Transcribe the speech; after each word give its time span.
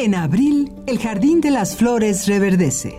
En 0.00 0.14
abril, 0.14 0.70
el 0.86 1.00
Jardín 1.00 1.40
de 1.40 1.50
las 1.50 1.74
Flores 1.74 2.28
reverdece. 2.28 2.96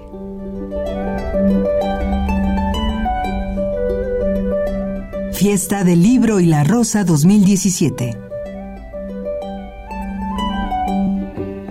Fiesta 5.32 5.86
del 5.86 6.04
Libro 6.04 6.42
y 6.42 6.46
la 6.46 6.66
Rosa 6.66 7.06
2017. 7.06 8.18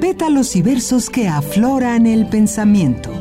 Pétalos 0.00 0.56
y 0.56 0.62
versos 0.62 1.10
que 1.10 1.28
afloran 1.28 2.06
el 2.06 2.26
pensamiento. 2.30 3.17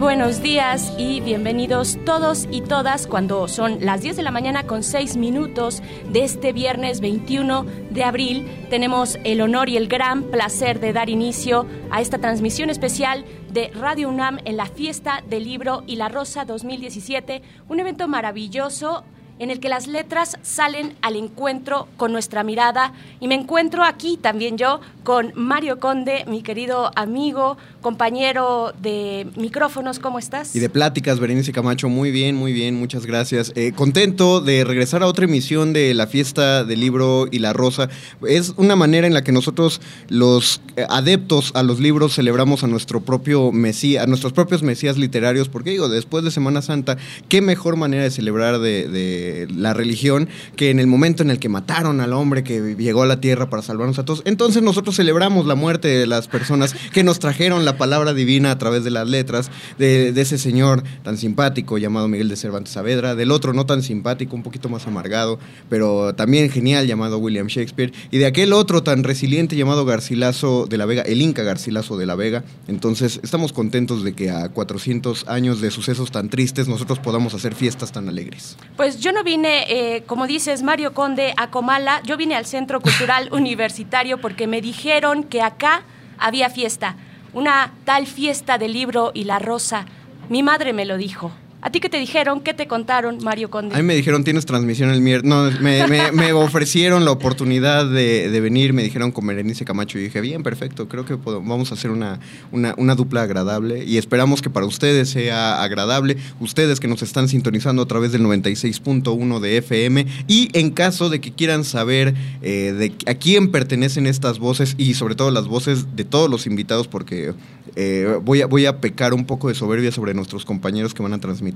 Buenos 0.00 0.40
días 0.40 0.94
y 0.96 1.20
bienvenidos 1.20 1.98
todos 2.06 2.48
y 2.50 2.62
todas 2.62 3.06
cuando 3.06 3.46
son 3.48 3.84
las 3.84 4.00
10 4.00 4.16
de 4.16 4.22
la 4.22 4.30
mañana 4.30 4.66
con 4.66 4.82
6 4.82 5.18
minutos 5.18 5.82
de 6.10 6.24
este 6.24 6.54
viernes 6.54 7.02
21 7.02 7.66
de 7.90 8.02
abril. 8.02 8.50
Tenemos 8.70 9.18
el 9.24 9.42
honor 9.42 9.68
y 9.68 9.76
el 9.76 9.88
gran 9.88 10.22
placer 10.22 10.80
de 10.80 10.94
dar 10.94 11.10
inicio 11.10 11.66
a 11.90 12.00
esta 12.00 12.16
transmisión 12.16 12.70
especial 12.70 13.26
de 13.52 13.68
Radio 13.74 14.08
UNAM 14.08 14.38
en 14.46 14.56
la 14.56 14.64
fiesta 14.64 15.22
del 15.28 15.44
libro 15.44 15.82
y 15.86 15.96
la 15.96 16.08
rosa 16.08 16.46
2017, 16.46 17.42
un 17.68 17.80
evento 17.80 18.08
maravilloso 18.08 19.04
en 19.38 19.50
el 19.50 19.58
que 19.58 19.68
las 19.68 19.86
letras 19.86 20.38
salen 20.42 20.96
al 21.02 21.16
encuentro 21.16 21.88
con 21.96 22.12
nuestra 22.12 22.42
mirada 22.42 22.92
y 23.20 23.28
me 23.28 23.34
encuentro 23.34 23.82
aquí 23.82 24.16
también 24.16 24.56
yo 24.56 24.80
con 25.04 25.32
Mario 25.34 25.78
Conde, 25.78 26.24
mi 26.26 26.42
querido 26.42 26.90
amigo, 26.96 27.56
compañero 27.80 28.72
de 28.80 29.26
micrófonos, 29.36 29.98
¿cómo 29.98 30.18
estás? 30.18 30.54
Y 30.54 30.60
de 30.60 30.68
pláticas, 30.68 31.18
Berenice 31.18 31.52
Camacho, 31.52 31.88
muy 31.88 32.10
bien, 32.10 32.36
muy 32.36 32.52
bien, 32.52 32.74
muchas 32.74 33.06
gracias. 33.06 33.52
Eh, 33.54 33.72
contento 33.74 34.40
de 34.40 34.64
regresar 34.64 35.02
a 35.02 35.06
otra 35.06 35.24
emisión 35.24 35.72
de 35.72 35.94
la 35.94 36.06
fiesta 36.06 36.64
del 36.64 36.80
libro 36.80 37.26
y 37.30 37.38
la 37.38 37.52
rosa. 37.52 37.88
Es 38.26 38.54
una 38.56 38.76
manera 38.76 39.06
en 39.06 39.14
la 39.14 39.24
que 39.24 39.32
nosotros, 39.32 39.80
los 40.08 40.60
eh, 40.76 40.84
adeptos 40.88 41.52
a 41.54 41.62
los 41.62 41.80
libros, 41.80 42.14
celebramos 42.14 42.64
a 42.64 42.66
nuestro 42.66 43.00
propio 43.00 43.52
mesías, 43.52 44.04
a 44.04 44.06
nuestros 44.06 44.32
propios 44.32 44.62
mesías 44.62 44.98
literarios, 44.98 45.48
porque 45.48 45.70
digo, 45.70 45.88
después 45.88 46.24
de 46.24 46.30
Semana 46.30 46.62
Santa, 46.62 46.96
qué 47.28 47.40
mejor 47.40 47.76
manera 47.76 48.02
de 48.02 48.10
celebrar 48.10 48.58
de, 48.58 49.48
la 49.54 49.74
religión 49.74 50.28
que 50.56 50.70
en 50.70 50.78
el 50.78 50.86
momento 50.86 51.22
en 51.22 51.30
el 51.30 51.38
que 51.38 51.48
mataron 51.48 52.00
al 52.00 52.12
hombre 52.12 52.44
que 52.44 52.76
llegó 52.76 53.02
a 53.02 53.06
la 53.06 53.20
tierra 53.20 53.48
para 53.48 53.62
salvarnos 53.62 53.98
a 53.98 54.04
todos. 54.04 54.22
Entonces 54.24 54.62
nosotros 54.62 54.89
celebramos 54.92 55.46
la 55.46 55.54
muerte 55.54 55.88
de 55.88 56.06
las 56.06 56.28
personas 56.28 56.74
que 56.92 57.02
nos 57.04 57.18
trajeron 57.18 57.64
la 57.64 57.70
la 57.70 57.76
palabra 57.76 58.14
divina 58.14 58.50
a 58.50 58.58
través 58.58 58.82
de 58.82 58.90
las 58.90 59.08
letras 59.08 59.48
de, 59.78 60.08
ese 60.08 60.38
señor 60.38 60.82
tan 61.04 61.16
simpático 61.16 61.78
llamado 61.78 62.08
Miguel 62.08 62.28
de 62.28 62.34
Cervantes 62.34 62.72
Saavedra, 62.72 63.14
del 63.14 63.30
otro 63.30 63.52
no 63.52 63.64
tan 63.64 63.84
simpático, 63.84 64.34
un 64.34 64.42
poquito 64.42 64.68
más 64.68 64.88
amargado, 64.88 65.38
pero 65.68 66.12
también 66.16 66.50
genial 66.50 66.88
llamado 66.88 67.18
William 67.18 67.46
Shakespeare, 67.46 67.92
y 68.10 68.18
de 68.18 68.26
aquel 68.26 68.52
otro 68.52 68.82
tan 68.82 69.04
resiliente 69.04 69.54
llamado 69.54 69.84
Garcilaso 69.84 70.66
de 70.66 70.78
la 70.78 70.84
Vega, 70.84 71.02
el 71.02 71.22
Inca 71.22 71.44
Garcilaso 71.44 71.96
de 71.96 72.06
la 72.06 72.16
Vega. 72.16 72.42
Entonces 72.66 73.20
estamos 73.22 73.52
contentos 73.52 74.02
de 74.02 74.12
que 74.14 74.30
a 74.30 74.48
400 74.48 75.28
años 75.28 75.60
de 75.60 75.70
sucesos 75.70 76.10
tan 76.10 76.28
tristes 76.28 76.66
nosotros 76.66 76.98
podamos 76.98 77.34
hacer 77.34 77.54
fiestas 77.54 77.92
tan 77.92 78.08
alegres. 78.08 78.56
Pues 78.76 78.98
yo 78.98 79.12
no 79.12 79.22
vine, 79.22 79.64
eh, 79.68 80.02
como 80.06 80.26
dices 80.26 80.64
Mario 80.64 80.92
Conde, 80.92 81.34
a 81.36 81.52
Comala, 81.52 82.02
yo 82.04 82.16
vine 82.16 82.34
al 82.34 82.46
Centro 82.46 82.80
Cultural 82.80 83.28
Universitario 83.32 84.20
porque 84.20 84.48
me 84.48 84.60
dijeron 84.80 85.24
que 85.24 85.42
acá 85.42 85.82
había 86.18 86.48
fiesta 86.48 86.96
una 87.34 87.70
tal 87.84 88.06
fiesta 88.06 88.56
del 88.56 88.72
libro 88.72 89.10
y 89.12 89.24
la 89.24 89.38
rosa. 89.38 89.84
Mi 90.30 90.42
madre 90.42 90.72
me 90.72 90.86
lo 90.86 90.96
dijo. 90.96 91.32
¿A 91.62 91.70
ti 91.70 91.80
qué 91.80 91.90
te 91.90 91.98
dijeron? 91.98 92.40
¿Qué 92.40 92.54
te 92.54 92.66
contaron, 92.66 93.18
Mario 93.22 93.50
Conde? 93.50 93.74
A 93.74 93.78
mí 93.78 93.84
me 93.84 93.94
dijeron, 93.94 94.24
tienes 94.24 94.46
transmisión 94.46 94.90
el 94.90 95.02
miércoles. 95.02 95.28
No, 95.28 95.50
me, 95.60 96.32
ofrecieron 96.32 97.04
la 97.04 97.10
oportunidad 97.10 97.86
de, 97.86 98.40
venir, 98.40 98.72
me 98.72 98.82
dijeron 98.82 99.12
con 99.12 99.26
Berenice 99.26 99.66
Camacho 99.66 99.98
y 99.98 100.04
dije, 100.04 100.22
bien, 100.22 100.42
perfecto, 100.42 100.88
creo 100.88 101.04
que 101.04 101.16
vamos 101.16 101.70
a 101.70 101.74
hacer 101.74 101.90
una, 101.90 102.18
una, 102.50 102.94
dupla 102.94 103.22
agradable 103.22 103.84
y 103.84 103.98
esperamos 103.98 104.40
que 104.40 104.48
para 104.48 104.64
ustedes 104.64 105.10
sea 105.10 105.62
agradable, 105.62 106.16
ustedes 106.40 106.80
que 106.80 106.88
nos 106.88 107.02
están 107.02 107.28
sintonizando 107.28 107.82
a 107.82 107.86
través 107.86 108.12
del 108.12 108.22
96.1 108.22 109.40
de 109.40 109.56
FM 109.58 110.06
y 110.28 110.48
en 110.58 110.70
caso 110.70 111.10
de 111.10 111.20
que 111.20 111.32
quieran 111.32 111.64
saber 111.64 112.14
eh, 112.40 112.72
de 112.72 113.10
a 113.10 113.14
quién 113.14 113.50
pertenecen 113.50 114.06
estas 114.06 114.38
voces 114.38 114.74
y 114.78 114.94
sobre 114.94 115.14
todo 115.14 115.30
las 115.30 115.46
voces 115.46 115.94
de 115.94 116.04
todos 116.04 116.30
los 116.30 116.46
invitados, 116.46 116.88
porque 116.88 117.34
eh, 117.76 118.18
voy, 118.22 118.40
a, 118.40 118.46
voy 118.46 118.66
a 118.66 118.80
pecar 118.80 119.12
un 119.12 119.26
poco 119.26 119.48
de 119.48 119.54
soberbia 119.54 119.92
sobre 119.92 120.14
nuestros 120.14 120.44
compañeros 120.44 120.94
que 120.94 121.02
van 121.02 121.12
a 121.12 121.20
transmitir 121.20 121.49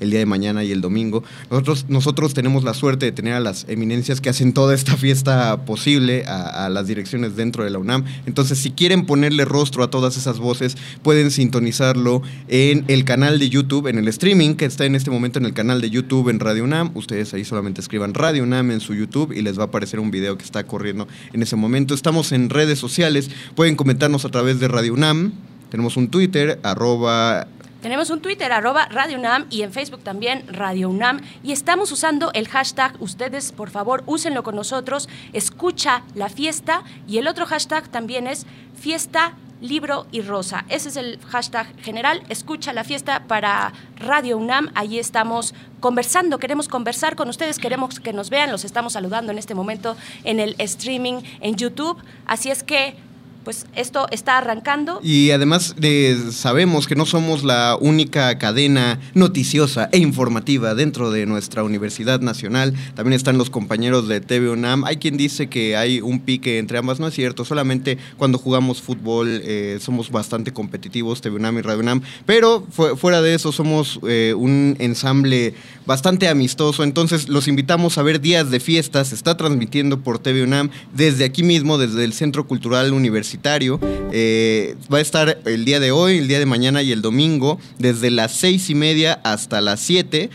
el 0.00 0.10
día 0.10 0.18
de 0.18 0.26
mañana 0.26 0.64
y 0.64 0.72
el 0.72 0.80
domingo. 0.80 1.22
Nosotros, 1.50 1.86
nosotros 1.88 2.34
tenemos 2.34 2.64
la 2.64 2.74
suerte 2.74 3.06
de 3.06 3.12
tener 3.12 3.34
a 3.34 3.40
las 3.40 3.66
eminencias 3.68 4.20
que 4.20 4.30
hacen 4.30 4.52
toda 4.52 4.74
esta 4.74 4.96
fiesta 4.96 5.64
posible, 5.64 6.24
a, 6.26 6.68
las 6.68 6.86
direcciones 6.86 7.36
dentro 7.36 7.64
de 7.64 7.70
la 7.70 7.78
UNAM. 7.78 8.04
Entonces, 8.26 8.58
si 8.58 8.70
quieren 8.70 9.06
ponerle 9.06 9.44
rostro 9.44 9.84
a 9.84 9.90
todas 9.90 10.16
esas 10.16 10.38
voces, 10.38 10.76
pueden 11.02 11.30
sintonizarlo 11.30 12.22
en 12.48 12.84
el 12.88 13.04
canal 13.04 13.38
de 13.38 13.48
YouTube, 13.50 13.86
en 13.86 13.98
el 13.98 14.08
streaming 14.08 14.54
que 14.54 14.64
está 14.64 14.84
en 14.84 14.94
este 14.94 15.10
momento 15.10 15.38
en 15.38 15.44
el 15.44 15.54
canal 15.54 15.80
de 15.80 15.90
YouTube 15.90 16.28
en 16.28 16.40
Radio 16.40 16.64
UNAM. 16.64 16.90
Ustedes 16.94 17.34
ahí 17.34 17.44
solamente 17.44 17.80
escriban 17.80 18.14
Radio 18.14 18.42
UNAM 18.42 18.70
en 18.70 18.80
su 18.80 18.94
YouTube 18.94 19.32
y 19.32 19.42
les 19.42 19.58
va 19.58 19.64
a 19.64 19.66
aparecer 19.66 20.00
un 20.00 20.10
video 20.10 20.36
que 20.36 20.44
está 20.44 20.64
corriendo 20.64 21.06
en 21.32 21.42
ese 21.42 21.56
momento. 21.56 21.94
Estamos 21.94 22.32
en 22.32 22.50
redes 22.50 22.78
sociales, 22.78 23.30
pueden 23.54 23.76
comentarnos 23.76 24.24
a 24.24 24.28
través 24.28 24.60
de 24.60 24.68
Radio 24.68 24.94
UNAM. 24.94 25.32
Tenemos 25.70 25.96
un 25.96 26.08
Twitter, 26.08 26.60
arroba 26.62 27.48
tenemos 27.84 28.08
un 28.08 28.20
Twitter, 28.20 28.50
arroba 28.50 28.86
Radio 28.86 29.18
UNAM, 29.18 29.44
y 29.50 29.60
en 29.60 29.70
Facebook 29.70 30.02
también 30.02 30.46
Radio 30.48 30.88
UNAM. 30.88 31.20
Y 31.42 31.52
estamos 31.52 31.92
usando 31.92 32.32
el 32.32 32.48
hashtag, 32.48 32.94
ustedes 32.98 33.52
por 33.52 33.68
favor 33.68 34.02
úsenlo 34.06 34.42
con 34.42 34.56
nosotros, 34.56 35.06
escucha 35.34 36.02
la 36.14 36.30
fiesta. 36.30 36.82
Y 37.06 37.18
el 37.18 37.28
otro 37.28 37.44
hashtag 37.44 37.86
también 37.90 38.26
es 38.26 38.46
fiesta 38.74 39.34
libro 39.60 40.06
y 40.12 40.22
rosa. 40.22 40.64
Ese 40.70 40.88
es 40.88 40.96
el 40.96 41.18
hashtag 41.28 41.66
general. 41.82 42.22
Escucha 42.30 42.72
la 42.72 42.84
fiesta 42.84 43.24
para 43.26 43.74
Radio 43.98 44.38
UNAM. 44.38 44.70
Allí 44.74 44.98
estamos 44.98 45.54
conversando. 45.80 46.38
Queremos 46.38 46.68
conversar 46.68 47.16
con 47.16 47.28
ustedes. 47.28 47.58
Queremos 47.58 48.00
que 48.00 48.14
nos 48.14 48.30
vean. 48.30 48.50
Los 48.50 48.64
estamos 48.64 48.94
saludando 48.94 49.30
en 49.30 49.36
este 49.36 49.54
momento 49.54 49.94
en 50.24 50.40
el 50.40 50.54
streaming 50.58 51.20
en 51.40 51.56
YouTube. 51.56 52.02
Así 52.26 52.50
es 52.50 52.62
que 52.62 52.96
pues 53.44 53.66
esto 53.76 54.06
está 54.10 54.38
arrancando. 54.38 55.00
Y 55.02 55.30
además 55.30 55.76
de, 55.76 56.18
sabemos 56.32 56.86
que 56.86 56.96
no 56.96 57.06
somos 57.06 57.44
la 57.44 57.76
única 57.80 58.36
cadena 58.38 58.98
noticiosa 59.14 59.88
e 59.92 59.98
informativa 59.98 60.74
dentro 60.74 61.10
de 61.10 61.26
nuestra 61.26 61.62
Universidad 61.62 62.20
Nacional. 62.20 62.74
También 62.94 63.14
están 63.14 63.38
los 63.38 63.50
compañeros 63.50 64.08
de 64.08 64.20
TV 64.20 64.50
UNAM. 64.50 64.84
Hay 64.84 64.96
quien 64.96 65.16
dice 65.16 65.48
que 65.48 65.76
hay 65.76 66.00
un 66.00 66.20
pique 66.20 66.58
entre 66.58 66.78
ambas. 66.78 67.00
No 67.00 67.08
es 67.08 67.14
cierto. 67.14 67.44
Solamente 67.44 67.98
cuando 68.16 68.38
jugamos 68.38 68.80
fútbol 68.80 69.40
eh, 69.44 69.78
somos 69.80 70.10
bastante 70.10 70.52
competitivos, 70.52 71.20
TV 71.20 71.36
UNAM 71.36 71.58
y 71.58 71.62
Radio 71.62 71.80
UNAM. 71.80 72.02
Pero 72.26 72.66
fuera 72.96 73.20
de 73.20 73.34
eso 73.34 73.52
somos 73.52 74.00
eh, 74.08 74.34
un 74.36 74.76
ensamble 74.78 75.54
bastante 75.86 76.28
amistoso. 76.28 76.82
Entonces 76.82 77.28
los 77.28 77.48
invitamos 77.48 77.98
a 77.98 78.02
ver 78.02 78.20
Días 78.20 78.50
de 78.50 78.60
Fiestas. 78.60 79.08
Se 79.08 79.14
está 79.14 79.36
transmitiendo 79.36 80.00
por 80.00 80.18
TV 80.18 80.42
UNAM 80.42 80.70
desde 80.92 81.24
aquí 81.24 81.42
mismo, 81.42 81.78
desde 81.78 82.04
el 82.04 82.12
Centro 82.12 82.46
Cultural 82.46 82.92
Universitario 82.92 83.80
eh, 84.12 84.76
va 84.92 84.98
a 84.98 85.00
estar 85.00 85.38
el 85.44 85.64
día 85.64 85.80
de 85.80 85.90
hoy, 85.90 86.18
el 86.18 86.28
día 86.28 86.38
de 86.38 86.46
mañana 86.46 86.82
y 86.82 86.92
el 86.92 87.02
domingo, 87.02 87.58
desde 87.78 88.10
las 88.10 88.32
seis 88.32 88.70
y 88.70 88.74
media 88.74 89.20
hasta 89.24 89.60
las 89.60 89.80
siete. 89.80 90.30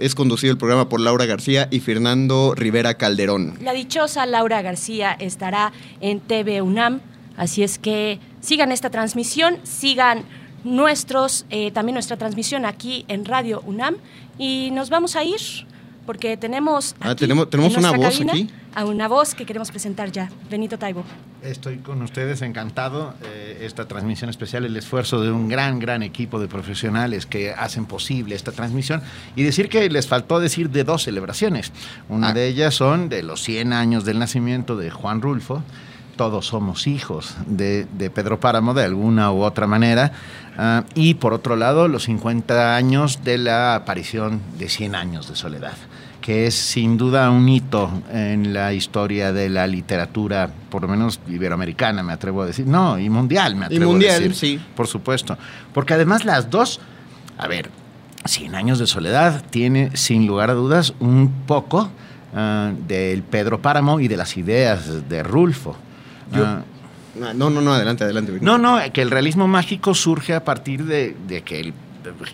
es 0.00 0.14
conducido 0.14 0.52
el 0.52 0.58
programa 0.58 0.88
por 0.88 1.00
Laura 1.00 1.26
García 1.26 1.68
y 1.70 1.80
Fernando 1.80 2.54
Rivera 2.54 2.94
Calderón. 2.94 3.58
La 3.62 3.72
dichosa 3.72 4.26
Laura 4.26 4.62
García 4.62 5.12
estará 5.12 5.72
en 6.00 6.20
TV 6.20 6.62
UNAM, 6.62 7.00
así 7.36 7.62
es 7.62 7.78
que 7.78 8.18
sigan 8.40 8.72
esta 8.72 8.90
transmisión, 8.90 9.56
sigan 9.62 10.24
nuestros, 10.64 11.46
eh, 11.50 11.70
también 11.70 11.94
nuestra 11.94 12.16
transmisión 12.16 12.64
aquí 12.66 13.04
en 13.08 13.24
Radio 13.24 13.62
UNAM 13.64 13.96
y 14.38 14.70
nos 14.72 14.90
vamos 14.90 15.16
a 15.16 15.24
ir 15.24 15.40
porque 16.06 16.38
tenemos, 16.38 16.96
ah, 17.00 17.14
tenemos, 17.14 17.50
tenemos 17.50 17.76
una 17.76 17.92
voz 17.92 18.20
aquí 18.20 18.48
a 18.74 18.84
una 18.84 19.08
voz 19.08 19.34
que 19.34 19.44
queremos 19.44 19.70
presentar 19.70 20.12
ya. 20.12 20.30
Benito 20.48 20.78
Taibo. 20.78 21.04
Estoy 21.42 21.78
con 21.78 22.00
ustedes 22.00 22.42
encantado. 22.42 23.12
Eh, 23.22 23.58
esta 23.62 23.86
transmisión 23.86 24.30
especial, 24.30 24.64
el 24.64 24.76
esfuerzo 24.76 25.20
de 25.20 25.32
un 25.32 25.48
gran, 25.48 25.80
gran 25.80 26.02
equipo 26.02 26.38
de 26.38 26.48
profesionales 26.48 27.26
que 27.26 27.50
hacen 27.50 27.86
posible 27.86 28.34
esta 28.34 28.52
transmisión. 28.52 29.02
Y 29.36 29.42
decir 29.42 29.68
que 29.68 29.90
les 29.90 30.06
faltó 30.06 30.40
decir 30.40 30.70
de 30.70 30.84
dos 30.84 31.02
celebraciones. 31.02 31.72
Una 32.08 32.28
ah. 32.28 32.32
de 32.32 32.46
ellas 32.46 32.74
son 32.74 33.08
de 33.08 33.22
los 33.22 33.42
100 33.42 33.72
años 33.72 34.04
del 34.04 34.18
nacimiento 34.18 34.76
de 34.76 34.90
Juan 34.90 35.20
Rulfo 35.20 35.62
todos 36.18 36.46
somos 36.46 36.88
hijos 36.88 37.36
de, 37.46 37.86
Pedro 38.12 38.40
Páramo 38.40 38.74
de 38.74 38.84
alguna 38.84 39.30
u 39.30 39.42
otra 39.42 39.68
manera. 39.68 40.12
Ah, 40.58 40.84
y 40.94 41.14
por 41.14 41.32
otro 41.34 41.54
lado, 41.56 41.86
los 41.88 42.02
50 42.04 42.74
años 42.76 43.20
de 43.24 43.38
la 43.38 43.76
aparición 43.76 44.40
de 44.58 44.68
100 44.68 44.94
años 44.96 45.28
de 45.28 45.36
soledad 45.36 45.74
que 46.20 46.46
es 46.46 46.54
sin 46.56 46.98
duda 46.98 47.30
un 47.30 47.48
hito 47.48 47.90
en 48.12 48.52
la 48.52 48.74
historia 48.74 49.32
de 49.32 49.48
la 49.48 49.66
literatura, 49.66 50.50
por 50.68 50.82
lo 50.82 50.88
menos 50.88 51.20
iberoamericana, 51.26 52.02
me 52.02 52.12
atrevo 52.12 52.42
a 52.42 52.46
decir. 52.46 52.66
No, 52.66 52.98
y 52.98 53.08
mundial, 53.08 53.56
me 53.56 53.64
atrevo 53.64 53.84
y 53.84 53.86
mundial, 53.92 54.16
a 54.16 54.18
decir. 54.18 54.34
sí. 54.34 54.60
Por 54.76 54.86
supuesto. 54.88 55.38
Porque 55.72 55.94
además 55.94 56.26
las 56.26 56.50
dos, 56.50 56.80
a 57.38 57.46
ver, 57.48 57.70
Cien 58.26 58.54
años 58.56 58.78
de 58.78 58.86
soledad 58.86 59.42
tiene 59.48 59.96
sin 59.96 60.26
lugar 60.26 60.50
a 60.50 60.54
dudas 60.54 60.92
un 61.00 61.32
poco 61.46 61.88
ah, 62.34 62.72
del 62.86 63.22
Pedro 63.22 63.62
Páramo 63.62 63.98
y 64.00 64.08
de 64.08 64.18
las 64.18 64.36
ideas 64.36 65.08
de 65.08 65.22
Rulfo. 65.22 65.76
Yo- 66.34 66.44
Ah, 66.44 66.62
No, 67.18 67.50
no, 67.50 67.60
no, 67.60 67.72
adelante, 67.74 68.04
adelante. 68.04 68.38
No, 68.40 68.58
no, 68.58 68.78
que 68.92 69.02
el 69.02 69.10
realismo 69.10 69.48
mágico 69.48 69.94
surge 69.94 70.34
a 70.34 70.44
partir 70.44 70.84
de, 70.84 71.16
de 71.26 71.42
que 71.42 71.60
el, 71.60 71.74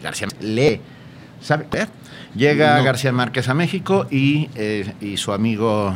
García 0.03 0.29
lee. 0.41 0.81
¿Sabe? 1.41 1.67
¿Eh? 1.73 1.87
Llega 2.35 2.79
No. 2.79 2.85
García 2.85 3.13
Márquez 3.13 3.49
a 3.49 3.55
México 3.55 4.07
y, 4.11 4.49
eh, 4.55 4.93
y 5.01 5.17
su 5.17 5.33
amigo 5.33 5.95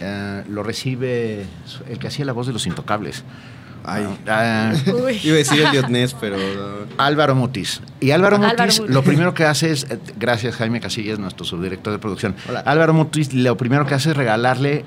eh, 0.00 0.44
lo 0.48 0.62
recibe, 0.62 1.44
el 1.88 1.98
que 1.98 2.06
hacía 2.06 2.24
la 2.24 2.32
voz 2.32 2.46
de 2.46 2.52
los 2.52 2.66
intocables. 2.66 3.24
Ay. 3.84 4.06
Ah, 4.26 4.72
Uy. 4.86 5.18
Iba 5.22 5.34
a 5.34 5.38
decir 5.38 5.60
Elliot 5.62 5.88
Ness, 5.88 6.14
pero. 6.14 6.36
Álvaro 6.98 7.34
Mutis. 7.34 7.80
Y 8.00 8.10
Álvaro 8.10 8.36
Álvaro 8.36 8.56
Mutis, 8.58 8.80
Mutis. 8.80 8.94
lo 8.94 9.02
primero 9.02 9.34
que 9.34 9.44
hace 9.44 9.70
es, 9.70 9.84
eh, 9.84 9.98
gracias 10.18 10.56
Jaime 10.56 10.80
Casillas, 10.80 11.18
nuestro 11.18 11.44
subdirector 11.44 11.92
de 11.92 11.98
producción, 11.98 12.34
Hola. 12.48 12.60
Álvaro 12.60 12.92
Mutis 12.92 13.32
lo 13.32 13.56
primero 13.56 13.86
que 13.86 13.94
hace 13.94 14.10
es 14.10 14.16
regalarle 14.16 14.84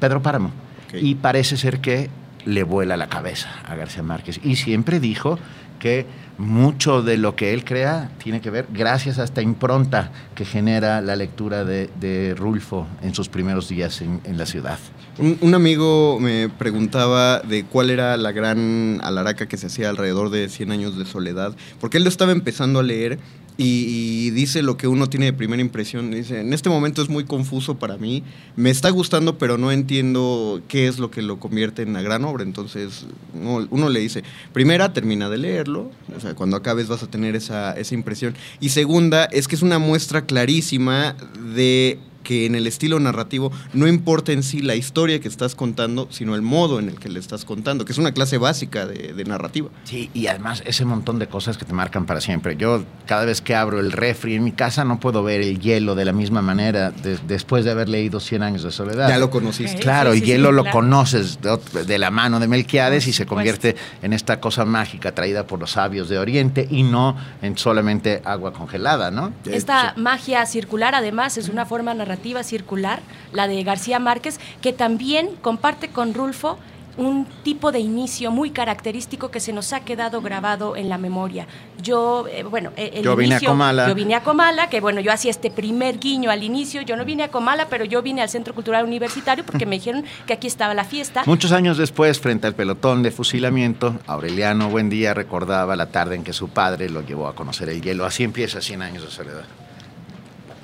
Pedro 0.00 0.22
Páramo. 0.22 0.52
Y 0.94 1.16
parece 1.16 1.56
ser 1.56 1.80
que 1.80 2.08
le 2.46 2.62
vuela 2.62 2.96
la 2.96 3.08
cabeza 3.08 3.50
a 3.66 3.74
García 3.74 4.02
Márquez. 4.02 4.40
Y 4.42 4.56
siempre 4.56 5.00
dijo 5.00 5.38
que 5.78 6.06
mucho 6.38 7.02
de 7.02 7.16
lo 7.16 7.36
que 7.36 7.52
él 7.52 7.64
crea 7.64 8.10
tiene 8.22 8.40
que 8.40 8.50
ver 8.50 8.66
gracias 8.72 9.18
a 9.18 9.24
esta 9.24 9.42
impronta 9.42 10.10
que 10.34 10.44
genera 10.44 11.00
la 11.00 11.16
lectura 11.16 11.64
de, 11.64 11.90
de 12.00 12.34
Rulfo 12.34 12.86
en 13.02 13.14
sus 13.14 13.28
primeros 13.28 13.68
días 13.68 14.00
en, 14.00 14.20
en 14.24 14.38
la 14.38 14.46
ciudad. 14.46 14.78
Un, 15.18 15.38
un 15.40 15.54
amigo 15.54 16.18
me 16.20 16.48
preguntaba 16.48 17.40
de 17.40 17.64
cuál 17.64 17.90
era 17.90 18.16
la 18.16 18.32
gran 18.32 19.00
alaraca 19.02 19.46
que 19.46 19.56
se 19.56 19.66
hacía 19.66 19.88
alrededor 19.88 20.30
de 20.30 20.48
100 20.48 20.72
años 20.72 20.98
de 20.98 21.06
soledad, 21.06 21.54
porque 21.80 21.96
él 21.96 22.04
lo 22.04 22.10
estaba 22.10 22.32
empezando 22.32 22.80
a 22.80 22.82
leer 22.82 23.18
y, 23.58 24.26
y 24.26 24.30
dice 24.30 24.62
lo 24.62 24.76
que 24.76 24.88
uno 24.88 25.08
tiene 25.08 25.26
de 25.26 25.32
primera 25.32 25.60
impresión. 25.60 26.10
Dice, 26.10 26.40
en 26.40 26.52
este 26.52 26.68
momento 26.68 27.02
es 27.02 27.08
muy 27.08 27.24
confuso 27.24 27.78
para 27.78 27.96
mí, 27.96 28.22
me 28.56 28.70
está 28.70 28.90
gustando, 28.90 29.38
pero 29.38 29.58
no 29.58 29.72
entiendo 29.72 30.60
qué 30.68 30.86
es 30.88 30.98
lo 30.98 31.10
que 31.10 31.22
lo 31.22 31.38
convierte 31.38 31.82
en 31.82 31.90
una 31.90 32.02
gran 32.02 32.24
obra. 32.24 32.42
Entonces 32.42 33.06
uno, 33.34 33.66
uno 33.70 33.88
le 33.88 34.00
dice, 34.00 34.24
primera, 34.52 34.92
termina 34.92 35.28
de 35.28 35.38
leerlo, 35.38 35.90
o 36.16 36.20
sea, 36.20 36.34
cuando 36.34 36.56
acabes 36.56 36.88
vas 36.88 37.02
a 37.02 37.10
tener 37.10 37.36
esa, 37.36 37.72
esa 37.72 37.94
impresión. 37.94 38.34
Y 38.60 38.70
segunda, 38.70 39.24
es 39.24 39.48
que 39.48 39.54
es 39.54 39.62
una 39.62 39.78
muestra 39.78 40.26
clarísima 40.26 41.16
de 41.54 41.98
que 42.26 42.44
en 42.44 42.56
el 42.56 42.66
estilo 42.66 42.98
narrativo 42.98 43.52
no 43.72 43.86
importa 43.86 44.32
en 44.32 44.42
sí 44.42 44.60
la 44.60 44.74
historia 44.74 45.20
que 45.20 45.28
estás 45.28 45.54
contando, 45.54 46.08
sino 46.10 46.34
el 46.34 46.42
modo 46.42 46.80
en 46.80 46.88
el 46.88 46.98
que 46.98 47.08
le 47.08 47.20
estás 47.20 47.44
contando, 47.44 47.84
que 47.84 47.92
es 47.92 47.98
una 47.98 48.10
clase 48.12 48.36
básica 48.38 48.84
de, 48.84 49.12
de 49.12 49.24
narrativa. 49.24 49.68
Sí, 49.84 50.10
y 50.12 50.26
además 50.26 50.62
ese 50.66 50.84
montón 50.84 51.20
de 51.20 51.28
cosas 51.28 51.56
que 51.56 51.64
te 51.64 51.72
marcan 51.72 52.04
para 52.04 52.20
siempre. 52.20 52.56
Yo 52.56 52.82
cada 53.06 53.24
vez 53.24 53.40
que 53.40 53.54
abro 53.54 53.78
el 53.78 53.92
refri 53.92 54.34
en 54.34 54.42
mi 54.42 54.50
casa 54.52 54.84
no 54.84 54.98
puedo 54.98 55.22
ver 55.22 55.40
el 55.40 55.60
hielo 55.60 55.94
de 55.94 56.04
la 56.04 56.12
misma 56.12 56.42
manera 56.42 56.90
de- 56.90 57.16
después 57.28 57.64
de 57.64 57.70
haber 57.70 57.88
leído 57.88 58.18
100 58.18 58.42
años 58.42 58.62
de 58.64 58.72
soledad. 58.72 59.08
Ya 59.08 59.18
lo 59.18 59.30
conociste. 59.30 59.78
Claro, 59.80 60.12
Sí, 60.14 60.20
sí, 60.20 60.26
hielo 60.26 60.48
sí, 60.48 60.54
lo 60.56 60.62
claro. 60.62 60.78
conoces 60.78 61.38
de, 61.40 61.84
de 61.84 61.98
la 61.98 62.10
mano 62.10 62.40
de 62.40 62.48
Melquiades 62.48 63.06
y 63.06 63.12
se 63.12 63.24
convierte 63.26 63.76
en 64.02 64.12
esta 64.12 64.40
cosa 64.40 64.64
mágica 64.64 65.14
traída 65.14 65.46
por 65.46 65.60
los 65.60 65.70
sabios 65.70 66.08
de 66.08 66.18
Oriente 66.18 66.66
y 66.68 66.82
no 66.82 67.16
en 67.42 67.56
solamente 67.56 68.20
agua 68.24 68.52
congelada, 68.52 69.10
¿no? 69.12 69.32
Esta 69.44 69.94
magia 69.96 70.44
circular, 70.46 70.94
además, 70.96 71.36
es 71.38 71.48
una 71.48 71.66
forma 71.66 71.94
narrativa 71.94 72.15
circular, 72.42 73.00
la 73.32 73.48
de 73.48 73.62
García 73.62 73.98
Márquez, 73.98 74.38
que 74.62 74.72
también 74.72 75.30
comparte 75.42 75.88
con 75.88 76.14
Rulfo 76.14 76.58
un 76.98 77.26
tipo 77.42 77.72
de 77.72 77.78
inicio 77.78 78.30
muy 78.30 78.48
característico 78.48 79.30
que 79.30 79.38
se 79.38 79.52
nos 79.52 79.74
ha 79.74 79.80
quedado 79.80 80.22
grabado 80.22 80.76
en 80.76 80.88
la 80.88 80.96
memoria. 80.96 81.46
Yo, 81.82 82.24
eh, 82.26 82.42
bueno, 82.42 82.70
eh, 82.74 82.90
el 82.94 83.02
Yo 83.04 83.14
vine 83.14 83.34
a 83.34 83.36
inicio- 83.36 83.50
Comala. 83.50 83.86
Yo 83.86 83.94
vine 83.94 84.14
a 84.14 84.22
Comala, 84.22 84.70
que 84.70 84.80
bueno, 84.80 85.02
yo 85.02 85.12
hacía 85.12 85.30
este 85.30 85.50
primer 85.50 85.98
guiño 85.98 86.30
al 86.30 86.42
inicio. 86.42 86.80
Yo 86.80 86.96
no 86.96 87.04
vine 87.04 87.24
a 87.24 87.28
Comala, 87.30 87.66
pero 87.68 87.84
yo 87.84 88.00
vine 88.00 88.22
al 88.22 88.30
Centro 88.30 88.54
Cultural 88.54 88.86
Universitario 88.86 89.44
porque 89.44 89.66
me 89.66 89.76
dijeron 89.76 90.06
que 90.26 90.32
aquí 90.32 90.46
estaba 90.46 90.72
la 90.72 90.84
fiesta. 90.84 91.22
Muchos 91.26 91.52
años 91.52 91.76
después, 91.76 92.18
frente 92.18 92.46
al 92.46 92.54
pelotón 92.54 93.02
de 93.02 93.10
fusilamiento, 93.10 93.96
Aureliano 94.06 94.70
Buendía 94.70 95.12
recordaba 95.12 95.76
la 95.76 95.90
tarde 95.90 96.14
en 96.16 96.24
que 96.24 96.32
su 96.32 96.48
padre 96.48 96.88
lo 96.88 97.02
llevó 97.02 97.28
a 97.28 97.34
conocer 97.34 97.68
el 97.68 97.82
hielo. 97.82 98.06
Así 98.06 98.24
empieza 98.24 98.62
100 98.62 98.80
años 98.80 99.04
de 99.04 99.10
soledad. 99.10 99.44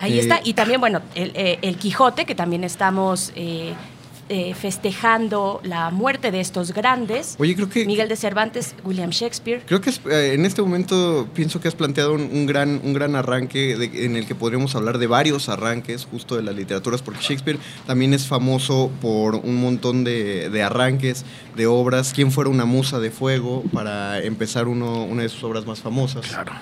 Ahí 0.02 0.18
Eh, 0.18 0.20
está. 0.20 0.40
Y 0.44 0.52
también, 0.52 0.80
bueno, 0.80 1.00
el, 1.14 1.32
eh, 1.34 1.58
el 1.62 1.76
Quijote, 1.76 2.26
que 2.26 2.34
también 2.34 2.64
estamos 2.64 3.32
eh, 3.36 3.72
eh, 4.28 4.54
festejando 4.54 5.60
la 5.62 5.90
muerte 5.90 6.30
de 6.30 6.40
estos 6.40 6.72
grandes. 6.72 7.36
Oye, 7.38 7.54
creo 7.54 7.68
que... 7.68 7.84
Miguel 7.84 8.08
de 8.08 8.16
Cervantes, 8.16 8.74
William 8.82 9.10
Shakespeare. 9.10 9.62
Creo 9.66 9.80
que 9.80 9.90
es, 9.90 10.00
eh, 10.10 10.32
en 10.34 10.46
este 10.46 10.62
momento 10.62 11.28
pienso 11.34 11.60
que 11.60 11.68
has 11.68 11.74
planteado 11.74 12.14
un, 12.14 12.22
un 12.32 12.46
gran, 12.46 12.80
un 12.82 12.94
gran 12.94 13.14
arranque 13.14 13.76
de- 13.76 14.06
en 14.06 14.16
el 14.16 14.26
que 14.26 14.34
podríamos 14.34 14.74
hablar 14.74 14.98
de 14.98 15.06
varios 15.06 15.48
arranques 15.48 16.06
justo 16.10 16.36
de 16.36 16.42
las 16.42 16.54
literaturas, 16.54 17.02
porque 17.02 17.20
Shakespeare 17.20 17.58
también 17.86 18.14
es 18.14 18.26
famoso 18.26 18.90
por 19.02 19.34
un 19.34 19.56
montón 19.60 20.02
de, 20.02 20.48
de 20.50 20.62
arranques, 20.62 21.24
de 21.56 21.66
obras. 21.66 22.12
¿Quién 22.14 22.32
fuera 22.32 22.48
una 22.48 22.64
musa 22.64 23.00
de 23.00 23.10
fuego 23.10 23.62
para 23.72 24.20
empezar 24.22 24.66
uno, 24.66 25.04
una 25.04 25.22
de 25.22 25.28
sus 25.28 25.44
obras 25.44 25.66
más 25.66 25.80
famosas? 25.80 26.26
Claro. 26.26 26.52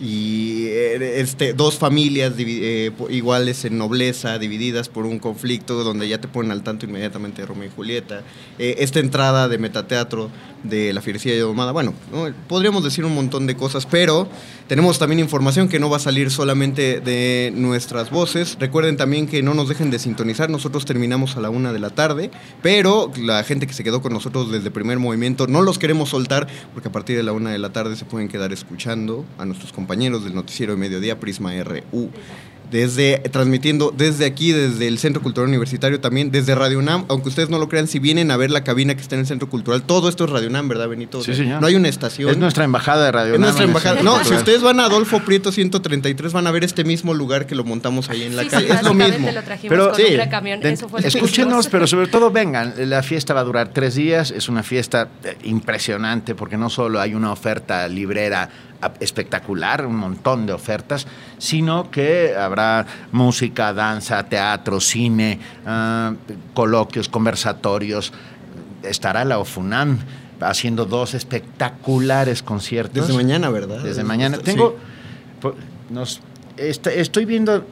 Y 0.00 0.66
eh, 0.68 1.20
este, 1.20 1.52
dos 1.52 1.78
familias 1.78 2.32
eh, 2.38 2.90
iguales 3.10 3.64
en 3.64 3.76
nobleza, 3.76 4.38
divididas 4.38 4.88
por 4.88 5.04
un 5.04 5.18
conflicto 5.18 5.84
donde 5.84 6.08
ya 6.08 6.18
te 6.18 6.26
ponen 6.26 6.52
al 6.52 6.62
tanto 6.62 6.86
inmediatamente 6.86 7.42
de 7.42 7.46
Romeo 7.46 7.68
y 7.68 7.70
Julieta. 7.74 8.22
Eh, 8.58 8.76
esta 8.78 8.98
entrada 8.98 9.48
de 9.48 9.58
metateatro 9.58 10.30
de 10.62 10.92
La 10.92 11.00
Fiercilla 11.00 11.34
y 11.34 11.38
Domada, 11.38 11.72
bueno, 11.72 11.94
¿no? 12.12 12.32
podríamos 12.48 12.84
decir 12.84 13.04
un 13.04 13.14
montón 13.14 13.46
de 13.46 13.56
cosas, 13.56 13.86
pero 13.86 14.28
tenemos 14.68 14.98
también 14.98 15.18
información 15.20 15.68
que 15.68 15.78
no 15.78 15.90
va 15.90 15.96
a 15.96 16.00
salir 16.00 16.30
solamente 16.30 17.00
de 17.00 17.52
nuestras 17.54 18.10
voces. 18.10 18.56
Recuerden 18.60 18.96
también 18.96 19.26
que 19.26 19.42
no 19.42 19.54
nos 19.54 19.68
dejen 19.68 19.90
de 19.90 19.98
sintonizar, 19.98 20.50
nosotros 20.50 20.84
terminamos 20.84 21.36
a 21.36 21.40
la 21.40 21.50
una 21.50 21.72
de 21.72 21.78
la 21.78 21.90
tarde, 21.90 22.30
pero 22.62 23.10
la 23.16 23.42
gente 23.44 23.66
que 23.66 23.72
se 23.72 23.84
quedó 23.84 24.02
con 24.02 24.12
nosotros 24.12 24.50
desde 24.52 24.70
primer 24.70 24.98
movimiento 24.98 25.46
no 25.46 25.62
los 25.62 25.78
queremos 25.78 26.10
soltar 26.10 26.46
porque 26.72 26.88
a 26.88 26.92
partir 26.92 27.16
de 27.16 27.22
la 27.22 27.32
una 27.32 27.50
de 27.50 27.58
la 27.58 27.72
tarde 27.72 27.96
se 27.96 28.04
pueden 28.04 28.28
quedar 28.28 28.52
escuchando 28.52 29.24
a 29.38 29.44
nuestros 29.44 29.72
compañeros 29.72 30.24
del 30.24 30.34
noticiero 30.34 30.74
de 30.74 30.78
mediodía 30.78 31.18
Prisma 31.18 31.52
RU. 31.62 32.10
Desde, 32.70 33.18
transmitiendo 33.32 33.92
desde 33.96 34.24
aquí, 34.26 34.52
desde 34.52 34.86
el 34.86 34.98
Centro 34.98 35.22
Cultural 35.22 35.48
Universitario, 35.48 35.98
también 36.00 36.30
desde 36.30 36.54
Radio 36.54 36.78
UNAM, 36.78 37.04
aunque 37.08 37.28
ustedes 37.28 37.48
no 37.50 37.58
lo 37.58 37.68
crean, 37.68 37.88
si 37.88 37.98
vienen 37.98 38.30
a 38.30 38.36
ver 38.36 38.50
la 38.50 38.62
cabina 38.62 38.94
que 38.94 39.00
está 39.00 39.16
en 39.16 39.22
el 39.22 39.26
Centro 39.26 39.48
Cultural, 39.48 39.82
todo 39.82 40.08
esto 40.08 40.24
es 40.24 40.30
Radio 40.30 40.48
UNAM, 40.48 40.68
¿verdad, 40.68 40.88
Benito? 40.88 41.18
O 41.18 41.20
Sí, 41.22 41.26
sea, 41.34 41.36
señor. 41.44 41.60
No 41.60 41.66
hay 41.66 41.74
una 41.74 41.88
estación. 41.88 42.30
Es 42.30 42.38
nuestra 42.38 42.64
embajada 42.64 43.04
de 43.06 43.12
Radio 43.12 43.34
Es 43.34 43.40
nuestra 43.40 43.64
UNAM 43.64 43.76
en 43.76 43.82
el 43.82 43.98
embajada. 43.98 44.18
No, 44.18 44.24
si 44.24 44.34
ustedes 44.34 44.62
van 44.62 44.78
a 44.80 44.84
Adolfo 44.84 45.20
Prieto 45.24 45.50
133, 45.52 46.32
van 46.32 46.46
a 46.46 46.50
ver 46.52 46.62
este 46.64 46.84
mismo 46.84 47.12
lugar 47.14 47.46
que 47.46 47.54
lo 47.54 47.64
montamos 47.64 48.08
ahí 48.08 48.22
en 48.22 48.36
la 48.36 48.44
Sí, 48.44 48.48
calle. 48.50 48.66
sí, 48.68 48.72
es 48.72 48.82
lo 48.82 48.94
mismo. 48.94 49.30
lo 49.32 49.42
trajimos 49.42 49.68
Pero 49.70 49.86
con 49.90 49.96
sí, 49.96 50.04
camión. 50.30 50.60
De- 50.60 50.70
Eso 50.72 50.88
fue 50.88 51.00
escúchenos, 51.06 51.66
pero 51.68 51.86
sobre 51.86 52.06
todo 52.06 52.30
vengan. 52.32 52.74
La 52.88 53.02
fiesta 53.02 53.34
va 53.34 53.40
a 53.40 53.44
durar 53.44 53.70
tres 53.72 53.94
días. 53.96 54.30
Es 54.30 54.48
una 54.48 54.62
fiesta 54.62 55.08
eh, 55.24 55.36
impresionante 55.42 56.34
porque 56.34 56.56
no 56.56 56.70
solo 56.70 57.00
hay 57.00 57.14
una 57.14 57.32
oferta 57.32 57.86
librera 57.88 58.48
espectacular, 59.00 59.86
un 59.86 59.96
montón 59.96 60.46
de 60.46 60.52
ofertas, 60.52 61.06
sino 61.38 61.90
que 61.90 62.34
habrá 62.36 62.86
música, 63.12 63.72
danza, 63.72 64.22
teatro, 64.24 64.80
cine, 64.80 65.38
ah, 65.66 66.14
coloquios, 66.54 67.08
conversatorios. 67.08 68.12
Estará 68.82 69.24
la 69.24 69.38
OFUNAM 69.38 69.98
haciendo 70.40 70.86
dos 70.86 71.14
espectaculares 71.14 72.42
conciertos. 72.42 72.94
Desde 73.06 73.14
mañana, 73.14 73.50
¿verdad? 73.50 73.82
Desde 73.82 74.04
mañana. 74.04 74.38
Tengo. 74.38 74.76
Nos, 75.90 76.20
est- 76.56 76.86
estoy 76.86 77.24
viendo. 77.26 77.66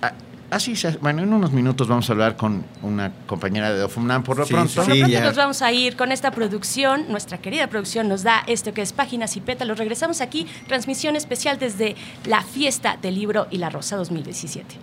Ah, 0.51 0.57
Así, 0.57 0.77
se- 0.77 0.97
bueno, 0.99 1.23
en 1.23 1.33
unos 1.33 1.53
minutos 1.53 1.89
vamos 1.89 2.09
a 2.09 2.13
hablar 2.13 2.37
con 2.37 2.65
una 2.83 3.13
compañera 3.27 3.73
de 3.73 3.83
Ofumnam 3.85 4.23
por 4.23 4.39
lo 4.39 4.47
Sí, 4.47 4.55
pronto. 4.55 4.75
Por 4.75 4.89
lo 4.89 4.95
Sí, 4.95 5.01
pronto 5.01 5.13
ya. 5.19 5.25
nos 5.25 5.37
vamos 5.37 5.63
a 5.63 5.73
ir 5.73 5.97
con 5.97 6.11
esta 6.13 6.31
producción. 6.31 7.05
Nuestra 7.09 7.39
querida 7.39 7.67
producción 7.69 8.09
nos 8.09 8.23
da 8.23 8.43
esto 8.47 8.73
que 8.75 8.83
es 8.83 8.93
Páginas 8.93 9.37
y 9.37 9.41
Pétalos. 9.41 9.79
Regresamos 9.79 10.21
aquí, 10.21 10.47
transmisión 10.67 11.17
especial 11.17 11.59
desde 11.59 11.97
la 12.25 12.43
fiesta 12.43 12.97
del 13.01 13.15
libro 13.15 13.47
y 13.51 13.59
la 13.59 13.71
rosa 13.71 13.97
2017. 13.97 14.77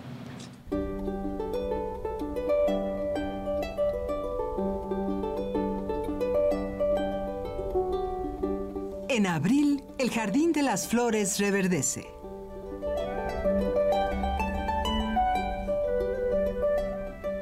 En 9.09 9.27
abril, 9.27 9.83
el 9.97 10.09
Jardín 10.11 10.51
de 10.51 10.63
las 10.63 10.87
Flores 10.87 11.39
reverdece. 11.39 12.07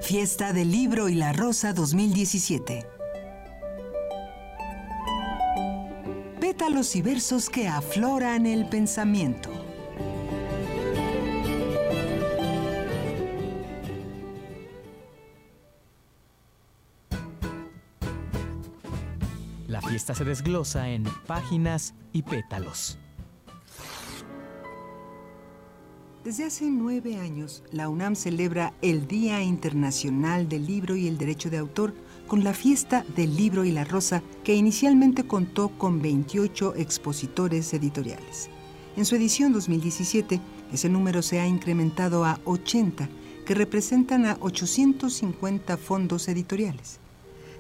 Fiesta 0.03 0.51
del 0.51 0.69
Libro 0.69 1.07
y 1.07 1.15
la 1.15 1.31
Rosa 1.31 1.71
2017. 1.71 2.85
Pétalos 6.41 6.97
y 6.97 7.01
versos 7.01 7.49
que 7.49 7.69
afloran 7.69 8.45
el 8.45 8.67
pensamiento. 8.67 9.49
La 19.69 19.81
fiesta 19.81 20.13
se 20.13 20.25
desglosa 20.25 20.89
en 20.89 21.05
páginas 21.25 21.93
y 22.11 22.23
pétalos. 22.23 22.99
Desde 26.23 26.45
hace 26.45 26.71
nueve 26.71 27.17
años, 27.17 27.63
la 27.73 27.89
UNAM 27.89 28.15
celebra 28.15 28.73
el 28.81 29.09
Día 29.09 29.43
Internacional 29.43 30.47
del 30.47 30.65
Libro 30.65 30.95
y 30.95 31.09
el 31.09 31.17
Derecho 31.17 31.49
de 31.49 31.57
Autor 31.57 31.93
con 32.27 32.45
la 32.45 32.53
fiesta 32.53 33.05
del 33.17 33.35
libro 33.35 33.65
y 33.65 33.73
la 33.73 33.83
rosa 33.83 34.23
que 34.45 34.55
inicialmente 34.55 35.27
contó 35.27 35.67
con 35.77 36.01
28 36.01 36.75
expositores 36.77 37.73
editoriales. 37.73 38.49
En 38.95 39.03
su 39.03 39.17
edición 39.17 39.51
2017, 39.51 40.39
ese 40.71 40.87
número 40.87 41.21
se 41.21 41.41
ha 41.41 41.45
incrementado 41.45 42.23
a 42.23 42.39
80, 42.45 43.09
que 43.45 43.53
representan 43.53 44.25
a 44.25 44.37
850 44.39 45.75
fondos 45.75 46.29
editoriales. 46.29 47.01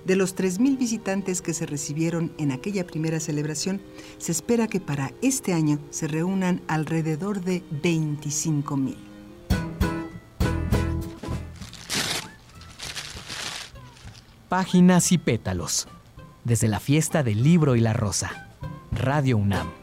De 0.05 0.17
los 0.17 0.35
3.000 0.35 0.77
visitantes 0.77 1.41
que 1.41 1.53
se 1.53 1.65
recibieron 1.65 2.33
en 2.37 2.51
aquella 2.51 2.85
primera 2.85 3.19
celebración, 3.19 3.81
se 4.17 4.33
espera 4.33 4.67
que 4.67 4.81
para 4.81 5.13
este 5.21 5.53
año 5.53 5.79
se 5.91 6.07
reúnan 6.07 6.61
alrededor 6.67 7.41
de 7.41 7.63
25.000. 7.81 8.95
Páginas 14.49 15.11
y 15.11 15.17
pétalos. 15.17 15.87
Desde 16.43 16.67
la 16.67 16.79
fiesta 16.79 17.23
del 17.23 17.41
libro 17.41 17.75
y 17.75 17.79
la 17.79 17.93
rosa. 17.93 18.49
Radio 18.91 19.37
UNAM. 19.37 19.82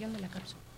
De 0.00 0.18
la 0.18 0.28
cápsula. 0.28 0.69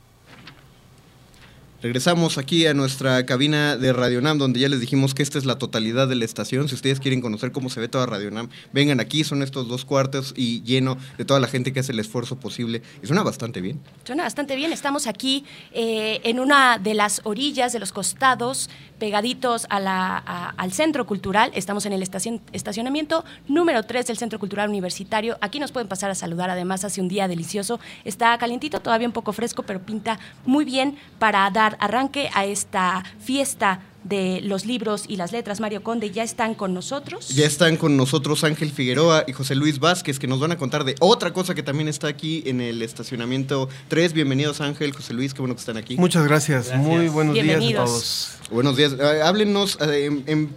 Regresamos 1.82 2.38
aquí 2.38 2.64
a 2.68 2.74
nuestra 2.74 3.26
cabina 3.26 3.76
de 3.76 3.92
Radio 3.92 4.20
Nam, 4.20 4.38
donde 4.38 4.60
ya 4.60 4.68
les 4.68 4.78
dijimos 4.78 5.14
que 5.14 5.24
esta 5.24 5.36
es 5.36 5.44
la 5.44 5.58
totalidad 5.58 6.06
de 6.06 6.14
la 6.14 6.24
estación. 6.24 6.68
Si 6.68 6.76
ustedes 6.76 7.00
quieren 7.00 7.20
conocer 7.20 7.50
cómo 7.50 7.70
se 7.70 7.80
ve 7.80 7.88
toda 7.88 8.06
Radio 8.06 8.30
Nam, 8.30 8.50
vengan 8.72 9.00
aquí, 9.00 9.24
son 9.24 9.42
estos 9.42 9.66
dos 9.66 9.84
cuartos 9.84 10.32
y 10.36 10.62
lleno 10.62 10.96
de 11.18 11.24
toda 11.24 11.40
la 11.40 11.48
gente 11.48 11.72
que 11.72 11.80
hace 11.80 11.90
el 11.90 11.98
esfuerzo 11.98 12.36
posible. 12.38 12.82
Y 13.02 13.08
suena 13.08 13.24
bastante 13.24 13.60
bien. 13.60 13.80
Suena 14.04 14.22
bastante 14.22 14.54
bien. 14.54 14.72
Estamos 14.72 15.08
aquí 15.08 15.44
eh, 15.72 16.20
en 16.22 16.38
una 16.38 16.78
de 16.78 16.94
las 16.94 17.20
orillas, 17.24 17.72
de 17.72 17.80
los 17.80 17.90
costados, 17.90 18.70
pegaditos 19.00 19.66
a 19.68 19.80
la, 19.80 20.18
al 20.18 20.72
Centro 20.72 21.04
Cultural. 21.04 21.50
Estamos 21.52 21.84
en 21.86 21.94
el 21.94 22.02
estacion- 22.04 22.42
estacionamiento 22.52 23.24
número 23.48 23.82
3 23.82 24.06
del 24.06 24.16
Centro 24.18 24.38
Cultural 24.38 24.68
Universitario. 24.68 25.36
Aquí 25.40 25.58
nos 25.58 25.72
pueden 25.72 25.88
pasar 25.88 26.12
a 26.12 26.14
saludar. 26.14 26.48
Además, 26.48 26.84
hace 26.84 27.00
un 27.00 27.08
día 27.08 27.26
delicioso. 27.26 27.80
Está 28.04 28.38
calientito, 28.38 28.78
todavía 28.78 29.08
un 29.08 29.12
poco 29.12 29.32
fresco, 29.32 29.64
pero 29.64 29.80
pinta 29.84 30.20
muy 30.46 30.64
bien 30.64 30.96
para 31.18 31.50
dar 31.50 31.71
arranque 31.80 32.30
a 32.34 32.44
esta 32.44 33.04
fiesta 33.20 33.80
de 34.04 34.40
los 34.42 34.66
libros 34.66 35.04
y 35.06 35.16
las 35.16 35.30
letras. 35.30 35.60
Mario 35.60 35.82
Conde 35.84 36.10
ya 36.10 36.24
están 36.24 36.54
con 36.54 36.74
nosotros. 36.74 37.28
Ya 37.28 37.46
están 37.46 37.76
con 37.76 37.96
nosotros 37.96 38.42
Ángel 38.42 38.72
Figueroa 38.72 39.24
y 39.28 39.32
José 39.32 39.54
Luis 39.54 39.78
Vázquez, 39.78 40.18
que 40.18 40.26
nos 40.26 40.40
van 40.40 40.50
a 40.52 40.58
contar 40.58 40.82
de 40.84 40.96
otra 40.98 41.32
cosa 41.32 41.54
que 41.54 41.62
también 41.62 41.86
está 41.88 42.08
aquí 42.08 42.42
en 42.46 42.60
el 42.60 42.82
estacionamiento 42.82 43.68
3. 43.88 44.12
Bienvenidos 44.12 44.60
Ángel, 44.60 44.92
José 44.92 45.14
Luis, 45.14 45.34
qué 45.34 45.40
bueno 45.40 45.54
que 45.54 45.60
están 45.60 45.76
aquí. 45.76 45.96
Muchas 45.96 46.26
gracias. 46.26 46.74
Muy 46.76 47.08
buenos 47.08 47.34
días 47.34 47.62
a 47.62 47.84
todos. 47.84 48.32
Buenos 48.50 48.76
días. 48.76 48.96
Eh, 48.98 49.22
háblenos, 49.22 49.78
eh, 49.80 50.06
em- 50.06 50.22
em- 50.26 50.48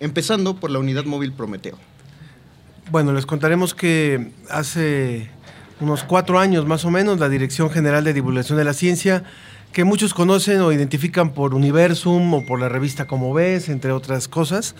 empezando 0.00 0.56
por 0.56 0.70
la 0.70 0.78
unidad 0.78 1.04
móvil 1.04 1.32
Prometeo. 1.32 1.78
Bueno, 2.90 3.12
les 3.12 3.24
contaremos 3.24 3.72
que 3.74 4.32
hace 4.50 5.30
unos 5.80 6.02
cuatro 6.02 6.38
años 6.38 6.66
más 6.66 6.84
o 6.84 6.90
menos 6.90 7.18
la 7.18 7.28
Dirección 7.28 7.70
General 7.70 8.04
de 8.04 8.12
Divulgación 8.12 8.58
de 8.58 8.64
la 8.64 8.74
Ciencia, 8.74 9.24
que 9.72 9.84
muchos 9.84 10.14
conocen 10.14 10.60
o 10.60 10.72
identifican 10.72 11.32
por 11.32 11.54
Universum 11.54 12.34
o 12.34 12.44
por 12.44 12.60
la 12.60 12.68
revista 12.68 13.06
Como 13.06 13.32
Ves, 13.32 13.68
entre 13.68 13.92
otras 13.92 14.26
cosas, 14.26 14.74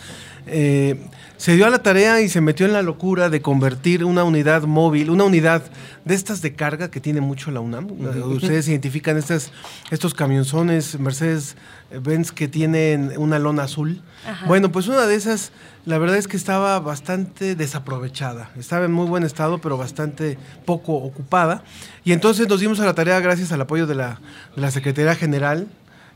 eh, 0.47 0.99
se 1.37 1.55
dio 1.55 1.65
a 1.65 1.69
la 1.69 1.81
tarea 1.81 2.21
y 2.21 2.29
se 2.29 2.41
metió 2.41 2.65
en 2.65 2.73
la 2.73 2.81
locura 2.81 3.29
de 3.29 3.41
convertir 3.41 4.03
una 4.03 4.23
unidad 4.23 4.63
móvil, 4.63 5.09
una 5.09 5.23
unidad 5.23 5.63
de 6.03 6.13
estas 6.13 6.41
de 6.41 6.55
carga 6.55 6.91
que 6.91 6.99
tiene 6.99 7.21
mucho 7.21 7.51
la 7.51 7.61
UNAM. 7.61 7.87
Ustedes 8.25 8.67
identifican 8.67 9.17
estas, 9.17 9.51
estos 9.91 10.13
camionzones 10.13 10.99
Mercedes-Benz 10.99 12.31
que 12.31 12.47
tienen 12.47 13.13
una 13.17 13.39
lona 13.39 13.63
azul. 13.63 14.01
Ajá. 14.27 14.45
Bueno, 14.45 14.71
pues 14.71 14.87
una 14.87 15.05
de 15.05 15.15
esas, 15.15 15.51
la 15.85 15.97
verdad 15.97 16.17
es 16.17 16.27
que 16.27 16.37
estaba 16.37 16.79
bastante 16.79 17.55
desaprovechada. 17.55 18.51
Estaba 18.57 18.85
en 18.85 18.91
muy 18.91 19.07
buen 19.07 19.23
estado, 19.23 19.59
pero 19.59 19.77
bastante 19.77 20.37
poco 20.65 20.93
ocupada. 20.93 21.63
Y 22.03 22.11
entonces 22.11 22.47
nos 22.47 22.59
dimos 22.59 22.79
a 22.79 22.85
la 22.85 22.93
tarea, 22.93 23.19
gracias 23.19 23.51
al 23.51 23.61
apoyo 23.61 23.87
de 23.87 23.95
la, 23.95 24.19
de 24.55 24.61
la 24.61 24.71
Secretaría 24.71 25.15
General, 25.15 25.67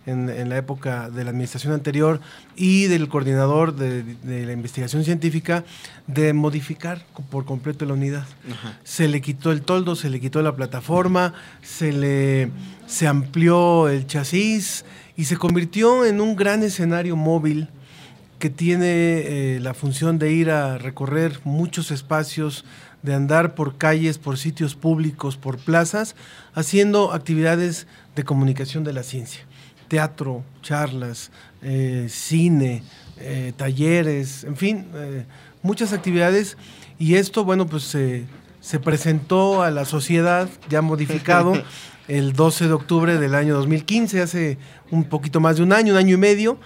en, 0.06 0.30
en 0.30 0.50
la 0.50 0.58
época 0.58 1.10
de 1.10 1.24
la 1.24 1.32
administración 1.32 1.74
anterior 1.74 2.22
y 2.56 2.86
del 2.86 3.08
coordinador 3.08 3.76
de, 3.76 4.04
de 4.04 4.46
la 4.46 4.54
investigación 4.54 5.04
científica 5.04 5.64
de 6.08 6.34
modificar 6.34 7.04
por 7.32 7.46
completo 7.46 7.86
la 7.86 7.94
unidad. 7.94 8.26
Se 8.84 9.08
le 9.08 9.22
quitó 9.22 9.52
el 9.52 9.64
toldo, 9.64 9.96
se 9.96 10.10
le 10.10 10.20
quitó 10.20 10.42
la 10.42 10.56
plataforma, 10.56 11.34
se 11.64 11.92
le 11.92 12.52
se 12.86 13.08
amplió 13.08 13.90
el 13.90 14.06
chasis 14.06 14.86
y 15.18 15.26
se 15.26 15.38
convirtió 15.38 16.06
en 16.06 16.22
un 16.22 16.36
gran 16.36 16.62
escenario 16.62 17.16
móvil 17.16 17.68
que 18.40 18.50
tiene 18.50 18.86
eh, 18.88 19.60
la 19.62 19.74
función 19.74 20.20
de 20.20 20.32
ir 20.32 20.52
a 20.52 20.78
recorrer 20.78 21.40
muchos 21.44 21.92
espacios, 21.92 22.66
de 23.02 23.14
andar 23.14 23.56
por 23.56 23.78
calles, 23.78 24.18
por 24.18 24.38
sitios 24.38 24.76
públicos, 24.76 25.38
por 25.38 25.58
plazas, 25.58 26.16
haciendo 26.54 27.14
actividades 27.14 27.88
de 28.16 28.24
comunicación 28.24 28.84
de 28.84 28.94
la 28.94 29.04
ciencia. 29.04 29.46
Teatro, 29.88 30.44
charlas, 30.62 31.32
eh, 31.62 32.08
cine, 32.10 32.84
eh, 33.18 33.54
talleres, 33.56 34.44
en 34.44 34.56
fin, 34.56 34.88
muchas 35.62 35.94
actividades. 35.94 36.58
Y 36.98 37.16
esto, 37.16 37.46
bueno, 37.46 37.68
pues 37.68 37.84
se 37.84 38.80
presentó 38.80 39.62
a 39.62 39.70
la 39.70 39.86
sociedad 39.86 40.50
ya 40.70 40.82
modificado 40.82 41.54
el 42.08 42.34
12 42.34 42.68
de 42.68 42.74
octubre 42.74 43.18
del 43.18 43.36
año 43.36 43.56
2015, 43.56 44.22
hace 44.22 44.58
un 44.92 45.06
poquito 45.06 45.40
más 45.40 45.58
de 45.58 45.64
un 45.64 45.74
año, 45.74 45.94
un 45.94 46.00
año 46.00 46.16
y 46.16 46.18
medio. 46.18 46.58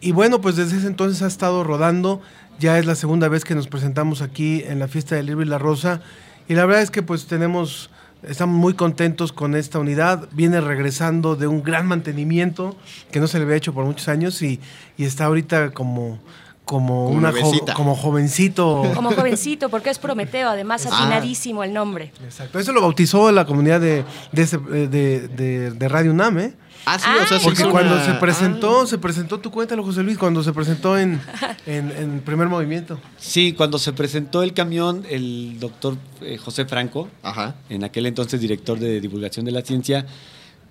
Y 0.00 0.12
bueno, 0.12 0.40
pues 0.40 0.56
desde 0.56 0.78
ese 0.78 0.86
entonces 0.86 1.22
ha 1.22 1.26
estado 1.26 1.64
rodando. 1.64 2.20
Ya 2.58 2.78
es 2.78 2.86
la 2.86 2.94
segunda 2.94 3.28
vez 3.28 3.44
que 3.44 3.54
nos 3.54 3.68
presentamos 3.68 4.22
aquí 4.22 4.62
en 4.66 4.78
la 4.78 4.88
fiesta 4.88 5.14
del 5.14 5.26
libro 5.26 5.42
y 5.44 5.48
la 5.48 5.58
rosa. 5.58 6.00
Y 6.48 6.54
la 6.54 6.64
verdad 6.64 6.82
es 6.82 6.90
que 6.90 7.02
pues 7.02 7.26
tenemos, 7.26 7.90
estamos 8.22 8.56
muy 8.56 8.74
contentos 8.74 9.32
con 9.32 9.54
esta 9.54 9.78
unidad. 9.78 10.28
Viene 10.32 10.60
regresando 10.60 11.36
de 11.36 11.46
un 11.48 11.62
gran 11.62 11.86
mantenimiento 11.86 12.76
que 13.10 13.20
no 13.20 13.26
se 13.26 13.38
le 13.38 13.44
había 13.44 13.56
hecho 13.56 13.74
por 13.74 13.84
muchos 13.84 14.08
años 14.08 14.40
y, 14.42 14.60
y 14.96 15.04
está 15.04 15.26
ahorita 15.26 15.72
como, 15.72 16.18
como, 16.64 17.06
Como 17.06 17.08
una 17.10 17.30
jo- 17.32 17.64
como 17.74 17.94
jovencito. 17.94 18.90
Como 18.94 19.10
jovencito, 19.12 19.68
porque 19.68 19.90
es 19.90 19.98
Prometeo, 19.98 20.48
además 20.48 20.86
Ah. 20.90 20.98
atinadísimo 21.02 21.62
el 21.62 21.72
nombre. 21.74 22.12
Exacto. 22.24 22.58
Eso 22.58 22.72
lo 22.72 22.80
bautizó 22.80 23.30
la 23.32 23.44
comunidad 23.44 23.80
de, 23.80 24.04
de, 24.32 24.42
ese- 24.42 24.58
de- 24.58 25.28
de- 25.28 25.70
de 25.72 25.88
Radio 25.88 26.10
UNAM, 26.12 26.38
¿eh? 26.38 26.54
Ah, 26.88 26.98
sí, 26.98 27.04
Ah, 27.08 27.18
o 27.24 27.26
sea, 27.26 27.38
se 27.40 27.44
Porque 27.44 27.64
cuando 27.68 27.94
una- 27.94 28.04
se 28.06 28.12
presentó, 28.14 28.82
Ah. 28.82 28.86
se 28.86 28.96
presentó, 28.98 29.40
tú 29.40 29.50
cuéntalo, 29.50 29.82
José 29.82 30.02
Luis, 30.04 30.16
cuando 30.18 30.42
se 30.44 30.52
presentó 30.52 30.96
en, 30.96 31.20
en, 31.66 31.90
en 31.90 32.20
primer 32.20 32.46
movimiento. 32.48 32.98
Sí, 33.18 33.52
cuando 33.52 33.78
se 33.78 33.92
presentó 33.92 34.42
el 34.44 34.52
camión, 34.54 35.04
el 35.10 35.58
doctor 35.58 35.96
eh, 36.22 36.36
José 36.38 36.64
Franco, 36.64 37.08
Ajá. 37.22 37.56
en 37.68 37.82
aquel 37.84 38.06
entonces 38.06 38.40
director 38.40 38.78
de 38.78 39.00
divulgación 39.00 39.44
de 39.44 39.52
la 39.52 39.62
ciencia, 39.62 40.06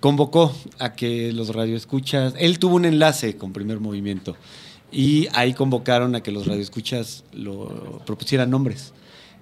convocó 0.00 0.54
a 0.78 0.94
que 0.94 1.32
los 1.32 1.54
radioescuchas, 1.54 2.34
él 2.38 2.58
tuvo 2.58 2.76
un 2.76 2.84
enlace 2.86 3.36
con 3.36 3.52
primer 3.52 3.80
movimiento 3.80 4.36
y 4.92 5.28
ahí 5.34 5.52
convocaron 5.54 6.14
a 6.14 6.22
que 6.22 6.30
los 6.32 6.46
radioescuchas 6.46 7.24
lo 7.34 8.02
propusieran 8.06 8.50
nombres. 8.50 8.92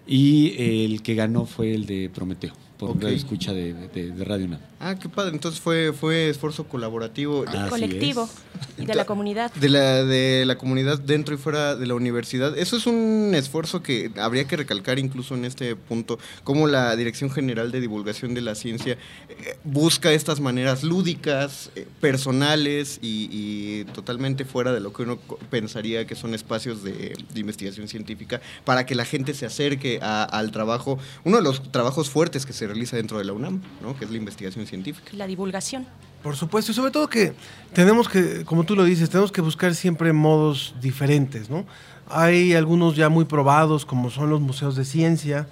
Y 0.06 0.48
eh, 0.58 0.84
el 0.84 1.02
que 1.02 1.14
ganó 1.14 1.46
fue 1.46 1.74
el 1.74 1.86
de 1.86 2.10
Prometeo, 2.12 2.52
por 2.78 2.90
Ok. 2.90 2.96
un 2.96 3.00
radioescucha 3.02 3.52
de, 3.52 3.72
de, 3.88 4.10
de 4.12 4.24
Radio 4.24 4.46
UNAM. 4.46 4.60
Ah, 4.86 4.96
qué 4.96 5.08
padre. 5.08 5.30
Entonces 5.32 5.60
fue, 5.60 5.92
fue 5.92 6.28
esfuerzo 6.28 6.64
colaborativo. 6.64 7.44
Así 7.48 7.70
colectivo 7.70 8.28
y 8.76 8.84
de 8.86 8.94
la 8.94 9.06
comunidad. 9.06 9.52
De 9.54 9.68
la, 9.68 10.04
de 10.04 10.44
la 10.46 10.58
comunidad 10.58 10.98
dentro 10.98 11.34
y 11.34 11.38
fuera 11.38 11.74
de 11.76 11.86
la 11.86 11.94
universidad. 11.94 12.58
Eso 12.58 12.76
es 12.76 12.86
un 12.86 13.32
esfuerzo 13.34 13.82
que 13.82 14.10
habría 14.18 14.44
que 14.46 14.56
recalcar 14.56 14.98
incluso 14.98 15.34
en 15.36 15.44
este 15.44 15.76
punto, 15.76 16.18
como 16.42 16.66
la 16.66 16.94
Dirección 16.96 17.30
General 17.30 17.70
de 17.70 17.80
Divulgación 17.80 18.34
de 18.34 18.40
la 18.42 18.54
Ciencia 18.56 18.98
eh, 19.28 19.56
busca 19.64 20.12
estas 20.12 20.40
maneras 20.40 20.82
lúdicas, 20.82 21.70
eh, 21.76 21.86
personales 22.00 22.98
y, 23.00 23.28
y 23.30 23.84
totalmente 23.92 24.44
fuera 24.44 24.72
de 24.72 24.80
lo 24.80 24.92
que 24.92 25.02
uno 25.04 25.18
pensaría 25.50 26.06
que 26.06 26.14
son 26.16 26.34
espacios 26.34 26.82
de, 26.82 27.16
de 27.32 27.40
investigación 27.40 27.86
científica, 27.88 28.40
para 28.64 28.84
que 28.86 28.94
la 28.94 29.04
gente 29.04 29.32
se 29.34 29.46
acerque 29.46 30.00
a- 30.02 30.24
al 30.24 30.50
trabajo. 30.50 30.98
Uno 31.24 31.36
de 31.38 31.42
los 31.42 31.70
trabajos 31.72 32.10
fuertes 32.10 32.44
que 32.44 32.52
se 32.52 32.64
se 32.64 32.68
realiza 32.68 32.96
dentro 32.96 33.18
de 33.18 33.24
la 33.24 33.34
UNAM, 33.34 33.60
¿no? 33.82 33.94
que 33.98 34.06
es 34.06 34.10
la 34.10 34.16
investigación 34.16 34.64
científica. 34.66 34.73
La 35.12 35.26
divulgación. 35.26 35.86
Por 36.22 36.36
supuesto, 36.36 36.72
y 36.72 36.74
sobre 36.74 36.90
todo 36.90 37.08
que 37.08 37.34
tenemos 37.74 38.08
que, 38.08 38.44
como 38.44 38.64
tú 38.64 38.74
lo 38.74 38.84
dices, 38.84 39.10
tenemos 39.10 39.30
que 39.30 39.42
buscar 39.42 39.74
siempre 39.74 40.12
modos 40.12 40.74
diferentes, 40.80 41.50
¿no? 41.50 41.66
Hay 42.08 42.54
algunos 42.54 42.96
ya 42.96 43.10
muy 43.10 43.26
probados, 43.26 43.84
como 43.84 44.10
son 44.10 44.30
los 44.30 44.40
museos 44.40 44.74
de 44.74 44.86
ciencia, 44.86 45.46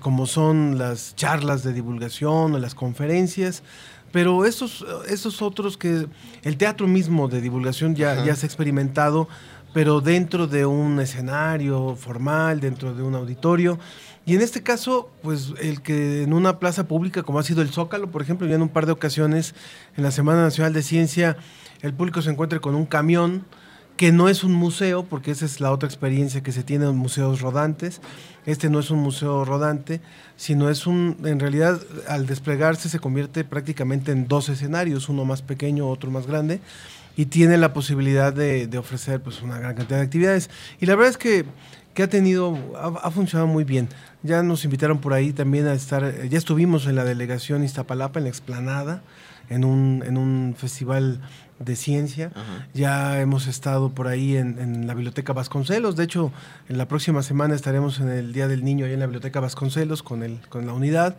como 0.00 0.26
son 0.26 0.78
las 0.78 1.14
charlas 1.14 1.62
de 1.62 1.72
divulgación 1.72 2.54
o 2.54 2.58
las 2.58 2.74
conferencias, 2.74 3.62
pero 4.12 4.44
estos, 4.44 4.84
estos 5.08 5.42
otros 5.42 5.76
que 5.76 6.06
el 6.42 6.56
teatro 6.56 6.86
mismo 6.88 7.28
de 7.28 7.40
divulgación 7.40 7.94
ya, 7.94 8.12
Ajá. 8.12 8.24
ya 8.24 8.34
se 8.34 8.46
ha 8.46 8.48
experimentado, 8.48 9.28
pero 9.74 10.00
dentro 10.00 10.46
de 10.46 10.64
un 10.64 10.98
escenario 11.00 11.94
formal, 11.94 12.60
dentro 12.60 12.94
de 12.94 13.02
un 13.02 13.14
auditorio. 13.14 13.78
Y 14.28 14.34
en 14.34 14.42
este 14.42 14.62
caso, 14.62 15.08
pues 15.22 15.54
el 15.58 15.80
que 15.80 16.22
en 16.22 16.34
una 16.34 16.58
plaza 16.58 16.86
pública, 16.86 17.22
como 17.22 17.38
ha 17.38 17.42
sido 17.42 17.62
el 17.62 17.70
Zócalo, 17.70 18.10
por 18.10 18.20
ejemplo, 18.20 18.46
ya 18.46 18.56
en 18.56 18.60
un 18.60 18.68
par 18.68 18.84
de 18.84 18.92
ocasiones, 18.92 19.54
en 19.96 20.02
la 20.02 20.10
Semana 20.10 20.42
Nacional 20.42 20.74
de 20.74 20.82
Ciencia, 20.82 21.38
el 21.80 21.94
público 21.94 22.20
se 22.20 22.28
encuentre 22.28 22.60
con 22.60 22.74
un 22.74 22.84
camión 22.84 23.46
que 23.96 24.12
no 24.12 24.28
es 24.28 24.44
un 24.44 24.52
museo, 24.52 25.02
porque 25.04 25.30
esa 25.30 25.46
es 25.46 25.60
la 25.60 25.72
otra 25.72 25.88
experiencia 25.88 26.42
que 26.42 26.52
se 26.52 26.62
tiene 26.62 26.84
en 26.84 26.94
museos 26.94 27.40
rodantes. 27.40 28.02
Este 28.44 28.68
no 28.68 28.80
es 28.80 28.90
un 28.90 28.98
museo 28.98 29.46
rodante, 29.46 30.02
sino 30.36 30.68
es 30.68 30.86
un, 30.86 31.16
en 31.24 31.40
realidad, 31.40 31.80
al 32.06 32.26
desplegarse 32.26 32.90
se 32.90 32.98
convierte 32.98 33.44
prácticamente 33.44 34.12
en 34.12 34.28
dos 34.28 34.50
escenarios, 34.50 35.08
uno 35.08 35.24
más 35.24 35.40
pequeño, 35.40 35.88
otro 35.88 36.10
más 36.10 36.26
grande, 36.26 36.60
y 37.16 37.26
tiene 37.26 37.56
la 37.56 37.72
posibilidad 37.72 38.34
de, 38.34 38.66
de 38.66 38.76
ofrecer 38.76 39.22
pues, 39.22 39.40
una 39.40 39.58
gran 39.58 39.74
cantidad 39.74 40.00
de 40.00 40.04
actividades. 40.04 40.50
Y 40.80 40.84
la 40.86 40.96
verdad 40.96 41.12
es 41.12 41.16
que, 41.16 41.46
que 41.94 42.02
ha 42.02 42.08
tenido, 42.08 42.56
ha, 42.76 43.06
ha 43.06 43.10
funcionado 43.10 43.46
muy 43.46 43.64
bien. 43.64 43.88
Ya 44.22 44.42
nos 44.42 44.64
invitaron 44.64 44.98
por 44.98 45.12
ahí 45.12 45.32
también 45.32 45.66
a 45.66 45.74
estar, 45.74 46.04
eh, 46.04 46.28
ya 46.28 46.38
estuvimos 46.38 46.86
en 46.86 46.96
la 46.96 47.04
delegación 47.04 47.64
Iztapalapa, 47.64 48.18
en 48.18 48.24
la 48.24 48.30
explanada, 48.30 49.02
en 49.48 49.64
un, 49.64 50.02
en 50.06 50.18
un 50.18 50.54
festival 50.56 51.20
de 51.58 51.74
ciencia. 51.74 52.30
Ajá. 52.34 52.68
Ya 52.74 53.20
hemos 53.20 53.46
estado 53.46 53.90
por 53.90 54.06
ahí 54.06 54.36
en, 54.36 54.58
en 54.58 54.86
la 54.86 54.94
Biblioteca 54.94 55.32
Vasconcelos. 55.32 55.96
De 55.96 56.04
hecho, 56.04 56.32
en 56.68 56.78
la 56.78 56.86
próxima 56.86 57.22
semana 57.22 57.54
estaremos 57.54 57.98
en 58.00 58.08
el 58.10 58.32
Día 58.32 58.46
del 58.46 58.64
Niño 58.64 58.86
ahí 58.86 58.92
en 58.92 59.00
la 59.00 59.06
Biblioteca 59.06 59.40
Vasconcelos 59.40 60.02
con, 60.02 60.22
el, 60.22 60.38
con 60.48 60.66
la 60.66 60.72
unidad. 60.72 61.16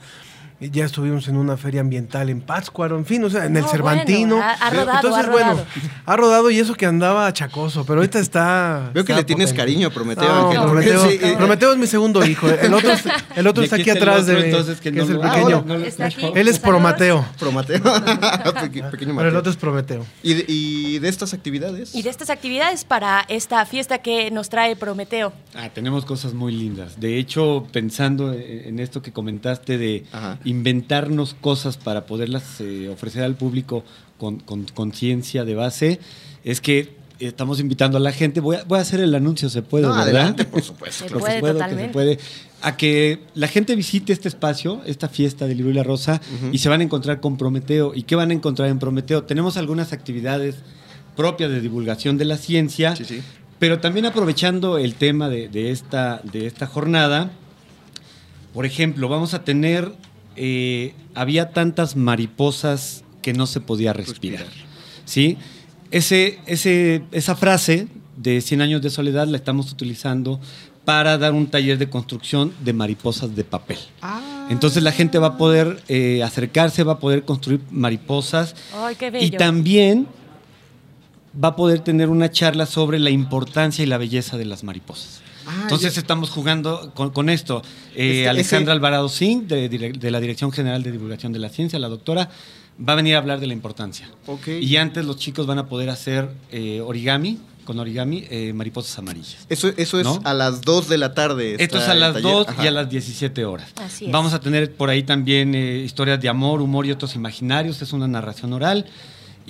Ya 0.61 0.83
estuvimos 0.83 1.25
en 1.29 1.37
una 1.37 1.55
feria 1.55 1.79
ambiental 1.79 2.29
en 2.29 2.41
Pátzcuaro, 2.41 2.97
en 2.97 3.05
fin, 3.05 3.23
o 3.23 3.29
sea, 3.29 3.45
en 3.45 3.55
el 3.55 3.63
No, 3.63 3.69
Cervantino. 3.69 4.35
bueno, 4.35 4.43
ha- 4.43 4.53
ha 4.67 4.69
rodado, 4.69 4.97
Entonces, 5.07 5.25
ha 5.25 5.31
bueno, 5.31 5.57
ha 6.05 6.15
rodado 6.17 6.51
y 6.51 6.59
eso 6.59 6.75
que 6.75 6.85
andaba 6.85 7.27
achacoso, 7.27 7.85
pero 7.85 7.99
ahorita 7.99 8.19
está. 8.19 8.91
Veo 8.93 9.05
que 9.05 9.13
está 9.13 9.21
le 9.21 9.23
tienes 9.23 9.51
potente. 9.51 9.61
cariño 9.71 9.89
Prometeo, 9.89 10.27
No, 10.27 10.47
Ángel. 10.49 10.61
Prometeo, 10.63 11.09
Sí, 11.09 11.17
eh, 11.21 11.35
Prometeo 11.37 11.71
es 11.71 11.77
mi 11.77 11.87
segundo 11.87 12.25
hijo. 12.25 12.49
El 12.49 12.73
otro, 12.73 12.91
es- 12.91 13.03
el 13.37 13.47
otro 13.47 13.63
Y 13.63 13.65
está 13.65 13.77
aquí 13.77 13.89
atrás 13.89 14.23
otro, 14.23 14.33
de 14.33 14.39
mí, 14.41 14.45
entonces, 14.49 14.81
que 14.81 14.89
es 14.89 15.09
el 15.09 15.19
Ah, 15.23 15.31
pequeño. 15.33 15.75
Está 15.85 16.05
aquí. 16.07 16.25
Él 16.35 16.47
es 16.49 16.57
Saludos. 16.57 16.59
Prometeo, 16.59 17.25
Prometeo. 17.39 17.81
Peque- 18.61 18.83
pequeño 18.83 18.91
pero 18.91 19.09
el 19.09 19.15
Mateo. 19.15 19.39
otro 19.39 19.51
es 19.51 19.57
Prometeo. 19.57 20.05
¿Y 20.23 20.33
de, 20.33 20.45
y 20.47 20.99
de 20.99 21.07
estas 21.07 21.33
actividades? 21.33 21.95
Y 21.95 22.01
de 22.01 22.09
estas 22.09 22.29
actividades 22.29 22.83
para 22.83 23.23
esta 23.29 23.65
fiesta 23.65 23.99
que 23.99 24.29
nos 24.29 24.49
trae 24.49 24.75
Prometeo. 24.75 25.31
Ah, 25.55 25.69
tenemos 25.73 26.03
cosas 26.03 26.33
muy 26.33 26.51
lindas. 26.51 26.99
De 26.99 27.17
hecho, 27.17 27.65
pensando 27.71 28.33
en 28.33 28.49
en 28.69 28.79
esto 28.79 29.01
que 29.01 29.11
comentaste 29.13 29.77
de 29.77 30.03
Ajá. 30.11 30.37
Inventarnos 30.49 31.33
cosas 31.33 31.77
para 31.77 32.05
poderlas 32.05 32.59
eh, 32.59 32.89
ofrecer 32.89 33.23
al 33.23 33.35
público 33.35 33.83
con 34.17 34.37
con- 34.39 34.65
conciencia 34.73 35.45
de 35.45 35.55
base, 35.55 35.99
es 36.43 36.59
que 36.61 36.97
estamos 37.19 37.59
invitando 37.59 37.97
a 37.97 38.01
la 38.01 38.11
gente. 38.11 38.39
Voy 38.39 38.55
a, 38.57 38.63
voy 38.63 38.79
a 38.79 38.81
hacer 38.81 38.99
el 39.01 39.13
anuncio, 39.15 39.49
se 39.49 39.61
puede, 39.61 39.83
No, 39.83 39.89
¿verdad? 39.89 40.03
adelante, 40.07 40.45
por 40.45 40.61
supuesto. 40.71 41.05
Se 41.07 41.15
puede, 41.15 41.41
que 41.41 41.47
totalmente. 41.51 41.83
se 41.87 41.89
puede. 41.93 42.19
A 42.61 42.75
que 42.75 43.19
la 43.35 43.47
gente 43.47 43.75
visite 43.75 44.11
este 44.11 44.27
espacio, 44.27 44.81
esta 44.85 45.07
fiesta 45.07 45.47
del 45.47 45.57
libro 45.57 45.71
y 45.71 45.75
la 45.75 45.83
rosa, 45.83 46.19
y 46.51 46.57
se 46.57 46.67
van 46.69 46.81
a 46.81 46.83
encontrar 46.83 47.19
con 47.21 47.37
Prometeo. 47.37 47.93
¿Y 47.95 48.03
qué 48.03 48.15
van 48.15 48.31
a 48.31 48.33
encontrar 48.33 48.67
en 48.69 48.79
Prometeo? 48.79 49.23
Tenemos 49.23 49.55
algunas 49.57 49.93
actividades 49.93 50.55
propias 51.15 51.49
de 51.51 51.61
divulgación 51.61 52.17
de 52.17 52.25
la 52.25 52.37
ciencia, 52.37 52.95
Sí, 52.95 53.03
sí. 53.05 53.21
pero 53.59 53.79
también 53.79 54.05
aprovechando 54.05 54.77
el 54.77 54.95
tema 54.95 55.27
de, 55.29 55.47
de 55.49 55.71
esta, 55.71 56.21
de 56.23 56.47
esta 56.47 56.67
jornada, 56.67 57.31
por 58.53 58.65
ejemplo, 58.65 59.07
vamos 59.09 59.33
a 59.33 59.43
tener, 59.43 59.91
eh, 60.41 60.93
había 61.15 61.51
tantas 61.51 61.97
mariposas 61.97 63.03
que 63.21 63.33
no 63.33 63.45
se 63.45 63.59
podía 63.59 63.91
respirar. 63.91 64.45
Respirar. 64.45 64.67
¿sí? 65.03 65.37
Ese, 65.91 66.39
ese, 66.45 67.03
esa 67.11 67.35
frase 67.35 67.89
de 68.15 68.39
100 68.39 68.61
años 68.61 68.81
de 68.81 68.89
soledad 68.89 69.27
la 69.27 69.35
estamos 69.35 69.69
utilizando 69.69 70.39
para 70.85 71.17
dar 71.17 71.33
un 71.33 71.47
taller 71.47 71.77
de 71.77 71.89
construcción 71.89 72.53
de 72.63 72.71
mariposas 72.71 73.35
de 73.35 73.43
papel. 73.43 73.79
Ah. 74.01 74.47
Entonces 74.49 74.81
la 74.81 74.93
gente 74.93 75.19
va 75.19 75.27
a 75.27 75.37
poder 75.37 75.83
eh, 75.89 76.23
acercarse, 76.23 76.83
va 76.83 76.93
a 76.93 76.99
poder 76.99 77.25
construir 77.25 77.59
mariposas 77.69 78.55
Ay, 78.73 78.95
qué 78.95 79.11
bello. 79.11 79.25
y 79.25 79.31
también 79.31 80.07
va 81.43 81.49
a 81.49 81.55
poder 81.57 81.81
tener 81.81 82.07
una 82.07 82.31
charla 82.31 82.65
sobre 82.65 82.97
la 82.97 83.09
importancia 83.09 83.83
y 83.83 83.87
la 83.87 83.97
belleza 83.97 84.37
de 84.37 84.45
las 84.45 84.63
mariposas. 84.63 85.21
Ah, 85.49 85.59
Entonces 85.63 85.95
ya- 85.95 86.01
estamos 86.01 86.29
jugando 86.29 86.91
con, 86.93 87.09
con 87.09 87.29
esto. 87.29 87.61
Eh, 87.95 88.19
Este- 88.19 88.29
Alejandra 88.29 88.71
ese- 88.73 88.77
Alvarado 88.77 89.09
Singh, 89.09 89.47
de, 89.47 90.11
la 90.11 90.19
Dirección 90.19 90.51
General 90.51 90.83
de 90.83 90.91
Divulgación 90.91 91.33
de 91.33 91.39
la 91.39 91.49
Ciencia, 91.49 91.79
la 91.79 91.89
doctora, 91.89 92.29
va 92.87 92.93
a 92.93 92.95
venir 92.95 93.15
a 93.15 93.17
hablar 93.17 93.39
de 93.39 93.47
la 93.47 93.53
importancia. 93.53 94.09
Ok. 94.27 94.47
Y 94.61 94.77
antes 94.77 95.05
los 95.05 95.17
chicos 95.17 95.47
van 95.47 95.57
a 95.57 95.65
poder 95.67 95.89
hacer 95.89 96.29
eh, 96.51 96.81
origami, 96.81 97.39
con 97.65 97.77
origami, 97.77 98.25
eh, 98.31 98.51
mariposas 98.53 98.97
amarillas. 98.97 99.45
Eso, 99.49 99.71
eso 99.77 99.99
es 99.99 100.03
¿No? 100.05 100.19
a 100.23 100.33
las 100.33 100.61
2 100.61 100.87
de 100.89 100.97
la 100.97 101.13
tarde. 101.13 101.55
Esto 101.59 101.77
es 101.77 101.87
a 101.87 101.93
las 101.93 102.13
taller. 102.13 102.31
2 102.31 102.47
Ajá. 102.47 102.63
y 102.63 102.67
a 102.67 102.71
las 102.71 102.89
17 102.89 103.45
horas. 103.45 103.69
Así 103.75 104.05
es. 104.05 104.11
Vamos 104.11 104.33
a 104.33 104.39
tener 104.39 104.73
por 104.73 104.89
ahí 104.89 105.03
también 105.03 105.53
eh, 105.53 105.77
historias 105.85 106.19
de 106.19 106.29
amor, 106.29 106.61
humor 106.61 106.85
y 106.87 106.91
otros 106.91 107.13
imaginarios. 107.15 107.81
Es 107.81 107.93
una 107.93 108.07
narración 108.07 108.53
oral. 108.53 108.85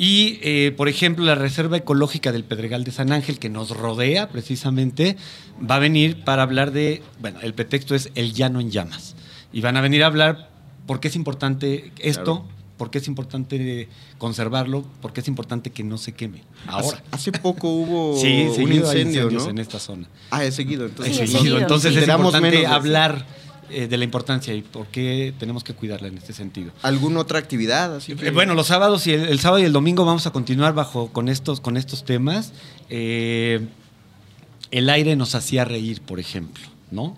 Y, 0.02 0.40
eh, 0.44 0.74
por 0.78 0.88
ejemplo, 0.88 1.26
la 1.26 1.36
Reserva 1.36 1.76
Ecológica 1.76 2.32
del 2.32 2.46
Pedregal 2.46 2.86
de 2.86 2.92
San 2.92 3.12
Ángel, 3.12 3.38
que 3.38 3.50
nos 3.50 3.72
rodea 3.72 4.30
precisamente, 4.30 5.18
va 5.70 5.76
a 5.76 5.80
venir 5.80 6.24
para 6.24 6.42
hablar 6.44 6.72
de, 6.72 7.04
bueno, 7.20 7.40
el 7.42 7.54
pretexto 7.54 7.96
es 7.96 8.10
el 8.16 8.32
llano 8.34 8.62
en 8.62 8.72
llamas. 8.72 9.18
Y 9.52 9.60
van 9.60 9.76
a 9.76 9.82
venir 9.82 10.04
a 10.04 10.06
hablar 10.08 10.52
por 10.88 11.02
qué 11.02 11.10
es 11.10 11.18
importante 11.18 11.92
esto, 12.00 12.44
Claro. 12.44 12.48
por 12.78 12.92
qué 12.92 13.00
es 13.00 13.10
importante 13.10 13.90
conservarlo, 14.18 14.86
por 15.02 15.12
qué 15.12 15.20
es 15.20 15.28
importante 15.28 15.70
que 15.72 15.84
no 15.84 15.98
se 15.98 16.14
queme. 16.14 16.44
Ahora. 16.66 17.04
Hace, 17.12 17.34
poco 17.34 17.68
hubo 17.74 18.18
Sí, 18.18 18.48
un 18.58 18.72
incendio, 18.72 19.30
en 19.50 19.58
esta 19.58 19.80
zona. 19.80 20.08
Ah, 20.32 20.46
es 20.46 20.56
seguido. 20.56 20.86
Entonces, 20.86 21.18
Sí, 21.18 21.24
es 21.24 21.32
seguido. 21.34 21.60
Entonces 21.60 21.92
es 21.92 21.98
Enteramos 21.98 22.34
importante 22.34 22.66
hablar 22.66 23.26
eh, 23.72 23.88
de 23.88 23.98
la 23.98 24.04
importancia 24.04 24.54
y 24.54 24.62
por 24.62 24.88
qué 24.88 25.34
tenemos 25.40 25.64
que 25.64 25.74
cuidarla 25.74 26.08
en 26.08 26.18
este 26.18 26.34
sentido. 26.34 26.72
¿Alguna 26.82 27.20
otra 27.20 27.40
actividad? 27.40 27.96
Así 27.96 28.16
que- 28.16 28.28
Eh, 28.28 28.32
bueno, 28.32 28.54
los 28.56 28.68
sábados 28.68 29.06
y 29.08 29.14
el, 29.14 29.26
el 29.28 29.40
sábado 29.40 29.62
y 29.62 29.66
el 29.66 29.74
domingo 29.74 30.06
vamos 30.06 30.26
a 30.28 30.32
continuar 30.32 30.74
bajo 30.74 31.08
con 31.12 31.30
estos, 31.30 31.60
con 31.62 31.78
estos 31.78 32.04
temas. 32.06 32.54
Eh, 32.90 33.68
el 34.72 34.90
aire 34.90 35.16
nos 35.16 35.36
hacía 35.36 35.66
reír, 35.66 36.02
por 36.02 36.20
ejemplo, 36.20 36.64
¿no? 36.92 37.16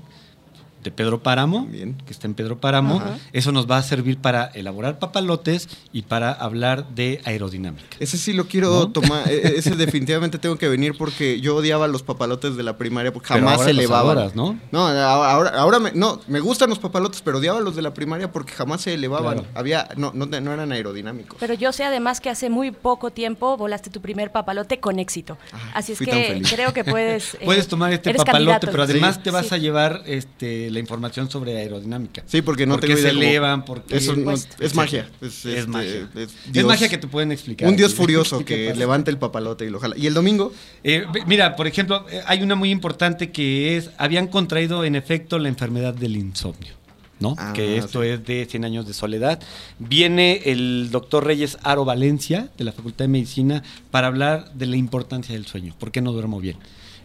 De 0.84 0.92
Pedro 0.92 1.22
Páramo, 1.22 1.66
Bien. 1.68 1.96
que 2.06 2.12
está 2.12 2.28
en 2.28 2.34
Pedro 2.34 2.60
Páramo. 2.60 2.96
Ajá. 2.98 3.18
Eso 3.34 3.52
nos 3.52 3.70
va 3.70 3.78
a 3.78 3.84
servir 3.84 4.18
para 4.18 4.46
elaborar 4.56 4.98
papalotes 5.00 5.70
y 5.94 6.02
para 6.04 6.32
hablar 6.32 6.88
de 6.90 7.22
aerodinámica. 7.24 7.86
Ese 8.00 8.18
sí 8.18 8.34
lo 8.34 8.48
quiero 8.48 8.72
¿No? 8.72 8.92
tomar. 8.92 9.30
e- 9.30 9.58
Ese 9.58 9.76
definitivamente 9.76 10.40
tengo 10.40 10.58
que 10.58 10.68
venir 10.68 10.96
porque 10.98 11.40
yo 11.40 11.56
odiaba 11.58 11.88
los 11.88 12.02
papalotes 12.04 12.56
de 12.56 12.64
la 12.64 12.78
primaria 12.78 13.14
porque 13.14 13.28
Pero 13.28 13.42
jamás 13.42 13.54
ahora 13.60 13.66
se 13.68 13.74
los 13.74 13.80
elevaban. 13.86 14.18
adoras, 14.18 14.36
¿no? 14.36 14.58
No, 14.72 14.88
ahora, 14.88 15.52
ahora 15.52 15.80
me, 15.80 15.92
no, 15.92 16.20
me 16.28 16.40
gustan 16.40 16.70
los 16.70 16.80
papalotes, 16.80 17.22
pero 17.22 17.38
odiaba 17.38 17.60
los 17.60 17.76
de 17.76 17.84
la 17.84 17.94
primaria 17.94 18.32
porque 18.32 18.54
jamás 18.54 18.82
se 18.82 18.94
elevaban. 18.96 19.34
Claro. 19.40 19.48
Había, 19.54 19.88
no, 19.98 20.12
no, 20.16 20.26
no 20.26 20.52
eran 20.54 20.72
aerodinámicos. 20.72 21.38
Pero 21.40 21.54
yo 21.54 21.72
sé 21.72 21.84
además 21.84 22.22
que 22.22 22.30
hace 22.32 22.50
muy 22.50 22.72
poco 22.72 23.12
tiempo 23.12 23.56
volaste 23.56 23.90
tu 23.92 24.02
primer 24.02 24.32
papalote 24.32 24.80
con 24.80 24.98
éxito. 24.98 25.38
Ah, 25.54 25.58
Así 25.76 25.92
es 25.92 26.00
que 26.00 26.42
creo 26.50 26.74
que 26.74 26.84
puedes. 26.84 27.34
eh, 27.36 27.40
Puedes 27.46 27.68
tomar 27.68 27.94
este 27.94 28.12
papalote, 28.14 28.32
candidato. 28.32 28.68
pero 28.72 28.84
además 28.84 29.16
Sí. 29.18 29.22
te 29.24 29.32
vas 29.32 29.48
Sí. 29.48 29.56
a 29.56 29.58
llevar 29.58 30.02
este, 30.06 30.71
la 30.72 30.80
información 30.80 31.30
sobre 31.30 31.58
aerodinámica. 31.58 32.24
Sí, 32.26 32.42
porque 32.42 32.66
no 32.66 32.76
¿Por 32.76 32.82
tengo 32.82 32.96
qué 32.96 33.02
se 33.02 33.10
elevan? 33.10 33.64
¿Por 33.66 33.84
qué? 33.84 33.98
Eso 33.98 34.16
no- 34.16 34.24
Pues, 34.24 34.48
es 34.60 34.74
magia. 34.76 35.10
Es, 35.22 35.46
Es 35.46 35.58
este, 35.60 35.68
magia. 35.68 36.10
es 36.16 36.22
Es 36.30 36.52
Dios- 36.52 36.66
magia 36.66 36.90
que 36.90 36.98
te 36.98 37.08
pueden 37.08 37.32
explicar. 37.32 37.68
Un 37.70 37.76
dios 37.76 37.92
¿Qué 37.96 37.98
furioso 37.98 38.44
que 38.46 38.74
levanta 38.76 39.12
el 39.12 39.18
papalote 39.18 39.66
y 39.66 39.70
lo 39.70 39.80
jala. 39.80 39.98
¿Y 39.98 40.08
el 40.08 40.14
domingo? 40.14 40.54
Eh, 40.84 41.06
mira, 41.28 41.56
por 41.56 41.68
ejemplo, 41.68 42.06
eh, 42.10 42.22
hay 42.26 42.42
una 42.42 42.56
muy 42.56 42.72
importante 42.72 43.32
que 43.32 43.78
es, 43.78 43.90
habían 43.98 44.28
contraído 44.28 44.84
en 44.86 44.96
efecto 44.96 45.38
la 45.40 45.50
enfermedad 45.50 45.94
del 45.94 46.16
insomnio, 46.18 46.74
¿no? 47.20 47.36
Ah, 47.38 47.54
que 47.54 47.78
esto 47.78 48.02
sí. 48.02 48.08
es 48.10 48.26
de 48.26 48.46
100 48.50 48.66
años 48.66 48.88
de 48.88 48.94
soledad. 48.94 49.40
Viene 49.80 50.42
el 50.46 50.90
doctor 50.92 51.26
Reyes 51.26 51.58
Aro 51.64 51.86
Valencia, 51.86 52.50
de 52.58 52.64
la 52.64 52.72
Facultad 52.72 53.06
de 53.06 53.10
Medicina, 53.10 53.64
para 53.92 54.08
hablar 54.08 54.52
de 54.54 54.66
la 54.68 54.76
importancia 54.78 55.34
del 55.36 55.46
sueño. 55.46 55.76
¿Por 55.80 55.92
qué 55.92 56.02
no 56.02 56.12
duermo 56.14 56.40
bien? 56.40 56.58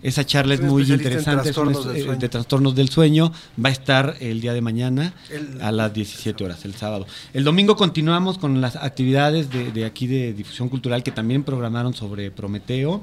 Esa 0.07 0.25
charla 0.25 0.55
es 0.55 0.61
muy 0.61 0.83
interesante, 0.83 1.43
trastornos 1.43 1.87
es- 1.97 2.07
eh, 2.07 2.17
de 2.17 2.29
trastornos 2.29 2.75
del 2.77 2.89
sueño. 2.91 3.33
Va 3.63 3.71
a 3.71 3.73
estar 3.73 4.17
el 4.21 4.41
día 4.41 4.53
de 4.55 4.61
mañana 4.61 5.15
El- 5.31 5.61
a 5.61 5.73
las 5.73 5.93
17 5.93 6.45
horas, 6.45 6.65
el 6.65 6.75
sábado. 6.75 7.07
El 7.35 7.43
domingo 7.43 7.75
continuamos 7.77 8.39
con 8.39 8.61
las 8.61 8.77
actividades 8.77 9.51
de, 9.51 9.73
de 9.73 9.85
aquí 9.85 10.07
de 10.07 10.33
difusión 10.33 10.69
cultural 10.69 11.03
que 11.03 11.11
también 11.11 11.43
programaron 11.43 11.93
sobre 11.93 12.31
Prometeo. 12.31 13.03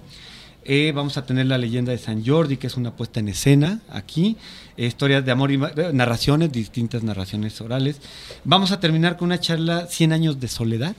Eh, 0.65 0.93
vamos 0.95 1.17
a 1.17 1.25
tener 1.25 1.45
la 1.47 1.57
leyenda 1.57 1.91
de 1.91 1.97
San 1.97 2.25
Jordi, 2.25 2.55
que 2.55 2.67
es 2.67 2.77
una 2.77 2.95
puesta 2.95 3.19
en 3.19 3.27
escena 3.27 3.81
aquí. 3.89 4.37
Eh, 4.77 4.85
historias 4.85 5.25
de 5.25 5.31
amor 5.31 5.51
y 5.51 5.57
narraciones, 5.57 6.53
distintas 6.53 7.03
narraciones 7.03 7.59
orales. 7.59 7.97
Vamos 8.45 8.71
a 8.71 8.79
terminar 8.79 9.17
con 9.17 9.25
una 9.25 9.41
charla 9.41 9.87
100 9.87 10.13
años 10.13 10.39
de 10.39 10.47
soledad. 10.47 10.95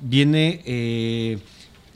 Viene 0.00 0.62
eh, 0.64 1.38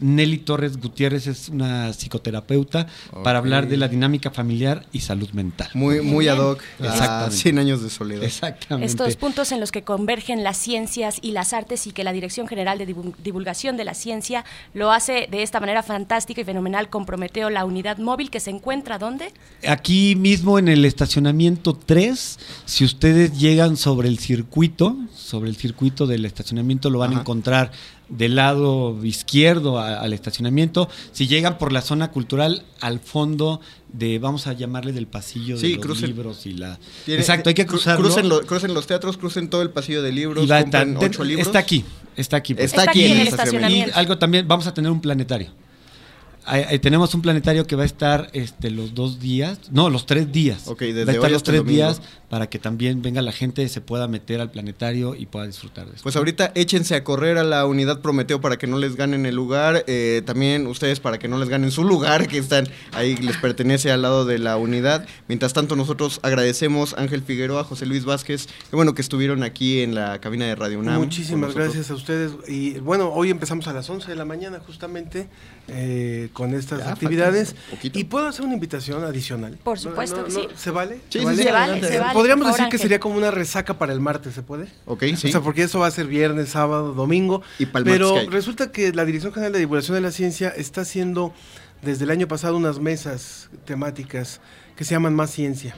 Nelly 0.02 0.38
Torres 0.38 0.78
Gutiérrez, 0.78 1.26
es 1.26 1.48
una 1.48 1.92
psicoterapeuta, 1.92 2.86
para 3.24 3.38
hablar 3.38 3.68
de 3.68 3.76
la 3.76 3.88
dinámica 3.88 4.30
familiar 4.30 4.84
y 4.92 5.00
salud 5.00 5.30
mental. 5.30 5.68
Muy, 5.74 6.00
muy 6.00 6.28
ad 6.28 6.38
hoc. 6.38 6.62
Exactamente. 6.80 7.36
100 7.36 7.58
años 7.58 7.82
de 7.82 7.90
soledad. 7.90 8.24
Exactamente. 8.24 8.90
Estos 8.90 9.16
puntos 9.16 9.52
en 9.52 9.60
los 9.60 9.72
que 9.72 9.82
convergen 9.82 10.42
las 10.42 10.56
ciencias 10.56 11.18
y 11.22 11.32
las 11.32 11.52
artes 11.52 11.86
y 11.86 11.92
que 11.92 12.04
la 12.04 12.12
Dirección 12.12 12.48
General 12.48 12.78
de 12.78 12.86
Divu- 12.88 13.14
Divulgación 13.22 13.76
de 13.76 13.84
la 13.84 13.94
Ciencia 13.94 14.44
lo 14.74 14.92
hace 14.92 15.28
de 15.30 15.42
esta 15.42 15.60
manera 15.60 15.82
fantástica 15.82 16.40
y 16.40 16.44
fenomenal 16.44 16.88
con 16.90 17.06
Prometeo, 17.06 17.50
la 17.50 17.64
unidad 17.64 17.98
móvil 17.98 18.30
que 18.30 18.40
se 18.40 18.50
encuentra 18.50 18.98
¿dónde? 18.98 19.32
Aquí 19.66 20.16
mismo 20.16 20.58
en 20.58 20.68
el 20.68 20.84
estacionamiento 20.84 21.74
3, 21.74 22.38
si 22.64 22.84
ustedes 22.84 23.38
llegan 23.38 23.76
sobre 23.76 24.08
el 24.08 24.18
circuito, 24.18 24.96
sobre 25.14 25.50
el 25.50 25.56
circuito 25.56 26.06
del 26.06 26.24
estacionamiento 26.24 26.90
lo 26.90 26.98
van 26.98 27.14
a 27.16 27.20
encontrar 27.20 27.70
del 28.12 28.36
lado 28.36 28.96
izquierdo 29.04 29.78
a- 29.78 29.94
al 30.00 30.12
estacionamiento. 30.12 30.88
Si 31.12 31.26
llegan 31.26 31.58
por 31.58 31.72
la 31.72 31.80
zona 31.82 32.10
cultural, 32.10 32.64
al 32.80 33.00
fondo 33.00 33.60
de, 33.92 34.18
vamos 34.18 34.46
a 34.46 34.52
llamarle 34.52 34.92
del 34.92 35.06
pasillo 35.06 35.56
Sí, 35.56 35.70
de 35.70 35.76
los 35.76 35.84
crucen. 35.86 36.08
libros 36.10 36.44
y 36.46 36.52
la... 36.52 36.78
Tiene- 37.04 37.20
Exacto, 37.20 37.48
hay 37.48 37.54
que 37.54 37.64
cru- 37.64 37.70
cruzarlo. 37.70 38.04
Crucen, 38.04 38.28
lo- 38.28 38.42
crucen 38.42 38.74
los 38.74 38.86
teatros, 38.86 39.16
crucen 39.16 39.48
todo 39.48 39.62
el 39.62 39.70
pasillo 39.70 40.02
de 40.02 40.12
libros, 40.12 40.50
va 40.50 40.60
compren 40.62 40.96
ocho 40.98 41.24
libros. 41.24 41.46
Está 41.46 41.58
aquí, 41.60 41.84
está 42.16 42.36
aquí. 42.36 42.54
pues. 42.54 42.66
Está, 42.66 42.80
Está 42.82 42.90
aquí 42.90 43.04
en 43.06 43.12
el 43.12 43.18
el 43.20 43.24
Y 43.24 43.28
estacionamiento. 43.28 43.96
algo 43.98 44.18
también, 44.18 44.46
vamos 44.46 44.66
a 44.66 44.74
tener 44.74 44.90
un 44.90 45.00
planetario. 45.00 45.50
Tenemos 46.80 47.14
un 47.14 47.22
planetario 47.22 47.66
que 47.66 47.76
va 47.76 47.82
a 47.82 47.86
estar 47.86 48.28
este, 48.32 48.70
los 48.70 48.94
dos 48.94 49.20
días, 49.20 49.58
no, 49.70 49.90
los 49.90 50.06
tres 50.06 50.32
días. 50.32 50.66
Ok, 50.68 50.80
desde 50.80 51.04
va 51.04 51.12
a 51.12 51.14
estar 51.14 51.28
hoy 51.28 51.32
los 51.32 51.42
tres 51.42 51.58
domingo. 51.58 51.76
días 51.76 52.02
para 52.32 52.48
que 52.48 52.58
también 52.58 53.02
venga 53.02 53.20
la 53.20 53.30
gente, 53.30 53.68
se 53.68 53.82
pueda 53.82 54.08
meter 54.08 54.40
al 54.40 54.50
planetario 54.50 55.14
y 55.14 55.26
pueda 55.26 55.46
disfrutar 55.46 55.84
de 55.86 55.92
eso. 55.96 56.02
Pues 56.02 56.16
ahorita 56.16 56.50
échense 56.54 56.94
a 56.94 57.04
correr 57.04 57.36
a 57.36 57.44
la 57.44 57.66
unidad 57.66 58.00
Prometeo 58.00 58.40
para 58.40 58.56
que 58.56 58.66
no 58.66 58.78
les 58.78 58.96
ganen 58.96 59.26
el 59.26 59.34
lugar. 59.34 59.84
eh, 59.86 60.22
también 60.24 60.66
ustedes 60.66 60.98
para 60.98 61.18
que 61.18 61.28
no 61.28 61.38
les 61.38 61.50
ganen 61.50 61.70
su 61.70 61.84
lugar, 61.84 62.28
que 62.28 62.38
están 62.38 62.66
ahí, 62.92 63.16
les 63.16 63.36
pertenece 63.36 63.90
al 63.92 64.00
lado 64.00 64.24
de 64.24 64.38
la 64.38 64.56
unidad. 64.56 65.06
Mientras 65.28 65.52
tanto, 65.52 65.76
nosotros 65.76 66.20
agradecemos 66.22 66.94
a 66.94 67.02
Ángel 67.02 67.22
Figueroa, 67.22 67.64
José 67.64 67.84
Luis 67.84 68.06
Vázquez, 68.06 68.46
que 68.70 68.76
bueno 68.76 68.94
que 68.94 69.02
estuvieron 69.02 69.42
aquí 69.42 69.80
en 69.80 69.94
la 69.94 70.18
cabina 70.18 70.46
de 70.46 70.54
Radio 70.54 70.78
UNAM. 70.78 70.98
Muchísimas 71.00 71.54
gracias 71.54 71.90
a 71.90 71.94
ustedes. 71.94 72.32
Y 72.48 72.78
bueno, 72.80 73.10
hoy 73.12 73.28
empezamos 73.28 73.68
a 73.68 73.74
las 73.74 73.90
11 73.90 74.08
de 74.08 74.16
la 74.16 74.24
mañana 74.24 74.58
justamente 74.66 75.28
eh, 75.68 76.30
con 76.32 76.54
estas 76.54 76.80
Ya, 76.80 76.92
actividades. 76.92 77.54
¿Y 77.82 78.04
puedo 78.04 78.26
hacer 78.28 78.44
una 78.44 78.54
invitación 78.54 79.04
adicional? 79.04 79.58
Por 79.62 79.78
supuesto 79.78 80.24
que 80.24 80.30
sí. 80.30 80.48
¿Se 80.56 80.70
vale? 80.70 81.00
Sí, 81.08 81.18
sí, 81.20 81.24
vale? 81.24 81.36
sí, 81.36 81.42
Se 81.44 81.52
vale, 81.52 81.64
adelante. 81.64 81.88
se 81.88 81.98
vale. 82.00 82.12
Podríamos 82.14 82.46
decir 82.48 82.68
que 82.68 82.78
sería 82.78 83.00
como 83.00 83.16
una 83.16 83.30
resaca 83.30 83.78
para 83.78 83.92
el 83.92 84.00
martes, 84.00 84.34
¿se 84.34 84.42
puede? 84.42 84.68
Ok, 84.86 85.04
sí. 85.16 85.28
O 85.28 85.30
sea, 85.32 85.40
porque 85.40 85.62
eso 85.62 85.78
va 85.80 85.86
a 85.86 85.90
ser 85.90 86.06
viernes, 86.06 86.48
sábado, 86.50 86.92
domingo. 86.94 87.42
Y 87.58 87.66
Pero 87.66 87.84
martes 87.84 88.12
que 88.12 88.18
hay. 88.20 88.26
resulta 88.28 88.72
que 88.72 88.92
la 88.92 89.04
Dirección 89.04 89.32
General 89.32 89.52
de 89.52 89.58
Divulgación 89.60 89.94
de 89.94 90.00
la 90.00 90.10
Ciencia 90.10 90.48
está 90.48 90.82
haciendo 90.82 91.32
desde 91.82 92.04
el 92.04 92.10
año 92.10 92.28
pasado 92.28 92.56
unas 92.56 92.78
mesas 92.78 93.50
temáticas 93.64 94.40
que 94.76 94.84
se 94.84 94.92
llaman 94.94 95.14
Más 95.14 95.30
Ciencia. 95.30 95.76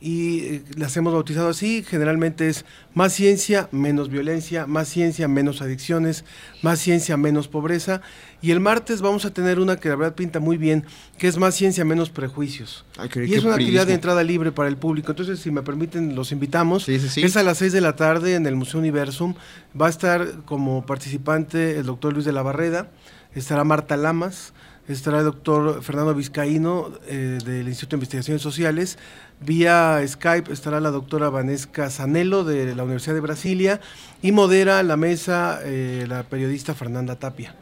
Y 0.00 0.40
eh, 0.40 0.62
las 0.76 0.96
hemos 0.96 1.12
bautizado 1.12 1.48
así, 1.48 1.82
generalmente 1.82 2.48
es 2.48 2.64
más 2.94 3.12
ciencia, 3.12 3.68
menos 3.72 4.08
violencia, 4.08 4.66
más 4.66 4.88
ciencia, 4.88 5.26
menos 5.26 5.60
adicciones, 5.60 6.24
más 6.62 6.78
ciencia, 6.78 7.16
menos 7.16 7.48
pobreza. 7.48 8.00
Y 8.40 8.52
el 8.52 8.60
martes 8.60 9.00
vamos 9.00 9.24
a 9.24 9.32
tener 9.32 9.58
una 9.58 9.76
que 9.76 9.88
la 9.88 9.96
verdad 9.96 10.14
pinta 10.14 10.38
muy 10.38 10.56
bien, 10.56 10.84
que 11.18 11.26
es 11.26 11.36
más 11.36 11.56
ciencia, 11.56 11.84
menos 11.84 12.10
prejuicios. 12.10 12.84
Ay, 12.96 13.08
y 13.26 13.34
es 13.34 13.42
una 13.42 13.54
actividad 13.54 13.88
de 13.88 13.94
entrada 13.94 14.22
libre 14.22 14.52
para 14.52 14.68
el 14.68 14.76
público. 14.76 15.10
Entonces, 15.10 15.40
si 15.40 15.50
me 15.50 15.62
permiten, 15.62 16.14
los 16.14 16.30
invitamos. 16.30 16.84
Sí, 16.84 17.00
sí, 17.00 17.08
sí. 17.08 17.22
Es 17.22 17.36
a 17.36 17.42
las 17.42 17.58
6 17.58 17.72
de 17.72 17.80
la 17.80 17.96
tarde 17.96 18.36
en 18.36 18.46
el 18.46 18.54
Museo 18.54 18.78
Universum. 18.78 19.34
Va 19.80 19.88
a 19.88 19.90
estar 19.90 20.44
como 20.44 20.86
participante 20.86 21.78
el 21.78 21.86
doctor 21.86 22.12
Luis 22.12 22.24
de 22.24 22.32
la 22.32 22.42
Barreda, 22.42 22.88
estará 23.34 23.64
Marta 23.64 23.96
Lamas, 23.96 24.52
estará 24.92 25.18
el 25.18 25.24
doctor 25.24 25.82
Fernando 25.82 26.14
Vizcaíno 26.14 26.90
eh, 27.06 27.38
del 27.44 27.68
Instituto 27.68 27.90
de 27.90 27.96
Investigaciones 27.98 28.42
Sociales. 28.42 28.98
Vía 29.40 30.00
Skype 30.06 30.52
estará 30.52 30.80
la 30.80 30.90
doctora 30.90 31.28
Vanesca 31.30 31.90
Zanello 31.90 32.42
de 32.44 32.74
la 32.74 32.82
Universidad 32.84 33.14
de 33.14 33.20
Brasilia 33.20 33.80
y 34.22 34.32
modera 34.32 34.82
la 34.82 34.96
mesa 34.96 35.60
eh, 35.62 36.06
la 36.08 36.22
periodista 36.24 36.74
Fernanda 36.74 37.16
Tapia. 37.16 37.54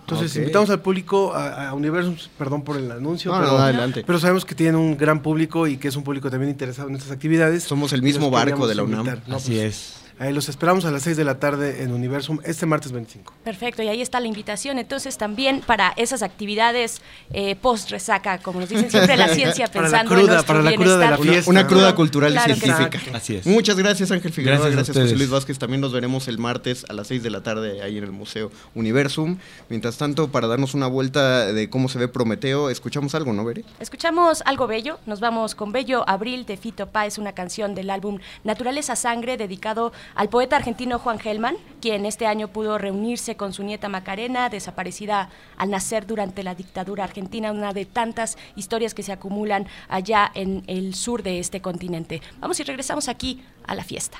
Entonces, 0.00 0.36
invitamos 0.36 0.68
al 0.68 0.82
público 0.82 1.32
a, 1.34 1.68
a 1.70 1.72
Universum, 1.72 2.14
perdón 2.36 2.62
por 2.62 2.76
el 2.76 2.90
anuncio, 2.92 3.32
No, 3.32 3.38
no, 3.38 3.44
pero, 3.46 3.58
adelante. 3.58 4.04
pero 4.06 4.18
sabemos 4.18 4.44
que 4.44 4.54
tienen 4.54 4.76
un 4.76 4.98
gran 4.98 5.22
público 5.22 5.66
y 5.66 5.78
que 5.78 5.88
es 5.88 5.96
un 5.96 6.04
público 6.04 6.30
también 6.30 6.50
interesado 6.50 6.90
en 6.90 6.96
estas 6.96 7.10
actividades. 7.10 7.62
Somos 7.62 7.94
el 7.94 8.02
mismo 8.02 8.30
barco 8.30 8.66
de 8.66 8.74
la 8.74 8.82
UNAM. 8.82 9.06
invitar. 9.06 9.22
No, 9.26 9.36
Así 9.36 9.52
pues, 9.54 9.64
es. 9.64 10.03
Ahí 10.18 10.32
los 10.32 10.48
esperamos 10.48 10.84
a 10.84 10.90
las 10.90 11.02
6 11.02 11.16
de 11.16 11.24
la 11.24 11.38
tarde 11.38 11.82
en 11.82 11.92
Universum 11.92 12.38
este 12.44 12.66
martes 12.66 12.92
25. 12.92 13.32
Perfecto, 13.44 13.82
y 13.82 13.88
ahí 13.88 14.00
está 14.00 14.20
la 14.20 14.26
invitación. 14.26 14.78
Entonces 14.78 15.18
también 15.18 15.60
para 15.60 15.92
esas 15.96 16.22
actividades 16.22 17.00
eh, 17.32 17.56
post-resaca, 17.56 18.38
como 18.38 18.60
nos 18.60 18.68
dicen 18.68 18.90
siempre 18.90 19.16
la 19.16 19.28
ciencia, 19.28 19.68
Para 19.74 19.88
la 19.88 19.98
pensando 19.98 20.14
en 20.14 20.26
cruda, 20.26 20.42
para 20.42 20.62
la 20.62 20.74
cruda 20.74 20.98
de 20.98 21.10
la 21.10 21.18
fiesta. 21.18 21.50
Una 21.50 21.66
cruda 21.66 21.94
cultural 21.94 22.32
y 22.32 22.34
Claro 22.34 22.54
científica. 22.54 23.00
Así 23.12 23.36
es. 23.36 23.46
Muchas 23.46 23.76
gracias 23.76 24.10
Ángel 24.10 24.32
Figueroa, 24.32 24.68
Gracias 24.68 24.96
José. 24.96 25.16
Luis 25.16 25.30
Vázquez. 25.30 25.58
También 25.58 25.80
nos 25.80 25.92
veremos 25.92 26.28
el 26.28 26.38
martes 26.38 26.84
a 26.88 26.92
las 26.92 27.08
6 27.08 27.22
de 27.22 27.30
la 27.30 27.42
tarde 27.42 27.82
ahí 27.82 27.98
en 27.98 28.04
el 28.04 28.12
Museo 28.12 28.50
Universum. 28.74 29.38
Mientras 29.68 29.96
tanto, 29.96 30.28
para 30.28 30.46
darnos 30.46 30.74
una 30.74 30.86
vuelta 30.86 31.52
de 31.52 31.70
cómo 31.70 31.88
se 31.88 31.98
ve 31.98 32.08
Prometeo, 32.08 32.70
escuchamos 32.70 33.14
algo, 33.14 33.32
¿no, 33.32 33.44
Bere? 33.44 33.64
Escuchamos 33.80 34.42
algo 34.46 34.66
bello, 34.66 34.98
nos 35.06 35.20
vamos 35.20 35.54
con 35.54 35.72
Bello 35.72 36.08
Abril 36.08 36.46
de 36.46 36.56
Fito 36.56 36.88
Páez, 36.88 37.18
una 37.18 37.32
canción 37.32 37.74
del 37.74 37.90
álbum 37.90 38.18
Naturaleza 38.44 38.96
Sangre 38.96 39.36
dedicado 39.36 39.92
al 40.14 40.28
poeta 40.28 40.56
argentino 40.56 40.98
Juan 40.98 41.18
Gelman, 41.18 41.56
quien 41.80 42.06
este 42.06 42.26
año 42.26 42.48
pudo 42.48 42.78
reunirse 42.78 43.36
con 43.36 43.52
su 43.52 43.62
nieta 43.62 43.88
Macarena, 43.88 44.48
desaparecida 44.48 45.30
al 45.56 45.70
nacer 45.70 46.06
durante 46.06 46.42
la 46.42 46.54
dictadura 46.54 47.04
argentina, 47.04 47.52
una 47.52 47.72
de 47.72 47.84
tantas 47.84 48.38
historias 48.56 48.94
que 48.94 49.02
se 49.02 49.12
acumulan 49.12 49.66
allá 49.88 50.30
en 50.34 50.64
el 50.66 50.94
sur 50.94 51.22
de 51.22 51.38
este 51.38 51.60
continente. 51.60 52.22
Vamos 52.40 52.58
y 52.60 52.62
regresamos 52.62 53.08
aquí 53.08 53.42
a 53.66 53.74
la 53.74 53.84
fiesta. 53.84 54.18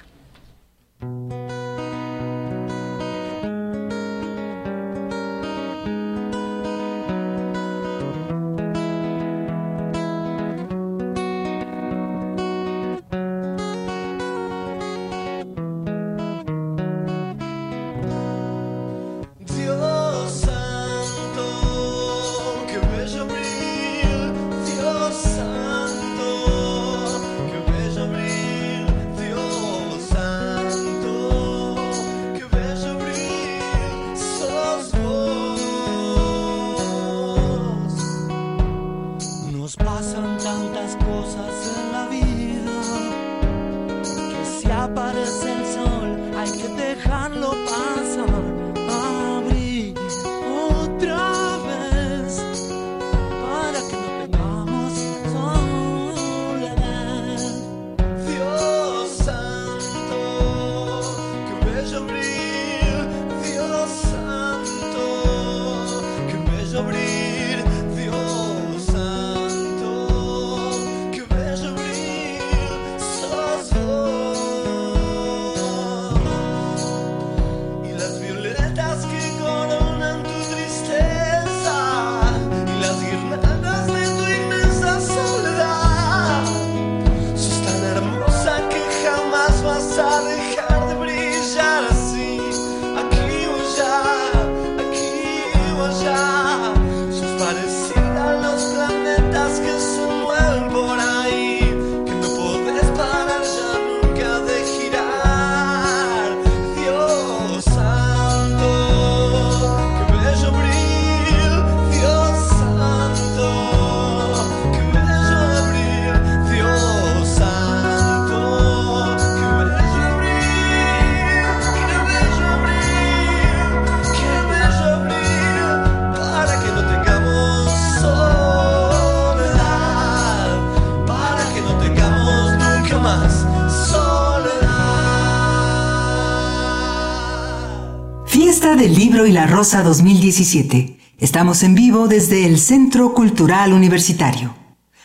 Y 139.15 139.31
la 139.33 139.47
Rosa 139.47 139.85
2017. 139.85 140.99
Estamos 141.19 141.63
en 141.63 141.77
vivo 141.77 142.09
desde 142.09 142.45
el 142.47 142.59
Centro 142.59 143.15
Cultural 143.15 143.73
Universitario. 143.73 144.55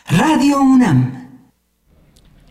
Radio 0.10 0.60
UNAM. 0.60 1.19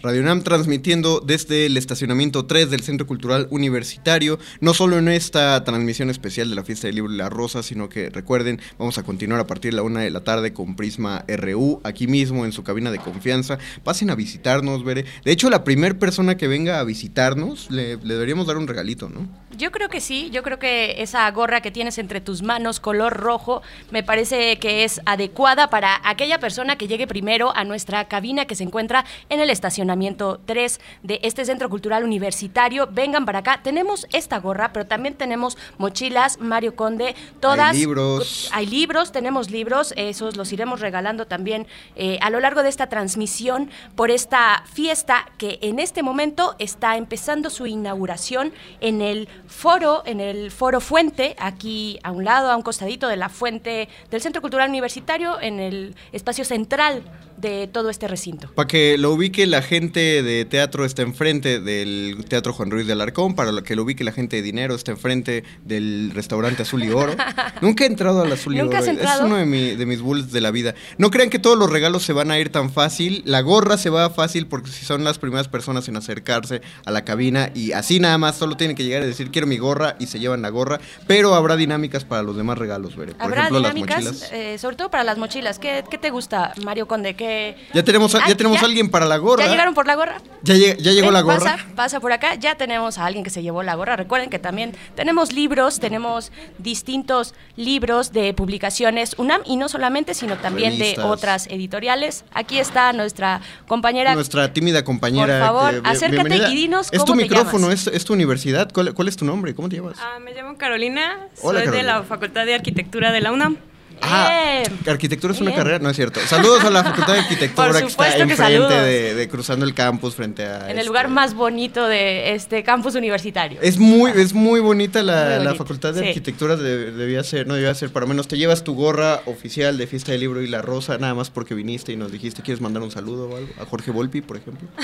Radio 0.09 0.23
UNAM 0.23 0.43
transmitiendo 0.43 1.21
desde 1.21 1.67
el 1.67 1.77
estacionamiento 1.77 2.47
3 2.47 2.71
del 2.71 2.81
Centro 2.81 3.07
Cultural 3.07 3.47
Universitario, 3.51 4.39
no 4.59 4.73
solo 4.73 4.97
en 4.97 5.09
esta 5.09 5.63
transmisión 5.65 6.09
especial 6.09 6.49
de 6.49 6.57
la 6.57 6.65
Fiesta 6.65 6.87
del 6.87 6.95
Libro 6.95 7.13
y 7.13 7.19
la 7.19 7.29
Rosa, 7.29 7.63
sino 7.63 7.91
que 7.91 8.09
recuerden, 8.09 8.59
vamos 8.79 8.97
a 8.97 9.03
continuar 9.03 9.39
a 9.39 9.47
partir 9.47 9.73
de 9.73 9.77
la 9.77 9.83
una 9.83 10.01
de 10.01 10.11
la 10.11 10.25
tarde 10.25 10.55
con 10.55 10.77
Prisma 10.77 11.27
RU, 11.29 11.83
aquí 11.85 12.07
mismo 12.07 12.47
en 12.47 12.53
su 12.53 12.63
cabina 12.63 12.91
de 12.91 13.01
confianza. 13.01 13.59
Pasen 13.85 14.09
a 14.09 14.15
visitarnos, 14.15 14.83
veré. 14.83 15.05
De 15.27 15.31
hecho, 15.31 15.51
la 15.51 15.63
primera 15.63 15.99
persona 15.99 16.39
que 16.39 16.49
venga 16.49 16.81
a 16.81 16.85
visitarnos, 16.85 17.71
le, 17.71 17.99
le 17.99 18.15
deberíamos 18.15 18.47
dar 18.47 18.57
un 18.57 18.67
regalito, 18.67 19.11
¿no? 19.11 19.29
Yo 19.59 19.73
creo 19.73 19.91
que 19.91 20.01
sí, 20.01 20.31
yo 20.31 20.43
creo 20.43 20.59
que 20.59 21.03
esa 21.03 21.31
gorra 21.33 21.61
que 21.61 21.71
tienes 21.71 21.99
entre 21.99 22.23
tus 22.23 22.43
manos 22.43 22.81
color 22.81 23.13
rojo 23.13 23.61
me 23.91 24.03
parece 24.03 24.59
que 24.59 24.85
es 24.85 25.01
adecuada 25.05 25.69
para 25.69 26.01
aquella 26.05 26.39
persona 26.39 26.77
que 26.77 26.87
llegue 26.87 27.07
primero 27.07 27.55
a 27.55 27.65
nuestra 27.65 28.07
cabina 28.07 28.47
que 28.47 28.55
se 28.55 28.63
encuentra 28.63 29.05
en 29.29 29.41
el 29.41 29.51
estacionamiento 29.51 29.98
3 30.45 30.81
de 31.03 31.21
este 31.23 31.45
Centro 31.45 31.69
Cultural 31.69 32.05
Universitario. 32.05 32.89
Vengan 32.91 33.25
para 33.25 33.41
acá, 33.41 33.61
tenemos 33.63 34.07
esta 34.13 34.39
gorra, 34.39 34.73
pero 34.73 34.87
también 34.87 35.15
tenemos 35.15 35.57
mochilas, 35.79 36.39
Mario 36.41 36.77
Conde, 36.77 37.15
todas... 37.41 37.71
Hay 37.71 37.79
libros. 37.79 38.51
Hay 38.53 38.67
libros, 38.67 39.13
tenemos 39.13 39.51
libros, 39.51 39.93
esos 39.97 40.37
los 40.37 40.53
iremos 40.53 40.81
regalando 40.81 41.27
también 41.27 41.67
eh, 41.97 42.19
a 42.21 42.31
lo 42.31 42.41
largo 42.41 42.63
de 42.63 42.69
esta 42.69 42.89
transmisión 42.89 43.71
por 43.95 44.11
esta 44.11 44.65
fiesta 44.73 45.27
que 45.39 45.59
en 45.63 45.79
este 45.79 46.03
momento 46.03 46.55
está 46.59 46.97
empezando 46.97 47.51
su 47.51 47.67
inauguración 47.67 48.53
en 48.81 49.03
el 49.03 49.29
foro, 49.47 50.03
en 50.07 50.21
el 50.21 50.51
foro 50.51 50.81
Fuente, 50.81 51.35
aquí 51.39 51.99
a 52.03 52.13
un 52.13 52.25
lado, 52.25 52.51
a 52.51 52.57
un 52.57 52.63
costadito 52.63 53.09
de 53.09 53.17
la 53.17 53.29
fuente 53.29 53.89
del 54.11 54.21
Centro 54.21 54.41
Cultural 54.41 54.69
Universitario, 54.69 55.41
en 55.41 55.61
el 55.61 55.97
espacio 56.13 56.45
central 56.45 57.03
de 57.41 57.69
todo 57.73 57.91
este 57.91 58.09
recinto. 58.09 58.51
Para 58.55 58.67
que 58.67 58.99
lo 58.99 59.13
ubique 59.13 59.47
la 59.47 59.63
gente 59.63 60.23
de 60.23 60.45
teatro 60.45 60.85
está 60.85 61.03
enfrente 61.03 61.61
del 61.61 62.25
Teatro 62.29 62.53
Juan 62.53 62.71
Ruiz 62.71 62.87
de 62.87 62.93
Alarcón, 62.93 63.35
para 63.35 63.53
que 63.63 63.77
lo 63.77 63.83
ubique 63.85 64.03
la 64.05 64.13
gente 64.13 64.37
de 64.37 64.43
dinero 64.43 64.75
está 64.75 64.91
enfrente 64.91 65.45
del 65.65 66.11
restaurante 66.15 66.63
Azul 66.63 66.83
y 66.85 66.91
Oro. 66.91 67.15
Nunca 67.63 67.85
he 67.85 67.87
entrado 67.87 68.23
al 68.23 68.33
Azul 68.33 68.55
y 68.57 68.59
¿Nunca 68.59 68.81
Oro. 68.81 68.91
Es 68.91 69.21
uno 69.21 69.37
de, 69.37 69.47
mi- 69.47 69.77
de 69.77 69.87
mis 69.87 70.01
bulls 70.01 70.33
de 70.33 70.41
la 70.41 70.51
vida. 70.51 70.75
No 70.99 71.11
crean 71.11 71.31
que 71.31 71.39
todos 71.39 71.57
los 71.59 71.71
regalos 71.71 72.03
se 72.03 72.13
van 72.13 72.31
a 72.31 72.39
ir 72.39 72.51
tan 72.51 72.71
fácil. 72.73 73.23
La 73.25 73.41
gorra 73.41 73.79
se 73.79 73.91
va 73.91 74.11
fácil 74.11 74.47
porque 74.47 74.71
si 74.71 74.85
son 74.85 75.05
las 75.05 75.19
primeras 75.19 75.49
personas 75.49 75.87
en 75.89 75.97
acercarse 75.97 76.61
a 76.85 76.91
la 76.91 77.05
cabina 77.05 77.51
y 77.55 77.73
así 77.73 78.01
nada 78.01 78.19
más 78.19 78.37
solo 78.37 78.57
tienen 78.57 78.77
que 78.77 78.85
llegar 78.85 79.03
y 79.03 79.07
decir 79.07 79.31
quiero 79.31 79.47
mi 79.47 79.59
gorra 79.59 79.97
y 80.01 80.07
se 80.07 80.19
llevan 80.19 80.43
la 80.43 80.49
gorra. 80.49 80.81
Pero 81.07 81.35
habrá 81.35 81.57
dinámicas 81.57 82.05
para 82.05 82.23
los 82.23 82.37
demás 82.37 82.59
regalos, 82.59 82.97
veré. 82.97 83.13
Por 83.15 83.23
Habrá 83.23 83.43
ejemplo, 83.43 83.61
las 83.61 83.75
dinámicas, 83.75 84.05
mochilas. 84.05 84.33
eh, 84.33 84.59
sobre 84.59 84.77
todo 84.77 84.91
para 84.91 85.05
las 85.05 85.19
mochilas. 85.19 85.59
¿Qué, 85.59 85.85
qué 85.89 85.99
te 85.99 86.11
gusta, 86.11 86.53
Mario 86.65 86.89
Conde? 86.89 87.15
¿Qué... 87.15 87.28
Ya 87.75 87.83
tenemos, 87.83 88.15
a- 88.15 88.19
Ah, 88.19 88.29
ya 88.29 88.37
tenemos 88.37 88.63
a 88.63 88.67
alguien 88.67 88.91
para 88.91 89.07
la 89.07 89.17
gorra. 89.17 89.45
¿Ya 89.45 89.51
llegaron 89.51 89.75
por 89.75 89.87
la 89.87 89.95
gorra? 89.95 90.19
Ya, 90.43 90.55
ya 90.55 90.75
llegó 90.93 91.07
Ven, 91.07 91.15
la 91.15 91.21
gorra. 91.23 91.39
Pasa, 91.39 91.67
pasa 91.75 92.01
por 92.01 92.13
acá, 92.13 92.35
ya 92.35 92.55
tenemos 92.57 92.99
a 92.99 93.07
alguien 93.07 93.25
que 93.25 93.31
se 93.31 93.43
llevó 93.43 93.63
la 93.63 93.75
gorra. 93.75 93.97
Recuerden 93.97 94.31
que 94.31 94.39
también 94.39 94.75
tenemos 94.95 95.33
libros, 95.33 95.81
tenemos 95.81 96.33
distintos 96.59 97.35
libros 97.57 98.13
de 98.13 98.35
publicaciones 98.35 99.15
UNAM 99.19 99.43
y 99.45 99.57
no 99.57 99.69
solamente, 99.69 100.15
sino 100.15 100.37
también 100.37 100.73
Revistas. 100.79 101.05
de 101.05 101.11
otras 101.11 101.47
editoriales. 101.49 102.25
Aquí 102.33 102.59
está 102.59 102.93
nuestra 102.93 103.41
compañera. 103.67 104.15
Nuestra 104.15 104.53
tímida 104.53 104.85
compañera. 104.85 105.39
Por 105.39 105.47
favor, 105.47 105.83
acércate 105.85 106.23
bienvenida. 106.29 106.51
y 106.51 106.55
dinos 106.57 106.89
Es 106.93 107.01
tu 107.01 107.07
cómo 107.07 107.17
te 107.19 107.23
micrófono, 107.25 107.67
llamas. 107.69 107.87
es, 107.87 107.95
es 107.95 108.05
tu 108.05 108.13
universidad. 108.13 108.71
¿Cuál, 108.73 108.95
cuál 108.95 109.09
es 109.09 109.17
tu 109.17 109.25
nombre? 109.25 109.55
¿Cómo 109.55 109.69
te 109.69 109.77
llamas? 109.77 109.97
Ah, 110.01 110.19
me 110.19 110.33
llamo 110.35 110.57
Carolina, 110.57 111.19
Hola, 111.43 111.65
soy 111.65 111.73
de 111.77 111.83
la 111.83 112.03
Facultad 112.03 112.47
de 112.47 112.55
Arquitectura 112.55 113.13
de 113.13 113.21
la 113.21 113.33
UNAM. 113.33 113.57
Ah, 114.03 114.63
arquitectura 114.87 115.33
es 115.35 115.41
una 115.41 115.51
Bien. 115.51 115.61
carrera, 115.61 115.79
no 115.79 115.91
es 115.91 115.97
cierto. 115.97 116.21
Saludos 116.27 116.65
a 116.65 116.71
la 116.71 116.85
Facultad 116.85 117.15
de 117.15 117.21
Arquitectura 117.21 117.69
Por 117.69 117.81
que 117.81 117.87
está 117.87 118.15
que 118.17 118.23
enfrente 118.23 118.75
de, 118.75 119.15
de 119.15 119.29
cruzando 119.29 119.65
el 119.65 119.75
campus 119.75 120.15
frente 120.15 120.45
a. 120.45 120.65
En 120.65 120.71
el 120.73 120.79
este- 120.79 120.85
lugar 120.87 121.09
más 121.09 121.35
bonito 121.35 121.87
de 121.87 122.35
este 122.35 122.63
campus 122.63 122.95
universitario. 122.95 123.59
Es 123.63 123.79
muy, 123.79 124.11
es 124.13 124.33
muy 124.35 124.61
bonita 124.61 125.03
la, 125.03 125.15
Muy 125.25 125.31
la 125.31 125.37
bonito, 125.39 125.55
Facultad 125.57 125.95
de 125.95 126.01
sí. 126.03 126.09
Arquitectura, 126.09 126.57
de- 126.57 126.93
debía 126.93 127.23
ser, 127.25 127.47
no 127.47 127.55
debía 127.55 127.75
ser, 127.75 127.91
para 127.93 128.07
menos 128.07 128.29
te 128.29 128.39
llevas 128.39 128.65
tu 128.65 128.75
gorra 128.75 129.21
oficial 129.27 129.77
de 129.79 129.87
Fiesta 129.87 130.13
del 130.13 130.21
Libro 130.23 130.43
y 130.43 130.47
la 130.49 130.63
Rosa, 130.63 130.99
nada 130.99 131.15
más 131.15 131.31
porque 131.31 131.55
viniste 131.55 131.93
y 131.93 131.97
nos 131.97 132.11
dijiste, 132.13 132.43
¿quieres 132.43 132.61
mandar 132.61 132.83
un 132.83 132.91
saludo 132.91 133.29
o 133.29 133.37
algo? 133.37 133.49
A 133.61 133.65
Jorge 133.65 133.91
Volpi, 133.91 134.21
por 134.23 134.37
ejemplo. 134.37 134.69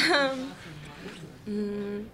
Mm, 1.47 2.07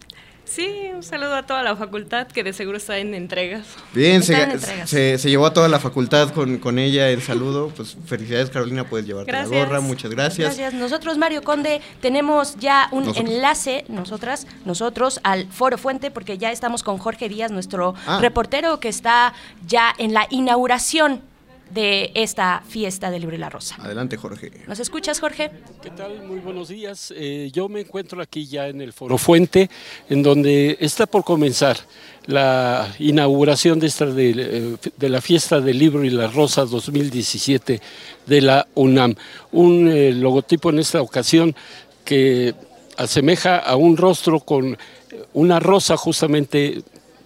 sí, 0.51 0.91
un 0.95 1.03
saludo 1.03 1.35
a 1.37 1.45
toda 1.45 1.63
la 1.63 1.77
facultad 1.77 2.27
que 2.27 2.43
de 2.43 2.53
seguro 2.53 2.77
está 2.77 2.99
en 2.99 3.15
entregas. 3.15 3.67
Bien, 3.95 4.17
en 4.17 4.23
se, 4.23 4.43
entregas. 4.43 4.91
se, 4.91 5.19
se 5.19 5.31
llevó 5.31 5.47
a 5.47 5.53
toda 5.53 5.69
la 5.69 5.79
facultad 5.79 6.31
con, 6.31 6.59
con 6.59 6.79
ella 6.79 7.09
el 7.09 7.23
saludo. 7.23 7.69
Pues 7.75 7.97
felicidades, 8.07 8.51
Carolina, 8.51 8.85
puedes 8.89 9.07
llevarte 9.07 9.31
Gracias. 9.31 9.51
la 9.51 9.65
gorra. 9.65 9.81
Muchas 9.81 10.11
gracias. 10.11 10.57
Gracias. 10.57 10.75
Nosotros, 10.75 11.17
Mario 11.19 11.43
Conde, 11.43 11.81
tenemos 12.01 12.57
ya 12.59 12.89
un 12.93 13.05
Nosotros. 13.07 13.31
enlace, 13.33 13.85
nosotras, 13.89 14.47
nosotros, 14.65 15.21
al 15.23 15.47
Foro 15.51 15.79
Fuente, 15.79 16.11
porque 16.11 16.37
ya 16.39 16.51
estamos 16.53 16.83
con 16.83 16.99
Jorge 16.99 17.29
Díaz, 17.29 17.51
nuestro 17.51 17.95
Ah. 18.07 18.19
reportero 18.21 18.81
que 18.81 18.89
está 18.89 19.33
ya 19.67 19.95
en 19.99 20.13
la 20.15 20.27
inauguración 20.31 21.23
de 21.70 22.11
esta 22.14 22.62
fiesta 22.68 23.11
del 23.11 23.20
libro 23.22 23.37
y 23.37 23.38
la 23.38 23.48
rosa. 23.48 23.76
Adelante, 23.78 24.16
Jorge. 24.16 24.50
¿Nos 24.66 24.80
escuchas, 24.80 25.20
Jorge? 25.20 25.50
¿Qué 25.83 25.90
tal? 25.90 26.22
Muy 26.26 26.40
buenos 26.40 26.68
días. 26.68 27.12
Eh, 27.16 27.50
yo 27.52 27.68
me 27.68 27.80
encuentro 27.80 28.20
aquí 28.20 28.46
ya 28.46 28.66
en 28.68 28.80
el 28.80 28.92
Foro 28.92 29.16
Fuente, 29.18 29.70
en 30.09 30.22
donde 30.22 30.76
está 30.80 31.06
por 31.06 31.22
comenzar 31.24 31.76
la 32.26 32.92
inauguración 32.98 33.78
de, 33.78 33.87
esta 33.87 34.06
de, 34.06 34.35
eh, 34.37 34.76
de 34.96 35.09
la 35.09 35.20
fiesta 35.20 35.61
del 35.61 35.78
libro 35.78 36.04
y 36.04 36.11
la 36.11 36.26
rosa 36.26 36.64
2017 36.64 37.80
de 38.26 38.40
la 38.40 38.66
UNAM. 38.74 39.14
Un 39.52 39.88
eh, 39.88 40.12
logotipo 40.12 40.70
en 40.70 40.80
esta 40.80 41.00
ocasión 41.00 41.54
que 42.04 42.54
asemeja 42.96 43.59
a 43.59 43.76
un 43.76 43.96
rostro 43.96 44.40
con 44.40 44.76
una 45.33 45.61
rosa 45.61 45.96
justamente 45.96 46.83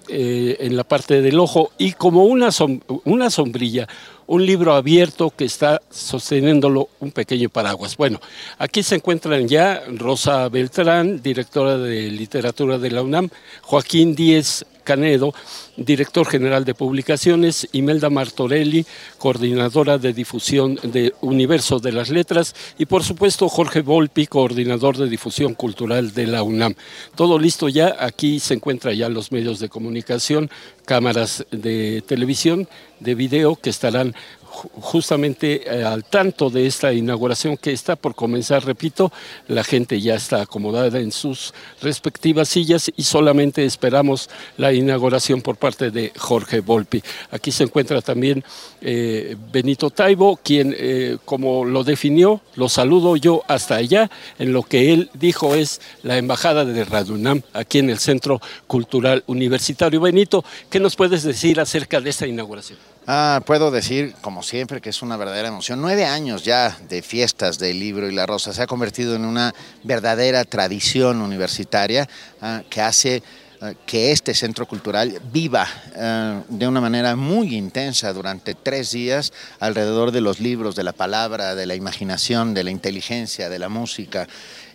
eh, 0.08 0.56
en 0.60 0.76
la 0.76 0.84
parte 0.84 1.22
del 1.22 1.38
ojo 1.38 1.70
y 1.78 1.92
como 1.92 2.24
una, 2.24 2.48
som- 2.48 2.82
una 3.04 3.30
sombrilla, 3.30 3.88
un 4.26 4.44
libro 4.44 4.74
abierto 4.74 5.30
que 5.30 5.44
está 5.44 5.82
sosteniéndolo 5.90 6.88
un 7.00 7.12
pequeño 7.12 7.48
paraguas. 7.48 7.96
Bueno, 7.96 8.20
aquí 8.58 8.82
se 8.82 8.96
encuentran 8.96 9.48
ya 9.48 9.82
Rosa 9.88 10.48
Beltrán, 10.48 11.22
directora 11.22 11.78
de 11.78 12.10
literatura 12.10 12.78
de 12.78 12.90
la 12.90 13.02
UNAM, 13.02 13.28
Joaquín 13.62 14.14
Díez 14.14 14.64
Canedo, 14.84 15.34
director 15.76 16.26
general 16.26 16.64
de 16.64 16.74
publicaciones, 16.74 17.68
Imelda 17.72 18.10
Martorelli, 18.10 18.86
coordinadora 19.18 19.98
de 19.98 20.12
difusión 20.12 20.78
de 20.82 21.14
Universo 21.20 21.78
de 21.78 21.92
las 21.92 22.10
Letras 22.10 22.54
y 22.78 22.86
por 22.86 23.02
supuesto 23.02 23.48
Jorge 23.48 23.80
Volpi, 23.80 24.26
coordinador 24.26 24.96
de 24.96 25.08
difusión 25.08 25.54
cultural 25.54 26.14
de 26.14 26.26
la 26.26 26.42
UNAM. 26.42 26.74
Todo 27.14 27.38
listo 27.38 27.68
ya, 27.68 27.96
aquí 27.98 28.40
se 28.40 28.54
encuentran 28.54 28.96
ya 28.96 29.08
los 29.08 29.32
medios 29.32 29.58
de 29.58 29.68
comunicación, 29.68 30.50
cámaras 30.84 31.44
de 31.50 32.02
televisión, 32.06 32.68
de 33.00 33.14
video 33.14 33.56
que 33.56 33.70
estarán 33.70 34.14
justamente 34.54 35.62
eh, 35.66 35.84
al 35.84 36.04
tanto 36.04 36.50
de 36.50 36.66
esta 36.66 36.92
inauguración 36.92 37.56
que 37.56 37.72
está 37.72 37.96
por 37.96 38.14
comenzar, 38.14 38.64
repito, 38.64 39.12
la 39.48 39.64
gente 39.64 40.00
ya 40.00 40.14
está 40.14 40.42
acomodada 40.42 40.98
en 41.00 41.12
sus 41.12 41.52
respectivas 41.82 42.48
sillas 42.48 42.90
y 42.96 43.02
solamente 43.02 43.64
esperamos 43.64 44.30
la 44.56 44.72
inauguración 44.72 45.42
por 45.42 45.56
parte 45.56 45.90
de 45.90 46.12
Jorge 46.16 46.60
Volpi. 46.60 47.02
Aquí 47.30 47.50
se 47.52 47.64
encuentra 47.64 48.00
también 48.00 48.44
eh, 48.80 49.36
Benito 49.52 49.90
Taibo, 49.90 50.38
quien, 50.42 50.74
eh, 50.78 51.18
como 51.24 51.64
lo 51.64 51.84
definió, 51.84 52.40
lo 52.54 52.68
saludo 52.68 53.16
yo 53.16 53.42
hasta 53.48 53.76
allá, 53.76 54.10
en 54.38 54.52
lo 54.52 54.62
que 54.62 54.92
él 54.92 55.10
dijo 55.14 55.54
es 55.54 55.80
la 56.02 56.18
embajada 56.18 56.64
de 56.64 56.84
Radunam, 56.84 57.42
aquí 57.52 57.78
en 57.78 57.90
el 57.90 57.98
Centro 57.98 58.40
Cultural 58.66 59.24
Universitario. 59.26 60.00
Benito, 60.00 60.44
¿qué 60.70 60.80
nos 60.80 60.96
puedes 60.96 61.22
decir 61.22 61.60
acerca 61.60 62.00
de 62.00 62.10
esta 62.10 62.26
inauguración? 62.26 62.93
Ah, 63.06 63.42
puedo 63.44 63.70
decir, 63.70 64.14
como 64.22 64.42
siempre, 64.42 64.80
que 64.80 64.88
es 64.88 65.02
una 65.02 65.18
verdadera 65.18 65.48
emoción. 65.48 65.82
Nueve 65.82 66.06
años 66.06 66.42
ya 66.42 66.74
de 66.88 67.02
fiestas 67.02 67.58
del 67.58 67.78
libro 67.78 68.08
y 68.08 68.14
la 68.14 68.24
rosa 68.24 68.54
se 68.54 68.62
ha 68.62 68.66
convertido 68.66 69.14
en 69.14 69.26
una 69.26 69.54
verdadera 69.82 70.44
tradición 70.44 71.20
universitaria 71.20 72.08
ah, 72.40 72.62
que 72.70 72.80
hace 72.80 73.22
ah, 73.60 73.72
que 73.84 74.10
este 74.10 74.32
centro 74.32 74.66
cultural 74.66 75.20
viva 75.30 75.68
ah, 75.96 76.40
de 76.48 76.66
una 76.66 76.80
manera 76.80 77.14
muy 77.14 77.54
intensa 77.54 78.10
durante 78.14 78.54
tres 78.54 78.92
días 78.92 79.34
alrededor 79.60 80.10
de 80.10 80.22
los 80.22 80.40
libros, 80.40 80.74
de 80.74 80.84
la 80.84 80.94
palabra, 80.94 81.54
de 81.54 81.66
la 81.66 81.74
imaginación, 81.74 82.54
de 82.54 82.64
la 82.64 82.70
inteligencia, 82.70 83.50
de 83.50 83.58
la 83.58 83.68
música. 83.68 84.26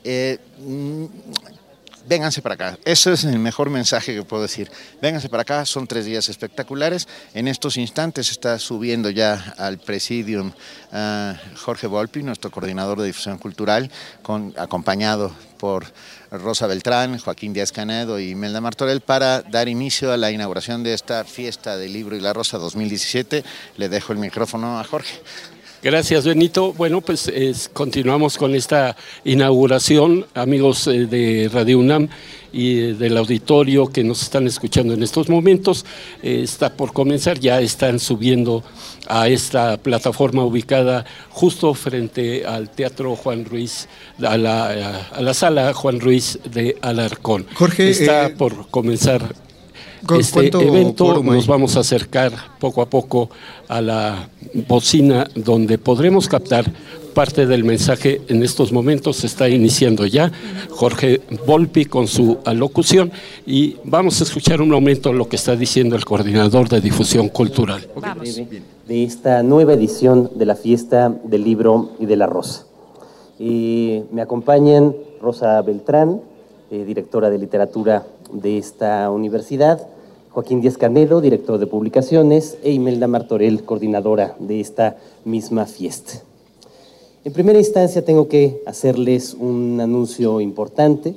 Eh, 0.04 0.38
vénganse 2.10 2.42
para 2.42 2.56
acá. 2.56 2.78
Ese 2.86 3.14
es 3.14 3.24
el 3.24 3.38
mejor 3.38 3.70
mensaje 3.70 4.16
que 4.16 4.24
puedo 4.24 4.42
decir. 4.42 4.72
Vénganse 5.00 5.30
para 5.30 5.44
acá, 5.44 5.64
son 5.66 5.86
tres 5.86 6.06
días 6.06 6.28
espectaculares. 6.28 7.08
En 7.36 7.48
estos 7.48 7.78
instantes 7.78 8.32
está 8.32 8.58
subiendo 8.58 9.12
ya 9.12 9.54
al 9.60 9.78
presidium 9.78 10.52
ah, 10.92 11.36
Jorge 11.56 11.86
Volpi, 11.86 12.24
nuestro 12.24 12.50
coordinador 12.50 13.00
de 13.00 13.06
difusión 13.06 13.38
cultural, 13.38 13.92
acompañado 14.58 15.32
por 15.60 15.86
Rosa 16.32 16.66
Beltrán, 16.66 17.20
Joaquín 17.20 17.54
Díaz 17.54 17.72
Canedo 17.72 18.20
y 18.20 18.34
Melda 18.34 18.60
Martorell 18.60 19.02
para 19.02 19.44
dar 19.44 19.68
inicio 19.68 20.12
a 20.12 20.18
la 20.18 20.32
inauguración 20.32 20.84
de 20.84 20.94
esta 20.94 21.24
fiesta 21.26 21.78
del 21.78 21.94
libro 21.94 22.16
y 22.16 22.22
la 22.22 22.34
rosa 22.34 22.58
2017. 22.58 23.44
Le 23.78 23.90
dejo 23.90 24.14
el 24.14 24.20
micrófono 24.20 24.80
a 24.80 24.84
Jorge. 24.84 25.22
Gracias, 25.82 26.26
Benito. 26.26 26.74
Bueno, 26.74 27.00
pues 27.00 27.30
es- 27.30 27.70
continuamos 27.72 28.38
con 28.38 28.54
esta 28.54 28.98
inauguración, 29.24 30.26
amigos 30.34 30.86
eh, 30.88 31.06
de 31.06 31.50
Radio 31.54 31.80
UNAM 31.80 32.10
y 32.52 32.80
eh, 32.80 32.94
del 32.96 33.16
auditorio 33.16 33.88
que 33.88 34.04
nos 34.04 34.22
están 34.22 34.46
escuchando 34.46 34.94
en 34.94 35.04
estos 35.04 35.30
momentos. 35.30 35.86
Eh, 36.22 36.42
está 36.44 36.74
por 36.74 36.92
comenzar, 36.92 37.40
ya 37.40 37.62
están 37.62 38.00
subiendo 38.00 38.62
a 39.08 39.30
esta 39.30 39.78
plataforma 39.78 40.44
ubicada 40.44 41.06
justo 41.30 41.74
frente 41.74 42.46
al 42.46 42.70
Teatro 42.70 43.16
Juan 43.16 43.46
Ruiz, 43.46 43.88
a 44.22 44.38
la, 44.38 45.06
a 45.12 45.22
la 45.22 45.34
sala 45.34 45.74
Juan 45.74 46.02
Ruiz 46.02 46.40
de 46.52 46.76
Alarcón. 46.82 47.46
Jorge, 47.54 47.90
está 47.90 48.32
por 48.38 48.68
comenzar 48.70 49.22
¿cu- 49.22 49.34
este 50.20 50.48
evento 50.48 51.22
nos 51.24 51.48
vamos 51.48 51.76
a 51.76 51.82
acercar 51.82 52.32
poco 52.60 52.82
a 52.82 52.90
poco 52.90 53.30
a 53.68 53.82
la 53.82 54.30
bocina 54.68 55.28
donde 55.36 55.78
podremos 55.78 56.28
captar 56.28 56.72
parte 57.14 57.46
del 57.46 57.64
mensaje. 57.64 58.22
En 58.28 58.44
estos 58.44 58.72
momentos 58.72 59.18
se 59.18 59.28
está 59.28 59.50
iniciando 59.50 60.06
ya. 60.06 60.32
Jorge 60.70 61.22
Volpi 61.46 61.86
con 61.86 62.08
su 62.08 62.38
alocución. 62.46 63.12
Y 63.46 63.76
vamos 63.84 64.22
a 64.22 64.24
escuchar 64.24 64.62
un 64.62 64.70
momento 64.70 65.12
lo 65.12 65.28
que 65.28 65.36
está 65.36 65.56
diciendo 65.56 65.96
el 65.96 66.06
coordinador 66.06 66.70
de 66.70 66.82
difusión 66.82 67.30
cultural. 67.30 67.88
de 68.88 69.04
esta 69.04 69.44
nueva 69.44 69.74
edición 69.74 70.32
de 70.36 70.46
la 70.46 70.56
fiesta 70.56 71.14
del 71.24 71.44
libro 71.44 71.92
y 72.00 72.06
de 72.06 72.16
la 72.16 72.26
rosa. 72.26 72.66
Y 73.38 74.04
me 74.12 74.22
acompañan 74.22 74.96
Rosa 75.22 75.62
Beltrán, 75.62 76.22
eh, 76.72 76.86
directora 76.86 77.30
de 77.30 77.38
literatura 77.38 78.06
de 78.32 78.58
esta 78.58 79.10
universidad, 79.12 79.88
Joaquín 80.32 80.62
Díaz 80.62 80.78
Canedo, 80.78 81.22
director 81.22 81.60
de 81.60 81.68
publicaciones, 81.68 82.58
e 82.64 82.72
Imelda 82.72 83.08
Martorell, 83.08 83.64
coordinadora 83.64 84.36
de 84.40 84.60
esta 84.60 84.98
misma 85.26 85.66
fiesta. 85.66 86.22
En 87.26 87.34
primera 87.34 87.60
instancia 87.60 88.06
tengo 88.06 88.28
que 88.28 88.62
hacerles 88.66 89.34
un 89.34 89.80
anuncio 89.82 90.40
importante. 90.40 91.16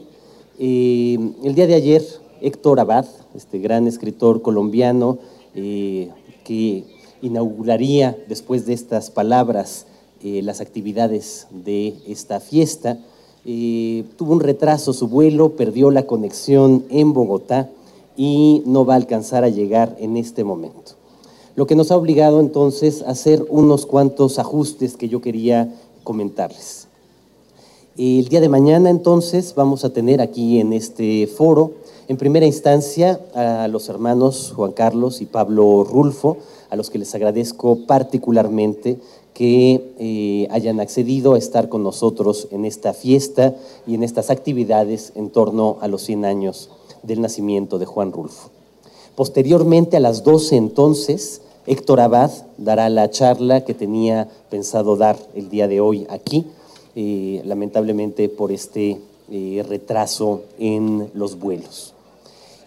Eh, 0.58 1.18
el 1.44 1.54
día 1.54 1.66
de 1.66 1.74
ayer, 1.74 2.02
Héctor 2.40 2.80
Abad, 2.80 3.06
este 3.34 3.58
gran 3.58 3.86
escritor 3.86 4.42
colombiano 4.42 5.18
eh, 5.54 6.10
que 6.44 6.84
inauguraría 7.22 8.16
después 8.28 8.66
de 8.66 8.72
estas 8.72 9.10
palabras 9.10 9.86
eh, 10.24 10.42
las 10.42 10.60
actividades 10.60 11.46
de 11.50 11.94
esta 12.06 12.40
fiesta, 12.40 12.98
tuvo 13.44 14.32
un 14.32 14.40
retraso 14.40 14.92
su 14.92 15.08
vuelo, 15.08 15.56
perdió 15.56 15.90
la 15.90 16.06
conexión 16.06 16.84
en 16.90 17.12
Bogotá 17.12 17.70
y 18.16 18.62
no 18.66 18.84
va 18.84 18.94
a 18.94 18.96
alcanzar 18.96 19.44
a 19.44 19.48
llegar 19.48 19.96
en 19.98 20.16
este 20.16 20.44
momento 20.44 20.92
lo 21.54 21.66
que 21.66 21.76
nos 21.76 21.90
ha 21.90 21.96
obligado 21.96 22.40
entonces 22.40 23.02
a 23.02 23.10
hacer 23.10 23.44
unos 23.48 23.86
cuantos 23.86 24.38
ajustes 24.38 24.96
que 24.96 25.08
yo 25.08 25.20
quería 25.20 25.72
comentarles. 26.02 26.88
El 27.96 28.28
día 28.28 28.40
de 28.40 28.48
mañana 28.48 28.88
entonces 28.88 29.54
vamos 29.54 29.84
a 29.84 29.92
tener 29.92 30.22
aquí 30.22 30.60
en 30.60 30.72
este 30.72 31.26
foro, 31.26 31.72
en 32.08 32.16
primera 32.16 32.46
instancia, 32.46 33.20
a 33.34 33.68
los 33.68 33.88
hermanos 33.90 34.52
Juan 34.56 34.72
Carlos 34.72 35.20
y 35.20 35.26
Pablo 35.26 35.84
Rulfo, 35.84 36.38
a 36.70 36.76
los 36.76 36.88
que 36.88 36.98
les 36.98 37.14
agradezco 37.14 37.80
particularmente 37.86 38.98
que 39.34 39.94
eh, 39.98 40.48
hayan 40.50 40.80
accedido 40.80 41.34
a 41.34 41.38
estar 41.38 41.68
con 41.68 41.82
nosotros 41.82 42.48
en 42.50 42.64
esta 42.64 42.92
fiesta 42.92 43.54
y 43.86 43.94
en 43.94 44.02
estas 44.02 44.30
actividades 44.30 45.12
en 45.14 45.30
torno 45.30 45.78
a 45.80 45.88
los 45.88 46.02
100 46.02 46.24
años 46.24 46.70
del 47.02 47.20
nacimiento 47.20 47.78
de 47.78 47.86
Juan 47.86 48.12
Rulfo. 48.12 48.50
Posteriormente, 49.14 49.96
a 49.96 50.00
las 50.00 50.24
12 50.24 50.56
entonces, 50.56 51.42
Héctor 51.66 52.00
Abad 52.00 52.30
dará 52.58 52.88
la 52.88 53.10
charla 53.10 53.64
que 53.64 53.74
tenía 53.74 54.28
pensado 54.50 54.96
dar 54.96 55.16
el 55.34 55.48
día 55.48 55.68
de 55.68 55.80
hoy 55.80 56.06
aquí, 56.10 56.46
eh, 56.94 57.42
lamentablemente 57.44 58.28
por 58.28 58.52
este 58.52 58.98
eh, 59.30 59.64
retraso 59.68 60.42
en 60.58 61.10
los 61.14 61.38
vuelos. 61.38 61.94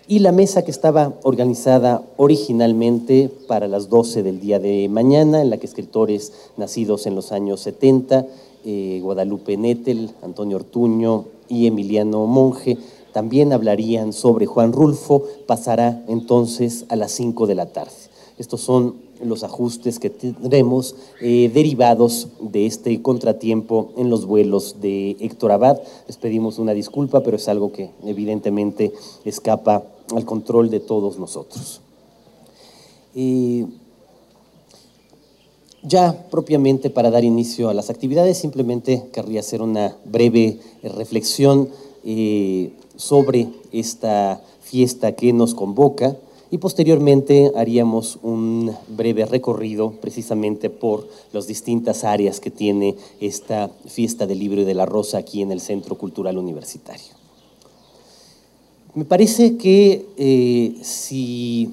Y 0.07 0.19
la 0.19 0.31
mesa 0.31 0.63
que 0.63 0.69
estaba 0.69 1.13
organizada 1.23 2.03
originalmente 2.17 3.31
para 3.47 3.67
las 3.67 3.89
12 3.89 4.21
del 4.21 4.39
día 4.39 4.59
de 4.59 4.87
mañana, 4.87 5.41
en 5.41 5.49
la 5.49 5.57
que 5.57 5.65
escritores 5.65 6.31
nacidos 6.57 7.07
en 7.07 7.15
los 7.15 7.31
años 7.31 7.61
70, 7.61 8.27
eh, 8.65 8.99
Guadalupe 9.01 9.57
Nettel, 9.57 10.11
Antonio 10.21 10.57
Ortuño 10.57 11.25
y 11.49 11.65
Emiliano 11.65 12.27
Monge, 12.27 12.77
también 13.13 13.51
hablarían 13.51 14.13
sobre 14.13 14.45
Juan 14.45 14.73
Rulfo, 14.73 15.23
pasará 15.47 16.03
entonces 16.07 16.85
a 16.89 16.95
las 16.95 17.11
5 17.13 17.47
de 17.47 17.55
la 17.55 17.65
tarde. 17.65 17.93
Estos 18.37 18.61
son 18.61 19.05
los 19.23 19.43
ajustes 19.43 19.97
que 19.97 20.11
tendremos 20.11 20.95
eh, 21.19 21.49
derivados 21.51 22.27
de 22.41 22.67
este 22.67 23.01
contratiempo 23.01 23.91
en 23.97 24.11
los 24.11 24.27
vuelos 24.27 24.75
de 24.81 25.17
Héctor 25.19 25.53
Abad. 25.53 25.79
Les 26.05 26.17
pedimos 26.17 26.59
una 26.59 26.73
disculpa, 26.73 27.21
pero 27.21 27.37
es 27.37 27.47
algo 27.47 27.71
que 27.71 27.89
evidentemente 28.05 28.93
escapa 29.23 29.83
al 30.13 30.25
control 30.25 30.69
de 30.69 30.79
todos 30.79 31.17
nosotros. 31.17 31.81
Eh, 33.15 33.65
ya 35.83 36.27
propiamente 36.29 36.89
para 36.89 37.11
dar 37.11 37.23
inicio 37.23 37.69
a 37.69 37.73
las 37.73 37.89
actividades, 37.89 38.37
simplemente 38.37 39.07
querría 39.13 39.39
hacer 39.39 39.61
una 39.61 39.95
breve 40.05 40.59
reflexión 40.83 41.69
eh, 42.03 42.73
sobre 42.95 43.47
esta 43.71 44.41
fiesta 44.61 45.13
que 45.13 45.31
nos 45.31 45.53
convoca 45.53 46.17
y 46.51 46.57
posteriormente 46.57 47.51
haríamos 47.55 48.19
un 48.23 48.73
breve 48.87 49.25
recorrido 49.25 49.91
precisamente 50.01 50.69
por 50.69 51.07
las 51.33 51.47
distintas 51.47 52.03
áreas 52.03 52.39
que 52.39 52.51
tiene 52.51 52.95
esta 53.19 53.69
fiesta 53.87 54.25
del 54.27 54.39
libro 54.39 54.61
y 54.61 54.65
de 54.65 54.73
la 54.73 54.85
rosa 54.85 55.17
aquí 55.17 55.41
en 55.41 55.51
el 55.51 55.59
Centro 55.59 55.97
Cultural 55.97 56.37
Universitario. 56.37 57.24
Me 58.95 59.03
parece 59.03 59.57
que 59.57 60.05
eh, 60.15 60.77
si 60.81 61.69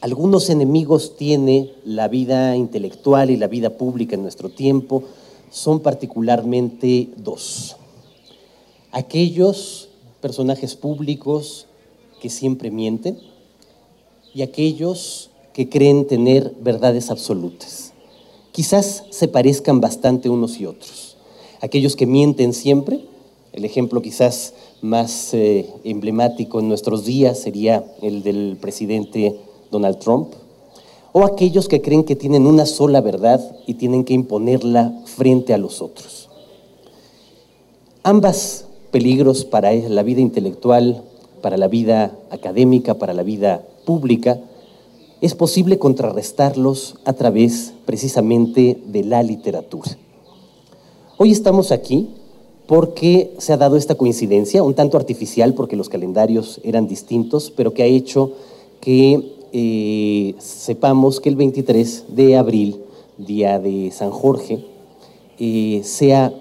algunos 0.00 0.48
enemigos 0.48 1.14
tiene 1.18 1.74
la 1.84 2.08
vida 2.08 2.56
intelectual 2.56 3.30
y 3.30 3.36
la 3.36 3.48
vida 3.48 3.76
pública 3.76 4.14
en 4.14 4.22
nuestro 4.22 4.48
tiempo, 4.48 5.02
son 5.50 5.80
particularmente 5.80 7.10
dos. 7.18 7.76
Aquellos 8.92 9.90
personajes 10.22 10.74
públicos 10.74 11.66
que 12.22 12.30
siempre 12.30 12.70
mienten 12.70 13.18
y 14.32 14.40
aquellos 14.40 15.28
que 15.52 15.68
creen 15.68 16.06
tener 16.06 16.54
verdades 16.62 17.10
absolutas. 17.10 17.92
Quizás 18.52 19.04
se 19.10 19.28
parezcan 19.28 19.82
bastante 19.82 20.30
unos 20.30 20.60
y 20.60 20.64
otros. 20.64 21.18
Aquellos 21.60 21.94
que 21.94 22.06
mienten 22.06 22.54
siempre, 22.54 23.04
el 23.52 23.66
ejemplo 23.66 24.00
quizás 24.00 24.54
más 24.82 25.34
eh, 25.34 25.68
emblemático 25.84 26.60
en 26.60 26.68
nuestros 26.68 27.04
días 27.04 27.38
sería 27.38 27.84
el 28.02 28.22
del 28.22 28.56
presidente 28.60 29.36
Donald 29.70 29.98
Trump, 29.98 30.32
o 31.12 31.24
aquellos 31.24 31.68
que 31.68 31.82
creen 31.82 32.04
que 32.04 32.16
tienen 32.16 32.46
una 32.46 32.66
sola 32.66 33.00
verdad 33.00 33.56
y 33.66 33.74
tienen 33.74 34.04
que 34.04 34.14
imponerla 34.14 35.02
frente 35.06 35.52
a 35.54 35.58
los 35.58 35.82
otros. 35.82 36.28
Ambas 38.02 38.66
peligros 38.90 39.44
para 39.44 39.72
la 39.72 40.02
vida 40.02 40.20
intelectual, 40.20 41.02
para 41.42 41.56
la 41.56 41.68
vida 41.68 42.16
académica, 42.30 42.94
para 42.94 43.12
la 43.12 43.22
vida 43.22 43.64
pública, 43.84 44.40
es 45.20 45.34
posible 45.34 45.78
contrarrestarlos 45.78 46.96
a 47.04 47.12
través 47.12 47.74
precisamente 47.84 48.80
de 48.86 49.04
la 49.04 49.22
literatura. 49.22 49.98
Hoy 51.18 51.30
estamos 51.32 51.72
aquí 51.72 52.08
porque 52.70 53.34
se 53.38 53.52
ha 53.52 53.56
dado 53.56 53.76
esta 53.76 53.96
coincidencia, 53.96 54.62
un 54.62 54.74
tanto 54.74 54.96
artificial 54.96 55.54
porque 55.54 55.74
los 55.74 55.88
calendarios 55.88 56.60
eran 56.62 56.86
distintos, 56.86 57.50
pero 57.50 57.74
que 57.74 57.82
ha 57.82 57.86
hecho 57.86 58.30
que 58.80 59.32
eh, 59.52 60.36
sepamos 60.38 61.18
que 61.18 61.30
el 61.30 61.34
23 61.34 62.04
de 62.14 62.36
abril, 62.36 62.76
día 63.18 63.58
de 63.58 63.90
San 63.90 64.12
Jorge, 64.12 64.64
eh, 65.40 65.80
sea 65.82 66.32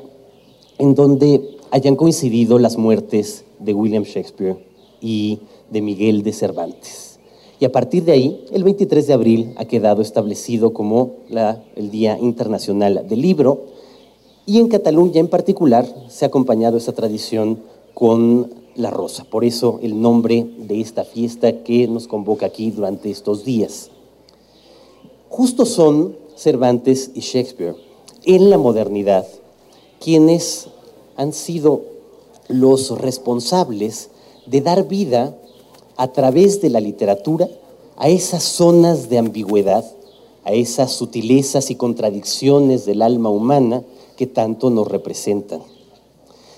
en 0.78 0.94
donde 0.94 1.58
hayan 1.72 1.96
coincidido 1.96 2.60
las 2.60 2.78
muertes 2.78 3.44
de 3.58 3.74
William 3.74 4.04
Shakespeare 4.04 4.64
y 5.02 5.40
de 5.72 5.82
Miguel 5.82 6.22
de 6.22 6.34
Cervantes. 6.34 7.20
Y 7.60 7.66
a 7.66 7.72
partir 7.72 8.04
de 8.04 8.12
ahí, 8.12 8.46
el 8.52 8.64
23 8.64 9.08
de 9.08 9.14
abril 9.14 9.54
ha 9.58 9.66
quedado 9.66 10.04
establecido 10.04 10.74
como 10.74 11.14
el 11.76 11.90
Día 11.90 12.20
Internacional 12.20 13.08
del 13.10 13.20
Libro, 13.20 13.79
y 14.50 14.58
en 14.58 14.68
Cataluña 14.68 15.20
en 15.20 15.28
particular 15.28 15.86
se 16.08 16.26
ha 16.26 16.30
acompañado 16.30 16.76
esta 16.76 16.94
tradición 16.94 17.60
con 17.94 18.52
la 18.74 18.90
rosa. 18.90 19.24
Por 19.26 19.46
eso 19.46 19.80
el 19.84 20.02
nombre 20.02 20.44
de 20.58 20.82
esta 20.82 21.04
fiesta 21.04 21.62
que 21.62 21.88
nos 21.88 22.08
convoca 22.08 22.48
aquí 22.48 22.72
durante 22.72 23.12
estos 23.12 23.46
días. 23.46 23.92
Justo 25.30 25.68
son 25.68 26.16
Cervantes 26.36 27.12
y 27.14 27.20
Shakespeare 27.20 27.76
en 28.26 28.50
la 28.50 28.58
modernidad 28.58 29.28
quienes 30.00 30.70
han 31.16 31.32
sido 31.32 31.84
los 32.48 32.98
responsables 32.98 34.10
de 34.48 34.62
dar 34.62 34.88
vida 34.88 35.38
a 35.96 36.08
través 36.08 36.60
de 36.60 36.72
la 36.72 36.80
literatura 36.80 37.48
a 37.98 38.10
esas 38.10 38.42
zonas 38.42 39.10
de 39.10 39.20
ambigüedad, 39.20 39.86
a 40.44 40.54
esas 40.54 40.92
sutilezas 40.92 41.70
y 41.70 41.76
contradicciones 41.76 42.88
del 42.88 43.04
alma 43.04 43.30
humana 43.30 43.84
que 44.20 44.28
tanto 44.28 44.70
nos 44.70 44.86
representan. 44.86 45.62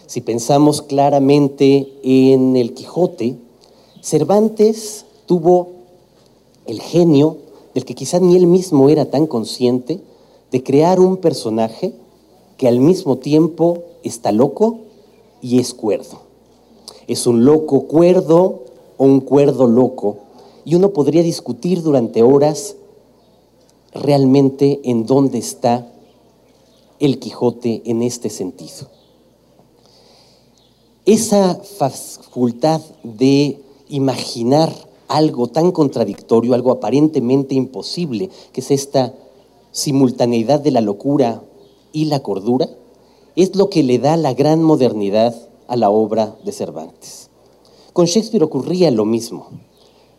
Si 0.07 0.21
pensamos 0.21 0.81
claramente 0.81 1.93
en 2.01 2.55
el 2.55 2.73
Quijote, 2.73 3.35
Cervantes 4.01 5.05
tuvo 5.27 5.67
el 6.65 6.81
genio 6.81 7.37
del 7.75 7.85
que 7.85 7.93
quizá 7.93 8.19
ni 8.19 8.35
él 8.35 8.47
mismo 8.47 8.89
era 8.89 9.11
tan 9.11 9.27
consciente 9.27 10.01
de 10.49 10.63
crear 10.63 10.99
un 10.99 11.17
personaje 11.17 11.93
que 12.57 12.67
al 12.67 12.79
mismo 12.79 13.19
tiempo 13.19 13.83
está 14.01 14.31
loco 14.31 14.79
y 15.39 15.59
es 15.59 15.75
cuerdo. 15.75 16.17
Es 17.05 17.27
un 17.27 17.45
loco 17.45 17.83
cuerdo 17.83 18.63
o 18.97 19.05
un 19.05 19.19
cuerdo 19.19 19.67
loco 19.67 20.17
y 20.65 20.73
uno 20.73 20.93
podría 20.93 21.21
discutir 21.21 21.83
durante 21.83 22.23
horas 22.23 22.75
realmente 23.93 24.79
en 24.83 25.05
dónde 25.05 25.37
está 25.37 25.87
el 27.01 27.19
Quijote 27.19 27.81
en 27.85 28.03
este 28.03 28.29
sentido. 28.29 28.87
Esa 31.05 31.55
facultad 31.55 32.79
de 33.03 33.59
imaginar 33.89 34.71
algo 35.07 35.47
tan 35.47 35.71
contradictorio, 35.71 36.53
algo 36.53 36.71
aparentemente 36.71 37.55
imposible, 37.55 38.29
que 38.53 38.61
es 38.61 38.71
esta 38.71 39.13
simultaneidad 39.71 40.59
de 40.59 40.71
la 40.71 40.79
locura 40.79 41.43
y 41.91 42.05
la 42.05 42.21
cordura, 42.21 42.69
es 43.35 43.55
lo 43.55 43.69
que 43.69 43.81
le 43.81 43.97
da 43.97 44.15
la 44.15 44.33
gran 44.33 44.61
modernidad 44.61 45.35
a 45.67 45.75
la 45.75 45.89
obra 45.89 46.37
de 46.45 46.51
Cervantes. 46.51 47.29
Con 47.93 48.05
Shakespeare 48.05 48.43
ocurría 48.43 48.91
lo 48.91 49.05
mismo. 49.05 49.47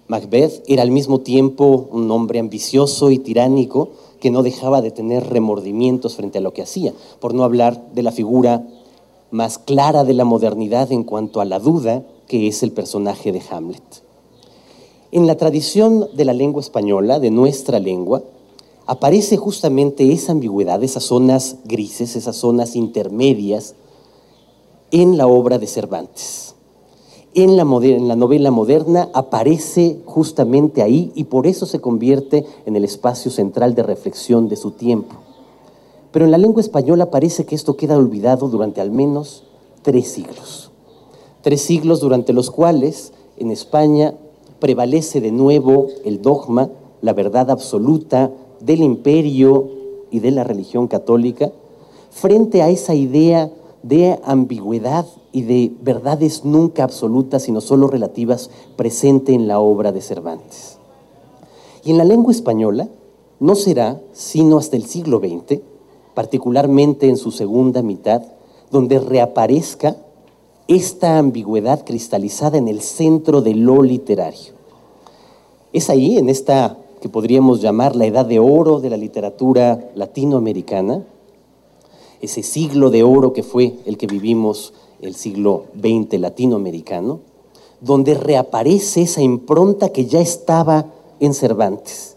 Macbeth 0.08 0.64
era 0.66 0.82
al 0.82 0.90
mismo 0.90 1.20
tiempo 1.20 1.88
un 1.92 2.10
hombre 2.10 2.40
ambicioso 2.40 3.12
y 3.12 3.18
tiránico 3.18 3.90
que 4.22 4.30
no 4.30 4.44
dejaba 4.44 4.82
de 4.82 4.92
tener 4.92 5.30
remordimientos 5.30 6.14
frente 6.14 6.38
a 6.38 6.40
lo 6.40 6.52
que 6.52 6.62
hacía, 6.62 6.94
por 7.18 7.34
no 7.34 7.42
hablar 7.42 7.92
de 7.92 8.04
la 8.04 8.12
figura 8.12 8.64
más 9.32 9.58
clara 9.58 10.04
de 10.04 10.14
la 10.14 10.24
modernidad 10.24 10.92
en 10.92 11.02
cuanto 11.02 11.40
a 11.40 11.44
la 11.44 11.58
duda, 11.58 12.04
que 12.28 12.46
es 12.46 12.62
el 12.62 12.70
personaje 12.70 13.32
de 13.32 13.42
Hamlet. 13.50 13.82
En 15.10 15.26
la 15.26 15.36
tradición 15.36 16.06
de 16.14 16.24
la 16.24 16.34
lengua 16.34 16.60
española, 16.60 17.18
de 17.18 17.32
nuestra 17.32 17.80
lengua, 17.80 18.22
aparece 18.86 19.36
justamente 19.36 20.12
esa 20.12 20.30
ambigüedad, 20.30 20.80
esas 20.84 21.02
zonas 21.02 21.56
grises, 21.64 22.14
esas 22.14 22.36
zonas 22.36 22.76
intermedias 22.76 23.74
en 24.92 25.16
la 25.16 25.26
obra 25.26 25.58
de 25.58 25.66
Cervantes. 25.66 26.51
En 27.34 27.56
la, 27.56 27.64
novela 27.64 28.50
moderna 28.50 29.08
aparece 29.14 30.00
justamente 30.04 30.82
ahí 30.82 31.12
y 31.14 31.24
por 31.24 31.46
eso 31.46 31.64
se 31.64 31.80
convierte 31.80 32.44
en 32.66 32.76
el 32.76 32.84
espacio 32.84 33.30
central 33.30 33.74
de 33.74 33.82
reflexión 33.82 34.50
de 34.50 34.56
su 34.56 34.72
tiempo. 34.72 35.16
Pero 36.10 36.26
en 36.26 36.30
la 36.30 36.36
lengua 36.36 36.60
española 36.60 37.10
parece 37.10 37.46
que 37.46 37.54
esto 37.54 37.78
queda 37.78 37.96
olvidado 37.96 38.48
durante 38.48 38.82
al 38.82 38.90
menos 38.90 39.44
tres 39.80 40.08
siglos. 40.08 40.72
Tres 41.40 41.62
siglos 41.62 42.00
durante 42.00 42.34
los 42.34 42.50
cuales 42.50 43.14
en 43.38 43.50
España 43.50 44.14
prevalece 44.58 45.22
de 45.22 45.32
nuevo 45.32 45.86
el 46.04 46.20
dogma, 46.20 46.68
la 47.00 47.14
verdad 47.14 47.50
absoluta 47.50 48.30
del 48.60 48.82
imperio 48.82 49.70
y 50.10 50.20
de 50.20 50.32
la 50.32 50.44
religión 50.44 50.86
católica, 50.86 51.50
frente 52.10 52.60
a 52.60 52.68
esa 52.68 52.94
idea 52.94 53.50
de 53.82 54.20
ambigüedad 54.22 55.06
y 55.32 55.42
de 55.42 55.72
verdades 55.80 56.44
nunca 56.44 56.84
absolutas, 56.84 57.42
sino 57.42 57.60
solo 57.60 57.86
relativas, 57.86 58.50
presente 58.76 59.32
en 59.32 59.48
la 59.48 59.60
obra 59.60 59.90
de 59.90 60.02
Cervantes. 60.02 60.78
Y 61.84 61.90
en 61.90 61.98
la 61.98 62.04
lengua 62.04 62.32
española 62.32 62.88
no 63.40 63.54
será 63.54 64.00
sino 64.12 64.58
hasta 64.58 64.76
el 64.76 64.84
siglo 64.84 65.18
XX, 65.18 65.60
particularmente 66.14 67.08
en 67.08 67.16
su 67.16 67.30
segunda 67.32 67.82
mitad, 67.82 68.22
donde 68.70 69.00
reaparezca 69.00 69.96
esta 70.68 71.18
ambigüedad 71.18 71.84
cristalizada 71.84 72.58
en 72.58 72.68
el 72.68 72.82
centro 72.82 73.42
de 73.42 73.54
lo 73.54 73.82
literario. 73.82 74.52
Es 75.72 75.90
ahí, 75.90 76.18
en 76.18 76.28
esta 76.28 76.78
que 77.00 77.08
podríamos 77.08 77.60
llamar 77.60 77.96
la 77.96 78.06
edad 78.06 78.26
de 78.26 78.38
oro 78.38 78.78
de 78.78 78.90
la 78.90 78.96
literatura 78.96 79.90
latinoamericana, 79.96 81.02
ese 82.20 82.44
siglo 82.44 82.90
de 82.90 83.02
oro 83.02 83.32
que 83.32 83.42
fue 83.42 83.74
el 83.86 83.98
que 83.98 84.06
vivimos 84.06 84.72
el 85.03 85.14
siglo 85.16 85.64
XX 85.78 86.18
latinoamericano, 86.20 87.20
donde 87.80 88.14
reaparece 88.14 89.03
esa 89.03 89.20
impronta 89.20 89.90
que 89.90 90.07
ya 90.07 90.20
estaba 90.20 90.86
en 91.20 91.34
Cervantes. 91.34 92.16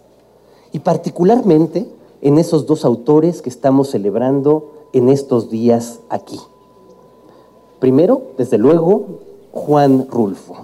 Y 0.72 0.80
particularmente 0.80 1.88
en 2.22 2.38
esos 2.38 2.68
dos 2.68 2.86
autores 2.86 3.42
que 3.42 3.50
estamos 3.50 3.90
celebrando 3.90 4.72
en 4.94 5.10
estos 5.10 5.50
días 5.50 6.00
aquí. 6.10 6.40
Primero, 7.80 8.22
desde 8.38 8.58
luego, 8.58 9.06
Juan 9.52 10.08
Rulfo. 10.10 10.56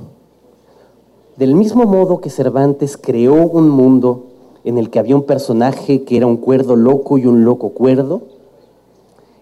Del 1.37 1.55
mismo 1.55 1.85
modo 1.85 2.21
que 2.21 2.29
Cervantes 2.29 2.97
creó 2.97 3.47
un 3.47 3.69
mundo 3.69 4.25
en 4.63 4.77
el 4.77 4.89
que 4.91 4.99
había 4.99 5.15
un 5.15 5.23
personaje 5.23 6.03
que 6.03 6.17
era 6.17 6.27
un 6.27 6.37
cuerdo 6.37 6.75
loco 6.75 7.17
y 7.17 7.25
un 7.25 7.45
loco 7.45 7.69
cuerdo, 7.69 8.21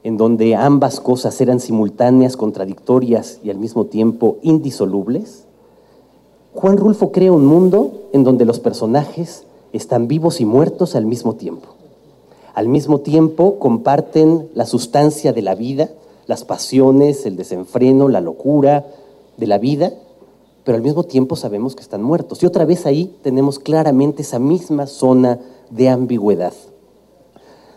en 0.04 0.18
donde 0.18 0.56
ambas 0.56 1.00
cosas 1.00 1.40
eran 1.42 1.60
simultáneas, 1.60 2.38
contradictorias 2.38 3.40
y 3.44 3.50
al 3.50 3.58
mismo 3.58 3.86
tiempo 3.86 4.38
indisolubles, 4.42 5.46
Juan 6.54 6.78
Rulfo 6.78 7.12
crea 7.12 7.32
un 7.32 7.46
mundo 7.46 7.92
en 8.12 8.24
donde 8.24 8.46
los 8.46 8.60
personajes 8.60 9.44
están 9.72 10.08
vivos 10.08 10.42
y 10.42 10.46
muertos 10.46 10.96
al 10.96 11.06
mismo 11.06 11.36
tiempo. 11.36 11.68
Al 12.54 12.68
mismo 12.68 13.00
tiempo 13.00 13.60
comparten 13.60 14.50
la 14.56 14.66
sustancia 14.66 15.32
de 15.32 15.42
la 15.42 15.56
vida, 15.56 15.90
las 16.26 16.44
pasiones, 16.44 17.26
el 17.26 17.38
desenfreno, 17.38 18.10
la 18.10 18.22
locura 18.22 18.86
de 19.38 19.48
la 19.48 19.58
vida, 19.58 19.94
pero 20.64 20.76
al 20.76 20.84
mismo 20.84 21.04
tiempo 21.04 21.36
sabemos 21.36 21.76
que 21.76 21.82
están 21.82 22.04
muertos. 22.04 22.42
Y 22.44 22.46
otra 22.46 22.66
vez 22.66 22.86
ahí 22.86 23.16
tenemos 23.22 23.60
claramente 23.60 24.24
esa 24.24 24.40
misma 24.40 24.88
zona 24.88 25.40
de 25.70 25.90
ambigüedad. 25.90 26.54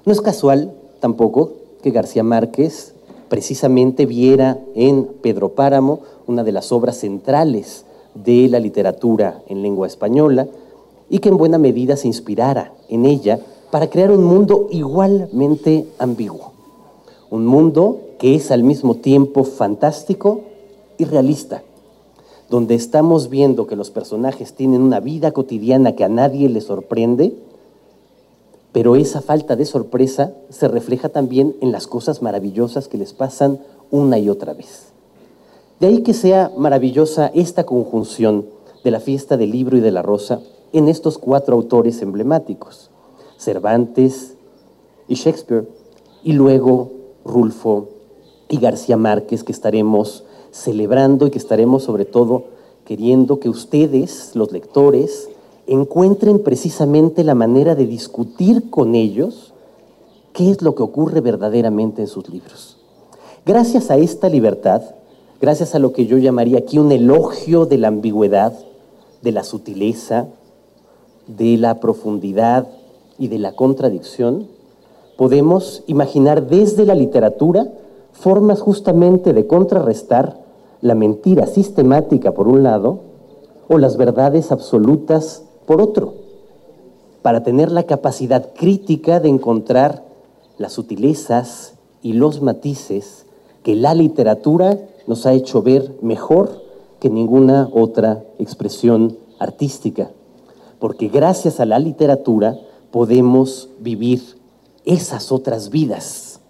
No 0.05 0.13
es 0.13 0.21
casual 0.21 0.75
tampoco 1.01 1.62
que 1.83 1.91
García 1.91 2.23
Márquez 2.23 2.95
precisamente 3.29 4.07
viera 4.07 4.59
en 4.75 5.05
Pedro 5.05 5.51
Páramo 5.51 6.01
una 6.27 6.45
de 6.45 6.53
las 6.53 6.71
obras 6.73 6.99
centrales 6.99 7.85
de 8.15 8.49
la 8.49 8.61
literatura 8.61 9.43
en 9.49 9.63
lengua 9.63 9.87
española 9.87 10.47
y 11.11 11.19
que 11.19 11.29
en 11.29 11.37
buena 11.37 11.59
medida 11.59 11.97
se 11.97 12.09
inspirara 12.09 12.73
en 12.89 13.05
ella 13.05 13.41
para 13.71 13.89
crear 13.89 14.11
un 14.11 14.25
mundo 14.25 14.69
igualmente 14.71 15.87
ambiguo. 15.99 16.53
Un 17.31 17.47
mundo 17.47 18.01
que 18.19 18.35
es 18.35 18.51
al 18.51 18.63
mismo 18.63 18.97
tiempo 18.97 19.45
fantástico 19.45 20.43
y 20.99 21.05
realista, 21.05 21.63
donde 22.51 22.75
estamos 22.75 23.31
viendo 23.31 23.67
que 23.67 23.77
los 23.77 23.91
personajes 23.91 24.53
tienen 24.53 24.83
una 24.83 25.01
vida 25.01 25.33
cotidiana 25.33 25.97
que 25.97 26.05
a 26.05 26.09
nadie 26.11 26.49
le 26.49 26.61
sorprende, 26.61 27.35
pero 28.73 28.97
esa 28.97 29.21
falta 29.21 29.55
de 29.55 29.67
sorpresa 29.67 30.33
se 30.49 30.67
refleja 30.67 31.11
también 31.11 31.55
en 31.61 31.73
las 31.73 31.87
cosas 31.87 32.23
maravillosas 32.23 32.89
que 32.89 32.99
les 32.99 33.13
pasan 33.13 33.61
una 33.91 34.19
y 34.19 34.31
otra 34.31 34.55
vez. 34.55 34.93
De 35.79 35.89
ahí 35.89 36.03
que 36.03 36.15
sea 36.15 36.51
maravillosa 36.57 37.31
esta 37.35 37.65
conjunción 37.65 38.47
de 38.83 38.91
la 38.91 39.01
fiesta 39.01 39.37
del 39.37 39.51
libro 39.51 39.77
y 39.77 39.81
de 39.81 39.91
la 39.91 40.03
rosa 40.03 40.41
en 40.73 40.89
estos 40.89 41.19
cuatro 41.19 41.55
autores 41.55 42.01
emblemáticos, 42.01 42.91
Cervantes 43.37 44.37
y 45.07 45.17
Shakespeare, 45.17 45.69
y 46.25 46.33
luego 46.33 46.93
Rulfo 47.25 47.89
y 48.49 48.59
García 48.59 48.97
Márquez, 48.97 49.45
que 49.45 49.53
estaremos 49.53 50.25
celebrando 50.51 51.27
y 51.27 51.31
que 51.31 51.39
estaremos 51.39 51.83
sobre 51.83 52.05
todo 52.05 52.45
queriendo 52.85 53.39
que 53.39 53.49
ustedes, 53.49 54.33
los 54.35 54.53
lectores, 54.53 55.29
encuentren 55.67 56.43
precisamente 56.43 57.25
la 57.25 57.35
manera 57.35 57.75
de 57.75 57.87
discutir 57.87 58.71
con 58.71 58.95
ellos 58.95 59.55
qué 60.33 60.51
es 60.51 60.63
lo 60.63 60.75
que 60.75 60.83
ocurre 60.83 61.21
verdaderamente 61.21 62.03
en 62.03 62.09
sus 62.09 62.29
libros. 62.29 62.79
Gracias 63.45 63.91
a 63.91 63.97
esta 63.97 64.29
libertad, 64.29 64.83
gracias 65.41 65.75
a 65.75 65.79
lo 65.79 65.93
que 65.93 66.07
yo 66.07 66.19
llamaría 66.19 66.59
aquí 66.59 66.79
un 66.79 66.93
elogio 66.93 67.67
de 67.67 67.79
la 67.79 67.89
ambigüedad, 67.89 68.53
de 69.23 69.33
la 69.33 69.45
sutileza, 69.45 70.27
de 71.27 71.57
la 71.57 71.81
profundidad 71.81 72.69
y 73.19 73.29
de 73.29 73.39
la 73.39 73.53
contradicción, 73.53 74.49
podemos 75.17 75.85
imaginar 75.87 76.49
desde 76.49 76.85
la 76.85 76.95
literatura 76.95 77.73
formas 78.13 78.61
justamente 78.61 79.33
de 79.33 79.47
contrarrestar 79.47 80.41
la 80.81 80.95
mentira 80.95 81.47
sistemática 81.47 82.33
por 82.33 82.49
un 82.49 82.63
lado 82.63 83.01
o 83.69 83.79
las 83.79 83.97
verdades 83.97 84.51
absolutas 84.51 85.45
por 85.73 85.81
otro, 85.81 86.13
para 87.23 87.45
tener 87.45 87.73
la 87.73 87.85
capacidad 87.85 88.53
crítica 88.53 89.21
de 89.21 89.31
encontrar 89.31 90.05
las 90.59 90.75
sutilezas 90.75 91.77
y 92.03 92.13
los 92.13 92.43
matices 92.43 93.25
que 93.63 93.75
la 93.75 93.95
literatura 93.95 94.79
nos 95.07 95.25
ha 95.25 95.33
hecho 95.33 95.63
ver 95.63 95.97
mejor 96.03 96.63
que 97.01 97.09
ninguna 97.09 97.71
otra 97.73 98.23
expresión 98.39 99.17
artística. 99.39 100.11
Porque 100.79 101.09
gracias 101.09 101.59
a 101.59 101.65
la 101.65 101.79
literatura 101.79 102.59
podemos 102.91 103.71
vivir 103.81 104.21
esas 104.85 105.33
otras 105.33 105.71
vidas. 105.71 106.41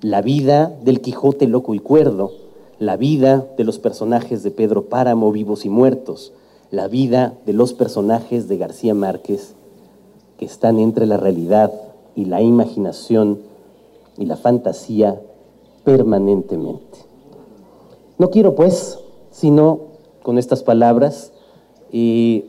La 0.00 0.22
vida 0.22 0.74
del 0.82 1.02
Quijote 1.02 1.46
loco 1.48 1.74
y 1.74 1.80
cuerdo, 1.80 2.32
la 2.78 2.96
vida 2.96 3.46
de 3.58 3.64
los 3.64 3.78
personajes 3.78 4.42
de 4.42 4.50
Pedro 4.50 4.86
Páramo 4.86 5.32
vivos 5.32 5.66
y 5.66 5.68
muertos, 5.68 6.32
la 6.70 6.88
vida 6.88 7.34
de 7.46 7.52
los 7.52 7.72
personajes 7.72 8.48
de 8.48 8.56
García 8.56 8.94
Márquez 8.94 9.54
que 10.38 10.44
están 10.44 10.78
entre 10.78 11.06
la 11.06 11.16
realidad 11.16 11.72
y 12.14 12.24
la 12.26 12.40
imaginación 12.40 13.40
y 14.16 14.26
la 14.26 14.36
fantasía 14.36 15.20
permanentemente. 15.84 16.98
No 18.18 18.30
quiero, 18.30 18.54
pues, 18.54 18.98
sino 19.30 19.80
con 20.22 20.38
estas 20.38 20.62
palabras, 20.62 21.32
eh, 21.92 22.44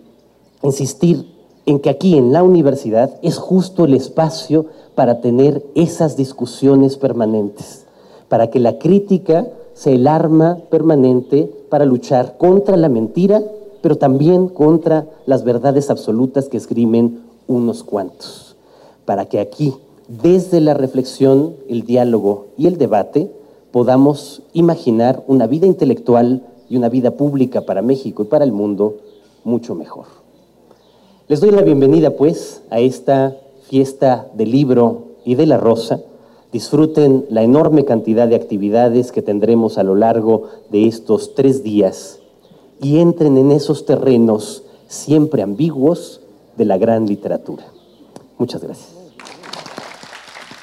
insistir 0.63 1.25
en 1.65 1.79
que 1.79 1.89
aquí 1.89 2.17
en 2.17 2.33
la 2.33 2.43
universidad 2.43 3.17
es 3.21 3.37
justo 3.37 3.85
el 3.85 3.93
espacio 3.93 4.65
para 4.95 5.21
tener 5.21 5.65
esas 5.75 6.17
discusiones 6.17 6.97
permanentes, 6.97 7.85
para 8.29 8.49
que 8.49 8.59
la 8.59 8.77
crítica 8.77 9.47
sea 9.73 9.93
el 9.93 10.07
arma 10.07 10.59
permanente 10.69 11.51
para 11.69 11.85
luchar 11.85 12.37
contra 12.37 12.77
la 12.77 12.89
mentira, 12.89 13.41
pero 13.81 13.97
también 13.97 14.47
contra 14.47 15.07
las 15.25 15.43
verdades 15.43 15.89
absolutas 15.89 16.47
que 16.47 16.57
esgrimen 16.57 17.21
unos 17.47 17.83
cuantos, 17.83 18.55
para 19.05 19.25
que 19.25 19.39
aquí, 19.39 19.73
desde 20.07 20.61
la 20.61 20.73
reflexión, 20.73 21.55
el 21.67 21.83
diálogo 21.83 22.47
y 22.57 22.67
el 22.67 22.77
debate, 22.77 23.31
podamos 23.71 24.43
imaginar 24.53 25.23
una 25.27 25.47
vida 25.47 25.65
intelectual 25.65 26.43
y 26.69 26.77
una 26.77 26.89
vida 26.89 27.11
pública 27.11 27.61
para 27.61 27.81
México 27.81 28.23
y 28.23 28.25
para 28.27 28.45
el 28.45 28.51
mundo 28.51 28.97
mucho 29.43 29.75
mejor. 29.75 30.05
Les 31.27 31.39
doy 31.39 31.51
la 31.51 31.61
bienvenida, 31.61 32.11
pues, 32.11 32.61
a 32.69 32.79
esta 32.79 33.37
fiesta 33.63 34.27
del 34.33 34.51
libro 34.51 35.07
y 35.25 35.35
de 35.35 35.45
la 35.45 35.57
rosa. 35.57 36.01
Disfruten 36.51 37.25
la 37.29 37.43
enorme 37.43 37.85
cantidad 37.85 38.27
de 38.27 38.35
actividades 38.35 39.11
que 39.13 39.21
tendremos 39.21 39.77
a 39.77 39.83
lo 39.83 39.95
largo 39.95 40.49
de 40.69 40.87
estos 40.87 41.33
tres 41.33 41.63
días 41.63 42.20
y 42.81 42.99
entren 42.99 43.37
en 43.37 43.51
esos 43.51 43.85
terrenos 43.85 44.63
siempre 44.87 45.41
ambiguos 45.43 46.21
de 46.57 46.65
la 46.65 46.77
gran 46.77 47.05
literatura. 47.05 47.65
Muchas 48.37 48.61
gracias. 48.63 48.89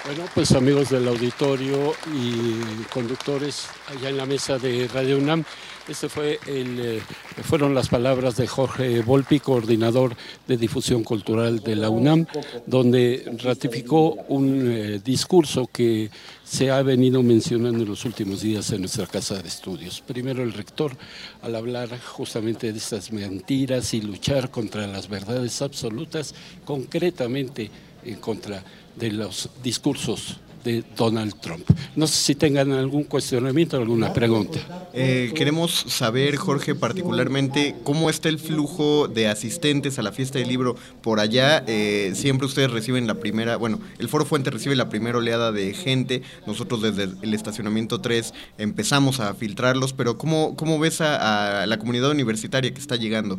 Bueno, 0.04 0.24
pues 0.34 0.52
amigos 0.52 0.88
del 0.88 1.06
auditorio 1.06 1.92
y 2.14 2.82
conductores 2.92 3.66
allá 3.88 4.08
en 4.08 4.16
la 4.16 4.24
mesa 4.24 4.58
de 4.58 4.88
Radio 4.88 5.18
UNAM, 5.18 5.44
este 5.86 6.08
fue 6.08 6.38
el, 6.46 6.80
eh, 6.80 7.02
fueron 7.42 7.74
las 7.74 7.88
palabras 7.88 8.36
de 8.36 8.46
Jorge 8.46 9.02
Volpi, 9.02 9.38
coordinador 9.38 10.16
de 10.46 10.56
difusión 10.56 11.04
cultural 11.04 11.60
de 11.60 11.76
la 11.76 11.90
UNAM, 11.90 12.26
donde 12.66 13.38
ratificó 13.42 14.16
un 14.28 14.70
eh, 14.70 15.00
discurso 15.04 15.68
que 15.70 16.10
se 16.48 16.70
ha 16.70 16.82
venido 16.82 17.22
mencionando 17.22 17.82
en 17.82 17.90
los 17.90 18.06
últimos 18.06 18.40
días 18.40 18.72
en 18.72 18.80
nuestra 18.80 19.06
casa 19.06 19.40
de 19.42 19.46
estudios. 19.46 20.00
Primero 20.00 20.42
el 20.42 20.54
rector, 20.54 20.96
al 21.42 21.54
hablar 21.54 21.90
justamente 22.00 22.72
de 22.72 22.78
estas 22.78 23.12
mentiras 23.12 23.92
y 23.92 24.00
luchar 24.00 24.50
contra 24.50 24.86
las 24.86 25.08
verdades 25.08 25.60
absolutas, 25.60 26.34
concretamente 26.64 27.70
en 28.02 28.16
contra 28.16 28.64
de 28.96 29.12
los 29.12 29.50
discursos 29.62 30.38
de 30.64 30.84
Donald 30.96 31.34
Trump. 31.40 31.64
No 31.96 32.06
sé 32.06 32.16
si 32.16 32.34
tengan 32.34 32.72
algún 32.72 33.04
cuestionamiento 33.04 33.76
alguna 33.76 34.12
pregunta. 34.12 34.58
Eh, 34.92 35.32
queremos 35.34 35.84
saber, 35.88 36.36
Jorge, 36.36 36.74
particularmente 36.74 37.76
cómo 37.84 38.10
está 38.10 38.28
el 38.28 38.38
flujo 38.38 39.08
de 39.08 39.28
asistentes 39.28 39.98
a 39.98 40.02
la 40.02 40.12
fiesta 40.12 40.38
del 40.38 40.48
libro 40.48 40.76
por 41.02 41.20
allá. 41.20 41.64
Eh, 41.66 42.12
siempre 42.14 42.46
ustedes 42.46 42.70
reciben 42.70 43.06
la 43.06 43.14
primera, 43.14 43.56
bueno, 43.56 43.80
el 43.98 44.08
Foro 44.08 44.24
Fuente 44.24 44.50
recibe 44.50 44.76
la 44.76 44.88
primera 44.88 45.18
oleada 45.18 45.52
de 45.52 45.74
gente. 45.74 46.22
Nosotros 46.46 46.82
desde 46.82 47.08
el 47.22 47.34
estacionamiento 47.34 48.00
3 48.00 48.34
empezamos 48.58 49.20
a 49.20 49.34
filtrarlos, 49.34 49.92
pero 49.92 50.18
¿cómo, 50.18 50.56
cómo 50.56 50.78
ves 50.78 51.00
a 51.00 51.64
la 51.66 51.78
comunidad 51.78 52.10
universitaria 52.10 52.72
que 52.72 52.80
está 52.80 52.96
llegando? 52.96 53.38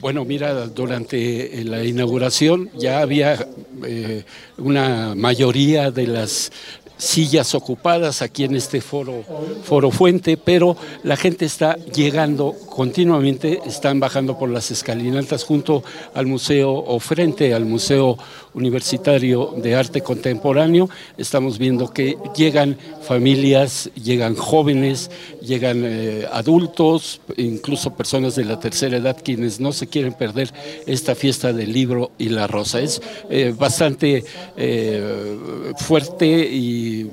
Bueno, 0.00 0.24
mira, 0.24 0.66
durante 0.66 1.62
la 1.64 1.84
inauguración 1.84 2.70
ya 2.74 3.00
había 3.00 3.46
eh, 3.84 4.24
una 4.56 5.14
mayoría 5.14 5.90
de 5.90 6.06
las 6.06 6.50
sillas 6.96 7.54
ocupadas 7.54 8.22
aquí 8.22 8.44
en 8.44 8.54
este 8.54 8.80
foro, 8.80 9.24
foro 9.62 9.90
Fuente, 9.90 10.38
pero 10.38 10.76
la 11.02 11.16
gente 11.16 11.44
está 11.44 11.76
llegando 11.76 12.54
continuamente, 12.66 13.60
están 13.66 14.00
bajando 14.00 14.38
por 14.38 14.48
las 14.48 14.70
escalinatas 14.70 15.44
junto 15.44 15.82
al 16.14 16.26
museo 16.26 16.72
o 16.72 16.98
frente 16.98 17.52
al 17.52 17.66
Museo 17.66 18.16
Universitario 18.54 19.54
de 19.56 19.74
Arte 19.74 20.00
Contemporáneo. 20.00 20.88
Estamos 21.16 21.58
viendo 21.58 21.92
que 21.92 22.16
llegan 22.36 22.76
familias, 23.02 23.90
llegan 23.94 24.34
jóvenes, 24.34 25.10
llegan 25.40 25.82
eh, 25.84 26.26
adultos, 26.32 27.20
incluso 27.36 27.94
personas 27.94 28.34
de 28.34 28.44
la 28.44 28.58
tercera 28.58 28.96
edad 28.96 29.16
quienes 29.22 29.60
no 29.60 29.72
se 29.72 29.86
quieren 29.86 30.14
perder 30.14 30.52
esta 30.86 31.14
fiesta 31.14 31.52
del 31.52 31.72
libro 31.72 32.10
y 32.18 32.28
la 32.28 32.46
rosa. 32.46 32.80
Es 32.80 33.00
eh, 33.30 33.54
bastante 33.56 34.24
eh, 34.56 35.36
fuerte 35.76 36.26
y 36.26 37.10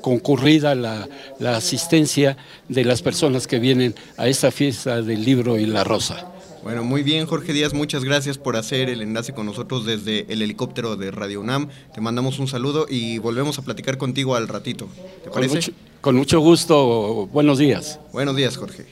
concurrida 0.00 0.74
la, 0.74 1.08
la 1.38 1.56
asistencia 1.56 2.36
de 2.68 2.84
las 2.84 3.02
personas 3.02 3.46
que 3.46 3.58
vienen 3.58 3.94
a 4.16 4.28
esta 4.28 4.50
fiesta 4.50 5.02
del 5.02 5.24
libro 5.24 5.58
y 5.58 5.66
la 5.66 5.84
rosa. 5.84 6.35
Bueno, 6.66 6.82
muy 6.82 7.04
bien, 7.04 7.26
Jorge 7.26 7.52
Díaz, 7.52 7.74
muchas 7.74 8.02
gracias 8.02 8.38
por 8.38 8.56
hacer 8.56 8.88
el 8.88 9.00
enlace 9.00 9.32
con 9.32 9.46
nosotros 9.46 9.86
desde 9.86 10.26
el 10.32 10.42
helicóptero 10.42 10.96
de 10.96 11.12
Radio 11.12 11.40
UNAM. 11.40 11.68
Te 11.94 12.00
mandamos 12.00 12.40
un 12.40 12.48
saludo 12.48 12.86
y 12.90 13.18
volvemos 13.18 13.56
a 13.60 13.62
platicar 13.62 13.98
contigo 13.98 14.34
al 14.34 14.48
ratito. 14.48 14.88
¿Te 15.22 15.30
Con 15.30 15.34
parece? 15.34 15.54
mucho, 15.54 15.72
con 16.00 16.16
mucho 16.16 16.40
gusto, 16.40 17.28
buenos 17.28 17.58
días. 17.58 18.00
Buenos 18.12 18.34
días, 18.34 18.56
Jorge. 18.56 18.84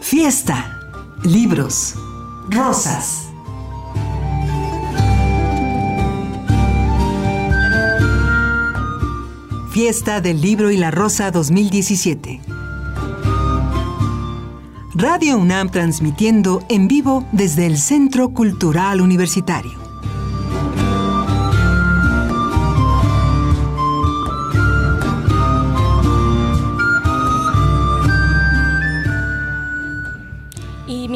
Fiesta, 0.00 0.78
libros, 1.24 1.94
rosas. 2.50 3.31
Fiesta 9.72 10.20
del 10.20 10.42
Libro 10.42 10.70
y 10.70 10.76
la 10.76 10.90
Rosa 10.90 11.30
2017. 11.30 12.42
Radio 14.94 15.38
UNAM 15.38 15.70
transmitiendo 15.70 16.62
en 16.68 16.88
vivo 16.88 17.26
desde 17.32 17.64
el 17.64 17.78
Centro 17.78 18.34
Cultural 18.34 19.00
Universitario. 19.00 19.81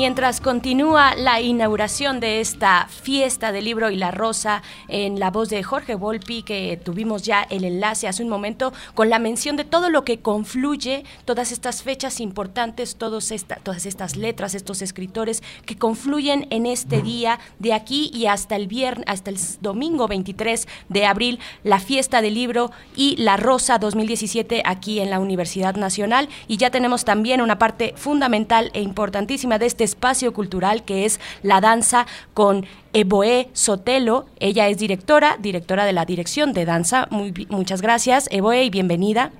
Mientras 0.06 0.40
continúa 0.40 1.16
la 1.16 1.40
inauguración 1.40 2.20
de 2.20 2.40
esta 2.40 2.86
fiesta 2.86 3.50
del 3.50 3.64
libro 3.64 3.90
y 3.90 3.96
la 3.96 4.12
rosa 4.12 4.62
en 4.86 5.18
la 5.18 5.32
voz 5.32 5.48
de 5.48 5.64
Jorge 5.64 5.96
Volpi, 5.96 6.44
que 6.44 6.80
tuvimos 6.80 7.24
ya 7.24 7.42
el 7.42 7.64
enlace 7.64 8.06
hace 8.06 8.22
un 8.22 8.28
momento, 8.28 8.72
con 8.94 9.10
la 9.10 9.18
mención 9.18 9.56
de 9.56 9.64
todo 9.64 9.90
lo 9.90 10.04
que 10.04 10.20
confluye, 10.20 11.02
todas 11.24 11.50
estas 11.50 11.82
fechas 11.82 12.20
importantes, 12.20 12.94
todos 12.94 13.32
esta, 13.32 13.56
todas 13.56 13.84
estas 13.84 14.14
letras, 14.14 14.54
estos 14.54 14.80
escritores 14.80 15.42
que 15.64 15.76
confluyen 15.76 16.46
en 16.50 16.66
este 16.66 17.02
día 17.02 17.40
de 17.58 17.72
aquí 17.72 18.12
y 18.14 18.26
hasta 18.26 18.54
el 18.54 18.68
viernes, 18.68 19.04
hasta 19.08 19.30
el 19.30 19.38
domingo 19.60 20.06
23 20.06 20.68
de 20.88 21.04
abril, 21.04 21.40
la 21.64 21.80
fiesta 21.80 22.22
del 22.22 22.34
libro 22.34 22.70
y 22.94 23.16
la 23.16 23.36
rosa 23.36 23.78
2017 23.78 24.62
aquí 24.64 25.00
en 25.00 25.10
la 25.10 25.18
Universidad 25.18 25.74
Nacional. 25.74 26.28
Y 26.46 26.58
ya 26.58 26.70
tenemos 26.70 27.04
también 27.04 27.40
una 27.40 27.58
parte 27.58 27.92
fundamental 27.96 28.70
e 28.72 28.82
importantísima 28.82 29.58
de 29.58 29.66
este 29.66 29.82
espacio 29.82 29.95
cultural 30.32 30.84
que 30.84 31.04
es 31.04 31.20
la 31.42 31.60
danza 31.60 32.06
con 32.34 32.66
Eboe 32.92 33.48
Sotelo. 33.52 34.26
Ella 34.40 34.68
es 34.68 34.78
directora, 34.78 35.36
directora 35.40 35.84
de 35.84 35.92
la 35.92 36.04
Dirección 36.04 36.52
de 36.52 36.64
Danza. 36.64 37.08
Muy, 37.10 37.32
muchas 37.50 37.82
gracias, 37.82 38.28
Eboe, 38.30 38.64
y 38.64 38.70
bienvenida. 38.70 39.32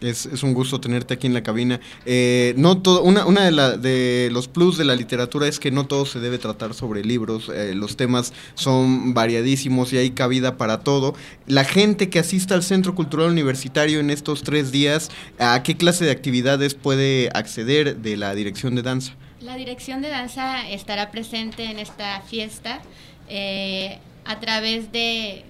Es, 0.00 0.26
es 0.26 0.42
un 0.42 0.52
gusto 0.52 0.80
tenerte 0.80 1.14
aquí 1.14 1.26
en 1.28 1.32
la 1.32 1.42
cabina. 1.42 1.80
Eh, 2.04 2.52
no 2.58 2.82
todo, 2.82 3.02
una, 3.04 3.24
una 3.24 3.44
de, 3.44 3.52
la- 3.52 3.76
de 3.78 4.28
los 4.32 4.48
plus 4.48 4.76
de 4.76 4.84
la 4.84 4.96
literatura 4.96 5.46
es 5.46 5.58
que 5.58 5.70
no 5.70 5.86
todo 5.86 6.04
se 6.04 6.18
debe 6.20 6.36
tratar 6.36 6.74
sobre 6.74 7.02
libros. 7.04 7.48
eh, 7.54 7.72
los 7.74 7.96
temas 7.96 8.34
son 8.54 9.14
variadísimos 9.14 9.92
y 9.92 9.96
hay 9.98 10.10
cabida 10.10 10.58
para 10.58 10.80
todo. 10.80 11.14
La 11.46 11.64
gente 11.64 12.10
que 12.10 12.18
asista 12.18 12.54
al 12.54 12.62
Centro 12.64 12.94
Cultural 12.94 13.30
Universitario 13.30 14.00
en 14.00 14.10
estos 14.10 14.42
tres 14.42 14.72
días, 14.72 15.10
¿a 15.38 15.62
qué 15.62 15.76
clase 15.76 16.04
de 16.04 16.10
actividades 16.10 16.74
puede 16.74 17.30
acceder 17.32 17.96
de 17.98 18.16
la 18.18 18.34
dirección 18.34 18.74
de 18.74 18.82
danza? 18.82 19.14
La 19.44 19.56
dirección 19.56 20.00
de 20.00 20.08
danza 20.08 20.66
estará 20.70 21.10
presente 21.10 21.64
en 21.64 21.78
esta 21.78 22.22
fiesta 22.22 22.80
eh, 23.28 23.98
a 24.24 24.40
través 24.40 24.90
de 24.90 25.44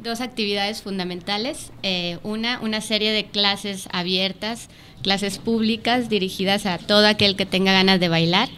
dos 0.00 0.20
actividades 0.20 0.82
fundamentales. 0.82 1.72
Eh, 1.82 2.18
una, 2.22 2.60
una 2.60 2.80
serie 2.80 3.10
de 3.10 3.24
clases 3.24 3.88
abiertas, 3.92 4.68
clases 5.02 5.38
públicas 5.38 6.08
dirigidas 6.08 6.64
a 6.64 6.78
todo 6.78 7.08
aquel 7.08 7.34
que 7.34 7.44
tenga 7.44 7.72
ganas 7.72 7.98
de 7.98 8.08
bailar 8.08 8.48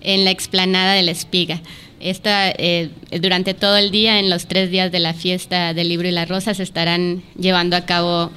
en 0.00 0.24
la 0.24 0.30
explanada 0.30 0.94
de 0.94 1.02
la 1.02 1.10
espiga. 1.10 1.60
Esta, 2.00 2.50
eh, 2.50 2.88
durante 3.20 3.52
todo 3.52 3.76
el 3.76 3.90
día, 3.90 4.18
en 4.18 4.30
los 4.30 4.46
tres 4.46 4.70
días 4.70 4.90
de 4.90 5.00
la 5.00 5.12
fiesta 5.12 5.74
del 5.74 5.90
libro 5.90 6.08
y 6.08 6.12
la 6.12 6.24
rosa, 6.24 6.54
se 6.54 6.62
estarán 6.62 7.22
llevando 7.36 7.76
a 7.76 7.84
cabo 7.84 8.30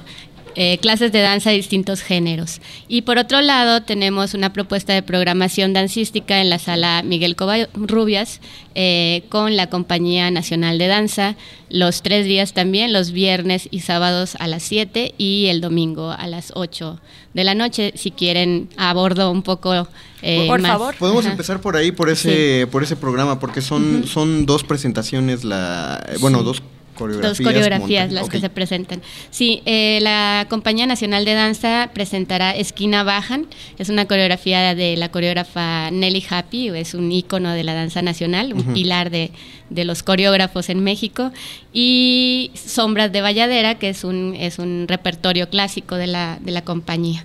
eh, 0.54 0.78
clases 0.78 1.12
de 1.12 1.20
danza 1.20 1.50
de 1.50 1.56
distintos 1.56 2.02
géneros. 2.02 2.60
Y 2.88 3.02
por 3.02 3.18
otro 3.18 3.40
lado, 3.40 3.82
tenemos 3.82 4.34
una 4.34 4.52
propuesta 4.52 4.92
de 4.92 5.02
programación 5.02 5.72
dancística 5.72 6.40
en 6.40 6.50
la 6.50 6.58
sala 6.58 7.02
Miguel 7.02 7.36
Covarrubias 7.36 8.40
eh, 8.74 9.24
con 9.28 9.56
la 9.56 9.68
Compañía 9.68 10.30
Nacional 10.30 10.78
de 10.78 10.86
Danza, 10.88 11.36
los 11.68 12.02
tres 12.02 12.26
días 12.26 12.52
también, 12.52 12.92
los 12.92 13.12
viernes 13.12 13.68
y 13.70 13.80
sábados 13.80 14.36
a 14.38 14.46
las 14.46 14.62
7 14.62 15.14
y 15.18 15.46
el 15.46 15.60
domingo 15.60 16.10
a 16.10 16.26
las 16.26 16.52
8 16.54 17.00
de 17.34 17.44
la 17.44 17.54
noche, 17.54 17.92
si 17.96 18.10
quieren 18.10 18.68
abordo 18.76 19.30
un 19.30 19.42
poco 19.42 19.88
eh, 20.22 20.48
más. 20.60 20.96
Podemos 20.98 21.24
Ajá. 21.24 21.32
empezar 21.32 21.60
por 21.60 21.76
ahí, 21.76 21.92
por 21.92 22.10
ese, 22.10 22.66
por 22.70 22.82
ese 22.82 22.96
programa, 22.96 23.40
porque 23.40 23.62
son, 23.62 24.06
son 24.06 24.44
dos 24.46 24.64
presentaciones, 24.64 25.44
la, 25.44 26.04
bueno, 26.20 26.38
Sí. 26.38 26.44
dos 26.44 26.62
coreografías. 26.94 27.38
Dos 27.38 27.46
coreografías 27.46 28.12
las 28.12 28.28
que 28.28 28.38
ok. 28.38 28.42
se 28.42 28.50
presentan. 28.50 29.02
Sí, 29.30 29.62
eh, 29.66 29.98
la 30.02 30.46
Compañía 30.48 30.86
Nacional 30.86 31.24
de 31.24 31.34
Danza 31.34 31.90
presentará 31.92 32.52
Esquina 32.52 33.02
Bajan. 33.02 33.46
Es 33.78 33.88
una 33.88 34.06
coreografía 34.06 34.74
de 34.74 34.96
la 34.96 35.10
coreógrafa 35.10 35.90
Nelly 35.90 36.24
Happy, 36.28 36.68
es 36.68 36.94
un 36.94 37.10
ícono 37.10 37.52
de 37.52 37.64
la 37.64 37.74
danza 37.74 38.02
nacional, 38.02 38.52
un 38.52 38.60
Ujú. 38.60 38.72
pilar 38.74 39.10
de, 39.10 39.30
de 39.70 39.84
los 39.84 40.02
coreógrafos 40.02 40.68
en 40.68 40.82
México. 40.84 41.32
Y 41.72 42.50
Sombras 42.54 43.12
de 43.12 43.20
Valladera, 43.20 43.78
que 43.78 43.88
es 43.88 44.04
un, 44.04 44.36
es 44.38 44.58
un 44.58 44.86
repertorio 44.88 45.48
clásico 45.48 45.96
de 45.96 46.06
la, 46.06 46.38
de 46.40 46.52
la 46.52 46.62
compañía. 46.62 47.24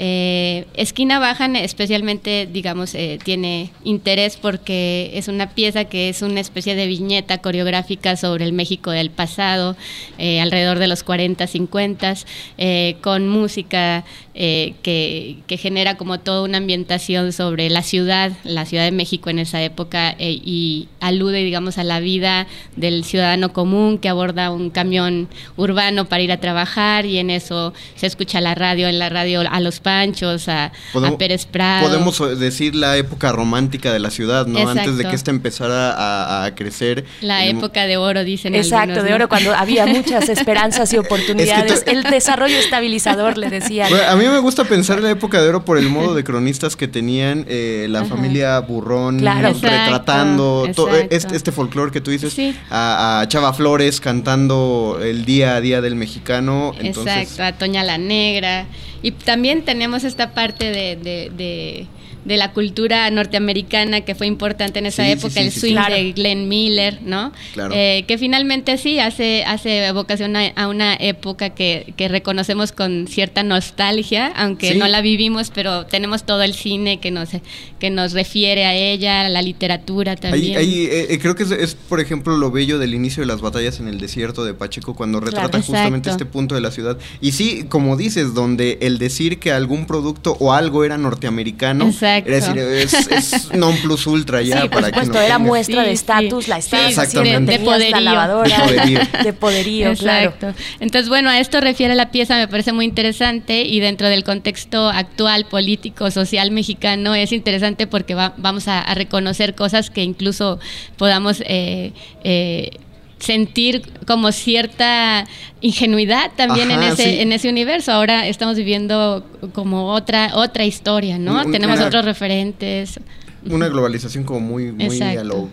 Eh, 0.00 0.66
Esquina 0.74 1.18
Bajan 1.18 1.56
especialmente, 1.56 2.48
digamos, 2.50 2.94
eh, 2.94 3.18
tiene 3.22 3.72
interés 3.82 4.36
porque 4.36 5.10
es 5.14 5.26
una 5.26 5.50
pieza 5.50 5.86
que 5.86 6.08
es 6.08 6.22
una 6.22 6.38
especie 6.40 6.76
de 6.76 6.86
viñeta 6.86 7.38
coreográfica 7.38 8.16
sobre 8.16 8.44
el 8.44 8.52
México 8.52 8.92
del 8.92 9.10
pasado, 9.10 9.76
eh, 10.16 10.40
alrededor 10.40 10.78
de 10.78 10.86
los 10.86 11.02
40, 11.02 11.48
50, 11.48 12.14
eh, 12.58 12.96
con 13.00 13.28
música 13.28 14.04
eh, 14.40 14.74
que, 14.82 15.38
que 15.48 15.56
genera 15.56 15.96
como 15.96 16.20
toda 16.20 16.42
una 16.42 16.58
ambientación 16.58 17.32
sobre 17.32 17.68
la 17.70 17.82
ciudad, 17.82 18.30
la 18.44 18.66
Ciudad 18.66 18.84
de 18.84 18.92
México 18.92 19.30
en 19.30 19.40
esa 19.40 19.60
época 19.60 20.14
eh, 20.16 20.30
y 20.44 20.86
alude, 21.00 21.42
digamos, 21.42 21.76
a 21.76 21.82
la 21.82 21.98
vida 21.98 22.46
del 22.76 23.02
ciudadano 23.02 23.52
común 23.52 23.98
que 23.98 24.08
aborda 24.08 24.52
un 24.52 24.70
camión 24.70 25.26
urbano 25.56 26.04
para 26.04 26.22
ir 26.22 26.30
a 26.30 26.36
trabajar 26.38 27.04
y 27.04 27.18
en 27.18 27.30
eso 27.30 27.74
se 27.96 28.06
escucha 28.06 28.40
la 28.40 28.54
radio, 28.54 28.86
en 28.86 29.00
la 29.00 29.08
radio 29.08 29.40
a 29.50 29.58
los 29.58 29.80
Panchos, 29.80 30.48
a, 30.48 30.70
Podemos- 30.92 31.16
a 31.16 31.18
Pérez 31.18 31.44
Prado. 31.46 31.88
Podemos 31.88 32.38
decir 32.38 32.76
la 32.76 32.96
época 32.96 33.32
romántica 33.32 33.92
de 33.92 33.98
la 33.98 34.10
ciudad, 34.10 34.46
¿no? 34.46 34.68
Antes 34.68 34.96
de 34.98 35.04
que 35.04 35.16
esta 35.16 35.32
empezara 35.32 35.90
a, 35.94 36.44
a 36.44 36.54
crecer. 36.54 37.04
La 37.22 37.44
época 37.44 37.86
de 37.88 37.96
oro, 37.96 38.22
dicen 38.22 38.54
Exacto, 38.54 38.82
algunos, 38.92 39.02
de 39.02 39.10
¿no? 39.10 39.16
oro, 39.16 39.28
cuando 39.28 39.52
había 39.52 39.84
muchas 39.84 40.28
esperanzas 40.28 40.92
y 40.92 40.96
oportunidades. 41.04 41.84
tú- 41.84 41.90
El 41.90 42.04
desarrollo 42.04 42.56
estabilizador, 42.56 43.36
le. 43.36 43.48
Bueno, 43.48 43.96
a 44.08 44.14
mí 44.14 44.27
me 44.30 44.38
gusta 44.38 44.64
pensar 44.64 44.98
en 44.98 45.04
la 45.04 45.10
época 45.10 45.40
de 45.42 45.48
oro 45.48 45.64
por 45.64 45.78
el 45.78 45.88
modo 45.88 46.14
de 46.14 46.24
cronistas 46.28 46.76
que 46.76 46.88
tenían 46.88 47.44
eh, 47.48 47.86
la 47.88 48.00
Ajá. 48.00 48.08
familia 48.10 48.58
Burrón 48.60 49.18
Claro. 49.18 49.48
retratando 49.52 50.64
Exacto, 50.66 50.82
todo 50.84 50.94
exacto. 50.96 51.16
este, 51.16 51.36
este 51.36 51.52
folclore 51.52 51.90
que 51.92 52.00
tú 52.00 52.10
dices, 52.10 52.36
a, 52.70 53.20
a 53.20 53.28
Chava 53.28 53.52
Flores 53.52 54.00
cantando 54.00 54.98
el 55.02 55.24
día 55.24 55.56
a 55.56 55.60
día 55.60 55.80
del 55.80 55.94
mexicano. 55.96 56.72
Entonces, 56.78 57.16
Exacto, 57.30 57.42
a 57.42 57.58
Toña 57.58 57.84
la 57.84 57.98
Negra. 57.98 58.66
Y 59.02 59.12
también 59.12 59.64
tenemos 59.64 60.04
esta 60.04 60.32
parte 60.34 60.66
de, 60.70 60.96
de, 60.96 61.30
de- 61.36 61.86
de 62.24 62.36
la 62.36 62.52
cultura 62.52 63.10
norteamericana 63.10 64.02
que 64.02 64.14
fue 64.14 64.26
importante 64.26 64.78
en 64.78 64.86
esa 64.86 65.04
Sí, 65.04 65.12
época, 65.12 65.30
sí, 65.34 65.38
el 65.40 65.52
swing. 65.52 65.72
Claro. 65.72 65.94
de 65.94 66.12
Glenn 66.12 66.48
Miller, 66.48 66.98
¿no? 67.02 67.32
Claro. 67.54 67.72
Eh, 67.74 68.04
que 68.06 68.18
finalmente 68.18 68.76
sí 68.78 68.98
hace, 68.98 69.44
hace 69.44 69.86
evocación 69.86 70.36
a, 70.36 70.48
a 70.48 70.68
una 70.68 70.94
época 70.94 71.50
que, 71.50 71.94
que 71.96 72.08
reconocemos 72.08 72.72
con 72.72 73.06
cierta 73.08 73.42
nostalgia, 73.42 74.28
aunque 74.36 74.74
no 74.74 74.88
la 74.88 75.00
vivimos, 75.00 75.50
pero 75.54 75.86
tenemos 75.86 76.24
todo 76.24 76.42
el 76.42 76.54
cine 76.54 76.98
que 77.00 77.10
nos, 77.10 77.30
que 77.78 77.90
nos 77.90 78.12
refiere 78.12 78.64
a 78.66 78.74
ella, 78.74 79.28
la 79.28 79.42
literatura 79.42 80.16
también. 80.16 80.58
ahí, 80.58 80.86
eh, 80.90 81.06
eh, 81.10 81.18
creo 81.18 81.34
que 81.34 81.44
es, 81.44 81.50
es, 81.50 81.74
por 81.74 82.00
ejemplo, 82.00 82.36
lo 82.36 82.50
bello 82.50 82.78
del 82.78 82.94
inicio 82.94 83.22
de 83.22 83.26
las 83.26 83.40
batallas 83.40 83.80
en 83.80 83.88
el 83.88 83.98
desierto 84.00 84.44
de 84.44 84.54
Pacheco, 84.54 84.94
cuando 84.94 85.20
retrata 85.20 85.48
Claro. 85.48 85.64
justamente 85.64 86.10
este 86.10 86.26
punto 86.26 86.54
de 86.54 86.60
la 86.60 86.70
ciudad. 86.70 86.98
Y 87.20 87.32
sí, 87.32 87.64
como 87.68 87.96
dices, 87.96 88.34
donde 88.34 88.78
el 88.82 88.98
decir 88.98 89.38
que 89.38 89.52
algún 89.52 89.86
producto 89.86 90.36
o 90.40 90.52
algo 90.52 90.84
era 90.84 90.98
norteamericano, 90.98 91.86
Exacto. 91.86 92.07
Era 92.16 92.22
decir, 92.24 92.58
es, 92.58 92.94
es 93.10 93.52
non 93.52 93.76
plus 93.82 94.06
ultra 94.06 94.40
ya 94.42 94.62
Sí, 94.62 94.68
por 94.68 94.80
para 94.80 94.92
que 94.92 95.00
supuesto, 95.04 95.12
no 95.14 95.20
era 95.20 95.36
tenga. 95.36 95.48
muestra 95.48 95.82
de 95.84 95.92
estatus, 95.92 96.44
sí. 96.44 96.50
la 96.50 96.58
estatus 96.58 96.88
Exactamente. 96.88 97.52
de 97.52 97.58
tenías 97.58 97.74
poderío. 97.74 98.00
la 98.00 98.00
lavadora, 98.00 98.48
De 98.48 98.62
poderío. 98.64 99.00
de 99.24 99.32
poderío, 99.32 99.94
claro. 99.94 100.34
Entonces, 100.80 101.08
bueno, 101.08 101.30
a 101.30 101.38
esto 101.38 101.60
refiere 101.60 101.94
la 101.94 102.10
pieza, 102.10 102.36
me 102.36 102.48
parece 102.48 102.72
muy 102.72 102.84
interesante 102.84 103.62
y 103.62 103.80
dentro 103.80 104.08
del 104.08 104.24
contexto 104.24 104.88
actual, 104.88 105.44
político, 105.46 106.10
social 106.10 106.50
mexicano, 106.50 107.14
es 107.14 107.32
interesante 107.32 107.86
porque 107.86 108.14
va- 108.14 108.34
vamos 108.36 108.68
a, 108.68 108.80
a 108.80 108.94
reconocer 108.94 109.54
cosas 109.54 109.90
que 109.90 110.02
incluso 110.02 110.58
podamos 110.96 111.42
eh, 111.46 111.92
eh, 112.24 112.70
sentir 113.18 113.82
como 114.06 114.30
cierta 114.32 115.26
ingenuidad 115.60 116.30
también 116.36 116.70
en 116.70 116.82
ese 116.82 117.02
sí. 117.02 117.20
en 117.20 117.32
ese 117.32 117.48
universo. 117.48 117.92
Ahora 117.92 118.26
estamos 118.28 118.56
viviendo 118.56 119.24
como 119.52 119.92
otra 119.92 120.30
otra 120.34 120.64
historia, 120.64 121.18
¿no? 121.18 121.44
Un- 121.44 121.52
Tenemos 121.52 121.76
una- 121.78 121.86
otros 121.86 122.04
referentes. 122.04 123.00
Una 123.48 123.68
globalización 123.68 124.24
como 124.24 124.40
muy, 124.40 124.72
muy 124.72 124.84
Exacto. 124.86 125.20
a 125.20 125.24
lo... 125.24 125.48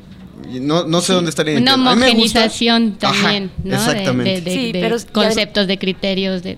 No, 0.61 0.85
no 0.85 1.01
sé 1.01 1.13
dónde 1.13 1.29
está 1.29 1.43
la 1.43 1.57
Una 1.59 1.75
homogenización 1.75 2.97
Ajá, 3.01 3.13
también, 3.13 3.51
¿no? 3.63 3.69
De- 3.71 3.75
Exactamente. 3.77 4.31
De, 4.31 4.41
de- 4.41 4.51
Sí, 4.55 4.71
de 4.71 4.79
pero- 4.81 4.97
conceptos, 5.11 5.67
de 5.67 5.77
criterios, 5.79 6.43
de, 6.43 6.57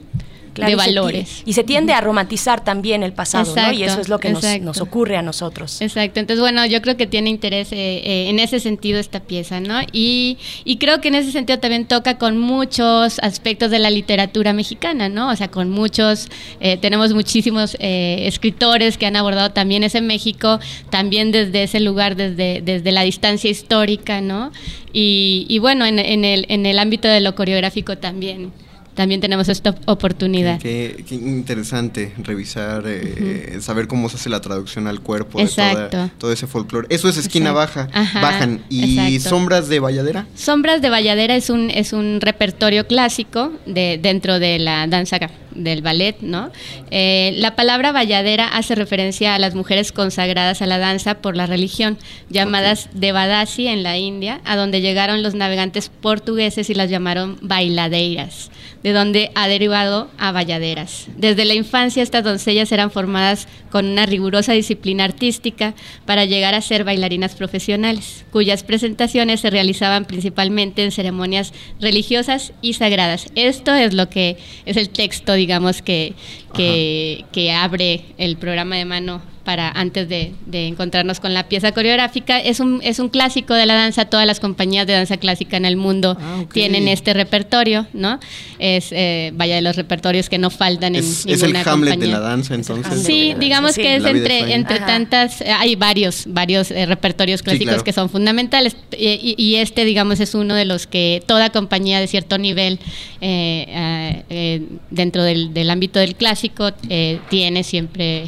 Claro, 0.58 0.72
de 0.72 0.76
y 0.76 0.80
se 0.80 0.90
ti- 0.90 0.96
valores. 0.96 1.44
Y 1.46 1.54
se 1.54 1.64
tiende 1.64 1.94
a 1.94 2.02
romantizar 2.02 2.64
también 2.64 3.04
el 3.04 3.14
pasado, 3.14 3.56
¿no? 3.56 3.72
Y 3.72 3.84
eso 3.84 4.02
es 4.02 4.10
lo 4.10 4.20
que 4.20 4.30
nos, 4.32 4.44
nos 4.62 4.82
ocurre 4.82 5.16
a 5.18 5.22
nosotros. 5.22 5.82
Exacto, 5.82 6.20
entonces 6.20 6.42
bueno, 6.42 6.66
yo 6.66 6.82
creo 6.82 6.98
que 6.98 7.08
tiene 7.08 7.30
interés 7.30 7.72
eh, 7.72 7.76
eh, 8.04 8.30
en 8.30 8.40
ese 8.40 8.60
sentido 8.60 9.00
esta 9.00 9.20
pieza, 9.22 9.60
¿no? 9.60 9.80
Y, 9.92 10.38
y 10.66 10.78
creo 10.78 11.00
que 11.00 11.08
en 11.08 11.16
ese 11.16 11.32
sentido 11.32 11.60
también 11.60 11.86
toca 11.86 12.18
con 12.18 12.38
muchos 12.38 13.20
aspectos 13.20 13.72
de 13.72 13.80
la 13.80 13.90
literatura 13.90 14.54
mexicana, 14.54 15.10
¿no? 15.10 15.30
O 15.30 15.36
sea, 15.36 15.50
con 15.50 15.70
muchos, 15.70 16.28
eh, 16.60 16.78
tenemos 16.78 17.14
muchísimos 17.14 17.78
eh, 17.80 18.24
escritores 18.28 18.98
que 18.98 19.06
han 19.06 19.16
abordado 19.16 19.52
también 19.52 19.84
ese 19.84 20.02
México, 20.02 20.60
también 20.90 21.32
desde 21.32 21.64
ese 21.64 21.80
lugar, 21.80 22.16
desde, 22.16 22.62
desde 22.62 22.92
la 22.92 23.04
distancia 23.04 23.50
histórica, 23.50 24.22
¿no? 24.22 24.52
Y, 24.94 25.46
y 25.50 25.60
bueno, 25.60 25.86
en, 25.86 26.00
en 26.00 26.26
el, 26.26 26.46
en 26.50 26.66
el 26.66 26.80
ámbito 26.80 27.08
de 27.08 27.20
lo 27.20 27.36
coreográfico 27.36 27.98
también, 27.98 28.52
también 28.98 29.22
tenemos 29.22 29.48
esta 29.48 29.74
oportunidad. 29.86 30.60
Qué, 30.60 31.06
qué 31.08 31.16
interesante 31.16 32.12
revisar, 32.18 32.84
eh, 32.88 33.60
saber 33.62 33.88
cómo 33.88 34.10
se 34.10 34.18
hace 34.18 34.30
la 34.30 34.42
traducción 34.42 34.88
al 34.88 35.00
cuerpo 35.00 35.38
de 35.38 35.46
Exacto. 35.46 35.90
toda- 35.92 36.10
todo 36.18 36.34
ese 36.34 36.48
folclore. 36.48 36.88
Eso 36.90 37.08
es 37.08 37.16
esquina 37.18 37.52
Exacto. 37.52 37.80
baja, 37.86 37.90
Ajá, 38.02 38.22
bajan. 38.22 38.62
¿Y 38.70 38.98
exacto. 39.00 39.30
sombras 39.30 39.70
de 39.70 39.80
Valladera? 39.80 40.26
Sombras 40.36 40.82
de 40.82 40.90
Valladera 40.90 41.36
es 41.36 41.50
un, 41.50 41.70
es 41.70 41.94
un 41.94 42.20
repertorio 42.20 42.88
clásico 42.88 43.54
de, 43.66 44.00
dentro 44.02 44.40
de 44.40 44.60
la 44.60 44.88
danza 44.88 45.20
del 45.58 45.82
ballet, 45.82 46.18
¿no? 46.22 46.52
Eh, 46.92 47.34
la 47.38 47.56
palabra 47.56 47.92
Valladera 47.92 48.48
hace 48.48 48.76
referencia 48.76 49.36
a 49.36 49.40
las 49.40 49.56
mujeres 49.56 49.92
consagradas 49.92 50.62
a 50.62 50.66
la 50.68 50.78
danza 50.78 51.16
por 51.16 51.36
la 51.36 51.46
religión, 51.46 51.98
llamadas 52.30 52.90
Devadasi 52.94 53.68
en 53.68 53.84
la 53.84 53.98
India, 53.98 54.42
a 54.46 54.56
donde 54.56 54.82
llegaron 54.82 55.24
los 55.24 55.36
navegantes 55.36 55.90
portugueses 55.90 56.70
y 56.70 56.74
las 56.74 56.90
llamaron 56.90 57.38
bailadeiras, 57.42 58.52
de 58.84 58.94
donde 58.94 59.32
ha 59.36 59.48
derivado 59.48 60.10
a 60.18 60.32
Valladeras. 60.32 61.08
Desde 61.18 61.46
la 61.46 61.54
infancia 61.54 62.04
estas 62.04 62.24
doncellas 62.24 62.72
eran 62.72 62.92
formadas 62.92 63.48
con 63.72 63.86
una 63.86 64.06
rigurosa 64.06 64.54
disciplina 64.54 65.04
artística 65.04 65.74
para 66.06 66.26
llegar 66.26 66.56
a 66.56 66.62
ser 66.62 66.84
bailarinas 66.84 67.36
profesionales, 67.36 68.26
cuyas 68.32 68.64
presentaciones 68.64 69.42
se 69.42 69.50
realizaban 69.50 70.06
principalmente 70.06 70.84
en 70.84 70.92
ceremonias 70.92 71.54
religiosas 71.80 72.54
y 72.62 72.74
sagradas. 72.74 73.28
Esto 73.36 73.74
es 73.74 73.94
lo 73.94 74.10
que 74.10 74.38
es 74.66 74.78
el 74.78 74.90
texto, 74.90 75.34
digamos, 75.34 75.47
digamos, 75.48 75.82
que, 75.82 76.14
que, 76.54 77.24
que 77.32 77.54
abre 77.54 78.04
el 78.18 78.36
programa 78.36 78.76
de 78.76 78.84
mano 78.84 79.22
para 79.48 79.70
antes 79.70 80.10
de, 80.10 80.34
de 80.46 80.68
encontrarnos 80.68 81.22
con 81.22 81.34
la 81.34 81.48
pieza 81.48 81.72
coreográfica. 81.72 82.38
Es 82.38 82.60
un, 82.60 82.82
es 82.84 83.00
un 83.00 83.08
clásico 83.08 83.54
de 83.54 83.66
la 83.66 83.76
danza, 83.76 84.04
todas 84.04 84.28
las 84.28 84.42
compañías 84.42 84.86
de 84.86 84.92
danza 84.92 85.16
clásica 85.16 85.56
en 85.56 85.64
el 85.64 85.78
mundo 85.78 86.18
Ah, 86.20 86.44
tienen 86.52 86.90
este 86.90 87.14
repertorio, 87.14 87.88
¿no? 87.94 88.20
Es, 88.60 88.90
eh, 88.92 89.32
vaya, 89.36 89.56
de 89.56 89.62
los 89.62 89.78
repertorios 89.78 90.28
que 90.28 90.38
no 90.38 90.50
faltan 90.50 90.96
en 90.96 91.04
Es, 91.06 91.26
es 91.26 91.42
el 91.44 91.54
ninguna 91.54 91.72
Hamlet 91.72 91.98
de 91.98 92.08
la 92.08 92.20
danza, 92.20 92.56
entonces. 92.56 93.04
Sí, 93.04 93.36
digamos 93.40 93.72
Sí. 93.76 93.84
que 93.84 93.96
es 93.96 94.04
entre, 94.04 94.54
entre 94.54 94.80
tantas, 94.80 95.40
eh, 95.40 95.50
hay 95.50 95.78
varios, 95.78 96.26
varios 96.28 96.70
eh, 96.72 96.86
repertorios 96.86 97.42
clásicos 97.42 97.68
claro. 97.70 97.84
que 97.86 97.94
son 97.94 98.10
fundamentales 98.10 98.76
y, 98.98 99.34
y 99.38 99.56
este, 99.56 99.86
digamos, 99.86 100.20
es 100.20 100.36
uno 100.36 100.56
de 100.56 100.66
los 100.66 100.88
que 100.88 101.24
toda 101.26 101.52
compañía 101.52 102.02
de 102.02 102.08
cierto 102.08 102.38
nivel 102.38 102.80
eh, 103.22 103.66
eh, 103.70 104.24
eh, 104.30 104.62
dentro 104.92 105.24
del, 105.24 105.54
del 105.54 105.70
ámbito 105.70 106.00
del 106.00 106.16
clásico 106.16 106.72
eh, 106.90 107.20
tiene 107.30 107.64
siempre 107.64 108.28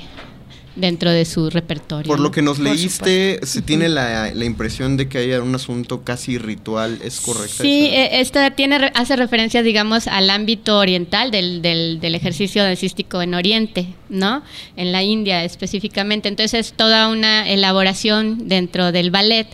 dentro 0.80 1.12
de 1.12 1.26
su 1.26 1.50
repertorio. 1.50 2.08
Por 2.08 2.20
lo 2.20 2.32
que 2.32 2.42
nos 2.42 2.60
leíste, 2.60 3.40
se 3.44 3.62
tiene 3.62 3.90
la, 3.90 4.34
la 4.34 4.46
impresión 4.46 4.98
de 4.98 5.08
que 5.08 5.20
haya 5.20 5.42
un 5.42 5.54
asunto 5.56 6.04
casi 6.04 6.38
ritual, 6.38 7.00
¿es 7.04 7.20
correcto? 7.22 7.62
Sí, 7.62 7.88
eh, 7.92 8.22
esto 8.22 8.40
tiene, 8.56 8.92
hace 8.94 9.16
referencia, 9.16 9.62
digamos, 9.64 10.08
al 10.08 10.30
ámbito 10.30 10.80
oriental 10.80 11.32
del, 11.32 11.62
del, 11.62 12.00
del 12.00 12.16
ejercicio 12.16 12.64
dancístico 12.64 13.22
en 13.22 13.34
Oriente, 13.34 13.88
¿no? 14.10 14.44
En 14.76 14.92
la 14.92 15.04
India 15.04 15.44
específicamente. 15.44 16.30
Entonces, 16.30 16.68
es 16.68 16.74
toda 16.74 17.10
una 17.10 17.50
elaboración 17.50 18.48
dentro 18.48 18.92
del 18.92 19.12
ballet 19.12 19.48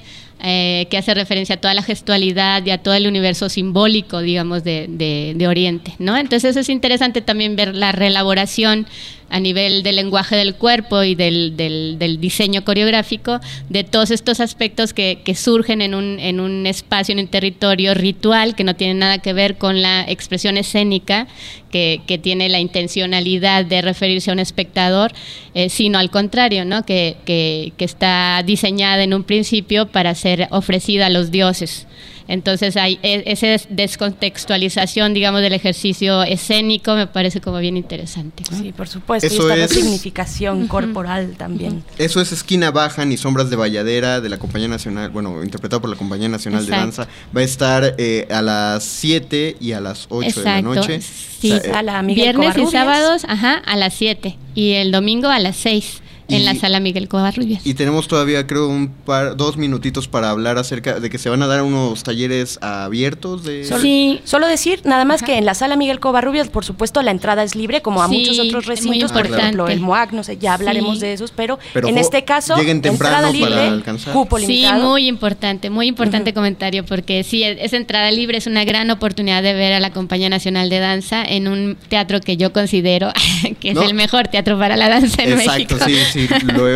eh, 0.44 0.88
que 0.90 0.98
hace 0.98 1.14
referencia 1.14 1.56
a 1.56 1.62
toda 1.62 1.74
la 1.74 1.82
gestualidad 1.82 2.64
y 2.66 2.70
a 2.70 2.78
todo 2.78 2.94
el 2.94 3.08
universo 3.08 3.50
simbólico, 3.50 4.20
digamos, 4.20 4.64
de, 4.64 4.86
de, 4.90 5.34
de 5.36 5.48
Oriente, 5.48 5.96
¿no? 5.98 6.18
Entonces, 6.18 6.56
es 6.58 6.70
interesante 6.70 7.22
también 7.22 7.56
ver 7.56 7.74
la 7.74 7.92
reelaboración 7.92 8.86
a 9.30 9.40
nivel 9.40 9.84
del 9.84 9.96
lenguaje 9.96 10.36
del 10.36 10.56
cuerpo 10.56 11.04
y 11.04 11.16
del, 11.16 11.58
del, 11.58 12.20
diseño 12.20 12.64
coreográfico 12.64 13.40
de 13.70 13.84
todos 13.84 14.12
estos 14.12 14.40
aspectos 14.40 14.94
que, 14.94 15.22
que 15.24 15.36
surgen 15.36 15.82
en 15.82 15.96
un, 15.96 16.20
en 16.20 16.40
un 16.40 16.66
espacio, 16.68 17.14
en 17.14 17.20
un 17.20 17.28
territorio 17.28 17.94
ritual 17.94 18.56
que 18.56 18.64
no 18.64 18.76
tiene 18.76 18.94
nada 18.94 19.18
que 19.20 19.34
ver 19.34 19.58
con 19.58 19.82
la 19.82 20.06
expresión 20.08 20.58
escénica 20.58 21.28
que, 21.72 22.02
que 22.08 22.18
tiene 22.18 22.50
la 22.50 22.60
intencionalidad 22.60 23.66
de 23.66 23.82
referirse 23.82 24.30
a 24.30 24.34
un 24.34 24.40
espectador, 24.40 25.12
eh, 25.54 25.70
sino 25.70 26.00
al 26.00 26.10
contrario, 26.10 26.64
¿no? 26.64 26.86
que, 26.86 27.18
que, 27.26 27.74
que 27.78 27.86
está 27.86 28.42
diseñada 28.46 29.04
en 29.04 29.14
un 29.14 29.24
principio 29.24 29.88
para 29.88 30.16
ser 30.16 30.48
ofrecida 30.52 31.08
a 31.08 31.10
los 31.10 31.32
dioses. 31.32 31.88
Entonces 32.28 32.76
hay 32.78 33.00
e- 33.04 33.24
esa 33.28 33.48
des- 33.48 33.68
descontextualización, 33.70 35.14
digamos, 35.14 35.42
del 35.42 35.54
ejercicio 35.54 36.24
escénico 36.24 36.96
me 36.96 37.08
parece 37.08 37.42
como 37.42 37.60
bien 37.60 37.78
interesante. 37.78 38.44
¿no? 38.52 38.58
Sí, 38.58 38.72
por 38.72 38.88
supuesto. 38.88 39.28
Eso 39.28 39.48
y 39.50 39.52
esta 39.54 39.66
es- 39.66 39.76
resignificación 39.76 40.68
corporal 40.68 41.36
también. 41.38 41.84
Eso 41.98 42.22
es 42.22 42.32
Esquina 42.32 42.72
Baja 42.72 43.06
ni 43.06 43.18
Sombras 43.18 43.50
de 43.50 43.56
Valladera 43.56 44.22
de 44.22 44.30
la 44.30 44.38
Compañía 44.38 44.68
Nacional, 44.68 45.10
bueno, 45.12 45.44
interpretado 45.44 45.82
por 45.82 45.90
la 45.90 45.96
Compañía 45.96 46.30
Nacional 46.30 46.66
de. 46.66 46.72
Danza. 46.72 47.08
Va 47.36 47.42
a 47.42 47.44
estar 47.44 47.96
eh, 47.98 48.28
a 48.32 48.42
las 48.42 48.84
7 48.84 49.58
y 49.60 49.72
a 49.74 49.80
las 49.82 50.08
8 50.10 50.40
de 50.40 50.46
la 50.46 50.62
noche. 50.62 51.02
Sí, 51.02 51.52
O 51.52 51.58
sea, 51.60 51.70
eh, 51.70 51.74
Sala 51.74 52.02
Miguel 52.02 52.38
Viernes 52.38 52.58
y 52.58 52.72
sábados, 52.72 53.24
ajá, 53.28 53.56
a 53.66 53.76
las 53.78 53.94
7 53.94 54.38
y 54.56 54.72
el 54.74 54.92
domingo 54.92 55.30
a 55.30 55.40
las 55.40 55.56
6 55.58 56.02
en 56.28 56.42
Y- 56.42 56.44
la 56.44 56.56
sala 56.56 56.80
Miguel 56.80 57.08
Covarrubias. 57.08 57.66
Y 57.66 57.74
tenemos 57.76 58.08
todavía, 58.08 58.48
creo, 58.48 58.68
un 58.68 58.90
par, 58.90 59.38
dos 59.38 59.58
minutitos 59.58 60.08
para 60.08 60.30
hablar 60.30 60.58
acerca 60.58 61.00
de 61.00 61.10
que 61.10 61.18
se 61.18 61.30
van 61.30 61.42
a 61.44 61.48
dar 61.48 61.62
unos 61.64 62.04
talleres 62.04 62.58
abiertos 62.62 63.44
de... 63.44 63.66
Solo, 63.66 63.82
Sí. 63.82 64.22
solo 64.24 64.48
decir 64.48 64.82
nada 64.86 65.06
más 65.06 65.22
que 65.22 65.38
en 65.38 65.46
la 65.46 65.54
sala 65.54 65.76
Miguel 65.76 66.00
Covarrubias, 66.00 66.48
por 66.50 66.66
supuesto, 66.66 67.02
la 67.02 67.12
entrada 67.12 67.44
es 67.44 67.56
libre, 67.56 67.82
como 67.82 68.02
a 68.02 68.08
Sí, 68.10 68.18
muchos 68.20 68.40
otros 68.40 68.66
recintos, 68.66 69.12
por 69.12 69.26
ejemplo, 69.28 69.68
el 69.68 69.80
MOAC, 69.80 70.12
no 70.14 70.24
sé, 70.24 70.38
ya 70.38 70.54
hablaremos 70.56 70.96
Sí. 70.96 71.02
de 71.06 71.14
esos, 71.14 71.32
pero, 71.32 71.60
Pero 71.74 71.88
en 71.88 71.98
este 71.98 72.24
caso, 72.24 72.56
lleguen 72.56 72.82
temprano 72.82 73.28
entrada 73.30 73.40
para 73.40 73.62
libre, 73.62 73.68
alcanzar. 73.76 74.14
cupo 74.14 74.40
Sí, 74.40 74.66
muy 74.82 75.08
importante, 75.08 75.70
muy 75.70 75.88
importante 75.88 76.34
comentario, 76.34 76.86
porque 76.86 77.24
sí, 77.24 77.44
es 77.44 77.58
es 77.66 77.74
entrada 77.74 78.12
libre, 78.12 78.38
es 78.38 78.48
una 78.48 78.64
gran 78.64 78.90
oportunidad 78.92 79.42
de 79.42 79.54
ver 79.54 79.74
a 79.74 79.80
la 79.80 79.92
Compañía 79.92 80.30
Nacional 80.30 80.70
de 80.70 80.80
Danza 80.80 81.24
en 81.24 81.48
un 81.48 81.78
teatro 81.90 82.20
que 82.22 82.38
yo 82.38 82.54
considero 82.54 83.12
que 83.60 83.70
es 83.70 83.76
¿No? 83.76 83.82
el 83.84 83.94
mejor 83.96 84.28
teatro 84.28 84.58
para 84.60 84.78
la 84.78 84.88
danza 84.90 85.24
en 85.24 85.34
Exacto, 85.34 85.76
México. 85.76 85.78
sí, 85.86 86.15
sí, 86.28 86.28
lo 86.56 86.68
he 86.68 86.76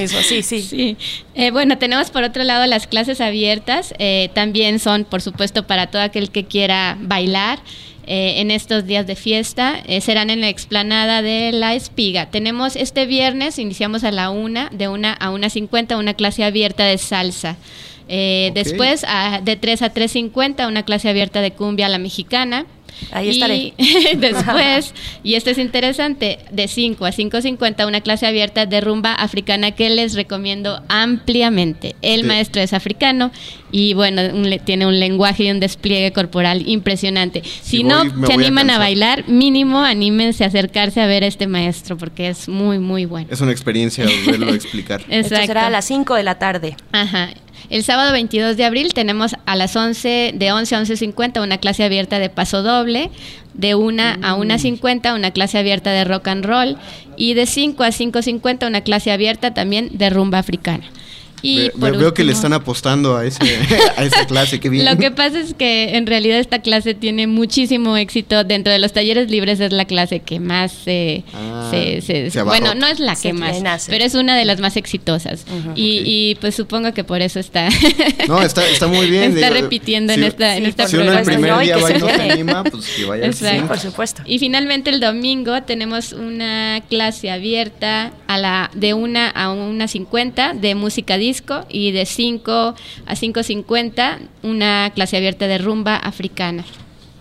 mismo, 0.00 0.20
sí, 0.22 0.42
sí. 0.42 0.62
Sí. 0.62 0.96
Eh, 1.34 1.50
bueno, 1.50 1.78
tenemos 1.78 2.10
por 2.10 2.22
otro 2.22 2.44
lado 2.44 2.66
las 2.66 2.86
clases 2.86 3.20
abiertas. 3.20 3.94
eh, 3.98 4.30
también 4.34 4.78
son, 4.78 5.04
por 5.04 5.22
supuesto, 5.22 5.66
para 5.66 5.86
todo 5.88 6.02
aquel 6.02 6.30
que 6.30 6.44
quiera 6.44 6.96
bailar. 7.00 7.58
eh, 8.06 8.40
en 8.40 8.50
estos 8.50 8.86
días 8.86 9.06
de 9.06 9.14
fiesta 9.14 9.80
eh, 9.86 10.00
serán 10.00 10.30
en 10.30 10.40
la 10.40 10.48
explanada 10.48 11.22
de 11.22 11.52
La 11.52 11.74
Espiga. 11.74 12.26
Tenemos 12.30 12.74
este 12.74 13.06
viernes, 13.06 13.58
iniciamos 13.58 14.02
a 14.02 14.10
la 14.10 14.30
una, 14.30 14.68
de 14.72 14.88
una 14.88 15.12
a 15.12 15.30
una 15.30 15.48
cincuenta, 15.48 15.96
una 15.96 16.14
clase 16.14 16.42
abierta 16.42 16.84
de 16.84 16.98
salsa. 16.98 17.56
Eh. 18.08 18.50
Después, 18.54 19.04
a- 19.06 19.40
de 19.44 19.54
3 19.54 19.82
a 19.82 19.94
3.50, 19.94 20.66
una 20.66 20.82
clase 20.84 21.08
abierta 21.08 21.40
de 21.40 21.52
cumbia 21.52 21.86
a 21.86 21.88
la 21.88 21.98
mexicana. 21.98 22.66
Ahí 23.12 23.28
Y 23.28 23.30
estaré. 23.30 23.72
después, 24.18 24.94
y 25.22 25.34
esto 25.34 25.50
es 25.50 25.58
interesante, 25.58 26.38
de 26.50 26.68
5 26.68 27.04
a 27.06 27.10
5.50 27.10 27.86
una 27.86 28.00
clase 28.00 28.26
abierta 28.26 28.66
de 28.66 28.80
rumba 28.80 29.14
africana 29.14 29.72
que 29.72 29.90
les 29.90 30.14
recomiendo 30.14 30.82
ampliamente. 30.88 31.96
El 32.02 32.20
Sí. 32.20 32.26
maestro 32.26 32.62
es 32.62 32.72
africano 32.72 33.30
y 33.72 33.94
bueno, 33.94 34.22
un 34.34 34.48
le- 34.50 34.58
tiene 34.58 34.86
un 34.86 34.98
lenguaje 34.98 35.44
y 35.44 35.50
un 35.50 35.60
despliegue 35.60 36.12
corporal 36.12 36.68
impresionante. 36.68 37.42
Si 37.44 37.78
Si 37.78 37.84
no 37.84 38.04
voy, 38.04 38.26
se 38.26 38.32
a 38.32 38.34
animan 38.36 38.70
a, 38.70 38.78
bailar, 38.78 39.28
mínimo 39.28 39.80
anímense 39.80 40.44
a 40.44 40.48
acercarse 40.48 41.00
a 41.00 41.06
ver 41.06 41.24
a 41.24 41.26
este 41.26 41.46
maestro 41.46 41.96
porque 41.96 42.28
es 42.28 42.48
muy, 42.48 42.78
muy 42.78 43.04
bueno. 43.04 43.28
Es 43.30 43.40
una 43.40 43.52
experiencia 43.52 44.04
verlo 44.26 44.52
explicar. 44.54 45.02
Esto 45.08 45.36
será 45.36 45.66
a 45.66 45.70
las 45.70 45.84
5 45.84 46.14
de 46.14 46.22
la 46.22 46.38
tarde. 46.38 46.76
Ajá. 46.92 47.30
El 47.68 47.84
sábado 47.84 48.12
22 48.12 48.56
de 48.56 48.64
abril 48.64 48.92
tenemos 48.94 49.36
a 49.46 49.56
las 49.56 49.76
11, 49.76 50.32
de 50.34 50.52
11 50.52 50.74
a 50.74 50.80
11.50 50.80 51.42
una 51.42 51.58
clase 51.58 51.84
abierta 51.84 52.18
de 52.18 52.30
paso 52.30 52.62
doble, 52.62 53.10
de 53.54 53.74
1 53.74 54.02
a 54.02 54.36
1.50 54.36 55.14
una 55.14 55.30
clase 55.30 55.58
abierta 55.58 55.90
de 55.90 56.04
rock 56.04 56.28
and 56.28 56.44
roll 56.44 56.76
y 57.16 57.34
de 57.34 57.46
5 57.46 57.82
a 57.82 57.88
5.50 57.88 58.66
una 58.66 58.80
clase 58.80 59.12
abierta 59.12 59.52
también 59.54 59.90
de 59.92 60.10
rumba 60.10 60.38
africana. 60.38 60.84
Y 61.42 61.70
Ve- 61.74 61.90
veo 61.92 62.12
que 62.14 62.24
le 62.24 62.32
están 62.32 62.52
apostando 62.52 63.16
a, 63.16 63.24
ese, 63.24 63.38
a 63.96 64.04
esa 64.04 64.26
clase, 64.26 64.60
qué 64.60 64.68
bien. 64.68 64.84
Lo 64.84 64.96
que 64.96 65.10
pasa 65.10 65.40
es 65.40 65.54
que 65.54 65.96
en 65.96 66.06
realidad 66.06 66.38
esta 66.38 66.60
clase 66.60 66.94
tiene 66.94 67.26
muchísimo 67.26 67.96
éxito. 67.96 68.44
Dentro 68.44 68.72
de 68.72 68.78
los 68.78 68.92
talleres 68.92 69.30
libres 69.30 69.60
es 69.60 69.72
la 69.72 69.84
clase 69.84 70.20
que 70.20 70.40
más 70.40 70.72
se... 70.72 71.24
Ah, 71.34 71.68
se- 71.70 72.00
se- 72.02 72.30
se 72.30 72.40
abarrota. 72.40 72.66
bueno, 72.66 72.80
no 72.80 72.86
es 72.92 72.98
la 73.00 73.14
Se 73.14 73.28
que 73.28 73.32
más, 73.34 73.86
pero 73.88 74.04
es 74.04 74.14
una 74.14 74.36
de 74.36 74.44
las 74.44 74.60
más 74.60 74.76
exitosas. 74.76 75.44
y, 75.74 76.34
pues 76.40 76.54
supongo 76.54 76.92
que 76.92 77.04
por 77.04 77.22
eso 77.22 77.40
está... 77.40 77.68
No, 78.28 78.40
está, 78.42 78.66
está 78.68 78.86
muy 78.86 79.08
bien. 79.10 79.34
Está 79.34 79.48
digo, 79.50 79.60
repitiendo 79.62 80.12
en 80.12 80.24
esta, 80.24 80.56
en 80.56 80.64
sí, 80.64 80.70
esta 80.70 80.82
por 80.84 80.90
Si 80.90 80.96
uno 80.98 81.12
el 81.12 81.24
primer 81.24 81.58
día 81.60 81.76
va 81.78 81.90
y 81.90 81.98
no 81.98 82.06
se 82.08 82.30
anima, 82.30 82.64
pues 82.64 82.86
que 82.88 83.04
vaya 83.04 83.24
al 83.26 83.34
siguiente. 83.34 83.66
Por 83.66 83.78
supuesto. 83.78 84.22
Y 84.26 84.38
finalmente 84.38 84.90
el 84.90 85.00
domingo 85.00 85.62
tenemos 85.62 86.12
una 86.12 86.82
clase 86.88 87.30
abierta 87.30 88.12
a 88.26 88.38
la 88.38 88.70
de 88.74 88.94
una 88.94 89.28
a 89.30 89.50
una 89.52 89.88
50 89.88 90.54
de 90.54 90.74
música 90.74 91.16
disco 91.16 91.29
y 91.68 91.92
de 91.92 92.06
5 92.06 92.52
a 93.06 93.14
5.50 93.14 94.18
una 94.42 94.90
clase 94.94 95.16
abierta 95.16 95.46
de 95.46 95.58
rumba 95.58 95.96
africana. 95.96 96.64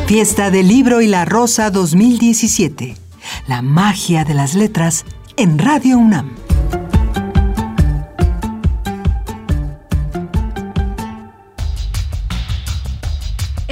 Fiesta 0.07 0.53
del 0.53 0.69
Libro 0.69 1.01
y 1.01 1.09
la 1.09 1.25
Rosa 1.25 1.69
2017. 1.73 2.95
La 3.49 3.61
magia 3.61 4.25
de 4.25 4.35
las 4.35 4.55
letras 4.55 5.05
en 5.37 5.59
Radio 5.59 5.99
UNAM. 5.99 6.46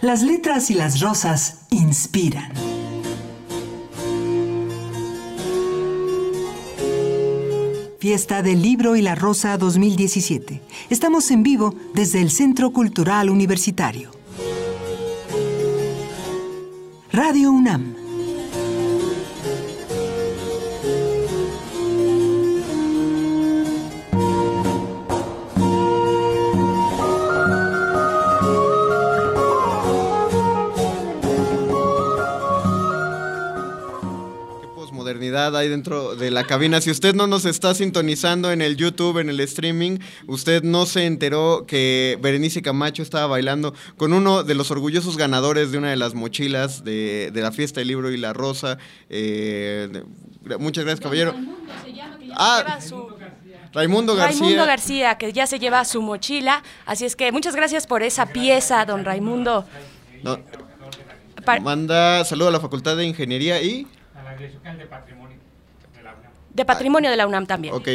Las 0.00 0.22
letras 0.22 0.70
y 0.70 0.74
las 0.74 1.00
rosas 1.00 1.62
inspiran. 1.70 2.52
Fiesta 7.98 8.42
del 8.42 8.62
Libro 8.62 8.94
y 8.94 9.02
la 9.02 9.16
Rosa 9.16 9.58
2017. 9.58 10.62
Estamos 10.88 11.32
en 11.32 11.42
vivo 11.42 11.74
desde 11.94 12.22
el 12.22 12.30
Centro 12.30 12.70
Cultural 12.70 13.28
Universitario. 13.28 14.12
Radio 17.10 17.50
UNAM. 17.50 17.97
Hay 35.36 35.68
dentro 35.68 36.14
de 36.16 36.30
la 36.30 36.44
cabina. 36.44 36.80
Si 36.80 36.90
usted 36.90 37.14
no 37.14 37.26
nos 37.26 37.44
está 37.44 37.74
sintonizando 37.74 38.50
en 38.50 38.62
el 38.62 38.76
YouTube, 38.76 39.18
en 39.18 39.28
el 39.28 39.40
streaming, 39.40 39.98
usted 40.26 40.62
no 40.62 40.86
se 40.86 41.06
enteró 41.06 41.64
que 41.66 42.18
Berenice 42.20 42.62
Camacho 42.62 43.02
estaba 43.02 43.26
bailando 43.26 43.74
con 43.96 44.12
uno 44.12 44.42
de 44.42 44.54
los 44.54 44.70
orgullosos 44.70 45.16
ganadores 45.16 45.72
de 45.72 45.78
una 45.78 45.90
de 45.90 45.96
las 45.96 46.14
mochilas 46.14 46.84
de, 46.84 47.30
de 47.32 47.40
la 47.42 47.52
fiesta 47.52 47.80
del 47.80 47.88
libro 47.88 48.10
y 48.10 48.16
la 48.16 48.32
rosa. 48.32 48.78
Eh, 49.10 49.88
de- 50.44 50.56
muchas 50.58 50.84
gracias, 50.84 51.00
caballero. 51.00 51.34
Ah, 52.34 52.78
Raimundo 53.72 54.14
García. 54.16 54.40
Raimundo 54.40 54.66
García, 54.66 55.18
que 55.18 55.32
ya 55.32 55.46
se 55.46 55.58
lleva 55.58 55.84
su 55.84 56.00
mochila. 56.00 56.62
Así 56.86 57.04
es 57.04 57.16
que 57.16 57.32
muchas 57.32 57.54
gracias 57.54 57.86
por 57.86 58.02
esa 58.02 58.26
pieza, 58.26 58.84
don 58.86 59.04
Raimundo. 59.04 59.64
No, 60.22 60.38
manda 61.62 62.24
saludo 62.24 62.48
a 62.48 62.50
la 62.52 62.60
Facultad 62.60 62.96
de 62.96 63.04
Ingeniería 63.04 63.60
y... 63.62 63.86
De 66.50 66.64
Patrimonio 66.64 67.10
de 67.10 67.16
la 67.16 67.26
UNAM 67.26 67.46
también. 67.46 67.74
Ok, 67.74 67.88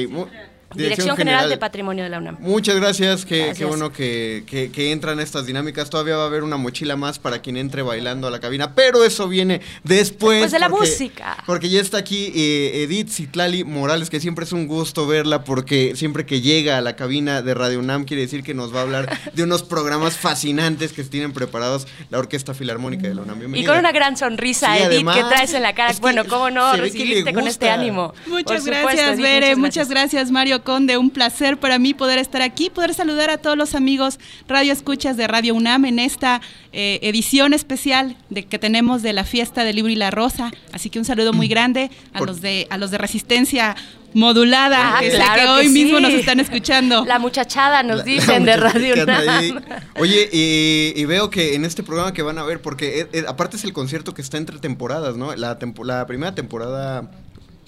Dirección, 0.76 1.16
General 1.18 1.50
de 1.50 1.58
Patrimonio 1.58 2.04
de 2.04 2.10
la 2.10 2.18
UNAM. 2.20 2.38
Muchas 2.40 2.76
gracias, 2.76 3.26
qué, 3.26 3.38
Gracias. 3.38 3.58
qué 3.58 3.66
bueno 3.66 3.92
que, 3.92 4.44
que- 4.48 4.72
que 4.72 4.92
entran 4.92 5.20
estas 5.20 5.46
dinámicas. 5.46 5.90
Todavía 5.90 6.16
va 6.18 6.24
a 6.24 6.28
haber 6.28 6.44
una 6.44 6.58
mochila 6.58 6.96
más 6.96 7.20
para 7.20 7.42
quien 7.42 7.58
entre 7.58 7.82
bailando 7.82 8.28
a 8.28 8.32
la 8.32 8.40
cabina, 8.40 8.74
pero 8.76 9.04
eso 9.04 9.28
viene 9.28 9.62
después. 9.84 10.42
Después 10.42 10.52
de 10.52 10.60
la 10.60 10.70
porque- 10.70 10.90
música. 10.90 11.38
Porque 11.46 11.70
ya 11.70 11.82
está 11.82 11.98
aquí 11.98 12.32
eh, 12.36 12.84
Edith 12.84 13.10
Citlali 13.10 13.64
Morales, 13.64 14.10
que 14.10 14.20
siempre 14.20 14.46
es 14.46 14.52
un 14.52 14.68
gusto 14.68 15.08
verla, 15.08 15.44
porque 15.44 15.96
siempre 15.96 16.26
que 16.26 16.42
llega 16.42 16.78
a 16.78 16.82
la 16.82 16.96
cabina 16.96 17.42
de 17.42 17.54
Radio 17.54 17.80
UNAM 17.80 18.06
quiere 18.06 18.22
decir 18.24 18.44
que 18.44 18.54
nos 18.54 18.74
va 18.74 18.80
a 18.80 18.84
hablar 18.84 19.20
de 19.34 19.44
unos 19.44 19.64
programas 19.64 20.18
fascinantes 20.18 20.94
que 20.94 21.04
tienen 21.04 21.34
preparados 21.34 21.88
la 22.10 22.20
Orquesta 22.20 22.54
Filarmónica 22.54 23.08
de 23.08 23.16
la 23.16 23.22
UNAM. 23.22 23.56
Y 23.56 23.66
con 23.66 23.78
una 23.78 23.92
gran 23.92 24.18
sonrisa, 24.18 24.68
Sí, 24.76 24.84
Edith, 24.84 24.88
además, 24.94 25.18
que 25.18 25.24
traes 25.24 25.54
en 25.54 25.64
la 25.64 25.74
cara. 25.76 25.90
es 25.92 25.98
que 25.98 26.02
bueno, 26.02 26.24
cómo 26.26 26.50
no 26.50 26.74
recibirte 26.76 27.34
con 27.34 27.48
este 27.48 27.70
ánimo. 27.70 28.14
Muchas 28.28 28.44
Por 28.46 28.58
supuesto, 28.60 28.82
gracias, 28.84 29.10
Edith, 29.14 29.22
Bere. 29.24 29.56
Muchas 29.56 29.90
gracias, 29.90 30.32
Mario 30.32 30.63
Conde. 30.64 30.98
Un 30.98 31.10
placer 31.10 31.58
para 31.58 31.78
mí 31.80 31.94
poder 31.94 32.20
estar 32.20 32.42
aquí, 32.42 32.70
poder 32.70 32.94
saludar 32.94 33.30
a 33.30 33.38
todos 33.38 33.58
los 33.58 33.76
amigos 33.76 34.20
Radio 34.48 34.74
Escuchas 34.74 35.18
de 35.18 35.28
Radio 35.28 35.54
UNAM 35.56 35.86
en 35.86 36.00
esta 36.00 36.42
eh, 36.72 37.00
edición 37.04 37.54
especial 37.54 38.16
de 38.30 38.44
que 38.46 38.58
tenemos 38.60 39.02
de 39.04 39.14
la 39.14 39.24
fiesta 39.24 39.64
del 39.64 39.76
libro 39.76 39.92
y 39.92 39.96
la 39.96 40.12
rosa. 40.12 40.52
Así 40.72 40.90
que 40.90 41.00
un 41.00 41.06
saludo 41.06 41.34
muy 41.34 41.48
grande 41.48 41.92
a 42.14 42.20
Por- 42.20 42.28
los 42.30 42.42
de 42.42 42.68
a 42.70 42.78
los 42.78 42.92
de 42.92 42.98
resistencia 42.98 43.76
modulada 44.16 44.98
Ah, 44.98 45.00
que, 45.00 45.10
sé 45.12 45.18
claro 45.18 45.34
que 45.34 45.42
que 45.42 45.48
hoy 45.50 45.68
sí. 45.68 45.74
mismo 45.74 46.00
nos 46.00 46.14
están 46.14 46.40
escuchando. 46.40 47.04
La 47.06 47.18
muchachada 47.20 47.82
nos 47.84 47.98
La- 48.00 48.04
dicen 48.04 48.46
la 48.46 48.52
de 48.52 48.58
Radio. 48.58 49.04
UNAM. 49.04 49.62
Oye, 50.00 50.30
y, 50.32 50.94
y 50.96 51.06
veo 51.06 51.30
que 51.32 51.56
en 51.56 51.66
este 51.66 51.82
programa 51.84 52.14
que 52.14 52.22
van 52.22 52.38
a 52.38 52.44
ver, 52.44 52.62
porque 52.62 53.02
eh, 53.02 53.08
eh, 53.14 53.24
aparte 53.28 53.58
es 53.58 53.64
el 53.64 53.74
concierto 53.74 54.14
que 54.14 54.22
está 54.22 54.38
entre 54.38 54.60
temporadas, 54.60 55.16
¿no? 55.18 55.36
La, 55.36 55.58
tempo- 55.60 55.84
la 55.84 56.06
primera 56.06 56.36
temporada, 56.36 57.10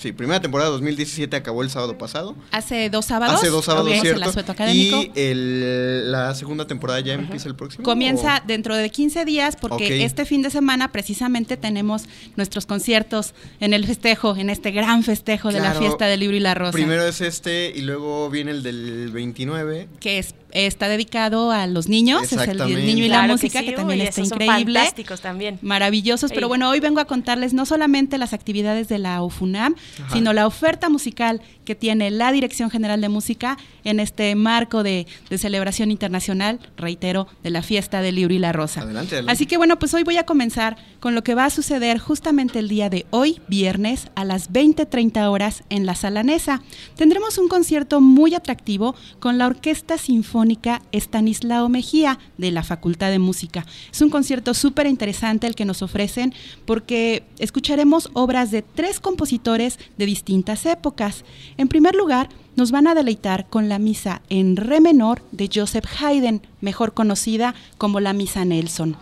sí, 0.05 0.13
primera 0.13 0.39
temporada 0.39 0.69
2017 0.71 1.35
acabó 1.35 1.63
el 1.63 1.69
sábado 1.69 1.97
pasado. 1.97 2.35
Hace 2.51 2.89
dos 2.89 3.05
sábados. 3.05 3.35
Hace 3.35 3.49
dos 3.49 3.65
sábados, 3.65 3.91
¿cierto? 4.01 4.21
el 4.21 4.23
asueto 4.23 4.51
académico. 4.51 5.01
Y 5.01 5.11
el- 5.19 6.11
la 6.11 6.33
segunda 6.35 6.67
temporada 6.67 6.99
ya 6.99 7.13
empieza 7.13 7.47
el 7.47 7.55
próximo. 7.55 7.83
Comienza 7.83 8.41
¿o? 8.43 8.47
dentro 8.47 8.75
de 8.75 8.89
15 8.89 9.25
días 9.25 9.55
porque 9.55 10.03
este 10.05 10.25
fin 10.25 10.41
de 10.41 10.49
semana 10.49 10.91
precisamente 10.91 11.57
tenemos 11.57 12.03
nuestros 12.35 12.65
conciertos 12.65 13.33
en 13.59 13.73
el 13.73 13.85
festejo, 13.85 14.35
en 14.35 14.49
este 14.49 14.71
gran 14.71 15.03
festejo 15.03 15.51
de 15.51 15.59
la 15.59 15.73
fiesta 15.73 16.05
del 16.05 16.19
libro 16.19 16.37
y 16.37 16.39
la 16.39 16.53
rosa. 16.53 16.71
Primero 16.71 17.05
es 17.07 17.21
este 17.21 17.71
y 17.75 17.81
luego 17.81 18.29
viene 18.29 18.51
el 18.51 18.63
del 18.63 19.09
29. 19.11 19.87
que 19.99 20.19
es, 20.19 20.35
está 20.55 20.87
dedicado 20.87 21.51
a 21.51 21.67
los 21.67 21.89
niños, 21.89 22.31
es 22.31 22.47
el, 22.47 22.57
niño 22.57 23.03
y 23.03 23.09
la 23.09 23.17
Claro 23.17 23.33
música, 23.33 23.59
que, 23.59 23.69
sí, 23.71 23.75
también 23.75 23.99
uy, 23.99 24.07
está 24.07 24.21
esos 24.21 24.29
son 24.29 24.41
increíble. 24.41 24.79
fantásticos 24.79 25.19
también. 25.19 25.59
Maravillosos, 25.61 26.31
pero 26.31 26.47
bueno, 26.47 26.69
hoy 26.69 26.79
vengo 26.79 27.01
a 27.01 27.05
contarles 27.05 27.53
no 27.53 27.65
solamente 27.65 28.17
las 28.17 28.31
actividades 28.31 28.87
de 28.87 28.97
la 28.97 29.21
UFUNAM, 29.21 29.75
Ajá. 29.99 30.13
sino 30.13 30.31
la 30.31 30.47
oferta 30.47 30.87
musical 30.87 31.41
que 31.65 31.75
tiene 31.75 32.09
la 32.09 32.31
Dirección 32.31 32.69
General 32.69 33.01
de 33.01 33.09
Música 33.09 33.57
en 33.83 33.99
este 33.99 34.33
marco 34.35 34.81
de, 34.81 35.07
de 35.29 35.37
celebración 35.37 35.91
internacional, 35.91 36.59
reitero, 36.77 37.27
de 37.43 37.49
la 37.49 37.61
fiesta 37.61 38.01
del 38.01 38.15
libro 38.15 38.33
y 38.33 38.39
la 38.39 38.53
rosa. 38.53 38.81
Adelante, 38.81 39.15
adelante. 39.15 39.33
Así 39.33 39.47
que 39.47 39.57
bueno, 39.57 39.77
pues 39.77 39.93
hoy 39.93 40.03
voy 40.03 40.17
a 40.17 40.25
comenzar 40.25 40.77
con 41.01 41.15
lo 41.15 41.23
que 41.23 41.35
va 41.35 41.45
a 41.45 41.49
suceder 41.49 41.99
justamente 41.99 42.59
el 42.59 42.69
día 42.69 42.89
de 42.89 43.05
hoy, 43.09 43.41
viernes, 43.49 44.07
a 44.15 44.23
las 44.23 44.51
20.30 44.53 45.29
horas 45.29 45.63
en 45.69 45.85
la 45.85 45.95
Sala 45.95 46.23
Nesa. 46.23 46.61
Tendremos 46.95 47.37
un 47.37 47.49
concierto 47.49 47.99
muy 47.99 48.35
atractivo 48.35 48.95
con 49.19 49.37
la 49.37 49.47
Orquesta 49.47 49.97
Sinfónica 49.97 50.44
Estanislao 50.91 51.69
Mejía 51.69 52.19
de 52.37 52.51
la 52.51 52.63
Facultad 52.63 53.09
de 53.09 53.19
Música. 53.19 53.65
Es 53.91 54.01
un 54.01 54.09
concierto 54.09 54.53
súper 54.53 54.87
interesante 54.87 55.47
el 55.47 55.55
que 55.55 55.65
nos 55.65 55.81
ofrecen 55.81 56.33
porque 56.65 57.23
escucharemos 57.39 58.09
obras 58.13 58.51
de 58.51 58.61
tres 58.61 58.99
compositores 58.99 59.79
de 59.97 60.05
distintas 60.05 60.65
épocas. 60.65 61.23
En 61.57 61.67
primer 61.67 61.95
lugar, 61.95 62.29
nos 62.55 62.71
van 62.71 62.87
a 62.87 62.95
deleitar 62.95 63.47
con 63.49 63.69
la 63.69 63.79
misa 63.79 64.21
en 64.29 64.55
re 64.55 64.79
menor 64.79 65.21
de 65.31 65.49
Joseph 65.53 65.85
Haydn, 65.99 66.41
mejor 66.61 66.93
conocida 66.93 67.53
como 67.77 67.99
la 67.99 68.13
Misa 68.13 68.45
Nelson. 68.45 68.95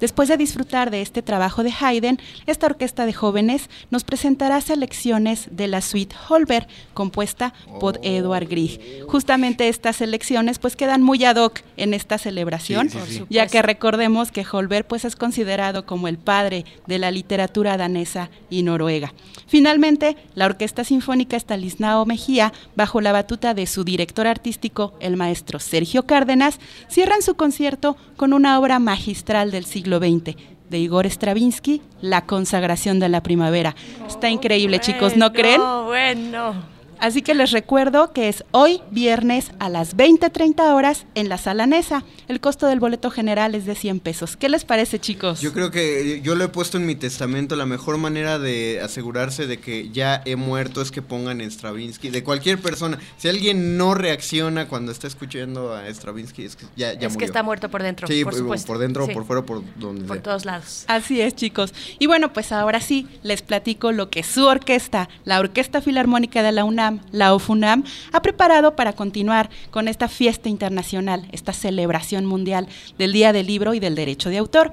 Después 0.00 0.28
de 0.28 0.36
disfrutar 0.36 0.90
de 0.90 1.02
este 1.02 1.22
trabajo 1.22 1.62
de 1.62 1.72
Haydn, 1.78 2.18
esta 2.46 2.66
orquesta 2.66 3.06
de 3.06 3.12
jóvenes 3.12 3.68
nos 3.90 4.04
presentará 4.04 4.60
selecciones 4.60 5.48
de 5.50 5.68
la 5.68 5.80
suite 5.80 6.14
Holberg, 6.28 6.66
compuesta 6.94 7.54
por 7.80 7.98
Edward 8.02 8.48
Grieg. 8.48 9.04
Justamente 9.08 9.68
estas 9.68 9.96
selecciones 9.96 10.58
pues 10.58 10.76
quedan 10.76 11.02
muy 11.02 11.24
ad 11.24 11.36
hoc 11.36 11.60
en 11.76 11.94
esta 11.94 12.18
celebración, 12.18 12.90
Sí, 12.90 12.98
sí, 13.06 13.12
sí. 13.12 13.18
Por 13.20 13.28
ya 13.28 13.46
que 13.46 13.62
recordemos 13.62 14.30
que 14.30 14.46
Holberg 14.50 14.86
pues 14.86 15.04
es 15.04 15.16
considerado 15.16 15.86
como 15.86 16.08
el 16.08 16.18
padre 16.18 16.64
de 16.86 16.98
la 16.98 17.10
literatura 17.10 17.76
danesa 17.76 18.30
y 18.50 18.62
noruega. 18.62 19.12
Finalmente, 19.46 20.16
la 20.34 20.46
Orquesta 20.46 20.84
Sinfónica 20.84 21.36
Estanislao 21.36 22.04
Mejía, 22.04 22.52
bajo 22.76 23.00
la 23.00 23.12
batuta 23.12 23.54
de 23.54 23.66
su 23.66 23.84
director 23.84 24.26
artístico, 24.26 24.94
el 25.00 25.16
maestro 25.16 25.58
Sergio 25.58 26.06
Cárdenas, 26.06 26.58
cierran 26.88 27.22
su 27.22 27.34
concierto 27.34 27.96
con 28.16 28.32
una 28.32 28.58
obra 28.58 28.78
magistral 28.78 29.50
del 29.50 29.64
siglo 29.64 29.87
siglo 29.88 29.98
XX 29.98 30.36
de 30.68 30.78
Igor 30.78 31.06
Stravinsky, 31.06 31.80
La 32.02 32.26
consagración 32.26 33.00
de 33.00 33.08
la 33.08 33.22
primavera. 33.22 33.74
Está 34.06 34.28
increíble, 34.28 34.80
chicos, 34.80 35.16
¿no 35.16 35.32
creen? 35.32 35.58
No, 35.60 35.84
bueno. 35.84 36.77
Así 37.00 37.22
que 37.22 37.34
les 37.34 37.52
recuerdo 37.52 38.12
que 38.12 38.28
es 38.28 38.44
hoy 38.50 38.80
viernes 38.90 39.52
a 39.60 39.68
las 39.68 39.96
20.30 39.96 40.74
horas 40.74 41.06
en 41.14 41.28
la 41.28 41.38
Sala 41.38 41.66
Nesa. 41.66 42.02
El 42.26 42.40
costo 42.40 42.66
del 42.66 42.80
boleto 42.80 43.10
general 43.10 43.54
es 43.54 43.66
de 43.66 43.74
100 43.74 44.00
pesos. 44.00 44.36
¿Qué 44.36 44.48
les 44.48 44.64
parece, 44.64 44.98
chicos? 44.98 45.40
Yo 45.40 45.52
creo 45.52 45.70
que 45.70 46.20
yo 46.22 46.34
lo 46.34 46.44
he 46.44 46.48
puesto 46.48 46.76
en 46.76 46.86
mi 46.86 46.96
testamento. 46.96 47.54
La 47.56 47.66
mejor 47.66 47.98
manera 47.98 48.38
de 48.38 48.80
asegurarse 48.82 49.46
de 49.46 49.58
que 49.60 49.90
ya 49.90 50.22
he 50.24 50.36
muerto 50.36 50.82
es 50.82 50.90
que 50.90 51.00
pongan 51.02 51.40
Stravinsky. 51.40 52.10
De 52.10 52.24
cualquier 52.24 52.58
persona. 52.60 52.98
Si 53.16 53.28
alguien 53.28 53.76
no 53.76 53.94
reacciona 53.94 54.66
cuando 54.68 54.90
está 54.92 55.06
escuchando 55.06 55.74
a 55.74 55.86
Stravinsky, 55.88 56.44
es 56.44 56.56
que 56.56 56.66
ya, 56.76 56.92
ya 56.94 57.06
es 57.06 57.12
murió. 57.12 57.18
que 57.18 57.24
está 57.26 57.42
muerto 57.42 57.70
por 57.70 57.82
dentro, 57.82 58.08
Sí, 58.08 58.24
por 58.24 58.34
supuesto. 58.34 58.66
por 58.66 58.78
dentro, 58.78 59.06
Sí. 59.06 59.12
por 59.12 59.24
fuera, 59.24 59.42
por 59.42 59.62
donde 59.76 60.04
Por 60.04 60.16
sea. 60.16 60.22
todos 60.22 60.44
lados. 60.44 60.84
Así 60.88 61.20
es, 61.20 61.34
chicos. 61.36 61.72
Y 61.98 62.06
bueno, 62.06 62.32
pues 62.32 62.50
ahora 62.52 62.80
sí, 62.80 63.06
les 63.22 63.42
platico 63.42 63.92
lo 63.92 64.10
que 64.10 64.22
su 64.24 64.46
orquesta, 64.46 65.08
la 65.24 65.38
Orquesta 65.38 65.80
Filarmónica 65.80 66.42
de 66.42 66.52
la 66.52 66.64
UNAM, 66.64 66.87
la 67.12 67.34
OFUNAM, 67.34 67.84
ha 68.12 68.22
preparado 68.22 68.76
para 68.76 68.92
continuar 68.92 69.50
con 69.70 69.88
esta 69.88 70.08
fiesta 70.08 70.48
internacional, 70.48 71.28
esta 71.32 71.52
celebración 71.52 72.26
mundial 72.26 72.68
del 72.98 73.12
Día 73.12 73.32
del 73.32 73.46
Libro 73.46 73.74
y 73.74 73.80
del 73.80 73.94
Derecho 73.94 74.30
de 74.30 74.38
Autor. 74.38 74.72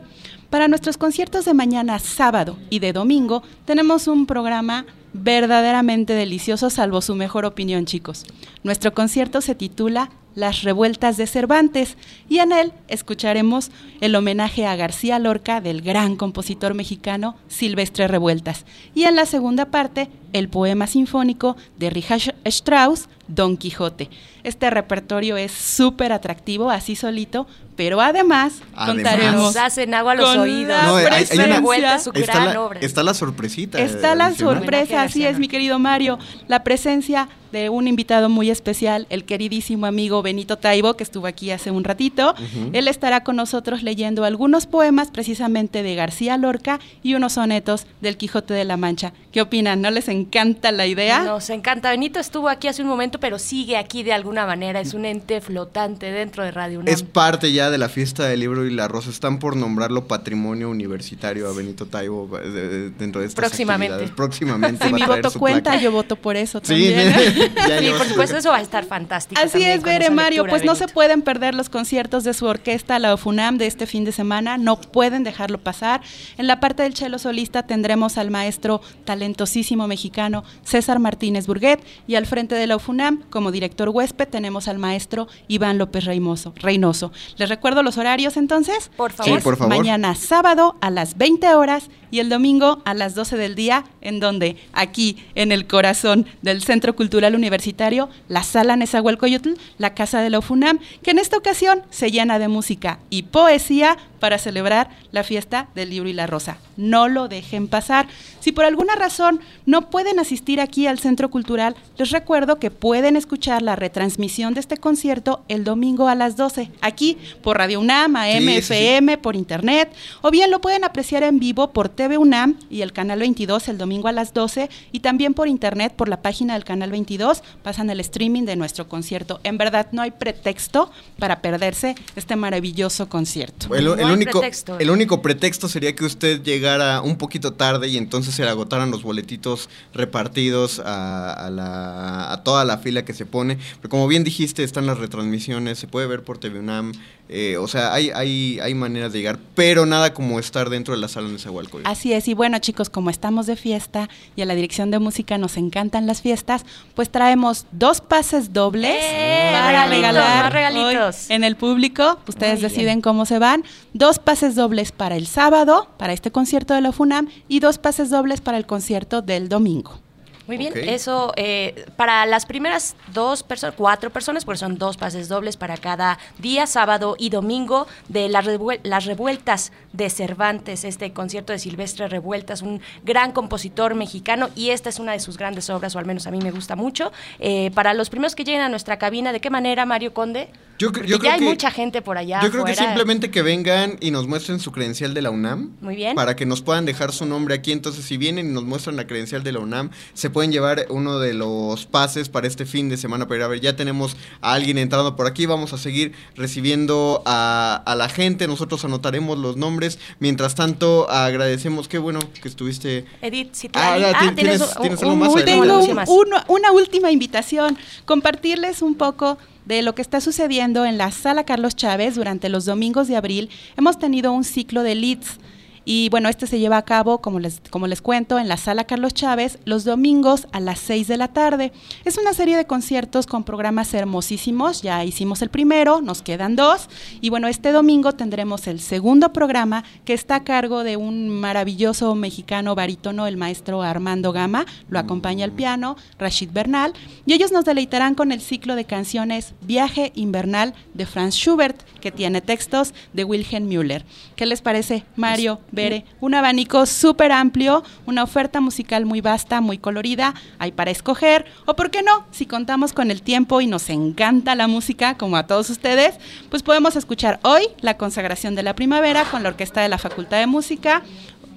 Para 0.50 0.68
nuestros 0.68 0.98
conciertos 0.98 1.46
de 1.46 1.54
mañana, 1.54 2.00
sábado 2.00 2.58
y 2.70 2.80
de 2.80 2.94
domingo, 2.94 3.44
tenemos 3.66 4.08
un 4.08 4.26
programa 4.26 4.86
verdaderamente 5.24 6.14
delicioso, 6.14 6.70
salvo 6.70 7.02
su 7.02 7.16
mejor 7.16 7.46
opinión, 7.46 7.86
chicos. 7.86 8.26
Nuestro 8.64 8.94
concierto 8.94 9.42
se 9.42 9.56
titula 9.56 10.12
Las 10.34 10.64
Revueltas 10.64 11.18
de 11.18 11.26
Cervantes 11.26 11.98
y 12.28 12.40
en 12.40 12.52
él 12.52 12.74
escucharemos 12.90 13.72
el 14.02 14.16
homenaje 14.16 14.66
a 14.66 14.76
García 14.76 15.18
Lorca 15.20 15.62
del 15.62 15.82
gran 15.82 16.16
compositor 16.16 16.74
mexicano 16.74 17.38
Silvestre 17.48 18.08
Revueltas 18.08 18.66
y 18.94 19.04
en 19.04 19.16
la 19.16 19.26
segunda 19.26 19.66
parte 19.66 20.10
el 20.38 20.50
poema 20.50 20.86
sinfónico 20.88 21.56
de 21.78 21.90
Richard 21.90 22.36
Strauss, 22.46 23.08
Don 23.28 23.58
Quijote. 23.58 24.10
Este 24.44 24.70
repertorio 24.70 25.38
es 25.38 25.52
súper 25.52 26.12
atractivo, 26.12 26.70
así 26.70 26.96
solito, 26.96 27.48
pero 27.76 28.00
además, 28.00 28.54
Además. 28.76 28.88
contaremos 28.88 29.42
Nos 29.42 29.56
hacen 29.58 29.94
agua 29.96 30.12
a 30.12 30.16
los 30.16 30.30
con 30.30 30.40
oídos. 30.42 30.84
No, 30.84 30.96
hay- 30.98 31.06
hay 31.08 31.40
una- 31.40 32.00
su 32.00 32.12
Está 32.14 32.34
gran 32.34 32.54
la, 32.54 32.62
obra. 32.62 32.80
está 32.82 33.02
la 33.02 33.14
sorpresita. 33.16 33.80
Está 33.82 34.14
la 34.14 34.28
adicional. 34.28 34.58
sorpresa, 34.60 35.02
así 35.02 35.26
es, 35.26 35.40
mi 35.40 35.48
querido 35.48 35.80
Mario. 35.80 36.20
La 36.48 36.64
presencia 36.64 37.28
de 37.52 37.70
un 37.70 37.88
invitado 37.88 38.30
muy 38.30 38.50
especial, 38.52 39.08
el 39.10 39.24
queridísimo 39.26 39.86
amigo 39.88 40.22
Benito 40.22 40.58
Taibo, 40.58 40.96
que 40.96 41.04
estuvo 41.04 41.26
aquí 41.26 41.50
hace 41.52 41.72
un 41.72 41.84
ratito. 41.86 42.36
Él 42.74 42.88
estará 42.88 43.24
con 43.24 43.38
nosotros 43.38 43.82
leyendo 43.82 44.26
algunos 44.26 44.68
poemas 44.68 45.10
precisamente 45.10 45.82
de 45.82 45.96
García 45.96 46.38
Lorca 46.38 46.80
y 47.02 47.16
unos 47.16 47.34
sonetos 47.34 47.88
del 48.02 48.18
Quijote 48.18 48.54
de 48.54 48.66
la 48.66 48.78
Mancha. 48.78 49.14
¿Qué 49.32 49.42
opinan? 49.42 49.82
¿No 49.82 49.90
les 49.90 50.08
encanta 50.10 50.25
la 50.72 50.86
idea? 50.86 51.24
Nos 51.24 51.50
encanta. 51.50 51.90
Benito 51.90 52.20
estuvo 52.20 52.50
aquí 52.50 52.68
hace 52.68 52.82
un 52.82 52.88
momento, 52.88 53.20
pero 53.20 53.40
sigue 53.40 53.78
aquí 53.78 54.04
de 54.04 54.14
alguna 54.14 54.46
manera. 54.46 54.80
Es 54.80 54.94
un 54.94 55.06
ente 55.06 55.42
flotante 55.42 56.12
dentro 56.12 56.44
de 56.44 56.52
Radio 56.52 56.80
UNAM. 56.80 56.94
Es 56.94 57.04
parte 57.04 57.52
ya 57.52 57.70
de 57.70 57.78
la 57.78 57.90
fiesta 57.90 58.26
del 58.28 58.40
libro 58.40 58.66
y 58.66 58.72
la 58.72 58.88
rosa. 58.88 59.10
Están 59.10 59.40
por 59.40 59.56
nombrarlo 59.56 60.08
patrimonio 60.08 60.70
universitario 60.70 61.48
a 61.50 61.54
Benito 61.54 61.86
Taibo 61.86 62.30
eh, 62.40 62.50
de- 62.50 62.90
dentro 62.92 63.22
de 63.22 63.28
estas 63.28 63.46
Próximamente. 63.46 63.94
actividades. 63.94 64.16
Próximamente. 64.16 64.88
Si 64.88 64.94
mi 64.94 65.04
voto 65.04 65.32
cuenta, 65.34 65.72
placa. 65.72 65.80
yo 65.82 65.92
voto 65.92 66.16
por 66.16 66.36
eso 66.36 66.60
Sí, 66.64 66.94
también. 66.94 67.14
ya 67.56 67.80
sí, 67.80 67.90
por 67.90 68.04
su 68.04 68.10
supuesto, 68.10 68.38
eso 68.38 68.50
va 68.50 68.58
a 68.58 68.62
estar 68.62 68.86
fantástico. 68.86 69.40
Así 69.40 69.52
también 69.54 69.72
es, 69.72 69.84
Bere 69.84 70.10
Mario, 70.10 70.46
pues 70.48 70.64
no 70.66 70.76
se 70.76 70.88
pueden 70.88 71.22
perder 71.22 71.56
los 71.56 71.70
conciertos 71.70 72.24
de 72.24 72.34
su 72.34 72.46
orquesta, 72.46 73.00
la 73.00 73.14
OFUNAM, 73.14 73.58
de 73.58 73.68
este 73.68 73.86
fin 73.86 74.04
de 74.06 74.12
semana, 74.12 74.58
no 74.58 74.80
pueden 74.80 75.24
dejarlo 75.24 75.58
pasar. 75.60 76.02
En 76.38 76.48
la 76.48 76.60
parte 76.60 76.84
del 76.84 76.96
cello 76.96 77.20
solista 77.20 77.64
tendremos 77.64 78.18
al 78.18 78.32
maestro 78.32 78.82
talentosísimo 79.06 79.88
mexicano 79.88 80.15
César 80.64 81.00
Martínez 81.00 81.48
Burguet 81.48 81.80
y 82.08 82.16
al 82.16 82.26
frente 82.26 82.56
de 82.56 82.68
la 82.68 82.76
OFUNAM, 82.78 83.24
como 83.30 83.52
director 83.52 83.90
huésped, 83.90 84.28
tenemos 84.28 84.68
al 84.68 84.78
maestro 84.78 85.28
Iván 85.48 85.78
López 85.78 86.06
Reynoso. 86.06 87.12
Les 87.38 87.50
recuerdo 87.50 87.84
los 87.84 87.98
horarios 87.98 88.38
entonces. 88.38 88.92
Por 88.96 89.12
favor. 89.12 89.38
Sí, 89.40 89.44
por 89.44 89.58
favor. 89.58 89.76
Mañana 89.76 90.16
sábado 90.16 90.76
a 90.82 90.90
las 90.90 91.18
20 91.18 91.54
horas 91.56 91.90
y 92.12 92.20
el 92.20 92.30
domingo 92.30 92.82
a 92.86 92.94
las 92.94 93.16
12 93.16 93.38
del 93.38 93.56
día, 93.56 93.84
en 94.02 94.20
donde 94.20 94.58
aquí 94.74 95.18
en 95.36 95.52
el 95.52 95.68
corazón 95.68 96.26
del 96.42 96.62
Centro 96.64 96.96
Cultural 96.96 97.36
Universitario, 97.36 98.10
la 98.28 98.44
Sala 98.44 98.76
Nezahualcóyotl, 98.76 99.54
la 99.78 99.94
Casa 99.94 100.22
de 100.22 100.30
la 100.30 100.40
UFUNAM, 100.40 100.80
que 101.04 101.12
en 101.12 101.20
esta 101.20 101.38
ocasión 101.38 101.84
se 101.90 102.12
llena 102.12 102.40
de 102.40 102.48
música 102.48 103.00
y 103.10 103.24
poesía 103.24 103.98
para 104.20 104.38
celebrar 104.40 104.90
la 105.12 105.24
fiesta 105.24 105.68
del 105.76 105.92
libro 105.92 106.10
y 106.10 106.14
la 106.14 106.26
rosa. 106.26 106.58
No 106.78 107.08
lo 107.08 107.28
dejen 107.28 107.68
pasar. 107.68 108.08
Si 108.40 108.52
por 108.52 108.66
alguna 108.66 108.96
razón 108.96 109.40
no 109.66 109.90
pueden 109.90 110.20
asistir 110.20 110.60
aquí 110.60 110.88
al 110.88 111.00
Centro 111.00 111.30
Cultural, 111.30 111.76
les 111.98 112.12
recuerdo 112.12 112.58
que 112.58 112.72
pueden 112.72 113.18
escuchar 113.18 113.62
la 113.62 113.76
retransmisión 113.76 114.54
de 114.54 114.62
este 114.62 114.78
concierto 114.78 115.44
el 115.48 115.64
domingo 115.64 116.08
a 116.08 116.16
las 116.16 116.38
12, 116.38 116.72
aquí 116.82 117.18
por 117.44 117.58
Radio 117.58 117.80
UNAM, 117.80 118.16
AM, 118.16 118.26
Sí, 118.26 118.48
sí, 118.48 118.62
sí. 118.62 118.74
FM, 118.74 119.18
por 119.20 119.36
internet, 119.36 119.94
o 120.22 120.32
bien 120.32 120.50
lo 120.52 120.60
pueden 120.60 120.84
apreciar 120.84 121.24
en 121.24 121.40
vivo 121.40 121.72
por 121.72 121.90
TV 121.96 122.18
UNAM 122.18 122.58
y 122.70 122.82
el 122.82 122.94
canal 122.94 123.20
22 123.20 123.68
el 123.70 123.78
domingo 123.78 124.08
a 124.08 124.12
las 124.12 124.34
12 124.34 124.70
y 124.92 125.00
también 125.00 125.34
por 125.34 125.48
internet 125.48 125.94
por 125.96 126.10
la 126.10 126.22
página 126.22 126.54
del 126.54 126.64
canal 126.64 126.92
22 126.92 127.42
pasan 127.64 127.90
el 127.90 128.00
streaming 128.02 128.44
de 128.44 128.56
nuestro 128.56 128.88
concierto. 128.88 129.40
En 129.44 129.58
verdad 129.58 129.88
no 129.92 130.02
hay 130.02 130.12
pretexto 130.12 130.92
para 131.20 131.42
perderse 131.42 131.96
este 132.16 132.36
maravilloso 132.36 133.10
concierto. 133.10 133.74
El, 133.74 133.88
el 133.88 133.98
No 134.02 134.08
hay 134.08 134.14
único, 134.14 134.40
pretexto. 134.40 134.80
el 134.80 134.90
único 134.92 135.22
pretexto 135.22 135.68
sería 135.70 135.96
que 135.96 136.06
usted 136.06 136.44
llegara 136.44 137.02
un 137.02 137.18
poquito 137.18 137.54
tarde 137.54 137.88
y 137.88 137.98
entonces 137.98 138.36
se 138.36 138.44
le 138.44 138.50
agotaran 138.50 138.92
los 138.92 139.04
boletitos 139.04 139.70
repartidos 139.94 140.80
a, 140.80 141.34
a 141.34 141.50
la- 141.50 142.32
a 142.32 142.44
toda 142.44 142.66
la 142.66 142.78
fila 142.78 143.06
que 143.06 143.14
se 143.14 143.26
pone. 143.26 143.58
Pero 143.82 143.90
como 143.90 144.08
bien 144.08 144.24
dijiste, 144.24 144.64
están 144.64 144.86
las 144.86 144.98
retransmisiones, 145.00 145.80
se 145.80 145.88
puede 145.88 146.08
ver 146.08 146.24
por 146.24 146.38
TV 146.38 146.60
UNAM. 146.60 146.92
eh, 147.28 147.58
o 147.58 147.68
sea, 147.68 147.92
hay, 147.94 148.12
hay, 148.12 148.60
hay 148.62 148.74
maneras 148.76 149.12
de 149.12 149.20
llegar, 149.20 149.40
pero 149.56 149.86
nada 149.88 150.14
como 150.14 150.40
estar 150.40 150.70
dentro 150.70 150.94
de 150.94 151.02
la 151.02 151.08
sala 151.08 151.30
de 151.30 151.40
Zahualcoyotl. 151.40 151.85
Así 151.86 152.14
es, 152.14 152.28
y 152.28 152.34
bueno 152.34 152.58
chicos, 152.60 152.90
como 152.90 153.10
estamos 153.12 153.46
de 153.46 153.56
fiesta 153.56 154.10
y 154.36 154.42
a 154.42 154.46
la 154.46 154.56
dirección 154.56 154.90
de 154.92 154.98
música 155.00 155.38
nos 155.38 155.56
encantan 155.56 156.08
las 156.08 156.22
fiestas, 156.22 156.66
pues 156.96 157.10
traemos 157.12 157.68
dos 157.72 158.02
pases 158.02 158.54
dobles 158.54 158.98
¡Eh! 159.02 159.50
para 159.54 159.68
Regalitos, 159.86 159.98
regalar 159.98 160.44
más 160.46 160.54
regalitos. 160.54 161.26
hoy 161.30 161.36
en 161.36 161.44
el 161.44 161.56
público. 161.56 162.18
Ustedes 162.28 162.56
Muy 162.56 162.70
deciden 162.70 162.86
bien. 162.86 163.02
cómo 163.02 163.26
se 163.26 163.38
van. 163.40 163.64
Dos 163.94 164.18
pases 164.20 164.56
dobles 164.56 164.92
para 164.92 165.16
el 165.16 165.28
sábado, 165.28 165.88
para 165.98 166.14
este 166.14 166.32
concierto 166.32 166.74
de 166.74 166.82
la 166.82 166.92
FUNAM, 166.92 167.30
y 167.48 167.60
dos 167.60 167.78
pases 167.78 168.10
dobles 168.10 168.42
para 168.42 168.58
el 168.58 168.66
concierto 168.66 169.22
del 169.22 169.48
domingo. 169.48 170.00
Muy 170.48 170.58
bien, 170.58 170.74
eso 170.76 171.34
eh, 171.38 171.86
para 171.98 172.26
las 172.26 172.46
primeras 172.46 172.96
dos 173.14 173.42
personas, 173.44 173.76
cuatro 173.78 174.10
personas, 174.12 174.46
porque 174.46 174.60
son 174.60 174.78
dos 174.78 174.98
pases 174.98 175.28
dobles 175.28 175.58
para 175.58 175.78
cada 175.78 176.20
día, 176.38 176.68
sábado 176.68 177.16
y 177.18 177.30
domingo, 177.30 177.88
de 178.10 178.30
las, 178.30 178.46
revuel- 178.46 178.80
las 178.84 179.06
revueltas 179.06 179.72
de 179.94 180.10
Cervantes, 180.10 180.84
este 180.84 181.14
concierto 181.14 181.52
de 181.54 181.60
Silvestre 181.60 182.08
Revueltas, 182.08 182.62
un 182.62 182.82
gran 183.04 183.32
compositor 183.32 183.96
mexicano, 183.96 184.50
y 184.56 184.70
esta 184.70 184.90
es 184.90 185.00
una 185.00 185.14
de 185.14 185.20
sus 185.20 185.38
grandes 185.38 185.70
obras, 185.70 185.96
o 185.96 186.00
al 186.00 186.06
menos 186.06 186.28
a 186.28 186.32
mí 186.32 186.40
me 186.40 186.52
gusta 186.52 186.76
mucho. 186.76 187.12
Eh, 187.40 187.72
para 187.74 187.94
los 187.94 188.10
primeros 188.10 188.36
que 188.36 188.44
lleguen 188.44 188.62
a 188.62 188.70
nuestra 188.70 188.98
cabina, 188.98 189.34
¿de 189.34 189.40
qué 189.40 189.50
manera, 189.50 189.86
Mario 189.86 190.14
Conde? 190.14 190.50
Yo, 190.78 190.92
yo 190.92 191.04
ya 191.04 191.20
creo 191.20 191.32
hay 191.32 191.40
que, 191.40 191.46
mucha 191.46 191.72
gente 191.72 192.02
por 192.02 192.18
allá. 192.18 192.42
yo 192.44 192.52
creo 192.52 192.66
que 192.66 192.76
simplemente 192.76 193.32
que 193.32 193.42
vengan 193.42 193.96
y 194.02 194.12
nos 194.12 194.28
muestren 194.28 194.60
su 194.60 194.74
credencial 194.74 195.14
de 195.14 195.22
la 195.22 195.30
UNAM. 195.30 195.72
Muy 195.80 195.96
bien. 195.96 196.16
Para 196.16 196.36
que 196.36 196.46
nos 196.46 196.62
puedan 196.62 196.84
dejar 196.86 197.14
su 197.14 197.26
nombre 197.26 197.56
aquí. 197.56 197.72
Entonces, 197.72 198.04
si 198.04 198.18
vienen 198.18 198.50
y 198.50 198.54
nos 198.54 198.66
muestran 198.66 198.98
la 198.98 199.08
credencial 199.08 199.42
de 199.42 199.54
la 199.54 199.60
UNAM, 199.60 199.90
se 200.14 200.30
pueden 200.36 200.52
llevar 200.52 200.88
uno 200.90 201.18
de 201.20 201.34
los 201.34 201.86
pases 201.86 202.28
para 202.28 202.46
este 202.46 202.66
fin 202.66 202.90
de 202.90 202.98
semana 202.98 203.26
para 203.26 203.38
ir 203.38 203.44
a 203.44 203.48
ver. 203.48 203.62
Ya 203.62 203.78
tenemos 203.78 204.18
a 204.42 204.52
alguien 204.52 204.78
entrando 204.78 205.16
por 205.16 205.28
aquí. 205.28 205.46
Vamos 205.46 205.72
a 205.72 205.78
seguir 205.78 206.12
recibiendo 206.36 207.24
a, 207.26 207.82
a 207.86 207.96
la 207.96 208.10
gente. 208.10 208.46
Nosotros 208.46 208.84
anotaremos 208.84 209.38
los 209.38 209.56
nombres. 209.56 209.98
Mientras 210.20 210.54
tanto, 210.54 211.10
agradecemos. 211.10 211.88
Qué 211.88 212.00
bueno 212.00 212.20
que 212.42 212.50
estuviste. 212.50 213.06
Edith, 213.22 213.54
si 213.54 213.70
Ah, 213.76 213.98
ya, 213.98 214.12
ti- 214.20 214.36
tienes- 214.36 214.60
un- 214.62 214.82
tienes 214.82 215.00
un 215.00 215.06
algo 215.06 215.16
más. 215.16 215.46
Tengo 215.46 215.64
un- 215.64 216.28
uno- 216.28 216.44
una 216.50 216.72
última 216.74 217.12
invitación, 217.12 217.78
compartirles 218.04 218.82
un 218.82 218.96
poco 218.96 219.38
de 219.64 219.84
lo 219.84 219.96
que 219.96 220.02
está 220.02 220.20
sucediendo 220.20 220.84
en 220.86 220.98
la 220.98 221.12
Sala 221.12 221.46
Carlos 221.46 221.78
Chávez 221.78 222.16
durante 222.16 222.50
los 222.50 222.66
domingos 222.66 223.08
de 223.08 223.16
abril. 223.16 223.50
Hemos 223.78 223.98
tenido 224.00 224.34
un 224.34 224.44
ciclo 224.44 224.84
de 224.84 224.96
leads 224.96 225.38
Y 225.86 226.10
bueno, 226.10 226.30
este 226.30 226.48
se 226.48 226.58
lleva 226.58 226.78
a 226.78 226.86
cabo, 226.86 227.22
como 227.22 227.40
les, 227.40 227.62
como 227.70 227.86
les 227.86 228.02
cuento, 228.02 228.40
en 228.40 228.48
la 228.48 228.58
sala 228.58 228.86
Carlos 228.86 229.14
Chávez 229.14 229.60
los 229.66 229.84
domingos 229.84 230.48
a 230.52 230.60
las 230.60 230.80
6 230.80 231.08
de 231.08 231.18
la 231.18 231.28
tarde. 231.28 231.72
Es 232.04 232.18
una 232.18 232.34
serie 232.34 232.58
de 232.58 232.66
conciertos 232.66 233.28
con 233.28 233.44
programas 233.44 233.94
hermosísimos. 233.94 234.82
Ya 234.82 235.06
hicimos 235.06 235.44
el 235.44 235.50
primero, 235.50 236.02
nos 236.02 236.24
quedan 236.24 236.56
dos. 236.56 236.90
Y 237.22 237.30
bueno, 237.30 237.48
este 237.48 237.72
domingo 237.72 238.14
tendremos 238.14 238.66
el 238.66 238.80
segundo 238.80 239.32
programa 239.32 239.84
que 240.06 240.14
está 240.14 240.36
a 240.36 240.44
cargo 240.44 240.84
de 240.84 240.98
un 240.98 241.30
maravilloso 241.30 242.16
mexicano 242.16 242.74
barítono, 242.74 243.28
el 243.28 243.38
maestro 243.38 243.84
Armando 243.84 244.32
Gama. 244.32 244.66
Lo 244.90 244.98
acompaña 244.98 245.46
al 245.46 245.52
piano, 245.52 245.98
Rashid 246.18 246.50
Bernal. 246.52 246.94
Y 247.28 247.34
ellos 247.34 247.52
nos 247.52 247.66
deleitarán 247.66 248.16
con 248.16 248.32
el 248.32 248.42
ciclo 248.42 248.76
de 248.76 248.86
canciones 248.86 249.54
Viaje 249.62 250.12
Invernal 250.16 250.74
de 250.96 251.06
Franz 251.06 251.36
Schubert, 251.36 251.80
que 252.02 252.12
tiene 252.12 252.42
textos 252.42 252.94
de 253.14 253.24
Wilhelm 253.24 253.68
Müller. 253.68 254.04
¿Qué 254.36 254.46
les 254.48 254.62
parece, 254.62 255.06
Mario, 255.16 255.60
Bere? 255.76 256.06
Un 256.22 256.34
abanico 256.34 256.86
súper 256.86 257.32
amplio, 257.32 257.84
una 258.06 258.24
oferta 258.24 258.62
musical 258.62 259.06
muy 259.06 259.22
vasta, 259.22 259.62
muy 259.62 259.78
colorida, 259.78 260.34
hay 260.58 260.72
para 260.72 260.92
escoger. 260.92 261.46
O 261.66 261.76
por 261.76 261.92
qué 261.92 262.02
no, 262.02 262.26
si 262.32 262.46
contamos 262.46 262.94
con 262.94 263.12
el 263.12 263.22
tiempo 263.22 263.62
y 263.62 263.68
nos 263.68 263.90
encanta 263.90 264.56
la 264.56 264.68
música, 264.68 265.16
como 265.16 265.38
a 265.38 265.48
todos 265.48 265.70
ustedes, 265.70 266.16
pues 266.50 266.64
podemos 266.64 266.96
escuchar 266.96 267.40
hoy 267.44 267.68
la 267.82 267.98
consagración 267.98 268.56
de 268.56 268.64
la 268.64 268.76
primavera 268.76 269.26
con 269.26 269.44
la 269.44 269.50
Orquesta 269.50 269.82
de 269.82 269.90
la 269.90 269.98
Facultad 269.98 270.40
de 270.40 270.48
Música. 270.48 271.04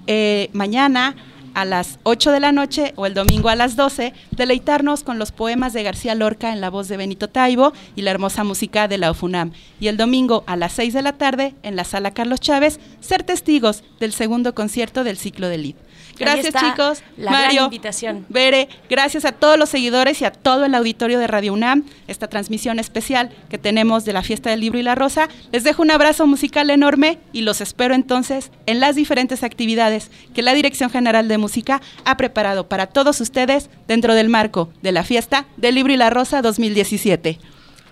Eh, 0.06 0.50
mañana 0.52 1.14
a 1.54 1.64
las 1.64 1.98
8 2.02 2.32
de 2.32 2.40
la 2.40 2.52
noche 2.52 2.92
o 2.96 3.06
el 3.06 3.14
domingo 3.14 3.48
a 3.48 3.56
las 3.56 3.76
12, 3.76 4.12
deleitarnos 4.32 5.04
con 5.04 5.18
los 5.18 5.32
poemas 5.32 5.72
de 5.72 5.82
García 5.82 6.14
Lorca 6.14 6.52
en 6.52 6.60
la 6.60 6.70
voz 6.70 6.88
de 6.88 6.96
Benito 6.96 7.28
Taibo 7.28 7.72
y 7.96 8.02
la 8.02 8.10
hermosa 8.10 8.44
música 8.44 8.88
de 8.88 8.98
la 8.98 9.10
UFUNAM. 9.10 9.52
Y 9.80 9.88
el 9.88 9.96
domingo 9.96 10.44
a 10.46 10.56
las 10.56 10.72
6 10.72 10.94
de 10.94 11.02
la 11.02 11.14
tarde, 11.14 11.54
en 11.62 11.76
la 11.76 11.84
sala 11.84 12.12
Carlos 12.12 12.40
Chávez, 12.40 12.80
ser 13.00 13.22
testigos 13.22 13.84
del 14.00 14.12
segundo 14.12 14.54
concierto 14.54 15.04
del 15.04 15.16
ciclo 15.16 15.48
de 15.48 15.58
Lid. 15.58 15.76
Gracias 16.18 16.46
está 16.46 16.60
chicos, 16.60 17.02
la 17.16 17.30
gran 17.30 17.42
Mario, 17.44 17.64
invitación. 17.64 18.26
Bere, 18.28 18.68
gracias 18.88 19.24
a 19.24 19.32
todos 19.32 19.58
los 19.58 19.68
seguidores 19.68 20.20
y 20.20 20.24
a 20.24 20.30
todo 20.30 20.64
el 20.64 20.74
auditorio 20.74 21.18
de 21.18 21.26
Radio 21.26 21.52
UNAM, 21.52 21.84
esta 22.06 22.28
transmisión 22.28 22.78
especial 22.78 23.30
que 23.48 23.58
tenemos 23.58 24.04
de 24.04 24.12
la 24.12 24.22
Fiesta 24.22 24.50
del 24.50 24.60
Libro 24.60 24.78
y 24.78 24.82
la 24.82 24.94
Rosa. 24.94 25.28
Les 25.52 25.64
dejo 25.64 25.82
un 25.82 25.90
abrazo 25.90 26.26
musical 26.26 26.70
enorme 26.70 27.18
y 27.32 27.42
los 27.42 27.60
espero 27.60 27.94
entonces 27.94 28.50
en 28.66 28.80
las 28.80 28.96
diferentes 28.96 29.42
actividades 29.42 30.10
que 30.34 30.42
la 30.42 30.54
Dirección 30.54 30.90
General 30.90 31.28
de 31.28 31.38
Música 31.38 31.80
ha 32.04 32.16
preparado 32.16 32.68
para 32.68 32.86
todos 32.86 33.20
ustedes 33.20 33.70
dentro 33.86 34.14
del 34.14 34.28
marco 34.28 34.70
de 34.82 34.92
la 34.92 35.04
Fiesta 35.04 35.46
del 35.56 35.74
Libro 35.74 35.92
y 35.92 35.96
la 35.96 36.10
Rosa 36.10 36.42
2017. 36.42 37.38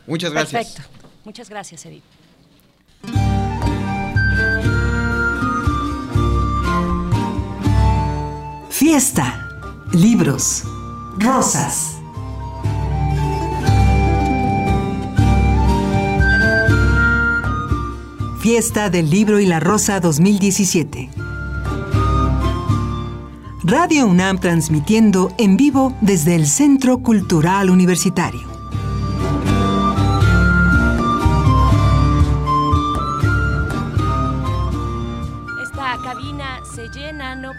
Muchas 0.07 0.33
gracias. 0.33 0.75
Perfecto. 0.75 0.91
Muchas 1.25 1.51
gracias, 1.51 1.85
Edith. 1.87 2.05
Fiesta, 8.79 9.49
libros, 9.91 10.63
rosas. 11.17 11.97
Fiesta 18.39 18.91
del 18.91 19.09
Libro 19.09 19.41
y 19.41 19.47
la 19.47 19.61
Rosa 19.61 19.99
2017. 20.01 21.09
Radio 23.65 24.07
UNAM 24.07 24.41
transmitiendo 24.41 25.33
en 25.39 25.57
vivo 25.57 25.97
desde 26.03 26.35
el 26.35 26.47
Centro 26.47 26.99
Cultural 26.99 27.71
Universitario. 27.71 28.56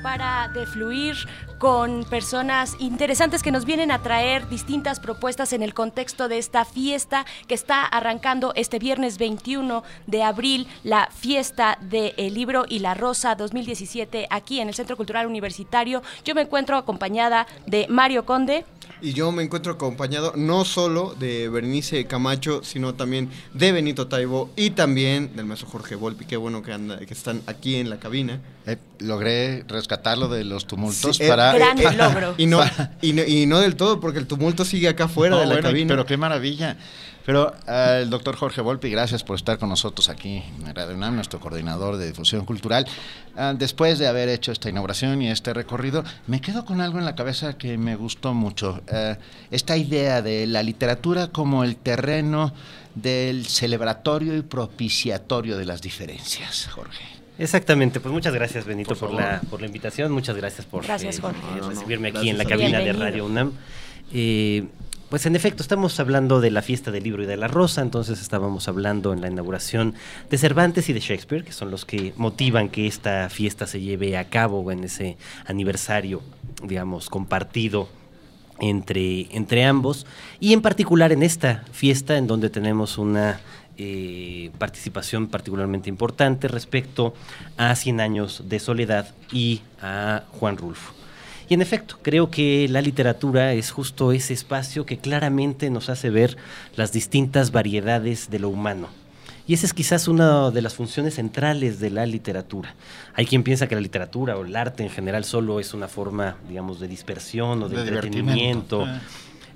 Para 0.04 0.50
de 0.50 0.66
fluir 0.66 1.16
con 1.58 2.04
personas 2.06 2.76
interesantes 2.80 3.42
que 3.42 3.52
nos 3.52 3.66
vienen 3.66 3.92
a 3.92 4.02
traer 4.02 4.48
distintas 4.48 5.00
propuestas 5.00 5.54
en 5.54 5.64
el 5.64 5.74
contexto 5.74 6.28
de 6.28 6.38
esta 6.38 6.66
fiesta 6.66 7.26
que 7.48 7.56
está 7.56 7.84
arrancando 7.86 8.54
este 8.56 8.80
viernes 8.80 9.18
21 9.18 9.84
de 10.06 10.24
abril, 10.24 10.68
la 10.84 11.10
fiesta 11.12 11.78
del 11.82 12.34
libro 12.34 12.66
y 12.68 12.80
la 12.80 12.94
rosa 12.94 13.36
2017 13.36 14.28
aquí 14.30 14.60
en 14.60 14.68
el 14.68 14.76
Centro 14.76 14.98
Cultural 14.98 15.26
Universitario. 15.26 16.04
Yo 16.24 16.36
me 16.36 16.42
encuentro 16.42 16.78
acompañada 16.78 17.48
de 17.66 17.88
Mario 17.90 18.26
Conde. 18.26 18.66
Y 19.00 19.14
yo 19.14 19.32
me 19.32 19.44
encuentro 19.44 19.74
acompañado 19.74 20.34
no 20.36 20.66
solo 20.66 21.16
de 21.20 21.50
Bernice 21.50 22.06
Camacho, 22.06 22.62
sino 22.64 22.96
también 22.96 23.30
de 23.54 23.72
Benito 23.72 24.08
Taibo 24.08 24.50
y 24.56 24.72
también 24.72 25.36
del 25.36 25.46
maestro 25.46 25.70
Jorge 25.70 25.96
Volpi. 25.96 26.26
Qué 26.26 26.36
bueno 26.36 26.64
que, 26.64 26.74
anda, 26.74 26.98
que 26.98 27.14
están 27.14 27.42
aquí 27.46 27.76
en 27.76 27.92
la 27.92 28.00
cabina. 28.00 28.40
Eh, 28.66 28.78
logré 29.00 29.64
rescatarlo 29.68 30.28
de 30.28 30.44
los 30.44 30.66
tumultos 30.66 31.18
Sí, 31.18 31.24
eh, 31.24 31.28
para... 31.28 31.54
Gran 31.54 31.80
eh, 31.80 31.96
logro. 31.96 32.34
Y 32.38 32.48
no, 32.48 32.60
y, 33.02 33.14
no, 33.14 33.24
y 33.24 33.46
no 33.46 33.60
del 33.60 33.76
todo, 33.76 34.00
porque 34.00 34.18
el 34.18 34.26
tumulto 34.26 34.66
sigue 34.66 34.88
acá 34.88 35.06
afuera 35.06 35.36
No, 35.36 35.42
de 35.42 35.48
la 35.48 35.54
bueno, 35.54 35.70
cabina. 35.70 35.90
Pero 35.90 36.06
qué 36.06 36.18
maravilla. 36.18 36.78
Pero 37.28 37.54
eh, 37.68 38.00
el 38.04 38.10
doctor 38.10 38.38
Jorge 38.38 38.62
Volpi, 38.62 38.90
gracias 38.90 39.22
por 39.22 39.36
estar 39.36 39.60
con 39.60 39.68
nosotros 39.68 40.08
aquí 40.08 40.42
en 40.66 40.74
Radio 40.74 40.96
UNAM, 40.96 41.14
nuestro 41.16 41.42
coordinador 41.42 41.98
de 41.98 42.08
difusión 42.08 42.46
cultural. 42.46 42.88
Ah, 43.36 43.54
después 43.54 44.00
de 44.00 44.08
haber 44.08 44.30
hecho 44.30 44.54
esta 44.54 44.70
inauguración 44.70 45.22
y 45.22 45.30
este 45.30 45.54
recorrido, 45.54 46.06
me 46.28 46.40
quedo 46.40 46.64
con 46.64 46.80
algo 46.80 47.00
en 47.00 47.04
la 47.04 47.16
cabeza 47.16 47.58
que 47.58 47.78
me 47.78 47.98
gustó 47.98 48.34
mucho. 48.34 48.82
Eh, 48.88 49.18
esta 49.52 49.76
idea 49.76 50.22
de 50.22 50.48
la 50.48 50.64
literatura 50.64 51.28
como 51.28 51.66
el 51.66 51.76
terreno 51.76 52.54
del 52.96 53.46
celebratorio 53.46 54.38
y 54.38 54.42
propiciatorio 54.42 55.58
de 55.58 55.66
las 55.66 55.82
diferencias, 55.82 56.70
Jorge. 56.72 57.04
Exactamente, 57.38 58.00
pues 58.00 58.14
muchas 58.14 58.34
gracias 58.34 58.64
Benito 58.64 58.96
Por 58.96 59.14
la, 59.14 59.42
por 59.50 59.60
la 59.60 59.68
invitación, 59.68 60.14
muchas 60.14 60.38
gracias 60.38 60.66
por 60.66 60.86
Gracias, 60.86 61.20
eh, 61.20 61.22
eh, 61.24 61.62
recibirme 61.68 62.08
aquí 62.08 62.30
Gracias 62.30 62.32
en 62.32 62.38
la 62.38 62.46
cabina 62.46 62.80
de. 62.80 62.94
Radio 62.94 63.26
UNAM. 63.26 63.52
Eh, 64.14 64.64
pues 65.10 65.26
en 65.26 65.36
efecto, 65.36 65.64
estamos 65.64 66.00
hablando 66.00 66.42
de 66.42 66.52
la 66.52 66.62
fiesta 66.62 66.92
del 66.92 67.04
libro 67.04 67.24
y 67.24 67.26
de 67.26 67.38
la 67.38 67.48
rosa, 67.48 67.82
entonces 67.82 68.22
estábamos 68.22 68.68
hablando 68.68 69.14
en 69.14 69.22
la 69.22 69.30
inauguración 69.30 69.94
de 70.30 70.38
Cervantes 70.38 70.90
y 70.90 70.94
de 70.94 71.00
Shakespeare, 71.00 71.46
que 71.46 71.54
son 71.54 71.72
los 71.72 71.86
que 71.86 72.14
motivan 72.18 72.68
que 72.70 72.88
esta 72.88 73.30
fiesta 73.30 73.68
se 73.68 73.80
lleve 73.80 74.18
a 74.18 74.30
cabo 74.30 74.70
en 74.72 74.84
ese 74.84 75.18
aniversario, 75.46 76.22
digamos, 76.62 77.10
compartido 77.10 77.88
entre, 78.60 79.34
entre 79.36 79.64
ambos, 79.64 80.06
y 80.40 80.52
en 80.52 80.62
particular 80.62 81.12
en 81.12 81.24
esta 81.24 81.64
fiesta 81.72 82.18
en 82.18 82.28
donde 82.28 82.50
tenemos 82.50 82.98
una 82.98 83.40
eh, 83.78 84.52
participación 84.58 85.28
particularmente 85.28 85.88
importante 85.88 86.48
respecto 86.48 87.14
a 87.56 87.76
Cien 87.76 88.02
años 88.02 88.44
de 88.50 88.60
soledad 88.60 89.14
y 89.32 89.62
a 89.82 90.24
Juan 90.32 90.58
Rulfo. 90.58 90.97
Y 91.50 91.54
en 91.54 91.62
efecto, 91.62 91.98
creo 92.02 92.30
que 92.30 92.68
la 92.70 92.82
literatura 92.82 93.54
es 93.54 93.72
justo 93.72 94.12
ese 94.12 94.34
espacio 94.34 94.86
que 94.86 94.98
claramente 94.98 95.70
nos 95.70 95.90
hace 95.90 96.10
ver 96.10 96.38
las 96.76 96.92
distintas 96.92 97.52
variedades 97.52 98.30
de 98.30 98.40
lo 98.40 98.50
humano. 98.50 98.90
Y 99.48 99.54
esa 99.54 99.66
es 99.66 99.74
quizás 99.74 100.10
una 100.10 100.52
de 100.52 100.62
las 100.62 100.76
funciones 100.76 101.16
centrales 101.16 101.80
de 101.80 101.90
la 101.90 102.06
literatura. 102.06 102.76
Hay 103.14 103.26
quien 103.26 103.44
piensa 103.44 103.68
que 103.68 103.76
la 103.76 103.82
literatura 103.82 104.38
o 104.38 104.44
el 104.44 104.54
arte 104.58 104.84
en 104.84 104.90
general 104.90 105.24
solo 105.24 105.62
es 105.62 105.74
una 105.74 105.88
forma, 105.88 106.36
digamos, 106.50 106.82
de 106.82 106.90
dispersión 106.90 107.64
o 107.64 107.70
de, 107.70 107.78
De 107.78 107.82
entretenimiento. 107.84 108.80
divertimento. 108.80 109.08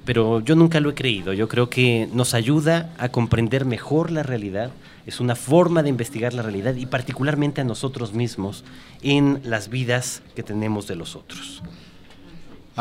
Pero 0.05 0.39
yo 0.39 0.55
nunca 0.55 0.79
lo 0.79 0.89
he 0.89 0.95
creído. 0.95 1.33
Yo 1.33 1.49
creo 1.49 1.69
que 1.69 2.07
nos 2.13 2.33
ayuda 2.33 2.93
a 2.97 3.09
comprender 3.09 3.65
mejor 3.65 4.11
la 4.11 4.23
realidad. 4.23 4.71
Es 5.05 5.19
una 5.19 5.35
forma 5.35 5.83
de 5.83 5.89
investigar 5.89 6.33
la 6.33 6.41
realidad 6.41 6.75
y 6.75 6.85
particularmente 6.85 7.61
a 7.61 7.63
nosotros 7.65 8.13
mismos 8.13 8.63
en 9.03 9.41
las 9.43 9.69
vidas 9.69 10.23
que 10.35 10.41
tenemos 10.41 10.87
de 10.87 10.95
los 10.95 11.15
otros. 11.17 11.61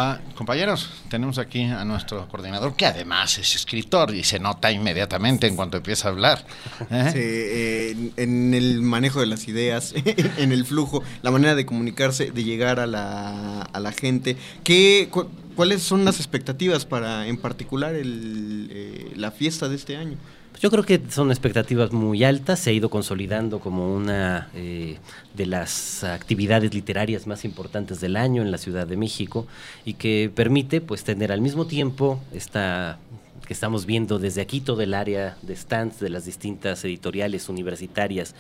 Ah, 0.03 0.19
compañeros, 0.35 0.89
tenemos 1.11 1.37
aquí 1.37 1.63
a 1.65 1.85
nuestro 1.85 2.27
coordinador, 2.27 2.75
que 2.75 2.87
además 2.87 3.37
es 3.37 3.55
escritor 3.55 4.15
y 4.15 4.25
se 4.25 4.39
nota 4.39 4.73
inmediatamente 4.73 5.47
en 5.47 5.57
cuanto 5.57 5.77
empieza 5.77 6.09
a 6.09 6.13
hablar. 6.13 6.43
¿eh? 6.91 7.13
Eh, 7.15 8.11
en, 8.17 8.55
el 8.55 8.81
manejo 8.81 9.21
de 9.21 9.27
las 9.27 9.47
ideas, 9.47 9.93
en 10.39 10.53
el 10.53 10.65
flujo, 10.65 11.03
la 11.21 11.31
manera 11.31 11.55
de 11.55 11.67
comunicarse, 11.67 12.31
de 12.31 12.45
llegar 12.45 12.81
a 12.81 12.87
la, 12.87 13.61
a 13.61 13.79
la 13.79 13.93
gente. 13.93 14.39
¿Qué, 14.65 15.09
cu- 15.11 15.29
¿Cuáles 15.55 15.83
son 15.83 16.07
las 16.07 16.17
expectativas 16.17 16.87
para, 16.87 17.27
en 17.27 17.37
particular, 17.37 17.95
el, 17.95 18.69
eh, 18.73 19.13
la 19.17 19.31
fiesta 19.33 19.69
de 19.69 19.77
este 19.77 19.99
año? 19.99 20.17
Yo 20.61 20.71
creo 20.71 20.85
que 20.85 21.01
son 21.09 21.31
expectativas 21.31 21.91
muy 21.91 22.23
altas, 22.23 22.61
se 22.61 22.69
ha 22.69 22.73
ido 22.75 22.91
consolidando 22.91 23.61
como 23.61 23.95
una 23.95 24.51
eh, 24.55 24.99
de 25.35 25.47
las 25.47 26.05
actividades 26.05 26.75
literarias 26.75 27.27
más 27.27 27.47
importantes 27.47 28.03
del 28.03 28.15
año 28.15 28.43
en 28.43 28.51
la 28.51 28.59
Ciudad 28.59 28.87
de 28.87 28.99
México 28.99 29.47
y 29.87 29.95
que 29.95 30.31
permite 30.35 30.83
pues 30.83 31.03
tener 31.03 31.33
al 31.33 31.41
mismo 31.41 31.67
tiempo 31.67 32.21
esta 32.35 32.99
que 33.47 33.55
estamos 33.55 33.87
viendo 33.87 34.19
desde 34.19 34.43
aquí 34.43 34.61
todo 34.61 34.83
el 34.83 34.93
área 34.93 35.39
de 35.41 35.57
stands 35.57 35.99
de 35.99 36.11
las 36.11 36.27
distintas 36.27 36.85
editoriales 36.85 37.49
universitarias 37.49 38.35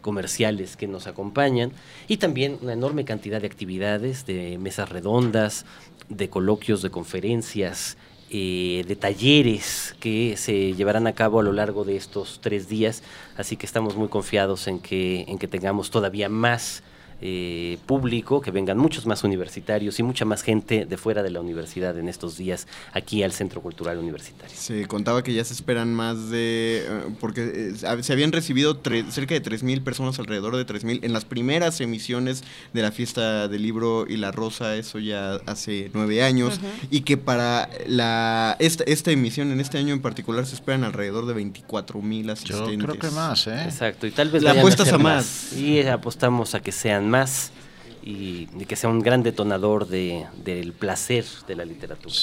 comerciales 0.00 0.76
que 0.76 0.88
nos 0.88 1.06
acompañan 1.06 1.70
y 2.08 2.16
también 2.16 2.58
una 2.62 2.72
enorme 2.72 3.04
cantidad 3.04 3.40
de 3.40 3.46
actividades, 3.46 4.26
de 4.26 4.58
mesas 4.58 4.88
redondas, 4.88 5.66
de 6.08 6.28
coloquios, 6.28 6.82
de 6.82 6.90
conferencias, 6.90 7.96
eh, 8.30 8.84
de 8.86 8.96
talleres 8.96 9.94
que 10.00 10.36
se 10.36 10.74
llevarán 10.74 11.06
a 11.06 11.14
cabo 11.14 11.40
a 11.40 11.42
lo 11.42 11.52
largo 11.52 11.84
de 11.84 11.96
estos 11.96 12.40
tres 12.40 12.68
días, 12.68 13.02
así 13.36 13.56
que 13.56 13.66
estamos 13.66 13.96
muy 13.96 14.08
confiados 14.08 14.68
en 14.68 14.78
que, 14.78 15.24
en 15.28 15.38
que 15.38 15.48
tengamos 15.48 15.90
todavía 15.90 16.28
más 16.28 16.82
eh, 17.20 17.78
público, 17.86 18.40
que 18.40 18.50
vengan 18.50 18.78
muchos 18.78 19.06
más 19.06 19.24
universitarios 19.24 19.98
y 19.98 20.02
mucha 20.02 20.24
más 20.24 20.42
gente 20.42 20.86
de 20.86 20.96
fuera 20.96 21.22
de 21.22 21.30
la 21.30 21.40
universidad 21.40 21.98
en 21.98 22.08
estos 22.08 22.36
días 22.36 22.66
aquí 22.92 23.22
al 23.22 23.32
Centro 23.32 23.60
Cultural 23.60 23.98
Universitario. 23.98 24.54
Se 24.56 24.86
contaba 24.86 25.22
que 25.22 25.32
ya 25.34 25.44
se 25.44 25.52
esperan 25.54 25.92
más 25.94 26.30
de... 26.30 26.84
eh, 26.86 27.00
porque 27.20 27.72
eh, 27.82 28.02
se 28.02 28.12
habían 28.12 28.32
recibido 28.32 28.82
tre- 28.82 29.08
cerca 29.10 29.34
de 29.34 29.42
3.000 29.42 29.82
personas, 29.82 30.18
alrededor 30.18 30.56
de 30.56 30.66
3.000, 30.66 31.00
en 31.02 31.12
las 31.12 31.24
primeras 31.24 31.80
emisiones 31.80 32.42
de 32.72 32.82
la 32.82 32.92
fiesta 32.92 33.48
del 33.48 33.62
libro 33.62 34.06
y 34.08 34.16
la 34.16 34.32
rosa, 34.32 34.76
eso 34.76 34.98
ya 34.98 35.34
hace 35.46 35.90
nueve 35.94 36.22
años, 36.22 36.60
y 36.90 37.00
que 37.02 37.16
para 37.16 37.68
la 37.86 38.56
esta, 38.58 38.84
esta 38.84 39.10
emisión, 39.10 39.50
en 39.52 39.60
este 39.60 39.78
año 39.78 39.92
en 39.92 40.00
particular, 40.00 40.46
se 40.46 40.54
esperan 40.54 40.84
alrededor 40.84 41.26
de 41.26 41.34
24.000 41.34 42.30
asistentes. 42.32 42.78
creo 42.84 42.98
que 42.98 43.10
más, 43.10 43.46
¿eh? 43.46 43.62
Exacto, 43.64 44.06
y 44.06 44.10
tal 44.10 44.30
vez 44.30 44.42
La 44.42 44.52
apuestas 44.52 44.92
a 44.92 44.98
más. 44.98 45.52
Y 45.52 45.82
apostamos 45.82 46.54
a 46.54 46.60
que 46.60 46.72
sean 46.72 47.09
más 47.10 47.52
y, 48.02 48.48
y 48.58 48.64
que 48.66 48.76
sea 48.76 48.88
un 48.88 49.00
gran 49.00 49.22
detonador 49.22 49.86
de, 49.86 50.26
del 50.44 50.72
placer 50.72 51.24
de 51.46 51.56
la 51.56 51.64
literatura. 51.64 52.14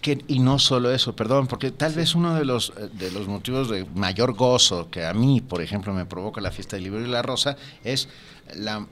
Que, 0.00 0.24
y 0.26 0.40
no 0.40 0.58
solo 0.58 0.92
eso, 0.92 1.14
perdón, 1.14 1.46
porque 1.46 1.70
tal 1.70 1.94
vez 1.94 2.14
uno 2.14 2.34
de 2.34 2.44
los, 2.44 2.72
eh, 2.76 2.88
de 2.92 3.10
los 3.10 3.28
motivos 3.28 3.70
de 3.70 3.84
mayor 3.94 4.34
gozo 4.34 4.90
que 4.90 5.04
a 5.04 5.14
mí, 5.14 5.40
por 5.40 5.62
ejemplo, 5.62 5.92
me 5.92 6.06
provoca 6.06 6.40
la 6.40 6.50
fiesta 6.50 6.76
del 6.76 6.84
libro 6.84 7.00
y 7.00 7.08
la 7.08 7.22
rosa 7.22 7.56
es 7.84 8.08
la 8.54 8.86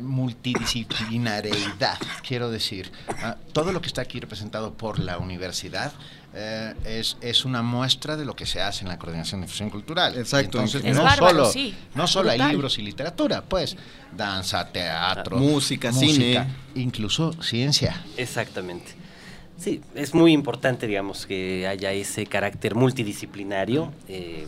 multidisciplinariedad, 0.00 1.98
quiero 2.26 2.50
decir. 2.50 2.90
Ah, 3.22 3.36
todo 3.52 3.72
lo 3.72 3.80
que 3.80 3.86
está 3.88 4.02
aquí 4.02 4.20
representado 4.20 4.74
por 4.74 4.98
la 4.98 5.18
universidad 5.18 5.92
eh, 6.34 6.74
es, 6.84 7.16
es 7.20 7.44
una 7.44 7.62
muestra 7.62 8.16
de 8.16 8.24
lo 8.24 8.34
que 8.36 8.46
se 8.46 8.60
hace 8.60 8.82
en 8.84 8.88
la 8.88 8.98
coordinación 8.98 9.40
de 9.40 9.46
difusión 9.46 9.70
cultural. 9.70 10.16
Exacto. 10.16 10.58
Entonces, 10.58 10.82
Es 10.84 10.96
no, 10.96 11.02
bárbaro, 11.02 11.30
solo, 11.46 11.50
sí. 11.52 11.74
no 11.94 12.06
solo 12.06 12.30
hay 12.30 12.38
libros 12.38 12.78
y 12.78 12.82
literatura, 12.82 13.42
pues 13.42 13.76
danza, 14.16 14.66
teatro, 14.70 15.38
Música, 15.38 15.92
cine. 15.92 16.46
incluso 16.74 17.32
ciencia. 17.42 18.02
Exactamente. 18.16 18.92
Sí, 19.58 19.80
es 19.94 20.12
muy 20.14 20.32
importante, 20.32 20.86
digamos, 20.86 21.24
que 21.24 21.66
haya 21.66 21.90
ese 21.92 22.26
carácter 22.26 22.74
multidisciplinario. 22.74 23.92
eh, 24.08 24.46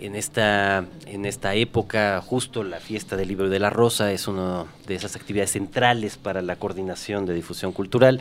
en 0.00 0.16
esta, 0.16 0.84
en 1.06 1.26
esta 1.26 1.54
época, 1.54 2.22
justo 2.22 2.64
la 2.64 2.80
fiesta 2.80 3.16
del 3.16 3.28
libro 3.28 3.48
de 3.48 3.58
la 3.58 3.70
rosa 3.70 4.12
es 4.12 4.28
una 4.28 4.64
de 4.86 4.94
esas 4.94 5.14
actividades 5.16 5.52
centrales 5.52 6.16
para 6.16 6.42
la 6.42 6.56
coordinación 6.56 7.26
de 7.26 7.34
difusión 7.34 7.72
cultural. 7.72 8.20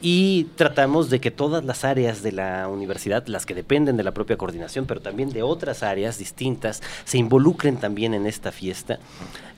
Y 0.00 0.44
tratamos 0.56 1.10
de 1.10 1.20
que 1.20 1.30
todas 1.30 1.64
las 1.64 1.84
áreas 1.84 2.22
de 2.22 2.32
la 2.32 2.68
universidad, 2.68 3.26
las 3.26 3.46
que 3.46 3.54
dependen 3.54 3.96
de 3.96 4.04
la 4.04 4.12
propia 4.12 4.36
coordinación, 4.36 4.86
pero 4.86 5.00
también 5.00 5.30
de 5.30 5.42
otras 5.42 5.82
áreas 5.82 6.18
distintas, 6.18 6.82
se 7.04 7.18
involucren 7.18 7.76
también 7.76 8.14
en 8.14 8.26
esta 8.26 8.50
fiesta 8.50 8.98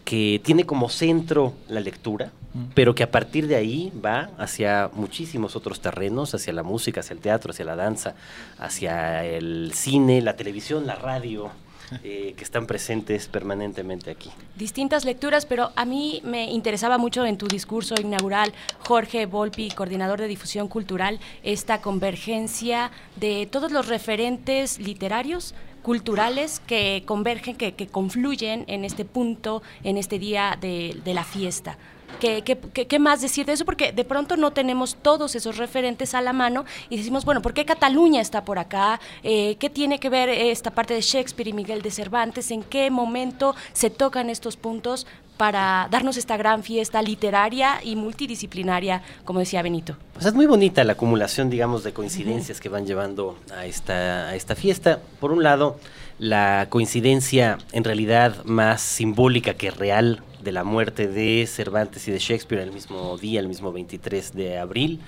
que 0.04 0.40
tiene 0.42 0.64
como 0.64 0.88
centro 0.88 1.54
la 1.68 1.80
lectura, 1.80 2.32
pero 2.74 2.94
que 2.94 3.02
a 3.02 3.10
partir 3.10 3.46
de 3.46 3.56
ahí 3.56 3.92
va 4.04 4.30
hacia 4.38 4.90
muchísimos 4.92 5.56
otros 5.56 5.80
terrenos, 5.80 6.34
hacia 6.34 6.52
la 6.52 6.62
música, 6.62 7.00
hacia 7.00 7.14
el 7.14 7.20
teatro, 7.20 7.52
hacia 7.52 7.64
la 7.64 7.76
danza, 7.76 8.14
hacia 8.58 9.24
el 9.24 9.72
cine, 9.74 10.20
la 10.20 10.36
televisión, 10.36 10.86
la 10.86 10.96
radio, 10.96 11.50
eh, 12.04 12.34
que 12.36 12.44
están 12.44 12.66
presentes 12.66 13.28
permanentemente 13.28 14.10
aquí. 14.10 14.30
distintas 14.56 15.04
lecturas, 15.04 15.46
pero 15.46 15.70
a 15.76 15.84
mí 15.84 16.20
me 16.24 16.50
interesaba 16.50 16.98
mucho 16.98 17.24
en 17.26 17.36
tu 17.36 17.48
discurso 17.48 17.94
inaugural, 18.00 18.52
Jorge 18.80 19.26
Volpi, 19.26 19.70
coordinador 19.70 20.20
de 20.20 20.28
difusión 20.28 20.68
cultural, 20.68 21.20
esta 21.42 21.80
convergencia 21.80 22.90
de 23.16 23.48
todos 23.50 23.72
los 23.72 23.88
referentes 23.88 24.78
literarios 24.78 25.54
culturales 25.82 26.60
que 26.60 27.04
convergen, 27.06 27.56
que, 27.56 27.74
que 27.74 27.86
confluyen 27.86 28.64
en 28.68 28.84
este 28.84 29.04
punto, 29.04 29.62
en 29.82 29.96
este 29.96 30.18
día 30.18 30.58
de, 30.60 31.00
de 31.04 31.14
la 31.14 31.24
fiesta. 31.24 31.78
¿Qué, 32.18 32.42
qué, 32.42 32.58
qué- 32.58 32.86
qué 32.86 32.98
más 32.98 33.20
decir 33.22 33.46
de 33.46 33.52
eso? 33.52 33.64
Porque 33.64 33.92
de 33.92 34.04
pronto 34.04 34.36
no 34.36 34.50
tenemos 34.52 34.96
todos 35.00 35.34
esos 35.34 35.56
referentes 35.56 36.14
a 36.14 36.20
la 36.20 36.32
mano 36.32 36.64
y 36.90 36.96
decimos, 36.98 37.24
bueno, 37.24 37.40
¿por 37.42 37.54
qué 37.54 37.64
Cataluña 37.64 38.20
está 38.20 38.44
por 38.44 38.58
acá? 38.58 39.00
Eh, 39.22 39.56
¿Qué 39.58 39.70
tiene 39.70 39.98
que 39.98 40.10
ver 40.10 40.28
esta 40.28 40.70
parte 40.70 40.94
de 40.94 41.00
Shakespeare 41.00 41.48
y 41.48 41.52
Miguel 41.52 41.80
de 41.82 41.90
Cervantes? 41.90 42.50
¿En 42.50 42.62
qué 42.62 42.90
momento 42.90 43.54
se 43.72 43.88
tocan 43.90 44.28
estos 44.28 44.56
puntos 44.56 45.06
para 45.38 45.88
darnos 45.90 46.18
esta 46.18 46.36
gran 46.36 46.62
fiesta 46.62 47.00
literaria 47.00 47.80
y 47.82 47.96
multidisciplinaria, 47.96 49.02
como 49.24 49.38
decía 49.38 49.62
Benito? 49.62 49.96
Pues 50.12 50.26
es 50.26 50.34
muy 50.34 50.44
bonita 50.44 50.84
la 50.84 50.92
acumulación, 50.92 51.48
digamos, 51.48 51.82
de 51.84 51.94
coincidencias 51.94 52.60
que 52.60 52.68
van 52.68 52.86
llevando 52.86 53.38
a 53.56 53.64
esta, 53.64 54.28
a 54.28 54.34
esta 54.34 54.54
fiesta. 54.54 55.00
Por 55.18 55.32
un 55.32 55.42
lado, 55.42 55.80
la 56.18 56.66
coincidencia 56.68 57.56
en 57.72 57.84
realidad 57.84 58.44
más 58.44 58.82
simbólica 58.82 59.54
que 59.54 59.70
real 59.70 60.22
de 60.42 60.52
la 60.52 60.64
muerte 60.64 61.08
de 61.08 61.46
Cervantes 61.46 62.06
y 62.08 62.12
de 62.12 62.18
Shakespeare 62.18 62.62
el 62.62 62.72
mismo 62.72 63.16
día, 63.18 63.40
el 63.40 63.48
mismo 63.48 63.72
23 63.72 64.32
de 64.34 64.58
abril. 64.58 65.00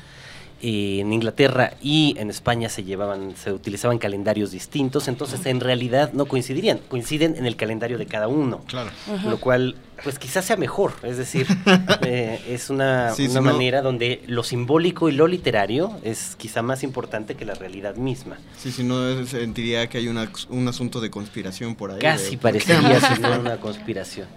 Eh, 0.65 1.01
en 1.01 1.13
Inglaterra 1.13 1.75
y 1.83 2.15
en 2.19 2.31
España 2.31 2.69
se 2.69 2.85
llevaban, 2.85 3.35
se 3.35 3.53
utilizaban 3.53 3.99
calendarios 3.99 4.53
distintos, 4.53 5.09
entonces 5.09 5.45
en 5.47 5.59
realidad 5.59 6.13
no 6.13 6.27
coincidirían, 6.27 6.79
coinciden 6.89 7.35
en 7.37 7.47
el 7.47 7.57
calendario 7.57 7.99
de 7.99 8.07
cada 8.07 8.29
uno. 8.29 8.61
Claro. 8.69 8.91
Lo 9.29 9.41
cual, 9.41 9.75
pues 10.05 10.21
quizás 10.21 10.45
sea 10.45 10.57
mejor, 10.57 10.93
es 11.03 11.17
decir, 11.17 11.49
eh, 12.07 12.41
es 12.49 12.71
una, 12.71 13.11
Sí, 13.13 13.23
una 13.25 13.31
si 13.31 13.35
no- 13.35 13.43
manera 13.43 13.83
donde 13.83 14.23
lo 14.29 14.45
simbólico 14.45 15.09
y 15.09 15.13
lo 15.13 15.27
literario 15.27 15.99
es 16.05 16.37
quizá 16.37 16.63
más 16.63 16.85
importante 16.85 17.35
que 17.35 17.45
la 17.45 17.55
realidad 17.55 17.97
misma. 17.97 18.37
Sí, 18.57 18.71
si 18.71 18.85
no, 18.85 19.27
sentiría 19.27 19.89
que 19.89 19.99
hay 19.99 20.07
una- 20.07 20.31
un 20.49 20.69
asunto 20.69 21.01
de 21.01 21.11
conspiración 21.11 21.75
por 21.75 21.91
ahí. 21.91 21.99
Casi 21.99 22.37
de- 22.37 22.39
parecería 22.39 23.01
si 23.01 23.15
fuera 23.17 23.37
una 23.41 23.57
conspiración. 23.57 24.29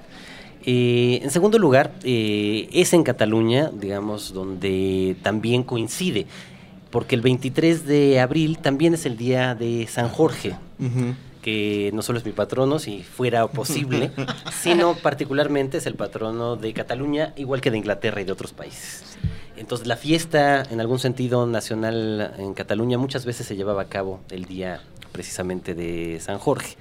Eh, 0.66 1.20
en 1.22 1.30
segundo 1.30 1.60
lugar, 1.60 1.94
eh, 2.04 2.68
es 2.72 2.94
en 2.94 3.04
Cataluña, 3.04 3.70
digamos, 3.72 4.34
donde 4.34 5.16
también 5.22 5.64
coincide, 5.64 6.26
porque 6.90 7.16
el 7.16 7.22
23 7.22 7.86
de 7.86 8.20
abril 8.20 8.58
también 8.58 8.96
es 8.96 9.06
el 9.06 9.16
día 9.16 9.54
de 9.54 9.86
San 9.88 10.10
Jorge, 10.10 10.56
que 11.44 11.92
no 11.94 12.02
solo 12.02 12.18
es 12.18 12.26
mi 12.26 12.32
patrono, 12.32 12.80
si 12.80 13.04
fuera 13.04 13.46
posible, 13.46 14.12
sino 14.64 14.96
particularmente 14.96 15.78
es 15.78 15.86
el 15.86 15.94
patrono 15.94 16.56
de 16.56 16.74
Cataluña, 16.74 17.34
igual 17.36 17.62
que 17.62 17.70
de 17.70 17.78
Inglaterra 17.78 18.22
y 18.22 18.24
de 18.24 18.32
otros 18.32 18.52
países. 18.52 19.18
Entonces 19.58 19.86
la 19.86 19.98
fiesta, 19.98 20.64
en 20.64 20.82
algún 20.82 20.98
sentido 20.98 21.46
nacional 21.46 22.34
en 22.40 22.56
Cataluña, 22.56 22.98
muchas 22.98 23.26
veces 23.26 23.46
se 23.46 23.56
llevaba 23.56 23.84
a 23.84 23.86
cabo 23.86 24.20
el 24.32 24.46
día 24.46 24.82
precisamente 25.12 25.76
de 25.76 26.20
San 26.20 26.40
Jorge, 26.40 26.76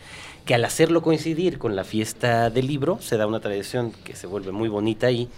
que 0.45 0.55
al 0.55 0.65
hacerlo 0.65 1.03
coincidir 1.03 1.59
con 1.59 1.75
la 1.75 1.85
fiesta 1.85 2.51
del 2.51 2.67
libro, 2.67 2.99
se 3.01 3.17
da 3.17 3.27
una 3.27 3.41
tradición 3.41 3.93
que 4.05 4.15
se 4.15 4.27
vuelve 4.27 4.53
muy 4.53 4.69
bonita 4.69 5.07
ahí, 5.07 5.29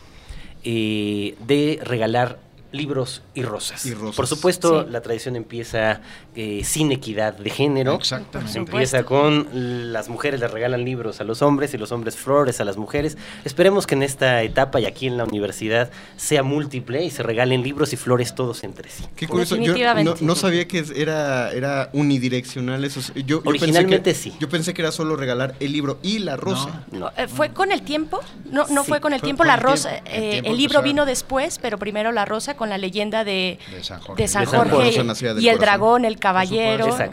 eh, 0.65 1.37
de 1.47 1.79
regalar 1.83 2.39
libros 2.73 3.23
y 3.35 3.43
rosas. 3.43 3.85
Y 3.87 3.95
rosas. 3.95 4.17
Por 4.17 4.27
supuesto, 4.27 4.85
Sí. 4.85 4.91
la 4.91 5.01
tradición 5.01 5.37
empieza 5.37 6.01
eh, 6.35 6.63
sin 6.65 6.93
equidad 6.93 7.35
de 7.35 7.51
género. 7.51 7.95
Exactamente. 7.95 8.59
Empieza 8.59 9.05
con 9.05 9.93
las 9.93 10.09
mujeres 10.09 10.41
le 10.41 10.49
regalan 10.49 10.85
libros 10.85 11.21
a 11.21 11.25
los 11.25 11.43
hombres 11.43 11.73
y 11.75 11.79
los 11.79 11.93
hombres 11.93 12.17
flores 12.17 12.61
a 12.61 12.65
las 12.65 12.77
mujeres. 12.77 13.17
Esperemos 13.45 13.87
que 13.87 13.95
en 13.95 14.03
esta 14.03 14.43
etapa 14.43 14.81
y 14.81 14.87
aquí 14.87 15.07
en 15.07 15.17
la 15.17 15.25
universidad 15.25 15.91
sea 16.17 16.43
múltiple 16.43 17.05
y 17.05 17.11
se 17.11 17.23
regalen 17.23 17.63
libros 17.63 17.93
y 17.93 17.97
flores 17.97 18.35
todos 18.35 18.65
entre 18.65 18.91
sí. 18.91 19.05
Qué 19.17 19.27
curioso, 19.27 19.57
yo 19.57 19.75
no, 20.03 20.15
no 20.21 20.35
sabía 20.35 20.69
que 20.69 20.85
era, 20.95 21.51
era 21.53 21.91
unidireccional 21.93 22.85
eso. 22.85 23.01
Yo, 23.15 23.23
yo 23.23 23.43
Originalmente 23.45 23.99
pensé 24.13 24.27
que, 24.27 24.31
sí. 24.33 24.37
Yo 24.41 24.49
pensé 24.49 24.75
que 24.75 24.83
era 24.83 24.93
solo 24.93 25.17
regalar 25.17 25.55
el 25.61 25.73
libro 25.73 25.99
y 26.03 26.19
la 26.19 26.37
rosa. 26.37 26.85
No. 26.93 27.11
Eh, 27.17 27.29
¿Fue 27.29 27.51
con 27.51 27.73
el 27.73 27.83
tiempo? 27.83 28.21
No, 28.51 28.67
no 28.69 28.83
Sí, 28.83 28.89
fue 28.89 29.01
con 29.01 29.13
el 29.13 29.21
fue 29.21 29.27
tiempo 29.27 29.41
con 29.41 29.49
la 29.49 29.55
el 29.55 29.61
rosa. 29.61 29.97
El 29.99 30.05
eh, 30.07 30.31
tiempo 30.33 30.51
el 30.51 30.57
libro 30.57 30.83
vino 30.83 31.07
después, 31.07 31.59
pero 31.61 31.79
primero 31.79 32.13
la 32.13 32.25
rosa 32.25 32.57
con 32.57 32.66
la 32.69 32.79
leyenda 32.79 33.25
de, 33.25 33.59
De 33.71 33.83
San 33.85 34.01
Jorge. 34.01 34.23
de 34.23 34.29
San 34.29 34.45
De 34.45 34.51
San 34.51 34.59
Jorge 34.61 34.75
Jorge. 34.75 35.41
y- 35.41 35.49
el 35.49 35.59
dragón, 35.59 36.05
el 36.05 36.19
caballero. 36.19 36.87
Pero 36.97 37.07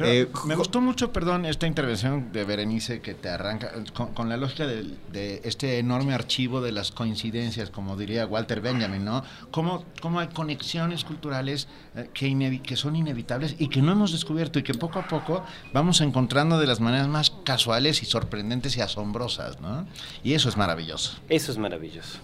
Eh, 0.00 0.28
me 0.46 0.54
gustó 0.54 0.80
mucho, 0.80 1.12
perdón, 1.12 1.44
esta 1.44 1.66
intervención 1.66 2.32
de 2.32 2.44
Berenice 2.44 3.00
que 3.00 3.14
te 3.14 3.28
arranca 3.28 3.70
con, 3.92 4.14
con 4.14 4.28
la 4.28 4.36
lógica 4.36 4.66
de, 4.66 5.40
este 5.44 5.78
enorme 5.78 6.14
archivo 6.14 6.60
de 6.60 6.72
las 6.72 6.90
coincidencias, 6.90 7.70
como 7.70 7.96
diría 7.96 8.26
Walter 8.26 8.60
Benjamin, 8.60 9.04
¿no? 9.04 9.22
Cómo, 9.50 9.84
cómo 10.00 10.20
hay 10.20 10.28
conexiones 10.28 11.04
culturales 11.04 11.68
eh, 11.96 12.08
que, 12.14 12.60
que 12.62 12.76
son 12.76 12.96
inevitables 12.96 13.56
y 13.58 13.68
que 13.68 13.82
no 13.82 13.92
hemos 13.92 14.12
descubierto 14.12 14.58
y 14.58 14.62
que 14.62 14.74
poco 14.74 14.98
a 15.00 15.06
poco 15.06 15.44
vamos 15.72 16.00
encontrando 16.00 16.58
de 16.58 16.66
las 16.66 16.80
maneras 16.80 17.08
más 17.08 17.30
casuales 17.44 18.02
y 18.02 18.06
sorprendentes 18.06 18.76
y 18.76 18.80
asombrosas, 18.80 19.60
¿no? 19.60 19.86
Y 20.24 20.32
eso 20.34 20.48
es 20.48 20.56
maravilloso. 20.56 21.18
Eso 21.28 21.52
es 21.52 21.58
maravilloso. 21.58 22.18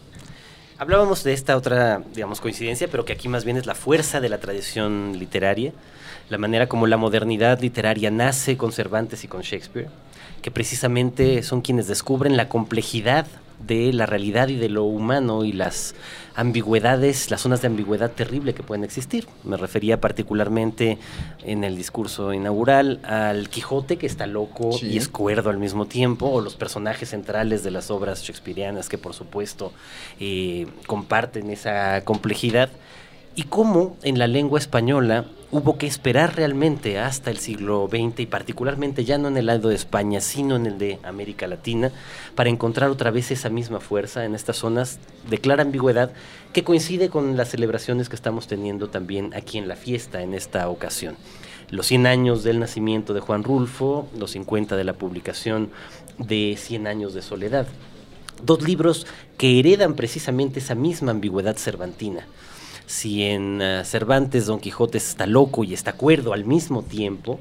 Hablábamos 0.77 1.23
de 1.23 1.33
esta 1.33 1.57
otra, 1.57 2.03
digamos, 2.15 2.41
coincidencia, 2.41 2.89
pero 2.89 3.05
que 3.05 3.13
aquí 3.13 3.29
más 3.29 3.45
bien 3.45 3.57
es 3.57 3.65
la 3.65 3.77
fuerza 3.77 4.21
de 4.21 4.29
la 4.29 4.39
tradición 4.39 5.17
literaria, 5.21 5.73
la 6.31 6.37
manera 6.37 6.69
como 6.69 6.89
la 6.89 6.97
modernidad 6.97 7.61
literaria 7.61 8.11
nace 8.11 8.57
con 8.57 8.73
Cervantes 8.73 9.23
y 9.23 9.29
con 9.29 9.43
Shakespeare, 9.43 9.89
que 10.43 10.51
precisamente 10.51 11.45
son 11.45 11.61
quienes 11.61 11.87
descubren 11.87 12.37
la 12.37 12.49
complejidad 12.49 13.27
de 13.65 13.93
la 13.93 14.07
realidad 14.07 14.49
y 14.49 14.57
de 14.57 14.69
lo 14.69 14.83
humano 14.83 15.45
y 15.45 15.53
las 15.53 15.95
ambigüedades, 16.37 17.31
las 17.31 17.41
zonas 17.43 17.61
de 17.63 17.69
ambigüedad 17.69 18.11
terrible 18.11 18.55
que 18.55 18.63
pueden 18.63 18.85
existir. 18.85 19.27
Me 19.45 19.57
refería 19.57 20.01
particularmente 20.01 20.99
en 21.45 21.63
el 21.65 21.77
discurso 21.77 22.33
inaugural 22.33 23.01
al 23.05 23.49
Quijote, 23.49 23.97
que 23.99 24.07
está 24.07 24.27
loco 24.27 24.73
Sí. 24.73 24.87
y 24.89 24.97
es 24.97 25.09
cuerdo 25.09 25.51
al 25.51 25.59
mismo 25.59 25.87
tiempo, 25.87 26.27
o 26.27 26.41
los 26.41 26.57
personajes 26.57 27.11
centrales 27.11 27.63
de 27.63 27.71
las 27.71 27.91
obras 27.91 28.23
shakespearianas 28.23 28.89
que 28.89 28.99
por 28.99 29.15
supuesto 29.15 29.73
eh, 30.19 30.67
comparten 30.87 31.51
esa 31.51 32.03
complejidad, 32.05 32.69
y 33.37 33.45
cómo 33.45 33.97
en 34.03 34.19
la 34.19 34.27
lengua 34.27 34.59
española 34.59 35.27
hubo 35.51 35.79
que 35.79 35.87
esperar 35.87 36.37
realmente 36.37 36.99
hasta 36.99 37.31
el 37.31 37.39
siglo 37.39 37.89
XX 37.89 38.21
y 38.21 38.27
particularmente 38.27 39.05
ya 39.05 39.19
no 39.19 39.29
en 39.29 39.37
el 39.37 39.47
lado 39.47 39.69
de 39.69 39.75
España, 39.75 40.21
sino 40.21 40.57
en 40.57 40.67
el 40.67 40.79
de 40.79 40.99
América 41.05 41.47
Latina, 41.47 41.93
para 42.35 42.51
encontrar 42.51 42.91
otra 42.91 43.11
vez 43.11 43.31
esa 43.31 43.51
misma 43.51 43.81
fuerza 43.81 44.25
en 44.25 44.35
estas 44.35 44.57
zonas 44.57 44.99
de 45.31 45.39
clara 45.39 45.63
ambigüedad 45.63 46.11
que 46.53 46.65
coincide 46.65 47.09
con 47.09 47.37
las 47.37 47.51
celebraciones 47.51 48.09
que 48.09 48.17
estamos 48.17 48.47
teniendo 48.47 48.89
también 48.89 49.33
aquí 49.35 49.59
en 49.59 49.69
la 49.69 49.77
fiesta 49.77 50.23
en 50.23 50.35
esta 50.35 50.69
ocasión. 50.69 51.17
Los 51.71 51.87
100 51.87 52.07
años 52.07 52.45
del 52.45 52.61
nacimiento 52.61 53.15
de 53.15 53.21
Juan 53.21 53.43
Rulfo, 53.43 54.09
los 54.19 54.33
50 54.33 54.77
de 54.77 54.85
la 54.85 54.93
publicación 54.93 55.71
de 56.19 56.57
100 56.59 56.87
años 56.87 57.15
de 57.15 57.23
soledad. 57.23 57.67
Dos 58.43 58.63
libros 58.63 59.07
que 59.39 59.59
heredan 59.59 59.95
precisamente 59.95 60.59
esa 60.59 60.75
misma 60.75 61.13
ambigüedad 61.13 61.57
cervantina. 61.57 62.27
Si 62.87 63.23
en 63.23 63.61
eh, 63.63 63.83
Cervantes 63.85 64.47
Don 64.47 64.61
Quijote 64.61 64.99
está 64.99 65.27
loco 65.27 65.65
y 65.65 65.75
está 65.75 65.95
cuerdo 65.95 66.33
al 66.33 66.45
mismo 66.45 66.83
tiempo, 66.83 67.41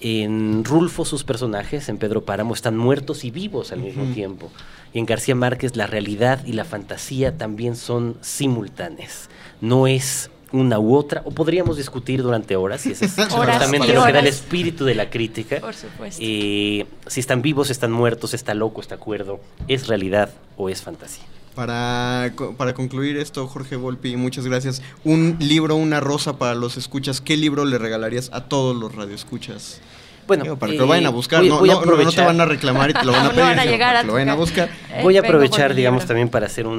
en 0.00 0.64
Rulfo 0.64 1.04
sus 1.04 1.24
personajes, 1.24 1.88
en 1.88 1.98
Pedro 1.98 2.24
Páramo, 2.24 2.52
están 2.52 2.76
muertos 2.76 3.24
y 3.24 3.30
vivos 3.30 3.72
al 3.72 3.80
mismo 3.80 4.04
tiempo. 4.12 4.50
Y 4.92 4.98
en 4.98 5.06
García 5.06 5.34
Márquez 5.34 5.76
la 5.76 5.86
realidad 5.86 6.44
y 6.44 6.52
la 6.52 6.64
fantasía 6.64 7.38
también 7.38 7.76
son 7.76 8.16
simultáneas. 8.20 9.30
No 9.60 9.86
es 9.86 10.30
una 10.52 10.78
u 10.78 10.94
otra, 10.94 11.22
o 11.24 11.32
podríamos 11.32 11.76
discutir 11.76 12.22
durante 12.22 12.54
horas, 12.54 12.86
y 12.86 12.92
ese 12.92 13.06
es 13.06 13.18
y 13.18 13.92
lo 13.92 14.04
que 14.04 14.12
da 14.12 14.20
el 14.20 14.26
espíritu 14.26 14.84
de 14.84 14.94
la 14.94 15.10
crítica. 15.10 15.60
Por 15.60 15.74
supuesto. 15.74 16.22
Eh, 16.22 16.86
si 17.06 17.20
están 17.20 17.42
vivos, 17.42 17.70
están 17.70 17.90
muertos, 17.90 18.34
está 18.34 18.54
loco, 18.54 18.80
está 18.80 18.98
cuerdo, 18.98 19.40
es 19.66 19.88
realidad 19.88 20.30
o 20.56 20.68
es 20.68 20.82
fantasía. 20.82 21.24
Para, 21.54 22.32
para 22.56 22.74
concluir 22.74 23.16
esto, 23.16 23.46
Jorge 23.46 23.76
Volpi, 23.76 24.16
muchas 24.16 24.46
gracias. 24.46 24.82
Un 25.04 25.36
libro, 25.38 25.76
una 25.76 26.00
rosa 26.00 26.36
para 26.36 26.54
los 26.54 26.76
escuchas. 26.76 27.20
¿Qué 27.20 27.36
libro 27.36 27.64
le 27.64 27.78
regalarías 27.78 28.30
a 28.32 28.44
todos 28.48 28.74
los 28.74 28.94
radioescuchas? 28.94 29.80
Bueno, 30.26 30.44
Digo, 30.44 30.56
para 30.56 30.70
que 30.70 30.76
eh, 30.76 30.80
lo 30.80 30.86
vayan 30.86 31.06
a 31.06 31.10
buscar. 31.10 31.40
voy- 31.40 31.48
no, 31.50 31.58
voy 31.58 31.70
a 31.70 31.74
no- 31.74 31.80
no- 31.80 31.84
no 31.86 31.92
te 31.92 31.94
aprovechar. 31.94 32.26
van 32.26 32.40
a 32.40 32.44
reclamar 32.46 32.90
y 32.90 32.92
te 32.94 33.04
lo 33.04 33.12
van 33.12 33.20
a 33.20 33.24
No 33.28 33.30
pedir. 33.30 33.44
van 33.44 33.58
a 33.58 33.64
llegar 33.64 33.88
para 33.90 33.98
a 33.98 34.02
que 34.02 34.06
lo 34.06 34.12
vayan 34.14 34.28
a 34.30 34.34
buscar. 34.34 34.68
Eh, 34.90 35.00
Voy 35.02 35.16
a 35.16 35.20
aprovechar, 35.20 35.74
digamos, 35.74 36.06
también 36.06 36.28
para 36.28 36.46
hacer 36.46 36.66
un, 36.66 36.78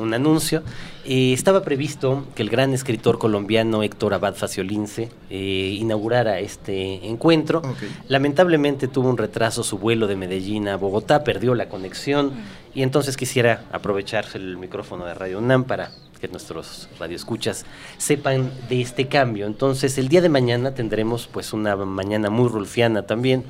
un 0.00 0.14
anuncio. 0.14 0.62
Eh, 1.06 1.32
estaba 1.34 1.62
previsto 1.62 2.24
que 2.34 2.42
el 2.42 2.48
gran 2.50 2.72
escritor 2.72 3.18
colombiano 3.18 3.82
Héctor 3.82 4.14
Abad 4.14 4.34
Faciolince 4.36 5.10
eh, 5.28 5.76
inaugurara 5.78 6.38
este 6.38 7.06
encuentro. 7.06 7.62
Lamentablemente 8.08 8.88
tuvo 8.88 9.08
un 9.10 9.18
retraso 9.18 9.64
su 9.64 9.78
vuelo 9.78 10.06
de 10.06 10.16
Medellín 10.16 10.68
a 10.68 10.76
Bogotá, 10.76 11.24
perdió 11.24 11.54
la 11.54 11.68
conexión 11.68 12.32
y 12.74 12.82
entonces 12.82 13.16
quisiera 13.16 13.64
aprovechar 13.72 14.24
el 14.34 14.56
micrófono 14.56 15.04
de 15.04 15.14
Radio 15.14 15.38
UNAM 15.38 15.64
para 15.64 15.90
que 16.24 16.28
nuestros 16.32 16.88
radioescuchas 16.98 17.66
sepan 17.98 18.50
de 18.70 18.80
este 18.80 19.08
cambio. 19.08 19.46
Entonces, 19.46 19.98
el 19.98 20.08
día 20.08 20.22
de 20.22 20.30
mañana 20.30 20.74
tendremos 20.74 21.26
pues 21.26 21.52
una 21.52 21.76
mañana 21.76 22.30
muy 22.30 22.48
rulfiana 22.48 23.02
también 23.02 23.44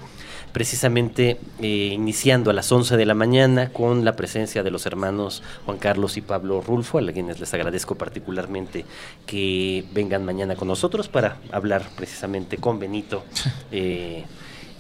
precisamente 0.52 1.38
eh, 1.60 1.90
iniciando 1.92 2.50
a 2.50 2.52
las 2.52 2.70
11 2.70 2.96
de 2.96 3.06
la 3.06 3.14
mañana 3.14 3.70
con 3.72 4.04
la 4.04 4.14
presencia 4.14 4.62
de 4.62 4.70
los 4.70 4.86
hermanos 4.86 5.42
Juan 5.66 5.78
Carlos 5.78 6.16
y 6.16 6.20
Pablo 6.20 6.60
Rulfo, 6.60 6.98
a 6.98 7.12
quienes 7.12 7.38
les 7.40 7.52
agradezco 7.54 7.96
particularmente 7.96 8.84
que 9.26 9.84
vengan 9.92 10.24
mañana 10.24 10.54
con 10.56 10.68
nosotros 10.68 11.08
para 11.08 11.38
hablar 11.52 11.84
precisamente 11.96 12.56
con 12.56 12.80
Benito. 12.80 13.24
eh, 13.72 14.24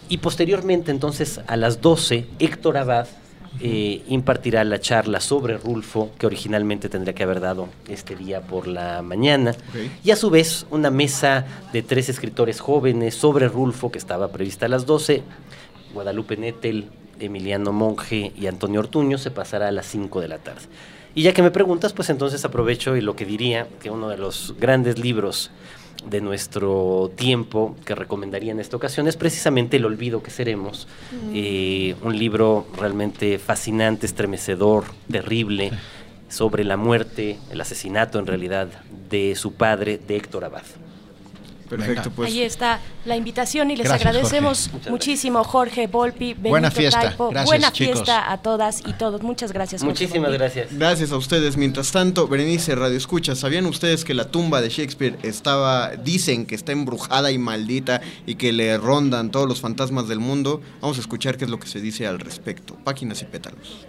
y 0.08 0.18
posteriormente, 0.18 0.90
entonces, 0.90 1.40
a 1.46 1.56
las 1.56 1.80
12, 1.80 2.26
Héctor 2.38 2.76
Abad 2.76 3.06
eh, 3.60 4.02
impartirá 4.08 4.64
la 4.64 4.80
charla 4.80 5.20
sobre 5.20 5.56
Rulfo, 5.56 6.10
que 6.18 6.26
originalmente 6.26 6.88
tendría 6.88 7.14
que 7.14 7.22
haber 7.22 7.40
dado 7.40 7.68
este 7.88 8.16
día 8.16 8.40
por 8.40 8.66
la 8.66 9.02
mañana. 9.02 9.54
Y 10.02 10.10
a 10.10 10.16
su 10.16 10.30
vez, 10.30 10.66
una 10.70 10.90
mesa 10.90 11.46
de 11.72 11.82
tres 11.82 12.08
escritores 12.08 12.60
jóvenes 12.60 13.14
sobre 13.14 13.48
Rulfo, 13.48 13.90
que 13.90 13.98
estaba 13.98 14.28
prevista 14.28 14.66
a 14.66 14.68
las 14.68 14.86
12. 14.86 15.22
Guadalupe 15.92 16.36
Nettel, 16.36 16.88
Emiliano 17.20 17.72
Monge 17.72 18.32
y 18.36 18.46
Antonio 18.46 18.80
Ortuño 18.80 19.18
se 19.18 19.30
pasará 19.30 19.68
a 19.68 19.72
las 19.72 19.86
5 19.86 20.20
de 20.20 20.28
la 20.28 20.38
tarde. 20.38 20.62
Y 21.14 21.22
ya 21.22 21.32
que 21.32 21.42
me 21.42 21.52
preguntas, 21.52 21.92
pues 21.92 22.10
entonces 22.10 22.44
aprovecho 22.44 22.96
y 22.96 23.00
lo 23.00 23.14
que 23.14 23.24
diría 23.24 23.68
que 23.80 23.90
uno 23.90 24.08
de 24.08 24.18
los 24.18 24.54
grandes 24.58 24.98
libros 24.98 25.52
de 26.08 26.20
nuestro 26.20 27.10
tiempo 27.16 27.76
que 27.84 27.94
recomendaría 27.94 28.52
en 28.52 28.60
esta 28.60 28.76
ocasión 28.76 29.08
es 29.08 29.16
precisamente 29.16 29.76
El 29.76 29.84
olvido 29.84 30.22
que 30.22 30.30
seremos, 30.30 30.86
eh, 31.32 31.94
un 32.02 32.18
libro 32.18 32.66
realmente 32.76 33.38
fascinante, 33.38 34.06
estremecedor, 34.06 34.84
terrible, 35.10 35.72
sobre 36.28 36.64
la 36.64 36.76
muerte, 36.76 37.38
el 37.50 37.60
asesinato 37.60 38.18
en 38.18 38.26
realidad 38.26 38.68
de 39.08 39.34
su 39.36 39.54
padre, 39.54 39.98
de 39.98 40.16
Héctor 40.16 40.44
Abad. 40.44 40.64
Perfecto, 41.68 42.10
pues. 42.10 42.30
Ahí 42.30 42.42
está 42.42 42.80
la 43.04 43.16
invitación 43.16 43.70
y 43.70 43.76
les 43.76 43.86
Gracias, 43.86 44.06
agradecemos 44.06 44.68
Jorge. 44.70 44.90
Muchísimo 44.90 45.44
Jorge 45.44 45.86
Volpi, 45.86 46.34
Benito 46.34 46.50
Buena 46.50 46.70
fiesta. 46.70 47.00
Taipo. 47.00 47.30
Gracias, 47.30 47.46
Buena 47.46 47.72
chicos. 47.72 47.94
fiesta 47.94 48.32
a 48.32 48.42
todas 48.42 48.82
y 48.86 48.92
todos. 48.92 49.22
Muchas 49.22 49.52
gracias. 49.52 49.82
Jorge 49.82 50.06
Volpi. 50.06 50.32
gracias. 50.32 50.68
Gracias 50.72 51.12
a 51.12 51.16
ustedes. 51.16 51.56
Mientras 51.56 51.90
tanto, 51.92 52.28
Berenice 52.28 52.74
Radio 52.74 52.96
Escucha, 52.96 53.34
¿sabían 53.34 53.66
ustedes 53.66 54.04
que 54.04 54.14
la 54.14 54.30
tumba 54.30 54.60
de 54.60 54.68
Shakespeare 54.68 55.18
estaba, 55.22 55.90
dicen 55.96 56.46
que 56.46 56.54
está 56.54 56.72
embrujada 56.72 57.30
y 57.30 57.38
maldita 57.38 58.00
y 58.26 58.36
que 58.36 58.52
le 58.52 58.76
rondan 58.78 59.30
todos 59.30 59.48
los 59.48 59.60
fantasmas 59.60 60.08
del 60.08 60.20
mundo? 60.20 60.60
Vamos 60.80 60.98
a 60.98 61.00
escuchar 61.00 61.36
qué 61.36 61.44
es 61.44 61.50
lo 61.50 61.58
que 61.58 61.66
se 61.66 61.80
dice 61.80 62.06
al 62.06 62.20
respecto. 62.20 62.76
Páginas 62.84 63.22
y 63.22 63.24
pétalos. 63.24 63.86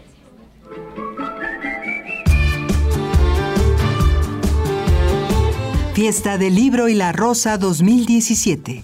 Fiesta 5.95 6.37
del 6.37 6.55
Libro 6.55 6.89
y 6.89 6.93
la 6.93 7.13
Rosa 7.13 7.57
2017. 7.57 8.83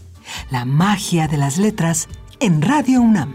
La 0.49 0.63
magia 0.63 1.27
de 1.27 1.35
las 1.35 1.57
letras 1.57 2.07
en 2.39 2.61
Radio 2.61 3.01
UNAM. 3.01 3.33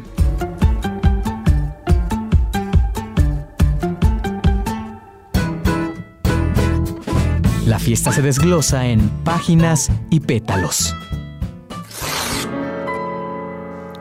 La 7.66 7.78
fiesta 7.78 8.12
se 8.12 8.22
desglosa 8.22 8.86
en 8.86 9.10
páginas 9.24 9.90
y 10.08 10.20
pétalos. 10.20 10.96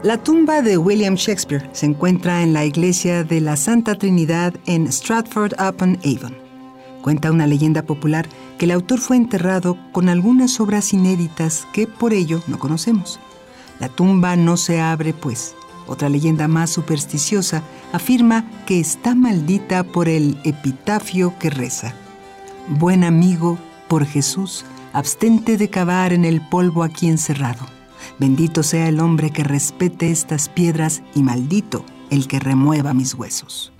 La 0.03 0.23
tumba 0.23 0.61
de 0.61 0.77
William 0.77 1.15
Shakespeare 1.15 1.69
se 1.73 1.88
encuentra 1.88 2.43
en 2.43 2.53
la 2.53 2.64
iglesia 2.64 3.26
de 3.26 3.41
la 3.41 3.57
Santa 3.57 3.95
Trinidad 3.95 4.53
en 4.68 4.88
Stratford 4.88 5.52
upon 5.60 5.99
Avon. 6.06 6.44
Cuenta 7.06 7.32
una 7.32 7.45
leyenda 7.45 7.84
popular 7.84 8.27
que 8.57 8.65
el 8.65 8.72
autor 8.72 8.99
fue 8.99 9.15
enterrado 9.15 9.77
con 9.91 10.10
algunas 10.10 10.60
obras 10.60 10.91
inéditas 10.91 11.68
que 11.72 11.86
por 11.86 12.14
ello 12.14 12.41
no 12.48 12.57
conocemos. 12.57 13.19
La 13.80 13.90
tumba 13.90 14.36
no 14.36 14.57
se 14.57 14.82
abre, 14.82 15.14
pues. 15.14 15.53
Otra 15.86 16.10
leyenda 16.10 16.48
más 16.48 16.72
supersticiosa 16.72 17.61
afirma 17.94 18.49
que 18.65 18.80
está 18.80 19.14
maldita 19.14 19.84
por 19.84 20.10
el 20.10 20.40
epitafio 20.44 21.38
que 21.38 21.52
reza. 21.52 21.94
Buen 22.69 23.03
amigo, 23.03 23.60
por 23.88 24.07
Jesús, 24.07 24.65
abstente 24.91 25.57
de 25.57 25.69
cavar 25.69 26.11
en 26.11 26.26
el 26.26 26.41
polvo 26.41 26.82
aquí 26.82 27.07
encerrado. 27.07 27.68
Bendito 28.18 28.64
sea 28.64 28.88
el 28.88 28.99
hombre 28.99 29.30
que 29.30 29.44
respete 29.44 30.10
estas 30.10 30.49
piedras 30.49 31.03
y 31.14 31.22
maldito 31.22 31.86
el 32.10 32.27
que 32.27 32.40
remueva 32.40 32.95
mis 32.95 33.14
huesos. 33.14 33.74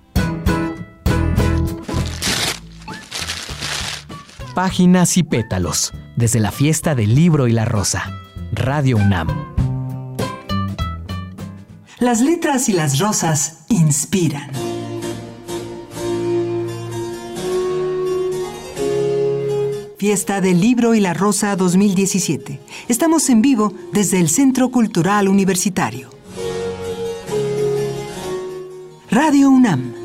Páginas 4.56 5.18
y 5.18 5.23
pétalos. 5.23 5.91
Desde 6.15 6.40
la 6.40 6.49
fiesta 6.49 6.95
del 6.95 7.14
libro 7.14 7.49
y 7.49 7.52
la 7.52 7.65
rosa. 7.65 8.10
Radio 8.53 8.95
UNAM. 8.95 9.27
Las 11.99 12.22
letras 12.22 12.69
y 12.69 12.72
las 12.72 12.99
rosas 12.99 13.65
inspiran. 13.68 14.49
Fiesta 19.98 20.40
del 20.40 20.61
Libro 20.61 20.95
y 20.95 21.02
la 21.02 21.14
Rosa 21.14 21.57
2017. 21.57 22.61
Estamos 22.88 23.30
en 23.30 23.41
vivo 23.41 23.73
desde 23.91 24.22
el 24.22 24.30
Centro 24.30 24.72
Cultural 24.72 25.27
Universitario. 25.27 26.10
Radio 29.11 29.49
UNAM. 29.49 30.05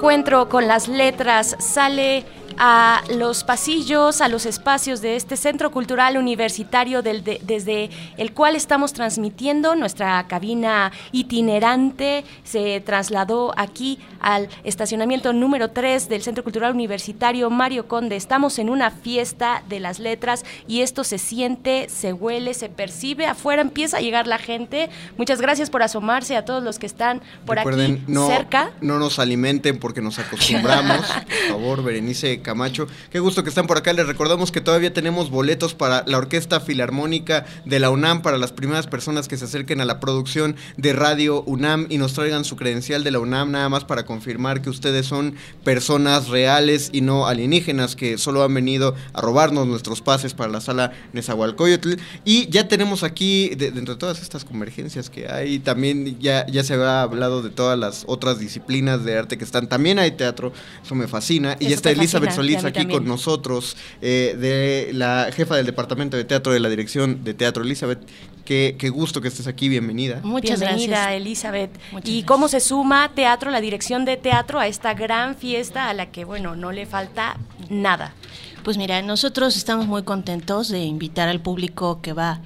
Encuentro 0.00 0.48
con 0.48 0.66
las 0.66 0.88
letras 0.88 1.56
sale 1.58 2.24
a 2.62 3.02
los 3.16 3.42
pasillos, 3.42 4.20
a 4.20 4.28
los 4.28 4.44
espacios 4.44 5.00
de 5.00 5.16
este 5.16 5.38
Centro 5.38 5.70
Cultural 5.70 6.18
Universitario 6.18 7.00
del- 7.00 7.24
de- 7.24 7.40
desde 7.42 7.88
el 8.18 8.34
cual 8.34 8.54
estamos 8.54 8.92
transmitiendo. 8.92 9.74
Nuestra 9.76 10.26
cabina 10.28 10.92
itinerante 11.10 12.22
se 12.44 12.80
trasladó 12.82 13.54
aquí 13.56 13.98
al 14.20 14.50
estacionamiento 14.62 15.32
número 15.32 15.70
3 15.70 16.10
del 16.10 16.20
Centro 16.22 16.44
Cultural 16.44 16.74
Universitario 16.74 17.48
Mario 17.48 17.88
Conde. 17.88 18.16
Estamos 18.16 18.58
en 18.58 18.68
una 18.68 18.90
fiesta 18.90 19.62
de 19.70 19.80
las 19.80 19.98
letras 19.98 20.44
y 20.68 20.82
esto 20.82 21.02
se 21.02 21.16
siente, 21.16 21.88
se 21.88 22.12
huele, 22.12 22.52
se 22.52 22.68
percibe. 22.68 23.24
Afuera 23.26 23.62
empieza 23.62 23.96
a 23.96 24.00
llegar 24.00 24.26
la 24.26 24.36
gente. 24.36 24.90
Muchas 25.16 25.40
gracias 25.40 25.70
por 25.70 25.82
asomarse 25.82 26.36
a 26.36 26.44
todos 26.44 26.62
los 26.62 26.78
que 26.78 26.84
están 26.84 27.22
por 27.46 27.56
Recuerden, 27.56 28.02
aquí 28.02 28.12
no, 28.12 28.26
cerca. 28.26 28.72
no 28.82 28.98
nos 28.98 29.18
alimenten 29.18 29.78
porque 29.78 30.02
nos 30.02 30.18
acostumbramos. 30.18 31.06
Por 31.06 31.48
favor, 31.48 31.82
Berenice 31.82 32.42
Camacho. 32.50 32.88
Qué 33.12 33.20
gusto 33.20 33.44
que 33.44 33.48
están 33.48 33.68
por 33.68 33.78
acá. 33.78 33.92
Les 33.92 34.08
recordamos 34.08 34.50
que 34.50 34.60
todavía 34.60 34.92
tenemos 34.92 35.30
boletos 35.30 35.72
para 35.74 36.02
la 36.08 36.18
Orquesta 36.18 36.58
Filarmónica 36.58 37.46
de 37.64 37.78
la 37.78 37.90
UNAM 37.90 38.22
para 38.22 38.38
las 38.38 38.50
primeras 38.50 38.88
personas 38.88 39.28
que 39.28 39.36
se 39.36 39.44
acerquen 39.44 39.80
a 39.80 39.84
la 39.84 40.00
producción 40.00 40.56
de 40.76 40.92
Radio 40.92 41.42
UNAM 41.44 41.86
y 41.90 41.98
nos 41.98 42.14
traigan 42.14 42.44
su 42.44 42.56
credencial 42.56 43.04
de 43.04 43.12
la 43.12 43.20
UNAM 43.20 43.52
nada 43.52 43.68
más 43.68 43.84
para 43.84 44.04
confirmar 44.04 44.62
que 44.62 44.68
ustedes 44.70 45.06
son 45.06 45.36
personas 45.62 46.26
reales 46.26 46.90
y 46.92 47.02
no 47.02 47.28
alienígenas 47.28 47.94
que 47.94 48.18
solo 48.18 48.42
han 48.42 48.52
venido 48.52 48.96
a 49.12 49.20
robarnos 49.20 49.68
nuestros 49.68 50.00
pases 50.00 50.34
para 50.34 50.50
la 50.50 50.60
sala 50.60 50.90
Nezahualcóyotl. 51.12 51.92
Y 52.24 52.48
ya 52.50 52.66
tenemos 52.66 53.04
aquí, 53.04 53.50
de- 53.50 53.70
dentro 53.70 53.94
de 53.94 54.00
todas 54.00 54.20
estas 54.22 54.44
convergencias 54.44 55.08
que 55.08 55.28
hay, 55.30 55.60
también 55.60 56.18
ya, 56.18 56.44
ya 56.48 56.64
se 56.64 56.74
había 56.74 57.02
hablado 57.02 57.42
de 57.42 57.50
todas 57.50 57.78
las 57.78 58.02
otras 58.08 58.40
disciplinas 58.40 59.04
de 59.04 59.16
arte 59.16 59.38
que 59.38 59.44
están. 59.44 59.68
También 59.68 60.00
hay 60.00 60.10
teatro, 60.10 60.52
eso 60.84 60.96
me 60.96 61.06
fascina. 61.06 61.56
Y 61.60 61.66
Eso 61.66 61.74
está 61.76 61.90
Elizabeth 61.90 62.30
Solís 62.40 62.64
aquí 62.64 62.80
también. 62.80 62.98
con 62.98 63.08
nosotros, 63.08 63.76
eh, 64.02 64.36
de 64.38 64.92
la 64.92 65.30
jefa 65.32 65.56
del 65.56 65.66
departamento 65.66 66.16
de 66.16 66.24
teatro 66.24 66.52
de 66.52 66.60
la 66.60 66.68
dirección 66.68 67.24
de 67.24 67.34
teatro. 67.34 67.62
Elizabeth, 67.62 68.00
qué, 68.44 68.76
qué 68.78 68.88
gusto 68.88 69.20
que 69.20 69.28
estés 69.28 69.46
aquí, 69.46 69.68
bienvenida. 69.68 70.20
Muchas 70.22 70.60
Bienvenida, 70.60 70.96
gracias. 70.96 71.20
Elizabeth. 71.20 71.70
¿Y 72.04 72.22
cómo 72.24 72.48
se 72.48 72.60
suma 72.60 73.12
teatro, 73.14 73.50
la 73.50 73.60
dirección 73.60 74.04
de 74.04 74.16
teatro, 74.16 74.58
a 74.58 74.66
esta 74.66 74.94
gran 74.94 75.36
fiesta 75.36 75.88
a 75.88 75.94
la 75.94 76.10
que, 76.10 76.24
bueno, 76.24 76.56
no 76.56 76.72
le 76.72 76.86
falta 76.86 77.36
nada? 77.68 78.14
Pues 78.62 78.76
mira, 78.76 79.00
nosotros 79.02 79.56
estamos 79.56 79.86
muy 79.86 80.02
contentos 80.02 80.68
de 80.68 80.84
invitar 80.84 81.28
al 81.28 81.40
público 81.40 82.00
que 82.02 82.12
va 82.12 82.40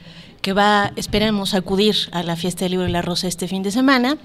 que 0.44 0.52
va, 0.52 0.92
esperemos 0.96 1.54
acudir 1.54 1.96
a 2.12 2.22
la 2.22 2.36
fiesta 2.36 2.66
del 2.66 2.72
libro 2.72 2.86
y 2.86 2.92
la 2.92 3.00
rosa 3.00 3.26
este 3.28 3.48
fin 3.48 3.62
de 3.62 3.70
semana. 3.70 4.18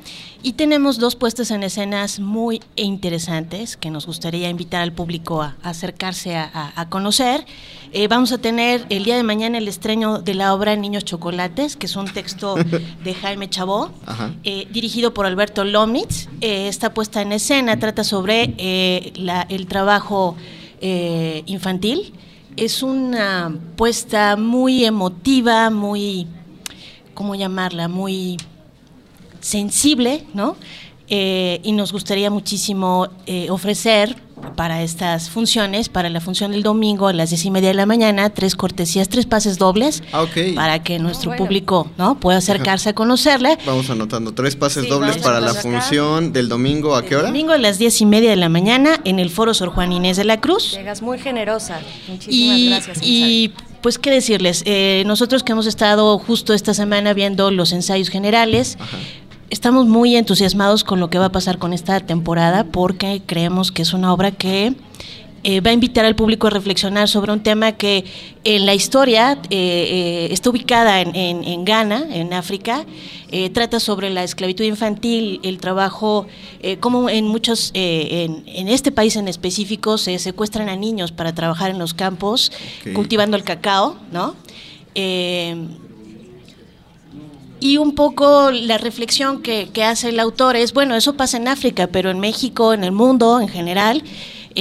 Y 0.43 0.51
tenemos 0.53 0.99
dos 0.99 1.15
puestas 1.15 1.49
en 1.49 1.63
escenas 1.63 2.19
muy 2.19 2.59
interesantes 2.75 3.77
que 3.77 3.89
nos 3.89 4.05
gustaría 4.05 4.49
invitar 4.49 4.81
al 4.81 4.91
público 4.91 5.41
a, 5.41 5.55
a 5.63 5.69
acercarse 5.69 6.35
a, 6.35 6.43
a- 6.53 6.73
a 6.81 6.89
conocer. 6.89 7.45
Eh, 7.93 8.09
vamos 8.09 8.33
a 8.33 8.37
tener 8.37 8.85
el 8.89 9.05
día 9.05 9.15
de 9.15 9.23
mañana 9.23 9.59
el 9.59 9.69
estreno 9.69 10.19
de 10.19 10.33
la 10.33 10.53
obra 10.53 10.75
Niños 10.75 11.05
Chocolates, 11.05 11.77
que 11.77 11.85
es 11.85 11.95
un 11.95 12.11
texto 12.11 12.55
de 13.05 13.13
Jaime 13.13 13.49
Chabó, 13.49 13.89
eh, 14.43 14.67
dirigido 14.71 15.13
por 15.13 15.25
Alberto 15.25 15.63
Lomnitz. 15.63 16.27
Eh, 16.41 16.67
esta 16.67 16.93
puesta 16.93 17.21
en 17.21 17.31
escena 17.31 17.79
trata 17.79 18.03
sobre 18.03 18.55
eh, 18.57 19.13
la- 19.15 19.43
el 19.49 19.67
trabajo 19.67 20.35
infantil. 21.45 22.13
Es 22.59 22.83
una 22.83 23.57
puesta 23.77 24.35
muy 24.35 24.83
emotiva, 24.83 25.69
muy, 25.69 26.27
¿cómo 27.13 27.33
llamarla? 27.33 27.87
Muy 27.87 28.35
sensible, 29.39 30.25
¿no? 30.33 30.57
Eh, 31.07 31.61
y 31.63 31.71
nos 31.71 31.93
gustaría 31.93 32.29
muchísimo 32.29 33.07
eh, 33.27 33.49
ofrecer 33.49 34.13
para 34.55 34.81
estas 34.83 35.29
funciones, 35.29 35.89
para 35.89 36.09
la 36.09 36.19
función 36.21 36.51
del 36.51 36.63
domingo 36.63 37.07
a 37.07 37.13
las 37.13 37.29
diez 37.29 37.45
y 37.45 37.51
media 37.51 37.69
de 37.69 37.75
la 37.75 37.85
mañana, 37.85 38.29
tres 38.29 38.55
cortesías, 38.55 39.07
tres 39.09 39.25
pases 39.25 39.57
dobles, 39.57 40.03
Ah, 40.11 40.23
ok. 40.23 40.55
para 40.55 40.83
que 40.83 40.99
nuestro 40.99 41.29
bueno. 41.31 41.43
público 41.45 41.89
no 41.97 42.19
pueda 42.19 42.39
acercarse 42.39 42.89
a 42.89 42.93
conocerla. 42.93 43.57
Vamos 43.65 43.89
anotando 43.89 44.33
tres 44.33 44.55
pases 44.55 44.83
Sí, 44.83 44.89
dobles 44.89 45.17
para 45.17 45.39
la 45.39 45.51
acá. 45.51 45.61
función 45.61 46.33
del 46.33 46.49
domingo. 46.49 46.95
¿A 46.95 47.03
qué 47.05 47.15
hora? 47.15 47.27
Domingo 47.27 47.53
a 47.53 47.57
las 47.57 47.77
diez 47.79 48.01
y 48.01 48.05
media 48.05 48.29
de 48.29 48.35
la 48.35 48.49
mañana 48.49 48.99
en 49.05 49.19
el 49.19 49.29
Foro 49.29 49.53
Sor 49.53 49.69
Juan 49.69 49.91
Inés 49.91 50.17
de 50.17 50.25
la 50.25 50.41
Cruz. 50.41 50.73
Llegas 50.73 51.01
muy 51.01 51.19
generosa. 51.19 51.79
Muchísimas 52.07 52.57
Y, 52.57 52.69
gracias. 52.69 52.97
y, 53.01 53.53
pues 53.81 53.97
qué 53.97 54.11
decirles, 54.11 54.63
Eh, 54.65 55.03
nosotros 55.05 55.43
que 55.43 55.53
hemos 55.53 55.67
estado 55.67 56.19
justo 56.19 56.53
esta 56.53 56.73
semana 56.73 57.13
viendo 57.13 57.49
los 57.51 57.71
ensayos 57.71 58.09
generales, 58.09 58.77
estamos 59.49 59.87
muy 59.87 60.15
entusiasmados 60.15 60.83
con 60.83 60.99
lo 60.99 61.09
que 61.09 61.17
va 61.19 61.25
a 61.25 61.31
pasar 61.31 61.57
con 61.57 61.73
esta 61.73 61.99
temporada 61.99 62.63
porque 62.65 63.21
creemos 63.25 63.71
que 63.71 63.81
es 63.81 63.93
una 63.93 64.13
obra 64.13 64.31
que 64.31 64.73
eh, 65.45 65.61
va 65.61 65.69
a 65.69 65.73
invitar 65.73 66.03
al 66.03 66.15
público 66.17 66.47
a 66.47 66.49
reflexionar 66.49 67.07
sobre 67.07 67.31
un 67.31 67.41
tema 67.41 67.71
que 67.71 68.03
en 68.43 68.65
la 68.65 68.73
historia 68.73 69.39
eh, 69.49 70.27
eh, 70.27 70.27
está 70.31 70.49
ubicada 70.49 70.99
en, 70.99 71.15
en- 71.15 71.45
en 71.45 71.63
Ghana, 71.63 72.07
en 72.11 72.33
África, 72.33 72.85
eh, 73.31 73.49
trata 73.49 73.79
sobre 73.79 74.09
la 74.09 74.25
esclavitud 74.25 74.65
infantil, 74.65 75.39
el 75.43 75.59
trabajo, 75.59 76.27
eh, 76.61 76.75
como 76.77 77.09
en 77.09 77.25
muchos, 77.25 77.71
eh, 77.73 78.25
en, 78.27 78.43
en 78.53 78.67
este 78.67 78.91
país 78.91 79.15
en 79.15 79.29
específico, 79.29 79.97
se 79.97 80.19
secuestran 80.19 80.67
a 80.67 80.75
niños 80.75 81.13
para 81.13 81.33
trabajar 81.33 81.71
en 81.71 81.79
los 81.79 81.93
campos, 81.93 82.51
cultivando 82.93 83.37
el 83.37 83.43
cacao, 83.45 83.95
¿no? 84.11 84.35
Y 87.59 87.77
un 87.77 87.93
poco 87.93 88.51
la 88.51 88.77
reflexión 88.77 89.41
que, 89.41 89.69
que 89.73 89.83
hace 89.83 90.09
el 90.09 90.19
autor 90.19 90.55
es, 90.55 90.73
bueno, 90.73 90.95
eso 90.95 91.15
pasa 91.15 91.37
en 91.37 91.47
África, 91.47 91.87
pero 91.87 92.09
en 92.09 92.19
México, 92.19 92.73
en 92.73 92.83
el 92.83 92.91
mundo 92.91 93.39
en 93.41 93.49
general, 93.49 94.03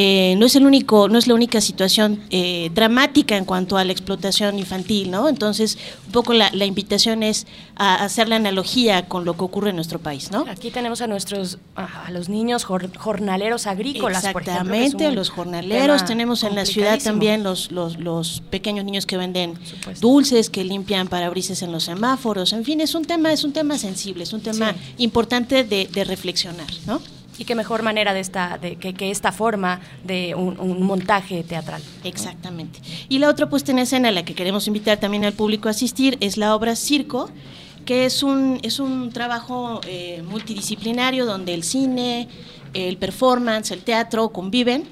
eh, 0.01 0.37
no 0.39 0.47
es 0.47 0.55
el 0.55 0.65
único, 0.65 1.09
no 1.09 1.19
es 1.19 1.27
la 1.27 1.35
única 1.35 1.61
situación 1.61 2.21
eh, 2.31 2.71
dramática 2.73 3.37
en 3.37 3.45
cuanto 3.45 3.77
a 3.77 3.85
la 3.85 3.91
explotación 3.91 4.57
infantil, 4.57 5.11
¿no? 5.11 5.29
Entonces, 5.29 5.77
un 6.07 6.13
poco 6.13 6.35
la, 6.35 6.51
la 6.53 6.67
invitación 6.67 7.25
es 7.25 7.49
a 7.75 8.05
hacer 8.05 8.29
la 8.29 8.37
analogía 8.37 9.07
con 9.09 9.25
lo 9.25 9.37
que 9.37 9.43
ocurre 9.43 9.71
en 9.71 9.77
nuestro 9.77 9.99
país, 9.99 10.31
¿no? 10.31 10.45
Aquí 10.49 10.71
tenemos 10.71 11.01
a 11.01 11.09
nuestros, 11.09 11.59
a 11.75 12.11
los 12.13 12.29
niños 12.29 12.65
jor- 12.65 12.97
jornaleros 12.97 13.67
agrícolas, 13.67 14.23
por 14.33 14.43
ejemplo, 14.43 14.53
Exactamente, 14.75 15.11
los 15.11 15.31
jornaleros. 15.31 16.05
Tenemos 16.05 16.45
en 16.45 16.55
la 16.55 16.65
ciudad 16.65 17.01
también 17.03 17.43
los, 17.43 17.73
los, 17.73 17.99
los 17.99 18.41
pequeños 18.51 18.85
niños 18.85 19.05
que 19.05 19.17
venden 19.17 19.55
dulces, 20.01 20.49
que 20.49 20.63
limpian 20.63 21.09
parabrisas 21.09 21.63
en 21.63 21.73
los 21.73 21.83
semáforos. 21.85 22.53
En 22.53 22.65
fin, 22.65 22.81
es 22.81 22.95
un 22.95 23.05
tema, 23.05 23.33
es 23.33 23.43
un 23.43 23.53
tema 23.53 23.77
sensible, 23.79 24.23
es 24.23 24.33
un 24.33 24.43
tema 24.43 24.75
Sí. 24.75 24.79
importante 24.99 25.65
de, 25.65 25.87
de 25.87 26.05
reflexionar, 26.05 26.69
¿no? 26.87 27.01
Y 27.39 27.45
qué 27.45 27.55
mejor 27.55 27.83
manera 27.83 28.13
de 28.13 28.21
esta, 28.21 28.59
de, 28.59 28.77
que, 28.77 29.11
esta 29.11 29.33
forma 29.33 29.81
de 30.05 30.35
un, 30.35 30.59
un 30.59 30.83
montaje 30.83 31.45
teatral. 31.45 31.81
Exactamente. 32.05 32.81
Y 33.09 33.19
la 33.19 33.29
otra 33.29 33.49
puesta 33.49 33.73
en 33.73 33.79
escena 33.79 34.09
a 34.09 34.13
la 34.13 34.25
que 34.25 34.35
queremos 34.35 34.67
invitar 34.67 34.99
también 34.99 35.25
al 35.25 35.33
público 35.33 35.69
a 35.69 35.71
asistir 35.71 36.19
es 36.21 36.37
la 36.37 36.55
obra 36.55 36.75
Circo, 36.75 37.31
que 37.89 38.05
es 38.05 38.23
un, 38.23 38.59
es 38.63 38.81
un 38.81 39.13
trabajo 39.13 39.81
eh, 39.87 40.23
multidisciplinario 40.29 41.25
donde 41.25 41.55
el 41.55 41.65
cine, 41.65 42.29
el 42.75 42.99
performance, 42.99 43.71
el 43.71 43.81
teatro 43.81 44.29
conviven. 44.29 44.85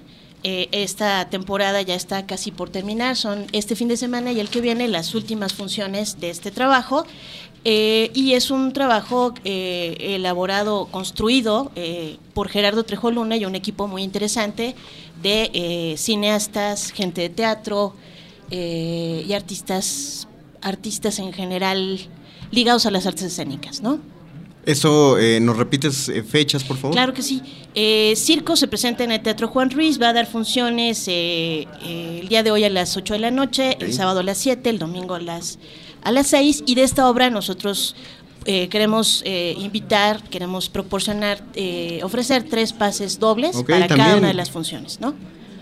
Eh, 0.45 0.69
esta 0.73 1.29
temporada 1.29 1.83
ya 1.83 1.95
está 1.95 2.25
casi 2.25 2.53
por 2.53 2.71
terminar, 2.71 3.17
son 3.17 3.47
este 3.53 3.77
fin 3.77 3.89
de 3.89 3.99
semana 3.99 4.33
y 4.33 4.41
el 4.41 4.49
que 4.49 4.63
viene 4.63 4.89
las 4.89 5.15
últimas 5.15 5.53
funciones 5.53 6.21
de 6.21 6.31
este 6.31 6.51
trabajo. 6.51 7.05
Eh, 7.69 8.13
y 8.15 8.35
es 8.35 8.53
un 8.53 8.73
trabajo 8.73 9.35
eh, 9.43 9.97
elaborado, 9.99 10.87
construido 10.89 11.73
eh, 11.75 12.17
por 12.33 12.49
Gerardo 12.49 12.85
Trejo 12.85 13.11
Luna 13.11 13.37
y 13.37 13.45
un 13.45 13.57
equipo 13.57 13.89
muy 13.89 14.05
interesante 14.05 14.77
de 15.21 15.97
cineastas, 15.99 16.93
gente 16.93 17.23
de 17.23 17.29
teatro 17.29 17.93
y 18.53 19.33
artistas, 19.33 20.29
artistas 20.63 21.19
en 21.19 21.33
general 21.33 22.09
ligados 22.53 22.87
a 22.87 22.93
las 22.93 23.05
artes 23.05 23.25
escénicas, 23.25 23.83
¿no? 23.83 23.99
Eso, 24.65 25.19
eh, 25.19 25.41
¿nos 25.41 25.57
repites 25.57 26.13
fechas, 26.29 26.63
por 26.63 26.77
favor? 26.77 26.95
Claro 26.95 27.15
que 27.15 27.23
sí. 27.23 27.43
Circo 28.15 28.55
se 28.55 28.69
presenta 28.69 29.03
en 29.03 29.11
el 29.11 29.21
Teatro 29.23 29.49
Juan 29.49 29.71
Ruiz, 29.71 30.01
va 30.01 30.11
a 30.11 30.13
dar 30.13 30.27
funciones 30.27 31.09
el 31.09 32.29
día 32.29 32.45
de 32.45 32.53
hoy 32.53 32.63
a 32.63 32.71
las 32.71 32.97
8 32.97 33.15
de 33.15 33.21
la 33.21 33.33
noche, 33.33 33.77
el 33.81 33.93
sábado 33.93 34.21
a 34.21 34.23
las 34.23 34.39
7, 34.39 34.71
el 34.71 34.79
domingo 34.79 35.15
a 35.15 35.21
las, 35.21 35.59
a 36.07 36.13
las 36.13 36.29
6. 36.29 36.63
Y 36.67 36.77
de 36.77 36.85
esta 36.85 37.09
obra 37.09 37.31
nosotros 37.31 37.97
eh, 38.45 38.69
queremos 38.69 39.23
eh, 39.25 39.55
invitar, 39.59 40.23
queremos 40.23 40.69
proporcionar, 40.69 41.43
eh, 41.55 42.01
ofrecer 42.05 42.45
tres 42.45 42.73
pases 42.73 43.19
dobles 43.19 43.57
para 43.69 43.89
cada 43.89 44.17
una 44.17 44.29
de 44.29 44.35
las 44.35 44.51
funciones, 44.51 45.01
¿no? 45.01 45.15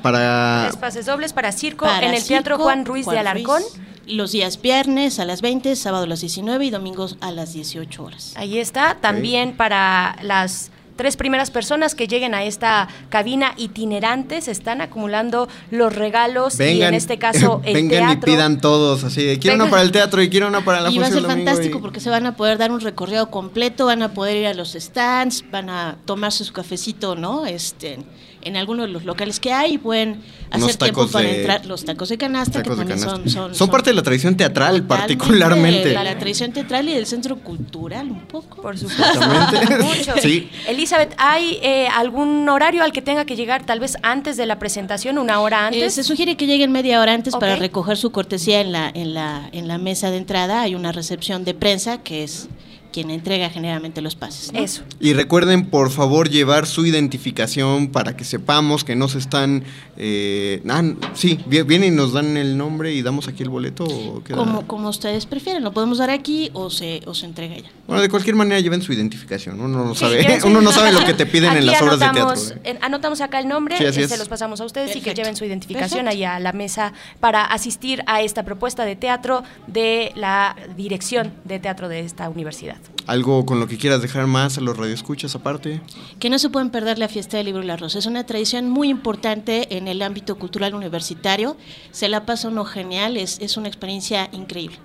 Para... 0.02 0.66
Tres 0.68 0.76
pases 0.76 1.06
dobles 1.06 1.32
para 1.32 1.50
circo 1.50 1.86
Para 1.86 2.08
en 2.08 2.14
el 2.14 2.22
Teatro 2.22 2.58
Juan 2.58 2.84
Ruiz 2.84 3.06
de 3.06 3.18
Alarcón. 3.18 3.62
Los 4.06 4.32
días 4.32 4.60
viernes 4.60 5.18
a 5.18 5.24
las 5.24 5.40
20, 5.40 5.74
sábado 5.76 6.04
a 6.04 6.06
las 6.06 6.20
19 6.20 6.62
y 6.66 6.68
domingos 6.68 7.16
a 7.22 7.30
las 7.30 7.54
18 7.54 8.04
horas. 8.04 8.34
Ahí 8.36 8.58
está, 8.58 8.98
también 9.00 9.56
para 9.56 10.18
las 10.20 10.70
tres 10.96 11.16
primeras 11.16 11.50
personas 11.50 11.94
que 11.94 12.06
lleguen 12.06 12.34
a 12.34 12.44
esta 12.44 12.88
cabina 13.08 13.54
itinerante, 13.56 14.40
se 14.40 14.50
están 14.50 14.80
acumulando 14.80 15.48
los 15.70 15.94
regalos 15.94 16.58
y 16.60 16.82
en 16.82 16.94
este 16.94 17.18
caso 17.18 17.60
el 17.64 17.74
vengan 17.74 18.08
teatro. 18.10 18.30
y 18.30 18.34
pidan 18.34 18.60
todos, 18.60 19.04
así 19.04 19.22
de, 19.24 19.38
quiero 19.38 19.54
Vengan. 19.54 19.66
una 19.66 19.70
para 19.70 19.82
el 19.82 19.92
teatro 19.92 20.22
y 20.22 20.28
quiero 20.30 20.48
una 20.48 20.64
para 20.64 20.80
la 20.80 20.90
y 20.90 20.98
va 20.98 21.06
a 21.06 21.10
función 21.10 21.24
ser 21.30 21.36
fantástico 21.36 21.78
y- 21.78 21.80
porque 21.82 22.00
se 22.00 22.10
van 22.10 22.26
a 22.26 22.36
poder 22.36 22.58
dar 22.58 22.70
un 22.72 22.80
recorrido 22.80 23.30
completo, 23.30 23.86
van 23.86 24.02
a 24.02 24.14
poder 24.14 24.36
ir 24.36 24.46
a 24.46 24.54
los 24.54 24.72
stands, 24.74 25.44
van 25.50 25.68
a 25.70 25.96
tomarse 26.04 26.44
su 26.44 26.52
cafecito, 26.52 27.16
¿no? 27.16 27.44
Este, 27.46 27.98
en 28.44 28.56
alguno 28.56 28.82
de 28.82 28.88
los 28.88 29.04
locales 29.04 29.40
que 29.40 29.52
hay 29.52 29.74
y 29.74 29.78
pueden 29.78 30.20
hacer 30.50 30.76
tiempo 30.76 31.00
tacos 31.00 31.12
para 31.12 31.28
de- 31.28 31.38
entrar. 31.40 31.66
Los 31.66 31.84
tacos 31.84 32.08
de 32.08 32.18
canasta, 32.18 32.62
Tacos 32.62 32.76
que 32.78 32.84
de 32.84 32.90
también 32.90 32.98
canasta. 33.08 33.30
son, 33.30 33.48
son, 33.50 33.54
Son 33.54 33.70
parte 33.70 33.90
de 33.90 33.96
la 33.96 34.02
tradición 34.02 34.36
teatral, 34.36 34.82
particularmente. 34.84 35.88
de 35.88 35.94
La, 35.94 36.18
tradición 36.18 36.52
teatral 36.52 36.88
y 36.88 36.92
del 36.94 37.06
centro 37.06 37.36
cultural, 37.38 38.10
un 38.10 38.20
poco. 38.26 38.60
Por 38.62 38.76
supuesto. 38.78 39.20
Mucho. 39.82 40.12
Sí. 40.22 40.48
Elizabeth, 40.68 41.14
¿hay 41.18 41.58
eh, 41.62 41.88
algún 41.88 42.48
horario 42.48 42.82
al 42.82 42.92
que 42.92 43.02
tenga 43.02 43.24
que 43.24 43.36
llegar 43.36 43.64
tal 43.66 43.80
vez 43.80 43.96
antes 44.02 44.36
de 44.36 44.46
la 44.46 44.58
presentación, 44.58 45.18
una 45.18 45.40
hora 45.40 45.62
Eh, 45.64 45.66
antes? 45.66 45.94
se 45.94 46.02
sugiere 46.04 46.36
que 46.36 46.46
lleguen 46.46 46.72
media 46.72 47.00
hora 47.00 47.12
antes 47.12 47.34
para 47.36 47.56
recoger 47.56 47.96
su 47.96 48.10
cortesía 48.12 48.60
en 48.60 48.72
la, 48.72 48.90
en, 48.94 49.14
la, 49.14 49.48
en 49.52 49.68
la 49.68 49.78
mesa 49.78 50.10
de 50.10 50.18
entrada. 50.18 50.62
Hay 50.62 50.74
una 50.74 50.92
recepción 50.92 51.44
de 51.44 51.54
prensa 51.54 51.98
que 52.02 52.24
es 52.24 52.48
quien 52.94 53.10
entrega 53.10 53.50
generalmente 53.50 54.00
los 54.00 54.14
pases. 54.14 54.52
¿no? 54.52 54.60
Eso. 54.60 54.82
Y 55.00 55.14
recuerden, 55.14 55.66
por 55.66 55.90
favor, 55.90 56.30
llevar 56.30 56.66
su 56.66 56.86
identificación 56.86 57.88
para 57.88 58.16
que 58.16 58.22
sepamos 58.24 58.84
que 58.84 58.94
no 58.94 59.08
se 59.08 59.18
están... 59.18 59.64
eh, 59.96 60.62
ah, 60.68 60.82
sí, 61.14 61.40
vi- 61.46 61.62
vienen 61.62 61.92
y 61.92 61.96
nos 61.96 62.12
dan 62.12 62.36
el 62.36 62.56
nombre 62.56 62.92
y 62.94 63.02
damos 63.02 63.26
aquí 63.26 63.42
el 63.42 63.48
boleto. 63.48 63.84
o 63.84 64.22
queda- 64.22 64.36
Como, 64.36 64.66
como 64.68 64.88
ustedes 64.90 65.26
prefieren, 65.26 65.64
lo 65.64 65.72
podemos 65.72 65.98
dar 65.98 66.10
aquí 66.10 66.50
o 66.52 66.70
se, 66.70 67.00
o 67.06 67.14
se 67.14 67.26
entrega 67.26 67.56
ya. 67.56 67.68
Bueno, 67.88 68.00
de 68.00 68.08
cualquier 68.08 68.36
manera 68.36 68.60
lleven 68.60 68.80
su 68.80 68.92
identificación. 68.92 69.60
Uno 69.60 69.84
no 69.84 69.94
sabe, 69.96 70.38
uno 70.44 70.60
no 70.60 70.70
sabe 70.70 70.92
lo 70.92 71.04
que 71.04 71.14
te 71.14 71.26
piden 71.26 71.56
en 71.56 71.66
las 71.66 71.82
obras 71.82 71.98
de 71.98 72.04
anotamos, 72.04 72.46
teatro. 72.48 72.60
¿eh? 72.64 72.70
en- 72.70 72.78
anotamos 72.84 73.20
acá 73.20 73.40
el 73.40 73.48
nombre, 73.48 73.76
Sí, 73.76 73.84
es. 73.84 74.08
se 74.08 74.16
los 74.18 74.28
pasamos 74.28 74.60
a 74.60 74.64
ustedes 74.64 74.94
y 74.94 75.00
que 75.00 75.14
lleven 75.14 75.34
su 75.36 75.44
identificación 75.44 76.04
Perfecto. 76.04 76.10
ahí 76.10 76.24
a 76.24 76.38
la 76.38 76.52
mesa 76.52 76.92
para 77.18 77.44
asistir 77.44 78.02
a 78.06 78.22
esta 78.22 78.44
propuesta 78.44 78.84
de 78.84 78.94
teatro 78.94 79.42
de 79.66 80.12
la 80.14 80.54
dirección 80.76 81.32
de 81.44 81.58
teatro 81.58 81.88
de 81.88 82.00
esta 82.00 82.28
universidad. 82.28 82.76
Algo 83.06 83.44
con 83.44 83.60
lo 83.60 83.68
que 83.68 83.76
quieras 83.76 84.00
dejar 84.00 84.26
más 84.26 84.56
a 84.56 84.62
los 84.62 84.76
radioescuchas 84.76 85.34
aparte. 85.34 85.82
Que 86.18 86.30
no 86.30 86.38
se 86.38 86.48
pueden 86.48 86.70
perder 86.70 86.98
la 86.98 87.08
fiesta 87.08 87.36
del 87.36 87.46
libro 87.46 87.62
y 87.62 87.66
la 87.66 87.76
rosa. 87.76 87.98
Es 87.98 88.06
una 88.06 88.24
tradición 88.24 88.70
muy 88.70 88.88
importante 88.88 89.76
en 89.76 89.88
el 89.88 90.00
ámbito 90.00 90.36
cultural 90.38 90.74
universitario. 90.74 91.56
Se 91.90 92.08
la 92.08 92.24
pasa 92.24 92.48
uno 92.48 92.64
genial, 92.64 93.16
es, 93.16 93.38
es 93.40 93.56
una 93.56 93.68
experiencia 93.68 94.30
increíble. 94.32 94.78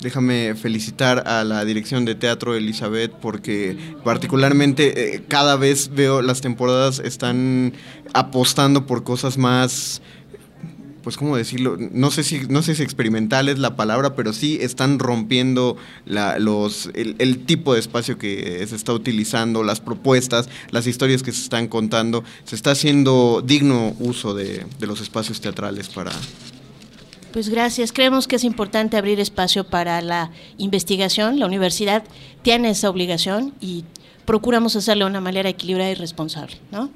Déjame 0.00 0.54
felicitar 0.54 1.26
a 1.26 1.44
la 1.44 1.64
dirección 1.64 2.04
de 2.04 2.14
teatro 2.14 2.54
Elizabeth 2.54 3.10
porque 3.12 3.94
particularmente 4.04 5.14
eh, 5.14 5.24
cada 5.26 5.56
vez 5.56 5.90
veo 5.94 6.20
las 6.20 6.42
temporadas 6.42 6.98
están 6.98 7.72
apostando 8.12 8.84
por 8.84 9.02
cosas 9.02 9.38
más 9.38 10.02
pues 11.04 11.16
cómo 11.18 11.36
decirlo, 11.36 11.76
no 11.78 12.10
sé 12.10 12.24
si 12.24 12.40
no 12.48 12.62
sé 12.62 12.74
si 12.74 12.82
experimental 12.82 13.48
es 13.50 13.58
la 13.58 13.76
palabra, 13.76 14.16
pero 14.16 14.32
sí 14.32 14.58
están 14.60 14.98
rompiendo 14.98 15.76
la- 16.06 16.38
los 16.38 16.90
el, 16.94 17.44
tipo 17.44 17.74
de 17.74 17.80
espacio 17.80 18.16
que 18.18 18.66
se 18.66 18.74
está 18.74 18.92
utilizando, 18.94 19.62
las 19.62 19.80
propuestas, 19.80 20.48
las 20.70 20.86
historias 20.86 21.22
que 21.22 21.30
se 21.30 21.42
están 21.42 21.68
contando, 21.68 22.24
se 22.44 22.56
está 22.56 22.70
haciendo 22.72 23.42
digno 23.46 23.94
uso 24.00 24.34
de, 24.34 24.64
de 24.80 24.86
los 24.86 25.00
espacios 25.02 25.40
teatrales 25.42 25.88
para 25.88 26.10
Pues 27.32 27.48
gracias. 27.48 27.92
Creemos 27.92 28.26
que 28.26 28.36
es 28.36 28.44
importante 28.44 28.96
abrir 28.96 29.20
espacio 29.20 29.64
para 29.64 30.00
la 30.00 30.30
investigación. 30.56 31.38
La 31.38 31.46
universidad 31.46 32.02
tiene 32.42 32.70
esa 32.70 32.88
obligación 32.88 33.52
y 33.60 33.84
procuramos 34.24 34.74
hacerlo 34.76 35.04
de 35.04 35.10
una 35.10 35.20
manera 35.20 35.48
equilibrada 35.50 35.90
y 35.90 35.94
responsable, 35.94 36.56
¿no? 36.72 36.90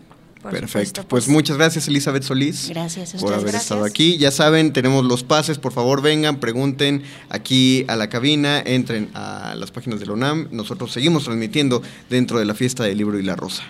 Perfecto. 0.50 1.04
Pues 1.06 1.28
muchas 1.28 1.56
gracias, 1.56 1.88
Elizabeth 1.88 2.22
Solís. 2.22 2.68
Gracias 2.68 3.14
a 3.14 3.18
por 3.18 3.32
haber 3.32 3.44
Gracias. 3.46 3.62
estado 3.64 3.84
aquí. 3.84 4.18
Ya 4.18 4.30
saben, 4.30 4.72
tenemos 4.72 5.04
los 5.04 5.24
pases. 5.24 5.58
Por 5.58 5.72
favor, 5.72 6.02
vengan, 6.02 6.40
pregunten 6.40 7.02
aquí 7.28 7.84
a 7.88 7.96
la 7.96 8.08
cabina, 8.08 8.60
entren 8.60 9.10
a 9.14 9.54
las 9.56 9.70
páginas 9.70 10.00
de 10.00 10.06
la 10.06 10.12
UNAM. 10.12 10.48
Nosotros 10.50 10.92
seguimos 10.92 11.24
transmitiendo 11.24 11.82
dentro 12.10 12.38
de 12.38 12.44
la 12.44 12.54
fiesta 12.54 12.84
del 12.84 12.98
libro 12.98 13.18
y 13.18 13.22
la 13.22 13.36
rosa. 13.36 13.62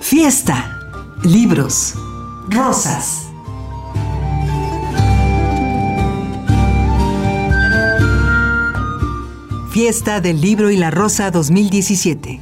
Fiesta, 0.00 0.78
libros, 1.24 1.94
rosas. 2.48 3.26
Fiesta 9.76 10.22
del 10.22 10.40
Libro 10.40 10.70
y 10.70 10.78
la 10.78 10.90
Rosa 10.90 11.30
2017. 11.30 12.40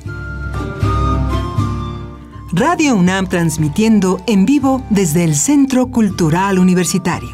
Radio 2.53 2.95
UNAM 2.95 3.27
transmitiendo 3.27 4.21
en 4.29 4.47
vivo 4.47 4.85
desde 4.89 5.25
el 5.25 5.35
Centro 5.35 5.89
Cultural 5.89 6.61
Universitario. 6.61 7.31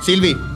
Silvi. 0.00 0.51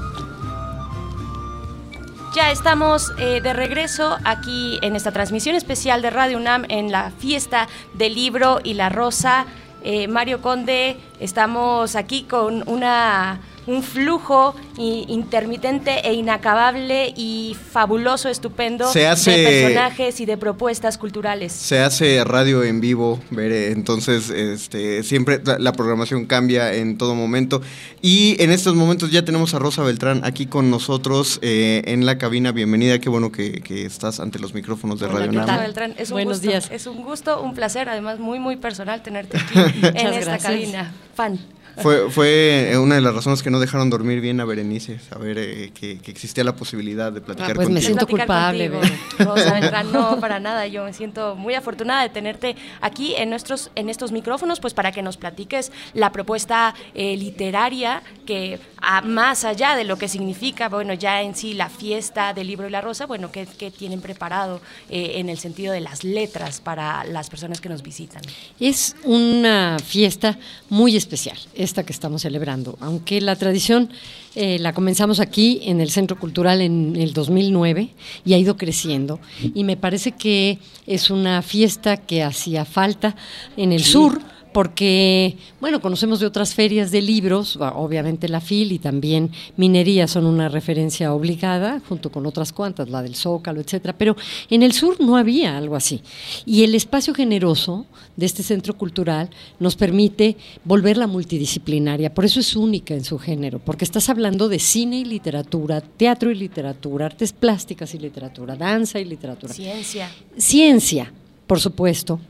Ya 2.37 2.51
estamos 2.51 3.15
eh, 3.17 3.41
de 3.41 3.55
regreso 3.55 4.19
aquí 4.25 4.79
en 4.83 4.95
esta 4.95 5.11
transmisión 5.11 5.57
especial 5.57 6.03
de 6.03 6.11
Radio 6.11 6.37
UNAM 6.37 6.67
en 6.69 6.93
la 6.93 7.11
fiesta 7.11 7.67
del 7.95 8.15
libro 8.15 8.61
y 8.63 8.75
la 8.75 8.91
rosa. 8.91 9.47
Eh, 9.83 10.07
Mario 10.07 10.43
Conde, 10.43 10.99
estamos 11.19 11.97
aquí 11.97 12.25
con 12.25 12.63
una, 12.69 13.41
un 13.66 13.82
flujo 13.82 14.55
intermitente 14.78 16.06
e 16.09 16.14
inacabable 16.14 17.12
y 17.16 17.56
fabuloso, 17.70 18.28
estupendo 18.28 18.90
Se 18.93 19.06
hace- 19.06 19.30
de 19.32 19.44
personajes 19.44 20.20
y 20.20 20.26
de 20.26 20.36
propuestas 20.36 20.98
culturales. 20.98 21.52
Se 21.52 21.80
hace 21.80 22.22
radio 22.24 22.62
en 22.62 22.80
vivo, 22.80 23.20
Bere, 23.30 23.72
entonces 23.72 24.30
este, 24.30 25.02
siempre 25.02 25.40
la, 25.59 25.72
programación 25.72 26.26
cambia 26.26 26.74
en 26.74 26.97
todo 26.98 27.14
momento. 27.14 27.60
Y 28.02 28.36
en 28.43 28.51
estos 28.51 28.74
momentos 28.74 29.10
ya 29.10 29.24
tenemos 29.24 29.55
a 29.55 29.59
Rosa 29.59 29.82
Beltrán 29.82 30.20
aquí 30.24 30.47
con 30.47 30.70
nosotros 30.70 31.38
eh, 31.43 31.82
en 31.86 32.06
la 32.06 32.18
cabina. 32.18 32.52
Bienvenida, 32.52 32.98
qué 33.01 33.09
bueno 33.09 33.32
que, 33.32 33.60
que 33.62 33.84
estás 33.84 34.20
ante 34.20 34.38
los 34.38 34.55
micrófonos 34.55 35.01
de 35.01 35.09
Radio 35.09 35.30
Hola. 35.30 35.43
Rosa 35.43 35.59
Beltrán, 35.59 35.94
es 35.98 36.10
un 36.10 36.14
Buenos 36.14 36.38
gusto, 36.38 36.48
días. 36.48 36.68
Es 36.70 36.86
un 36.86 37.02
gusto, 37.02 37.43
un 37.43 37.55
placer, 37.55 37.88
además 37.88 38.18
muy, 38.18 38.38
muy 38.38 38.56
personal 38.56 39.02
tenerte 39.02 39.38
aquí 39.38 39.59
en 39.82 39.97
esta 39.97 40.10
gracias. 40.20 40.43
cabina. 40.43 40.93
Fan. 41.14 41.38
Fue, 41.78 42.10
fue 42.10 42.72
eh, 42.72 42.78
una 42.78 42.94
de 42.94 43.01
las 43.02 43.14
razones 43.14 43.43
que 43.43 43.51
no 43.51 43.60
dejaron 43.60 43.90
dormir 43.90 44.20
bien 44.20 44.40
a 44.40 44.44
Berenice, 44.47 44.98
saber 44.98 45.36
eh, 45.38 45.72
que, 45.78 45.98
que 45.98 46.10
existía 46.10 46.43
la 46.43 46.56
posibilidad 46.56 47.12
de 47.12 47.20
platicar 47.20 47.51
Ah, 47.51 47.55
pues 47.55 47.68
me 47.68 47.74
contigo. 47.74 47.86
siento 47.86 48.06
platicar 48.06 48.26
culpable, 48.26 48.70
contigo, 48.70 49.34
Rosa 49.34 49.82
no, 49.82 50.18
para 50.20 50.40
nada. 50.40 50.66
Yo 50.66 50.84
me 50.84 50.93
siento 50.93 51.34
muy 51.36 51.55
afortunada 51.55 52.02
de 52.02 52.09
tenerte 52.09 52.56
aquí 52.80 53.14
en 53.16 53.28
nuestros, 53.30 53.70
en 53.74 53.88
estos 53.90 54.10
micrófonos, 54.12 54.60
pues 54.60 54.72
para 54.74 54.90
que 54.93 55.02
nos 55.02 55.16
platiques 55.16 55.70
la 55.93 56.12
propuesta 56.12 56.74
eh, 56.94 57.16
literaria 57.16 58.02
que 58.24 58.59
a- 58.87 59.01
más 59.03 59.45
allá 59.45 59.75
de 59.75 59.83
lo 59.85 59.99
que 59.99 60.07
significa, 60.09 60.69
bueno, 60.69 60.95
ya 60.95 61.21
en 61.23 61.35
sí 61.35 61.55
la 61.55 61.69
fiesta 61.69 62.33
del 62.33 62.47
libro 62.47 62.69
y 62.69 62.71
la 62.71 62.81
rosa, 62.81 63.05
bueno, 63.07 63.33
¿qué, 63.33 63.47
qué 63.59 63.71
tienen 63.71 64.01
preparado 64.01 64.61
eh, 64.89 65.15
en 65.17 65.29
el 65.29 65.39
sentido 65.39 65.73
de 65.73 65.81
las 65.81 66.05
letras 66.05 66.61
para 66.61 67.05
las 67.05 67.29
personas 67.29 67.61
que 67.61 67.69
nos 67.69 67.83
visitan? 67.83 68.23
Es 68.61 68.95
una 69.05 69.77
fiesta 69.85 70.39
muy 70.71 70.97
especial, 70.97 71.37
esta 71.55 71.85
que 71.85 71.93
estamos 71.93 72.23
celebrando. 72.23 72.79
Aunque 72.81 73.21
la 73.21 73.35
tradición 73.37 73.91
eh, 74.37 74.59
la 74.61 74.73
comenzamos 74.73 75.19
aquí 75.19 75.61
en 75.65 75.81
el 75.81 75.91
Centro 75.91 76.19
Cultural 76.19 76.61
en 76.61 76.95
el 76.97 77.13
2009 77.13 77.89
y 78.25 78.35
ha 78.35 78.39
ido 78.39 78.57
creciendo. 78.57 79.19
Y 79.55 79.65
me 79.65 79.77
parece 79.77 80.13
que 80.13 80.59
es 80.87 81.11
una 81.11 81.43
fiesta 81.43 81.97
que 81.97 82.23
hacía 82.23 82.65
falta 82.65 83.17
en 83.57 83.73
el 83.73 83.83
sur. 83.83 84.21
Porque, 84.57 85.37
bueno, 85.61 85.83
conocemos 85.83 86.19
de 86.19 86.24
otras 86.24 86.55
ferias 86.55 86.91
de 86.91 87.03
libros, 87.03 87.59
obviamente 87.61 88.27
la 88.27 88.41
FIL 88.41 88.73
y 88.73 88.78
también 88.78 89.31
Minería 89.59 90.09
son 90.09 90.24
una 90.24 90.49
referencia 90.49 91.12
obligada, 91.12 91.83
junto 91.87 92.11
con 92.11 92.24
otras 92.24 92.55
cuantas, 92.55 92.89
la 92.89 93.03
del 93.03 93.16
Zócalo, 93.16 93.61
etcétera. 93.61 93.95
Pero 93.99 94.16
en 94.49 94.62
el 94.62 94.73
sur 94.73 94.99
no 94.99 95.19
había 95.19 95.59
algo 95.59 95.77
así. 95.77 96.01
Y 96.47 96.65
el 96.65 96.74
espacio 96.74 97.12
generoso 97.12 97.85
de 98.16 98.24
este 98.24 98.43
centro 98.43 98.73
cultural 98.78 99.28
nos 99.61 99.77
permite 99.77 100.39
volverla 100.65 101.07
multidisciplinaria. 101.07 102.15
Por 102.15 102.24
eso 102.24 102.41
es 102.41 102.57
única 102.57 102.95
en 102.95 103.05
su 103.05 103.19
género, 103.19 103.59
porque 103.59 103.85
estás 103.85 104.09
hablando 104.09 104.49
de 104.49 104.59
cine 104.59 105.01
y 105.01 105.05
literatura, 105.05 105.83
teatro 105.83 106.31
y 106.31 106.35
literatura, 106.35 107.05
artes 107.05 107.35
plásticas 107.35 107.95
y 107.95 107.99
literatura, 107.99 108.57
danza 108.57 108.99
y 109.01 109.05
literatura 109.05 109.53
Ciencia. 109.53 110.11
ciencia, 110.39 111.12
por 111.47 111.61
supuesto, 111.61 112.20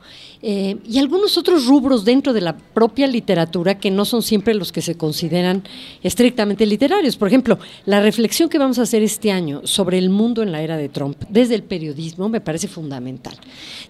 eh, 0.43 0.77
y 0.87 0.99
algunos 0.99 1.39
otros 1.39 1.67
rubros 1.67 2.05
dentro 2.05 2.33
de 2.33 2.41
la 2.41 2.57
propia 2.57 3.07
literatura 3.07 3.79
que 3.79 3.91
no 3.91 4.05
son 4.05 4.23
siempre 4.23 4.55
los 4.55 4.73
que 4.73 4.83
se 4.83 4.97
consideran 4.97 5.63
estrictamente 6.03 6.67
literarios. 6.67 7.17
Por 7.17 7.29
ejemplo, 7.29 7.59
la 7.85 8.01
reflexión 8.01 8.49
que 8.49 8.59
vamos 8.59 8.79
a 8.79 8.83
hacer 8.83 9.03
este 9.03 9.33
año 9.33 9.63
sobre 9.65 9.99
el 9.99 10.11
mundo 10.11 10.43
en 10.43 10.53
la 10.53 10.63
era 10.63 10.77
de 10.77 10.89
Trump, 10.89 11.17
desde 11.29 11.55
el 11.55 11.63
periodismo, 11.63 12.29
me 12.29 12.41
parece 12.41 12.69
fundamental. 12.69 13.35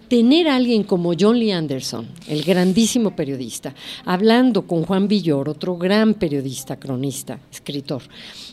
Tener 0.07 0.47
a 0.47 0.55
alguien 0.55 0.83
como 0.83 1.13
John 1.19 1.37
Lee 1.37 1.51
Anderson, 1.51 2.07
el 2.27 2.43
grandísimo 2.43 3.15
periodista, 3.15 3.75
hablando 4.05 4.63
con 4.67 4.83
Juan 4.83 5.07
Villor, 5.07 5.49
otro 5.49 5.77
gran 5.77 6.13
periodista, 6.13 6.77
cronista, 6.77 7.39
escritor, 7.51 8.03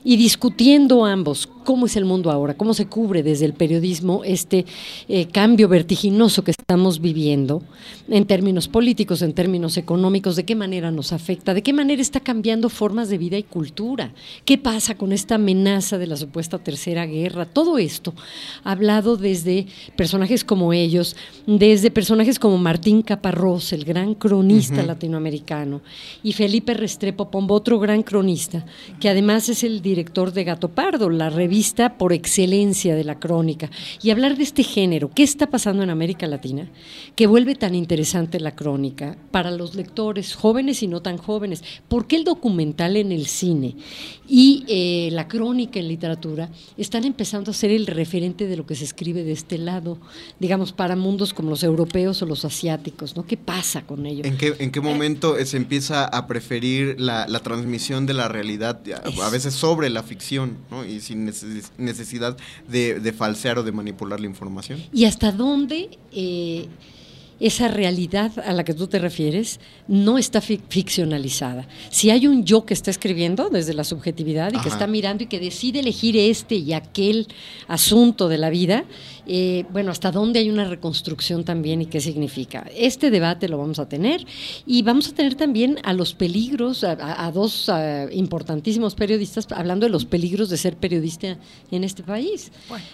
y 0.05 0.17
discutiendo 0.17 1.05
ambos 1.05 1.49
cómo 1.65 1.87
es 1.87 1.97
el 1.97 2.05
mundo 2.05 2.31
ahora, 2.31 2.55
cómo 2.55 2.75
se 2.75 2.87
cubre 2.87 3.23
desde 3.23 3.47
el 3.47 3.55
periodismo 3.55 4.23
este 4.25 4.67
eh, 5.09 5.27
cambio 5.27 5.69
vertiginoso 5.69 6.45
que 6.45 6.51
estamos 6.51 7.01
viviendo 7.01 7.63
en 8.09 8.27
términos 8.27 8.69
políticos, 8.69 9.23
en 9.23 9.33
términos 9.33 9.77
económicos, 9.77 10.37
de 10.37 10.45
qué 10.45 10.55
manera 10.55 10.91
nos 10.91 11.13
afecta, 11.13 11.55
de 11.55 11.63
qué 11.63 11.73
manera 11.73 12.03
está 12.03 12.21
cambiando 12.21 12.69
formas 12.69 13.09
de 13.09 13.19
vida 13.19 13.39
y 13.39 13.43
cultura, 13.43 14.13
qué 14.45 14.59
pasa 14.59 14.97
con 14.97 15.13
esta 15.13 15.37
amenaza 15.37 15.99
de 15.99 16.07
la 16.07 16.17
supuesta 16.17 16.59
tercera 16.59 17.07
guerra, 17.07 17.47
todo 17.47 17.79
esto 17.79 18.15
hablado 18.63 19.17
desde 19.17 19.67
personajes 19.97 20.45
como 20.45 20.73
ellos, 20.73 21.17
desde 21.47 21.91
personajes 21.91 22.39
como 22.39 22.59
Martín 22.59 23.03
Caparrós, 23.03 23.73
el 23.73 23.85
gran 23.85 24.15
cronista 24.15 24.83
latinoamericano, 24.83 25.83
y 26.23 26.33
Felipe 26.33 26.75
Restrepo 26.75 27.31
Pombo, 27.31 27.55
otro 27.55 27.79
gran 27.79 28.03
cronista, 28.03 28.65
que 29.01 29.09
además 29.09 29.49
es 29.49 29.65
el 29.65 29.83
director 29.83 30.33
de 30.33 30.45
Gato 30.45 30.69
Pardo, 30.69 31.11
la 31.11 31.31
revista 31.31 31.97
por 31.97 32.13
excelencia 32.13 32.95
de 32.95 33.05
la 33.05 33.19
crónica, 33.19 33.71
y 34.03 34.11
hablar 34.11 34.37
de 34.37 34.45
este 34.45 34.63
género, 34.63 35.11
qué 35.15 35.23
está 35.23 35.49
pasando 35.49 35.83
en 35.83 35.91
América 35.91 36.27
Latina, 36.27 36.69
que 37.17 37.27
vuelve 37.27 37.55
tan 37.55 37.74
interesante 37.75 38.41
la 38.41 38.55
crónica 38.55 39.17
para 39.31 39.51
los 39.51 39.75
lectores 39.75 40.35
jóvenes 40.35 40.83
y 40.83 40.89
no 40.89 41.03
tan 41.03 41.19
jóvenes, 41.19 41.63
por 41.89 42.07
qué 42.07 42.17
el 42.17 42.25
documental 42.25 42.97
en 42.97 43.13
el 43.13 43.27
cine 43.27 43.77
y 44.29 44.65
eh, 44.69 45.11
la 45.13 45.29
crónica 45.29 45.79
en 45.79 45.89
literatura 45.89 46.49
están 46.77 47.05
empezando 47.05 47.51
a 47.51 47.55
ser 47.55 47.71
el 47.71 47.87
referente 47.87 48.47
de 48.47 48.57
lo 48.57 48.67
que 48.67 48.75
se 48.75 48.85
escribe 48.85 49.25
de 49.25 49.33
este 49.33 49.59
lado, 49.59 49.99
digamos, 50.41 50.73
para 50.73 50.97
mundos 50.97 51.35
como 51.35 51.51
los 51.51 51.63
europeos 51.63 52.23
o 52.23 52.27
los 52.27 52.45
asiáticos, 52.45 53.17
¿no? 53.17 53.27
¿Qué 53.27 53.37
pasa 53.37 53.83
con 53.83 54.07
ello? 54.07 54.25
¿En 54.25 54.37
qué, 54.37 54.55
¿En 54.59 54.71
qué 54.71 54.81
momento 54.81 55.37
se 55.45 55.57
empieza 55.57 56.05
a 56.07 56.27
preferir 56.27 57.01
la, 57.01 57.27
la 57.29 57.41
transmisión 57.41 58.07
de 58.07 58.15
la 58.15 58.29
realidad, 58.29 58.81
a, 58.93 59.27
a 59.27 59.31
veces 59.31 59.55
sobre 59.55 59.91
la 59.91 60.03
ficción, 60.03 60.59
¿no? 60.71 60.85
y 60.85 61.01
sin 61.01 61.29
neces- 61.29 61.71
necesidad 61.79 62.37
de, 62.69 63.01
de 63.01 63.13
falsear 63.13 63.59
o 63.59 63.63
de 63.63 63.73
manipular 63.73 64.21
la 64.21 64.27
información? 64.27 64.83
¿Y 64.93 65.05
hasta 65.05 65.33
dónde 65.33 65.91
eh, 66.13 66.69
esa 67.41 67.69
realidad 67.69 68.33
a 68.45 68.53
la 68.53 68.65
que 68.65 68.75
tú 68.75 68.87
te 68.87 68.99
refieres 68.99 69.59
no 69.89 70.19
está 70.19 70.41
fic- 70.41 70.63
ficcionalizada? 70.69 71.67
Si 71.91 72.11
hay 72.11 72.27
un 72.27 72.45
yo 72.45 72.65
que 72.65 72.75
está 72.75 72.91
escribiendo 72.91 73.49
desde 73.51 73.75
la 73.75 73.85
subjetividad 73.85 74.53
y 74.53 74.61
que 74.61 74.69
está 74.69 74.87
mirando 74.87 75.25
y 75.25 75.27
que 75.27 75.41
decide 75.41 75.81
elegir 75.81 76.17
este 76.17 76.55
y 76.57 76.73
aquel 76.73 77.27
asunto 77.69 78.29
de 78.29 78.39
la 78.39 78.51
vida, 78.51 78.85
eh, 79.27 79.65
bueno, 79.73 79.91
¿hasta 79.91 80.11
dónde 80.11 80.41
hay 80.41 80.51
una 80.51 80.65
reconstrucción 80.65 81.45
también 81.45 81.83
y 81.83 81.87
qué 81.87 82.01
significa? 82.01 82.67
Este 82.77 83.11
debate 83.11 83.49
lo 83.49 83.59
vamos 83.59 83.79
a 83.79 83.89
tener 83.89 84.27
y 84.67 84.83
vamos 84.83 85.09
a 85.09 85.15
tener 85.15 85.35
también 85.35 85.79
a 85.83 85.93
los 85.93 86.15
peligros, 86.15 86.85
a, 86.85 87.31
dos 87.33 87.71
importantísimos 88.13 88.95
periodistas 88.95 89.47
hablando 89.53 89.87
de 89.87 89.91
los 89.91 90.05
peligros 90.05 90.51
de 90.51 90.57
ser 90.57 90.77
periodista 90.77 91.39
en 91.71 91.85
este 91.85 92.03
país. 92.03 92.53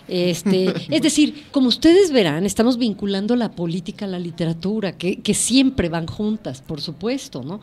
Este, 0.09 0.73
es 0.91 1.03
decir, 1.03 1.47
como 1.51 1.69
ustedes 1.69 2.13
verán, 2.13 2.47
estamos 2.47 2.79
vinculando 2.79 3.37
la 3.37 3.51
política 3.51 4.05
a 4.05 4.09
la 4.09 4.19
literatura, 4.19 4.97
que, 4.97 5.21
que 5.21 5.35
siempre 5.35 5.89
van 5.89 6.07
juntas, 6.07 6.63
por 6.63 6.81
supuesto, 6.81 7.43
¿no? 7.43 7.61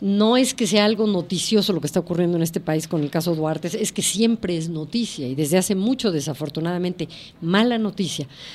No 0.00 0.36
es 0.36 0.54
que 0.54 0.66
sea 0.66 0.84
algo 0.84 1.06
noticioso 1.06 1.72
lo 1.72 1.80
que 1.80 1.86
está 1.86 2.00
ocurriendo 2.00 2.36
en 2.36 2.42
este 2.42 2.60
país 2.60 2.86
con 2.86 3.02
el 3.02 3.10
caso 3.10 3.34
Duarte, 3.34 3.70
es 3.80 3.92
que 3.92 4.02
siempre 4.02 4.56
es 4.56 4.68
noticia 4.68 5.26
y 5.26 5.34
desde 5.34 5.58
hace 5.58 5.74
mucho, 5.74 6.12
desafortunadamente, 6.12 7.08
mala 7.40 7.78
noticia 7.78 8.09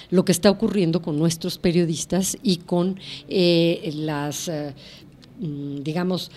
lo 0.09 0.25
que 0.25 0.31
está 0.31 0.49
ocurriendo 0.49 1.01
con 1.01 1.17
nuestros 1.17 1.57
periodistas 1.57 2.37
y 2.43 2.57
con 2.57 2.99
eh, 3.27 3.91
las, 3.95 4.47
eh, 4.47 4.73
mm, 5.39 5.81
digamos, 5.81 6.31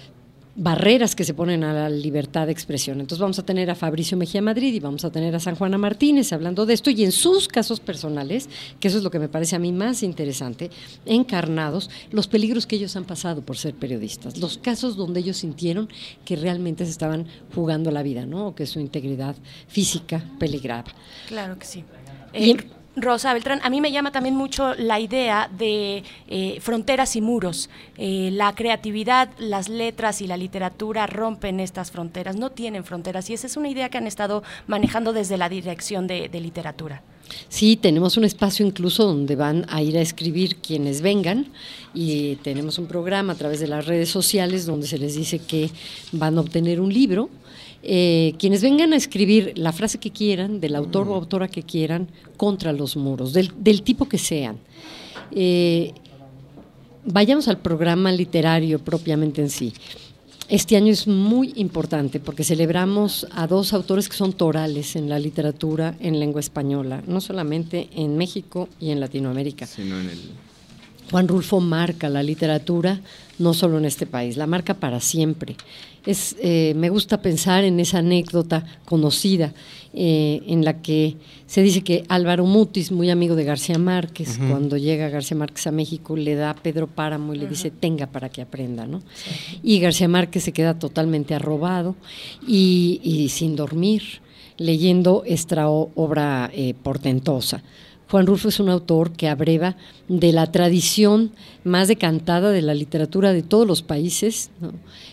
barreras 0.58 1.14
que 1.14 1.22
se 1.22 1.34
ponen 1.34 1.62
a 1.62 1.72
la 1.72 1.88
libertad 1.88 2.46
de 2.46 2.52
expresión. 2.52 3.00
Entonces 3.00 3.20
vamos 3.20 3.38
a 3.38 3.44
tener 3.44 3.70
a 3.70 3.76
Fabricio 3.76 4.16
Mejía 4.16 4.42
Madrid 4.42 4.74
y 4.74 4.80
vamos 4.80 5.04
a 5.04 5.10
tener 5.10 5.34
a 5.36 5.40
San 5.40 5.54
Juana 5.54 5.78
Martínez 5.78 6.32
hablando 6.32 6.66
de 6.66 6.74
esto 6.74 6.90
y 6.90 7.04
en 7.04 7.12
sus 7.12 7.46
casos 7.46 7.78
personales, 7.78 8.48
que 8.80 8.88
eso 8.88 8.98
es 8.98 9.04
lo 9.04 9.10
que 9.10 9.20
me 9.20 9.28
parece 9.28 9.54
a 9.54 9.60
mí 9.60 9.70
más 9.70 10.02
interesante, 10.02 10.70
encarnados 11.06 11.90
los 12.10 12.26
peligros 12.26 12.66
que 12.66 12.74
ellos 12.74 12.96
han 12.96 13.04
pasado 13.04 13.42
por 13.42 13.56
ser 13.56 13.74
periodistas, 13.74 14.36
los 14.38 14.58
casos 14.58 14.96
donde 14.96 15.20
ellos 15.20 15.36
sintieron 15.36 15.88
que 16.24 16.34
realmente 16.34 16.84
se 16.84 16.90
estaban 16.90 17.28
jugando 17.54 17.92
la 17.92 18.02
vida, 18.02 18.26
¿no? 18.26 18.48
O 18.48 18.54
que 18.56 18.66
su 18.66 18.80
integridad 18.80 19.36
física 19.68 20.24
peligraba. 20.40 20.92
Claro 21.28 21.56
que 21.56 21.66
sí. 21.66 21.84
Eh, 22.32 22.56
Rosa 23.02 23.32
Beltrán, 23.32 23.60
a 23.62 23.70
mí 23.70 23.80
me 23.80 23.92
llama 23.92 24.12
también 24.12 24.34
mucho 24.34 24.74
la 24.74 25.00
idea 25.00 25.50
de 25.56 26.04
eh, 26.28 26.58
fronteras 26.60 27.16
y 27.16 27.20
muros. 27.20 27.70
Eh, 27.96 28.30
la 28.32 28.54
creatividad, 28.54 29.30
las 29.38 29.68
letras 29.68 30.20
y 30.20 30.26
la 30.26 30.36
literatura 30.36 31.06
rompen 31.06 31.60
estas 31.60 31.90
fronteras, 31.90 32.36
no 32.36 32.50
tienen 32.50 32.84
fronteras 32.84 33.28
y 33.30 33.34
esa 33.34 33.46
es 33.46 33.56
una 33.56 33.68
idea 33.68 33.88
que 33.88 33.98
han 33.98 34.06
estado 34.06 34.42
manejando 34.66 35.12
desde 35.12 35.36
la 35.36 35.48
dirección 35.48 36.06
de, 36.06 36.28
de 36.28 36.40
literatura. 36.40 37.02
Sí, 37.48 37.76
tenemos 37.76 38.16
un 38.16 38.24
espacio 38.24 38.66
incluso 38.66 39.04
donde 39.04 39.36
van 39.36 39.66
a 39.68 39.82
ir 39.82 39.96
a 39.98 40.00
escribir 40.00 40.56
quienes 40.56 41.02
vengan 41.02 41.46
y 41.94 42.36
tenemos 42.36 42.78
un 42.78 42.86
programa 42.86 43.34
a 43.34 43.36
través 43.36 43.60
de 43.60 43.68
las 43.68 43.86
redes 43.86 44.08
sociales 44.08 44.66
donde 44.66 44.86
se 44.86 44.98
les 44.98 45.14
dice 45.14 45.38
que 45.38 45.70
van 46.12 46.38
a 46.38 46.40
obtener 46.40 46.80
un 46.80 46.92
libro. 46.92 47.28
Eh, 47.90 48.34
quienes 48.38 48.60
vengan 48.60 48.92
a 48.92 48.96
escribir 48.96 49.54
la 49.56 49.72
frase 49.72 49.96
que 49.96 50.10
quieran, 50.10 50.60
del 50.60 50.76
autor 50.76 51.08
o 51.08 51.14
autora 51.14 51.48
que 51.48 51.62
quieran, 51.62 52.08
contra 52.36 52.70
los 52.74 52.98
muros, 52.98 53.32
del, 53.32 53.50
del 53.56 53.80
tipo 53.80 54.06
que 54.06 54.18
sean. 54.18 54.58
Eh, 55.32 55.94
vayamos 57.06 57.48
al 57.48 57.60
programa 57.60 58.12
literario 58.12 58.78
propiamente 58.78 59.40
en 59.40 59.48
sí. 59.48 59.72
Este 60.50 60.76
año 60.76 60.92
es 60.92 61.06
muy 61.06 61.54
importante 61.56 62.20
porque 62.20 62.44
celebramos 62.44 63.26
a 63.30 63.46
dos 63.46 63.72
autores 63.72 64.10
que 64.10 64.16
son 64.16 64.34
torales 64.34 64.94
en 64.94 65.08
la 65.08 65.18
literatura 65.18 65.96
en 65.98 66.20
lengua 66.20 66.40
española, 66.40 67.02
no 67.06 67.22
solamente 67.22 67.88
en 67.94 68.18
México 68.18 68.68
y 68.78 68.90
en 68.90 69.00
Latinoamérica. 69.00 69.66
Sino 69.66 69.98
en 69.98 70.10
el... 70.10 70.47
Juan 71.10 71.28
Rulfo 71.28 71.60
marca 71.60 72.08
la 72.08 72.22
literatura 72.22 73.00
no 73.38 73.54
solo 73.54 73.78
en 73.78 73.84
este 73.84 74.06
país, 74.06 74.36
la 74.36 74.46
marca 74.46 74.74
para 74.74 75.00
siempre. 75.00 75.56
Es, 76.04 76.36
eh, 76.40 76.72
me 76.76 76.90
gusta 76.90 77.22
pensar 77.22 77.64
en 77.64 77.78
esa 77.80 77.98
anécdota 77.98 78.64
conocida 78.84 79.52
eh, 79.94 80.42
en 80.46 80.64
la 80.64 80.82
que 80.82 81.16
se 81.46 81.62
dice 81.62 81.82
que 81.82 82.04
Álvaro 82.08 82.44
Mutis, 82.44 82.90
muy 82.90 83.10
amigo 83.10 83.36
de 83.36 83.44
García 83.44 83.78
Márquez, 83.78 84.38
cuando 84.38 84.76
llega 84.76 85.08
García 85.08 85.36
Márquez 85.36 85.66
a 85.66 85.70
México, 85.70 86.16
le 86.16 86.34
da 86.34 86.50
a 86.50 86.54
Pedro 86.54 86.86
Páramo 86.86 87.34
y 87.34 87.38
le 87.38 87.46
dice 87.46 87.70
tenga 87.70 88.06
para 88.06 88.28
que 88.28 88.42
aprenda, 88.42 88.86
¿no? 88.86 89.02
Y 89.62 89.80
García 89.80 90.08
Márquez 90.08 90.44
se 90.44 90.52
queda 90.52 90.78
totalmente 90.78 91.34
arrobado 91.34 91.94
y, 92.46 93.00
y 93.02 93.28
sin 93.28 93.56
dormir, 93.56 94.02
leyendo 94.56 95.22
esta 95.26 95.68
obra 95.68 96.50
eh, 96.52 96.74
portentosa. 96.82 97.62
Juan 98.10 98.26
Rulfo 98.26 98.48
es 98.48 98.58
un 98.58 98.70
autor 98.70 99.12
que 99.12 99.28
abreva 99.28 99.76
de 100.08 100.32
la 100.32 100.50
tradición 100.50 101.32
más 101.64 101.88
decantada 101.88 102.50
de 102.50 102.62
la 102.62 102.72
literatura 102.72 103.32
de 103.32 103.42
todos 103.42 103.66
los 103.66 103.82
países, 103.82 104.50
¿no? 104.60 104.72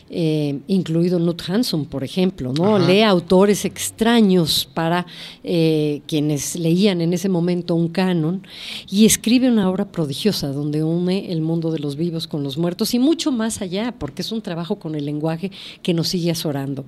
Eh, 0.09 0.59
incluido 0.67 1.17
Knut 1.17 1.41
Hanson, 1.49 1.85
por 1.85 2.03
ejemplo, 2.03 2.53
¿no? 2.53 2.75
Ajá. 2.75 2.87
Lee 2.87 3.01
autores 3.01 3.65
extraños 3.65 4.69
para 4.71 5.07
eh, 5.43 6.01
quienes 6.07 6.55
leían 6.55 7.01
en 7.01 7.11
ese 7.11 7.27
momento 7.27 7.73
un 7.73 7.89
canon 7.89 8.45
y 8.89 9.05
escribe 9.05 9.49
una 9.49 9.67
obra 9.69 9.85
prodigiosa 9.91 10.49
donde 10.49 10.83
une 10.83 11.31
el 11.31 11.41
mundo 11.41 11.71
de 11.71 11.79
los 11.79 11.95
vivos 11.95 12.27
con 12.27 12.43
los 12.43 12.57
muertos 12.57 12.93
y 12.93 12.99
mucho 12.99 13.31
más 13.31 13.61
allá, 13.61 13.95
porque 13.97 14.21
es 14.21 14.31
un 14.31 14.41
trabajo 14.41 14.77
con 14.77 14.93
el 14.93 15.05
lenguaje 15.05 15.51
que 15.81 15.93
nos 15.93 16.07
sigue 16.07 16.31
azorando. 16.31 16.85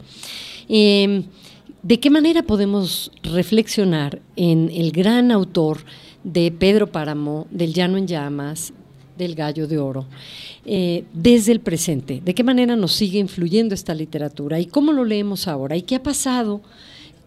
Eh, 0.70 1.24
¿De 1.88 2.02
qué 2.02 2.10
manera 2.10 2.44
podemos 2.44 3.14
reflexionar 3.24 4.22
en 4.36 4.70
el 4.74 4.92
gran 4.92 5.32
autor 5.32 5.86
de 6.26 6.52
Pedro 6.52 6.88
Páramo, 6.88 7.48
del 7.50 7.74
Llano 7.74 7.96
en 7.98 8.08
Llamas, 8.08 8.74
del 9.18 9.36
Gallo 9.36 9.68
de 9.68 9.78
Oro, 9.78 10.06
eh, 10.66 11.06
desde 11.14 11.54
el 11.54 11.62
presente? 11.62 12.20
¿De 12.20 12.36
qué 12.36 12.44
manera 12.44 12.76
nos 12.76 12.92
sigue 12.92 13.20
influyendo 13.20 13.74
esta 13.74 13.96
literatura 13.96 14.60
y 14.60 14.66
cómo 14.66 14.92
lo 14.92 15.06
leemos 15.06 15.48
ahora? 15.48 15.78
¿Y 15.78 15.84
qué 15.84 15.96
ha 15.96 16.04
pasado 16.04 16.60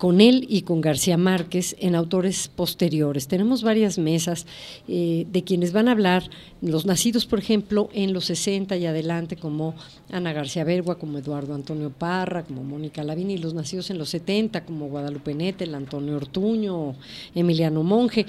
con 0.00 0.22
él 0.22 0.46
y 0.48 0.62
con 0.62 0.80
García 0.80 1.18
Márquez 1.18 1.76
en 1.78 1.94
autores 1.94 2.48
posteriores. 2.48 3.28
Tenemos 3.28 3.62
varias 3.62 3.98
mesas 3.98 4.46
eh, 4.88 5.26
de 5.30 5.44
quienes 5.44 5.74
van 5.74 5.88
a 5.88 5.92
hablar, 5.92 6.30
los 6.62 6.86
nacidos, 6.86 7.26
por 7.26 7.38
ejemplo, 7.38 7.90
en 7.92 8.14
los 8.14 8.24
60 8.24 8.78
y 8.78 8.86
adelante, 8.86 9.36
como 9.36 9.74
Ana 10.10 10.32
García 10.32 10.64
Bergua, 10.64 10.98
como 10.98 11.18
Eduardo 11.18 11.54
Antonio 11.54 11.90
Parra, 11.90 12.44
como 12.44 12.64
Mónica 12.64 13.04
Lavini, 13.04 13.34
y 13.34 13.38
los 13.38 13.52
nacidos 13.52 13.90
en 13.90 13.98
los 13.98 14.08
70, 14.08 14.64
como 14.64 14.88
Guadalupe 14.88 15.34
Nettel, 15.34 15.74
Antonio 15.74 16.16
Ortuño, 16.16 16.94
Emiliano 17.34 17.82
Monge. 17.82 18.24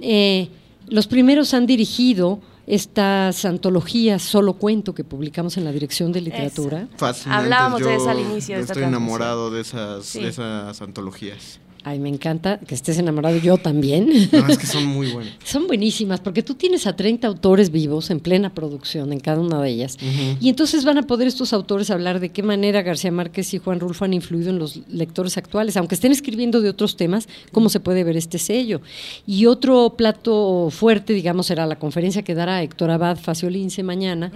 Eh, 0.00 0.48
los 0.88 1.06
primeros 1.06 1.52
han 1.52 1.66
dirigido 1.66 2.40
estas 2.66 3.44
antologías 3.44 4.22
solo 4.22 4.54
cuento 4.54 4.94
que 4.94 5.04
publicamos 5.04 5.56
en 5.56 5.64
la 5.64 5.72
Dirección 5.72 6.12
de 6.12 6.20
Literatura. 6.20 6.88
Hablábamos 7.26 7.80
de 7.80 7.94
eso 7.94 8.10
al 8.10 8.20
inicio 8.20 8.56
de 8.56 8.60
esta 8.62 8.72
Estoy 8.74 8.88
enamorado 8.88 9.50
de 9.50 9.60
esas, 9.60 10.04
Sí. 10.06 10.20
de 10.22 10.28
esas 10.28 10.80
antologías. 10.82 11.60
Ay, 11.82 11.98
me 11.98 12.10
encanta 12.10 12.58
que 12.58 12.74
estés 12.74 12.98
enamorado, 12.98 13.38
yo 13.38 13.56
también. 13.56 14.10
No, 14.32 14.46
es 14.46 14.58
que 14.58 14.66
son 14.66 14.84
muy 14.84 15.10
buenos. 15.10 15.32
Son 15.44 15.66
buenísimas 15.66 16.20
porque 16.20 16.42
tú 16.42 16.54
tienes 16.54 16.86
a 16.86 16.94
30 16.94 17.26
autores 17.26 17.70
vivos 17.70 18.10
en 18.10 18.20
plena 18.20 18.54
producción 18.54 19.12
en 19.12 19.20
cada 19.20 19.40
una 19.40 19.60
de 19.60 19.70
ellas. 19.70 19.96
Y 20.40 20.48
entonces 20.48 20.84
van 20.84 20.98
a 20.98 21.02
poder 21.02 21.26
estos 21.26 21.52
autores 21.52 21.90
hablar 21.90 22.20
de 22.20 22.28
qué 22.30 22.42
manera 22.42 22.82
García 22.82 23.10
Márquez 23.10 23.52
y 23.54 23.58
Juan 23.58 23.80
Rulfo 23.80 24.04
han 24.04 24.12
influido 24.12 24.50
en 24.50 24.58
los 24.58 24.80
lectores 24.88 25.38
actuales. 25.38 25.76
Aunque 25.76 25.94
estén 25.94 26.12
escribiendo 26.12 26.60
de 26.60 26.68
otros 26.68 26.96
temas, 26.96 27.28
cómo 27.52 27.68
se 27.68 27.80
puede 27.80 28.04
ver 28.04 28.16
este 28.16 28.38
sello. 28.38 28.80
Y 29.26 29.46
otro 29.46 29.94
plato 29.96 30.68
fuerte, 30.70 31.12
digamos, 31.12 31.46
será 31.46 31.66
la 31.66 31.78
conferencia 31.78 32.22
que 32.22 32.34
dará 32.34 32.62
Héctor 32.62 32.90
Abad 32.90 33.18
Faciolince 33.18 33.82
mañana. 33.82 34.30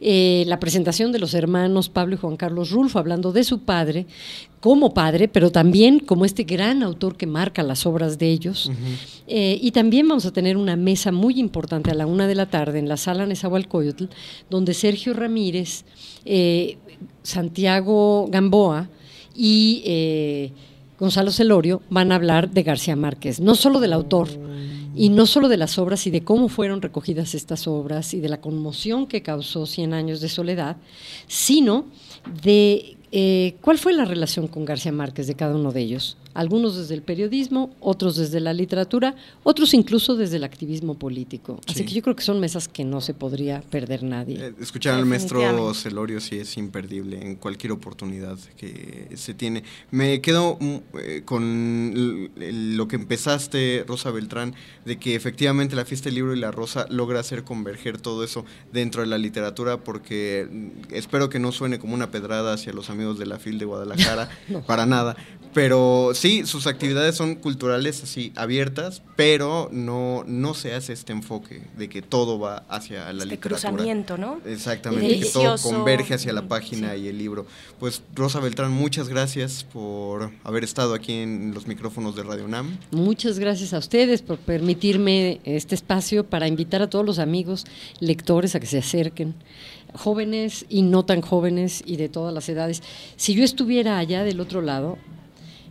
Eh, 0.00 0.44
la 0.46 0.60
presentación 0.60 1.12
de 1.12 1.18
los 1.18 1.34
hermanos 1.34 1.88
Pablo 1.88 2.14
y 2.14 2.18
Juan 2.18 2.36
Carlos 2.36 2.70
Rulfo, 2.70 2.98
hablando 2.98 3.32
de 3.32 3.44
su 3.44 3.60
padre 3.60 4.06
como 4.62 4.94
padre, 4.94 5.26
pero 5.26 5.50
también 5.50 5.98
como 5.98 6.24
este 6.24 6.44
gran 6.44 6.84
autor 6.84 7.16
que 7.16 7.26
marca 7.26 7.64
las 7.64 7.84
obras 7.84 8.16
de 8.16 8.30
ellos. 8.30 8.70
Eh, 9.26 9.58
y 9.60 9.72
también 9.72 10.06
vamos 10.06 10.24
a 10.24 10.32
tener 10.32 10.56
una 10.56 10.76
mesa 10.76 11.10
muy 11.10 11.40
importante 11.40 11.90
a 11.90 11.94
la 11.94 12.06
una 12.06 12.28
de 12.28 12.36
la 12.36 12.46
tarde 12.46 12.78
en 12.78 12.88
la 12.88 12.96
sala 12.96 13.26
Nezahualcóyotl, 13.26 14.04
donde 14.48 14.72
Sergio 14.72 15.14
Ramírez, 15.14 15.84
eh, 16.24 16.78
Santiago 17.24 18.28
Gamboa 18.30 18.88
y 19.34 19.82
eh, 19.84 20.52
Gonzalo 20.96 21.32
Celorio 21.32 21.82
van 21.90 22.12
a 22.12 22.14
hablar 22.14 22.48
de 22.48 22.62
García 22.62 22.94
Márquez, 22.94 23.40
no 23.40 23.56
solo 23.56 23.80
del 23.80 23.92
autor, 23.92 24.28
y 24.94 25.08
no 25.08 25.26
solo 25.26 25.48
de 25.48 25.56
las 25.56 25.76
obras 25.76 26.06
y 26.06 26.12
de 26.12 26.22
cómo 26.22 26.48
fueron 26.48 26.82
recogidas 26.82 27.34
estas 27.34 27.66
obras 27.66 28.14
y 28.14 28.20
de 28.20 28.28
la 28.28 28.40
conmoción 28.40 29.08
que 29.08 29.22
causó 29.22 29.66
Cien 29.66 29.92
años 29.92 30.20
de 30.20 30.28
soledad, 30.28 30.76
sino 31.26 31.86
de 32.44 32.96
eh, 33.12 33.54
cuál 33.60 33.78
fue 33.78 33.92
la 33.92 34.04
relación 34.04 34.48
con 34.48 34.64
García 34.64 34.92
Márquez 34.92 35.26
de 35.26 35.34
cada 35.34 35.54
uno 35.54 35.70
de 35.70 35.80
ellos. 35.80 36.16
Algunos 36.34 36.76
desde 36.76 36.94
el 36.94 37.02
periodismo, 37.02 37.74
otros 37.80 38.16
desde 38.16 38.40
la 38.40 38.52
literatura, 38.52 39.14
otros 39.42 39.74
incluso 39.74 40.16
desde 40.16 40.36
el 40.36 40.44
activismo 40.44 40.94
político. 40.94 41.60
Así 41.68 41.80
Sí. 41.80 41.84
que 41.84 41.94
yo 41.94 42.02
creo 42.02 42.16
que 42.16 42.22
son 42.22 42.40
mesas 42.40 42.68
que 42.68 42.84
no 42.84 43.00
se 43.00 43.14
podría 43.14 43.60
perder 43.62 44.02
nadie. 44.02 44.46
Eh, 44.46 44.54
Escuchar 44.60 44.94
al 44.94 45.06
maestro. 45.06 45.72
Celorio 45.74 46.20
sí 46.20 46.36
es 46.38 46.56
imperdible 46.56 47.20
en 47.20 47.36
cualquier 47.36 47.72
oportunidad 47.72 48.38
que 48.56 49.08
se 49.16 49.34
tiene. 49.34 49.62
Me 49.90 50.20
quedo 50.20 50.56
mm, 50.60 50.76
eh, 51.00 51.22
con 51.24 52.30
lo 52.76 52.88
que 52.88 52.96
empezaste, 52.96 53.84
Rosa 53.86 54.10
Beltrán, 54.10 54.54
de 54.84 54.98
que 54.98 55.14
efectivamente 55.14 55.76
la 55.76 55.84
fiesta 55.84 56.06
del 56.08 56.14
libro 56.16 56.34
y 56.34 56.40
la 56.40 56.50
rosa 56.50 56.86
logra 56.90 57.20
hacer 57.20 57.44
converger 57.44 58.00
todo 58.00 58.24
eso 58.24 58.44
dentro 58.72 59.02
de 59.02 59.08
la 59.08 59.18
literatura, 59.18 59.78
porque 59.78 60.46
mm, 60.50 60.94
espero 60.94 61.28
que 61.28 61.38
no 61.38 61.52
suene 61.52 61.78
como 61.78 61.94
una 61.94 62.10
pedrada 62.10 62.54
hacia 62.54 62.72
los 62.72 62.90
amigos 62.90 63.18
de 63.18 63.26
la 63.26 63.38
FIL 63.38 63.58
de 63.58 63.64
Guadalajara, 63.64 64.28
No. 64.48 64.62
para 64.62 64.86
nada. 64.86 65.16
Pero 65.54 66.12
sí, 66.14 66.46
sus 66.46 66.66
actividades 66.66 67.14
son 67.14 67.34
culturales 67.34 68.02
así 68.02 68.32
abiertas, 68.36 69.02
pero 69.16 69.68
no, 69.70 70.24
no 70.26 70.54
se 70.54 70.74
hace 70.74 70.94
este 70.94 71.12
enfoque 71.12 71.62
de 71.76 71.88
que 71.90 72.00
todo 72.00 72.38
va 72.38 72.64
hacia 72.68 73.12
la 73.12 73.24
Este 73.24 73.36
literatura. 73.36 73.70
cruzamiento, 73.72 74.16
¿no? 74.16 74.40
Exactamente, 74.46 75.20
que 75.20 75.26
todo 75.26 75.56
converge 75.62 76.14
hacia 76.14 76.32
la 76.32 76.42
Mm, 76.42 76.48
página 76.48 76.96
y 76.96 77.06
el 77.08 77.18
libro. 77.18 77.46
Pues 77.78 78.02
Rosa 78.14 78.40
Beltrán, 78.40 78.72
muchas 78.72 79.08
gracias 79.08 79.64
por 79.64 80.30
haber 80.42 80.64
estado 80.64 80.94
aquí 80.94 81.12
en 81.12 81.52
los 81.52 81.66
micrófonos 81.66 82.16
de 82.16 82.22
Radio 82.22 82.44
UNAM. 82.46 82.78
Muchas 82.90 83.38
gracias 83.38 83.74
a 83.74 83.78
ustedes 83.78 84.22
por 84.22 84.38
permitirme 84.38 85.40
este 85.44 85.74
espacio 85.74 86.24
para 86.24 86.48
invitar 86.48 86.80
a 86.82 86.88
todos 86.88 87.04
los 87.04 87.18
amigos 87.18 87.66
lectores 88.00 88.54
a 88.54 88.60
que 88.60 88.66
se 88.66 88.78
acerquen, 88.78 89.34
jóvenes 89.94 90.64
y 90.68 90.80
no 90.82 91.04
tan 91.04 91.20
jóvenes 91.20 91.82
y 91.84 91.96
de 91.96 92.08
todas 92.08 92.32
las 92.32 92.48
edades. 92.48 92.82
Si 93.16 93.34
yo 93.34 93.44
estuviera 93.44 93.98
allá 93.98 94.24
del 94.24 94.40
otro 94.40 94.62
lado, 94.62 94.96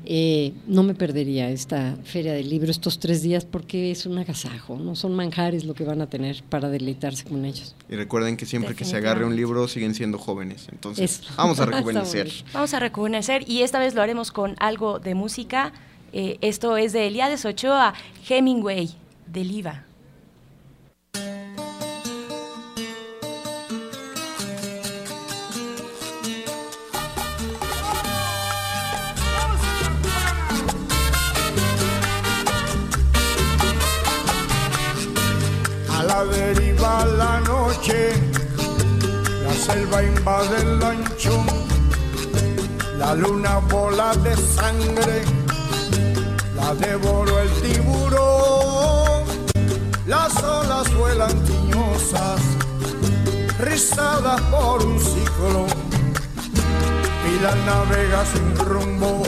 eh, 0.05 0.53
no 0.65 0.81
me 0.81 0.95
perdería 0.95 1.49
esta 1.49 1.95
feria 2.03 2.33
del 2.33 2.49
libro 2.49 2.71
estos 2.71 2.99
tres 2.99 3.21
días 3.21 3.45
porque 3.45 3.91
es 3.91 4.05
un 4.05 4.17
agasajo, 4.17 4.77
no 4.77 4.95
son 4.95 5.15
manjares 5.15 5.63
lo 5.63 5.75
que 5.75 5.83
van 5.83 6.01
a 6.01 6.07
tener 6.07 6.43
para 6.49 6.69
deleitarse 6.69 7.23
con 7.25 7.45
ellos. 7.45 7.75
Y 7.89 7.95
recuerden 7.95 8.35
que 8.35 8.45
siempre 8.45 8.75
que 8.75 8.83
se 8.83 8.97
agarre 8.97 9.25
un 9.25 9.35
libro 9.35 9.67
siguen 9.67 9.93
siendo 9.93 10.17
jóvenes. 10.17 10.67
Entonces, 10.71 11.19
Eso. 11.19 11.33
vamos 11.37 11.59
a 11.59 11.65
rejuvenecer. 11.67 12.31
Vamos 12.53 12.73
a 12.73 12.79
rejuvenecer 12.79 13.47
y 13.47 13.61
esta 13.61 13.79
vez 13.79 13.93
lo 13.93 14.01
haremos 14.01 14.31
con 14.31 14.55
algo 14.59 14.99
de 14.99 15.13
música. 15.13 15.71
Eh, 16.13 16.37
esto 16.41 16.77
es 16.77 16.93
de 16.93 17.07
Eliades 17.07 17.45
Ochoa, 17.45 17.93
Hemingway, 18.27 18.89
del 19.27 19.51
IVA. 19.51 19.85
Deriva 36.25 37.05
la 37.05 37.39
noche, 37.41 38.13
la 39.43 39.53
selva 39.53 40.03
invade 40.03 40.57
el 40.61 40.79
lanchón, 40.79 41.45
la 42.97 43.13
luna 43.15 43.57
bola 43.69 44.13
de 44.23 44.35
sangre, 44.35 45.23
la 46.55 46.73
devoró 46.75 47.39
el 47.39 47.49
tiburón, 47.61 49.23
las 50.07 50.43
olas 50.43 50.93
vuelan 50.95 51.43
tiñosas, 51.43 52.41
rizadas 53.59 54.41
por 54.51 54.85
un 54.85 54.99
ciclo, 54.99 55.65
y 57.29 57.39
la 57.41 57.55
navega 57.67 58.25
sin 58.25 58.55
rumbo, 58.57 59.23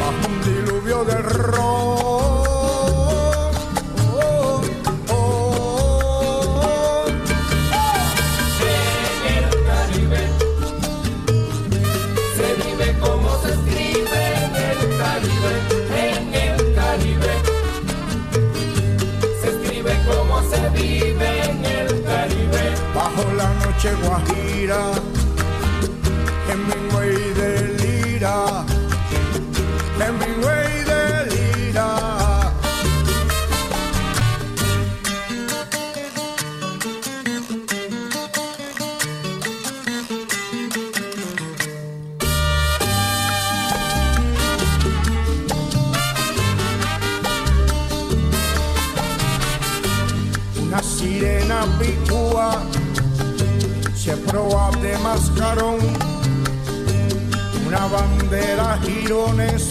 bajo 0.00 0.28
un 0.28 0.40
diluvio 0.42 1.04
de 1.04 1.16
ron. 1.22 2.43
Noche 23.84 23.96
guajira, 24.02 24.92
Hemingway 26.48 27.34
de 27.34 27.50
lira, 27.78 28.64
Hemingway 30.00 30.84
de 30.84 31.02
lira. 31.34 31.88
Una 50.62 50.82
sirena 50.82 51.66
picúa 51.78 52.73
se 54.04 54.14
proa 54.18 54.70
de 54.82 54.98
mascarón, 54.98 55.78
una 57.66 57.86
bandera 57.86 58.78
girones 58.82 59.70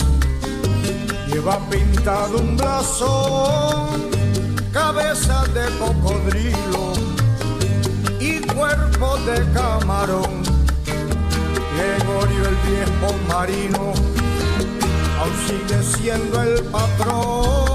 lleva 1.27 1.59
pintado 1.69 2.39
un 2.39 2.57
blasón, 2.57 4.09
cabeza 4.71 5.43
de 5.53 5.65
cocodrilo 5.77 6.93
y 8.19 8.39
cuerpo 8.39 9.17
de 9.17 9.37
camarón. 9.51 10.41
Gregorio 11.77 12.43
el 12.49 12.57
viejo 12.71 13.13
marino 13.27 13.93
aún 15.19 15.35
sigue 15.45 15.83
siendo 15.83 16.41
el 16.41 16.63
patrón. 16.71 17.72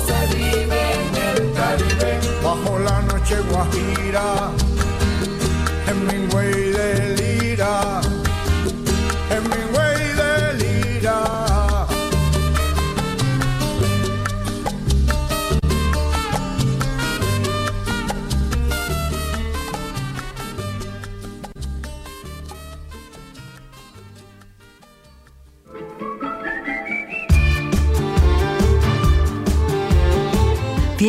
Se 0.00 0.36
vive 0.36 0.80
en 0.94 1.14
el 1.28 1.52
Caribe. 1.52 2.20
bajo 2.42 2.78
la 2.78 3.02
noche 3.02 3.36
guajira, 3.50 4.50
Hemingway 5.86 6.52
de 6.52 6.94
lira, 6.96 7.11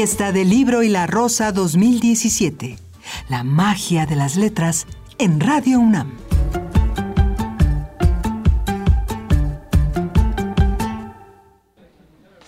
Fiesta 0.03 0.33
del 0.33 0.49
Libro 0.49 0.83
y 0.83 0.89
la 0.89 1.07
Rosa 1.07 1.53
2017. 1.53 2.75
La 3.29 3.45
magia 3.45 4.05
de 4.05 4.17
las 4.17 4.35
letras 4.35 4.85
en 5.17 5.39
Radio 5.39 5.79
UNAM. 5.79 6.11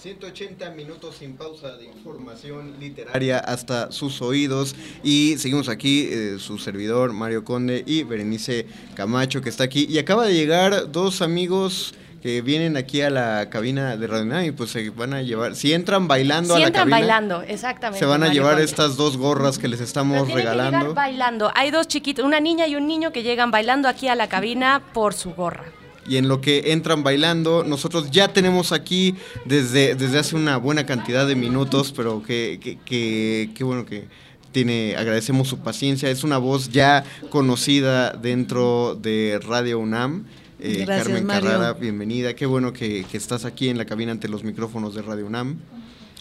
180 0.02 0.72
minutos 0.72 1.16
sin 1.16 1.38
pausa 1.38 1.78
de 1.78 1.86
información 1.86 2.78
literaria 2.78 3.40
hasta 3.40 3.90
sus 3.94 4.22
oídos. 4.22 4.76
Y 5.02 5.38
seguimos 5.38 5.70
aquí, 5.70 6.10
eh, 6.12 6.36
su 6.40 6.58
servidor 6.58 7.14
Mario 7.14 7.46
Conde 7.46 7.86
y 7.88 8.04
Berenice 8.04 8.68
Camacho, 8.96 9.42
que 9.42 9.48
está 9.48 9.64
aquí. 9.64 9.88
Y 9.90 9.98
acaba 9.98 10.26
de 10.26 10.34
llegar 10.34 10.92
dos 10.92 11.22
amigos 11.22 11.96
que 12.26 12.42
vienen 12.42 12.76
aquí 12.76 13.02
a 13.02 13.12
la 13.12 13.52
cabina 13.52 13.98
de 13.98 14.08
Radio 14.08 14.24
UNAM 14.26 14.46
y 14.46 14.52
pues 14.52 14.72
se 14.72 14.90
van 14.90 15.14
a 15.14 15.22
llevar, 15.22 15.56
si 15.56 15.74
entran 15.74 16.08
bailando 16.08 16.56
Si 16.56 16.58
a 16.58 16.62
la 16.62 16.68
entran 16.70 16.90
cabina, 16.90 16.98
bailando, 16.98 17.42
exactamente. 17.44 18.00
se 18.00 18.06
van 18.08 18.24
a 18.24 18.34
llevar 18.34 18.60
estas 18.60 18.98
dos 18.98 19.16
gorras 19.16 19.60
que 19.60 19.68
les 19.68 19.80
estamos 19.80 20.16
Pero 20.24 20.26
que 20.30 20.34
regalando. 20.42 20.80
llegar 20.80 20.96
bailando. 20.96 21.52
Hay 21.54 21.70
dos 21.70 21.88
chiquitos, 21.88 22.26
una 22.26 22.40
niña 22.40 22.66
y 22.66 22.76
un 22.76 22.88
niño 22.88 23.12
que 23.12 23.22
llegan 23.22 23.52
bailando 23.52 23.88
aquí 23.88 24.08
a 24.08 24.16
la 24.16 24.28
cabina 24.28 24.82
por 24.92 25.14
su 25.14 25.36
gorra. 25.36 25.66
y 26.08 26.18
en 26.18 26.28
lo 26.28 26.42
que 26.42 26.72
entran 26.72 27.04
bailando, 27.04 27.64
nosotros 27.64 28.10
ya 28.10 28.28
tenemos 28.30 28.72
aquí 28.72 29.14
desde, 29.46 29.94
desde 29.94 30.18
hace 30.18 30.36
una 30.36 30.58
buena 30.58 30.88
cantidad 30.88 31.28
de 31.28 31.36
minutos, 31.36 31.94
pero 31.96 32.24
que, 32.24 32.60
que, 32.60 32.80
que- 32.84 33.52
que 33.54 33.64
bueno 33.64 33.86
que 33.86 34.08
tiene, 34.52 34.96
agradecemos 34.98 35.48
su 35.48 35.60
paciencia, 35.60 36.10
es 36.10 36.24
una 36.24 36.40
voz 36.40 36.70
ya 36.72 37.04
conocida 37.30 38.14
dentro 38.14 38.96
de 39.00 39.40
Radio 39.48 39.78
UNAM. 39.78 40.26
Eh, 40.60 40.84
Gracias, 40.86 41.08
Carmen 41.08 41.26
Mario. 41.26 41.52
Carrara, 41.52 41.74
bienvenida. 41.74 42.34
Qué 42.34 42.46
bueno 42.46 42.74
que, 42.74 43.06
que 43.10 43.18
estás 43.18 43.46
aquí 43.46 43.70
en 43.70 43.78
la 43.78 43.86
cabina 43.86 44.12
ante 44.12 44.28
los 44.28 44.44
micrófonos 44.44 44.96
de 44.96 45.02
Radio 45.02 45.26
UNAM. 45.26 45.58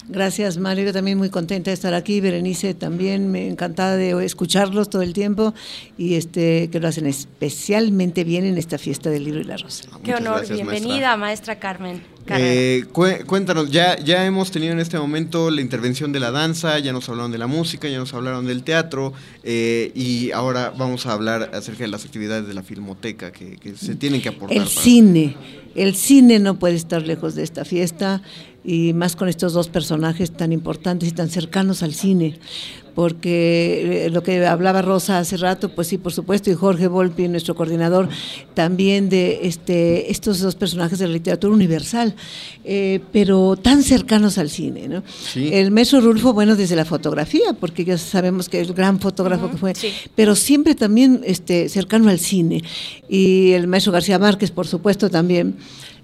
Gracias, 0.07 0.59
Mario. 0.59 0.85
Yo 0.85 0.93
también 0.93 1.17
muy 1.17 1.31
contenta 1.31 1.71
de 1.71 1.75
estar 1.75 1.95
aquí. 1.95 2.21
Berenice 2.21 2.75
también, 2.75 3.31
me 3.31 3.49
encantada 3.49 3.97
de 3.97 4.25
escucharlos 4.25 4.91
todo 4.91 5.03
el 5.03 5.15
tiempo 5.15 5.55
y 5.97 6.15
este 6.15 6.69
que 6.71 6.79
lo 6.79 6.89
hacen 6.89 7.07
especialmente 7.07 8.23
bien 8.25 8.45
en 8.45 8.59
esta 8.59 8.77
fiesta 8.77 9.09
del 9.09 9.25
libro 9.25 9.41
y 9.41 9.45
la 9.45 9.57
rosa. 9.57 9.85
Qué 10.03 10.11
Muchas 10.13 10.21
honor, 10.21 10.37
gracias, 10.39 10.59
bienvenida, 10.59 11.17
maestra, 11.17 11.59
Carmen. 11.59 12.03
Eh, 12.29 12.85
cué- 12.93 13.25
cuéntanos, 13.25 13.71
ya, 13.71 13.99
ya 13.99 14.25
hemos 14.25 14.51
tenido 14.51 14.73
en 14.73 14.81
este 14.81 14.99
momento 14.99 15.51
la 15.51 15.61
intervención 15.61 16.11
de 16.13 16.21
la 16.21 16.31
danza, 16.31 16.79
ya 16.79 16.93
nos 16.93 17.09
hablaron 17.09 17.31
de 17.33 17.39
la 17.39 17.47
música, 17.47 17.89
ya 17.89 17.99
nos 17.99 18.15
hablaron 18.15 18.47
del 18.47 18.63
teatro 18.63 19.13
eh, 19.43 19.93
y 19.95 20.31
ahora 20.31 20.73
vamos 20.77 21.05
a 21.07 21.13
hablar 21.13 21.51
acerca 21.53 21.85
de 21.85 21.89
las 21.89 22.05
actividades 22.05 22.47
de 22.49 22.55
la 22.55 22.63
filmoteca 22.63 23.31
que, 23.31 23.57
que 23.57 23.77
se 23.77 23.95
tienen 23.95 24.23
que 24.23 24.31
aportar. 24.31 24.57
El 24.57 24.65
para- 24.65 24.71
cine, 24.83 25.37
el 25.75 25.95
cine 25.95 26.39
no 26.39 26.59
puede 26.59 26.77
estar 26.77 27.03
lejos 27.03 27.35
de 27.35 27.43
esta 27.43 27.65
fiesta 27.67 28.23
y 28.65 28.95
más 28.95 29.17
con 29.17 29.29
estos 29.29 29.53
dos 29.53 29.69
personajes 29.69 30.31
tan 30.31 30.51
importantes 30.53 31.11
y 31.11 31.13
tan 31.13 31.29
cercanos 31.29 31.83
al 31.83 31.93
cine, 31.93 32.39
porque 32.95 34.07
eh, 34.07 34.11
lo 34.11 34.23
que 34.23 34.47
hablaba 34.47 34.83
Rosa 34.83 35.19
hace 35.19 35.37
rato, 35.37 35.69
pues 35.69 35.89
sí, 35.89 35.99
por 35.99 36.13
supuesto, 36.13 36.51
y 36.51 36.55
Jorge 36.55 36.87
Volpi, 36.87 37.29
nuestro 37.29 37.55
coordinador, 37.55 38.09
también 38.55 39.09
de 39.09 39.41
este, 39.43 40.11
estos 40.11 40.41
dos 40.41 40.55
personajes 40.55 40.99
de 40.99 41.07
la 41.07 41.13
literatura 41.13 41.53
universal, 41.53 42.15
eh, 42.65 43.01
pero 43.13 43.57
tan 43.57 43.83
cercanos 43.83 44.39
al 44.39 44.49
cine. 44.49 44.89
¿no? 44.89 45.03
El 45.35 45.71
maestro 45.71 46.01
Rulfo, 46.01 46.33
bueno, 46.33 46.57
desde 46.57 46.77
la 46.77 46.85
fotografía, 46.85 47.53
porque 47.59 47.85
ya 47.85 47.99
sabemos 47.99 48.49
que 48.49 48.61
es 48.61 48.69
el 48.69 48.75
gran 48.75 49.01
fotógrafo 49.01 49.51
que 49.51 49.57
fue, 49.57 49.73
pero 50.15 50.37
siempre 50.37 50.75
también 50.75 51.21
este, 51.25 51.69
cercano 51.69 52.11
al 52.11 52.21
cine. 52.21 52.63
Y 53.09 53.53
el 53.53 53.67
maestro 53.67 53.93
García 53.93 54.19
Márquez, 54.19 54.51
por 54.51 54.67
supuesto, 54.67 55.11
también. 55.11 55.57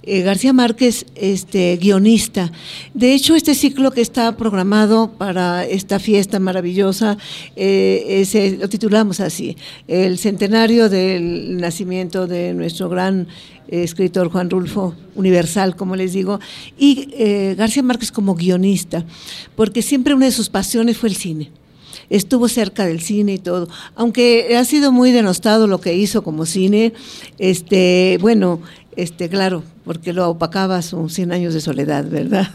Eh, 0.02 0.22
García 0.22 0.54
Márquez, 0.54 1.04
este 1.14 1.76
guionista. 1.76 2.50
De 2.94 3.12
hecho, 3.12 3.34
este 3.34 3.54
ciclo 3.54 3.90
que 3.90 4.00
está 4.00 4.34
programado 4.34 5.12
para 5.12 5.66
esta 5.66 5.98
fiesta 5.98 6.38
maravillosa, 6.38 7.18
eh, 7.54 8.56
lo 8.58 8.68
titulamos 8.70 9.20
así, 9.20 9.58
el 9.88 10.18
centenario 10.18 10.88
del 10.88 11.58
nacimiento 11.58 12.26
de 12.26 12.54
nuestro 12.54 12.88
gran 12.88 13.28
eh, 13.68 13.82
escritor 13.82 14.30
Juan 14.30 14.48
Rulfo, 14.48 14.94
universal, 15.16 15.76
como 15.76 15.96
les 15.96 16.14
digo, 16.14 16.40
y 16.78 17.54
García 17.56 17.82
Márquez 17.82 18.10
como 18.10 18.34
guionista, 18.34 19.04
porque 19.54 19.82
siempre 19.82 20.14
una 20.14 20.26
de 20.26 20.32
sus 20.32 20.48
pasiones 20.48 20.96
fue 20.96 21.10
el 21.10 21.16
cine 21.16 21.50
estuvo 22.10 22.48
cerca 22.48 22.84
del 22.86 23.00
cine 23.00 23.34
y 23.34 23.38
todo. 23.38 23.68
Aunque 23.94 24.56
ha 24.56 24.64
sido 24.64 24.92
muy 24.92 25.12
denostado 25.12 25.66
lo 25.66 25.80
que 25.80 25.94
hizo 25.94 26.22
como 26.22 26.44
cine, 26.44 26.92
este, 27.38 28.18
bueno, 28.20 28.60
este, 28.96 29.28
claro, 29.28 29.62
porque 29.84 30.12
lo 30.12 30.28
opacaba 30.28 30.82
sus 30.82 31.12
100 31.14 31.32
años 31.32 31.54
de 31.54 31.60
soledad, 31.60 32.04
¿verdad? 32.08 32.48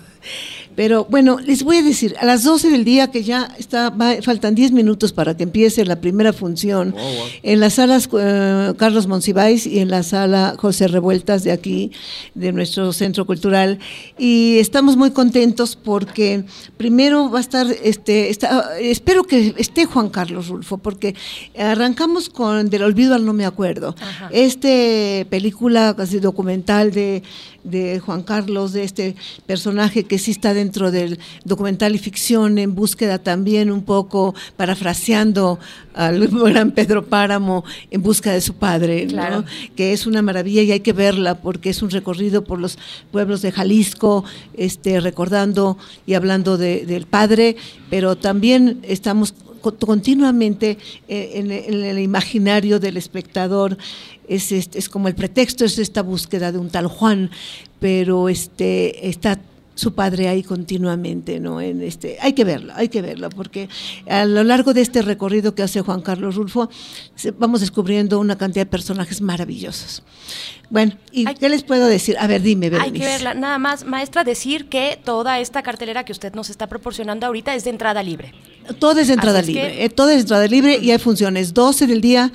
Pero 0.76 1.06
bueno, 1.10 1.40
les 1.40 1.64
voy 1.64 1.78
a 1.78 1.82
decir, 1.84 2.16
a 2.20 2.26
las 2.26 2.44
12 2.44 2.70
del 2.70 2.84
día, 2.84 3.10
que 3.10 3.24
ya 3.24 3.50
está, 3.58 3.90
va- 3.92 4.22
faltan 4.22 4.56
10 4.56 4.74
minutos 4.74 5.14
para 5.14 5.38
que 5.38 5.44
empiece 5.44 5.86
la 5.86 6.02
primera 6.02 6.34
función, 6.34 6.94
en 7.44 7.60
las 7.62 7.76
salas 7.76 8.10
eh, 8.20 8.74
Carlos 8.78 9.08
Monsiváis 9.08 9.66
y 9.66 9.80
en 9.80 9.90
la 9.90 10.04
sala 10.04 10.56
José 10.58 10.88
Revueltas 10.90 11.44
de 11.46 11.52
aquí, 11.54 11.92
de 12.34 12.52
nuestro 12.52 12.92
centro 12.92 13.26
cultural. 13.26 13.80
Y 14.18 14.58
estamos 14.60 14.98
muy 14.98 15.12
contentos 15.12 15.78
porque 15.78 16.44
primero 16.76 17.30
va 17.32 17.38
a 17.38 17.42
estar, 17.42 17.68
este, 17.84 18.30
está- 18.30 18.78
espero 18.78 19.24
que 19.24 19.54
esté 19.58 19.86
Juan 19.86 20.10
Carlos 20.10 20.50
Rulfo, 20.50 20.78
porque 20.78 21.16
arrancamos 21.58 22.30
con 22.30 22.70
Del 22.70 22.84
olvido 22.84 23.16
al 23.16 23.26
no 23.26 23.32
me 23.34 23.46
acuerdo. 23.46 23.96
Este 24.32 25.26
película 25.30 25.94
casi 25.96 26.20
documental 26.20 26.92
de, 26.92 27.24
de 27.66 28.00
Juan 28.00 28.24
Carlos, 28.24 28.72
de 28.74 28.84
este 28.84 29.16
personaje 29.46 30.04
que 30.06 30.18
sí 30.20 30.32
está 30.32 30.54
dentro 30.54 30.92
del 30.92 31.20
documental 31.44 31.96
y 31.96 31.98
ficción, 31.98 32.58
en 32.58 32.76
búsqueda 32.76 33.20
también 33.20 33.72
un 33.72 33.82
poco 33.84 34.34
parafraseando 34.56 35.60
al 35.94 36.28
gran 36.28 36.72
Pedro 36.72 37.06
Páramo 37.06 37.64
en 37.92 38.02
busca 38.02 38.32
de 38.32 38.42
su 38.42 38.54
padre, 38.56 39.06
¿no? 39.06 39.12
Claro. 39.14 39.46
que 39.76 39.94
es 39.94 40.06
una 40.06 40.22
maravilla 40.22 40.62
y 40.62 40.72
hay 40.72 40.80
que 40.82 40.94
verla 40.94 41.36
porque 41.42 41.70
es 41.70 41.82
un 41.82 41.90
recorrido 41.90 42.44
por 42.44 42.60
los 42.60 42.78
pueblos 43.12 43.42
de 43.42 43.52
Jalisco, 43.52 44.24
este, 44.56 45.00
recordando 45.00 45.78
y 46.06 46.14
hablando 46.14 46.58
de- 46.58 46.86
del 46.86 47.06
padre, 47.08 47.56
pero 47.90 48.16
también 48.16 48.80
estamos 48.84 49.34
continuamente 49.72 50.78
eh, 51.08 51.32
en, 51.36 51.52
el 51.52 51.98
imaginario 52.00 52.80
del 52.80 52.98
espectador 52.98 53.78
es, 54.28 54.52
este- 54.52 54.78
es 54.78 54.90
como 54.90 55.08
el 55.08 55.16
pretexto 55.16 55.66
es 55.66 55.80
esta 55.80 56.04
búsqueda 56.04 56.52
de 56.52 56.60
un 56.60 56.70
tal 56.70 56.86
Juan 56.86 57.32
pero 57.80 58.30
este 58.30 59.10
está 59.10 59.40
su 59.76 59.94
padre 59.94 60.30
ahí 60.30 60.42
continuamente, 60.42 61.40
¿no? 61.40 61.60
En 61.62 61.82
este, 61.82 62.18
hay 62.22 62.34
que 62.34 62.44
verlo, 62.46 62.74
hay 62.76 62.88
que 62.90 63.02
verlo, 63.02 63.30
porque 63.30 63.68
a 64.10 64.26
lo 64.26 64.44
largo 64.44 64.74
de 64.74 64.82
este 64.82 65.02
recorrido 65.02 65.54
que 65.54 65.64
hace 65.64 65.82
Juan 65.82 66.02
Carlos 66.02 66.36
Rulfo, 66.36 66.70
vamos 67.38 67.60
descubriendo 67.62 68.20
una 68.20 68.38
cantidad 68.38 68.66
de 68.66 68.70
personajes 68.72 69.20
maravillosos. 69.22 70.02
Bueno, 70.70 70.94
¿y 71.12 71.26
qué 71.36 71.50
les 71.50 71.64
puedo 71.64 71.88
decir? 71.88 72.16
A 72.20 72.26
ver, 72.28 72.42
dime, 72.42 72.68
Hay 72.68 72.72
que 72.72 72.78
Berenice. 72.78 73.06
verla. 73.06 73.34
Nada 73.34 73.60
más, 73.60 73.86
maestra, 73.86 74.24
decir 74.24 74.68
que 74.70 75.00
toda 75.04 75.40
esta 75.40 75.62
cartelera 75.62 76.06
que 76.06 76.12
usted 76.12 76.34
nos 76.34 76.50
está 76.50 76.68
proporcionando 76.68 77.26
ahorita 77.28 77.54
es 77.54 77.66
de 77.66 77.70
entrada 77.70 78.02
libre. 78.02 78.34
Todo 78.80 79.00
es 79.02 79.08
de 79.08 79.14
entrada 79.14 79.40
Así 79.40 79.54
libre, 79.54 79.72
que- 79.74 79.86
eh, 79.86 79.90
todo 79.90 80.10
es 80.10 80.16
de 80.16 80.22
entrada 80.22 80.48
libre 80.48 80.80
y 80.82 80.92
hay 80.92 80.98
funciones 81.00 81.54
12 81.54 81.86
del 81.86 82.02
día, 82.02 82.32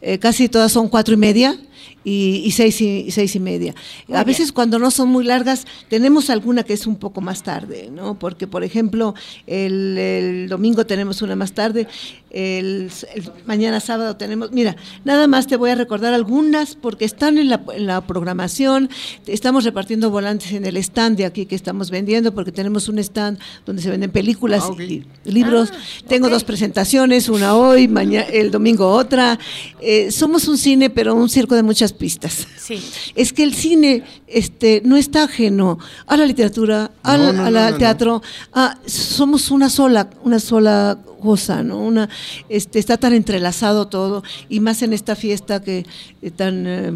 eh, 0.00 0.18
casi 0.18 0.48
todas 0.48 0.70
son 0.72 0.88
cuatro 0.88 1.14
y 1.14 1.16
media 1.16 1.56
y, 2.04 2.42
y 2.44 2.50
seis 2.50 2.80
y, 2.80 3.10
seis 3.10 3.34
y 3.36 3.40
media. 3.40 3.74
Muy 4.08 4.16
a 4.16 4.24
bien. 4.24 4.26
veces 4.26 4.52
cuando 4.52 4.78
no 4.78 4.90
son 4.90 5.08
muy 5.08 5.24
largas 5.24 5.66
tenemos 5.88 6.30
alguna 6.30 6.62
que 6.62 6.72
es 6.72 6.86
un 6.86 6.96
poco 6.96 7.20
más 7.20 7.42
tarde, 7.42 7.90
¿no? 7.92 8.18
Porque 8.18 8.46
por 8.46 8.64
ejemplo 8.64 9.14
el, 9.46 9.96
el 9.98 10.48
domingo 10.48 10.86
tenemos 10.86 11.22
una 11.22 11.36
más 11.36 11.52
tarde, 11.52 11.86
el, 12.32 12.90
el 13.14 13.30
mañana 13.46 13.78
sábado 13.78 14.16
tenemos, 14.16 14.52
mira, 14.52 14.74
nada 15.04 15.26
más 15.26 15.46
te 15.46 15.56
voy 15.56 15.70
a 15.70 15.74
recordar 15.74 16.14
algunas 16.14 16.74
porque 16.74 17.04
están 17.04 17.36
en 17.36 17.50
la, 17.50 17.62
en 17.74 17.86
la 17.86 18.00
programación, 18.00 18.88
estamos 19.26 19.64
repartiendo 19.64 20.10
volantes 20.10 20.52
en 20.52 20.64
el 20.64 20.78
stand 20.78 21.18
de 21.18 21.26
aquí 21.26 21.44
que 21.44 21.54
estamos 21.54 21.90
vendiendo 21.90 22.32
porque 22.34 22.50
tenemos 22.50 22.88
un 22.88 22.98
stand 22.98 23.38
donde 23.66 23.82
se 23.82 23.90
venden 23.90 24.10
películas 24.10 24.64
y 24.78 25.04
libros. 25.30 25.72
Tengo 26.08 26.30
dos 26.30 26.44
presentaciones, 26.44 27.28
una 27.28 27.54
hoy, 27.54 27.86
mañana, 27.86 28.24
el 28.26 28.50
domingo 28.50 28.88
otra. 28.90 29.38
Eh, 29.80 30.10
somos 30.10 30.48
un 30.48 30.56
cine, 30.56 30.88
pero 30.88 31.14
un 31.14 31.28
circo 31.28 31.54
de 31.54 31.62
muchas 31.62 31.92
pistas. 31.92 32.46
Sí. 32.56 32.82
Es 33.14 33.32
que 33.32 33.42
el 33.42 33.54
cine 33.54 34.04
este, 34.26 34.80
no 34.84 34.96
está 34.96 35.24
ajeno 35.24 35.78
a 36.06 36.16
la 36.16 36.24
literatura, 36.24 36.90
al, 37.02 37.20
No, 37.20 37.32
no, 37.32 37.44
al 37.44 37.52
no, 37.52 37.60
no, 37.60 37.70
no. 37.72 37.76
teatro. 37.76 38.22
Ah, 38.54 38.78
somos 38.86 39.50
una 39.50 39.68
sola, 39.68 40.08
una 40.24 40.38
sola 40.40 40.98
cosa, 41.22 41.62
¿no? 41.62 41.78
Una, 41.78 42.08
este, 42.48 42.78
está 42.78 42.96
tan 42.98 43.12
entrelazado 43.14 43.86
todo 43.88 44.22
y 44.48 44.60
más 44.60 44.82
en 44.82 44.92
esta 44.92 45.14
fiesta 45.16 45.62
que 45.62 45.86
eh, 46.20 46.30
tan 46.30 46.66
eh, 46.66 46.92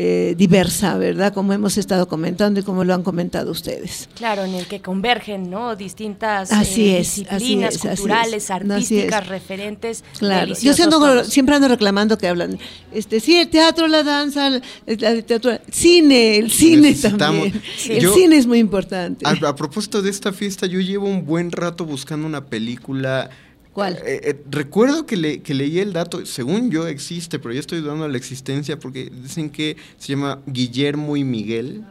eh, 0.00 0.34
diversa, 0.38 0.96
¿verdad? 0.96 1.34
Como 1.34 1.52
hemos 1.52 1.76
estado 1.76 2.06
comentando 2.06 2.60
y 2.60 2.62
como 2.62 2.84
lo 2.84 2.94
han 2.94 3.02
comentado 3.02 3.50
ustedes. 3.50 4.08
Claro, 4.14 4.44
en 4.44 4.54
el 4.54 4.66
que 4.68 4.80
convergen, 4.80 5.50
¿no? 5.50 5.74
Distintas 5.74 6.52
Así 6.52 6.90
eh, 6.90 6.98
es, 7.00 7.16
disciplinas 7.16 7.74
es, 7.74 7.80
así 7.80 7.88
es. 7.88 7.98
culturales, 8.00 8.50
Así 8.50 8.62
es. 8.64 8.70
artísticas, 8.70 9.26
referentes. 9.26 10.04
Claro, 10.20 10.54
yo 10.54 10.72
siendo- 10.72 11.24
siempre 11.24 11.56
ando 11.56 11.66
reclamando 11.66 12.16
que 12.16 12.28
hablan, 12.28 12.60
este, 12.92 13.18
sí, 13.18 13.38
el 13.40 13.48
teatro, 13.48 13.88
la 13.88 14.04
danza, 14.04 14.46
el, 14.46 14.62
la 15.00 15.10
literatura, 15.14 15.60
cine, 15.68 16.36
el 16.36 16.52
cine 16.52 16.90
Necesitamos- 16.92 17.18
también. 17.18 17.62
Sí. 17.76 17.92
El 17.94 18.00
Yo- 18.04 18.14
cine 18.14 18.36
es 18.36 18.46
muy 18.46 18.60
importante. 18.60 19.26
A, 19.26 19.30
a 19.48 19.56
propósito 19.56 20.00
de 20.00 20.10
esta 20.10 20.32
fiesta, 20.32 20.66
yo 20.66 20.78
llevo 20.78 21.08
un 21.08 21.26
buen 21.26 21.50
rato 21.50 21.84
buscando 21.84 22.24
una 22.24 22.44
película. 22.44 23.30
¿Cuál? 23.78 23.94
Eh, 24.04 24.20
eh, 24.24 24.36
recuerdo 24.50 25.06
que, 25.06 25.16
le- 25.16 25.40
que 25.40 25.54
leí 25.54 25.78
el 25.78 25.92
dato, 25.92 26.26
según 26.26 26.68
yo 26.72 26.88
existe, 26.88 27.38
pero 27.38 27.54
yo 27.54 27.60
estoy 27.60 27.80
dudando 27.80 28.04
de 28.06 28.10
la 28.10 28.18
existencia 28.18 28.76
porque 28.76 29.08
dicen 29.22 29.50
que 29.50 29.76
se 29.98 30.08
llama 30.08 30.40
Guillermo 30.46 31.16
y 31.16 31.22
Miguel. 31.22 31.84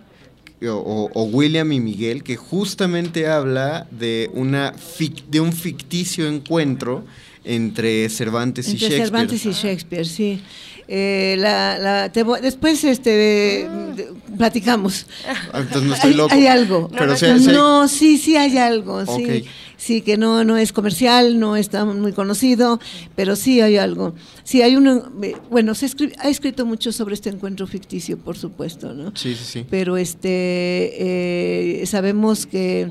O, 0.69 1.29
William 1.31 1.71
y 1.71 1.79
Miguel, 1.79 2.23
que 2.23 2.35
justamente 2.35 3.27
habla 3.27 3.87
de, 3.91 4.29
una 4.33 4.73
fic- 4.73 5.23
de 5.29 5.39
un 5.39 5.53
ficticio 5.53 6.27
encuentro 6.27 7.05
entre 7.45 8.09
Cervantes 8.09 8.67
y 8.67 8.71
Shakespeare. 8.77 9.05
Cervantes 9.05 9.45
y 9.45 9.51
Shakespeare, 9.51 10.05
sí. 10.07 10.41
Eh, 10.89 11.35
la, 11.39 11.77
la- 11.77 12.11
te 12.11 12.23
voy- 12.23 12.39
después 12.39 12.83
este, 12.85 13.09
de- 13.09 14.07
platicamos. 14.37 15.05
Ah, 15.51 15.59
entonces 15.59 15.83
no 15.89 15.93
estoy 15.95 16.11
hay, 16.11 16.15
loco. 16.17 16.33
hay 16.33 16.47
algo. 16.47 16.89
Pero 16.93 17.07
no, 17.07 17.17
sí 17.17 17.25
hay- 17.25 17.39
sí 17.39 17.49
hay- 17.49 17.55
no, 17.55 17.87
sí, 17.89 18.17
sí 18.17 18.35
hay 18.37 18.57
algo. 18.57 19.05
Sí, 19.05 19.43
sí, 19.75 20.01
que 20.01 20.15
no, 20.17 20.43
no 20.45 20.55
es 20.57 20.71
comercial, 20.71 21.39
no 21.39 21.55
está 21.57 21.83
muy 21.83 22.13
conocido, 22.13 22.79
pero 23.17 23.35
sí 23.35 23.59
hay 23.59 23.75
algo. 23.77 24.15
Sí, 24.43 24.61
hay 24.61 24.75
uno. 24.77 25.11
eh, 25.23 25.35
Bueno, 25.49 25.75
se 25.75 25.87
escri- 25.87 26.13
ha 26.19 26.29
escrito 26.29 26.65
mucho 26.65 26.91
sobre 26.93 27.15
este 27.15 27.29
encuentro 27.31 27.67
ficticio, 27.67 28.17
por 28.17 28.37
supuesto, 28.37 28.93
¿no? 28.93 29.11
Sí, 29.15 29.35
sí, 29.35 29.43
sí. 29.43 29.65
Pero 29.69 29.97
este, 29.97 31.81
eh, 31.81 31.85
sabemos 31.85 32.45
que 32.45 32.89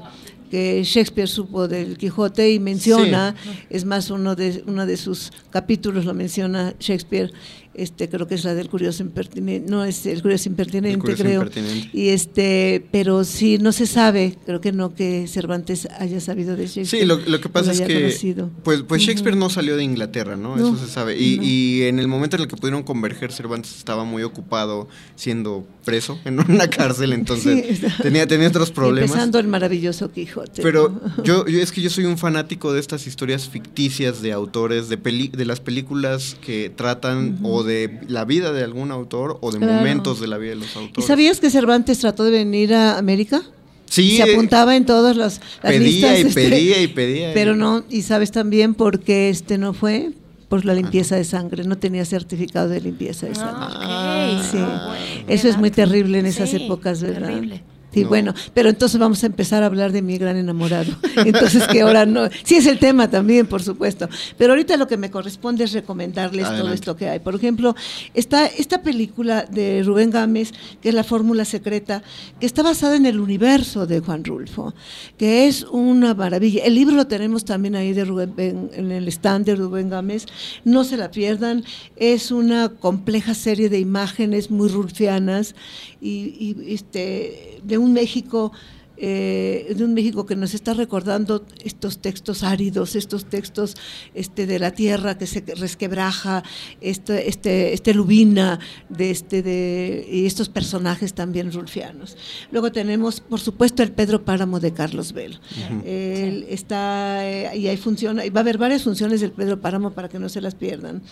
que 0.50 0.84
Shakespeare 0.84 1.26
supo 1.28 1.66
del 1.66 1.98
Quijote 1.98 2.52
y 2.52 2.60
menciona, 2.60 3.34
es 3.68 3.84
más 3.84 4.10
uno 4.10 4.36
de 4.36 4.62
uno 4.68 4.86
de 4.86 4.96
sus 4.96 5.32
capítulos 5.50 6.04
lo 6.04 6.14
menciona 6.14 6.72
Shakespeare, 6.78 7.32
este 7.76 8.08
creo 8.08 8.26
que 8.26 8.34
es 8.36 8.44
la 8.44 8.54
del 8.54 8.68
curioso 8.68 9.02
impertinente, 9.02 9.70
no 9.70 9.84
es 9.84 10.06
el 10.06 10.22
curioso 10.22 10.48
impertinente, 10.48 10.98
curioso 10.98 11.22
creo. 11.22 11.42
impertinente. 11.42 11.90
Y 11.92 12.08
este, 12.08 12.84
pero 12.90 13.24
sí 13.24 13.58
no 13.58 13.72
se 13.72 13.86
sabe, 13.86 14.36
creo 14.46 14.60
que 14.60 14.72
no 14.72 14.94
que 14.94 15.26
Cervantes 15.28 15.86
haya 15.98 16.20
sabido 16.20 16.56
de 16.56 16.66
Shakespeare. 16.66 17.02
Sí, 17.02 17.06
lo, 17.06 17.18
lo 17.18 17.40
que 17.40 17.48
pasa 17.48 17.72
es 17.72 17.80
que 17.80 17.94
conocido. 18.02 18.50
pues, 18.64 18.82
pues. 18.82 19.02
Shakespeare 19.02 19.36
no 19.36 19.50
salió 19.50 19.76
de 19.76 19.84
Inglaterra, 19.84 20.36
¿no? 20.36 20.56
No, 20.56 20.74
Eso 20.74 20.84
se 20.86 20.90
sabe. 20.90 21.18
Y, 21.20 21.36
no. 21.36 21.42
y 21.44 21.82
en 21.84 21.98
el 21.98 22.08
momento 22.08 22.36
en 22.36 22.42
el 22.42 22.48
que 22.48 22.56
pudieron 22.56 22.82
converger, 22.82 23.32
Cervantes 23.32 23.76
estaba 23.76 24.04
muy 24.04 24.22
ocupado 24.22 24.88
siendo 25.14 25.66
preso 25.84 26.18
en 26.24 26.40
una 26.50 26.68
cárcel, 26.68 27.12
entonces 27.12 27.78
Sí. 27.78 27.86
tenía, 28.02 28.26
tenía 28.26 28.48
otros 28.48 28.70
problemas. 28.70 29.10
Empezando 29.10 29.38
el 29.38 29.46
maravilloso 29.48 30.10
Quijote. 30.10 30.62
Pero 30.62 30.88
¿no? 31.16 31.22
yo, 31.24 31.46
yo 31.46 31.60
es 31.60 31.72
que 31.72 31.80
yo 31.82 31.90
soy 31.90 32.04
un 32.04 32.18
fanático 32.18 32.72
de 32.72 32.80
estas 32.80 33.06
historias 33.06 33.48
ficticias 33.48 34.22
de 34.22 34.32
autores, 34.32 34.88
de, 34.88 34.98
peli- 34.98 35.28
de 35.28 35.44
las 35.44 35.60
películas 35.60 36.36
que 36.40 36.70
tratan 36.74 37.34
Ujú. 37.40 37.48
o 37.56 37.64
de 37.66 38.00
la 38.08 38.24
vida 38.24 38.52
de 38.52 38.62
algún 38.64 38.90
autor 38.92 39.38
o 39.42 39.50
de 39.52 39.58
Claro. 39.58 39.74
momentos 39.74 40.20
de 40.20 40.26
la 40.28 40.38
vida 40.38 40.50
de 40.50 40.56
los 40.56 40.74
¿Y 40.74 40.78
autores. 40.78 41.06
sabías 41.06 41.40
que 41.40 41.50
Cervantes 41.50 41.98
trató 41.98 42.24
de 42.24 42.30
venir 42.30 42.72
a 42.74 42.96
América? 42.98 43.42
Sí, 43.88 44.16
Se 44.16 44.22
apuntaba 44.32 44.74
en 44.76 44.84
todas 44.86 45.16
las, 45.16 45.40
las 45.62 45.72
pedía 45.72 45.78
listas, 46.12 46.18
y 46.18 46.22
este, 46.28 46.34
pedía 46.50 46.82
y 46.82 46.86
pedía. 46.88 47.34
Pero 47.34 47.54
no, 47.54 47.84
y 47.90 48.02
sabes 48.02 48.32
también 48.32 48.74
por 48.74 49.00
qué 49.00 49.28
este 49.28 49.58
no 49.58 49.74
fue, 49.74 50.10
por 50.48 50.64
la 50.64 50.74
limpieza 50.74 51.14
de 51.16 51.24
sangre, 51.24 51.62
no 51.64 51.76
tenía 51.78 52.04
certificado 52.04 52.68
de 52.68 52.80
limpieza 52.80 53.26
de 53.26 53.34
sangre. 53.34 53.66
Ah. 53.78 54.42
Sí. 54.50 54.58
Ah, 54.60 54.84
bueno. 54.88 55.24
Eso 55.28 55.48
es 55.48 55.56
muy 55.58 55.70
terrible 55.70 56.18
en 56.18 56.26
esas 56.26 56.50
Sí, 56.50 56.56
épocas, 56.56 57.00
¿verdad? 57.02 57.28
terrible. 57.28 57.62
Sí, 57.96 58.02
No. 58.02 58.08
bueno, 58.10 58.34
pero 58.52 58.68
entonces 58.68 59.00
vamos 59.00 59.22
a 59.22 59.26
empezar 59.26 59.62
a 59.62 59.66
hablar 59.66 59.90
de 59.90 60.02
mi 60.02 60.18
gran 60.18 60.36
enamorado. 60.36 60.92
Entonces, 61.16 61.66
que 61.66 61.80
ahora 61.80 62.04
no. 62.04 62.28
Sí, 62.44 62.56
es 62.56 62.66
el 62.66 62.78
tema 62.78 63.08
también, 63.08 63.46
por 63.46 63.62
supuesto. 63.62 64.06
Pero 64.36 64.52
ahorita 64.52 64.76
lo 64.76 64.86
que 64.86 64.98
me 64.98 65.10
corresponde 65.10 65.64
es 65.64 65.72
recomendarles 65.72 66.46
todo 66.46 66.72
esto 66.74 66.94
que 66.94 67.08
hay. 67.08 67.20
Por 67.20 67.34
ejemplo, 67.34 67.74
está 68.12 68.44
esta 68.46 68.82
película 68.82 69.46
de 69.50 69.82
Rubén 69.82 70.10
Gámez, 70.10 70.52
que 70.82 70.90
es 70.90 70.94
La 70.94 71.04
Fórmula 71.04 71.46
Secreta, 71.46 72.02
que 72.38 72.44
está 72.44 72.62
basada 72.62 72.96
en 72.96 73.06
el 73.06 73.18
universo 73.18 73.86
de 73.86 74.00
Juan 74.00 74.24
Rulfo, 74.24 74.74
que 75.16 75.46
es 75.48 75.62
una 75.64 76.12
maravilla. 76.12 76.64
El 76.64 76.74
libro 76.74 76.96
lo 76.96 77.06
tenemos 77.06 77.46
también 77.46 77.76
ahí 77.76 77.94
de 77.94 78.04
Rubén, 78.04 78.70
en 78.74 78.92
el 78.92 79.08
stand 79.08 79.46
de 79.46 79.56
Rubén 79.56 79.88
Gámez. 79.88 80.26
No 80.64 80.84
se 80.84 80.98
la 80.98 81.10
pierdan. 81.10 81.64
Es 81.96 82.30
una 82.30 82.68
compleja 82.68 83.32
serie 83.32 83.70
de 83.70 83.78
imágenes 83.78 84.50
muy 84.50 84.68
rulfianas 84.68 85.54
y, 86.00 86.34
y, 86.38 86.74
este, 86.74 87.60
de 87.64 87.78
un 87.78 87.85
México 87.92 88.52
eh, 88.98 89.74
de 89.76 89.84
un 89.84 89.92
México 89.92 90.24
que 90.24 90.36
nos 90.36 90.54
está 90.54 90.72
recordando 90.72 91.44
estos 91.62 91.98
textos 91.98 92.42
áridos, 92.42 92.96
estos 92.96 93.26
textos 93.26 93.74
este, 94.14 94.46
de 94.46 94.58
la 94.58 94.70
tierra 94.70 95.18
que 95.18 95.26
se 95.26 95.44
resquebraja, 95.54 96.42
este, 96.80 97.28
este, 97.28 97.74
este 97.74 97.92
Lubina 97.92 98.58
de 98.88 99.10
este, 99.10 99.42
de, 99.42 100.08
y 100.10 100.24
estos 100.24 100.48
personajes 100.48 101.12
también 101.12 101.52
rulfianos. 101.52 102.16
Luego 102.50 102.72
tenemos, 102.72 103.20
por 103.20 103.40
supuesto, 103.40 103.82
el 103.82 103.92
Pedro 103.92 104.24
Páramo 104.24 104.60
de 104.60 104.72
Carlos 104.72 105.12
Velo. 105.12 105.38
Está, 105.84 107.28
eh, 107.28 107.58
y 107.58 107.68
hay 107.68 107.76
funciona, 107.76 108.24
y 108.24 108.30
va 108.30 108.40
a 108.40 108.42
haber 108.42 108.56
varias 108.56 108.82
funciones 108.82 109.20
del 109.20 109.32
Pedro 109.32 109.60
Páramo 109.60 109.90
para 109.90 110.08
que 110.08 110.18
no 110.18 110.30
se 110.30 110.40
las 110.40 110.54
pierdan. 110.54 111.02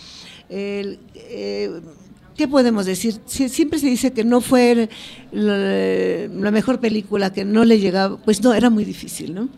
El, 0.49 0.99
eh, 1.13 1.69
¿Qué 2.35 2.47
podemos 2.47 2.85
decir? 2.85 3.15
Sie- 3.27 3.49
siempre 3.49 3.79
se 3.79 3.87
dice 3.87 4.11
que 4.11 4.23
no 4.23 4.41
fue 4.41 4.89
la, 5.31 6.27
la 6.27 6.51
mejor 6.51 6.79
película, 6.79 7.31
que 7.31 7.45
no 7.45 7.63
le 7.65 7.79
llegaba. 7.79 8.17
Pues 8.17 8.41
no, 8.43 8.53
era 8.53 8.69
muy 8.69 8.83
difícil, 8.85 9.33
¿no? 9.33 9.49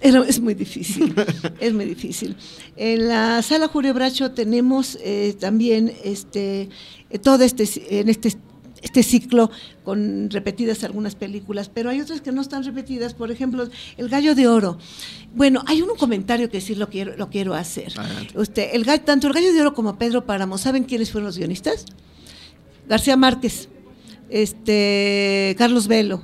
Era, 0.00 0.22
es 0.26 0.40
muy 0.40 0.54
difícil, 0.54 1.14
es 1.60 1.72
muy 1.72 1.84
difícil. 1.86 2.36
En 2.76 3.08
la 3.08 3.40
sala 3.42 3.68
Julio 3.68 3.94
Bracho 3.94 4.32
tenemos 4.32 4.98
eh, 5.02 5.34
también 5.40 5.92
este, 6.04 6.68
todo 7.22 7.42
este, 7.44 7.66
en 8.00 8.10
este, 8.10 8.34
este 8.82 9.02
ciclo 9.02 9.50
con 9.84 10.28
repetidas 10.30 10.84
algunas 10.84 11.14
películas, 11.14 11.70
pero 11.72 11.88
hay 11.88 12.00
otras 12.02 12.20
que 12.20 12.30
no 12.30 12.42
están 12.42 12.62
repetidas, 12.64 13.14
por 13.14 13.30
ejemplo, 13.30 13.68
El 13.96 14.08
Gallo 14.10 14.34
de 14.34 14.48
Oro. 14.48 14.76
Bueno, 15.34 15.62
hay 15.66 15.80
un 15.80 15.96
comentario 15.96 16.50
que 16.50 16.60
sí 16.60 16.74
lo 16.74 16.90
quiero, 16.90 17.16
lo 17.16 17.30
quiero 17.30 17.54
hacer. 17.54 17.94
Usted, 18.34 18.68
el, 18.74 18.84
tanto 19.00 19.28
El 19.28 19.32
Gallo 19.32 19.52
de 19.54 19.60
Oro 19.62 19.72
como 19.74 19.96
Pedro 19.96 20.26
Páramo, 20.26 20.58
¿saben 20.58 20.84
quiénes 20.84 21.10
fueron 21.10 21.26
los 21.28 21.38
guionistas? 21.38 21.86
García 22.88 23.16
Márquez, 23.16 23.68
este, 24.28 25.54
Carlos 25.58 25.88
Velo. 25.88 26.22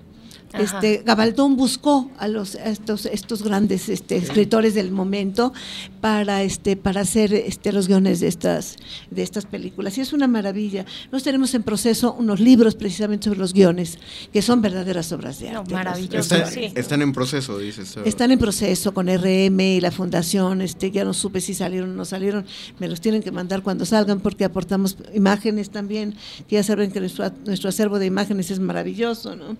Ajá. 0.52 0.62
Este, 0.62 1.02
Gabaldón 1.04 1.56
buscó 1.56 2.10
a 2.18 2.28
los 2.28 2.54
a 2.56 2.66
estos 2.66 3.06
estos 3.06 3.42
grandes 3.42 3.88
este, 3.88 4.16
escritores 4.16 4.74
del 4.74 4.90
momento 4.90 5.52
para 6.00 6.42
este 6.42 6.76
para 6.76 7.02
hacer 7.02 7.32
este 7.32 7.72
los 7.72 7.88
guiones 7.88 8.20
de 8.20 8.28
estas 8.28 8.76
de 9.10 9.22
estas 9.22 9.46
películas 9.46 9.96
y 9.98 10.00
es 10.00 10.12
una 10.12 10.28
maravilla. 10.28 10.84
Nos 11.10 11.22
tenemos 11.22 11.54
en 11.54 11.62
proceso 11.62 12.14
unos 12.18 12.40
libros 12.40 12.74
precisamente 12.74 13.24
sobre 13.24 13.38
los 13.38 13.52
guiones 13.52 13.98
que 14.32 14.42
son 14.42 14.60
verdaderas 14.62 15.10
obras 15.12 15.38
de 15.40 15.50
arte. 15.50 15.74
Están, 16.18 16.42
están 16.74 17.02
en 17.02 17.12
proceso, 17.12 17.58
dices. 17.58 17.96
Están 18.04 18.30
en 18.30 18.38
proceso 18.38 18.92
con 18.92 19.08
RM 19.08 19.60
y 19.60 19.80
la 19.80 19.90
fundación, 19.90 20.62
este, 20.62 20.90
ya 20.90 21.04
no 21.04 21.14
supe 21.14 21.40
si 21.40 21.54
salieron 21.54 21.90
o 21.90 21.94
no 21.94 22.04
salieron, 22.04 22.44
me 22.78 22.88
los 22.88 23.00
tienen 23.00 23.22
que 23.22 23.30
mandar 23.30 23.62
cuando 23.62 23.84
salgan 23.84 24.20
porque 24.20 24.44
aportamos 24.44 24.96
imágenes 25.14 25.70
también, 25.70 26.14
que 26.48 26.56
ya 26.56 26.62
saben 26.62 26.90
que 26.90 27.00
nuestro, 27.00 27.30
nuestro 27.46 27.68
acervo 27.68 27.98
de 27.98 28.06
imágenes 28.06 28.50
es 28.50 28.60
maravilloso, 28.60 29.36
¿no? 29.36 29.56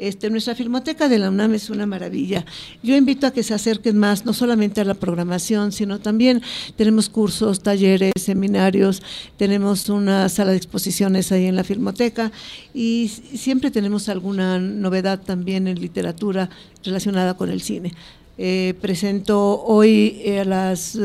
Este, 0.00 0.30
nuestra 0.30 0.54
filmoteca 0.54 1.10
de 1.10 1.18
la 1.18 1.28
UNAM 1.28 1.52
es 1.52 1.68
una 1.68 1.84
maravilla. 1.84 2.46
Yo 2.82 2.96
invito 2.96 3.26
a 3.26 3.32
que 3.32 3.42
se 3.42 3.52
acerquen 3.52 3.98
más, 3.98 4.24
no 4.24 4.32
solamente 4.32 4.80
a 4.80 4.84
la 4.84 4.94
programación, 4.94 5.72
sino 5.72 6.00
también 6.00 6.40
tenemos 6.74 7.10
cursos, 7.10 7.62
talleres, 7.62 8.14
seminarios, 8.16 9.02
tenemos 9.36 9.90
una 9.90 10.30
sala 10.30 10.52
de 10.52 10.56
exposiciones 10.56 11.30
ahí 11.32 11.44
en 11.44 11.54
la 11.54 11.64
filmoteca 11.64 12.32
y 12.72 13.08
siempre 13.08 13.70
tenemos 13.70 14.08
alguna 14.08 14.58
novedad 14.58 15.20
también 15.20 15.68
en 15.68 15.78
literatura 15.78 16.48
relacionada 16.82 17.34
con 17.34 17.50
el 17.50 17.60
cine. 17.60 17.92
Eh, 18.38 18.72
presento 18.80 19.62
hoy 19.64 20.22
eh, 20.24 20.40
a 20.40 20.44
las 20.46 20.98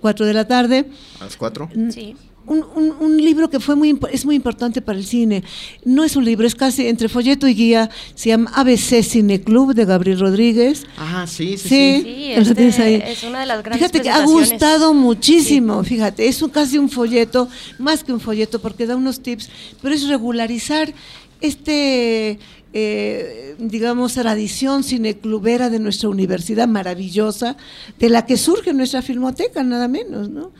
4 0.00 0.26
de 0.26 0.34
la 0.34 0.48
tarde 0.48 0.86
¿A 1.20 1.24
las 1.24 1.36
cuatro? 1.36 1.70
Sí. 1.90 2.16
Un, 2.46 2.64
un- 2.76 2.94
un 3.00 3.16
libro 3.16 3.48
que 3.48 3.58
fue 3.60 3.74
muy 3.74 3.98
es 4.12 4.26
muy 4.26 4.34
importante 4.36 4.82
para 4.82 4.98
el 4.98 5.04
cine. 5.06 5.42
No 5.84 6.04
es 6.04 6.14
un 6.16 6.24
libro, 6.24 6.46
es 6.46 6.54
casi 6.54 6.86
entre 6.86 7.08
folleto 7.08 7.48
y 7.48 7.54
guía. 7.54 7.90
Se 8.14 8.28
llama 8.28 8.50
ABC 8.54 9.02
Cine 9.02 9.40
Club 9.40 9.74
de 9.74 9.84
Gabriel 9.86 10.20
Rodríguez. 10.20 10.84
Ah, 10.98 11.26
sí, 11.26 11.56
sí, 11.56 11.68
Sí, 11.68 12.02
Sí, 12.04 12.32
este 12.32 13.12
es 13.12 13.22
una 13.22 13.40
de 13.40 13.46
las 13.46 13.62
grandes 13.62 13.78
Fíjate 13.90 14.02
que 14.02 14.10
ha 14.10 14.24
gustado 14.26 14.92
muchísimo, 14.94 15.82
fíjate, 15.84 16.28
es 16.28 16.42
un- 16.42 16.50
casi 16.50 16.76
un 16.78 16.90
folleto, 16.90 17.48
más 17.78 18.04
que 18.04 18.12
un 18.12 18.20
folleto, 18.20 18.60
porque 18.60 18.86
da 18.86 18.96
unos 18.96 19.20
tips, 19.20 19.48
pero 19.80 19.94
es 19.94 20.06
regularizar 20.08 20.92
este, 21.40 22.38
eh, 22.72 23.54
digamos, 23.58 24.14
tradición 24.14 24.82
cineclubera 24.82 25.70
de 25.70 25.78
nuestra 25.78 26.08
universidad 26.08 26.66
maravillosa, 26.68 27.56
de 27.98 28.08
la 28.08 28.26
que 28.26 28.36
surge 28.36 28.72
nuestra 28.72 29.02
filmoteca, 29.02 29.62
nada 29.62 29.86
menos, 29.88 30.28
¿no? 30.30 30.52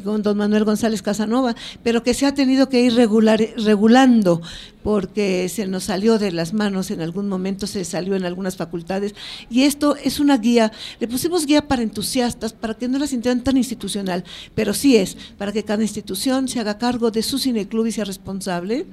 Con 0.00 0.22
don 0.22 0.36
Manuel 0.36 0.64
González 0.64 1.02
Casanova, 1.02 1.54
pero 1.82 2.02
que 2.02 2.14
se 2.14 2.26
ha 2.26 2.34
tenido 2.34 2.68
que 2.68 2.80
ir 2.80 2.94
regular, 2.94 3.40
regulando 3.56 4.40
porque 4.82 5.48
se 5.48 5.66
nos 5.66 5.84
salió 5.84 6.18
de 6.18 6.32
las 6.32 6.54
manos 6.54 6.90
en 6.90 7.00
algún 7.00 7.28
momento, 7.28 7.66
se 7.66 7.84
salió 7.84 8.16
en 8.16 8.24
algunas 8.24 8.56
facultades. 8.56 9.14
Y 9.50 9.62
esto 9.62 9.96
es 9.96 10.20
una 10.20 10.38
guía, 10.38 10.72
le 10.98 11.08
pusimos 11.08 11.46
guía 11.46 11.68
para 11.68 11.82
entusiastas, 11.82 12.52
para 12.52 12.74
que 12.74 12.88
no 12.88 12.98
la 12.98 13.06
sintieran 13.06 13.44
tan 13.44 13.56
institucional, 13.56 14.24
pero 14.54 14.72
sí 14.72 14.96
es, 14.96 15.16
para 15.36 15.52
que 15.52 15.64
cada 15.64 15.82
institución 15.82 16.48
se 16.48 16.60
haga 16.60 16.78
cargo 16.78 17.10
de 17.10 17.22
su 17.22 17.38
cineclub 17.38 17.86
y 17.86 17.92
sea 17.92 18.04
responsable, 18.04 18.86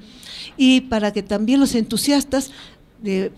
y 0.58 0.82
para 0.82 1.14
que 1.14 1.24
también 1.24 1.60
los 1.60 1.76
entusiastas 1.76 2.52
de 3.02 3.32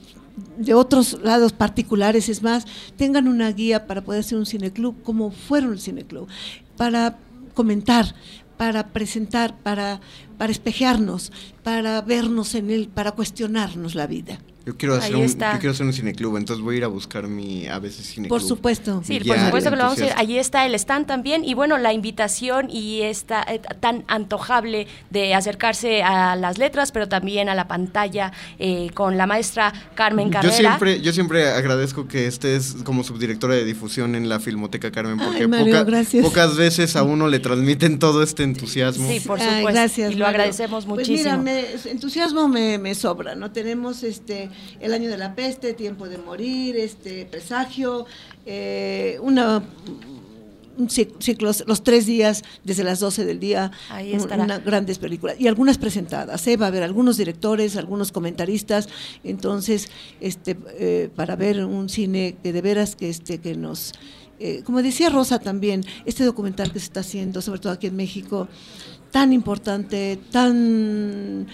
de 0.58 0.74
otros 0.74 1.20
lados 1.24 1.54
particulares, 1.54 2.30
es 2.30 2.42
más, 2.42 2.66
tengan 2.98 3.28
una 3.28 3.52
guía 3.52 3.88
para 3.88 4.04
poder 4.04 4.22
hacer 4.22 4.38
un 4.38 4.46
cineclub 4.46 5.02
como 5.04 5.32
fueron 5.32 5.74
el 5.74 5.80
cineclub, 5.80 6.28
para 6.78 7.18
comentar, 7.54 8.16
para 8.58 8.88
presentar, 8.88 9.56
para, 9.58 10.02
para 10.38 10.52
espejearnos, 10.52 11.32
para 11.64 12.02
vernos 12.02 12.56
en 12.56 12.70
él, 12.70 12.90
para 12.94 13.14
cuestionarnos 13.14 13.96
la 13.96 14.06
vida. 14.06 14.40
Yo 14.66 14.76
quiero, 14.78 14.96
hacer 14.96 15.16
Ahí 15.16 15.22
un, 15.22 15.26
está. 15.26 15.54
yo 15.54 15.60
quiero 15.60 15.72
hacer 15.74 15.86
un 15.86 15.94
cineclub, 15.94 16.38
entonces 16.38 16.64
voy 16.64 16.76
a 16.76 16.78
ir 16.80 16.84
a 16.84 16.88
buscar 16.88 17.28
mi 17.28 17.66
a 17.68 17.80
veces 17.80 18.06
cineclub. 18.06 18.30
Por 18.40 18.48
supuesto. 18.48 19.02
Sí, 19.04 19.20
por 19.20 19.40
supuesto 19.40 19.70
que 19.72 19.76
lo 19.78 19.84
vamos 19.84 19.92
a 19.94 19.94
hacer. 19.94 20.04
entusiasta. 20.10 20.20
Allí 20.22 20.38
está 20.38 20.66
el 20.66 20.76
stand 20.76 21.08
también 21.08 21.44
y 21.44 21.54
bueno, 21.56 21.78
la 21.78 21.92
invitación 21.94 22.70
y 22.70 23.02
esta 23.02 23.42
eh, 23.48 23.62
tan 23.80 24.04
antojable 24.08 24.86
de 25.10 25.34
acercarse 25.34 26.04
a 26.04 26.36
las 26.36 26.58
letras, 26.58 26.92
pero 26.92 27.08
también 27.08 27.50
a 27.50 27.56
la 27.56 27.68
pantalla 27.68 28.32
eh, 28.60 28.92
con 28.94 29.18
la 29.18 29.26
maestra 29.26 29.74
Carmen 29.96 30.28
Yo 30.28 30.34
Carrera. 30.34 30.56
siempre, 30.56 31.02
yo 31.02 31.14
siempre 31.14 31.50
agradezco 31.50 32.08
que 32.08 32.28
estés 32.28 32.76
como 32.84 33.04
subdirectora 33.04 33.56
de 33.56 33.66
difusión 33.66 34.14
en 34.14 34.30
la 34.30 34.40
Filmoteca 34.40 34.92
Carmen, 34.92 35.18
porque 35.18 35.42
Ay, 35.44 35.48
Mario, 35.48 35.66
poca- 35.74 35.84
gracias. 35.86 36.24
pocas 36.24 36.58
veces 36.58 36.96
a 36.96 37.04
uno 37.04 37.28
le 37.28 37.40
transmiten 37.40 37.98
todo 37.98 38.22
este 38.22 38.44
entusiasmo. 38.44 39.10
Sí, 39.10 39.20
por 39.22 39.40
Ay, 39.40 39.46
supuesto. 39.48 39.72
gracias, 39.72 40.12
y 40.12 40.16
lo 40.16 40.26
Mario. 40.26 40.28
agradecemos 40.28 40.86
Pues 40.86 41.08
muchísimo. 41.08 41.38
mira, 41.38 41.38
me- 41.38 41.92
entusiasmo 41.92 42.48
me, 42.48 42.78
me 42.78 42.94
sobra, 42.94 43.36
¿no? 43.36 43.52
Tenemos 43.52 44.04
este 44.04 44.50
el 44.80 44.94
año 44.94 45.10
de 45.10 45.18
la 45.18 45.36
peste, 45.36 45.74
tiempo 45.74 46.08
de 46.10 46.18
morir, 46.18 46.76
este 46.78 47.26
presagio, 47.26 48.06
eh, 48.46 49.18
una 49.22 49.64
un 50.78 50.88
ci- 50.88 51.12
ciclos, 51.20 51.66
los 51.68 51.84
tres 51.84 52.06
días 52.06 52.42
desde 52.64 52.86
las 52.86 53.02
12 53.02 53.26
del 53.26 53.38
día, 53.42 53.70
Ahí 53.90 54.14
una- 54.14 54.60
grandes 54.60 54.98
películas. 54.98 55.36
Y 55.38 55.48
algunas 55.48 55.78
presentadas, 55.78 56.48
¿eh? 56.48 56.56
va 56.56 56.68
a 56.68 56.70
haber 56.70 56.84
algunos 56.84 57.18
directores, 57.18 57.76
algunos 57.76 58.14
comentaristas, 58.14 58.88
entonces 59.26 59.90
este 60.22 60.56
eh, 60.78 61.10
para 61.14 61.36
ver 61.36 61.66
un 61.66 61.90
cine 61.90 62.38
que 62.42 62.54
de 62.54 62.62
veras 62.62 62.96
que 62.96 63.10
este 63.10 63.40
que 63.40 63.56
nos 63.56 63.92
eh, 64.42 64.62
como 64.64 64.82
decía 64.82 65.10
Rosa 65.10 65.40
también, 65.40 65.84
este 66.06 66.24
documental 66.24 66.72
que 66.72 66.80
se 66.80 66.86
está 66.86 67.02
haciendo, 67.02 67.42
sobre 67.42 67.60
todo 67.60 67.74
aquí 67.74 67.88
en 67.88 67.98
México, 67.98 68.48
tan 69.12 69.34
importante, 69.34 70.18
tan, 70.32 71.46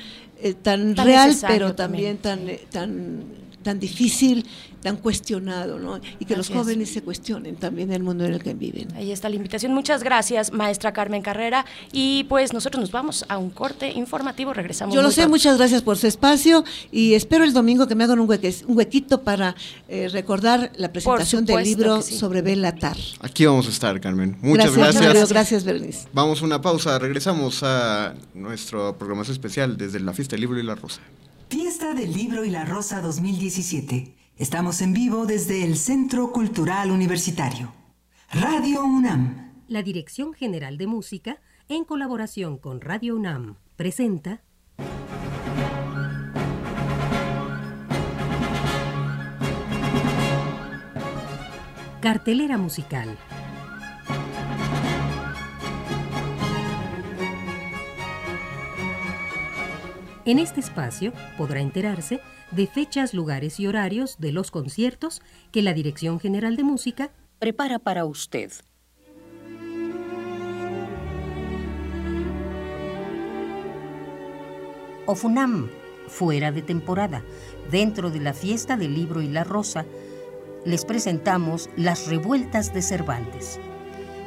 eh, 0.42 0.54
tan, 0.54 0.96
Tan 0.96 1.06
real, 1.06 1.36
pero 1.48 1.76
también, 1.76 2.18
también, 2.18 2.48
tan, 2.48 2.50
eh, 2.50 2.68
tan, 2.72 3.24
tan 3.64 3.80
difícil, 3.80 4.46
tan 4.86 4.98
cuestionado, 4.98 5.80
¿no? 5.80 6.00
Y 6.20 6.26
que 6.26 6.36
los 6.38 6.50
jóvenes 6.50 6.94
se 6.94 7.02
cuestionen 7.02 7.56
también 7.56 7.92
el 7.92 8.04
mundo 8.04 8.24
en 8.24 8.34
el 8.34 8.44
que 8.44 8.54
viven. 8.54 8.88
Ahí 8.96 9.12
está 9.12 9.30
la 9.30 9.36
invitación. 9.36 9.74
Muchas 9.74 10.04
gracias, 10.04 10.54
maestra 10.54 10.94
Carmen 10.94 11.24
Carrera. 11.24 11.66
Y 11.92 12.26
pues 12.26 12.54
nosotros 12.54 12.80
nos 12.82 12.92
vamos 12.92 13.26
a 13.28 13.40
un 13.40 13.50
corte 13.50 13.90
informativo. 13.90 14.54
Regresamos. 14.54 14.94
Yo 14.94 15.02
lo 15.02 15.10
sé, 15.10 15.22
pronto. 15.22 15.32
muchas 15.32 15.58
gracias 15.58 15.82
por 15.82 15.98
su 15.98 16.06
espacio 16.06 16.64
y 16.92 17.16
espero 17.16 17.44
el 17.46 17.52
domingo 17.54 17.88
que 17.88 17.96
me 17.96 18.04
hagan 18.04 18.20
un, 18.20 18.28
hueque- 18.30 18.64
un 18.68 18.78
huequito 18.78 19.24
para 19.24 19.56
eh, 19.88 20.08
recordar 20.12 20.72
la 20.78 20.94
presentación 20.94 21.46
del 21.46 21.64
libro 21.64 22.04
sí. 22.04 22.16
sobre 22.16 22.44
Belatar. 22.44 22.96
Aquí 23.22 23.44
vamos 23.48 23.66
a 23.66 23.72
estar, 23.72 24.00
Carmen. 24.00 24.38
Muchas 24.44 24.76
Gracias, 24.78 25.02
gracias. 25.02 25.30
Gracias, 25.30 25.64
Bernice. 25.64 26.08
Vamos 26.14 26.44
a 26.44 26.46
una 26.46 26.62
pausa, 26.62 27.00
regresamos 27.00 27.64
a 27.64 28.14
nuestra 28.36 28.94
programación 29.00 29.34
especial 29.34 29.78
desde 29.78 30.00
la 30.00 30.14
Fiesta 30.14 30.36
del 30.36 30.42
Libro 30.42 30.60
y 30.60 30.64
la 30.64 30.76
Rosa. 30.76 31.02
Fiesta 31.50 31.96
del 31.96 32.14
Libro 32.14 32.46
y 32.46 32.52
la 32.52 32.66
Rosa 32.66 33.02
2017. 33.02 34.25
Estamos 34.38 34.82
en 34.82 34.92
vivo 34.92 35.26
desde 35.26 35.64
el 35.64 35.78
Centro 35.78 36.34
Cultural 36.34 36.92
Universitario. 36.92 37.72
Radio 38.34 38.84
UNAM. 38.84 39.64
La 39.70 39.82
Dirección 39.82 40.34
General 40.34 40.78
de 40.78 40.88
Música, 40.88 41.40
en 41.70 41.86
colaboración 41.86 42.58
con 42.58 42.82
Radio 42.82 43.16
UNAM, 43.16 43.56
presenta 43.78 44.42
Cartelera 52.02 52.58
Musical. 52.58 53.18
En 60.26 60.40
este 60.40 60.60
espacio 60.60 61.14
podrá 61.38 61.62
enterarse 61.62 62.20
de 62.56 62.68
fechas, 62.68 63.14
lugares 63.14 63.60
y 63.60 63.68
horarios 63.68 64.16
de 64.18 64.32
los 64.32 64.50
conciertos 64.50 65.22
que 65.52 65.62
la 65.62 65.74
Dirección 65.74 66.20
General 66.20 66.56
de 66.56 66.64
Música 66.64 67.12
prepara 67.38 67.80
para 67.80 68.06
usted. 68.06 68.52
Ofunam, 75.06 75.70
fuera 76.08 76.52
de 76.52 76.62
temporada, 76.62 77.24
dentro 77.70 78.10
de 78.10 78.22
la 78.22 78.34
fiesta 78.34 78.78
del 78.78 78.96
libro 78.96 79.22
y 79.22 79.28
la 79.28 79.44
rosa, 79.44 79.86
les 80.66 80.86
presentamos 80.86 81.70
Las 81.76 82.08
Revueltas 82.08 82.74
de 82.74 82.82
Cervantes. 82.82 83.60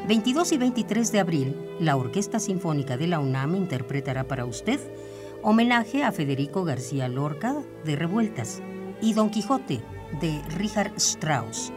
22 0.06 0.52
y 0.52 0.58
23 0.58 1.12
de 1.12 1.18
abril, 1.18 1.56
la 1.80 1.96
Orquesta 1.96 2.38
Sinfónica 2.38 2.96
de 2.96 3.08
la 3.08 3.20
UNAM 3.20 3.56
interpretará 3.56 4.24
para 4.24 4.44
usted 4.44 4.80
homenaje 5.42 6.02
a 6.02 6.12
Federico 6.12 6.64
García 6.64 7.08
Lorca 7.08 7.56
de 7.84 7.96
Revueltas 7.96 8.60
y 9.00 9.14
Don 9.14 9.30
Quijote 9.30 9.80
de 10.20 10.42
Richard 10.56 10.92
Strauss. 10.96 11.72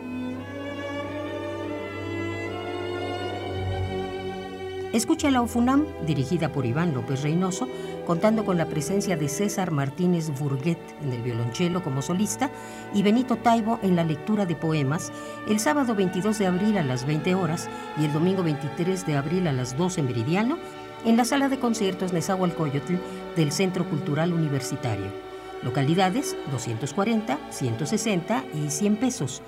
Escucha 4.93 5.31
la 5.31 5.41
UFUNAM, 5.41 5.85
dirigida 6.05 6.51
por 6.51 6.65
Iván 6.65 6.93
López 6.93 7.21
Reynoso, 7.21 7.65
contando 8.05 8.43
con 8.43 8.57
la 8.57 8.65
presencia 8.65 9.15
de 9.15 9.29
César 9.29 9.71
Martínez 9.71 10.29
Burguet 10.38 10.79
en 11.01 11.13
el 11.13 11.21
violonchelo 11.21 11.81
como 11.81 12.01
solista 12.01 12.49
y 12.93 13.01
Benito 13.01 13.38
Taibo 13.38 13.79
en 13.83 13.95
la 13.95 14.03
lectura 14.03 14.45
de 14.45 14.57
poemas, 14.57 15.13
el 15.47 15.61
sábado 15.61 15.95
22 15.95 16.38
de 16.39 16.47
abril 16.47 16.77
a 16.77 16.83
las 16.83 17.05
20 17.05 17.35
horas 17.35 17.69
y 17.97 18.03
el 18.03 18.11
domingo 18.11 18.43
23 18.43 19.05
de 19.05 19.15
abril 19.15 19.47
a 19.47 19.53
las 19.53 19.77
12 19.77 20.03
meridiano 20.03 20.57
en 21.05 21.17
la 21.17 21.25
sala 21.25 21.49
de 21.49 21.59
conciertos 21.59 22.13
Nezahualcóyotl 22.13 22.95
del 23.35 23.51
Centro 23.51 23.89
Cultural 23.89 24.33
Universitario. 24.33 25.07
Localidades 25.63 26.35
240, 26.51 27.37
160 27.49 28.43
y 28.53 28.69
100 28.69 28.95
pesos. 28.97 29.41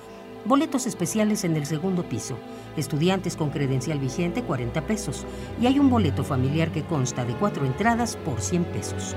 Boletos 0.46 0.86
especiales 0.88 1.44
en 1.44 1.56
el 1.56 1.66
segundo 1.66 2.04
piso. 2.04 2.38
Estudiantes 2.76 3.36
con 3.36 3.50
credencial 3.50 4.00
vigente 4.00 4.44
40 4.44 4.82
pesos. 4.82 5.26
Y 5.62 5.68
hay 5.68 5.80
un 5.80 5.90
boleto 5.90 6.24
familiar 6.24 6.72
que 6.72 6.84
consta 6.84 7.24
de 7.24 7.34
cuatro 7.34 7.66
entradas 7.66 8.18
por 8.18 8.42
100 8.42 8.66
pesos. 8.66 9.16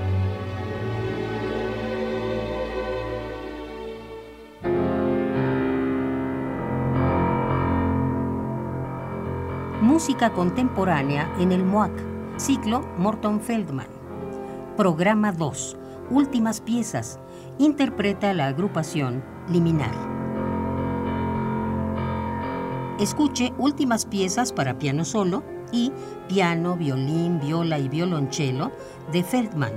Música 9.81 10.31
contemporánea 10.31 11.33
en 11.39 11.51
el 11.51 11.63
MOAC. 11.63 12.16
Ciclo 12.37 12.87
Morton 12.99 13.41
Feldman. 13.41 13.87
Programa 14.77 15.31
2. 15.31 15.75
Últimas 16.11 16.61
piezas. 16.61 17.19
Interpreta 17.57 18.31
la 18.35 18.45
agrupación 18.45 19.23
Liminar. 19.49 19.95
Escuche 22.99 23.53
últimas 23.57 24.05
piezas 24.05 24.53
para 24.53 24.77
piano 24.77 25.03
solo 25.03 25.43
y 25.71 25.91
piano, 26.27 26.77
violín, 26.77 27.39
viola 27.39 27.79
y 27.79 27.89
violonchelo 27.89 28.71
de 29.11 29.23
Feldman, 29.23 29.73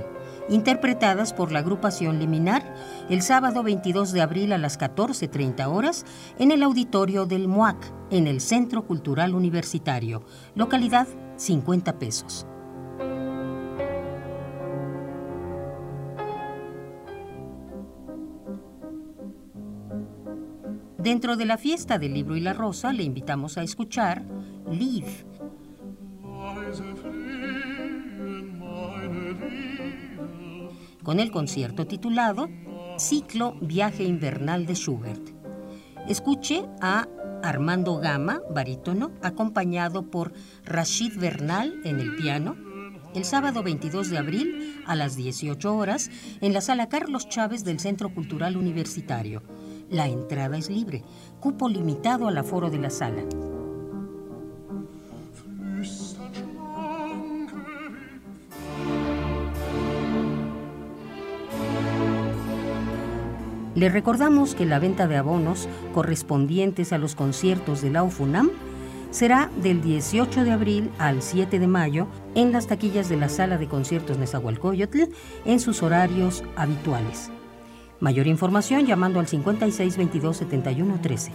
interpretadas 0.47 1.33
por 1.33 1.51
la 1.51 1.59
agrupación 1.59 2.19
Liminar 2.19 2.75
el 3.09 3.23
sábado 3.23 3.63
22 3.63 4.11
de 4.11 4.21
abril 4.21 4.53
a 4.53 4.59
las 4.59 4.79
14.30 4.79 5.65
horas 5.65 6.05
en 6.37 6.51
el 6.51 6.61
auditorio 6.61 7.25
del 7.25 7.47
MUAC, 7.47 7.91
en 8.11 8.27
el 8.27 8.39
Centro 8.39 8.85
Cultural 8.85 9.33
Universitario, 9.33 10.21
localidad 10.53 11.07
50 11.37 11.97
pesos. 11.97 12.45
Dentro 21.01 21.35
de 21.35 21.45
la 21.45 21.57
fiesta 21.57 21.97
del 21.97 22.13
libro 22.13 22.35
y 22.35 22.41
la 22.41 22.53
rosa 22.53 22.93
le 22.93 23.01
invitamos 23.01 23.57
a 23.57 23.63
escuchar 23.63 24.23
Lied. 24.69 25.05
Con 31.01 31.19
el 31.19 31.31
concierto 31.31 31.87
titulado 31.87 32.49
Ciclo 32.99 33.55
Viaje 33.61 34.03
Invernal 34.03 34.67
de 34.67 34.75
Schubert. 34.75 35.27
Escuche 36.07 36.65
a 36.81 37.07
Armando 37.41 37.97
Gama, 37.97 38.41
barítono, 38.51 39.11
acompañado 39.23 40.11
por 40.11 40.33
Rashid 40.65 41.17
Bernal 41.17 41.81
en 41.83 41.99
el 41.99 42.15
piano, 42.15 42.55
el 43.15 43.25
sábado 43.25 43.63
22 43.63 44.11
de 44.11 44.19
abril 44.19 44.83
a 44.85 44.95
las 44.95 45.15
18 45.15 45.75
horas 45.75 46.11
en 46.41 46.53
la 46.53 46.61
sala 46.61 46.89
Carlos 46.89 47.27
Chávez 47.27 47.63
del 47.63 47.79
Centro 47.79 48.13
Cultural 48.13 48.55
Universitario. 48.55 49.41
La 49.91 50.07
entrada 50.07 50.57
es 50.57 50.69
libre, 50.69 51.03
cupo 51.41 51.67
limitado 51.67 52.29
al 52.29 52.37
aforo 52.37 52.69
de 52.69 52.79
la 52.79 52.89
sala. 52.89 53.23
Le 63.75 63.89
recordamos 63.89 64.55
que 64.55 64.65
la 64.65 64.79
venta 64.79 65.07
de 65.07 65.17
abonos 65.17 65.67
correspondientes 65.93 66.93
a 66.93 66.97
los 66.97 67.15
conciertos 67.15 67.81
de 67.81 67.89
la 67.89 68.03
UFUNAM 68.03 68.49
será 69.09 69.49
del 69.61 69.81
18 69.81 70.45
de 70.45 70.51
abril 70.51 70.89
al 70.99 71.21
7 71.21 71.59
de 71.59 71.67
mayo 71.67 72.07
en 72.33 72.53
las 72.53 72.67
taquillas 72.67 73.09
de 73.09 73.17
la 73.17 73.27
Sala 73.27 73.57
de 73.57 73.67
Conciertos 73.67 74.17
Nezahualcóyotl 74.17 75.03
en 75.43 75.59
sus 75.59 75.83
horarios 75.83 76.45
habituales. 76.55 77.29
Mayor 78.01 78.25
información 78.25 78.87
llamando 78.87 79.19
al 79.19 79.27
56 79.27 79.95
22 79.95 80.37
71 80.37 80.99
13. 81.01 81.31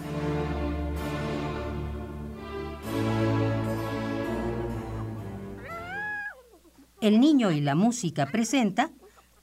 El 7.01 7.21
niño 7.21 7.53
y 7.53 7.61
la 7.61 7.77
música 7.77 8.27
presenta 8.27 8.91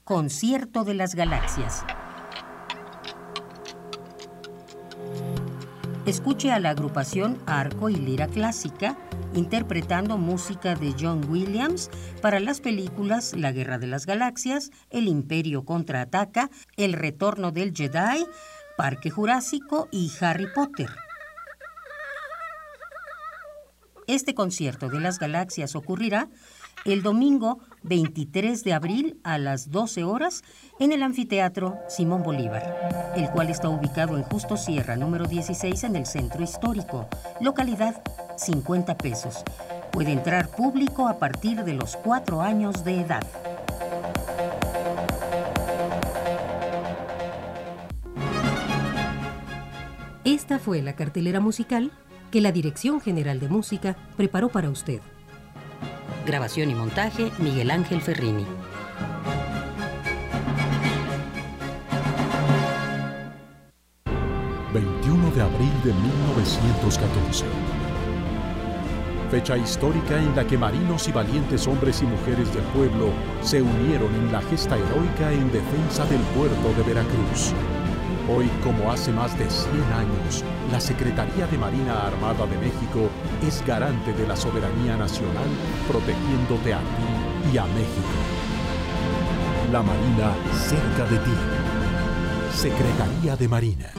Concierto 0.04 0.84
de 0.84 0.92
las 0.92 1.14
Galaxias. 1.14 1.82
Escuche 6.06 6.52
a 6.52 6.60
la 6.60 6.70
agrupación 6.70 7.38
Arco 7.46 7.88
y 7.88 7.96
Lira 7.96 8.26
Clásica 8.26 8.98
interpretando 9.32 10.18
música 10.18 10.74
de 10.74 10.94
John 11.00 11.24
Williams 11.30 11.90
para 12.20 12.40
las 12.40 12.60
películas 12.60 13.32
La 13.34 13.52
Guerra 13.52 13.78
de 13.78 13.86
las 13.86 14.04
Galaxias, 14.04 14.70
El 14.90 15.08
Imperio 15.08 15.64
contraataca, 15.64 16.50
El 16.76 16.92
Retorno 16.92 17.52
del 17.52 17.72
Jedi, 17.74 18.26
Parque 18.76 19.08
Jurásico 19.08 19.88
y 19.90 20.12
Harry 20.20 20.46
Potter. 20.54 20.90
Este 24.06 24.34
concierto 24.34 24.90
de 24.90 25.00
las 25.00 25.18
galaxias 25.18 25.74
ocurrirá 25.74 26.28
el 26.84 27.02
domingo 27.02 27.60
23 27.84 28.64
de 28.64 28.72
abril 28.72 29.20
a 29.24 29.38
las 29.38 29.70
12 29.70 30.04
horas 30.04 30.42
en 30.80 30.92
el 30.92 31.02
anfiteatro 31.02 31.78
Simón 31.88 32.22
Bolívar, 32.22 33.12
el 33.14 33.28
cual 33.30 33.50
está 33.50 33.68
ubicado 33.68 34.16
en 34.16 34.24
Justo 34.24 34.56
Sierra 34.56 34.96
número 34.96 35.26
16 35.26 35.84
en 35.84 35.96
el 35.96 36.06
centro 36.06 36.42
histórico, 36.42 37.06
localidad 37.40 38.02
50 38.36 38.96
pesos. 38.96 39.44
Puede 39.92 40.12
entrar 40.12 40.48
público 40.48 41.06
a 41.06 41.18
partir 41.18 41.62
de 41.62 41.74
los 41.74 41.96
4 41.96 42.40
años 42.40 42.84
de 42.84 43.00
edad. 43.00 43.22
Esta 50.24 50.58
fue 50.58 50.80
la 50.80 50.96
cartelera 50.96 51.38
musical 51.38 51.92
que 52.30 52.40
la 52.40 52.50
Dirección 52.50 53.00
General 53.00 53.38
de 53.38 53.48
Música 53.48 53.94
preparó 54.16 54.48
para 54.48 54.70
usted. 54.70 55.00
Grabación 56.26 56.70
y 56.70 56.74
montaje 56.74 57.30
Miguel 57.38 57.70
Ángel 57.70 58.00
Ferrini. 58.00 58.46
...21 64.72 65.32
de 65.34 65.42
abril 65.42 65.72
de 65.84 65.92
1914... 65.92 67.44
Fecha 69.30 69.56
histórica 69.56 70.18
en 70.18 70.34
la 70.34 70.46
que 70.46 70.56
marinos 70.58 71.08
y 71.08 71.12
valientes 71.12 71.66
hombres 71.66 72.02
y 72.02 72.06
mujeres 72.06 72.52
del 72.54 72.64
pueblo... 72.64 73.10
...se 73.42 73.60
unieron 73.60 74.12
en 74.14 74.32
la 74.32 74.40
gesta 74.42 74.76
heroica 74.76 75.30
en 75.30 75.52
defensa 75.52 76.06
del 76.06 76.20
puerto 76.34 76.72
de 76.76 76.82
Veracruz... 76.82 77.54
Hoy, 78.26 78.50
como 78.62 78.90
hace 78.90 79.12
más 79.12 79.38
de 79.38 79.50
100 79.50 79.74
años, 79.92 80.42
la 80.72 80.80
Secretaría 80.80 81.46
de 81.46 81.58
Marina 81.58 82.06
Armada 82.06 82.46
de 82.46 82.56
México 82.56 83.10
es 83.46 83.62
garante 83.66 84.14
de 84.14 84.26
la 84.26 84.34
soberanía 84.34 84.96
nacional, 84.96 85.46
protegiéndote 85.86 86.72
a 86.72 86.78
ti 86.78 87.52
y 87.52 87.58
a 87.58 87.66
México. 87.66 88.14
La 89.70 89.82
Marina 89.82 90.34
cerca 90.66 91.04
de 91.10 91.18
ti. 91.18 91.32
Secretaría 92.54 93.36
de 93.36 93.48
Marina. 93.48 93.90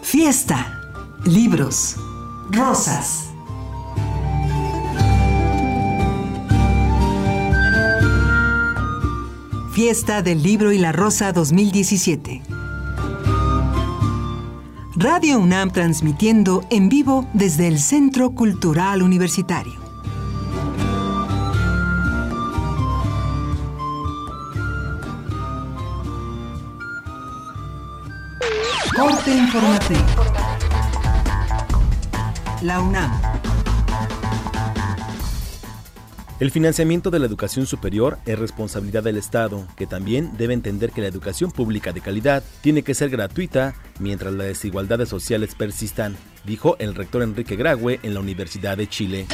Fiesta, 0.00 0.80
libros, 1.26 1.96
rosas. 2.50 3.33
Fiesta 9.74 10.22
del 10.22 10.40
Libro 10.40 10.70
y 10.70 10.78
la 10.78 10.92
Rosa 10.92 11.32
2017. 11.32 12.42
Radio 14.94 15.40
UNAM 15.40 15.72
transmitiendo 15.72 16.64
en 16.70 16.88
vivo 16.88 17.28
desde 17.32 17.66
el 17.66 17.80
Centro 17.80 18.30
Cultural 18.30 19.02
Universitario. 19.02 19.74
Corte 28.94 29.36
informativo. 29.36 30.04
La 32.62 32.80
UNAM. 32.80 33.33
El 36.40 36.50
financiamiento 36.50 37.12
de 37.12 37.20
la 37.20 37.26
educación 37.26 37.64
superior 37.64 38.18
es 38.26 38.36
responsabilidad 38.36 39.04
del 39.04 39.18
Estado, 39.18 39.68
que 39.76 39.86
también 39.86 40.36
debe 40.36 40.52
entender 40.52 40.90
que 40.90 41.00
la 41.00 41.06
educación 41.06 41.52
pública 41.52 41.92
de 41.92 42.00
calidad 42.00 42.42
tiene 42.60 42.82
que 42.82 42.94
ser 42.94 43.08
gratuita 43.08 43.74
mientras 44.00 44.34
las 44.34 44.48
desigualdades 44.48 45.08
sociales 45.08 45.54
persistan, 45.54 46.16
dijo 46.44 46.74
el 46.80 46.96
rector 46.96 47.22
Enrique 47.22 47.54
Graue 47.54 48.00
en 48.02 48.14
la 48.14 48.20
Universidad 48.20 48.76
de 48.76 48.88
Chile. 48.88 49.26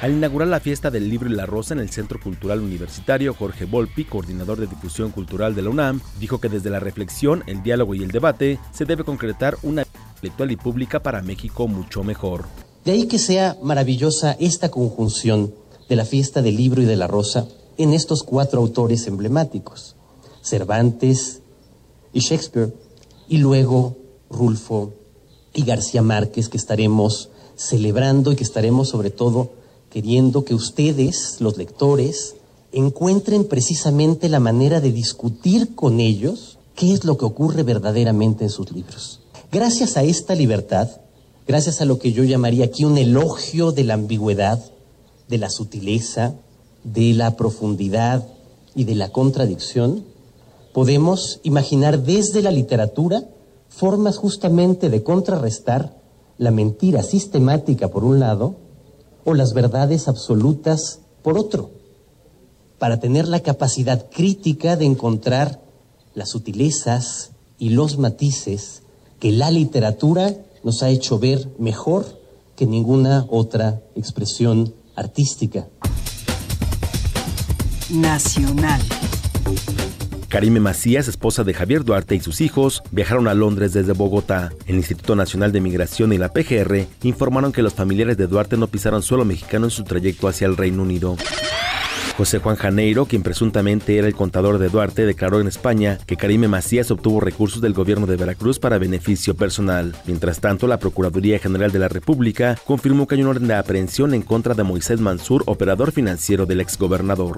Al 0.00 0.12
inaugurar 0.12 0.46
la 0.46 0.60
fiesta 0.60 0.92
del 0.92 1.10
libro 1.10 1.28
y 1.28 1.34
la 1.34 1.44
rosa 1.44 1.74
en 1.74 1.80
el 1.80 1.90
Centro 1.90 2.20
Cultural 2.20 2.60
Universitario, 2.60 3.34
Jorge 3.34 3.64
Volpi, 3.64 4.04
coordinador 4.04 4.60
de 4.60 4.68
difusión 4.68 5.10
cultural 5.10 5.56
de 5.56 5.62
la 5.62 5.70
UNAM, 5.70 6.00
dijo 6.20 6.40
que 6.40 6.48
desde 6.48 6.70
la 6.70 6.78
reflexión, 6.78 7.42
el 7.48 7.64
diálogo 7.64 7.96
y 7.96 8.04
el 8.04 8.12
debate 8.12 8.60
se 8.72 8.84
debe 8.84 9.02
concretar 9.02 9.56
una 9.64 9.84
intelectual 10.14 10.52
y 10.52 10.56
pública 10.56 11.02
para 11.02 11.22
México 11.22 11.66
mucho 11.66 12.04
mejor. 12.04 12.44
De 12.84 12.92
ahí 12.92 13.08
que 13.08 13.18
sea 13.18 13.56
maravillosa 13.60 14.36
esta 14.38 14.70
conjunción 14.70 15.52
de 15.88 15.96
la 15.96 16.04
fiesta 16.04 16.42
del 16.42 16.56
libro 16.56 16.82
y 16.82 16.84
de 16.84 16.96
la 16.96 17.06
rosa 17.06 17.48
en 17.78 17.92
estos 17.92 18.22
cuatro 18.22 18.60
autores 18.60 19.06
emblemáticos, 19.06 19.96
Cervantes 20.42 21.42
y 22.12 22.20
Shakespeare, 22.20 22.74
y 23.28 23.38
luego 23.38 23.96
Rulfo 24.30 24.92
y 25.52 25.64
García 25.64 26.02
Márquez, 26.02 26.48
que 26.48 26.56
estaremos 26.56 27.30
celebrando 27.56 28.32
y 28.32 28.36
que 28.36 28.44
estaremos 28.44 28.88
sobre 28.88 29.10
todo 29.10 29.50
queriendo 29.90 30.44
que 30.44 30.54
ustedes, 30.54 31.40
los 31.40 31.56
lectores, 31.56 32.34
encuentren 32.72 33.44
precisamente 33.44 34.28
la 34.28 34.40
manera 34.40 34.80
de 34.80 34.92
discutir 34.92 35.74
con 35.74 36.00
ellos 36.00 36.58
qué 36.74 36.92
es 36.92 37.04
lo 37.04 37.16
que 37.16 37.24
ocurre 37.24 37.62
verdaderamente 37.62 38.44
en 38.44 38.50
sus 38.50 38.70
libros. 38.72 39.20
Gracias 39.50 39.96
a 39.96 40.02
esta 40.02 40.34
libertad, 40.34 40.88
gracias 41.46 41.80
a 41.80 41.86
lo 41.86 41.98
que 41.98 42.12
yo 42.12 42.24
llamaría 42.24 42.66
aquí 42.66 42.84
un 42.84 42.98
elogio 42.98 43.72
de 43.72 43.84
la 43.84 43.94
ambigüedad, 43.94 44.62
de 45.28 45.38
la 45.38 45.50
sutileza, 45.50 46.34
de 46.84 47.14
la 47.14 47.36
profundidad 47.36 48.26
y 48.74 48.84
de 48.84 48.94
la 48.94 49.10
contradicción, 49.10 50.04
podemos 50.72 51.40
imaginar 51.42 52.02
desde 52.02 52.42
la 52.42 52.50
literatura 52.50 53.24
formas 53.68 54.16
justamente 54.18 54.90
de 54.90 55.02
contrarrestar 55.02 55.96
la 56.38 56.50
mentira 56.50 57.02
sistemática 57.02 57.88
por 57.88 58.04
un 58.04 58.20
lado 58.20 58.56
o 59.24 59.34
las 59.34 59.54
verdades 59.54 60.06
absolutas 60.08 61.00
por 61.22 61.38
otro, 61.38 61.70
para 62.78 63.00
tener 63.00 63.26
la 63.26 63.40
capacidad 63.40 64.06
crítica 64.10 64.76
de 64.76 64.84
encontrar 64.84 65.60
las 66.14 66.30
sutilezas 66.30 67.32
y 67.58 67.70
los 67.70 67.98
matices 67.98 68.82
que 69.18 69.32
la 69.32 69.50
literatura 69.50 70.36
nos 70.62 70.82
ha 70.82 70.90
hecho 70.90 71.18
ver 71.18 71.48
mejor 71.58 72.04
que 72.54 72.66
ninguna 72.66 73.26
otra 73.30 73.82
expresión 73.94 74.74
artística. 74.96 75.68
Nacional. 77.90 78.80
Karime 80.28 80.58
Macías, 80.58 81.06
esposa 81.06 81.44
de 81.44 81.54
Javier 81.54 81.84
Duarte 81.84 82.14
y 82.16 82.20
sus 82.20 82.40
hijos, 82.40 82.82
viajaron 82.90 83.28
a 83.28 83.34
Londres 83.34 83.72
desde 83.72 83.92
Bogotá. 83.92 84.52
El 84.66 84.76
Instituto 84.76 85.14
Nacional 85.14 85.52
de 85.52 85.60
Migración 85.60 86.12
y 86.12 86.18
la 86.18 86.32
PGR 86.32 86.86
informaron 87.04 87.52
que 87.52 87.62
los 87.62 87.74
familiares 87.74 88.16
de 88.16 88.26
Duarte 88.26 88.56
no 88.56 88.66
pisaron 88.66 89.02
suelo 89.02 89.24
mexicano 89.24 89.66
en 89.66 89.70
su 89.70 89.84
trayecto 89.84 90.26
hacia 90.26 90.46
el 90.46 90.56
Reino 90.56 90.82
Unido. 90.82 91.16
José 92.16 92.38
Juan 92.38 92.56
Janeiro, 92.56 93.04
quien 93.04 93.22
presuntamente 93.22 93.98
era 93.98 94.06
el 94.06 94.14
contador 94.14 94.56
de 94.58 94.70
Duarte, 94.70 95.04
declaró 95.04 95.38
en 95.38 95.48
España 95.48 95.98
que 96.06 96.16
Karime 96.16 96.48
Macías 96.48 96.90
obtuvo 96.90 97.20
recursos 97.20 97.60
del 97.60 97.74
gobierno 97.74 98.06
de 98.06 98.16
Veracruz 98.16 98.58
para 98.58 98.78
beneficio 98.78 99.34
personal. 99.34 99.94
Mientras 100.06 100.40
tanto, 100.40 100.66
la 100.66 100.78
Procuraduría 100.78 101.38
General 101.38 101.70
de 101.70 101.78
la 101.78 101.88
República 101.88 102.56
confirmó 102.64 103.06
que 103.06 103.16
hay 103.16 103.20
una 103.20 103.30
orden 103.30 103.48
de 103.48 103.54
aprehensión 103.54 104.14
en 104.14 104.22
contra 104.22 104.54
de 104.54 104.62
Moisés 104.62 104.98
Mansur, 104.98 105.42
operador 105.44 105.92
financiero 105.92 106.46
del 106.46 106.62
exgobernador. 106.62 107.36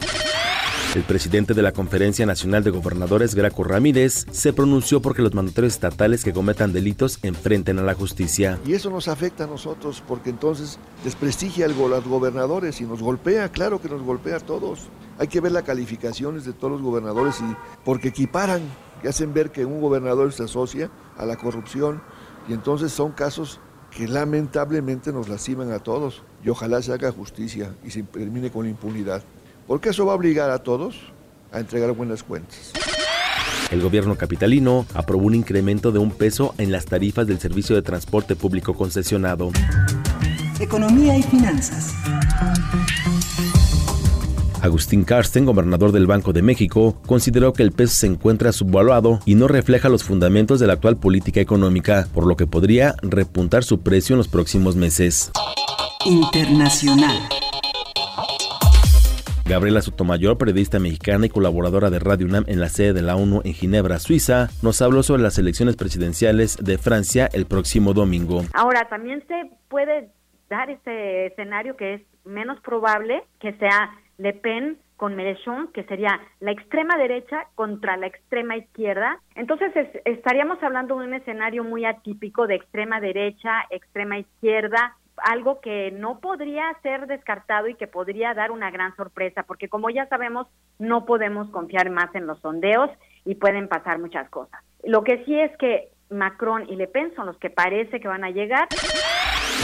El 0.98 1.04
presidente 1.04 1.54
de 1.54 1.62
la 1.62 1.70
Conferencia 1.70 2.26
Nacional 2.26 2.64
de 2.64 2.70
Gobernadores, 2.70 3.36
Graco 3.36 3.62
Ramírez, 3.62 4.26
se 4.32 4.52
pronunció 4.52 5.00
porque 5.00 5.22
los 5.22 5.32
mandatarios 5.32 5.74
estatales 5.74 6.24
que 6.24 6.32
cometan 6.32 6.72
delitos 6.72 7.20
enfrenten 7.22 7.78
a 7.78 7.82
la 7.82 7.94
justicia. 7.94 8.58
Y 8.66 8.72
eso 8.72 8.90
nos 8.90 9.06
afecta 9.06 9.44
a 9.44 9.46
nosotros 9.46 10.02
porque 10.08 10.30
entonces 10.30 10.80
desprestigia 11.04 11.66
a 11.66 11.68
los 11.68 12.04
gobernadores 12.04 12.80
y 12.80 12.84
nos 12.84 13.00
golpea, 13.00 13.48
claro 13.52 13.80
que 13.80 13.88
nos 13.88 14.02
golpea 14.02 14.38
a 14.38 14.40
todos. 14.40 14.88
Hay 15.20 15.28
que 15.28 15.40
ver 15.40 15.52
las 15.52 15.62
calificaciones 15.62 16.44
de 16.44 16.52
todos 16.52 16.72
los 16.72 16.82
gobernadores 16.82 17.36
y 17.42 17.56
porque 17.84 18.08
equiparan 18.08 18.62
y 19.04 19.06
hacen 19.06 19.32
ver 19.32 19.52
que 19.52 19.64
un 19.64 19.80
gobernador 19.80 20.32
se 20.32 20.42
asocia 20.42 20.90
a 21.16 21.24
la 21.24 21.36
corrupción 21.36 22.02
y 22.48 22.54
entonces 22.54 22.90
son 22.90 23.12
casos 23.12 23.60
que 23.92 24.08
lamentablemente 24.08 25.12
nos 25.12 25.28
lastiman 25.28 25.70
a 25.70 25.78
todos 25.78 26.24
y 26.44 26.48
ojalá 26.48 26.82
se 26.82 26.92
haga 26.92 27.12
justicia 27.12 27.72
y 27.84 27.92
se 27.92 28.02
termine 28.02 28.50
con 28.50 28.64
la 28.64 28.70
impunidad 28.70 29.22
porque 29.68 29.90
eso 29.90 30.04
va 30.04 30.14
a 30.14 30.16
obligar 30.16 30.50
a 30.50 30.58
todos 30.58 30.96
a 31.52 31.60
entregar 31.60 31.92
buenas 31.92 32.24
cuentas. 32.24 32.72
El 33.70 33.82
gobierno 33.82 34.16
capitalino 34.16 34.86
aprobó 34.94 35.26
un 35.26 35.34
incremento 35.34 35.92
de 35.92 35.98
un 35.98 36.10
peso 36.10 36.54
en 36.58 36.72
las 36.72 36.86
tarifas 36.86 37.26
del 37.26 37.38
servicio 37.38 37.76
de 37.76 37.82
transporte 37.82 38.34
público 38.34 38.74
concesionado. 38.74 39.50
Economía 40.58 41.16
y 41.16 41.22
finanzas. 41.22 41.94
Agustín 44.62 45.04
Carsten, 45.04 45.44
gobernador 45.44 45.92
del 45.92 46.06
Banco 46.06 46.32
de 46.32 46.42
México, 46.42 47.00
consideró 47.06 47.52
que 47.52 47.62
el 47.62 47.72
peso 47.72 47.94
se 47.94 48.06
encuentra 48.06 48.52
subvaluado 48.52 49.20
y 49.24 49.34
no 49.34 49.48
refleja 49.48 49.88
los 49.88 50.02
fundamentos 50.02 50.58
de 50.58 50.66
la 50.66 50.72
actual 50.72 50.96
política 50.96 51.40
económica, 51.40 52.08
por 52.12 52.26
lo 52.26 52.36
que 52.36 52.46
podría 52.46 52.96
repuntar 53.02 53.62
su 53.64 53.80
precio 53.80 54.14
en 54.14 54.18
los 54.18 54.28
próximos 54.28 54.74
meses. 54.74 55.30
Internacional. 56.04 57.28
Gabriela 59.48 59.80
Sotomayor, 59.80 60.36
periodista 60.36 60.78
mexicana 60.78 61.24
y 61.24 61.30
colaboradora 61.30 61.88
de 61.88 61.98
Radio 61.98 62.26
UNAM 62.26 62.44
en 62.48 62.60
la 62.60 62.68
sede 62.68 62.92
de 62.92 63.00
la 63.00 63.16
ONU 63.16 63.40
en 63.44 63.54
Ginebra, 63.54 63.98
Suiza, 63.98 64.48
nos 64.62 64.82
habló 64.82 65.02
sobre 65.02 65.22
las 65.22 65.38
elecciones 65.38 65.74
presidenciales 65.74 66.58
de 66.62 66.76
Francia 66.76 67.30
el 67.32 67.46
próximo 67.46 67.94
domingo. 67.94 68.42
Ahora, 68.52 68.88
también 68.90 69.24
se 69.26 69.50
puede 69.68 70.10
dar 70.50 70.68
ese 70.68 71.28
escenario 71.28 71.78
que 71.78 71.94
es 71.94 72.02
menos 72.26 72.60
probable, 72.60 73.22
que 73.40 73.54
sea 73.54 73.90
Le 74.18 74.34
Pen 74.34 74.76
con 74.98 75.16
Mélenchon, 75.16 75.68
que 75.72 75.84
sería 75.84 76.20
la 76.40 76.50
extrema 76.50 76.98
derecha 76.98 77.46
contra 77.54 77.96
la 77.96 78.08
extrema 78.08 78.56
izquierda. 78.56 79.18
Entonces 79.34 79.72
estaríamos 80.04 80.62
hablando 80.62 80.98
de 80.98 81.06
un 81.06 81.14
escenario 81.14 81.64
muy 81.64 81.86
atípico 81.86 82.46
de 82.46 82.56
extrema 82.56 83.00
derecha, 83.00 83.64
extrema 83.70 84.18
izquierda, 84.18 84.96
algo 85.24 85.60
que 85.60 85.90
no 85.92 86.20
podría 86.20 86.64
ser 86.82 87.06
descartado 87.06 87.68
y 87.68 87.74
que 87.74 87.86
podría 87.86 88.34
dar 88.34 88.50
una 88.50 88.70
gran 88.70 88.94
sorpresa, 88.96 89.42
porque 89.42 89.68
como 89.68 89.90
ya 89.90 90.06
sabemos, 90.08 90.46
no 90.78 91.04
podemos 91.04 91.50
confiar 91.50 91.90
más 91.90 92.14
en 92.14 92.26
los 92.26 92.40
sondeos 92.40 92.90
y 93.24 93.34
pueden 93.34 93.68
pasar 93.68 93.98
muchas 93.98 94.28
cosas. 94.30 94.62
Lo 94.84 95.04
que 95.04 95.24
sí 95.24 95.38
es 95.38 95.56
que 95.58 95.90
Macron 96.10 96.68
y 96.68 96.76
Le 96.76 96.86
Pen 96.86 97.12
son 97.14 97.26
los 97.26 97.36
que 97.38 97.50
parece 97.50 98.00
que 98.00 98.08
van 98.08 98.24
a 98.24 98.30
llegar. 98.30 98.68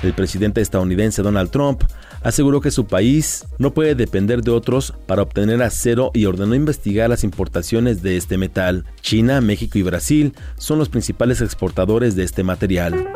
El 0.02 0.12
presidente 0.12 0.60
estadounidense 0.60 1.22
Donald 1.22 1.50
Trump 1.50 1.82
aseguró 2.22 2.60
que 2.60 2.70
su 2.70 2.86
país 2.86 3.46
no 3.58 3.72
puede 3.72 3.94
depender 3.94 4.42
de 4.42 4.50
otros 4.50 4.92
para 5.06 5.22
obtener 5.22 5.62
acero 5.62 6.10
y 6.12 6.26
ordenó 6.26 6.54
investigar 6.54 7.08
las 7.08 7.24
importaciones 7.24 8.02
de 8.02 8.16
este 8.16 8.36
metal. 8.36 8.84
China, 9.00 9.40
México 9.40 9.78
y 9.78 9.82
Brasil 9.82 10.34
son 10.56 10.78
los 10.78 10.88
principales 10.88 11.40
exportadores 11.40 12.16
de 12.16 12.24
este 12.24 12.44
material. 12.44 13.08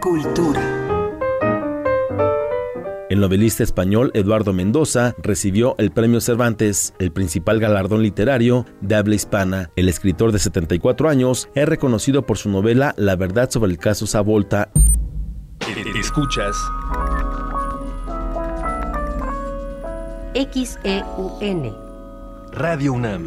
Cultura. 0.00 0.87
El 3.10 3.20
novelista 3.20 3.62
español 3.62 4.10
Eduardo 4.12 4.52
Mendoza 4.52 5.14
recibió 5.22 5.74
el 5.78 5.90
Premio 5.92 6.20
Cervantes, 6.20 6.92
el 6.98 7.10
principal 7.10 7.58
galardón 7.58 8.02
literario 8.02 8.66
de 8.82 8.96
habla 8.96 9.14
hispana. 9.14 9.70
El 9.76 9.88
escritor 9.88 10.30
de 10.30 10.38
74 10.38 11.08
años 11.08 11.48
es 11.54 11.66
reconocido 11.66 12.26
por 12.26 12.36
su 12.36 12.50
novela 12.50 12.94
La 12.98 13.16
verdad 13.16 13.50
sobre 13.50 13.70
el 13.70 13.78
caso 13.78 14.06
Savolta. 14.06 14.70
Escuchas 15.98 16.54
XEUN 20.34 21.74
Radio 22.52 22.92
UNAM. 22.92 23.26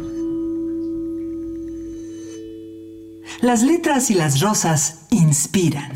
Las 3.40 3.64
letras 3.64 4.12
y 4.12 4.14
las 4.14 4.40
rosas 4.40 5.06
inspiran. 5.10 5.92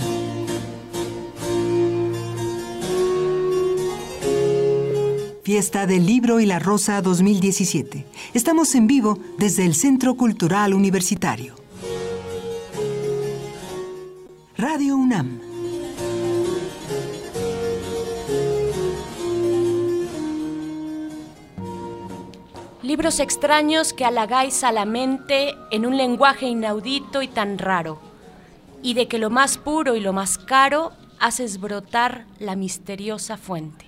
Fiesta 5.46 5.86
del 5.86 6.06
Libro 6.06 6.40
y 6.40 6.44
la 6.44 6.58
Rosa 6.58 7.00
2017. 7.00 8.04
Estamos 8.34 8.74
en 8.74 8.88
vivo 8.88 9.16
desde 9.38 9.64
el 9.64 9.76
Centro 9.76 10.16
Cultural 10.16 10.74
Universitario. 10.74 11.54
Radio 14.58 14.96
UNAM. 14.96 15.38
Libros 22.82 23.20
extraños 23.20 23.92
que 23.92 24.04
halagáis 24.04 24.64
a 24.64 24.72
la 24.72 24.84
mente 24.84 25.54
en 25.70 25.86
un 25.86 25.96
lenguaje 25.96 26.46
inaudito 26.46 27.22
y 27.22 27.28
tan 27.28 27.58
raro, 27.58 28.00
y 28.82 28.94
de 28.94 29.06
que 29.06 29.20
lo 29.20 29.30
más 29.30 29.58
puro 29.58 29.94
y 29.94 30.00
lo 30.00 30.12
más 30.12 30.38
caro 30.38 30.90
haces 31.20 31.60
brotar 31.60 32.26
la 32.40 32.56
misteriosa 32.56 33.36
fuente. 33.36 33.85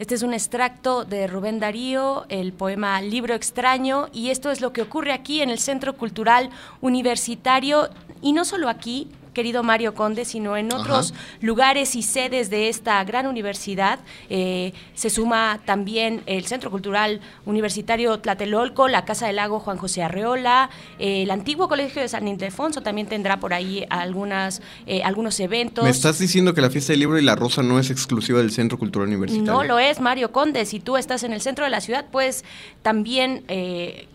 Este 0.00 0.14
es 0.14 0.22
un 0.22 0.32
extracto 0.32 1.04
de 1.04 1.26
Rubén 1.26 1.60
Darío, 1.60 2.24
el 2.30 2.54
poema 2.54 3.02
Libro 3.02 3.34
extraño, 3.34 4.08
y 4.14 4.30
esto 4.30 4.50
es 4.50 4.62
lo 4.62 4.72
que 4.72 4.80
ocurre 4.80 5.12
aquí 5.12 5.42
en 5.42 5.50
el 5.50 5.58
Centro 5.58 5.94
Cultural 5.94 6.48
Universitario, 6.80 7.90
y 8.22 8.32
no 8.32 8.46
solo 8.46 8.70
aquí, 8.70 9.08
querido 9.32 9.62
Mario 9.62 9.94
Conde, 9.94 10.24
sino 10.24 10.56
en 10.56 10.72
otros 10.72 11.14
lugares 11.40 11.96
y 11.96 12.02
sedes 12.02 12.50
de 12.50 12.68
esta 12.68 13.02
gran 13.04 13.26
universidad. 13.26 14.00
Eh, 14.28 14.72
se 14.94 15.10
suma 15.10 15.60
también 15.64 16.22
el 16.26 16.46
Centro 16.46 16.70
Cultural 16.70 17.20
Universitario 17.46 18.18
Tlatelolco, 18.18 18.88
la 18.88 19.04
Casa 19.04 19.26
del 19.26 19.36
Lago 19.36 19.60
Juan 19.60 19.76
José 19.76 20.02
Arreola, 20.02 20.70
eh, 20.98 21.22
el 21.22 21.30
antiguo 21.30 21.68
Colegio 21.68 22.02
de 22.02 22.08
San 22.08 22.26
Ildefonso 22.26 22.82
también 22.82 23.06
tendrá 23.06 23.38
por 23.38 23.54
ahí 23.54 23.86
algunas, 23.90 24.62
eh, 24.86 25.02
algunos 25.02 25.38
eventos. 25.40 25.84
¿Me 25.84 25.90
estás 25.90 26.18
diciendo 26.18 26.54
que 26.54 26.60
la 26.60 26.70
fiesta 26.70 26.92
del 26.92 27.00
libro 27.00 27.18
y 27.18 27.22
la 27.22 27.36
rosa 27.36 27.62
no 27.62 27.78
es 27.78 27.90
exclusiva 27.90 28.38
del 28.38 28.50
Centro 28.50 28.78
Cultural 28.78 29.08
Universitario? 29.08 29.52
No 29.52 29.64
lo 29.64 29.78
es, 29.78 30.00
Mario 30.00 30.32
Conde. 30.32 30.66
Si 30.66 30.80
tú 30.80 30.96
estás 30.96 31.22
en 31.22 31.32
el 31.32 31.40
centro 31.40 31.64
de 31.64 31.70
la 31.70 31.80
ciudad, 31.80 32.06
puedes 32.10 32.44
también 32.82 33.44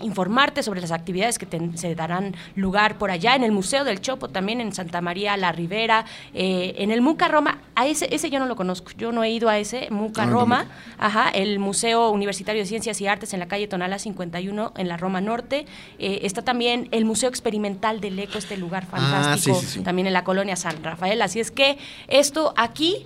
informarte 0.02 0.64
sobre 0.64 0.82
las 0.82 0.92
actividades 0.92 1.38
que 1.38 1.48
se 1.76 1.96
darán 1.96 2.36
lugar 2.56 2.98
por 2.98 3.12
allá, 3.12 3.36
en 3.36 3.44
el 3.44 3.52
Museo 3.52 3.84
del 3.84 4.02
Chopo, 4.02 4.30
también 4.30 4.62
en 4.62 4.74
Santa 4.74 5.02
María 5.06 5.38
la 5.38 5.53
Ribera, 5.53 6.03
eh, 6.34 6.73
en 6.80 6.91
el 6.91 6.99
Muca 7.02 7.30
Roma, 7.30 7.60
a 7.76 7.88
ese, 7.88 8.14
ese 8.14 8.30
yo 8.30 8.40
no 8.40 8.45
lo 8.48 8.56
conozco, 8.57 8.91
yo 8.98 9.11
no 9.14 9.23
he 9.23 9.30
ido 9.30 9.48
a 9.48 9.57
ese 9.57 9.88
Muca 9.91 10.23
Ah, 10.23 10.26
Roma, 10.26 10.65
ajá, 10.98 11.30
el 11.30 11.60
Museo 11.60 12.10
Universitario 12.10 12.61
de 12.61 12.68
Ciencias 12.68 12.99
y 12.99 13.07
Artes 13.07 13.34
en 13.34 13.40
la 13.40 13.48
calle 13.48 13.68
Tonala 13.68 13.99
51 13.99 14.73
en 14.76 14.88
la 14.90 14.98
Roma 14.98 15.22
Norte, 15.22 15.65
Eh, 15.99 16.19
está 16.23 16.41
también 16.41 16.90
el 16.91 17.06
Museo 17.06 17.30
Experimental 17.30 18.02
del 18.02 18.19
Eco, 18.19 18.38
este 18.38 18.57
lugar 18.57 18.84
Ah, 18.91 18.98
fantástico, 18.98 19.60
sí, 19.60 19.65
sí, 19.65 19.73
sí. 19.80 19.84
también 19.84 20.07
en 20.07 20.14
la 20.14 20.23
colonia 20.26 20.56
San 20.57 20.84
Rafael, 20.84 21.22
así 21.22 21.40
es 21.40 21.52
que 21.52 21.77
esto 22.07 22.53
aquí 22.57 23.06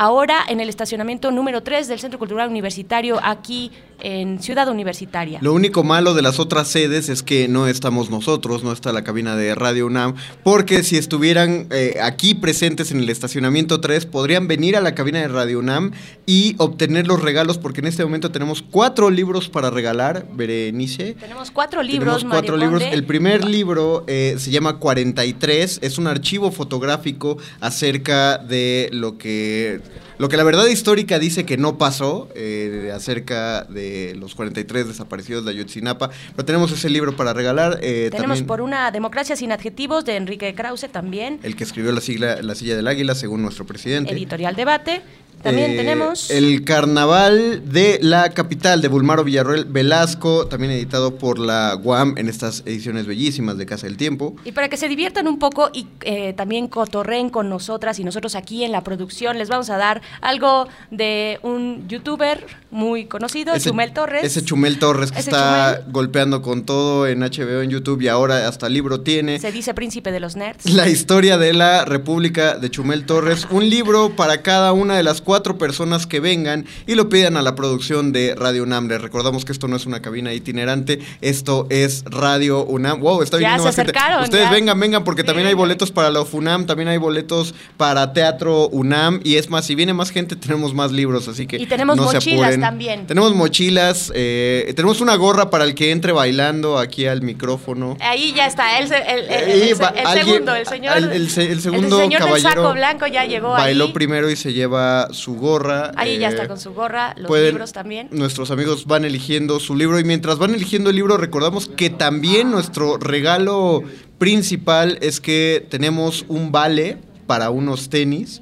Ahora 0.00 0.44
en 0.46 0.60
el 0.60 0.68
estacionamiento 0.68 1.32
número 1.32 1.64
3 1.64 1.88
del 1.88 1.98
Centro 1.98 2.20
Cultural 2.20 2.48
Universitario, 2.48 3.18
aquí 3.20 3.72
en 4.00 4.40
Ciudad 4.40 4.68
Universitaria. 4.68 5.38
Lo 5.42 5.52
único 5.52 5.82
malo 5.82 6.14
de 6.14 6.22
las 6.22 6.38
otras 6.38 6.68
sedes 6.68 7.08
es 7.08 7.22
que 7.22 7.48
no 7.48 7.66
estamos 7.66 8.10
nosotros, 8.10 8.62
no 8.62 8.72
está 8.72 8.92
la 8.92 9.02
cabina 9.02 9.36
de 9.36 9.54
Radio 9.54 9.86
UNAM, 9.86 10.14
porque 10.44 10.82
si 10.82 10.96
estuvieran 10.96 11.66
eh, 11.70 11.98
aquí 12.02 12.34
presentes 12.34 12.90
en 12.92 12.98
el 12.98 13.10
estacionamiento 13.10 13.80
3, 13.80 14.06
podrían 14.06 14.46
venir 14.46 14.76
a 14.76 14.80
la 14.80 14.94
cabina 14.94 15.18
de 15.20 15.28
Radio 15.28 15.58
UNAM 15.58 15.92
y 16.26 16.54
obtener 16.58 17.06
los 17.06 17.20
regalos, 17.20 17.58
porque 17.58 17.80
en 17.80 17.86
este 17.88 18.04
momento 18.04 18.30
tenemos 18.30 18.62
cuatro 18.62 19.10
libros 19.10 19.48
para 19.48 19.70
regalar, 19.70 20.26
Berenice. 20.32 21.14
Tenemos 21.14 21.50
cuatro 21.50 21.82
libros, 21.82 22.18
Tenemos 22.18 22.32
cuatro 22.32 22.56
Mario 22.56 22.66
libros. 22.66 22.82
Conde. 22.82 22.96
El 22.96 23.04
primer 23.04 23.44
libro 23.44 24.04
eh, 24.06 24.36
se 24.38 24.50
llama 24.50 24.78
43, 24.78 25.80
es 25.82 25.98
un 25.98 26.06
archivo 26.06 26.52
fotográfico 26.52 27.38
acerca 27.60 28.38
de 28.38 28.90
lo 28.92 29.18
que, 29.18 29.80
lo 30.18 30.28
que 30.28 30.36
la 30.36 30.44
verdad 30.44 30.66
histórica 30.66 31.18
dice 31.18 31.44
que 31.46 31.56
no 31.56 31.78
pasó, 31.78 32.28
eh, 32.34 32.92
acerca 32.94 33.64
de 33.64 34.14
los 34.18 34.34
43 34.34 34.88
desaparecidos 34.88 35.44
de 35.44 35.52
Ayotzinapa. 35.52 36.10
Pero 36.34 36.44
tenemos 36.44 36.72
ese 36.72 36.90
libro 36.90 37.16
para 37.16 37.32
regalar. 37.32 37.78
eh, 37.82 38.08
Tenemos 38.10 38.38
también 38.38 38.46
por 38.46 38.60
una 38.60 38.90
Democracia 38.90 39.36
sin 39.36 39.52
adjetivos 39.52 40.04
de 40.04 40.16
Enrique 40.16 40.54
Krause 40.54 40.88
también, 40.90 41.38
el 41.42 41.56
que 41.56 41.64
escribió 41.64 41.92
la, 41.92 42.00
sigla, 42.00 42.42
la 42.42 42.54
silla 42.54 42.76
del 42.76 42.86
águila, 42.86 43.14
según 43.14 43.42
nuestro 43.42 43.64
presidente. 43.66 44.12
editorial 44.12 44.56
debate. 44.56 45.02
También 45.42 45.72
Eh, 45.72 45.76
tenemos... 45.76 46.30
El 46.30 46.64
Carnaval 46.64 47.62
de 47.72 47.98
la 48.02 48.30
Capital 48.30 48.80
de 48.80 48.88
Bulmaro 48.88 49.24
Villarroel 49.24 49.64
Velasco, 49.64 50.46
también 50.46 50.72
editado 50.72 51.16
por 51.16 51.38
la 51.38 51.78
UAM 51.82 52.14
en 52.18 52.28
estas 52.28 52.62
ediciones 52.66 53.06
bellísimas 53.06 53.56
de 53.58 53.66
Casa 53.66 53.86
del 53.86 53.96
Tiempo. 53.96 54.34
Y 54.44 54.52
para 54.52 54.68
que 54.68 54.76
se 54.76 54.88
diviertan 54.88 55.28
un 55.28 55.38
poco 55.38 55.70
y 55.72 55.86
eh, 56.02 56.32
también 56.34 56.68
cotorren 56.68 57.30
con 57.30 57.48
nosotras 57.48 57.98
y 57.98 58.04
nosotros 58.04 58.34
aquí 58.34 58.64
en 58.64 58.72
la 58.72 58.82
producción, 58.82 59.38
les 59.38 59.48
vamos 59.48 59.70
a 59.70 59.76
dar 59.76 60.02
algo 60.20 60.66
de 60.90 61.38
un 61.42 61.86
youtuber 61.88 62.44
muy 62.70 63.06
conocido, 63.06 63.54
Ese- 63.54 63.70
Chumel 63.70 63.92
Torres. 63.92 64.24
Ese 64.24 64.44
Chumel 64.44 64.78
Torres 64.78 65.12
que 65.12 65.20
está 65.20 65.82
golpeando 65.90 66.42
con 66.42 66.64
todo 66.64 67.06
en 67.06 67.20
HBO, 67.20 67.62
en 67.62 67.70
YouTube 67.70 68.02
y 68.02 68.08
ahora 68.08 68.48
hasta 68.48 68.68
libro 68.68 69.00
tiene. 69.00 69.38
Se 69.38 69.52
dice 69.52 69.74
príncipe 69.74 70.10
de 70.12 70.20
los 70.20 70.36
nerds. 70.36 70.64
La 70.72 70.88
historia 70.88 71.38
de 71.38 71.52
la 71.52 71.84
República 71.84 72.56
de 72.58 72.70
Chumel 72.70 73.04
Torres, 73.06 73.46
un 73.50 73.68
libro 73.68 74.10
para 74.16 74.42
cada 74.42 74.72
una 74.72 74.96
de 74.96 75.02
las 75.02 75.20
cuatro 75.28 75.58
personas 75.58 76.06
que 76.06 76.20
vengan 76.20 76.64
y 76.86 76.94
lo 76.94 77.10
pidan 77.10 77.36
a 77.36 77.42
la 77.42 77.54
producción 77.54 78.12
de 78.12 78.34
Radio 78.34 78.62
UNAM. 78.62 78.88
Les 78.88 78.98
recordamos 78.98 79.44
que 79.44 79.52
esto 79.52 79.68
no 79.68 79.76
es 79.76 79.84
una 79.84 80.00
cabina 80.00 80.32
itinerante, 80.32 81.00
esto 81.20 81.66
es 81.68 82.02
Radio 82.06 82.64
UNAM. 82.64 83.00
Wow, 83.00 83.20
está 83.20 83.36
acercaron, 83.36 84.24
Ustedes 84.24 84.44
ya. 84.46 84.50
vengan, 84.50 84.80
vengan, 84.80 85.04
porque 85.04 85.24
también 85.24 85.46
hay 85.46 85.52
boletos 85.52 85.90
para 85.90 86.10
la 86.10 86.22
UNAM, 86.22 86.64
también 86.64 86.88
hay 86.88 86.96
boletos 86.96 87.54
para 87.76 88.14
Teatro 88.14 88.68
UNAM 88.70 89.20
y 89.22 89.36
es 89.36 89.50
más, 89.50 89.66
si 89.66 89.74
viene 89.74 89.92
más 89.92 90.08
gente 90.10 90.34
tenemos 90.34 90.72
más 90.72 90.92
libros, 90.92 91.28
así 91.28 91.46
que 91.46 91.58
Y 91.58 91.66
tenemos 91.66 91.98
no 91.98 92.04
mochilas 92.04 92.58
también. 92.58 93.06
Tenemos 93.06 93.34
mochilas, 93.34 94.10
eh, 94.14 94.72
tenemos 94.76 95.02
una 95.02 95.14
gorra 95.16 95.50
para 95.50 95.64
el 95.64 95.74
que 95.74 95.90
entre 95.90 96.12
bailando 96.12 96.78
aquí 96.78 97.04
al 97.04 97.20
micrófono. 97.20 97.98
Ahí 98.00 98.32
ya 98.34 98.46
está, 98.46 98.78
el, 98.78 98.90
el- 98.90 99.02
el- 99.28 99.50
el- 99.62 99.82
va 99.82 99.88
alguien- 99.88 100.26
segundo, 100.26 100.54
el 100.54 100.66
señor. 100.66 100.96
el- 100.96 101.12
el 101.12 101.28
se- 101.28 101.52
el 101.52 101.60
segundo 101.60 101.98
señor 101.98 102.20
del 102.22 102.28
caballero 102.30 102.62
saco 102.62 102.72
blanco 102.72 103.06
ya 103.06 103.26
llegó 103.26 103.50
Bailó 103.50 103.84
ahí. 103.86 103.92
primero 103.92 104.30
y 104.30 104.36
se 104.36 104.54
lleva 104.54 105.08
su 105.18 105.34
gorra. 105.36 105.92
Ahí 105.96 106.18
ya 106.18 106.28
eh, 106.28 106.30
está 106.30 106.48
con 106.48 106.58
su 106.58 106.72
gorra, 106.72 107.14
los 107.18 107.26
pueden- 107.26 107.50
libros 107.50 107.72
también. 107.72 108.08
Nuestros 108.10 108.50
amigos 108.50 108.86
van 108.86 109.04
eligiendo 109.04 109.60
su 109.60 109.74
libro 109.76 109.98
y 110.00 110.04
mientras 110.04 110.38
van 110.38 110.54
eligiendo 110.54 110.88
el 110.90 110.96
libro 110.96 111.16
recordamos 111.18 111.68
que 111.68 111.90
también 111.90 112.50
nuestro 112.50 112.96
regalo 112.96 113.82
principal 114.18 114.98
es 115.00 115.20
que 115.20 115.66
tenemos 115.70 116.24
un 116.28 116.50
vale 116.52 116.98
para 117.26 117.50
unos 117.50 117.88
tenis. 117.90 118.40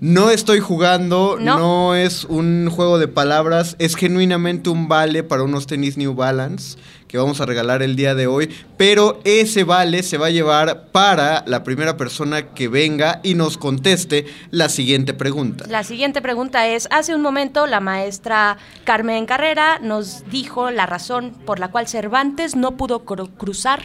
No 0.00 0.30
estoy 0.30 0.60
jugando, 0.60 1.36
No. 1.38 1.58
no. 1.58 1.94
es 1.94 2.24
un 2.24 2.70
juego 2.70 2.98
de 2.98 3.06
palabras, 3.06 3.76
es 3.78 3.96
genuinamente 3.96 4.70
un 4.70 4.88
vale 4.88 5.22
para 5.22 5.42
unos 5.42 5.66
tenis 5.66 5.98
New 5.98 6.14
Balance 6.14 6.78
que 7.10 7.18
vamos 7.18 7.40
a 7.40 7.46
regalar 7.46 7.82
el 7.82 7.96
día 7.96 8.14
de 8.14 8.28
hoy, 8.28 8.48
pero 8.76 9.20
ese 9.24 9.64
vale 9.64 10.04
se 10.04 10.16
va 10.16 10.26
a 10.26 10.30
llevar 10.30 10.84
para 10.92 11.42
la 11.48 11.64
primera 11.64 11.96
persona 11.96 12.54
que 12.54 12.68
venga 12.68 13.18
y 13.24 13.34
nos 13.34 13.58
conteste 13.58 14.26
la 14.52 14.68
siguiente 14.68 15.12
pregunta. 15.12 15.64
La 15.68 15.82
siguiente 15.82 16.22
pregunta 16.22 16.68
es, 16.68 16.86
hace 16.92 17.12
un 17.16 17.20
momento 17.22 17.66
la 17.66 17.80
maestra 17.80 18.58
Carmen 18.84 19.26
Carrera 19.26 19.80
nos 19.82 20.22
dijo 20.30 20.70
la 20.70 20.86
razón 20.86 21.32
por 21.44 21.58
la 21.58 21.72
cual 21.72 21.88
Cervantes 21.88 22.54
no 22.54 22.76
pudo 22.76 23.04
cru- 23.04 23.28
cruzar 23.36 23.82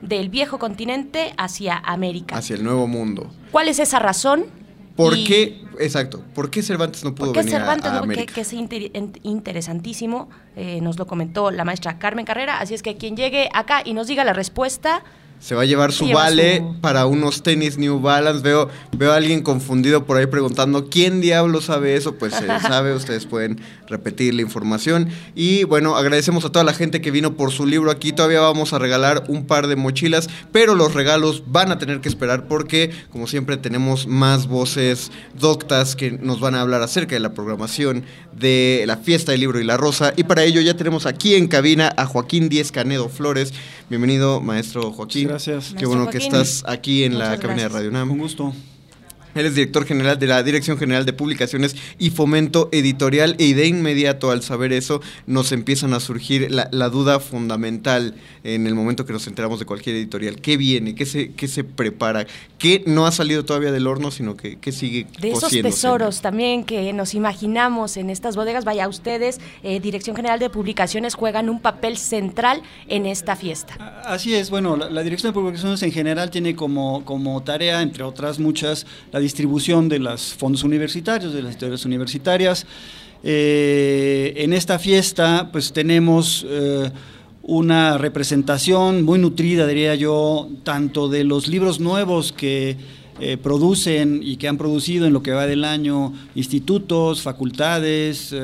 del 0.00 0.30
viejo 0.30 0.58
continente 0.58 1.34
hacia 1.36 1.76
América. 1.76 2.36
Hacia 2.38 2.56
el 2.56 2.64
nuevo 2.64 2.86
mundo. 2.86 3.30
¿Cuál 3.50 3.68
es 3.68 3.78
esa 3.80 3.98
razón? 3.98 4.46
¿Por 4.96 5.16
Y- 5.16 5.24
qué? 5.24 5.62
Exacto. 5.80 6.22
¿Por 6.34 6.50
qué 6.50 6.62
Cervantes 6.62 7.02
no 7.04 7.14
pudo 7.14 7.28
¿Por 7.28 7.34
qué 7.34 7.40
venir 7.40 7.54
Cervantes? 7.54 7.90
a, 7.90 7.94
no? 7.94 8.02
América? 8.02 8.34
que 8.34 8.40
es 8.42 8.52
inter- 8.52 8.90
in- 8.94 9.18
interesantísimo, 9.22 10.28
eh, 10.56 10.80
nos 10.82 10.98
lo 10.98 11.06
comentó 11.06 11.50
la 11.50 11.64
maestra 11.64 11.98
Carmen 11.98 12.24
Carrera, 12.26 12.58
así 12.58 12.74
es 12.74 12.82
que 12.82 12.96
quien 12.96 13.16
llegue 13.16 13.48
acá 13.54 13.82
y 13.84 13.94
nos 13.94 14.06
diga 14.06 14.22
la 14.24 14.32
respuesta, 14.34 15.02
Se 15.42 15.56
va 15.56 15.62
a 15.62 15.64
llevar 15.64 15.90
su 15.90 16.06
Lleva 16.06 16.20
vale 16.22 16.58
su- 16.58 16.80
para 16.80 17.04
unos 17.06 17.42
tenis 17.42 17.76
New 17.76 17.98
Balance. 17.98 18.42
Veo, 18.44 18.68
veo 18.96 19.10
a 19.10 19.16
alguien 19.16 19.42
confundido 19.42 20.06
por 20.06 20.16
ahí 20.16 20.26
preguntando 20.26 20.88
quién 20.88 21.20
diablo 21.20 21.60
sabe 21.60 21.96
eso. 21.96 22.14
Pues 22.14 22.32
se 22.32 22.46
sabe, 22.60 22.94
ustedes 22.94 23.26
pueden 23.26 23.60
repetir 23.88 24.34
la 24.34 24.42
información. 24.42 25.08
Y 25.34 25.64
bueno, 25.64 25.96
agradecemos 25.96 26.44
a 26.44 26.52
toda 26.52 26.64
la 26.64 26.72
gente 26.74 27.00
que 27.00 27.10
vino 27.10 27.34
por 27.34 27.50
su 27.50 27.66
libro 27.66 27.90
aquí. 27.90 28.12
Todavía 28.12 28.38
vamos 28.40 28.72
a 28.72 28.78
regalar 28.78 29.24
un 29.26 29.44
par 29.46 29.66
de 29.66 29.74
mochilas, 29.74 30.28
pero 30.52 30.76
los 30.76 30.94
regalos 30.94 31.42
van 31.48 31.72
a 31.72 31.78
tener 31.78 32.00
que 32.00 32.08
esperar 32.08 32.46
porque, 32.46 32.92
como 33.10 33.26
siempre, 33.26 33.56
tenemos 33.56 34.06
más 34.06 34.46
voces 34.46 35.10
doctas 35.36 35.96
que 35.96 36.12
nos 36.12 36.38
van 36.38 36.54
a 36.54 36.60
hablar 36.60 36.82
acerca 36.82 37.16
de 37.16 37.20
la 37.20 37.34
programación 37.34 38.04
de 38.32 38.84
la 38.86 38.96
fiesta 38.96 39.32
del 39.32 39.40
libro 39.40 39.58
y 39.60 39.64
la 39.64 39.76
rosa. 39.76 40.14
Y 40.16 40.22
para 40.22 40.44
ello 40.44 40.60
ya 40.60 40.76
tenemos 40.76 41.04
aquí 41.04 41.34
en 41.34 41.48
cabina 41.48 41.92
a 41.96 42.06
Joaquín 42.06 42.48
Díez 42.48 42.70
Canedo 42.70 43.08
Flores. 43.08 43.52
Bienvenido, 43.90 44.40
maestro 44.40 44.92
Joaquín. 44.92 45.31
Gracias. 45.32 45.74
Qué 45.78 45.86
bueno 45.86 46.10
que 46.10 46.18
Joaquín. 46.18 46.40
estás 46.40 46.62
aquí 46.66 47.04
en 47.04 47.18
la 47.18 47.30
Muchas 47.30 47.40
cabina 47.40 47.54
de 47.54 47.68
gracias. 47.68 47.72
Radio 47.72 47.88
UNAM. 47.88 48.08
Con 48.08 48.18
gusto. 48.18 48.54
Eres 49.34 49.54
director 49.54 49.84
general 49.86 50.18
de 50.18 50.26
la 50.26 50.42
Dirección 50.42 50.78
General 50.78 51.06
de 51.06 51.12
Publicaciones 51.12 51.76
y 51.98 52.10
Fomento 52.10 52.68
Editorial 52.72 53.36
y 53.38 53.54
de 53.54 53.66
inmediato 53.66 54.30
al 54.30 54.42
saber 54.42 54.72
eso 54.72 55.00
nos 55.26 55.52
empiezan 55.52 55.94
a 55.94 56.00
surgir 56.00 56.50
la, 56.50 56.68
la 56.70 56.88
duda 56.88 57.20
fundamental 57.20 58.14
en 58.44 58.66
el 58.66 58.74
momento 58.74 59.06
que 59.06 59.12
nos 59.12 59.26
enteramos 59.26 59.58
de 59.58 59.66
cualquier 59.66 59.96
editorial. 59.96 60.40
¿Qué 60.40 60.56
viene? 60.56 60.94
¿Qué 60.94 61.06
se, 61.06 61.32
qué 61.32 61.48
se 61.48 61.64
prepara? 61.64 62.26
¿Qué 62.58 62.82
no 62.86 63.06
ha 63.06 63.12
salido 63.12 63.44
todavía 63.44 63.72
del 63.72 63.86
horno, 63.86 64.10
sino 64.10 64.36
que, 64.36 64.58
que 64.58 64.72
sigue 64.72 65.06
de 65.20 65.30
esos 65.30 65.50
tesoros 65.50 66.20
también 66.20 66.64
que 66.64 66.92
nos 66.92 67.14
imaginamos 67.14 67.96
en 67.96 68.10
estas 68.10 68.36
bodegas, 68.36 68.64
vaya 68.64 68.88
ustedes, 68.88 69.40
eh, 69.62 69.80
Dirección 69.80 70.14
General 70.14 70.38
de 70.38 70.50
Publicaciones 70.50 71.14
juegan 71.14 71.48
un 71.48 71.60
papel 71.60 71.96
central 71.96 72.62
en 72.88 73.06
esta 73.06 73.36
fiesta. 73.36 74.02
Así 74.04 74.34
es, 74.34 74.50
bueno, 74.50 74.76
la, 74.76 74.90
la 74.90 75.02
Dirección 75.02 75.32
de 75.32 75.34
Publicaciones 75.34 75.82
en 75.82 75.92
general 75.92 76.30
tiene 76.30 76.54
como, 76.54 77.04
como 77.04 77.42
tarea, 77.42 77.82
entre 77.82 78.02
otras 78.02 78.38
muchas, 78.38 78.86
la 79.10 79.21
distribución 79.22 79.88
de 79.88 79.98
los 79.98 80.34
fondos 80.34 80.64
universitarios, 80.64 81.32
de 81.32 81.42
las 81.42 81.52
editoriales 81.52 81.84
universitarias. 81.84 82.66
Eh, 83.24 84.34
en 84.36 84.52
esta 84.52 84.78
fiesta, 84.78 85.48
pues 85.52 85.72
tenemos 85.72 86.44
eh, 86.48 86.90
una 87.42 87.96
representación 87.98 89.04
muy 89.04 89.18
nutrida, 89.18 89.66
diría 89.66 89.94
yo, 89.94 90.48
tanto 90.64 91.08
de 91.08 91.24
los 91.24 91.46
libros 91.48 91.78
nuevos 91.80 92.32
que 92.32 92.76
eh, 93.20 93.36
producen 93.36 94.20
y 94.22 94.36
que 94.36 94.48
han 94.48 94.58
producido 94.58 95.06
en 95.06 95.12
lo 95.12 95.22
que 95.22 95.30
va 95.32 95.46
del 95.46 95.64
año 95.64 96.12
institutos, 96.34 97.22
facultades, 97.22 98.34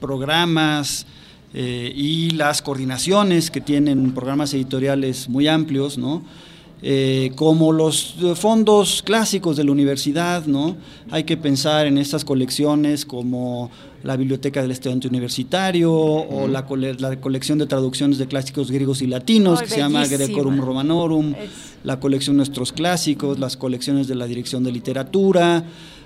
programas, 0.00 1.06
y 1.52 2.30
las 2.30 2.62
coordinaciones 2.62 3.50
que 3.50 3.60
tienen 3.60 4.12
programas 4.12 4.54
editoriales 4.54 5.28
muy 5.28 5.48
amplios, 5.48 5.98
¿no? 5.98 6.22
Eh, 6.82 7.32
como 7.34 7.72
los 7.72 8.14
fondos 8.36 9.02
clásicos 9.02 9.56
de 9.58 9.64
la 9.64 9.72
universidad, 9.72 10.46
¿no? 10.46 10.76
Hay 11.10 11.24
que 11.24 11.36
pensar 11.36 11.86
en 11.86 11.98
estas 11.98 12.24
colecciones 12.24 13.04
como 13.04 13.70
la 14.02 14.16
Biblioteca 14.16 14.62
del 14.62 14.70
Estudiante 14.70 15.06
Universitario 15.06 15.92
o 15.92 16.48
la, 16.48 16.64
cole- 16.64 16.94
la 16.98 17.20
colección 17.20 17.58
de 17.58 17.66
traducciones 17.66 18.16
de 18.16 18.26
clásicos 18.26 18.70
griegos 18.70 19.02
y 19.02 19.06
latinos 19.08 19.60
que 19.60 19.68
se 19.68 19.76
llama. 19.76 20.06
Grecorum 20.06 20.58
Romanorum, 20.60 21.34
la 21.84 22.00
colección 22.00 22.36
Nuestros 22.38 22.72
Clásicos, 22.72 23.38
las 23.38 23.58
colecciones 23.58 24.08
de 24.08 24.14
la 24.14 24.26
Dirección 24.26 24.64
de 24.64 24.72
Literatura, 24.72 25.64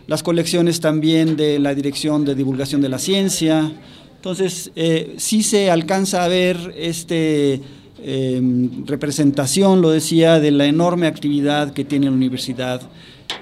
las 0.08 0.24
colecciones 0.24 0.80
también 0.80 1.36
de 1.36 1.60
la 1.60 1.72
Dirección 1.72 2.24
de 2.24 2.34
Divulgación 2.34 2.80
de 2.80 2.88
la 2.88 2.98
Ciencia. 2.98 3.72
Entonces, 4.16 4.72
eh, 4.74 5.14
sí 5.18 5.44
se 5.44 5.70
alcanza 5.70 6.24
a 6.24 6.28
ver 6.28 6.74
este 6.76 7.60
eh, 8.06 8.68
representación, 8.86 9.80
lo 9.80 9.90
decía, 9.90 10.38
de 10.38 10.50
la 10.50 10.66
enorme 10.66 11.06
actividad 11.06 11.72
que 11.72 11.84
tiene 11.84 12.06
la 12.06 12.12
universidad 12.12 12.82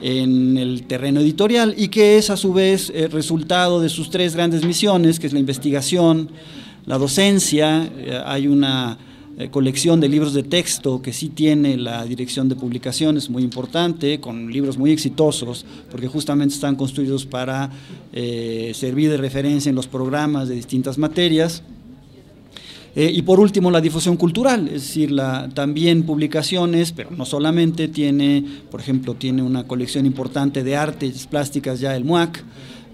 en 0.01 0.57
el 0.57 0.85
terreno 0.85 1.21
editorial 1.21 1.75
y 1.77 1.89
que 1.89 2.19
es 2.19 2.31
a 2.31 2.37
su 2.37 2.53
vez 2.53 2.91
eh, 2.95 3.09
resultado 3.09 3.81
de 3.81 3.89
sus 3.89 4.11
tres 4.11 4.35
grandes 4.35 4.65
misiones, 4.65 5.19
que 5.19 5.27
es 5.27 5.33
la 5.33 5.39
investigación, 5.39 6.31
la 6.87 6.99
docencia, 6.99 7.85
eh, 7.85 8.21
hay 8.25 8.49
una 8.49 8.99
eh, 9.39 9.49
colección 9.51 10.01
de 10.01 10.09
libros 10.09 10.35
de 10.35 10.43
texto 10.43 11.01
que 11.01 11.13
sí 11.13 11.29
tiene 11.29 11.77
la 11.77 12.05
dirección 12.05 12.49
de 12.49 12.57
publicaciones 12.57 13.31
muy 13.31 13.45
importante, 13.45 14.21
con 14.21 14.51
libros 14.51 14.77
muy 14.77 14.91
exitosos, 14.91 15.65
porque 15.91 16.09
justamente 16.09 16.55
están 16.55 16.77
construidos 16.77 17.25
para 17.25 17.71
servir 18.13 19.11
de 19.11 19.17
referencia 19.17 19.71
en 19.71 19.77
los 19.77 19.87
programas 19.87 20.49
de 20.49 20.55
distintas 20.55 20.99
materias. 20.99 21.63
Eh, 22.95 23.11
y 23.15 23.23
por 23.23 23.41
último, 23.41 23.71
la 23.71 23.81
difusión 23.81 24.17
cultural, 24.17 24.67
es 24.69 24.83
decir, 24.83 25.11
la, 25.11 25.49
también 25.55 26.03
publicaciones, 26.03 26.93
pero 26.93 27.11
no 27.11 27.25
solamente, 27.25 27.89
tiene, 27.89 28.45
por 28.71 28.81
ejemplo, 28.81 29.15
tiene 29.15 29.43
una 29.43 29.65
colección 29.65 30.05
importante 30.05 30.63
de 30.63 30.77
artes 30.77 31.27
plásticas 31.27 31.81
ya 31.81 31.97
el 31.97 32.05
MUAC, 32.05 32.45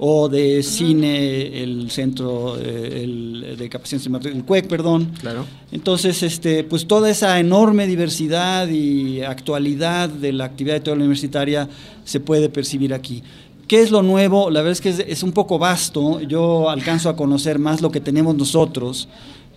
o 0.01 0.29
de 0.29 0.63
cine, 0.63 1.61
el 1.61 1.91
Centro 1.91 2.57
eh, 2.57 3.01
el- 3.03 3.57
de 3.59 3.69
Capacitación 3.69 4.01
Cinematográfica, 4.01 4.39
el 4.39 4.45
CUEC, 4.47 4.69
perdón. 4.69 5.11
Claro. 5.21 5.45
Entonces, 5.73 6.23
este, 6.23 6.63
pues 6.63 6.87
toda 6.87 7.11
esa 7.11 7.41
enorme 7.41 7.89
diversidad 7.89 8.69
y 8.69 9.23
actualidad 9.23 10.09
de 10.09 10.33
la 10.33 10.45
actividad 10.45 10.77
editorial 10.77 11.01
universitaria 11.01 11.69
se 12.05 12.21
puede 12.21 12.49
percibir 12.49 12.95
aquí. 12.95 13.25
¿Qué 13.67 13.83
es 13.83 13.91
lo 13.91 14.03
nuevo? 14.05 14.51
La 14.51 14.61
verdad 14.61 14.73
es 14.73 14.81
que 14.81 14.91
es, 14.91 15.01
es 15.01 15.23
un 15.25 15.33
poco 15.33 15.59
vasto. 15.59 16.21
Yo 16.23 16.71
alcanzo 16.71 17.09
a 17.09 17.17
conocer 17.17 17.59
más 17.59 17.83
lo 17.83 17.91
que 17.91 18.01
tenemos 18.01 18.37
nosotros. 18.37 19.09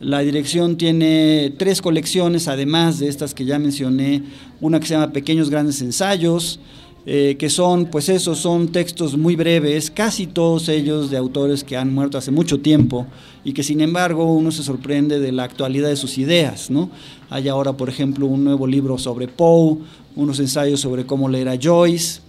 La 0.01 0.21
dirección 0.21 0.77
tiene 0.77 1.53
tres 1.59 1.79
colecciones, 1.79 2.47
además 2.47 2.97
de 2.97 3.07
estas 3.07 3.35
que 3.35 3.45
ya 3.45 3.59
mencioné. 3.59 4.23
Una 4.59 4.79
que 4.79 4.87
se 4.87 4.95
llama 4.95 5.13
Pequeños 5.13 5.51
Grandes 5.51 5.79
Ensayos, 5.79 6.59
eh, 7.05 7.35
que 7.37 7.51
son, 7.51 7.85
pues 7.85 8.09
eso, 8.09 8.33
son 8.33 8.69
textos 8.69 9.15
muy 9.15 9.35
breves, 9.35 9.91
casi 9.91 10.25
todos 10.25 10.69
ellos 10.69 11.11
de 11.11 11.17
autores 11.17 11.63
que 11.63 11.77
han 11.77 11.93
muerto 11.93 12.17
hace 12.17 12.31
mucho 12.31 12.59
tiempo 12.61 13.05
y 13.43 13.53
que 13.53 13.61
sin 13.61 13.79
embargo 13.79 14.25
uno 14.25 14.49
se 14.49 14.63
sorprende 14.63 15.19
de 15.19 15.31
la 15.31 15.43
actualidad 15.43 15.89
de 15.89 15.95
sus 15.95 16.17
ideas, 16.17 16.71
¿no? 16.71 16.89
Hay 17.29 17.47
ahora, 17.47 17.73
por 17.73 17.87
ejemplo, 17.87 18.25
un 18.25 18.43
nuevo 18.43 18.65
libro 18.65 18.97
sobre 18.97 19.27
Poe, 19.27 19.77
unos 20.15 20.39
ensayos 20.39 20.79
sobre 20.79 21.05
cómo 21.05 21.29
leer 21.29 21.47
a 21.47 21.59
Joyce, 21.61 22.21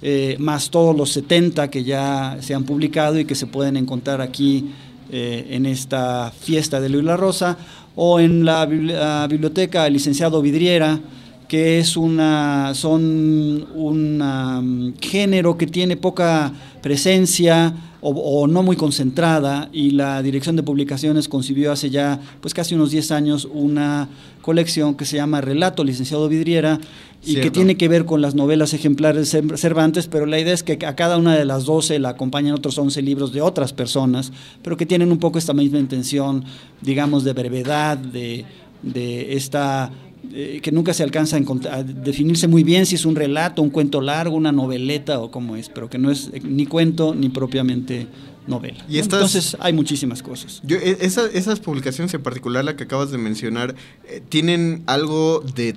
eh, 0.00 0.36
más 0.38 0.70
todos 0.70 0.96
los 0.96 1.10
70 1.10 1.68
que 1.68 1.84
ya 1.84 2.38
se 2.40 2.54
han 2.54 2.64
publicado 2.64 3.18
y 3.18 3.26
que 3.26 3.34
se 3.34 3.46
pueden 3.46 3.76
encontrar 3.76 4.22
aquí 4.22 4.70
eh, 5.10 5.46
en 5.50 5.66
esta 5.66 6.30
fiesta 6.38 6.80
de 6.80 6.88
Luis 6.88 7.04
La 7.04 7.16
Rosa, 7.16 7.56
o 7.96 8.20
en 8.20 8.44
la, 8.44 8.66
bibli- 8.68 8.92
la 8.92 9.26
biblioteca 9.28 9.84
del 9.84 9.94
licenciado 9.94 10.40
Vidriera, 10.42 11.00
que 11.48 11.78
es 11.78 11.96
una, 11.96 12.74
son 12.74 13.66
un 13.74 14.22
um, 14.22 14.94
género 15.00 15.56
que 15.56 15.66
tiene 15.66 15.96
poca 15.96 16.52
presencia 16.82 17.74
o, 18.00 18.10
o 18.10 18.46
no 18.46 18.62
muy 18.62 18.76
concentrada 18.76 19.70
y 19.72 19.92
la 19.92 20.22
dirección 20.22 20.54
de 20.56 20.62
publicaciones 20.62 21.26
concibió 21.26 21.72
hace 21.72 21.90
ya 21.90 22.20
pues 22.40 22.54
casi 22.54 22.74
unos 22.74 22.90
10 22.90 23.10
años 23.10 23.48
una 23.50 24.08
colección 24.42 24.94
que 24.94 25.04
se 25.04 25.16
llama 25.16 25.40
Relato 25.40 25.82
Licenciado 25.82 26.28
Vidriera 26.28 26.78
y 27.24 27.36
que 27.36 27.50
tiene 27.50 27.76
que 27.76 27.88
ver 27.88 28.04
con 28.04 28.20
las 28.20 28.34
novelas 28.34 28.72
ejemplares 28.74 29.32
de 29.32 29.56
Cervantes, 29.56 30.06
pero 30.06 30.24
la 30.24 30.38
idea 30.38 30.54
es 30.54 30.62
que 30.62 30.78
a 30.86 30.94
cada 30.94 31.16
una 31.18 31.34
de 31.34 31.44
las 31.44 31.64
12 31.64 31.98
la 31.98 32.10
acompañan 32.10 32.54
otros 32.54 32.78
11 32.78 33.02
libros 33.02 33.32
de 33.32 33.42
otras 33.42 33.72
personas, 33.72 34.32
pero 34.62 34.76
que 34.76 34.86
tienen 34.86 35.10
un 35.10 35.18
poco 35.18 35.38
esta 35.38 35.52
misma 35.52 35.78
intención, 35.78 36.44
digamos, 36.80 37.24
de 37.24 37.32
brevedad, 37.32 37.98
de, 37.98 38.44
de 38.82 39.34
esta 39.34 39.90
eh, 40.32 40.60
que 40.62 40.72
nunca 40.72 40.92
se 40.94 41.02
alcanza 41.02 41.36
a, 41.36 41.74
a 41.74 41.82
definirse 41.82 42.48
muy 42.48 42.62
bien 42.64 42.86
si 42.86 42.94
es 42.94 43.04
un 43.04 43.14
relato, 43.16 43.62
un 43.62 43.70
cuento 43.70 44.00
largo, 44.00 44.36
una 44.36 44.52
noveleta 44.52 45.20
o 45.20 45.30
cómo 45.30 45.56
es, 45.56 45.68
pero 45.68 45.88
que 45.88 45.98
no 45.98 46.10
es 46.10 46.30
eh, 46.32 46.40
ni 46.44 46.66
cuento 46.66 47.14
ni 47.14 47.28
propiamente 47.28 48.06
novela. 48.46 48.84
Y 48.88 48.98
estas- 48.98 49.20
Entonces 49.20 49.56
hay 49.60 49.72
muchísimas 49.72 50.22
cosas. 50.22 50.60
Yo, 50.64 50.76
e- 50.78 50.98
esa- 51.00 51.26
esas 51.32 51.60
publicaciones 51.60 52.12
en 52.14 52.22
particular, 52.22 52.64
la 52.64 52.76
que 52.76 52.84
acabas 52.84 53.10
de 53.10 53.18
mencionar, 53.18 53.74
eh, 54.08 54.22
tienen 54.28 54.82
algo 54.86 55.42
de... 55.54 55.76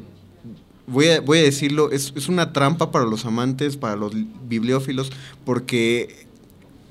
Voy 0.88 1.08
a, 1.08 1.22
voy 1.22 1.38
a 1.40 1.44
decirlo, 1.44 1.92
es, 1.92 2.12
es 2.16 2.28
una 2.28 2.52
trampa 2.54 2.92
para 2.92 3.06
los 3.06 3.26
amantes, 3.26 3.78
para 3.78 3.96
los 3.96 4.14
li- 4.14 4.28
bibliófilos, 4.50 5.10
porque 5.46 6.26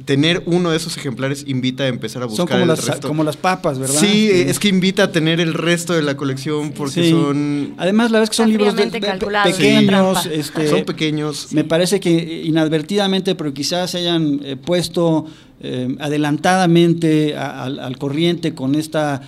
tener 0.05 0.43
uno 0.47 0.71
de 0.71 0.77
esos 0.77 0.97
ejemplares 0.97 1.45
invita 1.47 1.85
a 1.85 1.89
empezar 1.89 2.23
a 2.23 2.27
buscar 2.27 2.39
Son 2.39 2.47
como 2.49 2.63
el 2.63 2.69
las, 2.69 2.87
resto. 2.87 3.09
como 3.09 3.25
las 3.25 3.37
papas, 3.37 3.79
¿verdad? 3.79 4.01
Sí, 4.01 4.29
es 4.33 4.59
que 4.59 4.69
invita 4.69 5.05
a 5.05 5.13
tener 5.13 5.41
el 5.41 5.53
resto 5.55 5.93
de 5.93 6.03
la 6.03 6.17
colección 6.17 6.73
porque 6.73 7.03
Sí. 7.05 7.11
son... 7.11 7.75
Además, 7.77 8.11
la 8.11 8.19
verdad 8.21 8.25
es 8.25 8.31
que 8.31 8.37
son 8.43 8.51
libros 8.51 8.75
de- 8.77 9.01
calculados, 9.01 9.53
pequeños. 9.57 10.27
este, 10.27 10.69
Son 10.69 10.85
pequeños. 10.85 11.49
Me 11.53 11.65
parece 11.65 12.01
que 12.01 12.43
inadvertidamente, 12.45 13.35
pero 13.35 13.53
quizás 13.53 13.91
se 13.91 13.99
hayan 13.99 14.41
eh, 14.45 14.57
puesto 14.57 15.27
eh, 15.63 15.95
adelantadamente 16.01 17.37
a- 17.37 17.65
al, 17.65 17.79
al 17.79 17.99
corriente 17.99 18.55
con 18.55 18.75
esta 18.75 19.21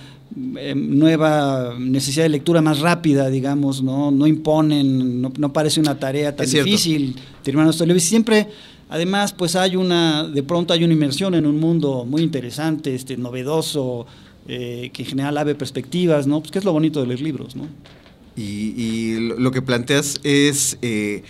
eh, 0.57 0.73
nueva 0.75 1.75
necesidad 1.77 2.23
de 2.23 2.29
lectura 2.29 2.61
más 2.61 2.79
rápida, 2.79 3.29
digamos, 3.29 3.83
no, 3.83 4.09
no 4.09 4.25
imponen, 4.25 5.21
no, 5.21 5.31
no 5.37 5.53
parece 5.53 5.79
una 5.79 5.99
tarea 5.99 6.35
tan 6.35 6.45
Es 6.45 6.53
difícil 6.53 7.15
terminar 7.43 7.65
nuestro 7.65 7.85
libro. 7.85 7.97
Y 7.97 8.01
siempre, 8.01 8.47
además, 8.93 9.33
pues 9.33 9.55
hay 9.55 9.75
una, 9.75 10.23
de 10.23 10.43
pronto 10.43 10.71
hay 10.71 10.83
una 10.83 10.93
inmersión 10.93 11.33
en 11.33 11.47
un 11.47 11.59
mundo 11.59 12.05
muy 12.05 12.21
interesante, 12.21 12.93
este, 12.93 13.17
novedoso, 13.17 14.05
eh, 14.47 14.91
que 14.93 15.01
en 15.01 15.09
general 15.09 15.35
abre 15.39 15.55
perspectivas, 15.55 16.27
¿no? 16.27 16.41
Pues 16.41 16.51
que 16.51 16.59
es 16.59 16.65
lo 16.65 16.73
bonito 16.73 17.01
de 17.01 17.07
leer 17.07 17.21
libros, 17.21 17.55
¿no? 17.55 17.67
Y, 18.35 19.15
lo 19.19 19.49
que 19.49 19.63
planteas 19.63 20.19
es, 20.23 20.77
eh, 20.83 21.23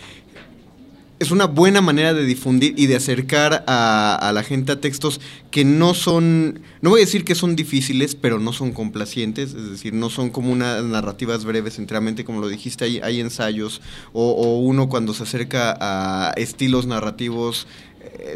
es 1.24 1.32
una 1.32 1.46
buena 1.46 1.82
manera 1.82 2.14
de 2.14 2.26
difundir 2.26 2.74
y 2.78 2.88
de 2.88 2.98
acercar 2.98 3.64
a, 3.66 4.32
la 4.34 4.44
gente 4.44 4.74
a 4.74 4.82
textos 4.82 5.22
que 5.52 5.64
no 5.64 5.94
son, 5.94 6.60
no 6.82 6.90
voy 6.90 7.00
a 7.00 7.06
decir 7.06 7.24
que 7.24 7.34
son 7.34 7.56
difíciles, 7.56 8.16
pero 8.16 8.40
no 8.40 8.52
son 8.52 8.74
complacientes, 8.74 9.54
es 9.54 9.70
decir, 9.70 9.94
no 9.94 10.10
son 10.10 10.30
como 10.30 10.52
unas 10.52 10.84
narrativas 10.84 11.46
breves 11.46 11.80
enteramente, 11.80 12.26
como 12.26 12.42
lo 12.42 12.50
dijiste, 12.50 12.86
hay, 12.86 13.00
hay 13.00 13.22
ensayos, 13.22 13.82
o, 14.12 14.32
o 14.32 14.60
uno 14.60 14.90
cuando 14.90 15.14
se 15.14 15.24
acerca 15.24 15.78
a 15.80 16.34
estilos 16.36 16.88
narrativos 16.88 17.68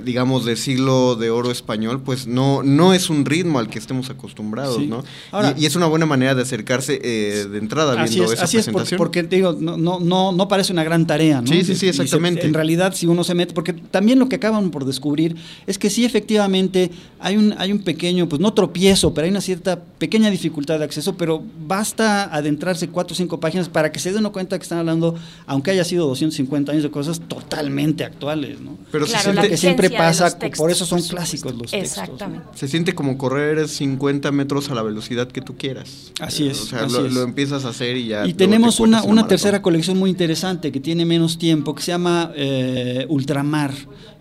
digamos, 0.03 0.45
de 0.45 0.55
siglo 0.55 1.15
de 1.15 1.29
oro 1.29 1.51
español, 1.51 2.01
pues 2.03 2.27
no, 2.27 2.61
no 2.63 2.93
es 2.93 3.09
un 3.09 3.25
ritmo 3.25 3.59
al 3.59 3.69
que 3.69 3.79
estemos 3.79 4.09
acostumbrados, 4.09 4.77
Sí. 4.77 4.87
¿no? 4.87 5.03
Ahora- 5.31 5.53
y, 5.57 5.63
y 5.63 5.65
es 5.65 5.75
una 5.75 5.85
buena 5.87 6.05
manera 6.05 6.35
de 6.35 6.41
acercarse 6.41 6.99
eh, 7.03 7.45
de 7.49 7.57
entrada 7.57 7.93
viendo 7.93 8.03
Así 8.03 8.21
es, 8.21 8.31
esa 8.31 8.43
así 8.45 8.57
es 8.57 8.65
por- 8.65 8.73
presentación. 8.73 8.97
porque 8.97 9.23
te 9.23 9.35
digo, 9.37 9.55
no, 9.59 9.77
no, 9.77 9.99
no, 9.99 10.31
no 10.31 10.47
parece 10.47 10.73
una 10.73 10.83
gran 10.83 11.07
tarea, 11.07 11.41
¿no? 11.41 11.47
Sí, 11.47 11.63
sí, 11.63 11.73
sí, 11.73 11.79
se- 11.79 11.87
exactamente. 11.89 12.45
en 12.45 12.53
realidad, 12.53 12.93
si 12.95 13.07
uno 13.07 13.23
se 13.23 13.33
mete, 13.33 13.53
porque 13.53 13.73
también 13.73 14.19
lo 14.19 14.27
que 14.29 14.35
acaban 14.37 14.69
por 14.71 14.85
descubrir 14.85 15.35
es 15.67 15.77
que 15.77 15.89
sí, 15.89 16.05
efectivamente, 16.05 16.91
hay 17.19 17.37
un, 17.37 17.53
hay 17.57 17.71
un 17.71 17.79
pequeño, 17.79 18.27
pues 18.29 18.41
no 18.41 18.53
tropiezo, 18.53 19.13
pero 19.13 19.25
hay 19.25 19.31
una 19.31 19.41
cierta 19.41 19.79
pequeña 19.97 20.29
dificultad 20.29 20.79
de 20.79 20.85
acceso, 20.85 21.15
pero 21.17 21.43
basta 21.67 22.23
adentrarse 22.35 22.89
cuatro 22.89 23.13
o 23.13 23.15
cinco 23.17 23.39
páginas 23.39 23.69
para 23.69 23.91
que 23.91 23.99
se 23.99 24.11
dé 24.11 24.19
uno 24.19 24.31
cuenta 24.31 24.57
que 24.57 24.63
están 24.63 24.79
hablando, 24.79 25.15
aunque 25.45 25.71
haya 25.71 25.83
sido 25.83 26.07
250 26.07 26.71
años 26.71 26.83
de 26.83 26.91
cosas 26.91 27.19
totalmente 27.27 28.03
actuales, 28.03 28.59
¿no? 28.59 28.77
Pero 28.91 29.05
se 29.05 29.11
Claro, 29.13 29.31
siente- 29.31 29.49
que 29.49 29.57
siempre 29.67 29.89
pasa, 29.89 30.25
los 30.25 30.39
textos, 30.39 30.57
por 30.57 30.71
eso 30.71 30.85
son 30.85 30.99
por 30.99 31.09
clásicos 31.09 31.53
los 31.53 31.71
textos. 31.71 32.03
Exactamente. 32.03 32.47
Se 32.55 32.67
siente 32.67 32.93
como 32.93 33.17
correr 33.17 33.67
50 33.67 34.31
metros 34.31 34.69
a 34.69 34.75
la 34.75 34.81
velocidad 34.83 35.27
que 35.27 35.41
tú 35.41 35.55
quieras. 35.55 36.11
Así 36.19 36.47
es, 36.47 36.61
O 36.61 36.65
sea, 36.65 36.85
así 36.85 36.93
lo, 36.93 37.05
es. 37.05 37.13
lo 37.13 37.23
empiezas 37.23 37.65
a 37.65 37.69
hacer 37.69 37.97
y 37.97 38.07
ya. 38.07 38.25
Y 38.27 38.33
tenemos 38.33 38.77
te 38.77 38.83
una, 38.83 38.99
una 39.03 39.07
maratón. 39.15 39.29
tercera 39.29 39.61
colección 39.61 39.97
muy 39.97 40.09
interesante 40.09 40.71
que 40.71 40.79
tiene 40.79 41.05
menos 41.05 41.37
tiempo, 41.37 41.75
que 41.75 41.81
se 41.81 41.91
llama 41.91 42.31
eh, 42.35 43.05
Ultramar. 43.09 43.71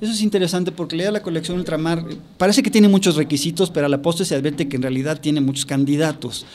Eso 0.00 0.12
es 0.12 0.20
interesante 0.20 0.72
porque 0.72 0.96
leer 0.96 1.12
la 1.12 1.22
colección 1.22 1.58
Ultramar 1.58 2.04
eh, 2.10 2.16
parece 2.36 2.62
que 2.62 2.70
tiene 2.70 2.88
muchos 2.88 3.16
requisitos, 3.16 3.70
pero 3.70 3.86
a 3.86 3.88
la 3.88 4.02
postre 4.02 4.26
se 4.26 4.34
advierte 4.34 4.68
que 4.68 4.76
en 4.76 4.82
realidad 4.82 5.20
tiene 5.20 5.40
muchos 5.40 5.66
candidatos. 5.66 6.46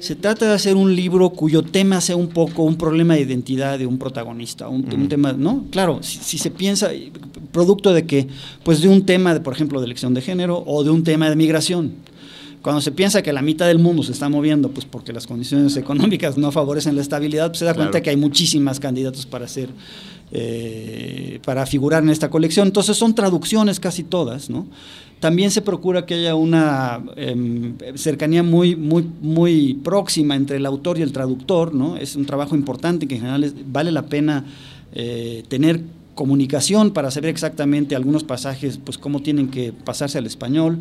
Se 0.00 0.14
trata 0.14 0.46
de 0.46 0.54
hacer 0.54 0.76
un 0.76 0.94
libro 0.94 1.30
cuyo 1.30 1.62
tema 1.62 2.00
sea 2.00 2.16
un 2.16 2.28
poco 2.28 2.62
un 2.62 2.76
problema 2.76 3.14
de 3.14 3.22
identidad 3.22 3.78
de 3.78 3.86
un 3.86 3.98
protagonista, 3.98 4.68
un, 4.68 4.86
un 4.92 5.08
tema, 5.08 5.32
¿no? 5.32 5.64
Claro, 5.70 6.02
si, 6.02 6.18
si 6.18 6.38
se 6.38 6.50
piensa, 6.50 6.90
producto 7.52 7.92
de 7.92 8.04
que, 8.06 8.26
pues 8.62 8.80
de 8.82 8.88
un 8.88 9.04
tema, 9.06 9.32
de, 9.34 9.40
por 9.40 9.54
ejemplo, 9.54 9.80
de 9.80 9.86
elección 9.86 10.12
de 10.14 10.20
género 10.20 10.62
o 10.66 10.84
de 10.84 10.90
un 10.90 11.02
tema 11.04 11.28
de 11.30 11.36
migración. 11.36 11.92
Cuando 12.62 12.80
se 12.80 12.90
piensa 12.90 13.22
que 13.22 13.32
la 13.32 13.42
mitad 13.42 13.66
del 13.68 13.78
mundo 13.78 14.02
se 14.02 14.10
está 14.12 14.28
moviendo, 14.28 14.70
pues 14.70 14.84
porque 14.86 15.12
las 15.12 15.26
condiciones 15.26 15.76
económicas 15.78 16.36
no 16.36 16.50
favorecen 16.52 16.96
la 16.96 17.02
estabilidad, 17.02 17.48
pues 17.48 17.60
se 17.60 17.64
da 17.64 17.72
Claro. 17.74 17.90
cuenta 17.90 18.02
que 18.02 18.10
hay 18.10 18.16
muchísimas 18.16 18.80
candidatos 18.80 19.24
para 19.24 19.44
hacer, 19.44 19.68
eh, 20.32 21.38
para 21.44 21.64
figurar 21.66 22.02
en 22.02 22.10
esta 22.10 22.28
colección. 22.28 22.66
Entonces 22.66 22.96
son 22.96 23.14
traducciones 23.14 23.78
casi 23.80 24.02
todas, 24.02 24.50
¿no? 24.50 24.66
También 25.20 25.50
se 25.50 25.62
procura 25.62 26.04
que 26.04 26.14
haya 26.14 26.34
una 26.34 27.02
em, 27.16 27.74
cercanía 27.94 28.42
muy, 28.42 28.76
muy, 28.76 29.08
muy 29.22 29.74
próxima 29.82 30.36
entre 30.36 30.58
el 30.58 30.66
autor 30.66 30.98
y 30.98 31.02
el 31.02 31.12
traductor, 31.12 31.74
¿no? 31.74 31.96
Es 31.96 32.16
un 32.16 32.26
trabajo 32.26 32.54
importante 32.54 33.08
que 33.08 33.14
en 33.14 33.22
general 33.22 33.54
vale 33.66 33.92
la 33.92 34.02
pena 34.02 34.44
eh, 34.92 35.42
tener 35.48 35.80
comunicación 36.14 36.90
para 36.90 37.10
saber 37.10 37.30
exactamente 37.30 37.96
algunos 37.96 38.24
pasajes, 38.24 38.78
pues 38.82 38.98
cómo 38.98 39.20
tienen 39.20 39.48
que 39.48 39.72
pasarse 39.72 40.18
al 40.18 40.26
español. 40.26 40.78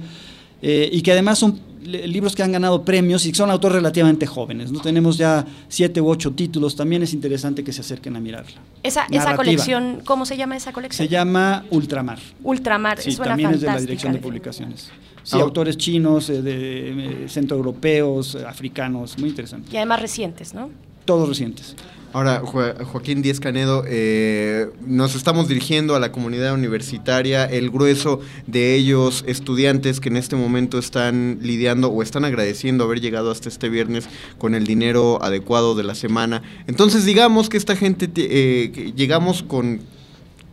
Eh, 0.61 0.89
y 0.91 1.01
que 1.01 1.11
además 1.11 1.39
son 1.39 1.59
li- 1.83 2.07
libros 2.07 2.35
que 2.35 2.43
han 2.43 2.51
ganado 2.51 2.83
premios 2.83 3.25
y 3.25 3.33
son 3.33 3.49
autores 3.51 3.75
relativamente 3.75 4.25
jóvenes. 4.25 4.71
¿no? 4.71 4.79
Tenemos 4.81 5.17
ya 5.17 5.45
siete 5.67 6.01
u 6.01 6.09
ocho 6.09 6.31
títulos, 6.31 6.75
también 6.75 7.03
es 7.03 7.13
interesante 7.13 7.63
que 7.63 7.71
se 7.73 7.81
acerquen 7.81 8.15
a 8.15 8.19
mirarla. 8.19 8.57
Esa, 8.83 9.05
esa 9.11 9.35
colección, 9.35 10.01
¿cómo 10.05 10.25
se 10.25 10.37
llama 10.37 10.55
esa 10.57 10.71
colección? 10.73 11.07
Se 11.07 11.11
llama 11.11 11.65
Ultramar. 11.71 12.19
Ultramar, 12.43 12.99
Sí, 12.99 13.11
suena 13.11 13.31
también 13.31 13.51
es 13.51 13.61
de 13.61 13.67
la 13.67 13.79
Dirección 13.79 14.13
de. 14.13 14.19
Publicaciones. 14.19 14.89
Sí, 15.23 15.37
Ah. 15.39 15.41
autores 15.41 15.75
chinos, 15.77 16.29
eh, 16.29 16.41
de, 16.43 17.23
eh, 17.25 17.29
centroeuropeos, 17.29 18.35
eh, 18.35 18.45
africanos, 18.47 19.17
muy 19.17 19.29
interesante. 19.29 19.69
Y 19.73 19.77
además 19.77 19.99
recientes, 20.01 20.53
¿no? 20.53 20.69
Todos 21.05 21.27
recientes. 21.27 21.75
Ahora, 22.15 22.39
Jo- 22.45 22.85
Joaquín 22.85 23.21
Díez 23.21 23.41
Canedo, 23.41 23.83
eh, 23.85 24.69
nos 24.87 25.15
estamos 25.15 25.49
dirigiendo 25.49 25.97
a 25.97 25.99
la 25.99 26.13
comunidad 26.13 26.53
universitaria, 26.53 27.43
el 27.43 27.69
grueso 27.69 28.21
de 28.47 28.73
ellos 28.73 29.25
estudiantes 29.27 29.99
que 29.99 30.07
en 30.07 30.15
este 30.15 30.37
momento 30.37 30.79
están 30.79 31.39
lidiando 31.41 31.89
o 31.89 32.01
están 32.01 32.23
agradeciendo 32.23 32.85
haber 32.85 33.01
llegado 33.01 33.31
hasta 33.31 33.49
este 33.49 33.67
viernes 33.67 34.07
con 34.37 34.55
el 34.55 34.65
dinero 34.65 35.21
adecuado 35.21 35.75
de 35.75 35.83
la 35.83 35.93
semana. 35.93 36.41
Entonces, 36.67 37.03
digamos 37.03 37.49
que 37.49 37.57
esta 37.57 37.75
gente, 37.75 38.07
te- 38.07 38.27
eh, 38.63 38.93
llegamos 38.95 39.43
con 39.43 39.81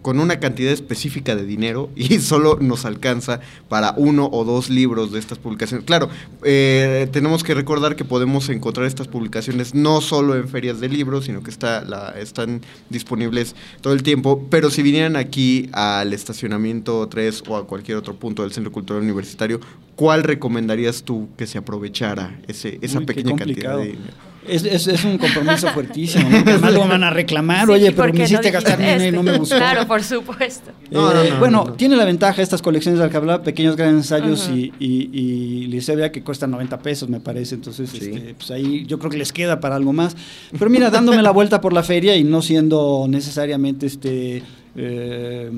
con 0.03 0.19
una 0.19 0.41
cantidad 0.41 0.73
específica 0.73 1.35
de 1.37 1.47
dinero 1.47 1.91
y 1.97 2.19
solo 2.21 2.59
nos 2.61 2.85
alcanza 2.85 3.41
para 3.69 3.95
uno 3.97 4.29
o 4.31 4.45
dos 4.45 4.69
libros 4.69 5.13
de 5.13 5.19
estas 5.19 5.39
publicaciones. 5.39 5.87
Claro, 5.87 6.11
eh, 6.45 7.09
tenemos 7.13 7.45
que 7.45 7.55
recordar 7.55 7.97
que 7.97 8.05
podemos 8.05 8.49
encontrar 8.49 8.87
estas 8.87 9.09
publicaciones 9.09 9.75
no 9.75 10.01
solo 10.01 10.37
en 10.37 10.49
ferias 10.49 10.81
de 10.81 10.89
libros, 10.89 11.25
sino 11.25 11.43
que 11.43 11.51
está 11.51 11.83
la, 11.83 12.11
están 12.19 12.61
disponibles 12.91 13.55
todo 13.81 13.93
el 13.93 14.03
tiempo. 14.03 14.47
Pero 14.51 14.71
si 14.71 14.83
vinieran 14.83 15.17
aquí 15.17 15.71
al 15.73 16.13
estacionamiento 16.13 17.09
3 17.09 17.45
o 17.49 17.57
a 17.57 17.67
cualquier 17.67 17.97
otro 17.97 18.15
punto 18.15 18.43
del 18.43 18.53
Centro 18.53 18.73
Cultural 18.73 19.03
Universitario, 19.03 19.61
¿cuál 19.95 20.25
recomendarías 20.25 21.05
tú 21.05 21.29
que 21.37 21.47
se 21.47 21.59
aprovechara 21.59 22.41
ese, 22.49 22.79
esa 22.83 22.99
Uy, 22.99 23.07
pequeña 23.07 23.37
cantidad 23.37 23.77
de 23.79 23.85
dinero? 23.85 24.32
Es, 24.49 24.65
es, 24.65 24.89
es 24.89 25.05
un 25.05 25.19
compromiso 25.19 25.69
fuertísimo. 25.75 26.29
¿no? 26.29 26.39
Además 26.39 26.73
lo 26.73 26.81
van 26.89 27.05
a 27.05 27.11
reclamar, 27.11 27.67
Sí, 27.67 27.73
oye, 27.73 27.87
¿y 27.89 27.91
por 27.91 28.07
pero 28.07 28.19
me 28.19 28.25
hiciste 28.25 28.51
gastar 28.51 28.79
dinero 28.79 29.05
y 29.05 29.13
no 29.13 29.23
me 29.23 29.39
gustó. 29.39 29.57
Claro, 29.57 29.87
por 29.87 30.03
supuesto. 30.03 30.71
Eh, 30.91 31.33
bueno, 31.39 31.75
tiene 31.75 31.97
la 31.97 32.05
ventaja 32.05 32.43
estas 32.43 32.61
colecciones 32.61 32.99
de 32.99 33.05
Alcalá, 33.05 33.43
pequeños 33.43 33.77
grandes 33.77 34.11
ensayos 34.11 34.51
y, 34.53 34.73
y, 34.81 35.11
y 35.13 36.11
que 36.13 36.23
cuestan 36.23 36.51
90 36.51 36.79
pesos, 36.81 37.09
me 37.09 37.21
parece. 37.21 37.55
Entonces, 37.55 37.93
este, 37.95 38.35
pues 38.35 38.51
ahí 38.51 38.85
yo 38.87 38.99
creo 38.99 39.11
que 39.11 39.19
les 39.19 39.33
queda 39.33 39.61
para 39.61 39.77
algo 39.77 39.93
más. 39.93 40.17
Pero 40.59 40.71
mira, 40.71 40.91
dándome 40.91 41.23
la 41.23 41.31
vuelta 41.31 41.61
por 41.61 41.73
la 41.73 41.83
feria 41.83 42.17
y 42.17 42.25
no 42.25 42.43
siendo 42.43 43.07
necesariamente 43.09 43.87
este. 43.87 44.43
Eh, 44.75 45.51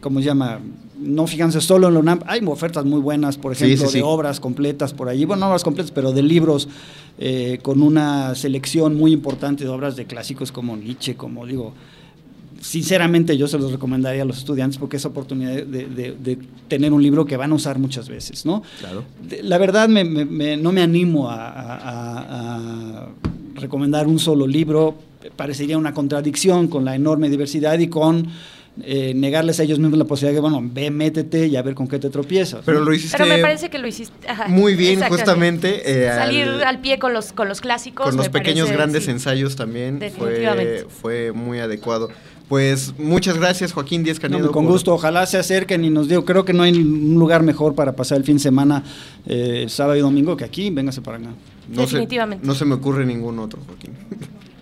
¿Cómo 0.00 0.20
se 0.20 0.26
llama? 0.26 0.60
No 1.00 1.26
fíjense 1.26 1.60
solo 1.60 1.88
en 1.88 1.94
la 1.94 2.00
UNAM. 2.00 2.20
Hay 2.26 2.40
ofertas 2.46 2.84
muy 2.84 3.00
buenas, 3.00 3.36
por 3.36 3.54
Sí, 3.56 3.64
ejemplo, 3.64 3.86
sí, 3.86 3.92
sí. 3.92 3.98
de 3.98 4.04
obras 4.04 4.38
completas 4.40 4.92
por 4.94 5.08
allí. 5.08 5.24
Bueno, 5.24 5.40
no 5.40 5.46
obras 5.48 5.64
completas, 5.64 5.90
pero 5.90 6.12
de 6.12 6.22
libros 6.22 6.68
eh, 7.18 7.58
con 7.62 7.82
una 7.82 8.34
selección 8.34 8.96
muy 8.96 9.12
importante 9.12 9.64
de 9.64 9.70
obras 9.70 9.96
de 9.96 10.04
clásicos 10.06 10.52
como 10.52 10.76
Nietzsche, 10.76 11.14
como 11.16 11.46
digo, 11.46 11.72
sinceramente 12.60 13.36
yo 13.36 13.46
se 13.46 13.58
los 13.58 13.70
recomendaría 13.72 14.22
a 14.22 14.24
los 14.24 14.38
estudiantes 14.38 14.78
porque 14.78 14.96
es 14.96 15.04
oportunidad 15.04 15.52
de, 15.54 15.86
de- 15.86 16.16
de 16.18 16.38
tener 16.66 16.92
un 16.92 17.02
libro 17.02 17.24
que 17.24 17.36
van 17.36 17.52
a 17.52 17.54
usar 17.54 17.78
muchas 17.78 18.08
veces, 18.08 18.44
¿no? 18.44 18.62
Claro. 18.80 19.04
La 19.42 19.58
verdad 19.58 19.88
me- 19.88 20.04
me- 20.04 20.24
me- 20.24 20.56
no 20.56 20.72
me 20.72 20.82
animo 20.82 21.28
a- 21.30 21.36
a 21.94 23.08
recomendar 23.54 24.06
un 24.06 24.18
solo 24.18 24.46
libro, 24.46 24.96
parecería 25.36 25.78
una 25.78 25.92
contradicción 25.94 26.68
con 26.68 26.84
la 26.84 26.94
enorme 26.96 27.28
diversidad 27.30 27.78
y 27.78 27.88
con 27.88 28.26
eh, 28.84 29.12
negarles 29.14 29.58
a 29.60 29.62
ellos 29.64 29.78
mismos 29.78 29.98
la 29.98 30.04
posibilidad 30.04 30.34
de, 30.36 30.40
bueno, 30.40 30.60
ve, 30.72 30.90
métete 30.90 31.46
y 31.46 31.56
a 31.56 31.62
ver 31.62 31.74
con 31.74 31.88
qué 31.88 31.98
te 31.98 32.10
tropiezas. 32.10 32.62
Pero 32.64 32.78
¿no? 32.80 32.84
lo 32.86 32.94
hiciste 32.94 33.16
Pero 33.18 33.28
me 33.28 33.38
parece 33.38 33.70
que 33.70 33.78
lo 33.78 33.86
hiciste 33.88 34.28
ajá, 34.28 34.48
muy 34.48 34.74
bien, 34.74 35.00
justamente. 35.08 35.82
eh, 36.06 36.08
Salir 36.14 36.44
al- 36.48 36.62
al, 36.64 36.80
pie 36.80 36.98
con 36.98 37.12
los, 37.12 37.32
con 37.32 37.48
los 37.48 37.60
clásicos. 37.60 38.06
con 38.06 38.16
los 38.16 38.26
me 38.26 38.30
pequeños 38.32 38.66
parece, 38.66 38.76
grandes 38.76 39.04
sí. 39.04 39.10
ensayos 39.10 39.56
también 39.56 39.98
fue, 39.98 40.08
Definitivamente. 40.10 40.86
fue 40.88 41.32
muy 41.32 41.58
adecuado. 41.60 42.08
Pues 42.48 42.94
muchas 42.98 43.36
gracias 43.36 43.72
Joaquín 43.74 44.04
Díaz 44.04 44.16
No, 44.16 44.22
Canedo. 44.22 44.52
con 44.52 44.64
por- 44.64 44.72
gusto, 44.72 44.94
ojalá 44.94 45.26
se 45.26 45.36
acerquen 45.36 45.84
y 45.84 45.90
nos 45.90 46.08
digo, 46.08 46.24
creo 46.24 46.46
que 46.46 46.54
no 46.54 46.62
hay 46.62 46.72
un 46.72 47.14
lugar 47.18 47.42
mejor 47.42 47.74
para 47.74 47.94
pasar 47.94 48.16
el 48.16 48.24
fin 48.24 48.36
de 48.36 48.42
semana, 48.42 48.82
eh, 49.26 49.66
sábado 49.68 49.96
y 49.96 50.00
domingo 50.00 50.34
que 50.34 50.44
aquí, 50.44 50.70
véngase 50.70 51.02
para 51.02 51.18
acá. 51.18 51.28
No 51.68 51.74
se- 51.86 51.96
Definitivamente. 51.96 52.46
no 52.46 52.54
se 52.54 52.64
me 52.64 52.74
ocurre 52.76 53.04
ningún 53.04 53.38
otro, 53.38 53.60
Joaquín. 53.66 53.92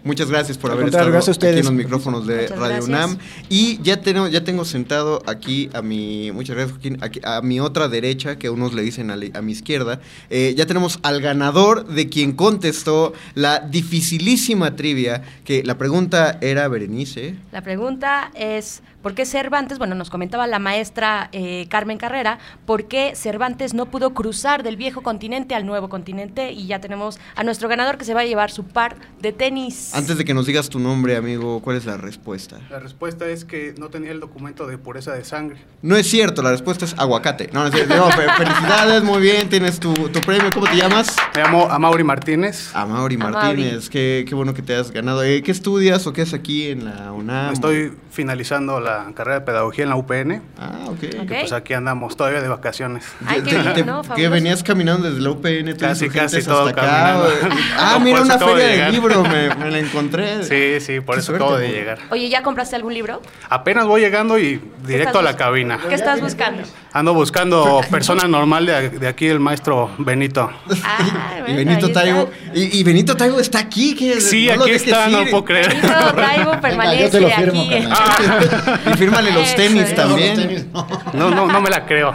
Muchas 0.07 0.31
gracias 0.31 0.57
por 0.57 0.71
Al 0.71 0.77
haber 0.77 0.87
estado 0.89 1.11
gracias 1.11 1.29
a 1.29 1.31
ustedes. 1.33 1.55
aquí 1.55 1.61
en 1.61 1.65
los 1.67 1.75
micrófonos 1.75 2.27
de 2.29 2.43
Muchas 2.43 2.59
Radio 2.59 2.77
gracias. 2.77 2.89
UNAM. 2.89 3.19
Y 3.49 3.83
ya 3.83 4.01
tengo, 4.01 4.29
ya 4.29 4.45
tengo 4.45 4.65
sentado 4.65 5.21
aquí 5.27 5.69
a 5.75 5.83
mi, 5.83 6.31
muchas 6.33 6.55
gracias 6.55 6.73
Joaquín, 6.77 6.99
aquí, 7.01 7.21
a 7.25 7.43
mi 7.43 7.59
otra 7.59 7.89
derecha, 7.89 8.39
que 8.39 8.49
unos 8.49 8.73
le 8.73 8.83
dicen 8.83 9.11
a 9.11 9.43
mi 9.43 9.53
izquierda, 9.53 10.01
eh, 10.31 10.55
ya 10.57 10.65
tenemos 10.67 11.01
al 11.03 11.21
ganador 11.21 11.89
de 11.89 12.09
quien 12.09 12.33
contestó 12.33 13.15
la 13.35 13.59
dificilísima 13.59 14.77
trivia, 14.77 15.23
que 15.45 15.65
la 15.65 15.77
pregunta 15.77 16.39
era 16.41 16.69
Berenice. 16.69 17.35
La 17.51 17.63
pregunta 17.63 18.31
es, 18.35 18.83
¿por 19.03 19.15
qué 19.15 19.25
Cervantes, 19.27 19.79
bueno, 19.79 19.95
nos 19.95 20.11
comentaba 20.11 20.47
la 20.47 20.59
maestra 20.59 21.29
eh, 21.33 21.67
Carmen 21.69 21.99
Carrera, 21.99 22.39
¿por 22.65 22.87
qué 22.89 23.13
Cervantes 23.15 23.75
no 23.75 23.87
pudo 23.87 24.15
cruzar 24.15 24.63
del 24.63 24.77
viejo 24.77 25.03
continente 25.03 25.55
al 25.55 25.65
nuevo 25.67 25.89
continente? 25.89 26.53
Y 26.53 26.67
ya 26.67 26.81
tenemos 26.81 27.19
a 27.35 27.43
nuestro 27.45 27.69
ganador 27.69 27.99
que 27.99 28.05
se 28.05 28.15
va 28.15 28.21
a 28.21 28.25
llevar 28.25 28.51
su 28.51 28.65
par 28.65 28.97
de 29.21 29.33
tenis. 29.33 29.95
Antes 29.95 30.19
de 30.19 30.25
que 30.25 30.35
nos 30.35 30.47
digas 30.47 30.69
tu 30.69 30.79
nombre, 30.79 31.17
amigo, 31.17 31.61
¿cuál 31.63 31.77
es 31.77 31.85
la 31.87 31.97
respuesta? 31.97 32.59
La 32.71 32.79
respuesta 32.81 33.27
es 33.29 33.45
que 33.45 33.75
no 33.79 33.89
tenía 33.89 34.11
el 34.13 34.21
documento 34.21 34.67
de 34.67 34.79
pureza 34.79 35.13
de 35.13 35.25
sangre. 35.25 35.61
No 35.83 35.97
es 35.97 36.09
cierto, 36.09 36.43
la 36.43 36.51
respuesta 36.51 36.85
es 36.85 36.95
aguacate. 36.99 37.51
No, 37.53 37.61
no 37.61 37.67
es 37.69 37.75
cierto. 37.75 37.97
No, 37.97 38.11
fe- 38.11 38.29
felicidades, 38.37 39.03
muy 39.05 39.21
bien, 39.21 39.49
tienes 39.49 39.79
tu, 39.79 39.93
tu 39.95 40.21
premio. 40.21 40.51
¿Cómo 40.53 40.67
te 40.67 40.77
llamas? 40.77 41.15
Me 41.35 41.43
llamo 41.43 41.69
Amaury 41.71 42.05
Martínez. 42.05 42.75
Amaury 42.75 43.17
Martínez, 43.17 43.89
qué, 43.89 44.25
qué 44.29 44.35
bueno 44.35 44.55
que 44.55 44.63
te 44.63 44.75
has 44.75 44.91
ganado. 44.91 45.23
Eh, 45.23 45.43
¿Qué 45.43 45.53
estudias 45.53 46.07
o 46.07 46.13
qué 46.13 46.23
haces 46.23 46.35
aquí 46.35 46.69
en 46.69 46.85
la 46.87 47.13
UNAM? 47.13 47.53
Estoy 47.53 47.93
finalizando 48.11 48.81
la 48.81 48.96
carrera 49.15 49.41
de 49.41 49.47
pedagogía 49.47 49.85
en 49.85 49.91
la 49.91 49.97
UPN. 49.97 50.43
Ah, 50.59 50.79
ok. 50.87 51.03
Y 51.03 51.27
pues 51.27 51.53
aquí 51.53 51.73
andamos 51.75 52.17
todavía 52.17 52.41
de 52.41 52.49
vacaciones. 52.49 53.05
Ay, 53.27 53.43
qué 53.43 53.51
bien, 53.59 53.73
te- 53.75 53.85
¿no? 53.85 54.03
que 54.03 54.29
venías 54.29 54.63
caminando 54.63 55.09
desde 55.09 55.21
la 55.23 55.31
UPN, 55.31 55.75
Casi, 55.79 56.09
casi 56.09 56.43
todo 56.43 56.67
hasta 56.69 56.81
acá. 56.83 56.91
caminando. 56.91 57.57
Ah, 57.79 57.99
mira, 58.03 58.23
una 58.23 58.37
de 58.37 58.45
feria 58.45 58.65
de 58.67 58.73
llegar. 58.73 58.91
libro, 58.91 59.23
me, 59.23 59.55
me 59.57 59.71
la 59.71 59.79
encontré. 59.79 60.43
Sí, 60.45 60.85
sí, 60.85 61.01
por 61.01 61.15
Qué 61.17 61.21
eso 61.21 61.27
suerte, 61.33 61.45
acabo 61.45 61.59
de 61.59 61.69
llegar. 61.69 61.99
Oye, 62.11 62.29
¿ya 62.29 62.43
compraste 62.43 62.75
algún 62.77 62.95
libro? 62.95 63.21
Apenas 63.49 63.87
voy 63.87 64.01
llegando 64.01 64.39
y 64.39 64.61
directo 64.87 65.19
a 65.19 65.23
la 65.23 65.37
cabina. 65.37 65.79
¿Qué 65.89 65.95
estás 65.95 66.21
buscando? 66.21 66.63
Ando 66.93 67.13
buscando 67.15 67.81
persona 67.91 68.27
normal 68.27 68.65
de, 68.67 68.89
de 68.91 69.09
aquí, 69.09 69.27
el 69.29 69.41
maestro 69.41 69.91
Benito. 69.99 70.51
Ah, 70.85 70.99
Y 71.39 71.41
bueno, 71.43 71.57
Benito. 71.57 71.93
Taibo, 71.93 72.31
y, 72.55 72.79
y 72.79 72.83
Benito 72.85 73.17
Taibo 73.17 73.39
está 73.41 73.59
aquí. 73.61 73.95
que 73.95 74.21
Sí, 74.21 74.47
no 74.55 74.63
aquí 74.63 74.71
está, 74.73 75.09
no 75.09 75.25
puedo 75.27 75.45
creer. 75.45 75.69
Benito 75.69 76.15
Taibo 76.15 76.61
permanece 76.61 77.27
aquí. 77.33 77.71
Y 78.85 78.97
fírmale 78.97 79.33
los 79.33 79.55
tenis 79.55 79.95
también. 79.95 80.71
No, 81.13 81.31
no, 81.31 81.47
no 81.47 81.61
me 81.61 81.71
la 81.71 81.87
creo. 81.87 82.15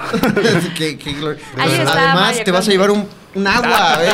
Qué- 0.78 0.98
qué 0.98 1.12
glor- 1.16 1.38
Ahí 1.58 1.72
está, 1.72 2.12
Además, 2.12 2.44
te 2.44 2.52
vas 2.52 2.68
a 2.68 2.72
llevar 2.72 2.92
un, 2.92 3.08
un 3.36 3.48
agua, 3.48 3.98
¿eh? 4.04 4.10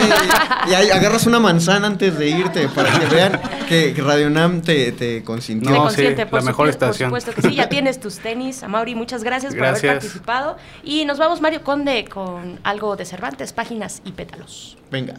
y, 0.70 0.74
ahí 0.74 0.90
agarras 0.92 1.26
una 1.26 1.40
manzana 1.40 1.88
antes 1.88 2.18
de 2.18 2.30
irte 2.30 2.68
para 2.70 2.92
que 3.00 3.06
vean 3.08 3.40
que, 3.68 3.94
Radio 3.98 4.30
Nam 4.30 4.62
te, 4.62 4.92
te 4.92 5.24
consintió. 5.24 5.70
Por 5.76 5.92
la 5.94 6.42
mejor 6.42 6.44
supuesto, 6.44 6.70
estación. 6.70 7.10
Por 7.10 7.22
supuesto 7.22 7.42
que 7.42 7.50
sí, 7.50 7.56
ya 7.56 7.70
tienes 7.70 8.00
tus 8.00 8.20
tenis. 8.20 8.64
Mauri, 8.68 8.96
muchas 8.96 9.24
gracias, 9.24 9.56
por 9.56 9.66
haber 9.66 9.82
participado. 9.86 10.58
Y 10.84 11.06
nos 11.06 11.18
vamos, 11.18 11.42
Mario 11.42 11.64
Conde, 11.64 12.06
con 12.06 12.60
algo 12.64 12.96
de 12.96 13.06
Cervantes, 13.06 13.54
páginas 13.54 14.02
y 14.06 14.12
pétalos. 14.12 14.78
Venga. 14.92 15.16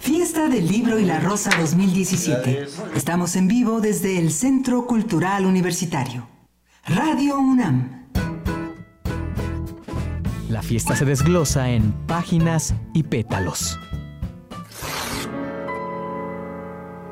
Fiesta 0.00 0.48
del 0.48 0.68
Libro 0.68 0.98
y 0.98 1.04
la 1.04 1.18
Rosa 1.18 1.50
2017. 1.58 2.68
Estamos 2.94 3.34
en 3.34 3.48
vivo 3.48 3.80
desde 3.80 4.16
el 4.18 4.30
Centro 4.30 4.86
Cultural 4.86 5.44
Universitario. 5.44 6.28
Radio 6.88 7.38
UNAM. 7.38 8.08
La 10.48 10.62
fiesta 10.62 10.96
se 10.96 11.04
desglosa 11.04 11.68
en 11.68 11.92
páginas 12.06 12.74
y 12.94 13.02
pétalos. 13.02 13.78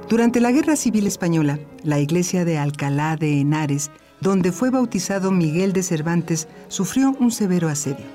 Durante 0.08 0.40
la 0.40 0.50
Guerra 0.50 0.76
Civil 0.76 1.06
Española, 1.06 1.58
la 1.82 2.00
iglesia 2.00 2.46
de 2.46 2.56
Alcalá 2.56 3.16
de 3.16 3.38
Henares, 3.38 3.90
donde 4.22 4.50
fue 4.50 4.70
bautizado 4.70 5.30
Miguel 5.30 5.74
de 5.74 5.82
Cervantes, 5.82 6.48
sufrió 6.68 7.14
un 7.20 7.30
severo 7.30 7.68
asedio. 7.68 8.06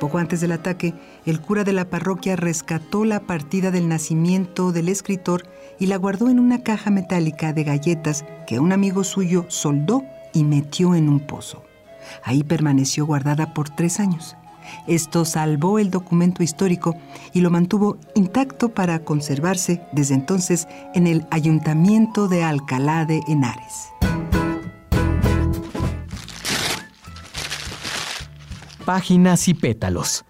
Poco 0.00 0.18
antes 0.18 0.40
del 0.40 0.50
ataque, 0.50 0.92
el 1.24 1.40
cura 1.40 1.62
de 1.62 1.72
la 1.72 1.88
parroquia 1.88 2.34
rescató 2.34 3.04
la 3.04 3.20
partida 3.20 3.70
del 3.70 3.88
nacimiento 3.88 4.72
del 4.72 4.88
escritor 4.88 5.44
y 5.78 5.86
la 5.86 5.98
guardó 5.98 6.28
en 6.30 6.40
una 6.40 6.64
caja 6.64 6.90
metálica 6.90 7.52
de 7.52 7.62
galletas 7.62 8.24
que 8.48 8.58
un 8.58 8.72
amigo 8.72 9.04
suyo 9.04 9.46
soldó 9.48 10.02
y 10.32 10.44
metió 10.44 10.94
en 10.94 11.08
un 11.08 11.20
pozo. 11.20 11.64
Ahí 12.22 12.42
permaneció 12.42 13.06
guardada 13.06 13.54
por 13.54 13.70
tres 13.70 14.00
años. 14.00 14.36
Esto 14.86 15.24
salvó 15.24 15.78
el 15.78 15.90
documento 15.90 16.42
histórico 16.42 16.96
y 17.32 17.40
lo 17.40 17.50
mantuvo 17.50 17.98
intacto 18.14 18.70
para 18.70 19.00
conservarse 19.00 19.82
desde 19.92 20.14
entonces 20.14 20.66
en 20.94 21.06
el 21.06 21.26
Ayuntamiento 21.30 22.28
de 22.28 22.42
Alcalá 22.42 23.04
de 23.04 23.20
Henares. 23.28 23.90
Páginas 28.84 29.48
y 29.48 29.54
pétalos. 29.54 30.24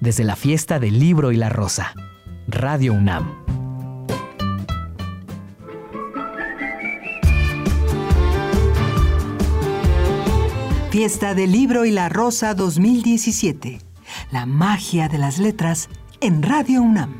Desde 0.00 0.22
la 0.22 0.36
fiesta 0.36 0.78
del 0.78 1.00
libro 1.00 1.32
y 1.32 1.36
la 1.36 1.48
rosa. 1.48 1.92
Radio 2.46 2.92
UNAM. 2.92 3.45
Fiesta 10.96 11.34
del 11.34 11.52
Libro 11.52 11.84
y 11.84 11.90
la 11.90 12.08
Rosa 12.08 12.54
2017. 12.54 13.80
La 14.32 14.46
magia 14.46 15.10
de 15.10 15.18
las 15.18 15.38
letras 15.38 15.90
en 16.22 16.42
Radio 16.42 16.80
UNAM. 16.80 17.12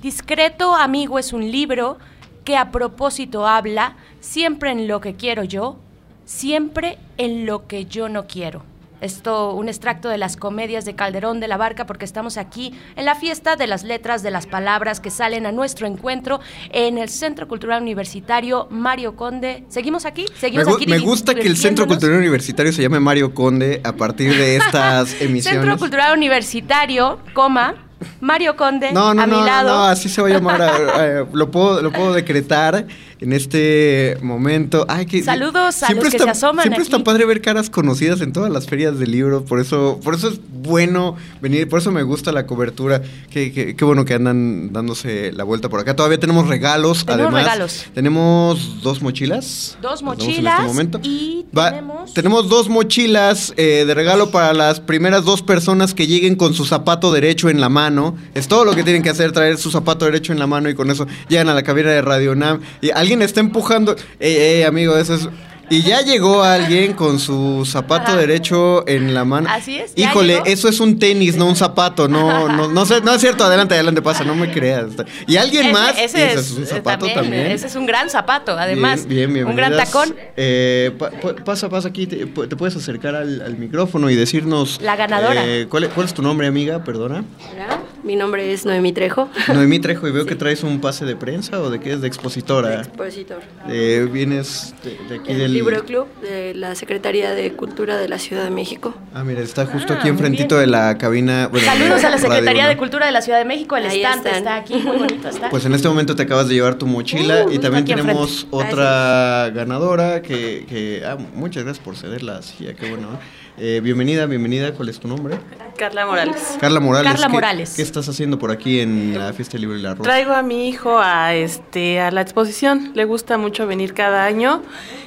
Discreto 0.00 0.74
amigo 0.74 1.18
es 1.18 1.34
un 1.34 1.50
libro 1.52 1.98
que 2.46 2.56
a 2.56 2.70
propósito 2.70 3.46
habla 3.46 3.98
siempre 4.20 4.70
en 4.70 4.88
lo 4.88 5.02
que 5.02 5.14
quiero 5.14 5.44
yo, 5.44 5.76
siempre 6.24 6.98
en 7.18 7.44
lo 7.44 7.66
que 7.66 7.84
yo 7.84 8.08
no 8.08 8.26
quiero. 8.26 8.64
Esto, 9.00 9.52
un 9.54 9.68
extracto 9.68 10.08
de 10.08 10.16
las 10.18 10.36
comedias 10.36 10.84
de 10.84 10.94
Calderón 10.94 11.38
de 11.40 11.48
la 11.48 11.56
Barca, 11.56 11.84
porque 11.84 12.04
estamos 12.04 12.38
aquí 12.38 12.72
en 12.96 13.04
la 13.04 13.14
fiesta 13.14 13.56
de 13.56 13.66
las 13.66 13.82
letras, 13.84 14.22
de 14.22 14.30
las 14.30 14.46
palabras 14.46 15.00
que 15.00 15.10
salen 15.10 15.44
a 15.46 15.52
nuestro 15.52 15.86
encuentro 15.86 16.40
en 16.70 16.96
el 16.96 17.08
Centro 17.10 17.46
Cultural 17.48 17.82
Universitario 17.82 18.66
Mario 18.70 19.14
Conde. 19.16 19.64
¿Seguimos 19.68 20.06
aquí? 20.06 20.24
Me, 20.30 20.36
¿Seguimos 20.38 20.66
gu- 20.68 20.76
aquí 20.76 20.86
me 20.86 20.98
gusta 21.00 21.34
que 21.34 21.42
el 21.46 21.56
Centro? 21.56 21.86
Cultural 21.86 22.16
Universitario 22.18 22.72
se 22.72 22.82
llame 22.82 22.98
Mario 23.00 23.34
Conde 23.34 23.80
a 23.84 23.92
partir 23.92 24.34
de 24.36 24.56
estas 24.56 25.08
Centro 25.10 25.26
emisiones. 25.26 25.78
Cultural 25.78 26.16
Universitario, 26.16 27.18
coma, 27.34 27.74
Mario 28.20 28.54
Conde, 28.56 28.92
No, 28.92 29.14
no, 29.14 29.22
a 29.22 29.26
no, 29.26 29.38
mi 29.40 29.44
lado. 29.46 29.68
no, 29.68 29.84
así 29.84 30.08
se 30.08 30.20
va 30.22 30.28
a 30.28 30.30
llamar. 30.30 30.60
eh, 31.00 31.24
lo, 31.32 31.50
puedo, 31.50 31.80
lo 31.82 31.90
puedo 31.92 32.12
decretar. 32.12 32.86
En 33.24 33.32
este 33.32 34.18
momento. 34.22 34.84
Ay, 34.88 35.06
que, 35.06 35.22
Saludos 35.22 35.82
a 35.82 35.92
los 35.92 36.02
que 36.04 36.08
está- 36.08 36.24
se 36.24 36.30
asoman 36.30 36.62
Siempre 36.64 36.82
aquí. 36.82 36.92
está 36.92 37.02
padre 37.02 37.24
ver 37.24 37.40
caras 37.40 37.70
conocidas 37.70 38.20
en 38.20 38.32
todas 38.32 38.52
las 38.52 38.66
ferias 38.66 38.98
de 38.98 39.06
libros, 39.06 39.42
por 39.44 39.60
eso, 39.60 39.98
por 40.04 40.14
eso 40.14 40.28
es 40.28 40.40
bueno 40.50 41.16
venir, 41.40 41.68
por 41.68 41.78
eso 41.78 41.90
me 41.90 42.02
gusta 42.02 42.32
la 42.32 42.46
cobertura. 42.46 43.02
Qué, 43.30 43.50
qué- 43.52 43.74
qué 43.76 43.84
bueno 43.84 44.04
que 44.04 44.14
andan 44.14 44.72
dándose 44.72 45.32
la 45.32 45.44
vuelta 45.44 45.68
por 45.70 45.80
acá. 45.80 45.96
Todavía 45.96 46.20
tenemos 46.20 46.48
regalos, 46.48 47.04
Tenemos 47.06 47.24
además. 47.32 47.42
regalos. 47.44 47.86
Tenemos 47.94 48.82
dos 48.82 49.00
mochilas. 49.02 49.78
Dos 49.80 50.00
damos 50.00 50.18
mochilas 50.18 50.54
en 50.60 50.66
este 50.66 50.66
momento. 50.74 51.00
y 51.02 51.46
Va- 51.56 51.70
tenemos... 51.70 52.14
tenemos 52.14 52.48
dos 52.48 52.68
mochilas 52.68 53.52
eh, 53.56 53.84
de 53.86 53.94
regalo 53.94 54.30
para 54.30 54.52
las 54.52 54.80
primeras 54.80 55.24
dos 55.24 55.40
personas 55.42 55.94
que 55.94 56.06
lleguen 56.06 56.36
con 56.36 56.52
su 56.54 56.64
zapato 56.66 57.10
derecho 57.12 57.48
en 57.48 57.60
la 57.60 57.68
mano. 57.70 58.16
Es 58.34 58.48
todo 58.48 58.64
lo 58.64 58.74
que 58.74 58.82
tienen 58.82 59.02
que 59.02 59.10
hacer, 59.10 59.32
traer 59.32 59.56
su 59.56 59.70
zapato 59.70 60.04
derecho 60.04 60.32
en 60.32 60.38
la 60.38 60.46
mano 60.46 60.68
y 60.68 60.74
con 60.74 60.90
eso 60.90 61.06
llegan 61.28 61.48
a 61.48 61.54
la 61.54 61.62
cabina 61.62 61.90
de 61.90 62.02
Radio 62.02 62.34
Nam. 62.34 62.60
Y 62.82 62.90
alguien 62.90 63.13
está 63.22 63.40
empujando. 63.40 63.94
Ey, 64.18 64.34
ey, 64.36 64.62
amigo, 64.62 64.96
eso 64.96 65.14
es. 65.14 65.28
Y 65.70 65.80
ya 65.82 66.02
llegó 66.02 66.42
alguien 66.42 66.92
con 66.92 67.18
su 67.18 67.64
zapato 67.64 68.10
Ajá. 68.12 68.20
derecho 68.20 68.86
en 68.86 69.14
la 69.14 69.24
mano. 69.24 69.48
Así 69.50 69.78
es, 69.78 69.92
Híjole, 69.96 70.34
llegó. 70.34 70.44
eso 70.44 70.68
es 70.68 70.78
un 70.78 70.98
tenis, 70.98 71.36
no 71.36 71.46
un 71.46 71.56
zapato. 71.56 72.06
No, 72.06 72.48
no, 72.48 72.68
no, 72.68 72.84
sé, 72.84 73.00
no 73.00 73.14
es 73.14 73.20
cierto. 73.22 73.44
Adelante, 73.44 73.72
adelante, 73.74 74.02
pasa, 74.02 74.24
no 74.24 74.34
me 74.34 74.52
creas. 74.52 74.88
Y 75.26 75.38
alguien 75.38 75.62
Ese- 75.64 75.72
más. 75.72 75.98
Ese, 75.98 76.18
y 76.18 76.22
ese 76.22 76.32
es, 76.34 76.38
es 76.38 76.50
un 76.52 76.62
eh, 76.64 76.66
zapato 76.66 77.06
también, 77.06 77.14
también. 77.14 77.46
Ese 77.50 77.66
es 77.68 77.76
un 77.76 77.86
gran 77.86 78.10
zapato, 78.10 78.52
además. 78.58 79.06
Bien, 79.06 79.32
bien, 79.32 79.46
un 79.46 79.56
gran 79.56 79.74
tacón. 79.74 80.14
Eh, 80.36 80.92
pa- 80.98 81.10
pa- 81.10 81.34
pasa, 81.36 81.70
pasa 81.70 81.88
aquí, 81.88 82.06
te, 82.06 82.26
pu- 82.26 82.46
te 82.46 82.56
puedes 82.56 82.76
acercar 82.76 83.14
al, 83.16 83.40
al 83.40 83.56
micrófono 83.56 84.10
y 84.10 84.16
decirnos... 84.16 84.78
La 84.82 84.96
ganadora. 84.96 85.46
eh, 85.46 85.66
¿cuál, 85.70 85.84
es- 85.84 85.90
¿Cuál 85.94 86.06
es 86.06 86.12
tu 86.12 86.20
nombre, 86.20 86.46
amiga? 86.46 86.84
Perdona. 86.84 87.24
Hola, 87.54 87.80
mi 88.04 88.16
nombre 88.16 88.52
es 88.52 88.64
Noemí 88.66 88.92
Trejo, 88.92 89.28
Noemí 89.48 89.78
Trejo, 89.80 90.06
y 90.06 90.12
veo 90.12 90.26
que 90.26 90.34
traes 90.36 90.62
un 90.62 90.80
pase 90.80 91.04
de 91.04 91.16
prensa 91.16 91.60
o 91.60 91.70
de 91.70 91.80
qué 91.80 91.94
es, 91.94 92.00
de 92.02 92.06
expositora. 92.08 92.80
expositor 92.80 93.40
Eh, 93.68 94.06
vienes 94.12 94.74
de, 94.84 94.90
de 95.08 95.14
aquí 95.20 95.28
del 95.32 95.38
del... 95.38 95.52
Libro 95.54 95.84
Club 95.84 96.06
de 96.20 96.54
la 96.54 96.74
Secretaría 96.74 97.32
de 97.32 97.52
Cultura 97.54 97.96
de 97.96 98.08
la 98.08 98.18
Ciudad 98.18 98.44
de 98.44 98.50
México. 98.50 98.94
Ah, 99.14 99.24
mira, 99.24 99.40
está 99.40 99.66
justo 99.66 99.94
Ah, 99.94 99.96
aquí 99.98 100.08
enfrentito 100.08 100.56
de 100.58 100.66
la 100.66 100.98
cabina... 100.98 101.48
bueno, 101.48 101.66
Saludos 101.66 102.00
de 102.02 102.06
a 102.06 102.10
la 102.10 102.16
Radio 102.16 102.28
Secretaría 102.30 102.66
de 102.68 102.76
Cultura 102.76 103.06
de 103.06 103.12
la 103.12 103.22
Ciudad 103.22 103.38
de 103.38 103.44
México. 103.44 103.76
El 103.76 103.86
Ahí 103.86 104.02
estante 104.02 104.28
están. 104.28 104.38
está 104.42 104.56
aquí, 104.56 104.74
muy 104.74 104.96
bonito 104.98 105.28
está. 105.28 105.48
Pues 105.50 105.64
en 105.64 105.74
este 105.74 105.88
momento 105.88 106.14
te 106.14 106.22
acabas 106.24 106.48
de 106.48 106.54
llevar 106.54 106.74
tu 106.76 106.86
mochila 106.86 107.46
Uh, 107.46 107.52
y 107.52 107.58
también 107.58 107.84
tenemos 107.84 108.44
enfrente. 108.44 108.56
otra 108.74 109.50
ganadora 109.54 110.20
que... 110.22 110.66
que- 110.68 111.02
ah, 111.06 111.16
muchas 111.34 111.64
gracias 111.64 111.84
por 111.84 111.96
ceder 111.96 112.22
la 112.22 112.42
silla, 112.42 112.74
qué 112.74 112.88
bueno. 112.90 113.08
Eh, 113.14 113.43
bienvenida, 113.56 114.26
bienvenida, 114.26 114.72
¿cuál 114.74 114.88
es 114.88 114.98
tu 114.98 115.08
nombre? 115.08 115.38
Carla 115.76 116.06
Morales. 116.06 116.56
Carla 116.60 116.80
Morales. 116.80 117.10
Carla 117.12 117.26
¿qué- 117.26 117.32
Morales. 117.32 117.72
¿Qué 117.74 117.82
estás 117.82 118.08
haciendo 118.08 118.38
por 118.38 118.50
aquí 118.50 118.80
en 118.80 119.16
la 119.18 119.32
Fiesta 119.32 119.58
Libro 119.58 119.76
y 119.76 119.82
la 119.82 119.90
Rosa? 119.94 120.02
Traigo 120.04 120.32
a 120.32 120.42
mi 120.42 120.68
hijo 120.68 120.98
a 120.98 121.34
este 121.34 122.00
a 122.00 122.10
la 122.10 122.20
exposición. 122.20 122.92
Le 122.94 123.04
gusta 123.04 123.38
mucho 123.38 123.66
venir 123.66 123.94
cada 123.94 124.24
año 124.24 124.62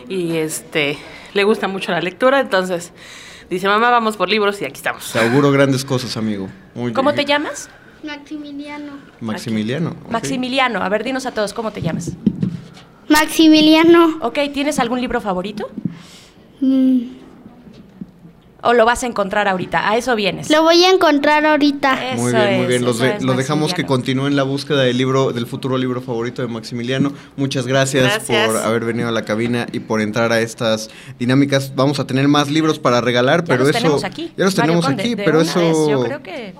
y 0.10 0.36
este 0.38 0.98
le 1.34 1.44
gusta 1.44 1.68
mucho 1.68 1.92
la 1.92 2.02
lectura, 2.02 2.40
entonces 2.40 2.92
dice, 3.50 3.68
"Mamá, 3.68 3.90
vamos 3.90 4.18
por 4.18 4.30
libros" 4.30 4.62
y 4.62 4.66
aquí 4.66 4.76
estamos. 4.76 5.12
Te 5.12 5.20
auguro 5.20 5.52
grandes 5.52 5.86
cosas, 5.86 6.18
amigo. 6.18 6.48
Muy 6.76 6.94
¿Cómo 6.94 7.12
bien. 7.12 7.26
te 7.26 7.32
llamas? 7.32 7.70
Maximiliano. 8.04 8.94
Maximiliano. 9.22 9.96
Maximiliano. 10.10 10.84
A 10.84 10.90
ver, 10.90 11.04
dinos 11.04 11.26
a 11.26 11.32
todos, 11.32 11.54
¿cómo 11.54 11.72
te 11.72 11.82
llamas? 11.82 12.12
Maximiliano. 13.10 14.18
Ok, 14.22 14.40
¿tienes 14.54 14.80
algún 14.80 15.00
libro 15.02 15.22
favorito? 15.22 15.70
Mm, 16.62 17.02
¿O 18.68 18.74
lo 18.74 18.84
vas 18.86 19.02
a 19.04 19.08
encontrar 19.08 19.48
ahorita? 19.48 19.90
A 19.90 19.96
eso 19.96 20.14
vienes. 20.16 20.50
Lo 20.50 20.62
voy 20.64 20.84
a 20.84 20.90
encontrar 20.92 21.46
ahorita. 21.46 21.98
Muy 22.18 22.34
bien, 22.34 22.54
muy 22.56 22.62
es, 22.64 22.68
bien. 22.68 22.84
Los, 22.86 22.96
eso 22.98 23.06
de- 23.06 23.16
es, 23.16 23.24
los 23.24 23.38
dejamos 23.38 23.74
que 23.74 23.86
continúen 23.86 24.36
la 24.36 24.44
búsqueda 24.44 24.82
del 24.82 24.98
libro, 24.98 25.32
del 25.32 25.48
futuro 25.48 25.78
libro 25.78 26.02
favorito 26.02 26.42
de 26.42 26.50
Maximiliano. 26.50 27.14
Muchas 27.38 27.66
gracias, 27.66 28.04
Gracias. 28.04 28.48
por 28.50 28.58
haber 28.58 28.84
venido 28.84 29.08
a 29.08 29.12
la 29.12 29.24
cabina 29.24 29.68
y 29.72 29.80
por 29.80 30.02
entrar 30.02 30.34
a 30.34 30.42
estas 30.42 30.90
dinámicas. 31.18 31.74
Vamos 31.76 32.00
a 32.02 32.06
tener 32.08 32.28
más 32.28 32.50
libros 32.52 32.78
para 32.78 33.00
regalar, 33.00 33.42
Ya 33.42 33.46
pero 33.46 33.60
los 33.60 33.70
eso 33.70 33.80
tenemos 33.80 34.04
aquí. 34.04 34.32
ya 34.36 34.44
los 34.46 34.58
Mario 34.58 34.62
tenemos 34.74 34.86
Conde, 34.86 35.02
aquí, 35.04 35.16
de 35.16 35.24
pero 35.24 35.40
una 35.40 35.50
eso 35.50 35.60
vez, 35.60 35.78
yo 35.90 36.04
creo 36.04 36.24
que... 36.24 36.54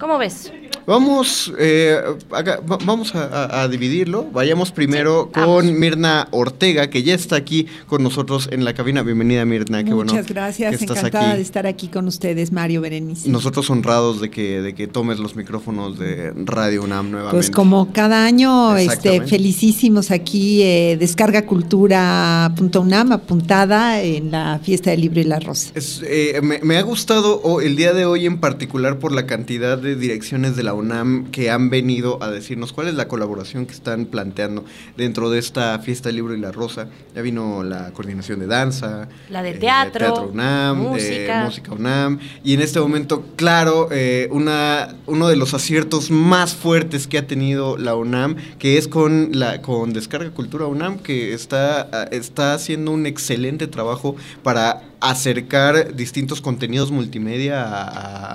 ¿Cómo 0.00 0.16
ves? 0.18 0.50
Vamos, 0.86 1.52
eh, 1.58 2.00
va- 2.32 2.78
vamos 2.84 3.14
a, 3.14 3.24
a- 3.26 3.62
a 3.62 3.68
dividirlo. 3.68 4.24
Vayamos 4.32 4.72
primero 4.72 5.30
con 5.32 5.78
Mirna 5.78 6.26
Ortega, 6.30 6.88
que 6.88 7.02
ya 7.02 7.14
está 7.14 7.36
aquí 7.36 7.66
con 7.86 8.02
nosotros 8.02 8.48
en 8.50 8.64
la 8.64 8.72
cabina. 8.72 9.02
Bienvenida, 9.02 9.44
Mirna. 9.44 9.84
Qué 9.84 9.92
bueno 9.92 10.12
Muchas 10.12 10.26
gracias, 10.28 10.70
que 10.78 10.84
estás 10.84 10.98
encantada 10.98 11.28
aquí. 11.30 11.36
de 11.36 11.42
estar 11.42 11.66
aquí 11.66 11.88
con 11.88 12.06
ustedes, 12.08 12.50
Mario 12.50 12.80
Berenice. 12.80 13.28
Nosotros 13.28 13.68
honrados 13.68 14.20
de 14.22 14.30
que, 14.30 14.62
de 14.62 14.74
que 14.74 14.86
tomes 14.86 15.18
los 15.18 15.36
micrófonos 15.36 15.98
de 15.98 16.32
Radio 16.46 16.82
UNAM 16.82 17.10
nuevamente. 17.10 17.36
Pues 17.36 17.50
como 17.50 17.92
cada 17.92 18.24
año, 18.24 18.76
este, 18.78 19.20
felicísimos 19.26 20.10
aquí, 20.10 20.62
eh, 20.62 20.96
descarga 20.98 21.44
cultura.unam 21.44 23.12
apuntada 23.12 24.02
en 24.02 24.30
la 24.30 24.58
fiesta 24.62 24.90
del 24.90 25.02
libro 25.02 25.20
y 25.20 25.24
la 25.24 25.38
rosa. 25.40 25.70
Es, 25.74 26.00
eh, 26.04 26.40
me, 26.42 26.58
me 26.62 26.78
ha 26.78 26.82
gustado 26.82 27.40
oh, 27.44 27.60
el 27.60 27.76
día 27.76 27.92
de 27.92 28.06
hoy 28.06 28.26
en 28.26 28.38
particular 28.38 28.98
por 28.98 29.12
la 29.12 29.26
cantidad 29.26 29.78
de 29.78 29.89
direcciones 29.96 30.56
de 30.56 30.62
la 30.62 30.74
UNAM 30.74 31.30
que 31.30 31.50
han 31.50 31.70
venido 31.70 32.22
a 32.22 32.30
decirnos 32.30 32.72
cuál 32.72 32.88
es 32.88 32.94
la 32.94 33.08
colaboración 33.08 33.66
que 33.66 33.72
están 33.72 34.06
planteando 34.06 34.64
dentro 34.96 35.30
de 35.30 35.38
esta 35.38 35.78
fiesta 35.78 36.08
del 36.08 36.16
libro 36.16 36.34
y 36.34 36.40
la 36.40 36.52
rosa. 36.52 36.88
Ya 37.14 37.22
vino 37.22 37.62
la 37.62 37.90
coordinación 37.92 38.40
de 38.40 38.46
danza, 38.46 39.08
La 39.28 39.42
de 39.42 39.50
eh, 39.50 39.54
teatro, 39.54 39.98
Teatro 39.98 40.28
UNAM, 40.28 40.78
música. 40.78 41.38
de 41.38 41.44
Música 41.44 41.72
UNAM. 41.72 42.18
Y 42.44 42.54
en 42.54 42.60
este 42.60 42.80
momento, 42.80 43.24
claro, 43.36 43.88
eh, 43.90 44.28
una, 44.30 44.96
uno 45.06 45.28
de 45.28 45.36
los 45.36 45.54
aciertos 45.54 46.10
más 46.10 46.54
fuertes 46.54 47.06
que 47.06 47.18
ha 47.18 47.26
tenido 47.26 47.76
la 47.76 47.94
UNAM, 47.94 48.36
que 48.58 48.78
es 48.78 48.88
con, 48.88 49.30
la, 49.32 49.62
con 49.62 49.92
Descarga 49.92 50.30
Cultura 50.30 50.66
UNAM, 50.66 50.98
que 50.98 51.32
está, 51.32 51.88
ah, 51.92 52.08
está 52.10 52.54
haciendo 52.54 52.90
un 52.92 53.06
excelente 53.06 53.66
trabajo 53.66 54.16
para 54.42 54.89
acercar 55.00 55.94
distintos 55.96 56.40
contenidos 56.40 56.90
multimedia 56.90 57.62
a, 57.62 57.82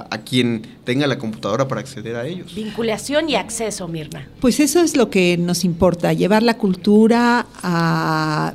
a- 0.01 0.07
a 0.09 0.17
quien 0.19 0.63
tenga 0.83 1.07
la 1.07 1.17
computadora 1.17 1.67
para 1.67 1.81
acceder 1.81 2.15
a 2.15 2.25
ellos. 2.25 2.53
Vinculación 2.55 3.29
y 3.29 3.35
acceso, 3.35 3.87
Mirna. 3.87 4.27
Pues 4.39 4.59
eso 4.59 4.81
es 4.81 4.95
lo 4.95 5.09
que 5.09 5.37
nos 5.37 5.63
importa, 5.63 6.13
llevar 6.13 6.43
la 6.43 6.55
cultura 6.57 7.45
a, 7.61 8.53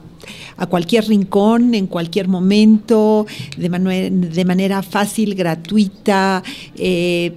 a 0.57 0.67
cualquier 0.67 1.07
rincón, 1.07 1.75
en 1.75 1.87
cualquier 1.87 2.29
momento, 2.29 3.27
de, 3.57 3.69
de 4.11 4.45
manera 4.45 4.83
fácil, 4.83 5.35
gratuita. 5.35 6.43
eh, 6.77 7.33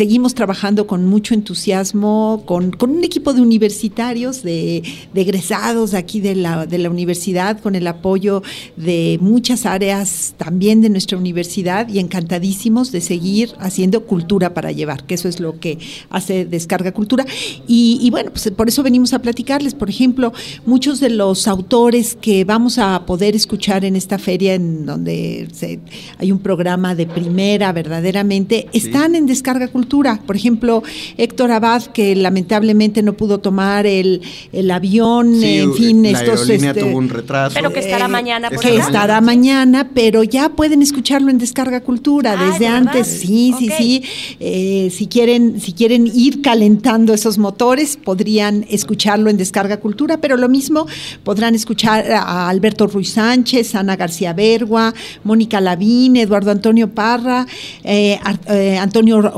Seguimos 0.00 0.34
trabajando 0.34 0.86
con 0.86 1.04
mucho 1.04 1.34
entusiasmo, 1.34 2.42
con, 2.46 2.70
con 2.70 2.88
un 2.88 3.04
equipo 3.04 3.34
de 3.34 3.42
universitarios, 3.42 4.42
de, 4.42 4.82
de 5.12 5.20
egresados 5.20 5.90
de 5.90 5.98
aquí 5.98 6.20
de 6.20 6.36
la, 6.36 6.64
de 6.64 6.78
la 6.78 6.88
universidad, 6.88 7.60
con 7.60 7.74
el 7.74 7.86
apoyo 7.86 8.42
de 8.78 9.18
muchas 9.20 9.66
áreas 9.66 10.32
también 10.38 10.80
de 10.80 10.88
nuestra 10.88 11.18
universidad 11.18 11.86
y 11.90 11.98
encantadísimos 11.98 12.92
de 12.92 13.02
seguir 13.02 13.50
haciendo 13.58 14.06
cultura 14.06 14.54
para 14.54 14.72
llevar, 14.72 15.04
que 15.04 15.16
eso 15.16 15.28
es 15.28 15.38
lo 15.38 15.60
que 15.60 15.76
hace 16.08 16.46
Descarga 16.46 16.92
Cultura. 16.92 17.26
Y, 17.68 17.98
y 18.00 18.08
bueno, 18.08 18.30
pues 18.30 18.50
por 18.52 18.68
eso 18.68 18.82
venimos 18.82 19.12
a 19.12 19.18
platicarles. 19.18 19.74
Por 19.74 19.90
ejemplo, 19.90 20.32
muchos 20.64 21.00
de 21.00 21.10
los 21.10 21.46
autores 21.46 22.16
que 22.18 22.44
vamos 22.46 22.78
a 22.78 23.04
poder 23.04 23.36
escuchar 23.36 23.84
en 23.84 23.96
esta 23.96 24.18
feria, 24.18 24.54
en 24.54 24.86
donde 24.86 25.46
se- 25.52 25.78
hay 26.16 26.32
un 26.32 26.38
programa 26.38 26.94
de 26.94 27.04
primera 27.04 27.70
verdaderamente, 27.74 28.66
están 28.72 29.14
en 29.14 29.26
Descarga 29.26 29.68
Cultura. 29.68 29.89
Por 30.26 30.36
ejemplo, 30.36 30.82
Héctor 31.16 31.50
Abad, 31.50 31.82
que 31.86 32.14
lamentablemente 32.16 33.02
no 33.02 33.14
pudo 33.14 33.38
tomar 33.38 33.86
el, 33.86 34.22
el 34.52 34.70
avión, 34.70 35.34
Sí, 35.40 35.58
en 35.58 35.74
fin, 35.74 36.02
la 36.04 36.10
estos... 36.10 36.40
aerolínea 36.40 36.70
este, 36.70 36.82
tuvo 36.82 36.96
un 36.98 37.08
retraso. 37.08 37.54
Pero 37.54 37.72
que 37.72 37.80
estará 37.80 38.08
mañana. 38.08 38.50
por 38.50 38.60
que 38.60 38.76
estará 38.76 39.20
mañana, 39.20 39.90
pero 39.94 40.22
ya 40.22 40.50
pueden 40.50 40.82
escucharlo 40.82 41.30
en 41.30 41.38
Descarga 41.38 41.80
Cultura 41.80 42.36
Ah, 42.38 42.44
desde 42.46 42.60
¿de 42.60 42.66
antes. 42.66 43.08
verdad? 43.08 43.20
Sí, 43.26 43.54
sí, 43.58 43.70
sí. 43.76 44.02
Eh, 44.38 44.90
si 44.94 45.06
quieren, 45.06 45.60
si 45.60 45.72
quieren 45.72 46.06
ir 46.12 46.42
calentando 46.42 47.12
esos 47.12 47.38
motores, 47.38 47.96
podrían 47.96 48.64
escucharlo 48.70 49.30
en 49.30 49.36
Descarga 49.36 49.78
Cultura, 49.78 50.18
pero 50.20 50.36
lo 50.36 50.48
mismo 50.48 50.86
podrán 51.24 51.54
escuchar 51.54 52.10
a 52.12 52.48
Alberto 52.48 52.86
Ruiz 52.86 53.10
Sánchez, 53.10 53.74
Ana 53.74 53.96
García 53.96 54.32
Bergua, 54.32 54.94
Mónica 55.24 55.60
Lavín, 55.60 56.16
Eduardo 56.16 56.50
Antonio 56.50 56.88
Parra, 56.94 57.46
eh, 57.84 58.18
Ar- 58.22 58.40
eh, 58.48 58.78
Antonio 58.78 59.18
Or- 59.18 59.32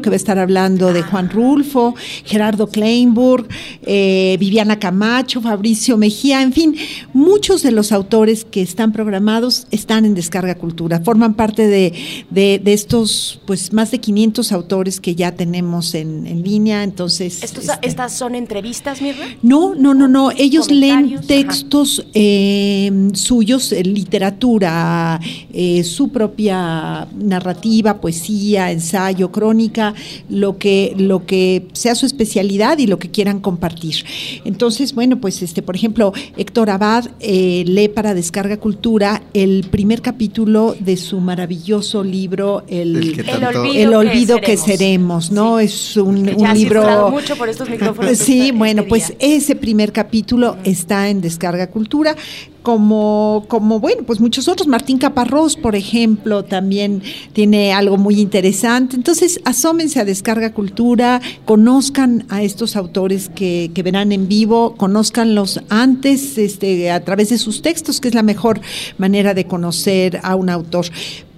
Que 0.00 0.08
va 0.10 0.14
a 0.14 0.16
estar 0.16 0.38
hablando 0.38 0.92
de 0.92 1.02
Juan 1.02 1.28
Rulfo, 1.30 1.94
Gerardo 2.24 2.68
Kleinburg, 2.68 3.48
eh, 3.82 4.36
Viviana 4.38 4.78
Camacho, 4.78 5.40
Fabricio 5.40 5.96
Mejía, 5.96 6.42
en 6.42 6.52
fin, 6.52 6.76
muchos 7.12 7.62
de 7.62 7.72
los 7.72 7.90
autores 7.92 8.44
que 8.44 8.62
están 8.62 8.92
programados 8.92 9.66
están 9.72 10.04
en 10.04 10.14
Descarga 10.14 10.54
Cultura, 10.54 11.00
forman 11.00 11.34
parte 11.34 11.66
de, 11.66 11.92
de- 12.30 12.60
de 12.62 12.72
estos, 12.72 13.40
pues 13.46 13.72
más 13.72 13.90
de 13.90 13.98
500 13.98 14.52
autores 14.52 15.00
que 15.00 15.14
ya 15.14 15.32
tenemos 15.32 15.94
en, 15.94 16.26
en 16.26 16.42
línea, 16.42 16.82
entonces... 16.84 17.42
Estos- 17.42 17.64
este, 17.68 17.86
¿Estas 17.88 18.12
son 18.16 18.34
entrevistas, 18.34 19.02
Mirna? 19.02 19.24
no, 19.42 19.74
no, 19.74 19.94
no, 19.94 20.06
no. 20.08 20.30
Ellos 20.36 20.70
leen 20.70 21.20
textos 21.26 22.06
eh, 22.14 23.10
suyos, 23.14 23.72
eh, 23.72 23.82
literatura, 23.84 25.20
eh, 25.52 25.82
su 25.84 26.08
propia 26.10 27.06
narrativa, 27.16 28.00
poesía, 28.00 28.70
ensayo, 28.72 29.30
crónica 29.30 29.69
técnica, 29.70 29.94
lo 30.28 30.58
que, 30.58 30.94
lo 30.98 31.24
que 31.26 31.66
sea 31.72 31.94
su 31.94 32.06
especialidad 32.06 32.78
y 32.78 32.86
lo 32.86 32.98
que 32.98 33.10
quieran 33.10 33.40
compartir. 33.40 34.04
Entonces, 34.44 34.94
bueno, 34.94 35.20
pues 35.20 35.42
este, 35.42 35.62
por 35.62 35.76
ejemplo, 35.76 36.12
Héctor 36.36 36.70
Abad 36.70 37.06
eh, 37.20 37.64
lee 37.66 37.88
para 37.88 38.14
Descarga 38.14 38.56
Cultura 38.58 39.22
el 39.34 39.64
primer 39.70 40.02
capítulo 40.02 40.74
de 40.78 40.96
su 40.96 41.20
maravilloso 41.20 42.02
libro 42.04 42.64
El, 42.68 42.96
El 42.96 43.12
que 43.14 43.20
El 43.22 43.26
tanto- 43.26 43.60
olvido, 43.60 43.74
el 43.82 43.94
olvido 43.94 44.36
que, 44.38 44.46
que 44.52 44.56
seremos, 44.56 45.30
¿no? 45.30 45.58
Es 45.60 45.96
un, 45.96 46.24
Que 46.24 46.32
un 46.34 46.38
ya 46.38 46.50
has 46.50 46.58
libro. 46.58 47.10
mucho 47.10 47.36
por 47.36 47.48
estos 47.48 47.68
micrófonos 47.68 48.18
Sí, 48.18 48.40
este 48.40 48.52
bueno, 48.52 48.82
día. 48.82 48.88
pues 48.88 49.14
ese 49.18 49.54
primer 49.56 49.92
capítulo 49.92 50.56
está 50.64 51.08
en 51.08 51.20
Descarga 51.20 51.68
Cultura. 51.68 52.16
Como, 52.62 53.46
como, 53.48 53.80
bueno, 53.80 54.02
pues 54.06 54.20
muchos 54.20 54.48
otros. 54.48 54.68
Martín 54.68 54.98
Caparrós, 54.98 55.56
por 55.56 55.74
ejemplo, 55.74 56.44
también 56.44 57.02
tiene 57.32 57.72
algo 57.72 57.96
muy 57.96 58.20
interesante. 58.20 58.96
Entonces, 58.96 59.40
asómense 59.44 59.98
a 60.00 60.04
Descarga 60.04 60.52
Cultura, 60.52 61.20
conozcan 61.44 62.26
a 62.28 62.42
estos 62.42 62.76
autores 62.76 63.30
que, 63.30 63.70
que 63.74 63.82
verán 63.82 64.12
en 64.12 64.28
vivo, 64.28 64.74
conózcanlos 64.76 65.60
antes 65.68 66.36
este, 66.38 66.90
a 66.90 67.04
través 67.04 67.30
de 67.30 67.38
sus 67.38 67.62
textos, 67.62 68.00
que 68.00 68.08
es 68.08 68.14
la 68.14 68.22
mejor 68.22 68.60
manera 68.98 69.34
de 69.34 69.46
conocer 69.46 70.20
a 70.22 70.36
un 70.36 70.50
autor. 70.50 70.86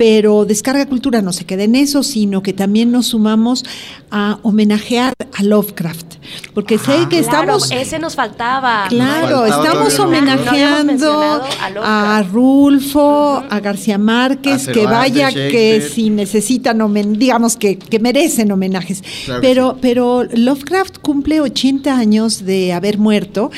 Pero 0.02 0.44
Descarga 0.44 0.84
Cultura 0.86 1.22
no 1.22 1.32
se 1.32 1.44
queda 1.44 1.62
en 1.62 1.76
eso, 1.76 2.02
sino 2.02 2.42
que 2.42 2.52
también 2.52 2.90
nos 2.90 3.06
sumamos 3.06 3.64
a 4.10 4.40
homenajear 4.42 5.14
a 5.32 5.44
Lovecraft. 5.44 6.16
Porque 6.54 6.76
sé 6.76 7.06
que 7.08 7.22
Claro, 7.22 7.54
estamos... 7.54 7.70
ese 7.70 8.00
nos 8.00 8.16
faltaba. 8.16 8.86
Claro, 8.88 9.46
faltaba 9.46 9.64
estamos 9.64 9.98
homenajeando 10.00 11.44
No 11.72 11.82
a 11.84 12.16
a 12.18 12.22
Rulfo, 12.24 13.44
a 13.48 13.60
García 13.60 13.96
Márquez, 13.96 14.66
A 14.66 14.72
que 14.72 14.86
vaya 14.86 15.30
que 15.30 15.88
si 15.94 16.10
necesitan, 16.10 16.82
digamos 17.16 17.56
que, 17.56 17.78
que 17.78 18.00
merecen 18.00 18.50
homenajes. 18.50 19.04
Claro 19.24 19.40
que 19.40 19.46
pero, 19.46 19.78
pero 19.80 20.24
Lovecraft 20.24 20.98
cumple 20.98 21.40
80 21.40 21.96
años 21.96 22.44
de 22.44 22.72
haber 22.72 22.98
muerto. 22.98 23.52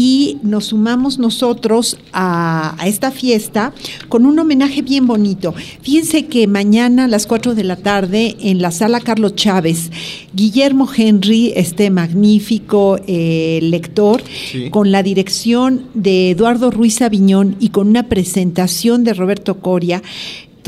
Y 0.00 0.36
nos 0.44 0.66
sumamos 0.66 1.18
nosotros 1.18 1.98
a, 2.12 2.76
a 2.80 2.86
esta 2.86 3.10
fiesta 3.10 3.72
con 4.08 4.26
un 4.26 4.38
homenaje 4.38 4.80
bien 4.82 5.08
bonito. 5.08 5.52
Fíjense 5.82 6.26
que 6.26 6.46
mañana 6.46 7.06
a 7.06 7.08
las 7.08 7.26
4 7.26 7.56
de 7.56 7.64
la 7.64 7.74
tarde 7.74 8.36
en 8.40 8.62
la 8.62 8.70
sala 8.70 9.00
Carlos 9.00 9.34
Chávez, 9.34 9.90
Guillermo 10.32 10.88
Henry, 10.96 11.52
este 11.56 11.90
magnífico 11.90 13.00
eh, 13.08 13.58
lector, 13.62 14.22
Sí. 14.52 14.70
con 14.70 14.92
la 14.92 15.02
dirección 15.02 15.82
de 15.94 16.30
Eduardo 16.30 16.70
Ruiz 16.70 17.02
Aviñón 17.02 17.56
y 17.58 17.70
con 17.70 17.88
una 17.88 18.04
presentación 18.04 19.02
de 19.02 19.14
Roberto 19.14 19.58
Coria, 19.58 20.00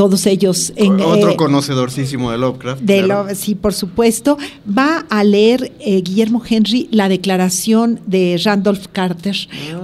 todos 0.00 0.24
ellos 0.24 0.72
en 0.76 0.98
Otro 1.02 1.32
eh, 1.32 1.36
conocedorcísimo 1.36 2.30
de 2.30 2.38
Lovecraft. 2.38 2.80
de 2.80 3.02
claro. 3.04 3.28
lo- 3.28 3.34
sí, 3.34 3.54
por 3.54 3.74
supuesto, 3.74 4.38
va 4.66 5.04
a 5.10 5.22
leer 5.24 5.72
eh, 5.80 6.00
Guillermo 6.00 6.42
Henry 6.48 6.88
la 6.90 7.10
declaración 7.10 8.00
de 8.06 8.40
Randolph 8.42 8.86
Carter, 8.92 9.36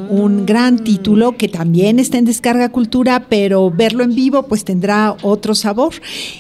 un 0.09 0.47
gran 0.47 0.83
título 0.83 1.37
que 1.37 1.49
también 1.49 1.99
está 1.99 2.17
en 2.17 2.25
descarga 2.25 2.71
cultura, 2.71 3.27
pero 3.29 3.71
verlo 3.71 4.05
en 4.05 4.15
vivo 4.15 4.45
pues 4.45 4.65
tendrá 4.65 5.15
otro 5.21 5.55
sabor. 5.55 5.93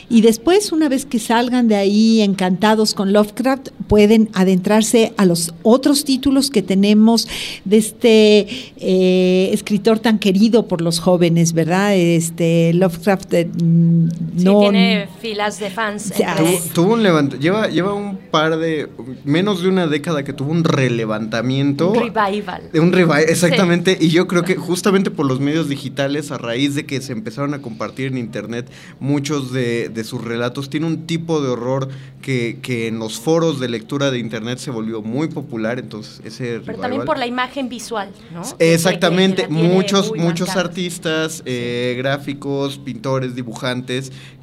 Y 0.08 0.22
después, 0.22 0.72
una 0.72 0.88
vez 0.88 1.05
que 1.05 1.18
salgan 1.18 1.68
de 1.68 1.74
ahí 1.76 2.22
encantados 2.22 2.94
con 2.94 3.12
Lovecraft, 3.12 3.68
pueden 3.88 4.30
adentrarse 4.32 5.12
a 5.18 5.26
los 5.26 5.52
otros 5.62 6.05
títulos 6.05 6.48
que 6.50 6.62
tenemos 6.62 7.28
de 7.66 7.76
este 7.76 8.46
eh, 8.78 9.50
escritor 9.52 9.98
tan 9.98 10.18
querido 10.18 10.66
por 10.66 10.80
los 10.80 10.98
jóvenes, 10.98 11.52
¿verdad? 11.52 11.94
Este 11.94 12.72
Lovecraft 12.72 13.34
mm, 13.66 14.08
Sí, 14.38 14.44
no 14.44 14.60
tiene 14.60 15.08
filas 15.20 15.58
de 15.58 15.70
fans. 15.70 16.12
Tuvo, 16.36 16.58
tuvo 16.74 16.92
un 16.94 17.02
levant 17.02 17.34
lleva, 17.38 17.68
lleva 17.68 17.92
un 17.94 18.16
par 18.30 18.56
de, 18.58 18.88
menos 19.24 19.62
de 19.62 19.68
una 19.68 19.86
década 19.86 20.24
que 20.24 20.32
tuvo 20.32 20.52
un 20.52 20.64
relevantamiento. 20.64 21.90
un 21.92 21.98
revival. 22.12 22.70
De 22.72 22.80
un 22.80 22.92
revival, 22.92 23.24
exactamente. 23.28 23.96
Y 24.00 24.08
yo 24.10 24.26
creo 24.26 24.42
que 24.42 24.56
justamente 24.56 25.10
por 25.10 25.26
los 25.26 25.40
medios 25.40 25.68
digitales, 25.68 26.30
a 26.30 26.38
raíz 26.38 26.74
de 26.74 26.86
que 26.86 27.00
se 27.00 27.12
empezaron 27.12 27.54
a 27.54 27.60
compartir 27.62 28.06
en 28.08 28.18
internet 28.18 28.70
muchos 29.00 29.52
de, 29.52 29.88
de 29.88 30.04
sus 30.04 30.22
relatos, 30.22 30.70
tiene 30.70 30.86
un 30.86 31.06
tipo 31.06 31.40
de 31.40 31.48
horror 31.48 31.88
que, 32.22 32.58
que 32.62 32.88
en 32.88 32.98
los 32.98 33.18
foros 33.20 33.60
de 33.60 33.68
lectura 33.68 34.10
de 34.10 34.18
internet 34.18 34.58
se 34.58 34.70
volvió 34.70 35.02
muy 35.02 35.28
popular. 35.28 35.78
Entonces, 35.78 36.20
ese 36.24 36.60
Pero 36.60 36.78
revival- 36.78 36.80
también 36.80 37.04
por 37.04 37.18
la 37.18 37.26
imagen 37.26 37.68
visual, 37.68 38.08
¿no? 38.34 38.42
Exactamente, 38.58 39.48
muchos, 39.48 40.12
muchos 40.16 40.48
marcada. 40.48 40.68
artistas, 40.68 41.42
eh, 41.46 41.94
gráficos, 41.98 42.78
pintores, 42.78 43.34
dibujantes, 43.34 43.56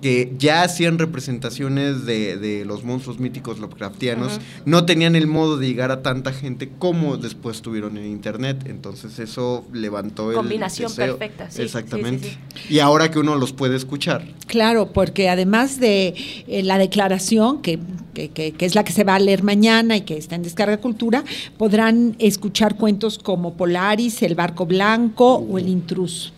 que 0.02 0.34
ya 0.38 0.64
hacían 0.64 1.00
representaciones 1.00 2.06
de, 2.06 2.38
de 2.38 2.66
los 2.66 2.84
monstruos 2.84 3.20
míticos 3.20 3.60
Lovecraftianos, 3.60 4.40
no 4.66 4.86
tenían 4.86 5.16
el 5.16 5.28
modo 5.28 5.58
de 5.58 5.68
llegar 5.68 5.92
a 5.92 6.02
tanta 6.02 6.34
gente 6.34 6.70
como 6.80 7.18
después 7.18 7.62
tuvieron 7.62 7.98
en 7.98 8.06
internet, 8.08 8.64
entonces 8.66 9.20
eso 9.20 9.66
levantó 9.72 10.30
el 10.32 10.38
Combinación 10.38 10.90
deseo. 10.90 11.18
perfecta, 11.18 11.50
sí, 11.50 11.62
Exactamente. 11.62 12.30
sí, 12.30 12.74
Y 12.76 12.80
ahora 12.80 13.10
que 13.12 13.20
uno 13.20 13.36
los 13.36 13.54
puede 13.54 13.76
escuchar. 13.76 14.26
Claro, 14.48 14.92
porque 14.92 15.30
además 15.30 15.80
de 15.80 16.14
eh, 16.48 16.64
la 16.64 16.78
declaración, 16.78 17.62
que, 17.62 17.80
que- 18.14 18.30
que- 18.30 18.52
que 18.52 18.66
es 18.66 18.76
la 18.76 18.84
que 18.84 18.92
se 18.94 19.04
va 19.04 19.16
a 19.16 19.20
leer 19.20 19.44
mañana 19.44 19.96
y 19.98 20.02
que 20.02 20.18
está 20.18 20.36
en 20.36 20.44
Descarga 20.44 20.78
Cultura, 20.78 21.24
podrán 21.58 22.16
escuchar 22.20 22.76
cuentos 22.76 23.18
como 23.20 23.56
Polaris, 23.56 24.22
El 24.22 24.36
Barco 24.36 24.66
Blanco 24.66 25.36
o 25.36 25.58
El 25.58 25.70
Intruso. 25.70 26.32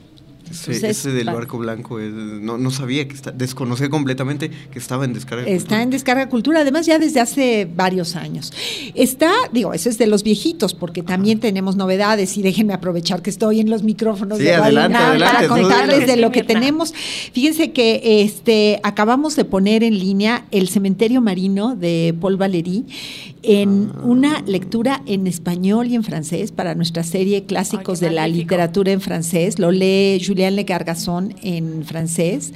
Ese, 0.62 0.72
Entonces, 0.74 0.98
ese 1.00 1.12
del 1.12 1.28
barco 1.28 1.58
blanco, 1.58 2.00
es- 2.00 2.12
no, 2.14 2.58
no 2.58 2.72
sabía 2.72 3.08
que 3.08 3.14
está, 3.16 3.32
desconocía 3.32 3.90
completamente 3.90 4.50
que 4.72 4.80
estaba 4.80 5.06
en 5.06 5.14
descarga. 5.14 5.46
Está 5.48 5.82
en 5.82 5.90
Descarga 5.90 6.28
Cultura, 6.30 6.62
además 6.62 6.86
ya 6.86 6.98
desde 7.00 7.20
hace 7.20 7.68
varios 7.76 8.16
años. 8.16 8.52
Está, 8.94 9.32
digo, 9.52 9.74
eso 9.74 9.90
es 9.90 9.98
de 9.98 10.08
los 10.08 10.24
viejitos, 10.24 10.74
porque 10.74 11.04
también 11.04 11.40
tenemos 11.40 11.76
novedades 11.76 12.38
y 12.38 12.42
déjenme 12.42 12.74
aprovechar 12.74 13.22
que 13.22 13.30
estoy 13.30 13.60
en 13.60 13.70
los 13.70 13.84
micrófonos 13.84 14.38
Sí, 14.38 14.46
de 14.46 14.54
adelante, 14.56 14.98
para 15.20 15.48
contarles 15.48 16.08
de 16.08 16.18
lo 16.18 16.32
que 16.32 16.44
tenemos. 16.44 16.94
Fíjense 17.34 17.72
que 17.72 18.22
este 18.24 18.80
acabamos 18.84 19.36
de 19.36 19.46
poner 19.46 19.84
en 19.84 19.98
línea 20.00 20.46
El 20.52 20.70
cementerio 20.70 21.22
marino 21.22 21.76
de 21.76 22.16
Paul 22.20 22.38
Valéry 22.38 22.86
en 23.44 23.92
Ah. 23.96 24.02
una 24.04 24.42
lectura 24.42 25.02
en 25.06 25.28
español 25.28 25.88
y 25.88 25.96
en 25.96 26.04
francés 26.04 26.52
para 26.52 26.74
nuestra 26.76 27.04
serie 27.04 27.44
Clásicos 27.46 28.02
Ay, 28.02 28.10
de 28.10 28.16
la 28.16 28.28
literatura 28.28 28.92
en 28.92 29.02
francés. 29.02 29.60
Lo 29.60 29.72
lee 29.72 30.18
Le 30.52 30.64
Gargasson 30.64 31.36
en 31.42 31.86
francés 31.86 32.54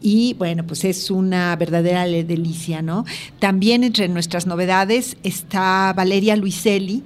y 0.00 0.34
bueno, 0.34 0.66
pues 0.66 0.84
es 0.84 1.10
una 1.10 1.54
verdadera 1.56 2.04
delicia, 2.06 2.82
¿no? 2.82 3.04
También 3.38 3.84
entre 3.84 4.08
nuestras 4.08 4.46
novedades 4.46 5.16
está 5.22 5.92
Valeria 5.96 6.36
Luiselli 6.36 7.04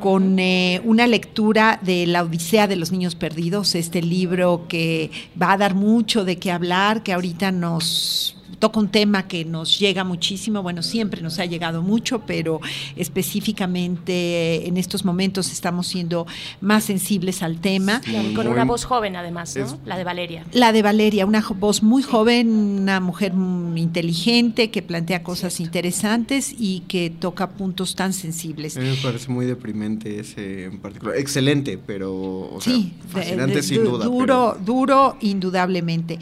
con 0.00 0.38
eh, 0.38 0.80
una 0.84 1.06
lectura 1.06 1.78
de 1.82 2.06
La 2.06 2.22
Odisea 2.22 2.66
de 2.66 2.76
los 2.76 2.90
Niños 2.90 3.14
Perdidos, 3.14 3.74
este 3.74 4.00
libro 4.00 4.66
que 4.66 5.10
va 5.40 5.52
a 5.52 5.58
dar 5.58 5.74
mucho 5.74 6.24
de 6.24 6.38
qué 6.38 6.50
hablar, 6.50 7.02
que 7.02 7.12
ahorita 7.12 7.52
nos 7.52 8.39
toca 8.60 8.78
un 8.78 8.88
tema 8.90 9.26
que 9.26 9.44
nos 9.44 9.78
llega 9.80 10.04
muchísimo, 10.04 10.62
bueno, 10.62 10.82
siempre 10.84 11.20
nos 11.22 11.40
ha 11.40 11.46
llegado 11.46 11.82
mucho, 11.82 12.20
pero 12.26 12.60
específicamente 13.40 14.68
en 14.68 14.76
estos 14.76 15.04
momentos 15.04 15.50
estamos 15.50 15.86
siendo 15.86 16.26
más 16.60 16.84
sensibles 16.84 17.42
al 17.42 17.58
tema. 17.60 18.00
Con 18.36 18.46
una 18.46 18.64
voz 18.64 18.84
joven 18.84 19.16
además, 19.16 19.56
¿no? 19.56 19.78
La 19.86 19.96
de 19.96 20.04
Valeria. 20.04 20.44
La 20.52 20.72
de 20.72 20.82
Valeria, 20.82 21.26
una 21.26 21.40
voz 21.58 21.82
muy 21.82 22.02
joven, 22.02 22.50
una 22.50 23.00
mujer 23.00 23.32
inteligente 23.76 24.70
que 24.70 24.82
plantea 24.82 25.22
cosas 25.22 25.58
interesantes 25.60 26.54
y 26.58 26.80
que 26.86 27.10
toca 27.10 27.48
puntos 27.50 27.94
tan 27.94 28.12
sensibles. 28.12 28.76
A 28.76 28.80
mí 28.80 28.88
me 28.90 28.96
parece 28.96 29.30
muy 29.30 29.46
deprimente 29.46 30.20
ese 30.20 30.64
en 30.64 30.78
particular. 30.80 31.16
Excelente, 31.16 31.78
pero 31.78 32.12
o 32.52 32.60
sea, 32.60 32.74
Sí, 32.74 32.92
fascinante 33.08 33.54
de- 33.56 33.62
sin 33.62 33.82
du- 33.84 33.90
duda. 33.92 34.04
Duro, 34.04 34.56
duro, 34.64 35.16
indudablemente. 35.20 36.18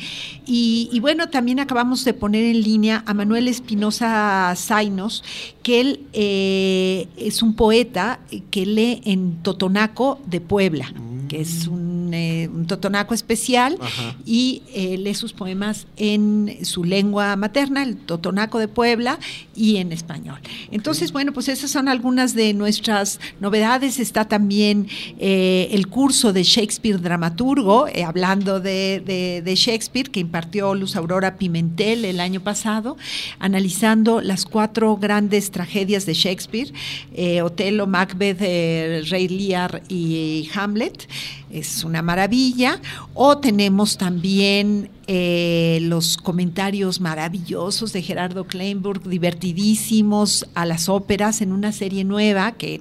Y, 0.47 0.89
y 0.93 1.01
bueno, 1.01 1.29
también 1.31 1.59
acabamos 1.61 2.05
de 2.05 2.15
poner 2.15 2.28
en 2.35 2.63
línea 2.63 3.03
a 3.07 3.15
Manuel 3.15 3.49
Espinosa 3.49 4.53
Zainos, 4.57 5.25
que 5.63 5.81
él 5.81 6.01
eh, 6.13 7.07
es 7.17 7.43
un 7.43 7.55
poeta 7.55 8.21
que 8.51 8.67
lee 8.67 9.01
en 9.05 9.43
Totonaco 9.43 10.19
de 10.27 10.41
Puebla, 10.41 10.93
que 11.29 11.41
es 11.41 11.67
un, 11.69 12.11
eh, 12.13 12.49
un 12.53 12.67
totonaco 12.67 13.15
especial, 13.15 13.77
Ajá. 13.81 14.17
y 14.27 14.63
eh, 14.75 14.97
lee 14.99 15.15
sus 15.15 15.33
poemas 15.33 15.87
en 15.97 16.59
su 16.63 16.83
lengua 16.85 17.37
materna, 17.37 17.83
el 17.83 17.97
totonaco 17.97 18.59
de 18.59 18.69
Puebla, 18.69 19.19
y 19.55 19.77
en 19.77 19.93
español. 19.93 20.39
Entonces, 20.71 21.13
bueno, 21.13 21.33
pues 21.33 21.49
esas 21.49 21.71
son 21.71 21.89
algunas 21.89 22.35
de 22.35 22.55
nuestras 22.55 23.21
novedades. 23.41 23.99
Está 23.99 24.27
también 24.27 24.87
eh, 25.19 25.69
el 25.73 25.89
curso 25.89 26.33
de 26.33 26.43
Shakespeare 26.43 26.99
dramaturgo, 27.01 27.87
hablando 28.07 28.61
de, 28.61 29.03
de- 29.05 29.43
de 29.45 29.55
Shakespeare, 29.55 30.11
que 30.11 30.21
impartió 30.21 30.75
Luz 30.75 30.97
Aurora 30.97 31.37
Pimentel 31.37 32.05
el 32.05 32.21
año 32.21 32.41
pasado, 32.41 32.97
analizando 33.39 34.21
las 34.21 34.45
cuatro 34.45 34.97
grandes 34.97 35.51
tragedias 35.51 36.07
de 36.07 36.15
Shakespeare, 36.15 36.73
eh, 37.15 37.43
Otelo, 37.43 37.87
Macbeth, 37.87 38.39
eh, 38.41 39.03
Rey 39.09 39.29
Lear 39.29 39.83
y 39.89 40.49
Hamlet 40.55 41.09
es 41.51 41.85
una 41.85 42.03
maravilla. 42.03 42.81
O 43.15 43.39
tenemos 43.39 43.99
también 43.99 44.91
eh, 45.07 45.79
los 45.83 46.17
comentarios 46.17 47.01
maravillosos 47.01 47.93
de 47.93 48.03
Gerardo 48.03 48.45
Kleinburg, 48.45 49.03
divertidísimos 49.09 50.47
a 50.55 50.67
las 50.67 50.89
óperas 50.89 51.41
en 51.41 51.53
una 51.53 51.73
serie 51.73 52.05
nueva 52.05 52.53
que 52.53 52.81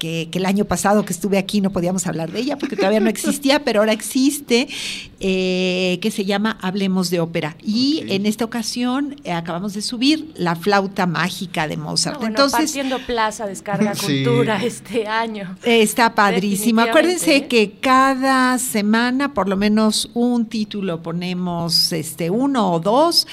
que, 0.00 0.28
que, 0.32 0.38
el 0.38 0.46
año 0.46 0.64
pasado 0.64 1.04
que 1.04 1.12
estuve 1.12 1.38
aquí 1.38 1.60
no 1.60 1.70
podíamos 1.70 2.06
hablar 2.08 2.32
de 2.32 2.40
ella 2.40 2.56
porque 2.58 2.74
todavía 2.74 2.98
no 2.98 3.08
existía, 3.16 3.62
pero 3.62 3.80
ahora 3.80 3.92
existe, 3.92 4.66
eh, 5.20 5.98
que 6.00 6.10
se 6.10 6.24
llama 6.24 6.58
Hablemos 6.62 7.10
de 7.10 7.20
Ópera. 7.20 7.54
Y 7.62 8.00
okay. 8.02 8.16
en 8.16 8.26
esta 8.26 8.44
ocasión 8.44 9.16
eh, 9.24 9.32
acabamos 9.32 9.74
de 9.74 9.82
subir 9.82 10.32
La 10.34 10.56
flauta 10.56 11.06
mágica 11.06 11.68
de 11.68 11.76
Mozart. 11.76 12.14
No, 12.14 12.20
bueno, 12.20 12.32
Entonces, 12.32 12.58
partiendo 12.58 12.98
plaza, 13.06 13.46
descarga 13.46 13.94
sí. 13.94 14.24
cultura 14.24 14.64
este 14.64 15.06
año. 15.06 15.56
Está 15.62 16.14
padrísimo. 16.14 16.80
Acuérdense 16.80 17.36
¿eh? 17.36 17.46
que 17.46 17.72
cada 17.80 18.58
semana 18.58 19.34
por 19.34 19.48
lo 19.48 19.56
menos 19.56 20.10
un 20.14 20.46
título 20.46 21.02
ponemos 21.02 21.92
este 21.92 22.30
uno 22.30 22.72
o 22.72 22.80
dos. 22.80 23.26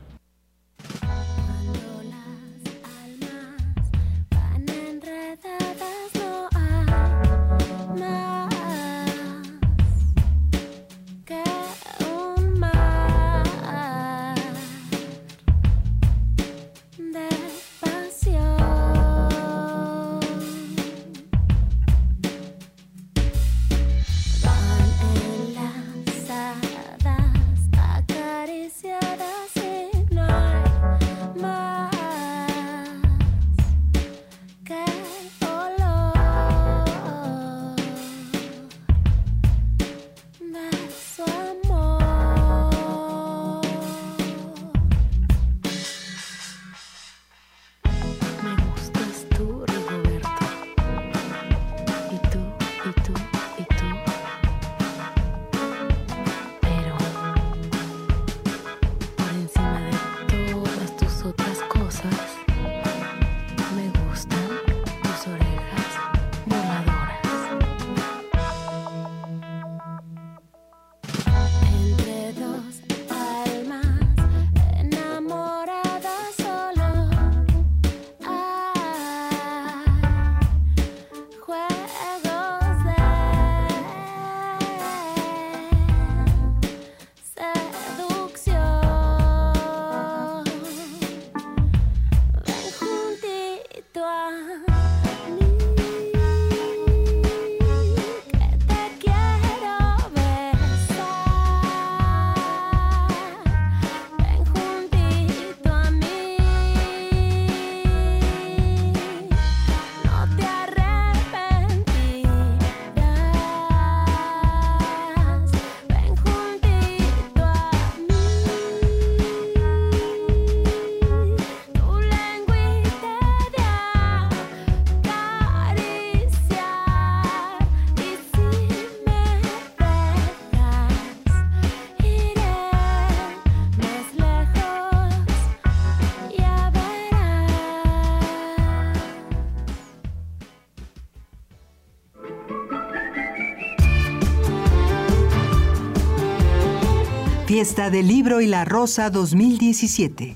Fiesta 147.46 147.92
del 147.92 148.08
Libro 148.08 148.42
y 148.42 148.48
la 148.48 148.66
Rosa 148.66 149.12
2017. 149.12 150.34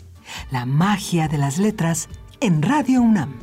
La 0.51 0.67
magia 0.67 1.27
de 1.27 1.39
las 1.39 1.57
letras 1.57 2.07
en 2.39 2.61
Radio 2.61 3.01
UNAM. 3.01 3.33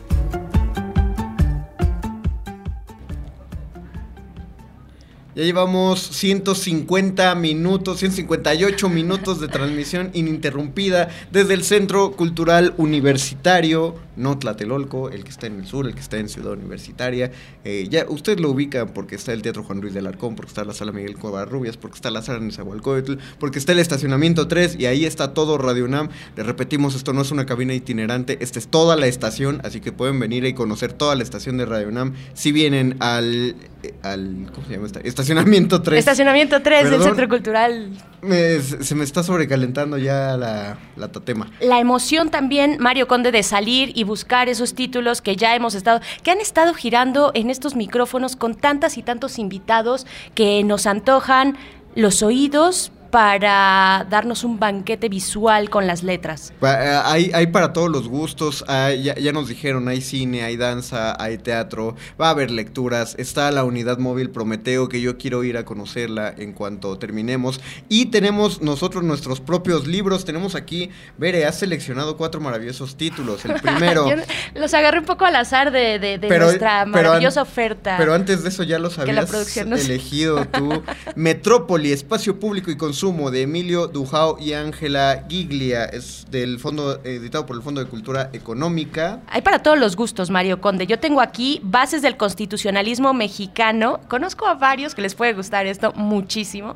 Ya 5.35 5.43
llevamos 5.43 6.01
150 6.01 7.35
minutos, 7.35 7.99
158 7.99 8.89
minutos 8.89 9.41
de 9.41 9.49
transmisión 9.49 10.11
ininterrumpida 10.15 11.09
desde 11.33 11.55
el 11.55 11.65
Centro 11.65 12.13
Cultural 12.13 12.73
Universitario, 12.77 13.97
no 14.17 14.39
Tlatelolco, 14.39 15.11
el 15.11 15.25
que 15.25 15.31
está 15.31 15.47
en 15.47 15.61
el 15.61 15.67
sur, 15.67 15.87
el 15.87 15.95
que 15.95 16.01
está 16.01 16.19
en 16.19 16.29
Ciudad 16.29 16.53
Universitaria. 16.53 17.31
Eh, 17.65 17.87
ya 17.91 18.07
usted 18.09 18.39
lo 18.39 18.51
ubica 18.51 18.87
porque 18.87 19.15
está 19.15 19.33
el 19.33 19.43
Teatro 19.43 19.63
Juan 19.63 19.83
Ruiz 19.83 19.95
del 19.95 20.07
Arcón, 20.07 20.35
porque 20.35 20.51
está 20.51 20.65
la 20.65 20.73
Sala 20.73 20.93
Miguel 20.93 21.17
Covarrubias, 21.17 21.77
porque 21.77 21.97
está 21.97 22.11
la 22.11 22.23
Sala 22.23 22.41
Nezahualcóyotl, 22.41 23.15
porque 23.39 23.59
está 23.59 23.73
el 23.73 23.79
estacionamiento 23.79 24.49
3 24.49 24.77
y 24.79 24.87
ahí 24.87 25.05
está 25.05 25.35
todo 25.35 25.59
Radio 25.59 25.85
UNAM. 25.85 26.09
Le 26.37 26.43
repetimos, 26.43 26.95
esto 26.95 27.13
no 27.13 27.23
es 27.23 27.31
una 27.31 27.47
cabina 27.47 27.75
itinerante, 27.75 28.39
esta 28.41 28.59
es 28.59 28.69
toda 28.69 28.97
la 28.97 29.07
estación, 29.07 29.61
así 29.65 29.81
que 29.81 29.93
pueden 29.93 30.19
venir 30.19 30.45
y 30.45 30.55
conocer 30.55 30.93
toda 30.93 31.15
la 31.15 31.23
estación 31.23 31.57
de 31.57 31.67
Radio 31.67 31.89
UNAM 31.89 32.15
si 32.35 32.53
vienen 32.53 32.97
al, 33.01 33.57
eh, 33.83 33.95
al 34.03 34.51
¿cómo 34.55 34.67
se 34.67 34.75
llama 34.75 34.87
esta? 34.87 35.01
Estacionamiento 35.01 35.83
3. 35.83 35.99
Estacionamiento 35.99 36.63
3 36.63 36.91
del. 36.91 37.03
Centro 37.03 37.29
Cultural. 37.29 37.91
Me- 38.23 38.61
se 38.61 38.95
me 38.95 39.05
está 39.05 39.23
sobrecalentando 39.23 39.99
ya 39.99 40.37
la, 40.37 40.79
la 40.97 41.09
tatema. 41.13 41.51
La 41.61 41.81
emoción 41.81 42.31
también, 42.31 42.77
Mario 42.81 43.07
Conde, 43.09 43.31
de 43.33 43.43
salir 43.43 43.93
y 43.95 44.05
buscar 44.05 44.49
esos 44.49 44.75
títulos 44.75 45.21
que 45.23 45.37
ya 45.37 45.55
hemos 45.55 45.75
estado, 45.75 46.01
que 46.23 46.31
han 46.31 46.41
estado 46.41 46.75
girando 46.75 47.31
en 47.35 47.51
estos 47.51 47.77
micrófonos 47.77 48.37
con 48.37 48.55
tantas 48.55 48.99
y 48.99 49.03
tantos 49.03 49.39
invitados 49.39 50.07
que 50.35 50.65
nos 50.65 50.87
antojan 50.87 51.57
los 51.95 52.23
oídos 52.23 52.93
para 53.11 54.07
darnos 54.11 54.45
un 54.45 54.59
banquete 54.59 55.09
visual 55.09 55.71
con 55.71 55.87
las 55.87 56.03
letras. 56.03 56.53
Eh, 56.63 57.01
Hay, 57.05 57.31
hay 57.35 57.47
para 57.49 57.73
todos 57.73 57.91
los 57.91 58.09
gustos, 58.09 58.65
hay- 58.69 59.03
ya, 59.05 59.15
ya 59.15 59.33
nos 59.33 59.49
dijeron, 59.49 59.89
hay 59.89 60.01
cine, 60.01 60.43
hay 60.43 60.57
danza, 60.57 61.17
hay 61.23 61.39
teatro, 61.39 61.97
va 62.21 62.29
a 62.29 62.31
haber 62.31 62.51
lecturas, 62.51 63.15
está 63.19 63.51
la 63.51 63.65
unidad 63.65 63.99
móvil 63.99 64.31
Prometeo 64.31 64.89
que 64.89 65.01
yo 65.01 65.19
quiero 65.19 65.45
ir 65.45 65.57
a 65.57 65.65
conocerla 65.65 66.35
en 66.37 66.53
cuanto 66.53 66.99
terminemos 66.99 67.61
y 67.89 68.07
tenemos 68.07 68.61
nosotros 68.63 69.05
nuestros 69.05 69.41
propios 69.41 69.87
libros, 69.87 70.25
tenemos 70.25 70.55
aquí, 70.55 70.91
Bere, 71.19 71.47
has 71.47 71.59
seleccionado 71.59 72.17
cuatro 72.17 72.41
maravillosos 72.41 72.97
títulos, 72.97 73.45
el 73.45 73.55
primero... 73.63 74.07
Los 74.55 74.75
agarré 74.75 74.99
un 75.01 75.05
poco 75.07 75.25
al 75.25 75.37
azar 75.37 75.71
de, 75.71 75.99
de- 75.99 76.19
de 76.19 76.29
Pero- 76.29 76.47
nuestra 76.47 76.81
pero 76.93 77.09
maravillosa 77.09 77.43
oferta. 77.43 77.97
Pero 77.99 78.15
antes 78.15 78.43
de 78.43 78.49
eso 78.49 78.63
ya 78.63 78.79
los 78.79 78.99
habías 78.99 79.33
elegido 79.61 80.45
tú. 80.47 80.83
Metrópoli, 81.17 81.93
Espacio 81.93 82.39
Público 82.39 82.71
y 82.71 82.77
Consumo 82.77 83.06
de 83.07 83.43
Emilio 83.43 83.87
Dujao 83.87 84.37
y 84.41 84.53
Ángela 84.55 85.25
Giglia. 85.29 85.85
Es 85.85 86.27
del 86.29 86.59
fondo, 86.59 86.99
editado 87.05 87.47
por 87.47 87.55
el 87.55 87.63
Fondo 87.63 87.81
de 87.81 87.89
Cultura 87.89 88.31
Económica. 88.33 89.21
Hay 89.29 89.43
para 89.43 89.61
todos 89.63 89.79
los 89.79 89.95
gustos, 89.95 90.29
Mario 90.29 90.61
Conde. 90.61 90.89
Yo 90.89 90.99
tengo 90.99 91.21
aquí 91.21 91.61
bases 91.63 92.03
del 92.03 92.17
constitucionalismo 92.17 93.15
mexicano. 93.15 94.01
Conozco 94.09 94.47
a 94.49 94.55
varios 94.55 94.97
que 94.97 95.03
les 95.03 95.15
puede 95.15 95.35
gustar 95.35 95.67
esto 95.67 95.93
muchísimo, 95.95 96.75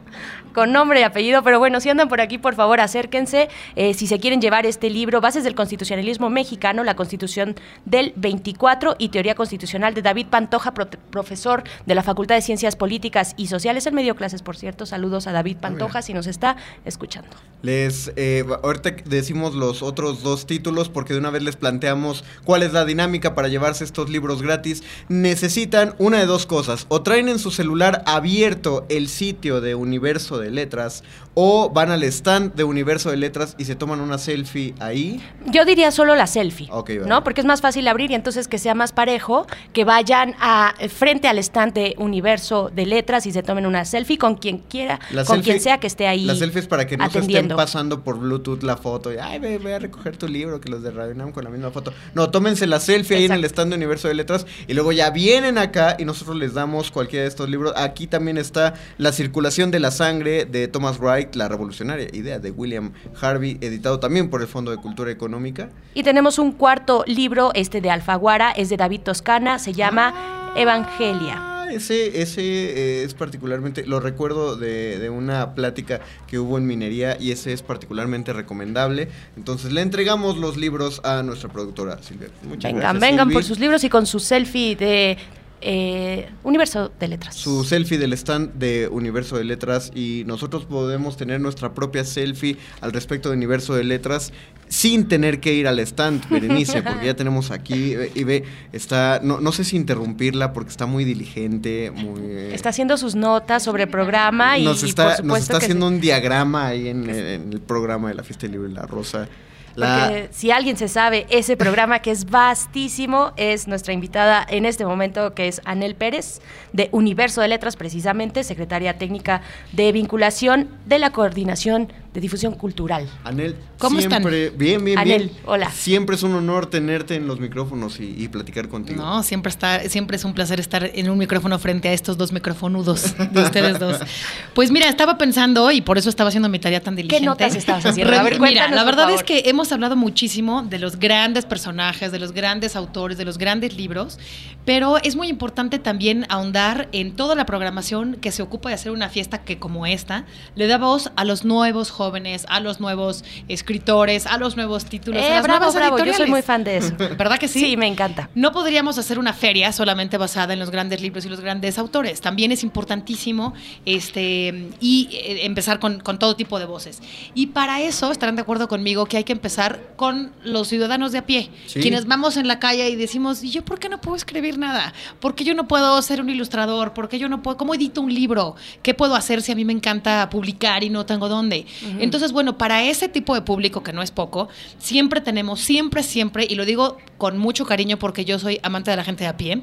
con 0.54 0.70
nombre 0.72 1.00
y 1.00 1.02
apellido, 1.02 1.42
pero 1.42 1.58
bueno, 1.58 1.80
si 1.80 1.88
andan 1.88 2.08
por 2.08 2.20
aquí, 2.20 2.38
por 2.38 2.54
favor, 2.54 2.78
acérquense. 2.80 3.48
Eh, 3.74 3.92
si 3.94 4.06
se 4.06 4.20
quieren 4.20 4.40
llevar 4.40 4.66
este 4.66 4.88
libro, 4.88 5.20
Bases 5.20 5.42
del 5.42 5.56
constitucionalismo 5.56 6.30
mexicano, 6.30 6.84
la 6.84 6.94
constitución 6.94 7.56
del 7.84 8.12
24 8.14 8.94
y 8.98 9.08
teoría 9.08 9.34
constitucional 9.34 9.94
de 9.94 10.02
David 10.02 10.28
Pantoja, 10.30 10.74
pro- 10.74 10.88
profesor 11.10 11.64
de 11.86 11.94
la 11.96 12.04
Facultad 12.04 12.36
de 12.36 12.42
Ciencias 12.42 12.76
Políticas 12.76 13.34
y 13.36 13.48
Sociales. 13.48 13.84
Él 13.86 13.94
me 13.94 14.04
dio 14.04 14.14
clases, 14.14 14.42
por 14.42 14.56
cierto. 14.56 14.86
Saludos 14.86 15.26
a 15.26 15.32
David 15.32 15.56
Pantoja 15.60 16.02
si 16.10 16.14
nos 16.14 16.26
está 16.26 16.56
escuchando. 16.84 17.30
Les, 17.62 18.10
eh, 18.16 18.42
ahorita 18.62 18.96
decimos 19.04 19.54
los 19.54 19.82
otros 19.82 20.22
dos 20.22 20.46
títulos 20.46 20.88
porque 20.88 21.12
de 21.12 21.18
una 21.20 21.28
vez 21.30 21.42
les 21.42 21.56
planteamos 21.56 22.24
cuál 22.44 22.62
es 22.62 22.72
la 22.72 22.84
dinámica 22.86 23.34
para 23.34 23.48
llevarse 23.48 23.84
estos 23.84 24.08
libros 24.08 24.40
gratis. 24.42 24.82
Necesitan 25.08 25.94
una 25.98 26.18
de 26.18 26.26
dos 26.26 26.46
cosas, 26.46 26.86
o 26.88 27.02
traen 27.02 27.28
en 27.28 27.38
su 27.38 27.50
celular 27.50 28.02
abierto 28.06 28.86
el 28.88 29.08
sitio 29.08 29.60
de 29.60 29.74
Universo 29.74 30.38
de 30.38 30.50
Letras, 30.50 31.04
o 31.34 31.70
van 31.70 31.90
al 31.90 32.02
stand 32.04 32.54
de 32.54 32.64
Universo 32.64 33.10
de 33.10 33.18
Letras 33.18 33.54
y 33.58 33.66
se 33.66 33.76
toman 33.76 34.00
una 34.00 34.16
selfie 34.18 34.74
ahí. 34.80 35.20
Yo 35.46 35.64
diría 35.66 35.90
solo 35.90 36.14
la 36.16 36.26
selfie, 36.26 36.68
Ok, 36.72 36.88
vale. 36.90 37.06
¿no? 37.06 37.22
Porque 37.22 37.42
es 37.42 37.46
más 37.46 37.60
fácil 37.60 37.86
abrir 37.86 38.10
y 38.10 38.14
entonces 38.14 38.48
que 38.48 38.58
sea 38.58 38.74
más 38.74 38.92
parejo, 38.92 39.46
que 39.72 39.84
vayan 39.84 40.34
a 40.40 40.74
frente 40.88 41.28
al 41.28 41.38
estante 41.38 41.94
Universo 41.98 42.70
de 42.74 42.86
Letras 42.86 43.26
y 43.26 43.32
se 43.32 43.42
tomen 43.42 43.66
una 43.66 43.84
selfie 43.84 44.16
con 44.18 44.34
quien 44.36 44.58
quiera, 44.58 44.98
La 45.12 45.24
con 45.24 45.38
selfie- 45.40 45.44
quien 45.44 45.60
sea 45.60 45.78
que 45.78 45.86
esté 45.86 45.99
ahí. 46.06 46.24
La 46.24 46.34
selfie 46.34 46.60
es 46.60 46.66
para 46.66 46.86
que 46.86 46.96
no 46.96 47.08
se 47.10 47.20
estén 47.20 47.48
pasando 47.48 48.02
por 48.02 48.18
Bluetooth 48.18 48.62
la 48.62 48.76
foto. 48.76 49.12
Y, 49.12 49.16
Ay, 49.16 49.38
ve, 49.38 49.58
ve 49.58 49.74
a 49.74 49.78
recoger 49.78 50.16
tu 50.16 50.28
libro, 50.28 50.60
que 50.60 50.68
los 50.68 50.82
de 50.82 50.90
Radio 50.90 51.14
Nam 51.14 51.32
con 51.32 51.44
la 51.44 51.50
misma 51.50 51.70
foto. 51.70 51.92
No, 52.14 52.30
tómense 52.30 52.66
la 52.66 52.80
selfie 52.80 53.16
ahí 53.16 53.24
en 53.24 53.32
el 53.32 53.44
stand 53.44 53.70
de 53.70 53.76
Universo 53.76 54.08
de 54.08 54.14
Letras 54.14 54.46
y 54.66 54.74
luego 54.74 54.92
ya 54.92 55.10
vienen 55.10 55.58
acá 55.58 55.96
y 55.98 56.04
nosotros 56.04 56.36
les 56.36 56.54
damos 56.54 56.90
cualquiera 56.90 57.22
de 57.22 57.28
estos 57.28 57.48
libros. 57.48 57.72
Aquí 57.76 58.06
también 58.06 58.38
está 58.38 58.74
La 58.98 59.12
circulación 59.12 59.70
de 59.70 59.80
la 59.80 59.90
sangre 59.90 60.44
de 60.44 60.68
Thomas 60.68 60.98
Wright, 60.98 61.34
la 61.34 61.48
revolucionaria 61.48 62.08
idea 62.12 62.38
de 62.38 62.50
William 62.50 62.92
Harvey, 63.20 63.58
editado 63.60 64.00
también 64.00 64.30
por 64.30 64.40
el 64.40 64.48
Fondo 64.48 64.70
de 64.70 64.78
Cultura 64.78 65.10
Económica. 65.10 65.70
Y 65.94 66.02
tenemos 66.02 66.38
un 66.38 66.52
cuarto 66.52 67.04
libro, 67.06 67.50
este 67.54 67.80
de 67.80 67.90
Alfaguara, 67.90 68.50
es 68.52 68.68
de 68.68 68.76
David 68.76 69.00
Toscana, 69.00 69.58
se 69.58 69.72
llama 69.72 70.52
Evangelia. 70.56 71.59
Ese, 71.70 72.20
ese 72.20 72.40
eh, 72.42 73.04
es 73.04 73.14
particularmente, 73.14 73.86
lo 73.86 74.00
recuerdo 74.00 74.56
de, 74.56 74.98
de 74.98 75.10
una 75.10 75.54
plática 75.54 76.00
que 76.26 76.38
hubo 76.38 76.58
en 76.58 76.66
minería 76.66 77.16
y 77.20 77.30
ese 77.32 77.52
es 77.52 77.62
particularmente 77.62 78.32
recomendable. 78.32 79.08
Entonces 79.36 79.72
le 79.72 79.80
entregamos 79.80 80.36
los 80.36 80.56
libros 80.56 81.00
a 81.04 81.22
nuestra 81.22 81.48
productora 81.48 82.02
Silvia. 82.02 82.28
Muchas 82.42 82.72
Vengan, 82.72 82.80
gracias. 82.80 83.00
vengan 83.00 83.26
Silvi. 83.26 83.34
por 83.34 83.44
sus 83.44 83.58
libros 83.58 83.84
y 83.84 83.88
con 83.88 84.06
su 84.06 84.20
selfie 84.20 84.76
de 84.76 85.16
eh, 85.60 86.28
Universo 86.42 86.90
de 86.98 87.08
Letras. 87.08 87.34
Su 87.36 87.64
selfie 87.64 87.98
del 87.98 88.12
stand 88.14 88.54
de 88.54 88.88
Universo 88.88 89.36
de 89.36 89.44
Letras 89.44 89.90
y 89.94 90.24
nosotros 90.26 90.64
podemos 90.64 91.16
tener 91.16 91.40
nuestra 91.40 91.74
propia 91.74 92.04
selfie 92.04 92.56
al 92.80 92.92
respecto 92.92 93.28
de 93.30 93.36
Universo 93.36 93.74
de 93.74 93.84
Letras 93.84 94.32
sin 94.68 95.08
tener 95.08 95.40
que 95.40 95.52
ir 95.54 95.66
al 95.66 95.78
stand, 95.80 96.28
Berenice, 96.30 96.82
porque 96.82 97.06
ya 97.06 97.14
tenemos 97.14 97.50
aquí 97.50 97.94
eh, 97.94 98.12
y 98.14 98.24
ve, 98.24 98.44
está, 98.72 99.20
no, 99.22 99.40
no 99.40 99.52
sé 99.52 99.64
si 99.64 99.76
interrumpirla 99.76 100.52
porque 100.52 100.70
está 100.70 100.86
muy 100.86 101.04
diligente, 101.04 101.90
muy... 101.90 102.20
eh, 102.22 102.54
Está 102.54 102.68
haciendo 102.68 102.96
sus 102.96 103.14
notas 103.14 103.62
sobre 103.64 103.84
el 103.84 103.88
programa 103.88 104.58
y, 104.58 104.64
nos 104.64 104.82
y 104.82 104.86
está, 104.86 105.18
nos 105.22 105.38
está 105.38 105.58
que 105.58 105.64
haciendo 105.64 105.88
un 105.88 106.00
diagrama 106.00 106.68
ahí 106.68 106.88
en, 106.88 107.10
en 107.10 107.52
el 107.52 107.60
programa 107.60 108.08
de 108.08 108.14
la 108.14 108.22
Fiesta 108.22 108.42
del 108.42 108.52
Libro 108.52 108.68
y 108.68 108.72
la 108.72 108.86
Rosa. 108.86 109.28
Porque 109.74 110.28
si 110.32 110.50
alguien 110.50 110.76
se 110.76 110.88
sabe 110.88 111.26
ese 111.30 111.56
programa 111.56 112.00
que 112.00 112.10
es 112.10 112.28
vastísimo, 112.28 113.32
es 113.36 113.68
nuestra 113.68 113.92
invitada 113.92 114.46
en 114.48 114.66
este 114.66 114.84
momento, 114.84 115.34
que 115.34 115.48
es 115.48 115.60
Anel 115.64 115.94
Pérez, 115.94 116.40
de 116.72 116.88
Universo 116.92 117.40
de 117.40 117.48
Letras, 117.48 117.76
precisamente, 117.76 118.44
secretaria 118.44 118.98
técnica 118.98 119.42
de 119.72 119.92
vinculación 119.92 120.68
de 120.86 120.98
la 120.98 121.10
Coordinación 121.10 121.92
de 122.12 122.20
Difusión 122.20 122.54
Cultural. 122.54 123.08
Anel, 123.24 123.54
¿Cómo 123.78 123.98
están? 124.00 124.22
siempre, 124.22 124.50
bien, 124.50 124.84
bien, 124.84 124.98
Anel, 124.98 125.28
bien. 125.28 125.38
hola. 125.46 125.70
Siempre 125.70 126.16
es 126.16 126.22
un 126.24 126.34
honor 126.34 126.66
tenerte 126.66 127.14
en 127.14 127.26
los 127.28 127.38
micrófonos 127.38 128.00
y, 128.00 128.14
y 128.18 128.28
platicar 128.28 128.68
contigo. 128.68 129.00
No, 129.00 129.22
siempre 129.22 129.50
está, 129.50 129.80
siempre 129.88 130.16
es 130.16 130.24
un 130.24 130.34
placer 130.34 130.58
estar 130.58 130.90
en 130.92 131.08
un 131.08 131.16
micrófono 131.18 131.58
frente 131.58 131.88
a 131.88 131.92
estos 131.92 132.18
dos 132.18 132.32
micrófonudos 132.32 133.14
de 133.32 133.42
ustedes 133.42 133.78
dos. 133.78 133.98
Pues 134.54 134.70
mira, 134.72 134.88
estaba 134.88 135.16
pensando 135.16 135.70
y 135.70 135.80
por 135.80 135.96
eso 135.98 136.08
estaba 136.10 136.28
haciendo 136.28 136.48
mi 136.48 136.58
tarea 136.58 136.80
tan 136.80 136.96
diligente. 136.96 137.24
notas 137.24 137.54
estabas 137.54 137.86
haciendo? 137.86 138.12
A 138.18 138.22
ver, 138.22 138.40
Mira, 138.40 138.68
la 138.68 138.78
por 138.78 138.86
verdad 138.86 139.04
favor. 139.04 139.18
es 139.18 139.22
que 139.22 139.42
hemos 139.48 139.70
hablado 139.72 139.94
muchísimo 139.96 140.62
de 140.62 140.78
los 140.80 140.98
grandes 140.98 141.46
personajes, 141.46 142.10
de 142.12 142.18
los 142.18 142.32
grandes 142.32 142.74
autores, 142.76 143.16
de 143.16 143.24
los 143.24 143.38
grandes 143.38 143.76
libros, 143.76 144.18
pero 144.64 144.98
es 144.98 145.14
muy 145.16 145.28
importante 145.28 145.78
también 145.78 146.26
ahondar 146.28 146.88
en 146.92 147.14
toda 147.14 147.34
la 147.36 147.46
programación 147.46 148.16
que 148.20 148.32
se 148.32 148.42
ocupa 148.42 148.68
de 148.70 148.74
hacer 148.74 148.90
una 148.92 149.08
fiesta 149.08 149.38
que 149.44 149.58
como 149.58 149.86
esta 149.86 150.24
le 150.56 150.66
da 150.66 150.76
voz 150.78 151.12
a 151.16 151.24
los 151.24 151.44
nuevos 151.44 151.90
jóvenes, 151.90 151.99
a 152.48 152.60
los 152.60 152.80
nuevos 152.80 153.24
escritores, 153.48 154.26
a 154.26 154.38
los 154.38 154.56
nuevos 154.56 154.84
títulos, 154.86 155.22
Eh, 155.22 155.26
a 155.26 155.34
las 155.36 155.42
bravo, 155.42 155.66
nuevas 155.66 155.74
bravo, 155.74 156.04
yo 156.04 156.14
soy 156.14 156.30
muy 156.30 156.42
fan 156.42 156.64
de 156.64 156.78
eso. 156.78 156.94
¿Verdad 156.98 157.38
que 157.38 157.48
sí? 157.48 157.60
Sí, 157.60 157.76
me 157.76 157.86
encanta. 157.86 158.30
No 158.34 158.52
podríamos 158.52 158.96
hacer 158.98 159.18
una 159.18 159.32
feria 159.32 159.72
solamente 159.72 160.16
basada 160.16 160.52
en 160.52 160.58
los 160.58 160.70
grandes 160.70 161.00
libros 161.02 161.24
y 161.26 161.28
los 161.28 161.40
grandes 161.40 161.78
autores. 161.78 162.20
También 162.20 162.52
es 162.52 162.62
importantísimo 162.62 163.52
este, 163.84 164.68
y 164.80 165.08
eh, 165.12 165.44
empezar 165.44 165.78
con, 165.78 166.00
con 166.00 166.18
todo 166.18 166.36
tipo 166.36 166.58
de 166.58 166.64
voces. 166.64 167.00
Y 167.34 167.48
para 167.48 167.80
eso 167.82 168.10
estarán 168.12 168.36
de 168.36 168.42
acuerdo 168.42 168.68
conmigo 168.68 169.06
que 169.06 169.16
hay 169.18 169.24
que 169.24 169.32
empezar 169.32 169.80
con 169.96 170.32
los 170.44 170.68
ciudadanos 170.68 171.12
de 171.12 171.18
a 171.18 171.26
pie, 171.26 171.50
Sí. 171.66 171.80
quienes 171.80 172.06
vamos 172.06 172.36
en 172.36 172.48
la 172.48 172.58
calle 172.58 172.88
y 172.88 172.96
decimos, 172.96 173.42
¿y 173.44 173.50
yo 173.50 173.62
por 173.64 173.78
qué 173.78 173.88
no 173.88 174.00
puedo 174.00 174.16
escribir 174.16 174.58
nada? 174.58 174.92
¿Por 175.20 175.34
qué 175.34 175.44
yo 175.44 175.54
no 175.54 175.68
puedo 175.68 176.00
ser 176.02 176.20
un 176.20 176.30
ilustrador? 176.30 176.94
¿Por 176.94 177.08
qué 177.08 177.18
yo 177.18 177.28
no 177.28 177.42
puedo? 177.42 177.56
¿Cómo 177.56 177.74
edito 177.74 178.00
un 178.00 178.12
libro? 178.14 178.54
¿Qué 178.82 178.94
puedo 178.94 179.14
hacer 179.14 179.42
si 179.42 179.52
a 179.52 179.54
mí 179.54 179.64
me 179.64 179.72
encanta 179.72 180.28
publicar 180.30 180.82
y 180.84 180.90
no 180.90 181.04
tengo 181.06 181.28
dónde? 181.28 181.66
Entonces, 181.98 182.32
bueno, 182.32 182.58
para 182.58 182.84
ese 182.84 183.08
tipo 183.08 183.34
de 183.34 183.42
público, 183.42 183.82
que 183.82 183.92
no 183.92 184.02
es 184.02 184.10
poco, 184.10 184.48
siempre 184.78 185.20
tenemos, 185.20 185.60
siempre, 185.60 186.02
siempre, 186.02 186.46
y 186.48 186.54
lo 186.54 186.64
digo 186.64 186.96
con 187.18 187.38
mucho 187.38 187.66
cariño 187.66 187.98
porque 187.98 188.24
yo 188.24 188.38
soy 188.38 188.60
amante 188.62 188.90
de 188.90 188.96
la 188.96 189.04
gente 189.04 189.24
de 189.24 189.28
a 189.28 189.36
pie, 189.36 189.62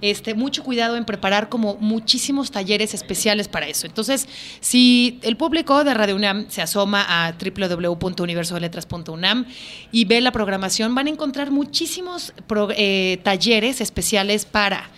este, 0.00 0.34
mucho 0.34 0.62
cuidado 0.62 0.96
en 0.96 1.04
preparar 1.04 1.48
como 1.48 1.76
muchísimos 1.76 2.50
talleres 2.50 2.94
especiales 2.94 3.48
para 3.48 3.66
eso. 3.66 3.86
Entonces, 3.86 4.28
si 4.60 5.18
el 5.22 5.36
público 5.36 5.84
de 5.84 5.94
Radio 5.94 6.16
UNAM 6.16 6.46
se 6.48 6.62
asoma 6.62 7.04
a 7.08 7.32
www.universodeletras.unam 7.32 9.46
y 9.90 10.04
ve 10.04 10.20
la 10.20 10.32
programación, 10.32 10.94
van 10.94 11.08
a 11.08 11.10
encontrar 11.10 11.50
muchísimos 11.50 12.32
eh, 12.76 13.20
talleres 13.24 13.80
especiales 13.80 14.44
para 14.44 14.90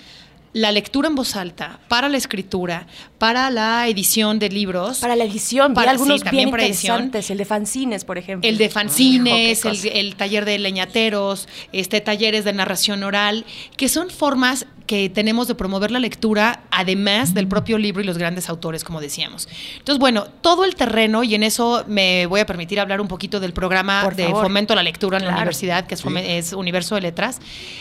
la 0.52 0.72
lectura 0.72 1.08
en 1.08 1.14
voz 1.14 1.36
alta, 1.36 1.78
para 1.88 2.08
la 2.08 2.16
escritura, 2.16 2.88
para 3.18 3.50
la 3.50 3.86
edición 3.86 4.40
de 4.40 4.48
libros. 4.48 4.98
Para 4.98 5.14
la 5.14 5.22
edición, 5.24 5.74
para, 5.74 5.92
algunos 5.92 6.18
sí, 6.18 6.24
también 6.24 6.46
bien 6.46 6.50
para 6.50 6.64
edición. 6.64 6.96
interesantes, 6.96 7.30
el 7.30 7.38
de 7.38 7.44
fanzines, 7.44 8.04
por 8.04 8.18
ejemplo. 8.18 8.48
El 8.48 8.58
de 8.58 8.68
fanzines, 8.68 9.64
Hijo, 9.64 9.70
qué 9.80 10.00
el, 10.00 10.16
taller 10.16 10.44
de 10.44 10.58
leñateros, 10.58 11.48
este 11.72 12.00
talleres 12.00 12.44
de 12.44 12.52
narración 12.52 13.04
oral, 13.04 13.44
que 13.76 13.88
son 13.88 14.10
formas 14.10 14.66
que 14.86 15.08
tenemos 15.08 15.46
de 15.46 15.54
promover 15.54 15.92
la 15.92 16.00
lectura, 16.00 16.64
además 16.72 17.32
del 17.32 17.46
propio 17.46 17.78
libro 17.78 18.02
y 18.02 18.04
los 18.04 18.18
grandes 18.18 18.48
autores, 18.48 18.82
como 18.82 19.00
decíamos. 19.00 19.48
Entonces, 19.78 20.00
bueno, 20.00 20.26
todo 20.40 20.64
el 20.64 20.74
terreno, 20.74 21.22
y 21.22 21.36
en 21.36 21.44
eso 21.44 21.84
me 21.86 22.26
voy 22.26 22.40
a 22.40 22.46
permitir 22.46 22.80
hablar 22.80 23.00
un 23.00 23.06
poquito 23.06 23.38
del 23.38 23.52
programa 23.52 24.02
Por 24.02 24.16
de 24.16 24.24
favor. 24.24 24.42
fomento 24.42 24.72
a 24.72 24.76
la 24.76 24.82
lectura 24.82 25.18
en 25.18 25.26
la 25.26 25.34
universidad, 25.34 25.86
que 25.86 25.94
es, 25.94 26.04
Fome- 26.04 26.24
es 26.24 26.52
Universo 26.54 26.96
de 26.96 27.02
Letras. 27.02 27.38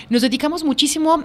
Nos 0.10 0.22
dedicamos 0.22 0.64
muchísimo 0.64 1.24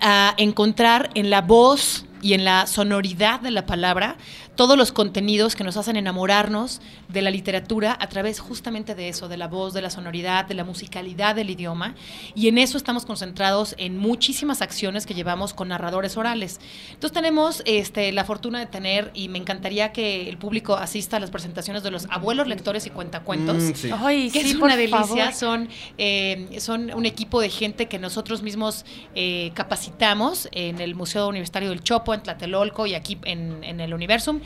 a 0.00 0.34
encontrar 0.36 1.10
en 1.14 1.30
la 1.30 1.40
voz 1.40 2.04
y 2.20 2.34
en 2.34 2.44
la 2.44 2.66
sonoridad 2.66 3.40
de 3.40 3.50
la 3.50 3.66
palabra 3.66 4.16
todos 4.58 4.76
los 4.76 4.90
contenidos 4.90 5.54
que 5.54 5.62
nos 5.62 5.76
hacen 5.76 5.94
enamorarnos 5.96 6.80
de 7.06 7.22
la 7.22 7.30
literatura 7.30 7.96
a 8.00 8.08
través 8.08 8.40
justamente 8.40 8.96
de 8.96 9.08
eso, 9.08 9.28
de 9.28 9.36
la 9.36 9.46
voz, 9.46 9.72
de 9.72 9.80
la 9.82 9.88
sonoridad, 9.88 10.46
de 10.46 10.54
la 10.54 10.64
musicalidad 10.64 11.36
del 11.36 11.50
idioma. 11.50 11.94
Y 12.34 12.48
en 12.48 12.58
eso 12.58 12.76
estamos 12.76 13.06
concentrados 13.06 13.76
en 13.78 13.96
muchísimas 13.96 14.60
acciones 14.60 15.06
que 15.06 15.14
llevamos 15.14 15.54
con 15.54 15.68
narradores 15.68 16.16
orales. 16.16 16.58
Entonces 16.88 17.12
tenemos 17.12 17.62
este, 17.66 18.10
la 18.10 18.24
fortuna 18.24 18.58
de 18.58 18.66
tener, 18.66 19.12
y 19.14 19.28
me 19.28 19.38
encantaría 19.38 19.92
que 19.92 20.28
el 20.28 20.38
público 20.38 20.74
asista 20.74 21.18
a 21.18 21.20
las 21.20 21.30
presentaciones 21.30 21.84
de 21.84 21.92
los 21.92 22.08
abuelos 22.10 22.48
lectores 22.48 22.84
y 22.84 22.90
cuentacuentos, 22.90 23.62
Mm, 23.62 23.74
sí. 23.76 23.90
Ay, 23.96 24.28
que 24.28 24.42
sí, 24.42 24.50
es 24.50 24.56
una 24.56 24.76
delicia. 24.76 25.04
favor. 25.04 25.34
Son, 25.34 25.68
eh, 25.98 26.56
son 26.58 26.92
un 26.92 27.06
equipo 27.06 27.40
de 27.40 27.48
gente 27.48 27.86
que 27.86 28.00
nosotros 28.00 28.42
mismos 28.42 28.84
eh, 29.14 29.52
capacitamos 29.54 30.48
en 30.50 30.80
el 30.80 30.96
Museo 30.96 31.28
Universitario 31.28 31.68
del 31.68 31.84
Chopo, 31.84 32.12
en 32.12 32.24
Tlatelolco 32.24 32.86
y 32.88 32.96
aquí 32.96 33.18
en, 33.24 33.62
en 33.62 33.80
el 33.80 33.94
Universum. 33.94 34.40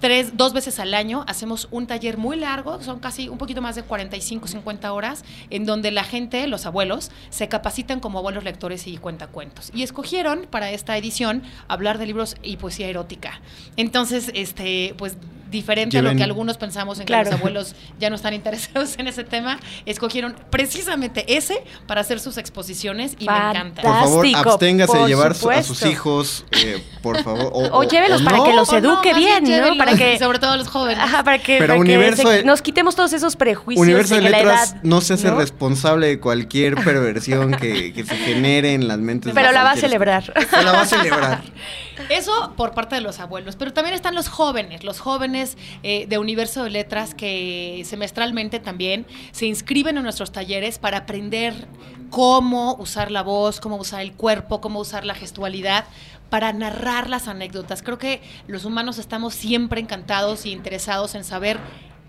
Tres, 0.00 0.36
dos 0.36 0.52
veces 0.52 0.78
al 0.78 0.92
año 0.92 1.24
hacemos 1.26 1.68
un 1.70 1.86
taller 1.86 2.18
muy 2.18 2.36
largo, 2.36 2.82
son 2.82 2.98
casi 2.98 3.30
un 3.30 3.38
poquito 3.38 3.62
más 3.62 3.76
de 3.76 3.82
45, 3.82 4.46
50 4.46 4.92
horas, 4.92 5.24
en 5.48 5.64
donde 5.64 5.90
la 5.90 6.04
gente, 6.04 6.46
los 6.48 6.66
abuelos, 6.66 7.10
se 7.30 7.48
capacitan 7.48 8.00
como 8.00 8.18
abuelos 8.18 8.44
lectores 8.44 8.86
y 8.86 8.98
cuentacuentos. 8.98 9.70
Y 9.72 9.82
escogieron 9.82 10.46
para 10.50 10.70
esta 10.70 10.98
edición 10.98 11.42
hablar 11.66 11.96
de 11.96 12.06
libros 12.06 12.36
y 12.42 12.58
poesía 12.58 12.88
erótica. 12.88 13.40
Entonces, 13.76 14.30
este, 14.34 14.94
pues 14.98 15.16
diferente 15.50 15.98
a 15.98 16.02
lo 16.02 16.14
que 16.14 16.22
algunos 16.22 16.56
pensamos 16.58 16.98
en 17.00 17.06
que 17.06 17.12
los 17.16 17.32
abuelos 17.32 17.74
ya 17.98 18.10
no 18.10 18.16
están 18.16 18.34
interesados 18.34 18.98
en 18.98 19.06
ese 19.08 19.24
tema, 19.24 19.58
escogieron 19.84 20.34
precisamente 20.50 21.36
ese 21.36 21.62
para 21.86 22.00
hacer 22.00 22.20
sus 22.20 22.38
exposiciones 22.38 23.12
y 23.18 23.26
me 23.26 23.36
encanta. 23.36 23.82
Por 23.82 23.92
favor, 23.92 24.26
absténgase 24.34 24.98
de 24.98 25.06
llevar 25.06 25.34
su- 25.34 25.50
a 25.50 25.62
sus 25.62 25.82
hijos, 25.84 26.44
eh, 26.52 26.82
por 27.02 27.22
favor. 27.22 27.50
O 27.72 27.82
llévelos 27.84 28.22
para 28.22 28.42
que 28.44 28.52
los 28.52 28.68
O 28.68 28.80
no, 28.80 28.94
eduque 28.94 29.14
bien, 29.14 29.44
¿no? 29.44 29.76
Para 29.78 29.94
que 29.96 30.18
sobre 30.18 30.38
todo 30.38 30.56
los 30.56 30.68
jóvenes. 30.68 31.02
Ajá, 31.02 31.22
para 31.22 31.38
que, 31.38 31.58
Pero 31.58 31.74
para 31.74 31.74
que 31.74 31.80
Universo 31.80 32.22
se- 32.22 32.28
de- 32.38 32.44
nos 32.44 32.62
quitemos 32.62 32.96
todos 32.96 33.12
esos 33.12 33.36
prejuicios 33.36 33.82
Universo 33.82 34.14
de 34.16 34.22
la 34.22 34.30
Letras 34.30 34.72
edad, 34.72 34.80
no 34.82 35.00
se 35.00 35.14
hace 35.14 35.28
¿no? 35.30 35.36
responsable 35.38 36.06
de 36.08 36.20
cualquier 36.20 36.74
perversión 36.76 37.52
que, 37.52 37.92
que 37.92 38.04
se 38.04 38.16
genere 38.16 38.74
en 38.74 38.88
las 38.88 38.98
mentes. 38.98 39.34
de 39.34 39.40
Pero 39.40 39.52
la 39.52 39.62
va 39.62 39.70
a 39.70 39.72
cualquier- 39.74 39.90
celebrar. 39.90 40.32
Se 40.50 40.62
la 40.62 40.72
va 40.72 40.80
a 40.82 40.86
celebrar. 40.86 41.42
Eso 42.10 42.52
por 42.56 42.72
parte 42.72 42.94
de 42.94 43.00
los 43.00 43.20
abuelos, 43.20 43.56
pero 43.56 43.72
también 43.72 43.94
están 43.94 44.14
los 44.14 44.28
jóvenes, 44.28 44.84
los 44.84 45.00
jóvenes 45.00 45.35
eh, 45.82 46.06
de 46.08 46.18
Universo 46.18 46.64
de 46.64 46.70
Letras 46.70 47.14
que 47.14 47.82
semestralmente 47.84 48.60
también 48.60 49.06
se 49.32 49.46
inscriben 49.46 49.96
en 49.96 50.02
nuestros 50.02 50.32
talleres 50.32 50.78
para 50.78 50.98
aprender 50.98 51.68
cómo 52.10 52.74
usar 52.76 53.10
la 53.10 53.22
voz, 53.22 53.60
cómo 53.60 53.76
usar 53.76 54.00
el 54.00 54.12
cuerpo, 54.12 54.60
cómo 54.60 54.80
usar 54.80 55.04
la 55.04 55.14
gestualidad 55.14 55.84
para 56.30 56.52
narrar 56.52 57.08
las 57.08 57.28
anécdotas. 57.28 57.82
Creo 57.82 57.98
que 57.98 58.20
los 58.46 58.64
humanos 58.64 58.98
estamos 58.98 59.34
siempre 59.34 59.80
encantados 59.80 60.46
y 60.46 60.52
interesados 60.52 61.14
en 61.14 61.24
saber 61.24 61.58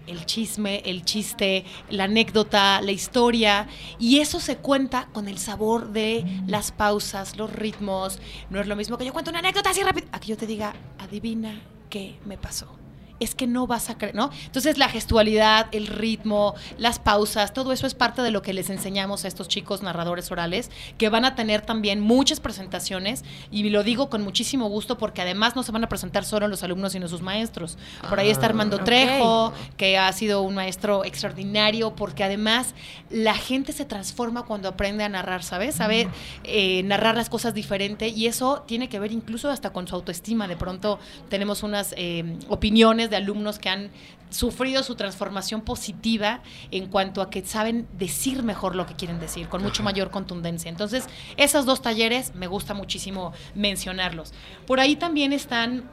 el 0.07 0.25
chisme, 0.25 0.81
el 0.85 1.03
chiste, 1.03 1.65
la 1.89 2.05
anécdota, 2.05 2.81
la 2.81 2.91
historia, 2.91 3.67
y 3.99 4.19
eso 4.19 4.39
se 4.39 4.57
cuenta 4.57 5.09
con 5.13 5.27
el 5.27 5.37
sabor 5.37 5.91
de 5.91 6.25
las 6.47 6.71
pausas, 6.71 7.37
los 7.37 7.51
ritmos. 7.51 8.19
No 8.49 8.61
es 8.61 8.67
lo 8.67 8.75
mismo 8.75 8.97
que 8.97 9.05
yo 9.05 9.13
cuento 9.13 9.31
una 9.31 9.39
anécdota 9.39 9.69
así 9.69 9.83
rápido, 9.83 10.07
a 10.11 10.19
que 10.19 10.27
yo 10.27 10.37
te 10.37 10.47
diga, 10.47 10.73
adivina 10.97 11.61
qué 11.89 12.17
me 12.25 12.37
pasó. 12.37 12.86
Es 13.19 13.35
que 13.35 13.47
no 13.47 13.67
vas 13.67 13.89
a 13.89 13.97
creer, 13.97 14.15
¿no? 14.15 14.29
Entonces 14.45 14.77
la 14.77 14.89
gestualidad, 14.89 15.67
el 15.71 15.87
ritmo, 15.87 16.55
las 16.77 16.99
pausas, 16.99 17.53
todo 17.53 17.71
eso 17.71 17.87
es 17.87 17.93
parte 17.93 18.21
de 18.21 18.31
lo 18.31 18.41
que 18.41 18.53
les 18.53 18.69
enseñamos 18.69 19.25
a 19.25 19.27
estos 19.27 19.47
chicos 19.47 19.81
narradores 19.81 20.31
orales, 20.31 20.69
que 20.97 21.09
van 21.09 21.25
a 21.25 21.35
tener 21.35 21.61
también 21.61 21.99
muchas 21.99 22.39
presentaciones, 22.39 23.23
y 23.51 23.69
lo 23.69 23.83
digo 23.83 24.09
con 24.09 24.23
muchísimo 24.23 24.69
gusto 24.69 24.97
porque 24.97 25.21
además 25.21 25.55
no 25.55 25.63
se 25.63 25.71
van 25.71 25.83
a 25.83 25.89
presentar 25.89 26.25
solo 26.25 26.47
los 26.47 26.63
alumnos, 26.63 26.93
sino 26.93 27.07
sus 27.07 27.21
maestros. 27.21 27.77
Por 28.09 28.19
ahí 28.19 28.29
está 28.29 28.47
Ah, 28.47 28.49
Armando. 28.49 28.79
Trejo, 28.79 29.51
que 29.75 29.97
ha 29.97 30.11
sido 30.13 30.41
un 30.41 30.55
maestro 30.55 31.03
extraordinario, 31.03 31.95
porque 31.95 32.23
además 32.23 32.73
la 33.09 33.33
gente 33.33 33.73
se 33.73 33.83
transforma 33.85 34.43
cuando 34.43 34.69
aprende 34.69 35.03
a 35.03 35.09
narrar, 35.09 35.43
¿sabes? 35.43 35.75
Sabe 35.75 36.07
eh, 36.43 36.81
narrar 36.83 37.15
las 37.15 37.29
cosas 37.29 37.53
diferente 37.53 38.07
y 38.07 38.27
eso 38.27 38.63
tiene 38.67 38.87
que 38.89 38.99
ver 38.99 39.11
incluso 39.11 39.49
hasta 39.49 39.71
con 39.73 39.87
su 39.87 39.95
autoestima. 39.95 40.47
De 40.47 40.55
pronto 40.55 40.99
tenemos 41.29 41.63
unas 41.63 41.93
eh, 41.97 42.37
opiniones 42.47 43.06
de 43.09 43.17
alumnos 43.17 43.59
que 43.59 43.69
han 43.69 43.91
sufrido 44.29 44.83
su 44.83 44.95
transformación 44.95 45.61
positiva 45.61 46.41
en 46.71 46.87
cuanto 46.87 47.21
a 47.21 47.29
que 47.29 47.45
saben 47.45 47.87
decir 47.97 48.43
mejor 48.43 48.75
lo 48.75 48.85
que 48.85 48.95
quieren 48.95 49.19
decir, 49.19 49.47
con 49.47 49.63
mucho 49.63 49.83
mayor 49.83 50.11
contundencia. 50.11 50.69
Entonces, 50.69 51.05
esos 51.37 51.65
dos 51.65 51.81
talleres 51.81 52.35
me 52.35 52.47
gusta 52.47 52.73
muchísimo 52.73 53.33
mencionarlos. 53.55 54.33
Por 54.65 54.79
ahí 54.79 54.95
también 54.95 55.33
están 55.33 55.89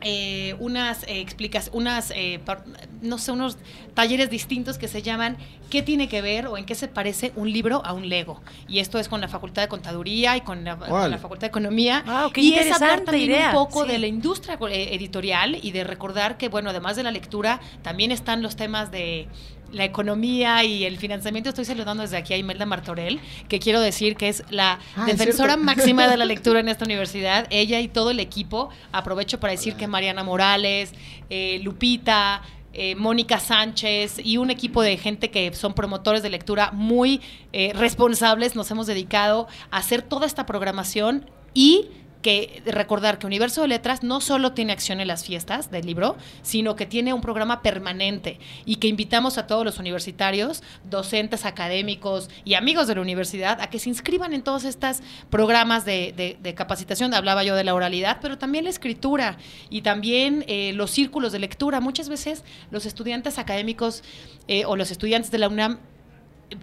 eh, 0.00 0.54
unas 0.60 1.02
eh, 1.04 1.20
explicas, 1.20 1.70
unas, 1.72 2.10
eh, 2.14 2.40
par- 2.44 2.64
no 3.02 3.18
sé, 3.18 3.32
unos 3.32 3.56
talleres 3.94 4.30
distintos 4.30 4.78
que 4.78 4.88
se 4.88 5.02
llaman 5.02 5.36
¿Qué 5.70 5.82
tiene 5.82 6.08
que 6.08 6.22
ver 6.22 6.46
o 6.46 6.56
en 6.58 6.64
qué 6.64 6.76
se 6.76 6.86
parece 6.86 7.32
un 7.34 7.52
libro 7.52 7.84
a 7.84 7.92
un 7.92 8.08
Lego? 8.08 8.40
Y 8.68 8.78
esto 8.78 9.00
es 9.00 9.08
con 9.08 9.20
la 9.20 9.26
Facultad 9.26 9.62
de 9.62 9.68
Contaduría 9.68 10.36
y 10.36 10.42
con 10.42 10.62
la, 10.62 10.76
con 10.76 10.92
Órale. 10.92 11.10
la 11.10 11.18
Facultad 11.18 11.40
de 11.42 11.48
Economía. 11.48 12.04
Wow, 12.06 12.30
qué 12.30 12.40
y 12.40 12.54
es 12.54 12.70
hablar 12.72 13.00
también 13.00 13.30
idea, 13.30 13.48
un 13.48 13.54
poco 13.54 13.84
sí. 13.84 13.90
de 13.90 13.98
la 13.98 14.06
industria 14.06 14.56
eh, 14.70 14.94
editorial 14.94 15.58
y 15.60 15.72
de 15.72 15.82
recordar 15.82 16.36
que, 16.38 16.48
bueno, 16.48 16.70
además 16.70 16.94
de 16.94 17.02
la 17.02 17.10
lectura, 17.10 17.60
también 17.82 18.12
están 18.12 18.42
los 18.42 18.54
temas 18.54 18.92
de 18.92 19.26
la 19.72 19.84
economía 19.84 20.62
y 20.64 20.84
el 20.84 20.96
financiamiento. 20.98 21.50
Estoy 21.50 21.64
saludando 21.64 22.02
desde 22.02 22.16
aquí 22.16 22.32
a 22.34 22.36
Imelda 22.36 22.66
Martorell, 22.66 23.20
que 23.48 23.58
quiero 23.58 23.80
decir 23.80 24.16
que 24.16 24.28
es 24.28 24.42
la 24.50 24.78
Ah, 24.96 25.04
defensora 25.06 25.54
cierto. 25.54 25.64
máxima 25.64 26.08
de 26.08 26.16
la 26.16 26.24
lectura 26.32 26.60
en 26.60 26.68
esta 26.68 26.84
universidad. 26.84 27.46
Ella 27.50 27.80
y 27.80 27.88
todo 27.88 28.10
el 28.10 28.20
equipo. 28.20 28.68
Aprovecho 28.92 29.40
para 29.40 29.52
decir 29.52 29.74
que 29.74 29.86
Mariana 29.86 30.22
Morales, 30.24 30.92
eh, 31.30 31.60
Lupita, 31.62 32.42
eh, 32.78 32.94
Mónica 32.94 33.40
Sánchez 33.40 34.20
y 34.22 34.36
un 34.36 34.50
equipo 34.50 34.82
de 34.82 34.98
gente 34.98 35.30
que 35.30 35.52
son 35.54 35.72
promotores 35.72 36.22
de 36.22 36.28
lectura 36.30 36.70
muy 36.72 37.22
eh, 37.54 37.72
responsables 37.74 38.54
nos 38.54 38.70
hemos 38.70 38.86
dedicado 38.86 39.48
a 39.70 39.78
hacer 39.78 40.02
toda 40.02 40.26
esta 40.26 40.44
programación 40.44 41.30
y 41.54 41.86
que 42.26 42.60
recordar 42.66 43.20
que 43.20 43.26
Universo 43.28 43.62
de 43.62 43.68
Letras 43.68 44.02
no 44.02 44.20
solo 44.20 44.50
tiene 44.50 44.72
acción 44.72 45.00
en 45.00 45.06
las 45.06 45.24
fiestas 45.24 45.70
del 45.70 45.86
libro, 45.86 46.16
sino 46.42 46.74
que 46.74 46.84
tiene 46.84 47.12
un 47.12 47.20
programa 47.20 47.62
permanente 47.62 48.40
y 48.64 48.76
que 48.76 48.88
invitamos 48.88 49.38
a 49.38 49.46
todos 49.46 49.64
los 49.64 49.78
universitarios, 49.78 50.64
docentes, 50.90 51.44
académicos 51.44 52.28
y 52.44 52.54
amigos 52.54 52.88
de 52.88 52.96
la 52.96 53.00
universidad 53.00 53.60
a 53.60 53.70
que 53.70 53.78
se 53.78 53.90
inscriban 53.90 54.32
en 54.32 54.42
todos 54.42 54.64
estos 54.64 55.02
programas 55.30 55.84
de, 55.84 56.36
capacitación. 56.56 57.14
Hablaba 57.14 57.44
yo 57.44 57.54
de 57.54 57.62
la 57.62 57.76
oralidad, 57.76 58.18
pero 58.20 58.38
también 58.38 58.64
la 58.64 58.70
escritura 58.70 59.36
y 59.70 59.82
también 59.82 60.44
eh, 60.48 60.72
los 60.72 60.90
círculos 60.90 61.30
de 61.30 61.38
lectura. 61.38 61.78
Muchas 61.78 62.08
veces 62.08 62.42
los 62.72 62.86
estudiantes 62.86 63.38
académicos 63.38 64.02
eh, 64.48 64.64
o 64.64 64.74
los 64.74 64.90
estudiantes 64.90 65.30
de 65.30 65.38
la 65.38 65.46
UNAM 65.46 65.78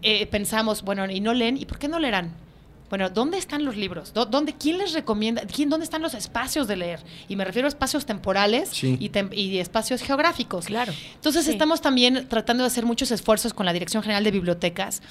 eh, 0.02 0.28
pensamos, 0.28 0.82
bueno, 0.82 1.10
y 1.10 1.22
no 1.22 1.34
leen, 1.34 1.56
¿y 1.56 1.66
por 1.66 1.80
qué 1.80 1.88
no 1.88 2.00
leerán? 2.00 2.43
Bueno, 2.90 3.10
¿dónde 3.10 3.38
están 3.40 3.66
los 3.66 3.76
libros? 3.76 4.14
¿Dó- 4.14 4.26
¿Dónde, 4.26 4.54
¿Quién 4.54 4.78
les 4.78 4.94
recomienda? 4.94 5.42
¿Quién, 5.48 5.70
¿Dónde 5.70 5.84
están 5.84 6.02
los 6.04 6.14
espacios 6.14 6.68
de 6.68 6.76
leer? 6.76 7.00
Y 7.28 7.36
me 7.36 7.44
refiero 7.44 7.66
a 7.68 7.70
espacios 7.70 8.06
temporales 8.06 8.70
Sí. 8.70 8.98
y, 9.00 9.10
tem- 9.10 9.34
y 9.36 9.58
espacios 9.58 10.02
geográficos. 10.02 10.66
Claro. 10.68 10.94
Entonces 11.16 11.46
Sí. 11.46 11.52
estamos 11.52 11.82
también 11.82 12.28
tratando 12.30 12.64
de 12.64 12.68
hacer 12.68 12.86
muchos 12.86 13.10
esfuerzos 13.12 13.54
con 13.54 13.66
la 13.66 13.74
Dirección 13.74 14.04
General 14.04 14.24
de 14.24 14.30
Bibliotecas 14.32 15.02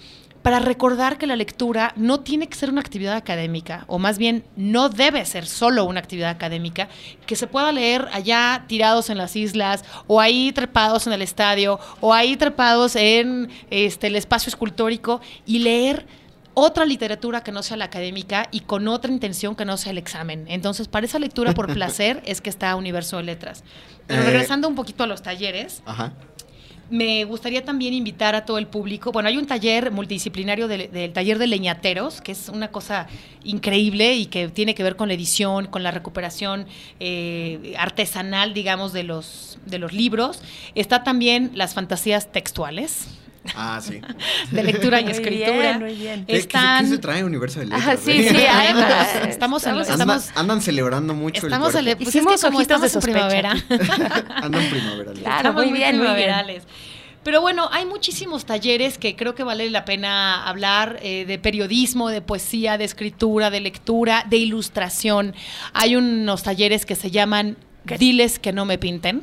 para 0.43 0.59
recordar 0.59 1.19
que 1.19 1.27
la 1.27 1.37
lectura 1.37 1.93
no 1.97 2.21
tiene 2.21 2.49
que 2.49 2.57
ser 2.57 2.71
una 2.71 2.81
actividad 2.81 3.15
académica, 3.15 3.85
o 3.87 3.99
más 4.01 4.19
bien 4.19 4.45
no 4.57 4.89
debe 4.89 5.25
ser 5.25 5.47
solo 5.47 5.85
una 5.85 6.01
actividad 6.01 6.31
académica, 6.31 6.89
que 7.27 7.37
se 7.37 7.47
pueda 7.47 7.71
leer 7.73 8.09
allá 8.13 8.65
tirados 8.67 9.09
en 9.09 9.19
las 9.19 9.37
islas, 9.37 9.85
o 10.09 10.21
ahí 10.21 10.51
trepados 10.53 11.07
en 11.07 11.13
el 11.13 11.23
estadio, 11.23 11.79
o 12.01 12.13
ahí 12.13 12.37
trepados 12.37 12.97
en 12.97 13.51
este, 13.71 14.09
el 14.09 14.17
espacio 14.17 14.51
escultórico, 14.51 15.21
y 15.47 15.61
leer 15.61 16.07
otra 16.55 16.85
literatura 16.85 17.43
que 17.43 17.53
no 17.53 17.63
sea 17.63 17.77
la 17.77 17.87
académica 17.87 18.49
y 18.51 18.61
con 18.61 18.87
otra 18.89 19.11
intención 19.11 19.55
que 19.57 19.65
no 19.65 19.77
sea 19.77 19.93
el 19.93 19.99
examen. 19.99 20.45
Entonces, 20.49 20.89
para 20.89 21.07
esa 21.07 21.19
lectura 21.19 21.53
por 21.55 21.73
placer 21.75 22.23
es 22.27 22.41
que 22.41 22.51
está 22.51 22.75
Universo 22.77 23.17
de 23.19 23.23
Letras. 23.25 23.65
Pero 24.07 24.23
Eh, 24.23 24.27
regresando 24.27 24.69
un 24.69 24.75
poquito 24.75 25.05
a 25.05 25.07
los 25.07 25.23
talleres, 25.23 25.83
Ajá. 25.87 26.13
me 26.91 27.25
gustaría 27.25 27.65
también 27.65 27.95
invitar 27.95 28.35
a 28.35 28.45
todo 28.45 28.59
el 28.59 28.67
público. 28.67 29.13
Bueno, 29.13 29.29
hay 29.31 29.39
un 29.39 29.47
taller 29.47 29.91
multidisciplinario 29.91 30.69
del, 30.69 30.91
del 30.91 31.13
taller 31.15 31.39
de 31.39 31.47
leñateros, 31.47 32.21
que 32.21 32.33
es 32.33 32.51
una 32.51 32.69
cosa 32.69 33.07
increíble 33.45 34.13
y 34.15 34.27
que 34.27 34.49
tiene 34.49 34.75
que 34.75 34.83
ver 34.83 34.97
con 34.97 35.09
la 35.09 35.15
edición, 35.15 35.67
con 35.69 35.83
la 35.83 35.91
recuperación 35.91 36.67
eh, 37.01 37.75
artesanal, 37.79 38.53
digamos, 38.53 38.93
de 38.93 39.05
los, 39.05 39.59
de 39.65 39.79
los 39.79 39.95
libros. 39.95 40.43
Está 40.75 41.03
también 41.03 41.53
las 41.55 41.73
fantasías 41.73 42.31
textuales. 42.31 43.07
Ah, 43.57 43.81
sí. 43.83 44.01
De 44.51 44.63
lectura 44.63 45.01
y 45.01 45.05
Muy 45.05 45.13
escritura. 45.13 45.51
bien, 45.53 45.81
muy 45.81 45.95
bien. 45.95 46.21
¿Qué, 46.27 46.33
qué 46.35 46.39
Están- 46.39 46.85
qué 46.85 46.91
se 46.93 46.99
trae 46.99 47.25
Universo 47.25 47.59
de 47.61 47.67
Letras? 47.67 47.83
Ajá, 47.83 47.97
sí, 47.97 48.23
sí, 48.29 48.45
además, 48.49 49.09
estamos 49.29 49.67
en 49.67 49.77
los- 49.77 49.89
Andan- 49.89 50.01
estamos- 50.19 50.31
andan 50.37 50.61
celebrando 50.63 51.15
mucho 51.15 51.47
Estamos 51.47 51.75
el 51.75 51.85
cuerpo. 51.85 52.05
pues 52.05 52.15
es 52.17 52.23
que 52.27 52.47
como 52.49 52.61
estamos 52.61 52.95
en 52.95 53.01
primavera. 53.03 53.51
Andan 54.43 54.65
primaverales. 54.71 55.19
Claro, 55.23 55.37
Estamos 55.39 55.65
muy 55.67 55.73
bien, 55.73 55.97
muy 55.97 56.07
bien. 56.07 56.15
primaverales. 56.15 56.63
Pero 57.25 57.41
bueno, 57.41 57.69
hay 57.71 57.85
muchísimos 57.85 58.45
talleres 58.47 58.99
que 58.99 59.15
creo 59.15 59.35
que 59.37 59.45
vale 59.45 59.71
la 59.71 59.85
pena 59.85 60.45
hablar 60.45 60.99
eh, 61.03 61.25
de 61.25 61.39
periodismo, 61.39 62.09
de 62.09 62.21
poesía, 62.21 62.79
de 62.79 62.85
escritura, 62.85 63.49
de 63.51 63.61
lectura, 63.61 64.25
de 64.29 64.39
ilustración. 64.39 65.33
Hay 65.73 65.95
unos 65.95 66.43
talleres 66.43 66.85
que 66.85 66.97
se 66.97 67.13
llaman 67.13 67.57
Diles 67.85 68.39
que 68.39 68.53
no 68.53 68.65
me 68.65 68.79
pinten, 68.79 69.23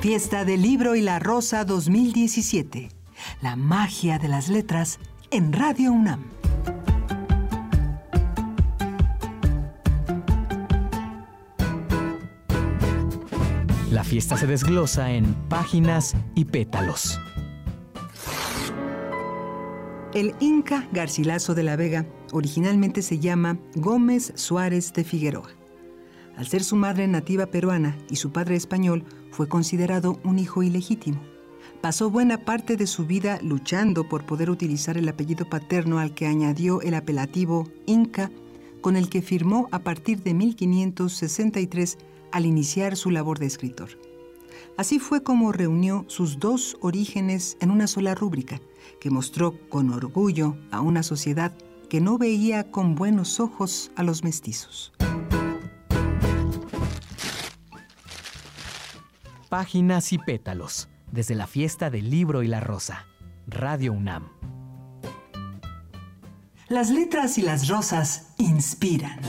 Fiesta 0.00 0.44
del 0.44 0.60
Libro 0.60 0.96
y 0.96 1.00
la 1.00 1.18
Rosa 1.18 1.64
2017. 1.64 2.90
La 3.40 3.56
magia 3.56 4.18
de 4.18 4.28
las 4.28 4.48
letras 4.48 4.98
en 5.30 5.52
Radio 5.52 5.92
UNAM. 5.92 6.24
La 13.90 14.02
fiesta 14.02 14.36
se 14.36 14.46
desglosa 14.46 15.12
en 15.12 15.34
páginas 15.48 16.16
y 16.34 16.44
pétalos. 16.44 17.18
El 20.15 20.33
Inca 20.39 20.89
Garcilaso 20.93 21.57
de 21.57 21.65
la 21.65 21.75
Vega 21.75 22.07
originalmente 22.31 23.02
se 23.02 23.18
llama 23.18 23.59
Gómez 23.75 24.31
Suárez 24.36 24.93
de 24.93 25.02
Figueroa. 25.02 25.51
Al 26.36 26.47
ser 26.47 26.62
su 26.62 26.76
madre 26.76 27.09
nativa 27.09 27.47
peruana 27.47 27.99
y 28.09 28.15
su 28.15 28.31
padre 28.31 28.55
español, 28.55 29.02
fue 29.33 29.49
considerado 29.49 30.20
un 30.23 30.39
hijo 30.39 30.62
ilegítimo. 30.62 31.20
Pasó 31.81 32.10
buena 32.10 32.44
parte 32.44 32.76
de 32.76 32.86
su 32.86 33.07
vida 33.07 33.41
luchando 33.43 34.09
por 34.09 34.25
poder 34.25 34.51
utilizar 34.51 34.97
el 34.97 35.09
apellido 35.09 35.49
paterno 35.49 35.99
al 35.99 36.15
que 36.15 36.28
añadió 36.28 36.81
el 36.81 36.94
apelativo 36.94 37.68
Inca, 37.86 38.31
con 38.83 38.94
el 38.94 39.09
que 39.09 39.20
firmó 39.20 39.68
a 39.73 39.81
partir 39.81 40.23
de 40.23 40.33
1563 40.33 41.99
al 42.31 42.47
iniciar 42.47 42.94
su 42.94 43.10
labor 43.10 43.41
de 43.41 43.47
escritor. 43.47 43.99
Así 44.76 45.01
fue 45.01 45.25
como 45.25 45.51
reunió 45.51 46.05
sus 46.07 46.39
dos 46.39 46.76
orígenes 46.81 47.57
en 47.60 47.73
una 47.73 47.89
sola 47.89 48.15
rúbrica, 48.15 48.60
que 49.05 49.10
mostró 49.10 49.68
con 49.68 49.91
orgullo 49.91 50.57
a 50.70 50.81
una 50.81 51.02
sociedad 51.02 51.52
que 51.91 52.00
no 52.00 52.16
veía 52.16 52.70
con 52.70 52.94
buenos 52.94 53.39
ojos 53.39 53.91
a 53.97 54.02
los 54.02 54.24
mestizos. 54.24 54.94
Páginas 59.50 60.15
y 60.15 60.16
pétalos. 60.16 60.89
Desde 61.12 61.34
la 61.34 61.47
fiesta 61.47 61.91
del 61.91 62.08
libro 62.08 62.42
y 62.42 62.47
la 62.49 62.60
rosa. 62.60 63.05
Radio 63.47 63.92
UNAM. 63.92 64.31
Las 66.70 66.89
letras 66.89 67.36
y 67.36 67.42
las 67.42 67.68
rosas 67.68 68.33
inspiran. 68.39 69.20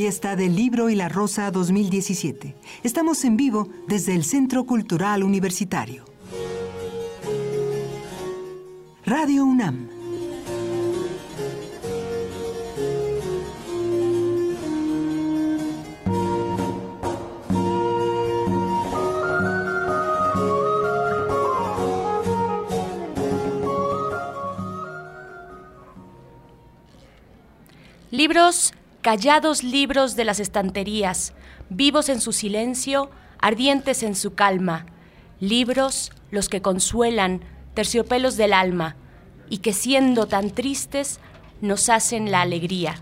Fiesta 0.00 0.34
del 0.34 0.56
Libro 0.56 0.88
y 0.88 0.94
la 0.94 1.10
Rosa 1.10 1.50
2017. 1.50 2.56
Estamos 2.82 3.22
en 3.26 3.36
vivo 3.36 3.68
desde 3.86 4.14
el 4.14 4.24
Centro 4.24 4.64
Cultural 4.64 5.22
Universitario. 5.22 6.06
Radio 9.04 9.44
UNAM. 9.44 9.90
Libros, 28.10 28.72
callados 29.02 29.62
libros 29.62 30.14
de 30.14 30.24
las 30.24 30.40
estanterías, 30.40 31.32
vivos 31.70 32.08
en 32.08 32.20
su 32.20 32.32
silencio, 32.32 33.10
ardientes 33.38 34.02
en 34.02 34.14
su 34.14 34.34
calma. 34.34 34.86
Libros, 35.40 36.12
los 36.30 36.48
que 36.48 36.60
consuelan, 36.60 37.40
terciopelos 37.74 38.36
del 38.36 38.52
alma, 38.52 38.96
y 39.48 39.58
que 39.58 39.72
siendo 39.72 40.26
tan 40.26 40.50
tristes, 40.50 41.18
nos 41.60 41.88
hacen 41.88 42.30
la 42.30 42.42
alegría. 42.42 42.96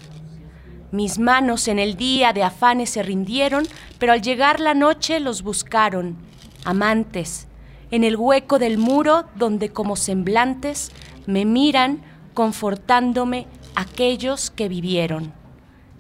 Mis 0.93 1.19
manos 1.19 1.69
en 1.69 1.79
el 1.79 1.97
día 1.97 2.33
de 2.33 2.43
afanes 2.43 2.91
se 2.91 3.03
rindieron, 3.03 3.67
pero 3.99 4.13
al 4.13 4.23
llegar 4.23 4.61
la 4.61 4.75
noche 4.75 5.21
los 5.21 5.43
buscaron, 5.43 6.17
amantes, 6.65 7.47
en 7.91 8.05
el 8.05 8.17
hueco 8.17 8.59
del 8.59 8.79
muro 8.79 9.25
donde 9.35 9.71
como 9.71 9.97
semblantes 9.97 10.93
me 11.27 11.45
miran 11.45 12.03
confortándome 12.35 13.47
aquellos 13.75 14.51
que 14.51 14.69
vivieron. 14.69 15.38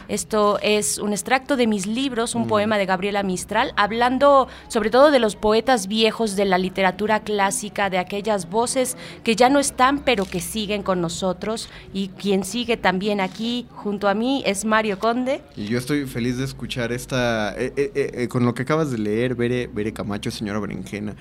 Esto 0.08 0.58
es 0.62 0.98
un 0.98 1.12
extracto 1.12 1.56
de 1.56 1.66
mis 1.66 1.86
libros, 1.86 2.34
un 2.34 2.42
Mm. 2.44 2.48
poema 2.48 2.78
de 2.78 2.86
Gabriela 2.86 3.22
Mistral, 3.22 3.72
hablando 3.76 4.48
sobre 4.68 4.90
todo 4.90 5.10
de 5.10 5.18
los 5.18 5.36
poetas 5.36 5.86
viejos 5.86 6.34
de 6.34 6.46
la 6.46 6.58
literatura 6.58 7.20
clásica, 7.20 7.90
de 7.90 7.98
aquellas 7.98 8.48
voces 8.48 8.96
que 9.22 9.36
ya 9.36 9.48
no 9.50 9.58
están 9.58 10.00
pero 10.00 10.24
que 10.24 10.40
siguen 10.40 10.82
con 10.82 11.00
nosotros. 11.00 11.68
Y 11.92 12.08
quien 12.08 12.44
sigue 12.44 12.76
también 12.76 13.20
aquí 13.20 13.66
junto 13.74 14.08
a 14.08 14.14
mí 14.14 14.42
es 14.46 14.64
Mario 14.64 14.98
Conde. 14.98 15.42
Y 15.56 15.66
yo 15.66 15.78
estoy 15.78 16.06
feliz 16.06 16.38
de 16.38 16.44
escuchar 16.44 16.90
esta, 16.92 17.54
eh, 17.58 17.72
eh, 17.76 17.92
eh, 17.94 18.10
eh, 18.14 18.28
con 18.28 18.44
lo 18.44 18.54
que 18.54 18.62
acabas 18.62 18.90
de 18.90 18.98
leer, 18.98 19.34
Bere, 19.34 19.66
Bere 19.66 19.92
Camacho, 19.92 20.30
señora 20.30 20.58
Berenjena. 20.58 21.14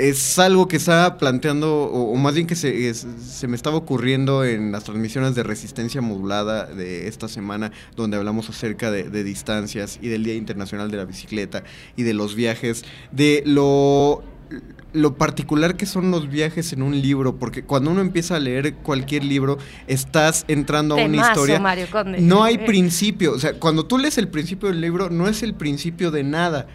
Es 0.00 0.38
algo 0.38 0.66
que 0.66 0.76
estaba 0.76 1.18
planteando, 1.18 1.84
o, 1.84 2.12
o 2.12 2.16
más 2.16 2.34
bien 2.34 2.46
que 2.46 2.56
se, 2.56 2.88
es- 2.88 3.06
se 3.22 3.46
me 3.48 3.54
estaba 3.56 3.76
ocurriendo 3.76 4.44
en 4.44 4.72
las 4.72 4.84
transmisiones 4.84 5.34
de 5.34 5.42
resistencia 5.42 6.00
modulada 6.00 6.64
de 6.66 7.06
esta 7.08 7.28
semana, 7.28 7.70
donde 7.96 8.16
hablamos 8.16 8.48
acerca 8.48 8.90
de, 8.90 9.04
de 9.10 9.22
distancias 9.24 9.98
y 10.00 10.08
del 10.08 10.24
Día 10.24 10.34
Internacional 10.34 10.90
de 10.90 10.96
la 10.96 11.04
Bicicleta 11.04 11.62
y 11.96 12.02
de 12.04 12.14
los 12.14 12.34
viajes, 12.34 12.84
de 13.12 13.42
lo 13.46 14.24
lo 14.92 15.14
particular 15.16 15.76
que 15.76 15.86
son 15.86 16.10
los 16.10 16.28
viajes 16.28 16.72
en 16.72 16.82
un 16.82 17.00
libro, 17.00 17.36
porque 17.38 17.62
cuando 17.62 17.92
uno 17.92 18.00
empieza 18.00 18.34
a 18.34 18.40
leer 18.40 18.74
cualquier 18.74 19.22
libro, 19.22 19.56
estás 19.86 20.44
entrando 20.48 20.96
a 20.96 20.98
una 21.04 21.18
historia. 21.28 21.60
Mario 21.60 21.86
Conde. 21.92 22.20
No 22.20 22.42
hay 22.42 22.58
principio, 22.66 23.32
o 23.34 23.38
sea, 23.38 23.52
cuando 23.52 23.86
tú 23.86 23.98
lees 23.98 24.18
el 24.18 24.26
principio 24.26 24.68
del 24.68 24.80
libro, 24.80 25.08
no 25.08 25.28
es 25.28 25.44
el 25.44 25.54
principio 25.54 26.10
de 26.10 26.24
nada. 26.24 26.66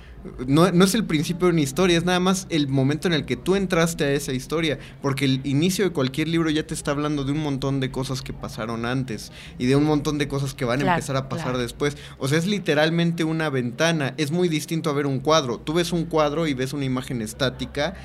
No, 0.48 0.72
no 0.72 0.86
es 0.86 0.95
el 0.95 1.06
principio 1.06 1.48
de 1.48 1.54
una 1.54 1.62
historia, 1.62 1.98
es 1.98 2.06
nada 2.06 2.20
más 2.20 2.48
el 2.50 2.68
momento 2.68 3.08
en 3.08 3.14
el 3.14 3.26
que 3.26 3.36
tú 3.36 3.56
entraste 3.56 4.04
a 4.04 4.12
esa 4.12 4.34
historia, 4.34 4.80
porque 5.02 5.26
el 5.26 5.42
inicio 5.44 5.86
de 5.86 5.92
cualquier 5.92 6.28
libro 6.28 6.50
ya 6.50 6.66
te 6.66 6.74
está 6.74 6.92
hablando 6.92 7.24
de 7.24 7.32
un 7.32 7.40
montón 7.40 7.80
de 7.80 7.92
cosas 7.92 8.22
que 8.22 8.34
pasaron 8.34 8.86
antes 8.86 9.32
y 9.58 9.66
de 9.66 9.76
un 9.76 9.86
montón 9.86 10.18
de 10.18 10.28
cosas 10.28 10.54
que 10.54 10.66
van 10.66 10.82
a 10.82 10.94
empezar 10.94 11.16
a 11.18 11.30
pasar 11.30 11.45
claro. 11.45 11.60
después. 11.60 11.98
O 12.18 12.28
sea, 12.28 12.38
es 12.38 12.45
literalmente 12.45 13.24
una 13.24 13.50
ventana, 13.50 14.14
es 14.18 14.32
muy 14.32 14.50
distinto 14.50 14.90
a 14.90 14.94
ver 14.94 15.06
un 15.06 15.20
cuadro. 15.20 15.60
Tú 15.60 15.74
ves 15.74 15.92
un 15.92 16.06
cuadro 16.06 16.48
y 16.48 16.54
ves 16.54 16.74
una 16.74 16.86
imagen 16.86 17.22
estática 17.22 17.95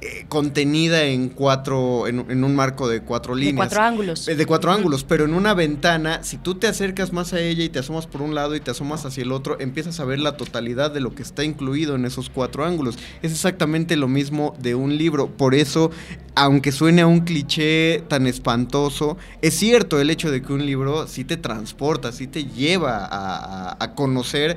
eh, 0.00 0.24
contenida 0.28 1.04
en 1.04 1.28
cuatro, 1.28 2.06
en, 2.06 2.24
en 2.30 2.42
un 2.44 2.54
marco 2.56 2.88
de 2.88 3.02
cuatro 3.02 3.34
De 3.34 3.40
líneas. 3.42 3.56
cuatro 3.68 3.82
ángulos. 3.82 4.28
Eh, 4.28 4.34
De 4.34 4.46
cuatro 4.46 4.72
ángulos, 4.72 5.04
pero 5.04 5.24
en 5.24 5.34
una 5.34 5.54
ventana, 5.54 6.22
si 6.22 6.36
tú 6.38 6.54
te 6.54 6.66
acercas 6.66 7.12
más 7.12 7.32
a 7.32 7.40
ella 7.40 7.64
y 7.64 7.68
te 7.68 7.78
asomas 7.78 8.06
por 8.06 8.22
un 8.22 8.34
lado 8.34 8.54
y 8.56 8.60
te 8.60 8.70
asomas 8.70 9.04
hacia 9.04 9.22
el 9.22 9.32
otro, 9.32 9.58
empiezas 9.60 10.00
a 10.00 10.04
ver 10.04 10.18
la 10.20 10.36
totalidad 10.36 10.90
de 10.90 11.00
lo 11.00 11.14
que 11.14 11.22
está 11.22 11.44
incluido 11.44 11.94
en 11.96 12.04
esos 12.04 12.30
cuatro 12.30 12.64
ángulos. 12.64 12.98
Es 13.22 13.32
exactamente 13.32 13.96
lo 13.96 14.08
mismo 14.08 14.54
de 14.58 14.74
un 14.74 14.96
libro. 14.96 15.28
Por 15.28 15.54
eso, 15.54 15.90
aunque 16.34 16.72
suene 16.72 17.02
a 17.02 17.06
un 17.06 17.20
cliché 17.20 18.02
tan 18.08 18.26
espantoso, 18.26 19.16
es 19.42 19.54
cierto 19.54 20.00
el 20.00 20.10
hecho 20.10 20.30
de 20.30 20.42
que 20.42 20.52
un 20.52 20.64
libro 20.66 21.06
sí 21.06 21.24
te 21.24 21.36
transporta, 21.36 22.12
sí 22.12 22.26
te 22.26 22.44
lleva 22.44 23.04
a, 23.04 23.36
a- 23.70 23.76
a 23.78 23.94
conocer 23.94 24.56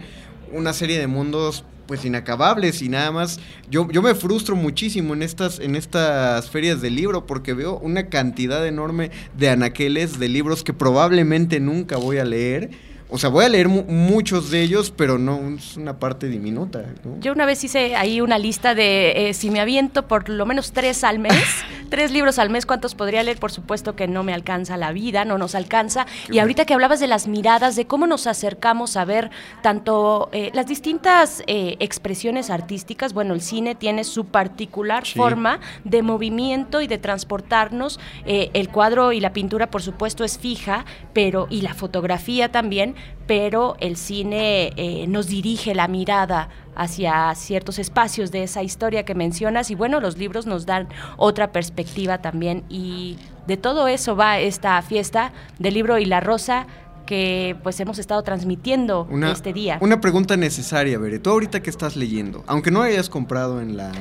una 0.53 0.71
serie 0.73 0.97
de 0.97 1.07
mundos 1.07 1.65
pues 1.87 2.05
inacabables 2.05 2.81
y 2.81 2.89
nada 2.89 3.11
más 3.11 3.39
yo, 3.69 3.89
yo 3.89 4.01
me 4.01 4.13
frustro 4.13 4.55
muchísimo 4.55 5.13
en 5.13 5.23
estas 5.23 5.59
en 5.59 5.75
estas 5.75 6.49
ferias 6.49 6.81
de 6.81 6.91
libro 6.91 7.25
porque 7.25 7.53
veo 7.53 7.79
una 7.79 8.09
cantidad 8.09 8.65
enorme 8.67 9.11
de 9.37 9.49
anaqueles 9.49 10.19
de 10.19 10.27
libros 10.27 10.63
que 10.63 10.73
probablemente 10.73 11.59
nunca 11.59 11.97
voy 11.97 12.17
a 12.17 12.25
leer 12.25 12.71
o 13.09 13.17
sea 13.17 13.29
voy 13.29 13.45
a 13.45 13.49
leer 13.49 13.67
mu- 13.69 13.83
muchos 13.83 14.51
de 14.51 14.61
ellos 14.61 14.91
pero 14.95 15.17
no 15.17 15.39
es 15.57 15.77
una 15.77 15.97
parte 15.99 16.27
diminuta 16.27 16.83
¿no? 17.05 17.19
Yo 17.21 17.31
una 17.31 17.45
vez 17.45 17.63
hice 17.63 17.95
ahí 17.95 18.19
una 18.21 18.37
lista 18.37 18.75
de 18.75 19.29
eh, 19.29 19.33
si 19.33 19.49
me 19.49 19.59
aviento 19.61 20.07
por 20.07 20.27
lo 20.29 20.45
menos 20.45 20.71
tres 20.73 21.03
al 21.03 21.17
mes, 21.19 21.33
tres 21.89 22.11
libros 22.11 22.37
al 22.37 22.49
mes, 22.49 22.65
¿cuántos 22.65 22.95
podría 22.95 23.23
leer? 23.23 23.37
Por 23.39 23.51
supuesto 23.51 23.95
que 23.95 24.07
no 24.07 24.23
me 24.23 24.33
alcanza 24.33 24.75
la 24.77 24.91
vida, 24.91 25.23
no 25.25 25.37
nos 25.37 25.55
alcanza. 25.55 26.05
y 26.29 26.39
ahorita 26.39 26.65
que 26.65 26.73
hablabas 26.73 26.99
de 26.99 27.07
las 27.07 27.27
miradas, 27.27 27.75
de 27.77 27.85
cómo 27.87 28.07
nos 28.07 28.27
acercamos 28.27 28.97
a 28.97 29.05
ver 29.05 29.31
tanto 29.61 30.29
eh, 30.33 30.51
las 30.53 30.67
distintas 30.67 31.43
eh, 31.47 31.77
expresiones 31.79 32.49
artísticas, 32.49 33.13
bueno, 33.13 33.33
el 33.33 33.41
cine 33.41 33.75
tiene 33.75 34.03
su 34.03 34.25
particular 34.25 35.05
Sí. 35.05 35.17
forma 35.17 35.59
de 35.85 36.01
movimiento 36.01 36.81
y 36.81 36.87
de 36.87 36.97
transportarnos. 36.97 37.99
Eh, 38.25 38.49
el 38.53 38.69
cuadro 38.69 39.11
y 39.13 39.19
la 39.21 39.31
pintura, 39.31 39.67
por 39.71 39.81
supuesto, 39.81 40.23
es 40.23 40.37
fija, 40.37 40.85
pero 41.13 41.47
y 41.49 41.61
la 41.61 41.73
fotografía 41.73 42.51
también, 42.51 42.95
pero 43.27 43.75
el 43.79 43.97
cine 43.97 44.73
eh, 44.77 45.05
nos 45.07 45.27
dirige 45.27 45.75
la 45.75 45.87
mirada 45.87 46.49
hacia 46.75 47.33
ciertos 47.35 47.79
espacios 47.79 48.31
de 48.31 48.43
esa 48.43 48.63
historia 48.63 49.03
que 49.03 49.15
mencionas 49.15 49.69
y 49.71 49.75
bueno, 49.75 49.99
los 49.99 50.17
libros 50.17 50.45
nos 50.45 50.65
dan 50.65 50.87
otra 51.17 51.51
perspectiva 51.51 52.19
también 52.19 52.63
y 52.69 53.17
de 53.47 53.57
todo 53.57 53.87
eso 53.87 54.15
va 54.15 54.39
esta 54.39 54.81
fiesta 54.81 55.31
del 55.59 55.73
libro 55.73 55.97
y 55.97 56.05
la 56.05 56.19
rosa 56.19 56.67
que 57.07 57.55
pues 57.63 57.79
hemos 57.79 57.97
estado 57.97 58.21
transmitiendo 58.21 59.07
Una, 59.09 59.31
este 59.31 59.53
día. 59.53 59.79
una 59.81 59.99
pregunta 59.99 60.37
necesaria, 60.37 60.99
Bere. 60.99 61.17
Tú 61.17 61.31
ahorita 61.31 61.61
que 61.61 61.71
estás 61.71 61.95
leyendo, 61.95 62.43
aunque 62.45 62.69
no 62.69 62.83
hayas 62.83 63.09
comprado 63.09 63.61
en 63.61 63.77
la... 63.77 63.91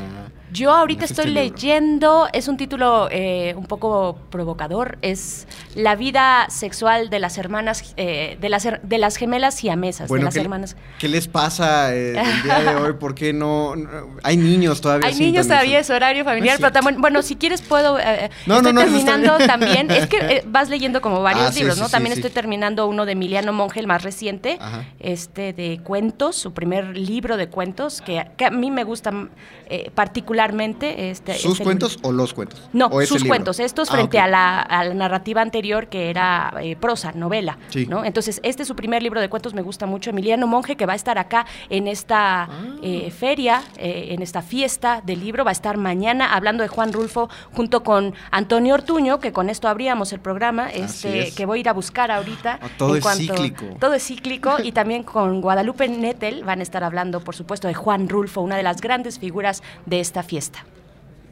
Yo 0.52 0.72
ahorita 0.72 1.04
estoy 1.04 1.26
leyendo, 1.30 2.28
es 2.32 2.46
un 2.48 2.56
título 2.56 3.08
eh, 3.10 3.54
un 3.56 3.66
poco 3.66 4.16
provocador, 4.30 4.96
es 5.02 5.46
La 5.74 5.96
vida 5.96 6.46
sexual 6.50 7.10
de 7.10 7.18
las 7.18 7.36
hermanas, 7.38 7.94
eh, 7.96 8.38
de, 8.40 8.48
las, 8.48 8.66
de 8.82 8.98
las 8.98 9.16
gemelas 9.16 9.54
siamesas, 9.56 10.08
de 10.08 10.22
las 10.22 10.34
¿qué, 10.34 10.40
hermanas. 10.40 10.76
¿qué 10.98 11.08
les 11.08 11.26
pasa 11.26 11.94
eh, 11.94 12.16
el 12.18 12.42
día 12.42 12.60
de 12.60 12.76
hoy? 12.76 12.92
¿Por 12.94 13.14
qué 13.14 13.32
no? 13.32 13.74
no- 13.76 13.88
hay 14.22 14.36
niños 14.36 14.80
todavía. 14.80 15.08
Hay 15.08 15.14
niños 15.16 15.48
todavía, 15.48 15.80
es 15.80 15.90
horario 15.90 16.24
familiar, 16.24 16.60
No 16.60 16.66
es 16.66 16.72
pero 16.72 16.72
también, 16.72 17.00
bueno, 17.00 17.22
si 17.22 17.36
quieres 17.36 17.60
puedo, 17.62 17.98
eh, 17.98 18.30
No, 18.46 18.56
estoy 18.58 18.72
no, 18.72 18.80
terminando 18.82 19.38
también, 19.38 19.90
es 19.90 20.06
que 20.06 20.16
eh, 20.20 20.44
vas 20.46 20.68
leyendo 20.68 21.00
como 21.00 21.22
varios 21.22 21.46
Ah, 21.46 21.58
libros, 21.58 21.74
sí, 21.74 21.80
¿no? 21.80 21.86
sí, 21.86 21.92
también 21.92 22.12
estoy 22.14 22.30
terminando 22.30 22.86
uno 22.86 23.04
de 23.04 23.12
Emiliano 23.12 23.52
Monge, 23.52 23.80
el 23.80 23.86
más 23.88 24.02
reciente, 24.02 24.58
Ajá. 24.60 24.84
este 25.00 25.52
de 25.52 25.80
cuentos, 25.82 26.36
su 26.36 26.52
primer 26.52 26.96
libro 26.96 27.36
de 27.36 27.48
cuentos, 27.48 28.00
que, 28.00 28.24
que 28.36 28.44
a 28.46 28.50
mí 28.50 28.70
me 28.70 28.84
gusta 28.84 29.12
eh, 29.68 29.90
particularmente. 30.36 31.10
Este, 31.10 31.34
¿Sus 31.34 31.52
este 31.52 31.64
cuentos 31.64 31.98
o 32.02 32.12
los 32.12 32.34
cuentos? 32.34 32.62
No, 32.72 32.86
¿O 32.86 33.00
ese 33.00 33.14
sus 33.14 33.24
cuentos, 33.24 33.60
estos 33.60 33.88
Ah, 33.90 33.92
frente 33.92 34.18
a, 34.18 34.26
la, 34.26 34.60
a 34.60 34.84
la 34.84 34.94
narrativa 34.94 35.40
anterior 35.40 35.86
que 35.88 36.10
era 36.10 36.52
eh, 36.60 36.76
prosa, 36.76 37.12
novela. 37.12 37.58
Sí. 37.68 37.86
¿no? 37.86 38.04
Entonces, 38.04 38.40
este 38.42 38.62
es 38.62 38.68
su 38.68 38.74
primer 38.76 39.02
libro 39.02 39.20
de 39.20 39.28
cuentos, 39.28 39.54
me 39.54 39.62
gusta 39.62 39.86
mucho. 39.86 40.10
Emiliano 40.10 40.46
Monge, 40.46 40.76
que 40.76 40.86
va 40.86 40.92
a 40.92 40.96
estar 40.96 41.18
acá 41.18 41.46
en 41.70 41.86
esta 41.88 42.44
Ah. 42.44 42.48
eh, 42.82 43.10
feria, 43.10 43.62
eh, 43.78 44.08
en 44.10 44.22
esta 44.22 44.42
fiesta 44.42 45.00
del 45.04 45.20
libro, 45.20 45.44
va 45.44 45.50
a 45.50 45.52
estar 45.52 45.76
mañana 45.76 46.34
hablando 46.34 46.62
de 46.62 46.68
Juan 46.68 46.92
Rulfo 46.92 47.28
junto 47.52 47.82
con 47.82 48.14
Antonio 48.30 48.74
Ortuño, 48.74 49.20
que 49.20 49.32
con 49.32 49.48
esto 49.50 49.68
abríamos 49.68 50.12
el 50.12 50.20
programa, 50.20 50.68
este, 50.70 51.28
es. 51.28 51.34
que 51.34 51.46
voy 51.46 51.58
a 51.58 51.60
ir 51.60 51.68
a 51.68 51.72
buscar 51.72 52.10
ahorita. 52.10 52.58
Ah, 52.60 52.68
todo 52.76 52.90
en 52.90 52.96
es 52.98 53.02
cuanto- 53.02 53.34
cíclico. 53.34 53.64
Todo 53.78 53.94
es 53.94 54.04
cíclico 54.06 54.56
y 54.62 54.72
también 54.72 55.02
con 55.02 55.40
Guadalupe 55.40 55.88
Nettel 55.88 56.44
van 56.44 56.60
a 56.60 56.62
estar 56.62 56.82
hablando, 56.84 57.20
por 57.20 57.34
supuesto, 57.36 57.68
de 57.68 57.74
Juan 57.74 58.08
Rulfo, 58.08 58.40
una 58.40 58.56
de 58.56 58.62
las 58.62 58.80
grandes 58.80 59.18
figuras 59.18 59.62
de 59.86 60.00
esta 60.00 60.22
fiesta. 60.26 60.64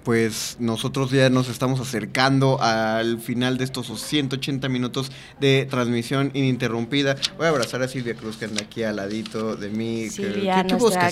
Pues 0.05 0.57
nosotros 0.60 1.10
ya 1.10 1.31
nos 1.31 1.49
estamos 1.49 1.81
acercando 1.81 2.60
al 2.60 3.20
final 3.20 3.57
de 3.57 3.65
estos 3.65 3.86
180 4.02 4.68
minutos 4.68 5.10
de 5.41 5.66
transmisión 5.70 6.31
ininterrumpida. 6.34 7.16
Voy 7.39 7.47
a 7.47 7.49
abrazar 7.49 7.83
a 7.83 7.89
Silvia 7.89 8.15
Cruz 8.15 8.36
que 8.36 8.44
anda 8.44 8.62
aquí 8.62 8.83
al 8.83 8.97
ladito 8.97 9.57
de 9.57 9.70
mí. 9.70 10.10
Silvia, 10.10 10.62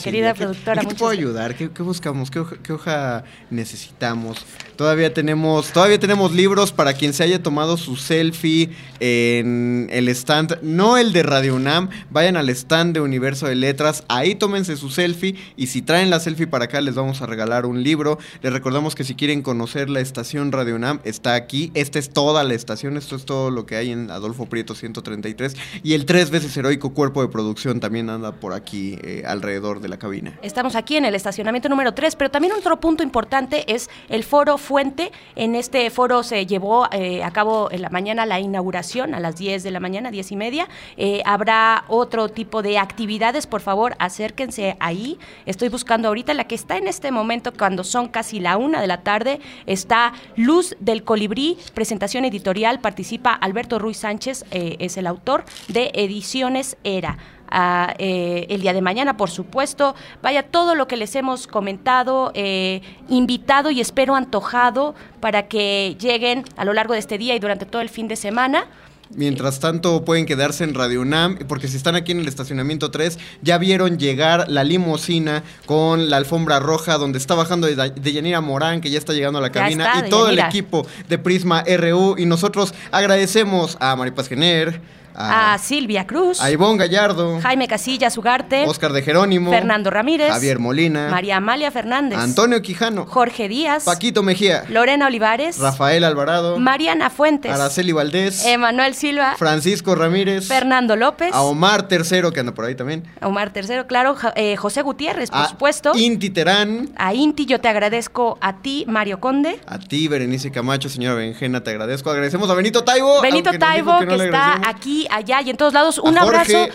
querida 0.03 0.35
¿Qué- 0.35 0.43
productora, 0.45 0.83
¿En 0.83 0.89
qué 0.89 0.95
te 0.95 0.99
puedo 0.99 1.11
ayudar? 1.11 1.55
¿Qué, 1.55 1.71
qué 1.71 1.83
buscamos? 1.83 2.31
¿Qué 2.31 2.41
hoja, 2.41 2.57
qué 2.63 2.73
hoja 2.75 3.25
necesitamos? 3.51 4.45
Todavía 4.77 5.15
tenemos, 5.15 5.73
todavía 5.73 5.99
tenemos 5.99 6.33
libros 6.33 6.71
para 6.73 6.93
quien 6.93 7.15
se 7.15 7.23
haya 7.23 7.43
tomado 7.43 7.77
su 7.79 7.97
selfie 7.97 8.71
en 9.01 9.89
el 9.91 10.09
stand, 10.09 10.59
no 10.63 10.99
el 10.99 11.13
de 11.13 11.23
Radio 11.23 11.55
UNAM, 11.55 11.89
vayan 12.11 12.37
al 12.37 12.49
stand 12.51 12.95
de 12.95 13.01
Universo 13.01 13.47
de 13.47 13.55
Letras, 13.55 14.05
ahí 14.09 14.35
tómense 14.35 14.77
su 14.77 14.91
selfie 14.91 15.37
y 15.57 15.69
si 15.69 15.83
traen 15.83 16.11
la 16.11 16.21
selfie 16.21 16.47
para 16.47 16.65
acá 16.67 16.81
les 16.81 16.95
vamos 16.95 17.23
a 17.23 17.27
regalar 17.27 17.65
un 17.65 17.83
libro. 17.83 18.19
Les 18.43 18.53
recordamos 18.53 18.82
que 18.91 19.05
si 19.05 19.15
quieren 19.15 19.43
conocer 19.43 19.89
la 19.89 20.01
estación 20.01 20.51
Radio 20.51 20.75
UNAM, 20.75 20.99
está 21.05 21.35
aquí. 21.35 21.71
Esta 21.75 22.01
es 22.01 22.11
toda 22.11 22.43
la 22.43 22.55
estación, 22.55 22.97
esto 22.97 23.15
es 23.15 23.25
todo 23.25 23.51
lo 23.51 23.65
que 23.65 23.77
hay 23.77 23.93
en 23.93 24.11
Adolfo 24.11 24.47
Prieto 24.47 24.75
133. 24.75 25.57
Y 25.85 25.95
el 25.95 26.05
tres 26.05 26.31
veces 26.31 26.57
heroico 26.57 26.93
cuerpo 26.93 27.23
de 27.23 27.29
producción 27.29 27.79
también 27.79 28.11
anda 28.11 28.33
por 28.33 28.53
aquí 28.53 28.99
eh, 29.03 29.23
alrededor 29.25 29.81
de 29.81 29.89
la 29.89 29.99
cabina. 29.99 30.37
Estamos 30.43 30.75
aquí 30.75 30.97
en 30.97 31.05
el 31.05 31.15
estacionamiento 31.15 31.69
número 31.69 31.95
3, 31.95 32.17
pero 32.17 32.31
también 32.33 32.53
otro 32.55 32.81
punto 32.81 33.05
importante 33.05 33.73
es 33.73 33.89
el 34.09 34.25
foro 34.25 34.59
Fuente. 34.59 35.13
En 35.37 35.55
este 35.55 35.89
foro 35.91 36.25
se 36.25 36.45
llevó 36.47 36.89
eh, 36.91 37.23
a 37.23 37.31
cabo 37.31 37.71
en 37.71 37.83
la 37.83 37.91
mañana 37.91 38.27
la 38.27 38.41
inauguración 38.41 39.15
a 39.15 39.21
las 39.21 39.37
10 39.37 39.63
de 39.63 39.71
la 39.71 39.79
mañana, 39.79 40.11
10 40.11 40.33
y 40.33 40.37
media. 40.37 40.69
Eh, 40.97 41.23
habrá 41.25 41.85
otro 41.87 42.29
tipo 42.29 42.63
de 42.63 42.79
actividades, 42.79 43.47
por 43.47 43.61
favor, 43.61 43.95
acérquense 44.01 44.77
ahí. 44.81 45.19
Estoy 45.47 45.69
buscando 45.69 46.09
ahorita 46.09 46.35
la 46.35 46.45
que 46.45 46.57
está 46.57 46.77
en 46.79 46.89
este 46.89 47.13
momento, 47.13 47.53
cuando 47.57 47.85
son 47.85 48.09
casi 48.09 48.41
la 48.41 48.57
una 48.73 48.81
de 48.81 48.87
la 48.87 49.03
tarde, 49.03 49.39
está 49.67 50.15
Luz 50.35 50.75
del 50.81 51.05
Colibrí, 51.05 51.59
presentación 51.75 52.25
editorial, 52.25 52.81
participa 52.81 53.33
Alberto 53.35 53.79
Ruiz 53.79 53.99
Sánchez, 53.99 54.47
eh, 54.51 54.77
es 54.79 54.97
el 54.97 55.07
autor 55.07 55.45
de 55.69 55.91
Ediciones 55.93 56.79
Era. 56.83 57.19
Ah, 57.55 57.93
eh, 57.99 58.47
el 58.49 58.63
día 58.63 58.73
de 58.73 58.81
mañana, 58.81 59.19
por 59.19 59.29
supuesto. 59.29 59.95
Vaya, 60.23 60.43
todo 60.43 60.75
lo 60.75 60.89
que 60.89 60.97
les 60.97 61.15
hemos 61.17 61.47
comentado, 61.47 62.33
eh, 62.35 62.81
invitado 63.11 63.71
y 63.71 63.83
espero 63.83 64.15
antojado 64.15 64.95
para 65.21 65.49
que 65.49 65.95
lleguen 66.01 66.45
a 66.57 66.65
lo 66.65 66.73
largo 66.73 66.95
de 66.95 67.01
este 67.01 67.19
día 67.19 67.35
y 67.35 67.41
durante 67.41 67.67
todo 67.67 67.83
el 67.83 67.91
fin 67.91 68.09
de 68.09 68.17
semana. 68.17 68.69
Mientras 69.15 69.61
tanto, 69.61 70.05
pueden 70.05 70.25
quedarse 70.25 70.65
en 70.65 70.75
Radio 70.75 71.03
UNAM, 71.03 71.39
porque 71.47 71.69
si 71.69 71.77
están 71.77 71.97
aquí 71.97 72.13
en 72.13 72.21
el 72.21 72.29
estacionamiento 72.29 72.91
3, 72.91 73.19
ya 73.43 73.59
vieron 73.59 73.99
llegar 73.99 74.47
la 74.49 74.65
limusina 74.65 75.43
con 75.67 76.09
la 76.09 76.17
alfombra 76.17 76.61
roja, 76.61 76.97
donde 76.97 77.19
está 77.19 77.35
bajando 77.35 77.67
de, 77.67 77.91
de 77.91 78.13
Yanira 78.13 78.41
Morán, 78.41 78.81
que 78.81 78.91
ya 78.91 78.99
está 78.99 79.13
llegando 79.13 79.39
a 79.39 79.43
la 79.43 79.53
cabina, 79.53 79.93
está, 79.93 80.07
y 80.07 80.11
todo 80.11 80.31
el 80.31 80.39
equipo 80.39 80.87
de 81.09 81.19
Prisma 81.19 81.63
RU. 81.63 82.17
Y 82.17 82.25
nosotros 82.25 82.75
agradecemos 82.91 83.77
a 83.81 83.95
Maripaz 83.97 84.29
Gener, 84.29 84.81
a, 85.15 85.55
A 85.55 85.59
Silvia 85.59 86.07
Cruz, 86.07 86.41
a 86.41 86.51
Ivonne 86.51 86.79
Gallardo, 86.79 87.41
Jaime 87.41 87.69
Casillas 87.69 88.17
Ugarte, 88.17 88.65
Oscar 88.67 88.93
de 88.93 89.03
Jerónimo, 89.03 89.51
Fernando 89.51 89.91
Ramírez, 89.91 90.31
Javier 90.31 90.59
Molina, 90.59 91.09
María 91.11 91.37
Amalia 91.37 91.71
Fernández, 91.71 92.19
Antonio 92.19 92.61
Quijano, 92.63 93.07
Jorge 93.07 93.49
Díaz, 93.49 93.85
Paquito 93.85 94.23
Mejía, 94.23 94.65
Lorena 94.69 95.07
Olivares, 95.07 95.59
Rafael 95.59 96.05
Alvarado, 96.05 96.59
Mariana 96.59 97.11
Fuentes, 97.11 97.53
Araceli 97.53 97.93
Valdés, 97.93 98.45
Emanuel 98.47 98.95
Silva, 98.95 99.35
Francisco 99.37 99.95
Ramírez, 99.95 100.47
Fernando 100.47 100.97
López, 100.97 101.33
a 101.33 101.43
Omar 101.43 101.89
Tercero, 101.89 102.33
que 102.33 102.41
anda 102.41 102.53
por 102.55 102.65
ahí 102.65 102.75
también, 102.75 103.05
Omar 103.21 103.53
Tercero, 103.53 103.87
claro, 103.87 104.17
eh, 104.37 104.57
José 104.57 104.83
Gutiérrez, 104.83 105.31
por 105.31 105.41
a 105.41 105.49
supuesto. 105.49 105.93
Inti 105.95 106.31
Terán, 106.31 106.91
A 106.97 107.15
Inti, 107.15 107.47
yo 107.47 107.61
te 107.61 107.69
agradezco 107.69 108.39
a 108.41 108.59
ti, 108.63 108.85
Mario 108.89 109.21
Conde. 109.21 109.61
a 109.67 109.79
ti, 109.79 110.09
Berenice 110.09 110.51
Camacho, 110.51 110.89
señora 110.89 111.15
Benjena, 111.17 111.63
te 111.63 111.71
agradezco. 111.71 112.11
Agradecemos 112.11 112.49
a 112.51 112.55
Benito 112.55 112.85
Taibo. 112.85 113.21
Benito 113.21 113.51
Taibo, 113.59 113.93
que 113.99 114.07
que, 114.07 114.11
no 114.13 114.17
le 114.17 114.25
está 114.25 114.39
agradecemos. 114.55 114.77
Aquí, 115.11 115.33
allá 115.33 115.43
y 115.43 115.51
en 115.51 115.57
todos 115.57 115.73
lados. 115.73 115.99
Un 115.99 116.19
A 116.19 116.23
abrazo, 116.23 116.69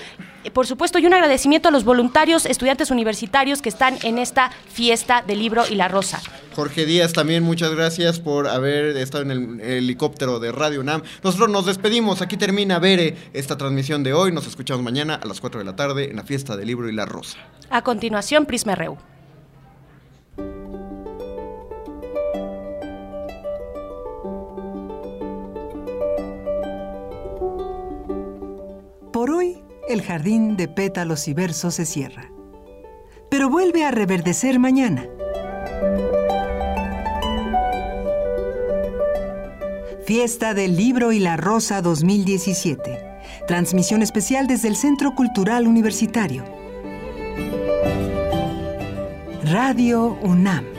eh, 0.43 0.51
por 0.51 0.67
supuesto, 0.67 0.99
y 0.99 1.05
un 1.05 1.13
agradecimiento 1.13 1.69
a 1.69 1.71
los 1.71 1.83
voluntarios, 1.83 2.45
estudiantes 2.45 2.91
universitarios 2.91 3.61
que 3.61 3.69
están 3.69 3.97
en 4.03 4.17
esta 4.17 4.51
fiesta 4.69 5.23
del 5.25 5.39
libro 5.39 5.63
y 5.69 5.75
la 5.75 5.87
rosa. 5.87 6.21
Jorge 6.55 6.85
Díaz 6.85 7.13
también, 7.13 7.43
muchas 7.43 7.71
gracias 7.71 8.19
por 8.19 8.47
haber 8.47 8.97
estado 8.97 9.23
en 9.23 9.59
el 9.59 9.61
helicóptero 9.61 10.39
de 10.39 10.51
Radio 10.51 10.81
UNAM. 10.81 11.03
Nosotros 11.23 11.49
nos 11.49 11.65
despedimos, 11.65 12.21
aquí 12.21 12.37
termina 12.37 12.79
Bere 12.79 13.15
esta 13.33 13.57
transmisión 13.57 14.03
de 14.03 14.13
hoy. 14.13 14.31
Nos 14.31 14.47
escuchamos 14.47 14.83
mañana 14.83 15.15
a 15.15 15.25
las 15.27 15.39
4 15.41 15.59
de 15.59 15.65
la 15.65 15.75
tarde 15.75 16.09
en 16.09 16.15
la 16.15 16.23
fiesta 16.23 16.57
del 16.57 16.67
libro 16.67 16.89
y 16.89 16.93
la 16.93 17.05
rosa. 17.05 17.37
A 17.69 17.81
continuación, 17.83 18.45
Prisma 18.45 18.75
RU. 18.75 18.97
Por 29.17 29.31
hoy, 29.31 29.63
el 29.89 30.03
jardín 30.03 30.57
de 30.57 30.67
pétalos 30.67 31.27
y 31.27 31.33
versos 31.33 31.73
se 31.73 31.87
cierra. 31.87 32.29
Pero 33.31 33.49
vuelve 33.49 33.83
a 33.83 33.89
reverdecer 33.89 34.59
mañana. 34.59 35.07
Fiesta 40.05 40.53
del 40.53 40.77
Libro 40.77 41.13
y 41.13 41.17
la 41.17 41.35
Rosa 41.35 41.81
2017. 41.81 42.99
Transmisión 43.47 44.03
especial 44.03 44.45
desde 44.45 44.67
el 44.67 44.75
Centro 44.75 45.15
Cultural 45.15 45.67
Universitario. 45.67 46.43
Radio 49.45 50.15
UNAM. 50.21 50.76